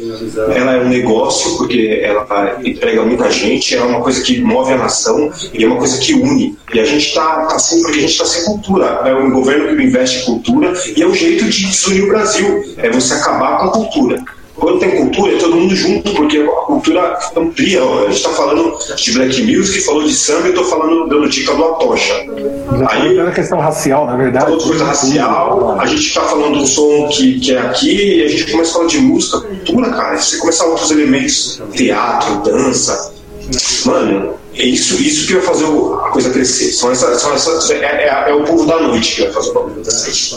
ela 0.54 0.74
é 0.74 0.80
um 0.80 0.88
negócio, 0.88 1.56
porque 1.56 2.00
ela 2.02 2.26
emprega 2.64 3.02
muita 3.04 3.30
gente, 3.30 3.74
é 3.74 3.82
uma 3.82 4.00
coisa 4.00 4.22
que 4.22 4.40
move 4.40 4.72
a 4.72 4.78
nação 4.78 5.30
e 5.52 5.64
é 5.64 5.66
uma 5.66 5.76
coisa 5.76 5.98
que 5.98 6.14
une. 6.14 6.56
E 6.72 6.80
a 6.80 6.84
gente 6.84 7.08
está 7.08 7.46
tá 7.46 7.56
assim 7.56 7.82
porque 7.82 7.98
a 7.98 8.00
gente 8.02 8.12
está 8.12 8.24
sem 8.24 8.44
cultura. 8.44 9.00
É 9.04 9.14
um 9.14 9.30
governo 9.30 9.76
que 9.76 9.82
investe 9.82 10.20
em 10.20 10.24
cultura 10.24 10.72
e 10.96 11.02
é 11.02 11.06
um 11.06 11.14
jeito 11.14 11.44
de 11.44 11.66
desunir 11.66 12.04
o 12.04 12.08
Brasil. 12.08 12.74
É 12.76 12.90
você 12.90 13.14
acabar 13.14 13.58
com 13.58 13.66
a 13.66 13.72
cultura. 13.72 14.22
Quando 14.58 14.80
tem 14.80 14.96
cultura, 14.96 15.34
é 15.34 15.38
todo 15.38 15.56
mundo 15.56 15.74
junto, 15.74 16.12
porque 16.14 16.38
a 16.38 16.64
cultura 16.66 17.18
amplia. 17.36 17.82
A 17.82 18.04
gente 18.06 18.16
está 18.16 18.30
falando 18.30 18.76
de 18.96 19.12
black 19.12 19.42
music, 19.42 19.84
falou 19.84 20.02
de 20.02 20.12
samba, 20.12 20.46
e 20.46 20.50
estou 20.50 20.64
falando 20.64 21.08
dando 21.08 21.28
dica 21.28 21.54
do 21.54 21.64
Atocha. 21.64 22.14
Aí 22.88 23.18
é 23.18 23.30
questão 23.30 23.60
racial, 23.60 24.06
na 24.06 24.16
verdade. 24.16 24.46
Falou 24.46 24.60
coisa 24.60 24.84
racial, 24.84 25.80
a 25.80 25.86
gente 25.86 26.06
está 26.06 26.22
falando 26.22 26.58
do 26.58 26.66
som 26.66 27.08
que, 27.08 27.38
que 27.38 27.54
é 27.54 27.60
aqui, 27.60 28.18
e 28.18 28.24
a 28.24 28.28
gente 28.28 28.50
começa 28.50 28.70
a 28.70 28.74
falar 28.74 28.86
de 28.86 28.98
música, 28.98 29.40
cultura, 29.40 29.90
cara. 29.90 30.16
Você 30.16 30.38
começa 30.38 30.64
a 30.64 30.66
outros 30.66 30.90
elementos, 30.90 31.62
teatro, 31.72 32.42
dança. 32.42 33.14
Mano, 33.86 34.34
é 34.54 34.64
isso, 34.64 35.00
isso 35.00 35.26
que 35.28 35.34
vai 35.34 35.42
fazer 35.42 35.64
a 35.66 36.10
coisa 36.10 36.30
crescer. 36.30 36.72
São 36.72 36.90
essa, 36.90 37.14
são 37.14 37.32
essa, 37.32 37.72
é, 37.74 38.08
é, 38.08 38.30
é, 38.30 38.34
o 38.34 38.42
povo 38.42 38.66
da 38.66 38.80
noite 38.80 39.14
que 39.14 39.22
vai 39.22 39.32
fazer 39.32 39.50
o 39.50 39.54
bagulho 39.54 39.82
crescer. 39.82 40.36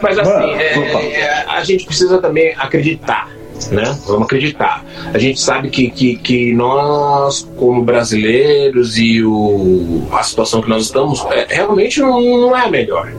Mas 0.00 0.18
assim, 0.18 0.52
é, 0.54 1.18
é, 1.20 1.44
a 1.48 1.64
gente 1.64 1.84
precisa 1.84 2.18
também 2.18 2.54
acreditar 2.56 3.28
né? 3.70 3.98
Vamos 4.06 4.24
acreditar. 4.24 4.84
A 5.12 5.18
gente 5.18 5.40
sabe 5.40 5.70
que, 5.70 5.90
que, 5.90 6.16
que 6.16 6.52
nós, 6.52 7.48
como 7.56 7.82
brasileiros, 7.82 8.96
e 8.98 9.22
o, 9.22 10.06
a 10.12 10.22
situação 10.22 10.62
que 10.62 10.68
nós 10.68 10.84
estamos, 10.84 11.24
é, 11.30 11.46
realmente 11.48 12.00
não, 12.00 12.20
não 12.20 12.56
é 12.56 12.62
a 12.62 12.70
melhor. 12.70 13.12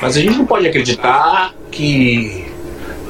Mas 0.00 0.16
a 0.16 0.20
gente 0.20 0.38
não 0.38 0.46
pode 0.46 0.66
acreditar 0.66 1.54
que 1.70 2.50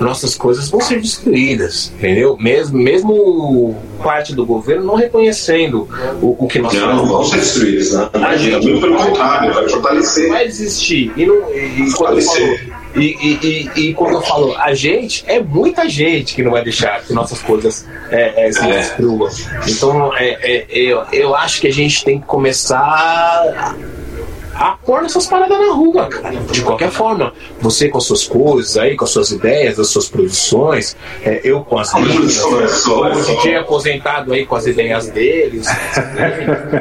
nossas 0.01 0.35
coisas 0.35 0.69
vão 0.71 0.81
ser 0.81 1.01
destruídas, 1.01 1.93
entendeu? 1.95 2.37
Mesmo, 2.39 2.79
mesmo 2.79 3.77
parte 4.03 4.35
do 4.35 4.47
governo 4.47 4.85
não 4.85 4.95
reconhecendo 4.95 5.89
o, 6.23 6.45
o 6.45 6.49
que 6.49 6.59
nós 6.59 6.73
Não, 6.73 6.97
não 6.97 7.07
vão 7.07 7.25
ser 7.25 7.37
destruídas, 7.37 7.93
né? 7.93 8.09
A 8.15 8.37
gente, 8.37 8.67
muito 8.67 8.81
pelo 8.81 8.97
contrário, 8.97 9.53
vai 9.53 9.69
fortalecer. 9.69 10.29
Vai 10.31 10.47
existir. 10.47 11.13
E, 11.17 11.27
não, 11.27 11.51
e, 11.55 11.87
e 11.87 11.91
fortalecer. 11.91 12.73
E, 12.95 13.01
e, 13.01 13.71
e, 13.77 13.95
quando 13.95 14.15
eu 14.15 14.23
falo 14.23 14.57
a 14.57 14.75
gente, 14.75 15.25
é 15.27 15.41
muita 15.41 15.89
gente 15.89 16.35
que 16.35 16.43
não 16.43 16.51
vai 16.51 16.65
deixar 16.65 17.03
que 17.03 17.13
nossas 17.13 17.41
coisas 17.41 17.87
é, 18.11 18.49
é, 18.49 18.53
se 18.53 18.69
é. 18.69 18.79
destruam. 18.79 19.31
Então, 19.69 20.17
é, 20.17 20.39
é, 20.43 20.67
eu, 20.71 21.05
eu 21.13 21.37
acho 21.37 21.61
que 21.61 21.69
a 21.69 21.73
gente 21.73 22.05
tem 22.05 22.19
que 22.19 22.27
começar 22.27 23.77
a 24.61 24.73
pôr 24.73 25.03
essas 25.05 25.27
paradas 25.27 25.59
na 25.59 25.73
rua, 25.73 26.07
cara. 26.07 26.37
De 26.37 26.61
qualquer 26.61 26.91
forma. 26.91 27.33
Você 27.63 27.89
com 27.89 27.97
as 27.97 28.05
suas 28.05 28.27
coisas 28.27 28.77
aí, 28.77 28.95
com 28.95 29.07
as 29.07 29.11
suas 29.11 29.31
ideias, 29.31 29.81
as 29.81 29.89
suas 29.89 30.07
produções, 30.07 30.95
é, 31.25 31.41
eu 31.43 31.63
com 31.63 31.79
as 31.79 31.95
minhas, 31.95 32.45
o 32.45 33.09
DJ 33.09 33.57
aposentado 33.57 34.35
aí 34.35 34.45
com 34.45 34.55
as 34.55 34.67
ideias 34.67 35.09
deles. 35.09 35.67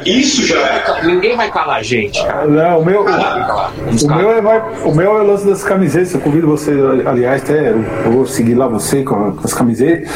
Isso 0.05 0.45
já 0.45 0.59
é. 0.59 1.05
Ninguém 1.05 1.37
vai 1.37 1.49
calar 1.49 1.77
a 1.77 1.81
gente, 1.81 2.21
cara. 2.21 2.45
Não, 2.45 2.81
o 2.81 2.85
meu, 2.85 3.05
o, 3.05 4.15
meu 4.15 4.31
é, 4.31 4.41
vai, 4.41 4.59
o 4.83 4.93
meu 4.93 5.17
é 5.17 5.21
o 5.21 5.25
lance 5.25 5.47
das 5.47 5.63
camisetas. 5.63 6.13
Eu 6.13 6.19
convido 6.19 6.47
você, 6.47 6.73
aliás, 7.05 7.41
até 7.43 7.69
eu 7.69 8.11
vou 8.11 8.27
seguir 8.27 8.55
lá 8.55 8.67
você 8.67 9.03
com, 9.03 9.39
as 9.41 9.53
camisetas 9.53 10.09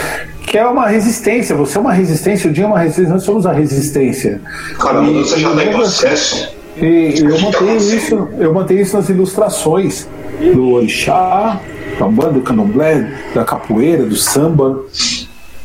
que 0.45 0.57
é 0.57 0.68
uma 0.68 0.88
resistência. 0.88 1.56
Você 1.56 1.77
é 1.77 1.81
uma 1.81 1.94
resistência, 1.94 2.49
o 2.49 2.53
dia 2.53 2.65
é 2.65 2.68
uma 2.68 2.80
resistência, 2.80 3.14
nós 3.14 3.23
somos 3.23 3.45
a 3.45 3.53
resistência. 3.53 4.41
Cara, 4.77 4.99
você 4.99 5.40
já 5.40 5.49
está 5.49 5.64
em 5.64 5.72
processo. 5.72 6.62
E 6.78 7.20
eu 7.20 7.40
mantenho 7.40 7.78
isso, 7.78 8.30
eu 8.40 8.54
mantenho 8.54 8.82
isso 8.82 8.98
nas 8.98 9.10
ilustrações 9.10 10.08
do 10.54 10.72
orixá, 10.72 11.60
da 12.00 12.08
banda, 12.08 12.34
do 12.34 12.41
candomblé, 12.41 13.12
da 13.34 13.45
capoeira, 13.45 14.04
do 14.04 14.16
samba, 14.16 14.84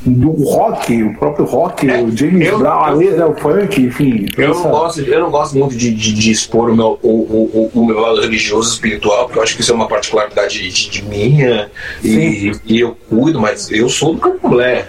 do 0.02 0.30
rock, 0.30 1.02
o 1.02 1.14
próprio 1.14 1.44
rock, 1.44 1.90
é, 1.90 2.00
o 2.00 2.16
James 2.16 2.46
eu, 2.46 2.58
Brown, 2.58 2.84
a 2.84 2.90
letra, 2.90 3.28
o 3.28 3.34
funk, 3.34 3.80
enfim. 3.80 4.26
Eu 4.36 4.52
essa... 4.52 4.62
não, 4.62 4.70
gosto, 4.70 5.00
eu 5.00 5.20
não 5.20 5.30
gosto 5.30 5.58
muito 5.58 5.76
de, 5.76 5.92
de, 5.92 6.14
de 6.14 6.30
expor 6.30 6.70
o 6.70 6.76
meu, 6.76 6.98
o, 7.02 7.08
o, 7.08 7.70
o, 7.74 7.86
meu 7.86 7.98
lado 7.98 8.20
religioso 8.20 8.72
espiritual, 8.72 9.24
porque 9.24 9.38
eu 9.38 9.42
acho 9.42 9.56
que 9.56 9.62
isso 9.62 9.72
é 9.72 9.74
uma 9.74 9.88
particularidade 9.88 10.70
de, 10.70 10.90
de 10.90 11.02
minha 11.02 11.70
e, 12.02 12.52
e, 12.64 12.80
eu 12.80 12.96
cuido, 13.08 13.40
mas 13.40 13.70
eu 13.70 13.88
sou 13.88 14.14
do 14.14 14.20
candomblé. 14.20 14.86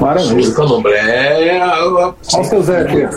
Maravilha. 0.00 0.48
O 0.48 0.54
candomblé. 0.54 1.60
Olha 1.60 2.14
o 2.40 2.44
seu 2.44 2.62
Zé 2.62 2.80
aqui. 2.82 3.08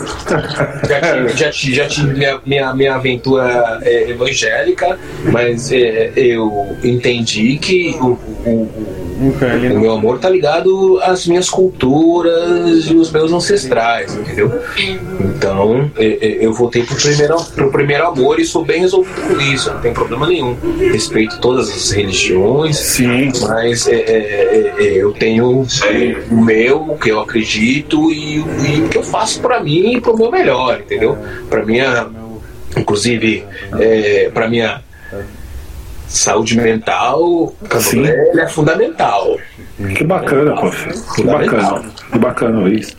Já 1.36 1.50
tive, 1.50 1.74
já 1.74 1.86
tive, 1.86 2.14
minha, 2.14 2.40
minha, 2.44 2.74
minha 2.74 2.94
aventura 2.94 3.78
é, 3.82 4.10
evangélica, 4.10 4.98
mas 5.30 5.70
é, 5.72 6.12
eu 6.16 6.76
entendi 6.82 7.56
que 7.58 7.96
o, 8.00 8.18
o 8.46 9.02
o 9.22 9.80
meu 9.80 9.92
amor 9.92 10.18
tá 10.18 10.28
ligado 10.28 10.98
às 11.02 11.26
minhas 11.26 11.48
culturas 11.48 12.86
e 12.86 12.94
os 12.94 13.10
meus 13.10 13.32
ancestrais, 13.32 14.14
entendeu? 14.14 14.60
Então 15.20 15.90
eu 15.96 16.52
voltei 16.52 16.82
pro 16.82 16.96
primeiro, 16.96 17.36
pro 17.54 17.70
primeiro 17.70 18.06
amor 18.06 18.40
e 18.40 18.44
sou 18.44 18.64
bem 18.64 18.80
resolvido 18.80 19.20
com 19.22 19.40
isso, 19.40 19.72
não 19.72 19.80
tem 19.80 19.92
problema 19.92 20.26
nenhum. 20.26 20.56
Respeito 20.92 21.38
todas 21.40 21.68
as 21.68 21.90
religiões, 21.90 22.76
Sim. 22.76 23.30
mas 23.42 23.86
é, 23.86 23.94
é, 23.94 24.74
é, 24.78 24.82
eu 24.96 25.12
tenho 25.12 25.66
o 26.30 26.36
meu, 26.42 26.71
o 26.72 26.96
que 26.96 27.10
eu 27.10 27.20
acredito 27.20 28.10
e, 28.10 28.36
e 28.36 28.82
o 28.82 28.88
que 28.88 28.98
eu 28.98 29.02
faço 29.02 29.40
para 29.40 29.60
mim 29.62 29.96
e 29.96 30.00
pro 30.00 30.16
meu 30.16 30.30
melhor, 30.30 30.80
entendeu? 30.80 31.16
Para 31.48 31.64
minha, 31.64 32.08
inclusive, 32.76 33.44
é, 33.78 34.30
para 34.32 34.48
minha 34.48 34.82
saúde 36.08 36.56
mental, 36.56 37.54
Sim. 37.80 38.04
é 38.06 38.46
fundamental. 38.46 39.38
Que 39.96 40.04
bacana, 40.04 40.54
poxa. 40.54 40.90
Que 41.14 41.22
bacana. 41.22 41.82
Que 42.12 42.18
bacana 42.18 42.68
isso. 42.68 42.96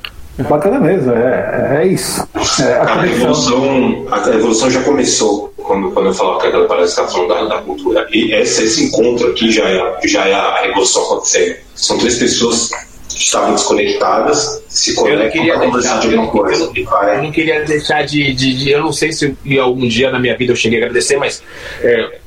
Bacana 0.50 0.80
mesmo, 0.80 1.12
é, 1.12 1.84
é 1.84 1.88
isso. 1.88 2.28
É, 2.60 2.74
a, 2.74 3.02
a, 3.02 3.08
evolução, 3.08 4.08
a 4.10 4.30
evolução 4.30 4.72
já 4.72 4.82
começou 4.82 5.54
quando, 5.58 5.92
quando 5.92 6.08
eu 6.08 6.14
falava 6.14 6.40
que 6.42 6.48
aquela 6.48 6.68
parece 6.68 6.96
que 6.96 7.02
está 7.02 7.14
falando 7.14 7.30
da, 7.50 7.56
da, 7.56 7.62
cultura. 7.62 8.08
E 8.12 8.34
esse, 8.34 8.64
esse 8.64 8.86
encontro 8.86 9.30
aqui 9.30 9.52
já 9.52 9.64
é, 9.70 10.00
já 10.06 10.28
é 10.28 10.34
a 10.34 10.62
revolução 10.62 11.04
acontecendo. 11.04 11.58
São 11.76 12.00
três 12.00 12.18
pessoas 12.18 12.72
estavam 13.10 13.54
desconectadas, 13.54 14.64
se 14.68 14.94
conectam 14.96 15.46
para 15.46 15.60
conversar 15.60 16.00
de 16.00 16.08
alguma 16.08 16.32
coisa. 16.32 16.72
Eu, 16.76 17.08
eu, 17.08 17.24
não 17.24 17.32
queria 17.32 17.64
deixar 17.64 18.06
de, 18.06 18.34
de, 18.34 18.54
de, 18.58 18.72
Eu 18.72 18.82
não 18.82 18.94
sei 18.94 19.12
se 19.12 19.36
algum 19.60 19.88
dia 19.88 20.12
na 20.12 20.20
minha 20.20 20.36
vida 20.38 20.52
eu 20.52 20.56
cheguei 20.56 20.82
a 20.82 20.86
agradecer, 20.86 21.18
mas. 21.18 21.44
É, 21.82 22.20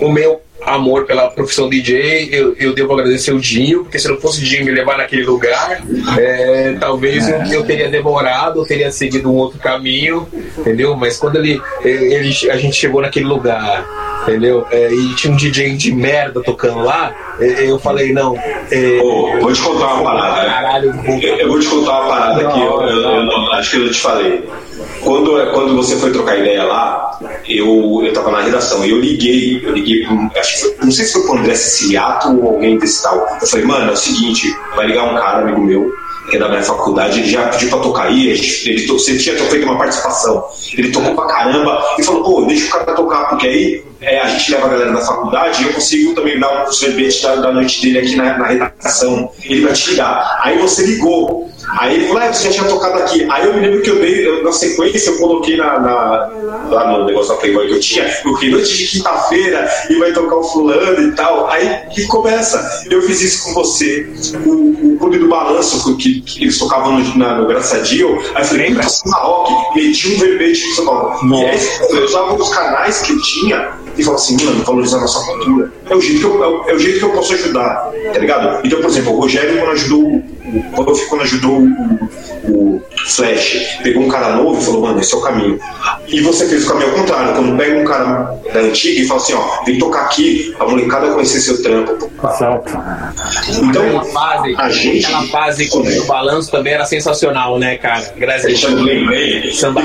o 0.00 0.10
meu 0.10 0.40
amor 0.62 1.04
pela 1.04 1.30
profissão 1.30 1.68
DJ, 1.68 2.28
eu, 2.32 2.56
eu 2.58 2.74
devo 2.74 2.92
agradecer 2.92 3.32
o 3.32 3.38
Dinho, 3.38 3.82
porque 3.82 3.98
se 3.98 4.08
não 4.08 4.16
fosse 4.18 4.40
o 4.40 4.44
Dinho 4.44 4.64
me 4.64 4.72
levar 4.72 4.98
naquele 4.98 5.24
lugar, 5.24 5.82
é, 6.18 6.76
talvez 6.80 7.28
eu, 7.28 7.38
eu, 7.52 7.64
teria 7.64 7.88
demorado, 7.88 8.60
eu 8.60 8.66
teria 8.66 8.90
seguido 8.90 9.30
um 9.30 9.34
outro 9.34 9.58
caminho, 9.58 10.26
entendeu? 10.58 10.96
Mas 10.96 11.18
quando 11.18 11.36
ele, 11.36 11.60
ele 11.82 12.50
a 12.50 12.56
gente 12.56 12.76
chegou 12.76 13.00
naquele 13.00 13.26
lugar, 13.26 13.86
entendeu? 14.22 14.66
É, 14.70 14.92
e 14.92 15.14
tinha 15.14 15.32
um 15.32 15.36
DJ 15.36 15.76
de 15.76 15.92
merda 15.92 16.42
tocando 16.42 16.80
lá, 16.80 17.14
é, 17.38 17.70
eu 17.70 17.78
falei, 17.78 18.12
não. 18.12 18.36
É, 18.70 18.98
oh, 19.02 19.38
vou 19.40 19.52
te 19.52 19.60
contar 19.60 19.94
uma 19.94 20.04
parada. 20.04 20.50
Caralho, 20.50 20.92
vou... 20.92 21.18
Eu, 21.20 21.48
vou 21.48 21.60
te 21.60 21.66
contar 21.68 22.00
uma 22.00 22.08
parada 22.08 22.48
que 22.48 22.60
eu, 22.60 22.82
eu, 22.82 23.52
acho 23.52 23.70
que 23.70 23.76
eu 23.76 23.90
te 23.90 24.00
falei. 24.00 24.48
Quando, 25.00 25.30
quando 25.52 25.76
você 25.76 25.96
foi 25.96 26.10
trocar 26.10 26.38
ideia 26.38 26.64
lá, 26.64 27.18
eu, 27.48 28.02
eu 28.04 28.12
tava 28.12 28.30
na 28.30 28.40
redação 28.42 28.84
e 28.84 28.90
eu 28.90 28.98
liguei, 28.98 29.62
eu 29.64 29.72
liguei, 29.72 30.06
acho 30.36 30.45
que 30.54 30.60
foi, 30.60 30.76
não 30.82 30.92
sei 30.92 31.04
se 31.04 31.12
foi 31.12 31.22
pro 31.22 31.38
André 31.38 31.54
Siciliato 31.54 32.28
ou 32.40 32.54
alguém 32.54 32.78
desse 32.78 33.02
tal. 33.02 33.38
Eu 33.40 33.46
falei, 33.46 33.64
mano, 33.64 33.90
é 33.90 33.92
o 33.94 33.96
seguinte, 33.96 34.54
vai 34.74 34.86
ligar 34.86 35.04
um 35.04 35.16
cara, 35.16 35.42
amigo 35.42 35.60
meu, 35.60 35.92
que 36.30 36.36
é 36.36 36.38
da 36.38 36.48
minha 36.48 36.62
faculdade, 36.62 37.20
ele 37.20 37.28
já 37.28 37.48
pediu 37.48 37.68
pra 37.68 37.78
tocar 37.78 38.06
aí, 38.06 38.28
ele, 38.28 38.86
você 38.86 39.16
tinha 39.16 39.36
feito 39.36 39.64
uma 39.64 39.78
participação. 39.78 40.44
Ele 40.76 40.90
tocou 40.90 41.14
pra 41.14 41.26
caramba 41.26 41.82
e 41.98 42.02
falou, 42.02 42.24
pô, 42.24 42.42
deixa 42.42 42.66
o 42.66 42.70
cara 42.70 42.94
tocar, 42.94 43.28
porque 43.28 43.46
aí 43.46 43.84
é, 44.00 44.20
a 44.20 44.26
gente 44.28 44.50
leva 44.50 44.66
a 44.66 44.70
galera 44.70 44.92
da 44.92 45.00
faculdade 45.00 45.62
e 45.62 45.66
eu 45.66 45.72
consigo 45.72 46.14
também 46.14 46.38
dar 46.38 46.66
um 46.66 46.70
verbete 46.70 47.22
da, 47.22 47.36
da 47.36 47.52
noite 47.52 47.80
dele 47.80 47.98
aqui 47.98 48.16
na, 48.16 48.38
na 48.38 48.46
redação. 48.46 49.30
Ele 49.44 49.62
vai 49.62 49.72
te 49.72 49.90
ligar. 49.90 50.40
Aí 50.42 50.58
você 50.58 50.84
ligou. 50.84 51.50
Aí 51.68 51.94
ele 51.94 52.06
falou, 52.08 52.22
ah, 52.22 52.32
você 52.32 52.44
já 52.44 52.52
tinha 52.52 52.68
tocado 52.68 52.98
aqui. 52.98 53.26
Aí 53.30 53.46
eu 53.46 53.54
me 53.54 53.60
lembro 53.60 53.82
que 53.82 53.90
eu 53.90 54.00
dei, 54.00 54.26
eu, 54.26 54.44
na 54.44 54.52
sequência, 54.52 55.10
eu 55.10 55.18
coloquei 55.18 55.56
na, 55.56 55.78
na, 55.80 56.30
lá 56.68 56.92
no 56.92 57.04
negócio 57.04 57.34
da 57.34 57.40
Playboy 57.40 57.66
que 57.66 57.74
eu 57.74 57.80
tinha, 57.80 58.04
fiquei 58.08 58.50
noite 58.50 58.76
de 58.76 58.86
quinta-feira 58.86 59.68
e 59.90 59.94
vai 59.96 60.12
tocar 60.12 60.36
o 60.36 60.42
fulano 60.42 61.02
e 61.02 61.12
tal. 61.12 61.48
Aí 61.48 61.68
que 61.92 62.06
começa. 62.06 62.84
Eu 62.90 63.02
fiz 63.02 63.20
isso 63.20 63.44
com 63.44 63.54
você. 63.54 64.06
O, 64.44 64.94
o 64.94 64.96
Clube 64.98 65.18
do 65.18 65.28
Balanço, 65.28 65.96
que, 65.96 66.20
que 66.20 66.44
eles 66.44 66.58
tocavam 66.58 66.98
no, 66.98 67.18
na, 67.18 67.38
no 67.38 67.46
Graçadio, 67.46 68.18
aí 68.34 68.42
eu 68.42 68.46
falei, 68.46 68.74
puta, 68.74 69.16
rock, 69.18 69.76
meti 69.76 70.14
um 70.14 70.18
verbete 70.18 70.68
no 70.68 70.74
São 70.74 70.84
Paulo. 70.86 71.34
E 71.36 71.44
aí 71.44 71.60
eu 71.90 72.04
usava 72.04 72.34
os 72.34 72.48
canais 72.48 73.00
que 73.02 73.12
eu 73.12 73.22
tinha 73.22 73.85
e 73.96 74.02
falava 74.02 74.22
assim, 74.22 74.44
mano, 74.44 74.64
valorizar 74.64 74.98
a 74.98 75.00
nossa 75.00 75.24
cultura. 75.24 75.72
É 75.88 75.94
o 75.94 76.00
jeito 76.00 76.20
que 76.20 76.26
eu, 76.26 76.64
é 76.68 76.74
o 76.74 76.78
jeito 76.78 76.98
que 76.98 77.04
eu 77.04 77.10
posso 77.10 77.34
ajudar, 77.34 77.90
tá 78.12 78.18
ligado? 78.18 78.66
Então, 78.66 78.80
por 78.80 78.88
exemplo, 78.88 79.12
o 79.12 79.20
Rogério, 79.20 79.58
quando 79.58 79.72
ajudou 79.72 80.02
o 80.06 80.84
Buff, 80.84 81.06
quando 81.06 81.22
ajudou 81.22 81.60
o, 81.60 82.08
o 82.48 82.82
Flash, 83.06 83.78
pegou 83.82 84.02
um 84.02 84.08
cara 84.08 84.36
novo 84.36 84.60
e 84.60 84.64
falou, 84.64 84.82
mano, 84.82 85.00
esse 85.00 85.14
é 85.14 85.16
o 85.16 85.20
caminho. 85.20 85.58
E 86.08 86.20
você 86.20 86.46
fez 86.46 86.64
o 86.64 86.68
caminho 86.68 86.90
ao 86.90 86.96
contrário, 86.98 87.34
quando 87.34 87.56
pega 87.56 87.80
um 87.80 87.84
cara 87.84 88.38
da 88.52 88.60
antiga 88.60 89.00
e 89.00 89.06
fala 89.06 89.20
assim, 89.20 89.34
ó, 89.34 89.64
vem 89.64 89.78
tocar 89.78 90.02
aqui, 90.02 90.54
a 90.58 90.64
molecada 90.64 91.12
conhecer 91.12 91.40
seu 91.40 91.62
trampo. 91.62 92.10
Exato. 92.22 92.72
Então, 93.62 94.04
fase, 94.12 94.54
a 94.56 94.70
gente. 94.70 95.06
Aquela 95.06 95.26
fase 95.28 95.68
com 95.68 95.78
o 95.78 96.06
balanço 96.06 96.50
também 96.50 96.74
era 96.74 96.84
sensacional, 96.84 97.58
né, 97.58 97.76
cara? 97.76 98.12
Graças 98.16 98.64
a 98.64 98.68
Deus. 98.68 99.58
Samba 99.58 99.82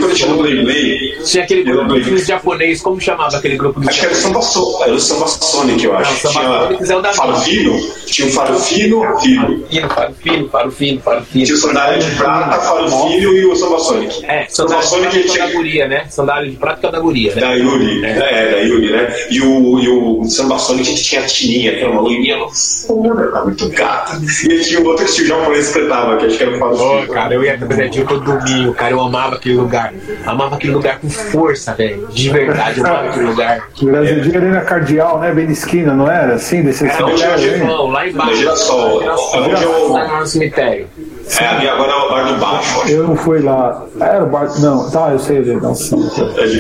Tinha 1.26 1.44
aquele 1.44 1.64
grupo 1.64 2.00
de 2.00 2.18
japonês, 2.20 2.82
como 2.82 3.00
chamava 3.00 3.38
aquele 3.38 3.58
grupo 3.58 3.80
do 3.80 3.92
que 4.02 4.06
era 4.07 4.15
o 4.15 4.18
Samba, 4.18 4.41
so, 4.41 4.84
era 4.84 4.94
o 4.94 4.99
Samba 4.99 5.28
Sonic, 5.28 5.84
eu 5.84 5.95
acho. 5.95 6.11
Não, 6.11 6.34
Samba 6.34 6.68
Sonic 6.68 6.91
é 6.91 6.95
o 6.95 7.02
da 7.02 7.14
Faro 7.14 7.36
Fino, 7.38 7.80
tinha 8.07 8.28
o 8.28 8.32
Faro 8.32 8.60
Fino, 8.60 9.19
Fino. 9.19 9.90
Faro 9.90 10.14
Fino, 10.14 10.49
Faro 10.49 10.72
Fino, 10.72 11.02
Faro 11.02 11.23
Fino. 11.23 11.45
Tinha 11.45 11.56
o 11.56 11.60
Sandália 11.60 11.99
de 11.99 12.11
Prata, 12.15 12.60
Faro 12.60 12.90
Fino 12.90 13.34
e 13.34 13.45
o 13.45 13.56
Samba 13.56 13.80
Sonic. 13.80 14.26
É, 14.26 14.48
Samba 14.49 14.82
Sonic 14.82 15.23
tinha. 15.23 15.41
Da 15.41 15.53
guria, 15.53 15.88
né? 15.88 16.06
Sandália 16.10 16.49
de 16.49 16.57
Prata 16.57 16.80
que 16.80 16.86
é 16.88 16.91
da 16.91 16.99
guria, 16.99 17.36
né? 17.36 17.41
Da 17.41 17.53
Yuri, 17.53 18.06
é, 18.06 18.10
é 18.10 18.52
da 18.52 18.57
Yuri, 18.57 18.91
né? 18.91 19.15
E 19.30 19.41
o, 19.41 19.80
e 19.80 19.90
o 19.90 20.23
Samba 20.26 20.57
Sonic 20.57 20.95
tinha 20.95 21.22
a 21.22 21.26
Tininha, 21.26 21.73
que 21.73 21.80
era 21.82 21.91
uma 21.91 22.02
loirinha 22.02 22.38
foda, 22.88 23.44
muito 23.44 23.69
gata. 23.69 24.19
E 24.49 24.60
tinha 24.61 24.80
um 24.80 24.86
outro 24.88 25.06
que 25.06 25.22
o 25.22 25.26
japonês 25.28 25.72
cantava, 25.72 26.18
que 26.18 26.26
acho 26.26 26.38
que 26.38 26.44
era 26.44 26.56
o 26.56 26.60
Faro 26.60 26.78
Fino. 26.78 27.14
Cara, 27.14 27.34
eu 27.36 27.44
ia 27.44 27.57
trabalhar 27.57 27.88
dia 27.88 28.06
todo 28.06 28.23
domingo, 28.23 28.73
cara, 28.73 28.91
eu 28.91 28.99
amava 28.99 29.36
aquele 29.36 29.56
lugar. 29.56 29.94
Amava 30.26 30.56
aquele 30.56 30.73
lugar 30.73 30.99
com 30.99 31.10
força, 31.10 31.73
velho. 31.76 32.07
De 32.07 32.30
verdade, 32.30 32.80
eu 32.80 32.86
amava 32.86 33.10
aquele 33.10 33.26
lugar. 33.26 33.69
Brasil 33.91 34.31
era 34.34 34.49
na 34.49 34.61
Cardeal, 34.61 35.19
né? 35.19 35.34
Bem 35.34 35.45
na 35.45 35.51
esquina, 35.51 35.93
não 35.93 36.09
era? 36.09 36.35
Assim, 36.35 36.63
desse 36.63 36.85
era, 36.88 37.57
não, 37.59 37.88
lá 37.88 38.07
embaixo. 38.07 38.35
Girassol. 38.35 39.01
Girassol. 39.01 39.91
Lá 39.93 40.19
no 40.19 40.27
cemitério. 40.27 40.88
É, 41.40 41.45
ali 41.48 41.70
agora 41.70 41.91
é 41.91 41.95
o 41.95 42.10
bar 42.10 42.34
do 42.34 42.40
baixo. 42.40 42.90
Eu 42.90 43.08
não 43.08 43.16
fui 43.16 43.41
lá. 43.41 43.86
Era 43.99 44.24
o 44.24 44.28
bar. 44.28 44.49
Não, 44.60 44.90
tá, 44.90 45.12
eu 45.12 45.20
sei, 45.20 45.41
nossa. 45.41 45.95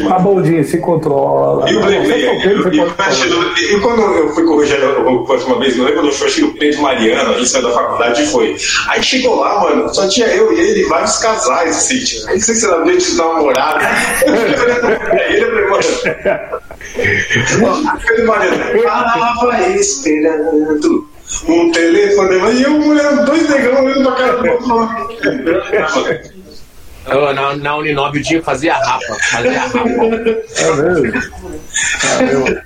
A 0.09 0.19
Boldinha 0.19 0.63
se 0.63 0.77
controla. 0.77 1.69
E 1.69 1.75
o 1.75 1.81
Blay 1.81 2.01
E 2.01 3.79
quando 3.81 4.01
eu 4.01 4.29
fui 4.33 4.43
com 4.45 4.51
o 4.51 4.55
Rogério 4.55 5.01
uma 5.47 5.59
vez, 5.59 5.75
não 5.75 5.85
lembro 5.85 6.03
do 6.03 6.11
show, 6.11 6.27
achei 6.27 6.43
o 6.43 6.53
Pedro 6.53 6.81
Mariano, 6.81 7.31
a 7.31 7.37
gente 7.37 7.49
saiu 7.49 7.63
da 7.63 7.71
faculdade 7.71 8.23
e 8.23 8.27
foi. 8.27 8.55
Aí 8.87 9.03
chegou 9.03 9.39
lá, 9.39 9.61
mano, 9.61 9.93
só 9.93 10.07
tinha 10.07 10.27
eu 10.27 10.53
e 10.53 10.59
ele, 10.59 10.85
vários 10.85 11.17
casais, 11.17 11.77
assim, 11.77 11.99
tipo, 11.99 12.27
não 12.27 12.39
sei 12.39 12.55
se 12.55 12.65
era 12.65 12.85
meio 12.85 12.97
de 12.97 13.15
namorado. 13.15 13.85
ele 15.29 15.43
é 15.43 15.69
mano. 15.69 15.81
Pedro 18.05 18.27
Mariano, 18.27 18.83
falava 18.83 19.69
esperando 19.69 21.10
um 21.47 21.71
telefone, 21.71 22.35
e 22.53 22.63
eu, 22.63 22.71
mulher, 22.71 23.25
dois 23.25 23.49
negão 23.49 23.83
olhando 23.83 24.03
pra 24.03 24.15
cara 24.15 24.37
do 24.37 24.47
eu, 27.07 27.33
na, 27.33 27.55
na 27.55 27.77
Uninob 27.77 28.19
o 28.19 28.21
dia 28.21 28.43
fazia 28.43 28.75
rapa. 28.75 29.17
Fazia 29.31 29.59
rapa. 29.59 29.79
É 29.79 30.73
mesmo? 32.21 32.61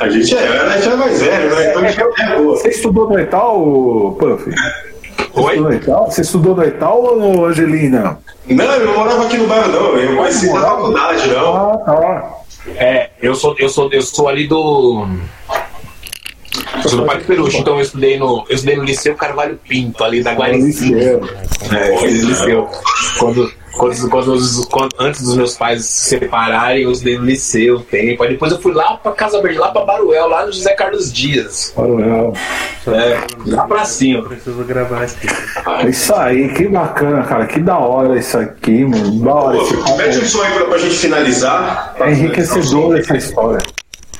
A 0.00 0.08
gente 0.08 0.36
é, 0.36 0.48
a 0.48 0.76
gente 0.76 0.88
é 0.88 0.96
mais 0.96 1.22
velho, 1.22 1.54
né? 1.54 1.70
Então 1.70 1.82
a 1.82 1.88
gente 1.88 2.00
é 2.00 2.36
boa. 2.36 2.56
Você 2.56 2.68
estudou 2.68 3.08
no 3.08 3.18
Etal, 3.18 4.16
Puff? 4.18 4.50
Oi? 5.34 5.52
Estudou 5.54 5.72
Etal? 5.72 6.10
Você 6.10 6.20
estudou 6.22 6.56
no 6.56 6.64
Etal 6.64 7.02
ou 7.02 7.16
no 7.18 7.44
Angelina? 7.44 8.18
Não, 8.46 8.64
eu 8.64 8.86
não 8.86 8.94
morava 8.94 9.26
aqui 9.26 9.36
no 9.36 9.46
bairro, 9.46 9.68
não. 9.72 9.96
Eu 9.96 10.16
conheci 10.16 10.52
na 10.52 10.60
faculdade, 10.60 11.28
não. 11.28 11.56
Ah, 11.56 11.78
tá. 11.78 12.30
É, 12.76 13.10
eu 13.22 13.34
sou, 13.34 13.54
eu 13.58 13.68
sou, 13.68 13.92
eu 13.92 14.02
sou 14.02 14.28
ali 14.28 14.46
do. 14.46 15.06
Eu 16.84 16.90
sou 16.90 17.00
do 17.00 17.06
Parque 17.06 17.24
Peruche, 17.24 17.58
então 17.58 17.76
eu 17.76 17.82
estudei 17.82 18.18
no, 18.18 18.44
eu 18.48 18.54
estudei 18.54 18.76
no 18.76 18.84
Liceu 18.84 19.14
Carvalho 19.14 19.58
Pinto, 19.68 20.02
ali 20.02 20.22
da 20.22 20.32
Guarici. 20.32 20.94
É, 20.94 22.06
liceu. 22.06 22.68
Quando, 23.18 23.52
quando, 23.72 24.10
quando, 24.10 24.66
quando, 24.68 24.90
antes 24.98 25.22
dos 25.22 25.36
meus 25.36 25.56
pais 25.56 25.84
se 25.84 26.18
separarem, 26.18 26.82
eu 26.82 26.90
estudei 26.90 27.18
no 27.18 27.24
liceu 27.24 27.80
tempo. 27.80 28.22
Aí 28.22 28.30
depois 28.30 28.52
eu 28.52 28.60
fui 28.60 28.72
lá 28.72 28.96
pra 28.96 29.12
Casa 29.12 29.40
Verde, 29.40 29.58
lá 29.58 29.70
pra 29.70 29.84
Baruel, 29.84 30.28
lá 30.28 30.46
no 30.46 30.52
José 30.52 30.74
Carlos 30.74 31.12
Dias. 31.12 31.72
Baruel. 31.76 32.32
É, 32.86 33.20
lá 33.46 33.66
pra 33.66 33.84
cima. 33.84 34.22
Preciso 34.28 34.64
gravar 34.64 35.02
aqui. 35.02 35.28
É 35.84 35.88
isso 35.88 36.14
aí, 36.14 36.52
que 36.54 36.68
bacana, 36.68 37.22
cara. 37.22 37.46
Que 37.46 37.60
da 37.60 37.78
hora 37.78 38.18
isso 38.18 38.38
aqui, 38.38 38.84
mano. 38.84 39.20
Da 39.20 39.34
hora. 39.34 39.58
Pô, 39.58 39.96
mete 39.96 40.18
um 40.18 40.26
som 40.26 40.42
aí 40.42 40.52
pra, 40.52 40.64
pra 40.66 40.78
gente 40.78 40.96
finalizar. 40.96 41.94
É 42.00 42.10
enriquecedor 42.10 42.98
essa 42.98 43.16
história. 43.16 43.60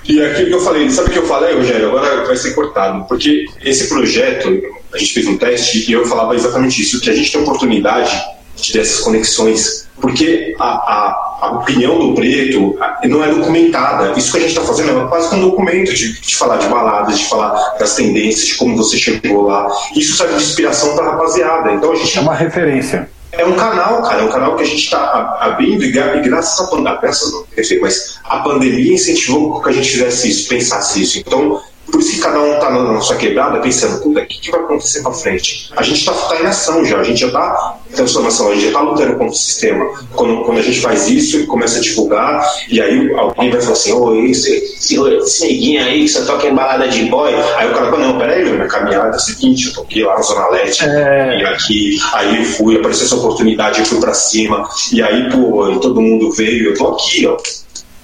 E 0.05 0.23
aquilo 0.23 0.49
que 0.49 0.55
eu 0.55 0.61
falei, 0.61 0.91
sabe 0.91 1.11
o 1.11 1.13
que 1.13 1.19
eu 1.19 1.27
falei, 1.27 1.55
Rogério? 1.55 1.89
Agora 1.89 2.25
vai 2.25 2.37
ser 2.37 2.55
cortado, 2.55 3.05
porque 3.05 3.47
esse 3.65 3.89
projeto, 3.89 4.49
a 4.93 4.99
gente 4.99 5.13
fez 5.13 5.27
um 5.27 5.37
teste 5.37 5.89
e 5.89 5.93
eu 5.93 6.07
falava 6.07 6.35
exatamente 6.35 6.83
isso, 6.83 7.01
que 7.01 7.11
a 7.11 7.15
gente 7.15 7.31
tem 7.31 7.43
oportunidade 7.43 8.11
de 8.57 8.73
ter 8.73 8.81
essas 8.81 9.01
conexões, 9.01 9.89
porque 10.01 10.55
a, 10.59 10.65
a, 10.65 11.39
a 11.43 11.53
opinião 11.53 11.99
do 11.99 12.15
preto 12.15 12.77
não 13.05 13.25
é 13.25 13.29
documentada. 13.33 14.19
Isso 14.19 14.33
que 14.33 14.39
a 14.39 14.41
gente 14.41 14.51
está 14.51 14.63
fazendo 14.63 14.99
é 14.99 15.09
quase 15.09 15.35
um 15.35 15.41
documento 15.41 15.93
de, 15.95 16.21
de 16.21 16.37
falar 16.37 16.57
de 16.57 16.67
baladas, 16.67 17.19
de 17.19 17.27
falar 17.27 17.77
das 17.79 17.95
tendências, 17.95 18.47
de 18.47 18.55
como 18.55 18.77
você 18.77 18.97
chegou 18.99 19.43
lá. 19.43 19.67
Isso 19.95 20.17
serve 20.17 20.37
de 20.37 20.43
inspiração 20.43 20.95
para 20.95 21.07
a 21.07 21.11
rapaziada. 21.13 21.73
Então 21.73 21.93
a 21.93 21.97
gente 21.97 22.19
é 22.19 22.21
uma 22.21 22.35
referência. 22.35 23.09
É 23.33 23.45
um 23.45 23.55
canal, 23.55 24.03
cara, 24.03 24.23
é 24.23 24.25
um 24.25 24.31
canal 24.31 24.57
que 24.57 24.63
a 24.63 24.67
gente 24.67 24.85
está 24.85 25.39
abrindo 25.41 25.85
e, 25.85 25.91
graças 25.91 26.61
à 26.61 26.67
pandemia, 26.67 27.81
mas 27.81 28.19
a 28.25 28.39
pandemia 28.39 28.95
incentivou 28.95 29.63
que 29.63 29.69
a 29.69 29.73
gente 29.73 29.89
fizesse 29.89 30.31
isso, 30.31 30.49
pensasse 30.49 31.03
isso. 31.03 31.19
Então, 31.19 31.61
por 31.91 32.01
isso 32.01 32.13
que 32.13 32.21
cada 32.21 32.41
um 32.41 32.55
está 32.55 32.71
na 32.71 33.01
sua 33.01 33.17
quebrada 33.17 33.61
pensando, 33.61 34.03
puta, 34.03 34.21
o 34.21 34.27
que, 34.27 34.41
que 34.41 34.51
vai 34.51 34.61
acontecer 34.61 35.03
para 35.03 35.13
frente? 35.13 35.71
A 35.77 35.83
gente 35.83 35.99
está 35.99 36.13
tá 36.13 36.41
em 36.41 36.47
ação 36.47 36.85
já, 36.85 36.99
a 36.99 37.03
gente 37.03 37.21
já 37.21 37.27
está 37.27 37.79
em 37.91 37.95
transformação, 37.95 38.49
a 38.49 38.53
gente 38.53 38.63
já 38.63 38.69
está 38.69 38.81
lutando 38.81 39.13
contra 39.13 39.27
o 39.27 39.35
sistema. 39.35 39.85
Quando, 40.15 40.45
quando 40.45 40.59
a 40.59 40.63
gente 40.63 40.81
faz 40.81 41.09
isso 41.09 41.41
e 41.41 41.47
começa 41.47 41.79
a 41.79 41.83
divulgar, 41.83 42.45
e 42.69 42.81
aí 42.81 43.13
alguém 43.15 43.51
vai 43.51 43.61
falar 43.61 43.73
assim, 43.73 43.93
ô, 43.93 44.15
esse, 44.25 44.51
esse, 44.51 45.01
esse 45.01 45.47
neguinho 45.47 45.85
aí 45.85 46.03
que 46.03 46.09
você 46.09 46.25
toca 46.25 46.47
em 46.47 46.55
balada 46.55 46.89
de 46.89 47.05
boy, 47.05 47.35
aí 47.35 47.71
o 47.71 47.75
cara 47.75 47.91
fala, 47.91 48.07
não, 48.07 48.19
peraí, 48.19 48.45
minha 48.45 48.67
caminhada 48.67 49.09
é 49.09 49.17
a 49.17 49.19
seguinte, 49.19 49.69
eu 49.69 49.75
toquei 49.75 50.05
lá 50.05 50.15
na 50.15 50.23
Zona 50.23 50.49
Leste, 50.49 50.85
é... 50.85 51.41
e 51.41 51.45
aqui, 51.45 51.99
aí 52.13 52.39
eu 52.39 52.45
fui, 52.45 52.77
apareceu 52.77 53.07
essa 53.07 53.17
oportunidade, 53.17 53.81
eu 53.81 53.87
fui 53.87 54.01
para 54.01 54.15
cima, 54.15 54.69
e 54.93 55.03
aí, 55.03 55.31
pô, 55.31 55.79
todo 55.81 56.01
mundo 56.01 56.31
veio, 56.31 56.71
eu 56.71 56.75
tô 56.75 56.89
aqui, 56.89 57.27
ó. 57.27 57.37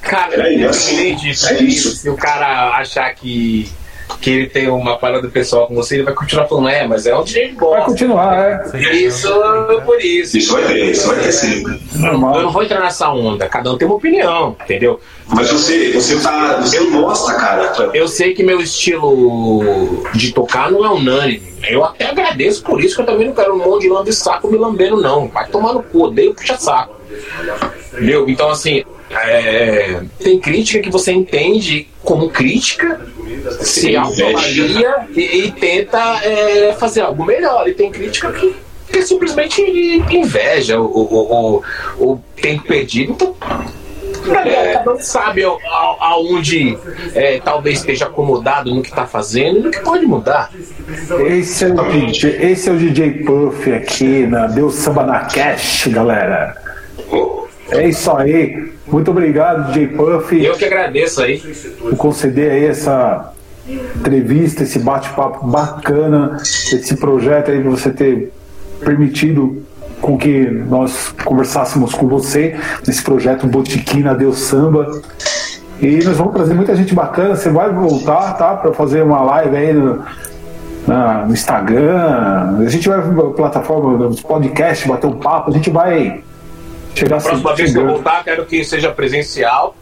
Cara, 0.06 0.48
é, 0.48 0.54
independente 0.54 1.22
disso, 1.22 1.48
é 1.48 1.62
isso. 1.62 1.96
se 1.96 2.08
o 2.08 2.16
cara 2.16 2.76
achar 2.76 3.12
que 3.14 3.68
que 4.20 4.30
ele 4.30 4.46
tem 4.46 4.68
uma 4.68 4.96
parada 4.96 5.28
pessoal 5.28 5.66
com 5.66 5.74
você, 5.74 5.96
ele 5.96 6.04
vai 6.04 6.14
continuar 6.14 6.46
falando, 6.46 6.68
é, 6.68 6.86
mas 6.86 7.06
é 7.06 7.14
onde 7.14 7.38
ele 7.38 7.52
gosta. 7.52 7.76
Vai 7.76 7.86
continuar, 7.86 8.72
é. 8.74 8.92
Isso 8.94 9.28
por 9.84 10.00
isso. 10.00 10.38
Isso 10.38 10.52
vai 10.52 10.64
ter, 10.64 10.90
isso 10.90 11.06
vai 11.06 11.18
ter 11.18 11.32
sim. 11.32 11.64
Normal. 11.94 12.36
Eu 12.36 12.42
não 12.42 12.50
vou 12.52 12.62
entrar 12.62 12.80
nessa 12.80 13.10
onda, 13.10 13.48
cada 13.48 13.72
um 13.72 13.76
tem 13.76 13.86
uma 13.86 13.96
opinião, 13.96 14.56
entendeu? 14.62 15.00
Mas 15.28 15.50
você, 15.50 15.92
você 15.92 16.18
tá. 16.20 16.60
Você 16.60 16.80
mostra, 16.80 17.34
cara. 17.34 17.90
Eu 17.92 18.06
sei 18.06 18.32
que 18.32 18.42
meu 18.42 18.60
estilo 18.60 20.04
de 20.14 20.32
tocar 20.32 20.70
não 20.70 20.84
é 20.84 20.88
unânime. 20.88 21.54
Eu 21.68 21.84
até 21.84 22.08
agradeço 22.10 22.62
por 22.62 22.80
isso, 22.80 22.94
que 22.94 23.02
eu 23.02 23.06
também 23.06 23.26
não 23.26 23.34
quero 23.34 23.54
um 23.54 23.58
monte 23.58 23.82
de 23.82 23.88
lambe 23.88 24.12
saco 24.12 24.48
me 24.48 24.56
lambendo, 24.56 25.00
não. 25.00 25.28
Vai 25.28 25.48
tomar 25.48 25.72
no 25.72 25.82
cu, 25.82 26.04
odeio 26.04 26.32
puxa 26.32 26.56
saco. 26.56 26.94
Entendeu? 27.92 28.28
Então, 28.28 28.50
assim, 28.50 28.84
é, 29.10 30.00
tem 30.18 30.38
crítica 30.38 30.80
que 30.80 30.90
você 30.90 31.12
entende 31.12 31.88
como 32.02 32.30
crítica, 32.30 33.00
se 33.60 33.96
autoavalia 33.96 35.06
e, 35.14 35.20
e 35.20 35.52
tenta 35.52 36.20
é, 36.24 36.72
fazer 36.72 37.02
algo 37.02 37.24
melhor. 37.24 37.68
E 37.68 37.74
tem 37.74 37.90
crítica 37.90 38.32
que, 38.32 38.54
que 38.90 39.02
simplesmente 39.02 39.60
inveja 40.10 40.80
o, 40.80 40.86
o, 40.86 41.62
o, 41.98 42.20
tempo 42.40 42.64
perdido. 42.64 43.12
Então, 43.12 43.36
é. 44.34 44.72
cada 44.72 44.92
um 44.92 44.98
sabe 45.00 45.44
aonde 45.44 46.76
é, 47.14 47.38
talvez 47.38 47.78
esteja 47.78 48.06
acomodado 48.06 48.74
no 48.74 48.82
que 48.82 48.88
está 48.88 49.06
fazendo 49.06 49.58
e 49.58 49.62
no 49.62 49.70
que 49.70 49.80
pode 49.80 50.04
mudar. 50.04 50.50
Esse 51.28 51.64
é, 51.64 51.68
o 51.68 51.84
DJ, 51.90 52.30
esse 52.40 52.68
é 52.68 52.72
o 52.72 52.76
DJ 52.76 53.24
Puff 53.24 53.72
aqui 53.72 54.26
na 54.26 54.48
Deus 54.48 54.74
Samba 54.74 55.04
na 55.04 55.20
Cash, 55.20 55.86
galera. 55.88 56.56
É 57.70 57.88
isso 57.88 58.10
aí. 58.12 58.72
Muito 58.86 59.10
obrigado, 59.10 59.72
J 59.72 59.88
Puff. 59.88 60.44
Eu 60.44 60.54
que 60.54 60.64
agradeço 60.64 61.22
aí. 61.22 61.38
Por 61.78 61.96
conceder 61.96 62.52
aí 62.52 62.64
essa 62.66 63.32
entrevista, 63.68 64.62
esse 64.62 64.78
bate-papo 64.78 65.46
bacana, 65.46 66.36
esse 66.40 66.96
projeto 66.96 67.50
aí 67.50 67.62
de 67.62 67.68
você 67.68 67.90
ter 67.90 68.32
permitido 68.80 69.62
com 70.00 70.16
que 70.16 70.48
nós 70.68 71.12
conversássemos 71.24 71.94
com 71.94 72.06
você 72.06 72.54
nesse 72.86 73.02
projeto 73.02 73.46
Botiquina 73.46 74.14
Deus 74.14 74.38
Samba. 74.38 75.02
E 75.80 76.02
nós 76.04 76.16
vamos 76.16 76.34
trazer 76.34 76.54
muita 76.54 76.74
gente 76.76 76.94
bacana. 76.94 77.34
Você 77.34 77.50
vai 77.50 77.72
voltar, 77.72 78.34
tá? 78.34 78.54
Para 78.54 78.72
fazer 78.72 79.02
uma 79.02 79.20
live 79.22 79.56
aí 79.56 79.72
no, 79.72 80.02
na, 80.86 81.26
no 81.26 81.32
Instagram. 81.32 82.56
A 82.60 82.68
gente 82.68 82.88
vai 82.88 83.02
para 83.02 83.24
plataforma, 83.30 84.06
nos 84.06 84.22
podcasts, 84.22 84.86
bater 84.86 85.06
um 85.06 85.18
papo. 85.18 85.50
A 85.50 85.52
gente 85.52 85.70
vai 85.70 86.22
chegar 86.98 87.18
A 87.18 87.20
próxima 87.20 87.54
vez 87.54 87.72
que 87.72 87.78
eu 87.78 87.86
voltar, 87.86 88.24
quero 88.24 88.44
que 88.46 88.64
seja 88.64 88.90
presencial. 88.90 89.74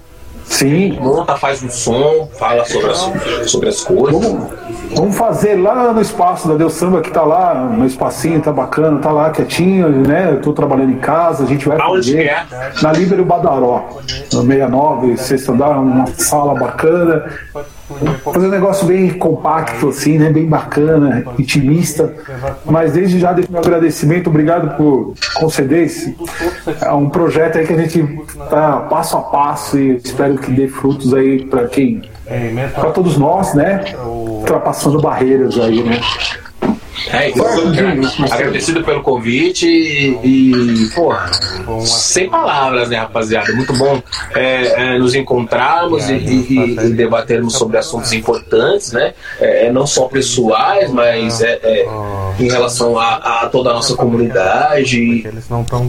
Sim. 0.45 0.99
Monta, 1.01 1.37
faz 1.37 1.63
um 1.63 1.71
som, 1.71 2.29
fala 2.39 2.65
sobre 2.65 2.91
as, 2.91 3.51
sobre 3.51 3.69
as 3.71 3.81
coisas. 3.81 4.23
Vamos, 4.23 4.53
vamos 4.95 5.17
fazer 5.17 5.57
lá 5.57 5.93
no 5.93 6.01
espaço 6.01 6.47
da 6.47 6.55
Deus 6.55 6.75
Samba, 6.75 7.01
que 7.01 7.11
tá 7.11 7.23
lá, 7.23 7.55
no 7.55 7.87
espacinho, 7.87 8.41
tá 8.43 8.53
bacana, 8.53 9.01
tá 9.01 9.11
lá 9.11 9.31
quietinho, 9.31 9.89
né? 9.89 10.33
Eu 10.33 10.43
tô 10.43 10.53
trabalhando 10.53 10.93
em 10.93 10.99
casa, 10.99 11.45
a 11.45 11.47
gente 11.47 11.67
vai 11.67 11.81
Aonde 11.81 12.13
fazer 12.13 12.25
é? 12.25 12.47
na 12.83 12.93
Líbero 12.93 13.25
Badaró, 13.25 13.89
no 14.33 14.43
69, 14.43 15.17
sexto 15.17 15.53
andar, 15.53 15.79
uma 15.79 16.07
sala 16.09 16.55
bacana. 16.55 17.25
Fazer 18.25 18.47
um 18.47 18.51
negócio 18.51 18.87
bem 18.87 19.11
compacto, 19.11 19.89
assim, 19.89 20.19
né? 20.19 20.31
Bem 20.31 20.47
bacana, 20.47 21.25
intimista. 21.39 22.13
Mas 22.65 22.93
desde 22.93 23.19
já 23.19 23.33
deixo 23.33 23.53
meu 23.53 23.61
agradecimento, 23.61 24.29
obrigado 24.31 24.77
por 24.77 25.15
conceder 25.35 25.85
esse. 25.85 26.17
É 26.81 26.93
um 26.93 27.11
projeto 27.11 27.59
aí 27.59 27.67
que 27.67 27.73
a 27.73 27.77
gente 27.77 28.03
tá 28.49 28.81
passo 28.89 29.17
a 29.19 29.23
passo 29.23 29.79
e 29.79 29.97
espero 29.97 30.37
que 30.39 30.51
dê 30.51 30.67
frutos 30.69 31.13
aí 31.13 31.45
para 31.45 31.67
quem. 31.67 32.03
para 32.75 32.91
todos 32.91 33.19
nós, 33.19 33.53
né? 33.55 33.85
Ultrapassando 34.07 35.01
barreiras 35.01 35.59
aí, 35.59 35.83
né? 35.83 36.01
É, 37.13 37.31
então, 37.31 37.47
agradecido 38.31 38.83
pelo 38.83 39.03
convite 39.03 39.67
e, 39.67 40.85
e 40.85 40.91
porra, 40.95 41.31
sem 41.85 42.29
palavras, 42.29 42.89
né, 42.89 42.97
rapaziada? 42.97 43.53
Muito 43.53 43.73
bom 43.75 44.03
é, 44.35 44.95
é, 44.95 44.99
nos 44.99 45.15
encontrarmos 45.15 46.09
e, 46.09 46.15
e, 46.15 46.79
e, 46.79 46.93
debatermos 46.93 47.55
sobre 47.55 47.79
assuntos 47.79 48.13
importantes, 48.13 48.93
né? 48.93 49.15
É, 49.41 49.71
não 49.73 49.87
só 49.87 50.07
pessoais, 50.07 50.91
mas 50.91 51.41
é, 51.41 51.59
é, 51.63 51.87
em 52.39 52.49
relação 52.49 52.99
a, 52.99 53.43
a, 53.43 53.49
toda 53.49 53.71
a 53.71 53.75
nossa 53.75 53.95
comunidade, 53.97 55.27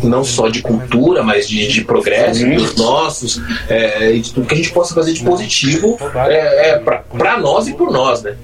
não 0.04 0.24
só 0.24 0.50
de 0.50 0.62
cultura, 0.62 1.24
mas 1.24 1.48
de, 1.48 1.68
de 1.68 1.84
progresso 1.84 2.46
dos 2.48 2.76
nossos, 2.76 3.42
é, 3.70 4.12
e 4.12 4.20
de 4.20 4.34
tudo 4.34 4.48
que 4.48 4.54
a 4.54 4.58
gente 4.58 4.72
possa 4.72 4.94
fazer 4.94 5.14
de 5.14 5.24
positivo 5.24 5.98
é, 6.28 6.80
para 6.80 7.40
nós 7.40 7.68
e 7.68 7.74
por 7.74 7.92
nós, 7.92 8.24
né? 8.24 8.36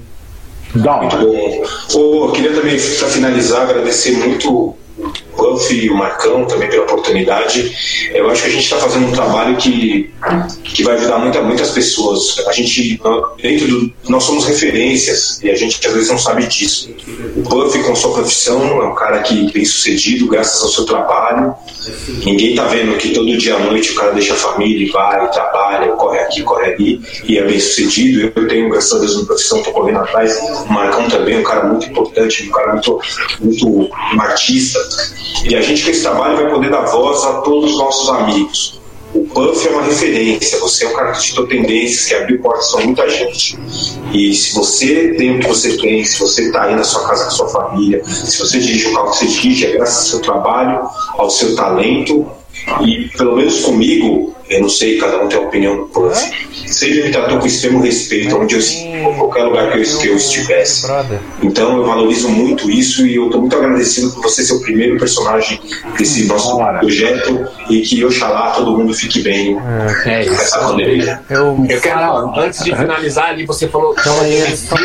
Muito 0.74 1.16
bom. 1.16 1.64
Oh, 1.94 2.32
queria 2.32 2.54
também, 2.54 2.78
para 2.98 3.08
finalizar, 3.08 3.62
agradecer 3.62 4.12
muito 4.18 4.74
o 4.98 5.10
Puff 5.36 5.74
e 5.74 5.90
o 5.90 5.96
Marcão 5.96 6.44
também 6.44 6.68
pela 6.68 6.84
oportunidade. 6.84 7.74
Eu 8.12 8.30
acho 8.30 8.42
que 8.42 8.48
a 8.48 8.50
gente 8.52 8.64
está 8.64 8.76
fazendo 8.76 9.08
um 9.08 9.12
trabalho 9.12 9.56
que, 9.56 10.10
que 10.64 10.82
vai 10.82 10.96
ajudar 10.96 11.18
muita, 11.18 11.42
muitas 11.42 11.70
pessoas. 11.70 12.38
A 12.46 12.52
gente, 12.52 13.00
dentro 13.40 13.68
do. 13.68 13.92
Nós 14.08 14.24
somos 14.24 14.44
referências 14.44 15.40
e 15.42 15.50
a 15.50 15.54
gente 15.54 15.84
às 15.86 15.92
vezes 15.92 16.10
não 16.10 16.18
sabe 16.18 16.46
disso. 16.46 16.94
O 17.36 17.42
Puff, 17.42 17.78
com 17.82 17.96
sua 17.96 18.12
profissão, 18.12 18.82
é 18.82 18.86
um 18.86 18.94
cara 18.94 19.20
que 19.20 19.52
bem 19.52 19.64
sucedido, 19.64 20.26
graças 20.26 20.62
ao 20.62 20.68
seu 20.68 20.84
trabalho. 20.84 21.54
Ninguém 22.24 22.50
está 22.50 22.64
vendo 22.66 22.96
que 22.96 23.10
todo 23.10 23.36
dia 23.36 23.56
à 23.56 23.58
noite 23.58 23.92
o 23.92 23.94
cara 23.94 24.12
deixa 24.12 24.34
a 24.34 24.36
família 24.36 24.86
e 24.86 24.90
vai, 24.90 25.30
trabalha, 25.30 25.88
corre 25.92 26.18
aqui, 26.20 26.42
corre 26.42 26.72
ali, 26.72 27.00
e 27.24 27.38
é 27.38 27.44
bem 27.44 27.58
sucedido. 27.58 28.32
Eu 28.34 28.48
tenho, 28.48 28.68
graças 28.68 28.92
a 28.92 28.98
Deus, 28.98 29.16
uma 29.16 29.26
profissão, 29.26 29.58
estou 29.58 29.72
correndo 29.72 29.98
atrás. 29.98 30.38
O 30.38 30.72
Marcão 30.72 31.08
também, 31.08 31.38
um 31.38 31.42
cara 31.42 31.64
muito 31.66 31.86
importante, 31.86 32.48
um 32.48 32.52
cara 32.52 32.72
muito, 32.72 33.00
muito 33.40 33.90
artista. 34.20 34.78
E 35.44 35.56
a 35.56 35.60
gente 35.60 35.84
com 35.84 35.90
esse 35.90 36.02
trabalho 36.02 36.36
vai 36.36 36.50
poder 36.50 36.70
dar 36.70 36.82
voz 36.82 37.24
a 37.24 37.40
todos 37.40 37.72
os 37.72 37.78
nossos 37.78 38.08
amigos. 38.08 38.80
O 39.14 39.24
Puff 39.24 39.68
é 39.68 39.70
uma 39.70 39.82
referência, 39.82 40.58
você 40.58 40.86
é 40.86 40.88
um 40.88 40.94
cara 40.94 41.12
que 41.12 41.20
ditou 41.20 41.46
tendências, 41.46 42.06
que 42.06 42.14
abriu 42.14 42.40
portas 42.40 42.70
para 42.70 42.84
muita 42.84 43.08
gente. 43.10 43.58
E 44.10 44.34
se 44.34 44.54
você 44.54 45.14
tem 45.18 45.36
o 45.36 45.40
que 45.40 45.48
você 45.48 45.76
tem, 45.76 46.02
se 46.02 46.18
você 46.18 46.46
está 46.46 46.64
aí 46.64 46.74
na 46.74 46.82
sua 46.82 47.06
casa 47.06 47.24
com 47.24 47.28
a 47.28 47.32
sua 47.32 47.48
família, 47.48 48.02
se 48.04 48.38
você 48.38 48.58
dirige 48.58 48.88
o 48.88 48.94
carro 48.94 49.10
que 49.10 49.18
você 49.18 49.26
dirige, 49.26 49.66
é 49.66 49.72
graças 49.72 49.98
ao 49.98 50.04
seu 50.04 50.20
trabalho, 50.20 50.88
ao 51.18 51.30
seu 51.30 51.54
talento. 51.54 52.26
E 52.86 53.08
pelo 53.18 53.36
menos 53.36 53.60
comigo, 53.60 54.34
eu 54.52 54.62
não 54.62 54.68
sei, 54.68 54.98
cada 54.98 55.22
um 55.22 55.28
tem 55.28 55.38
a 55.38 55.42
opinião 55.42 55.76
do 55.76 55.82
Puff, 55.86 56.16
sempre 56.66 57.04
me 57.04 57.10
tratou 57.10 57.38
com 57.38 57.46
extremo 57.46 57.80
respeito, 57.82 58.36
onde 58.36 58.54
eu, 58.54 58.60
em 58.60 59.14
qualquer 59.16 59.44
lugar 59.44 59.72
que 59.72 59.78
eu, 59.78 59.98
que 59.98 60.06
eu 60.08 60.16
estivesse. 60.16 60.86
Então 61.42 61.76
eu 61.76 61.86
valorizo 61.86 62.28
muito 62.28 62.70
isso 62.70 63.06
e 63.06 63.16
eu 63.16 63.26
estou 63.26 63.40
muito 63.40 63.56
agradecido 63.56 64.10
por 64.12 64.22
você 64.22 64.42
ser 64.42 64.54
o 64.54 64.60
primeiro 64.60 64.98
personagem 64.98 65.60
desse 65.98 66.26
nosso 66.26 66.56
projeto 66.56 67.46
e 67.68 67.80
que 67.80 68.04
oxalá 68.04 68.50
todo 68.52 68.76
mundo 68.76 68.94
fique 68.94 69.22
bem 69.22 69.58
É 70.04 70.24
com 70.24 70.34
essa 70.34 70.58
pandemia. 70.60 71.20
Eu, 71.28 71.64
eu 71.68 71.80
quero, 71.80 72.38
antes 72.38 72.64
de 72.64 72.74
finalizar 72.74 73.30
ali, 73.30 73.46
você 73.46 73.68
falou 73.68 73.94
só 73.98 74.12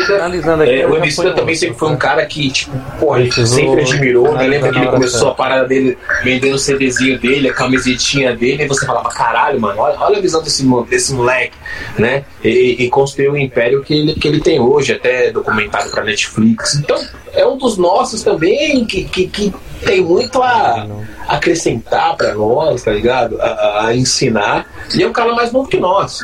finalizando 0.06 0.62
aqui. 0.62 0.72
é, 0.72 0.84
eu 0.84 0.90
o 0.90 0.96
Emicida 0.96 1.32
também 1.32 1.54
sempre 1.54 1.78
foi 1.78 1.88
um 1.88 1.96
cara 1.96 2.24
que, 2.26 2.50
tipo, 2.50 2.72
pô, 2.98 3.14
a 3.14 3.20
gente 3.20 3.34
Precisou 3.34 3.58
sempre 3.58 3.82
admirou, 3.82 4.34
né? 4.34 4.46
Lembra 4.46 4.72
que 4.72 4.78
ele 4.78 4.86
começou 4.88 5.30
a 5.30 5.34
parada 5.34 5.66
dele 5.66 5.98
vendendo 6.22 6.54
o 6.54 6.58
CDzinho 6.58 7.18
dele, 7.18 7.48
a 7.48 7.54
camisetinha 7.54 8.34
dele, 8.34 8.64
e 8.64 8.66
você 8.66 8.86
falava, 8.86 9.08
caralho, 9.10 9.57
mano, 9.58 9.80
olha, 9.80 9.96
olha 10.00 10.18
a 10.18 10.20
visão 10.20 10.42
desse, 10.42 10.64
desse 10.88 11.12
moleque, 11.12 11.56
né? 11.98 12.24
E, 12.42 12.76
e 12.84 12.88
construiu 12.90 13.32
o 13.32 13.38
império 13.38 13.82
que 13.82 13.94
ele, 13.94 14.14
que 14.14 14.28
ele 14.28 14.40
tem 14.40 14.60
hoje, 14.60 14.92
até 14.92 15.30
documentado 15.30 15.90
pra 15.90 16.04
Netflix. 16.04 16.74
Então, 16.76 16.96
é 17.32 17.46
um 17.46 17.56
dos 17.58 17.76
nossos 17.76 18.22
também 18.22 18.84
que, 18.84 19.04
que, 19.04 19.26
que 19.26 19.54
tem 19.84 20.00
muito 20.00 20.42
a 20.42 20.86
acrescentar 21.28 22.16
pra 22.16 22.34
nós, 22.34 22.82
tá 22.82 22.90
ligado? 22.92 23.40
A, 23.40 23.86
a- 23.86 23.96
ensinar. 23.96 24.66
E 24.94 25.02
é 25.02 25.06
um 25.06 25.12
cara 25.12 25.32
mais 25.34 25.52
novo 25.52 25.68
que 25.68 25.78
nós. 25.78 26.18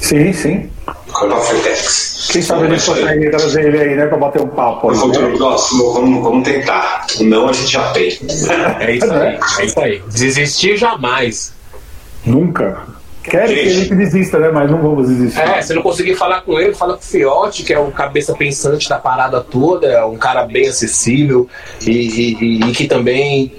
Sim, 0.00 0.32
sim. 0.32 0.70
Fretex. 1.46 2.28
Quem 2.30 2.42
sabe 2.42 2.66
a 2.66 2.70
gente 2.70 2.84
consegue 2.86 3.30
trazer 3.30 3.64
ele 3.66 3.78
aí, 3.80 3.96
né, 3.96 4.06
para 4.06 4.16
bater 4.18 4.40
um 4.42 4.48
papo. 4.48 4.88
No 4.88 4.92
aí, 4.92 4.98
futuro 5.00 5.30
né? 5.30 5.36
próximo, 5.36 5.92
vamos, 5.92 6.22
vamos 6.22 6.44
tentar. 6.48 7.06
Não 7.20 7.48
a 7.48 7.52
gente 7.52 7.72
já 7.72 7.90
tem. 7.92 8.18
É 8.80 8.92
isso 8.94 9.12
aí, 9.12 9.38
é 9.58 9.64
isso 9.64 9.80
aí. 9.80 10.02
Desistir 10.12 10.76
jamais. 10.76 11.52
Nunca. 12.24 12.78
Querem 13.22 13.54
que 13.56 13.60
a 13.68 13.72
gente 13.72 13.94
desista, 13.94 14.38
né? 14.38 14.48
Mas 14.50 14.70
não 14.70 14.78
vamos 14.80 15.08
desistir. 15.08 15.40
É, 15.40 15.60
se 15.60 15.74
não 15.74 15.82
conseguir 15.82 16.14
falar 16.14 16.40
com 16.42 16.58
ele, 16.58 16.74
fala 16.74 16.94
com 16.94 17.00
o 17.00 17.04
Fiote, 17.04 17.62
que 17.62 17.74
é 17.74 17.78
o 17.78 17.90
cabeça 17.90 18.34
pensante 18.34 18.88
da 18.88 18.98
parada 18.98 19.40
toda, 19.40 19.86
é 19.86 20.02
um 20.04 20.16
cara 20.16 20.44
bem 20.46 20.66
acessível 20.68 21.46
e, 21.86 21.90
e- 21.90 22.34
e- 22.40 22.60
e 22.70 22.72
que 22.72 22.86
também 22.86 23.52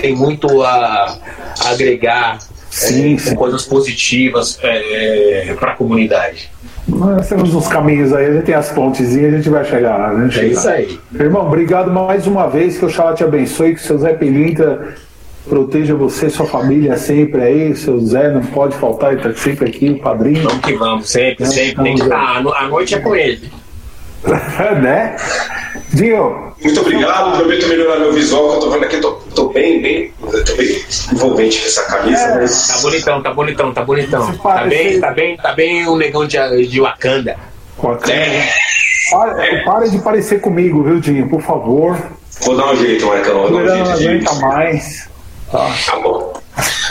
tem 0.00 0.16
muito 0.16 0.62
a, 0.62 1.16
a 1.64 1.68
agregar 1.70 2.38
Sim, 2.70 3.14
é, 3.14 3.18
sim. 3.18 3.34
coisas 3.36 3.64
positivas 3.64 4.58
é, 4.62 5.54
para 5.60 5.72
a 5.72 5.76
comunidade. 5.76 6.50
Nós 6.88 7.28
temos 7.28 7.54
uns 7.54 7.68
caminhos 7.68 8.12
aí, 8.12 8.26
a 8.26 8.32
gente 8.32 8.44
tem 8.46 8.54
as 8.54 8.70
pontezinhas, 8.70 9.32
a 9.32 9.36
gente 9.36 9.48
vai 9.48 9.64
chegar 9.64 9.96
lá, 9.96 10.12
né? 10.12 10.26
É 10.26 10.30
Chegar. 10.30 10.46
isso 10.48 10.68
aí. 10.68 11.00
Irmão, 11.14 11.46
obrigado 11.46 11.90
mais 11.90 12.26
uma 12.26 12.48
vez, 12.48 12.76
que 12.76 12.84
o 12.84 12.90
Xalá 12.90 13.14
te 13.14 13.22
abençoe, 13.22 13.74
que 13.76 13.80
o 13.80 13.84
seu 13.84 13.96
Zé 13.98 14.12
Pelintra 14.12 14.94
proteja 15.48 15.94
você, 15.94 16.30
sua 16.30 16.46
família 16.46 16.96
sempre 16.96 17.42
aí, 17.42 17.76
seu 17.76 17.98
Zé 18.00 18.28
não 18.30 18.40
pode 18.42 18.76
faltar, 18.76 19.12
ele 19.12 19.22
tá 19.22 19.32
sempre 19.34 19.68
aqui, 19.68 19.90
o 19.90 19.98
padrinho, 20.00 20.42
Vamos 20.48 20.64
que 20.64 20.72
vamos, 20.74 21.10
sempre, 21.10 21.46
sempre. 21.46 21.82
Tem 21.84 21.94
que 21.96 22.02
estar. 22.02 22.36
A 22.38 22.68
noite 22.68 22.94
é 22.94 23.00
com 23.00 23.14
ele. 23.14 23.50
né? 24.82 25.16
Dinho, 25.92 26.52
Muito 26.62 26.80
obrigado, 26.80 27.36
prometo 27.36 27.68
melhorar 27.68 27.98
meu 28.00 28.12
visual, 28.12 28.48
que 28.50 28.56
eu 28.56 28.60
tô 28.60 28.70
vendo 28.70 28.84
aqui, 28.84 28.96
tô, 28.98 29.12
tô 29.34 29.48
bem, 29.50 29.82
bem, 29.82 30.12
tô 30.20 30.56
bem 30.56 30.82
envolvente 31.12 31.60
com 31.60 31.66
essa 31.66 31.82
camisa, 31.84 32.20
É, 32.22 32.28
Tá 32.32 32.38
mas. 32.40 32.82
bonitão, 32.82 33.22
tá 33.22 33.34
bonitão, 33.34 33.74
tá 33.74 33.84
bonitão. 33.84 34.26
Tá 34.32 34.38
parece- 34.42 34.68
bem, 34.76 35.00
tá 35.00 35.10
bem, 35.10 35.36
tá 35.36 35.52
bem 35.52 35.86
o 35.86 35.96
negão 35.96 36.26
de, 36.26 36.38
de 36.66 36.80
Wakanda. 36.80 37.36
com 37.76 37.90
a 37.90 37.96
câmera. 37.98 38.22
É, 38.24 38.48
Pare, 39.10 39.64
pare 39.64 39.90
de 39.90 39.98
parecer 39.98 40.40
comigo, 40.40 40.82
viu, 40.82 40.98
Dinho? 40.98 41.28
Por 41.28 41.42
favor. 41.42 41.94
vou 42.40 42.56
dar 42.56 42.72
um 42.72 42.76
jeito, 42.76 43.04
Marcão, 43.06 43.46
vou 43.48 43.62
dar 43.62 43.74
um 43.74 43.78
não 43.80 43.96
jeito 43.96 43.98
de. 43.98 44.08
aguenta 44.08 44.34
mais. 44.46 45.10
Tá. 45.54 45.72
Tá 45.86 46.00
bom. 46.00 46.32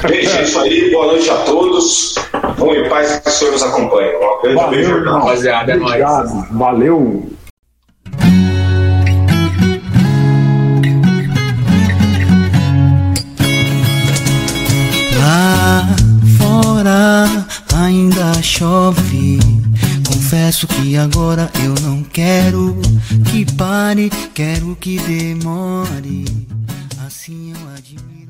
Gente, 0.07 0.37
é 0.37 0.43
isso 0.43 0.57
aí, 0.57 0.89
boa 0.89 1.07
noite 1.07 1.29
a 1.29 1.35
todos. 1.39 2.15
Vamos 2.57 2.77
em 2.77 2.87
paz, 2.87 3.19
que 3.19 3.27
o 3.27 3.31
Senhor 3.33 3.51
nos 3.51 3.61
acompanhe. 3.63 4.15
Um 4.15 4.41
grande 4.41 4.55
Valeu, 4.55 4.69
beijo, 4.69 4.91
irmão. 4.95 5.19
Rapaziada, 5.19 5.71
é 5.73 5.75
nóis. 5.75 5.91
Obrigado. 5.91 6.47
Valeu. 6.57 7.29
Lá 15.19 15.85
fora 16.37 17.45
ainda 17.75 18.41
chove. 18.41 19.39
Confesso 20.07 20.67
que 20.67 20.95
agora 20.95 21.51
eu 21.65 21.75
não 21.81 22.01
quero 22.01 22.77
que 23.29 23.45
pare, 23.55 24.09
quero 24.33 24.73
que 24.77 24.97
demore. 24.99 26.23
Assim 27.05 27.51
eu 27.51 27.75
admiro. 27.75 28.22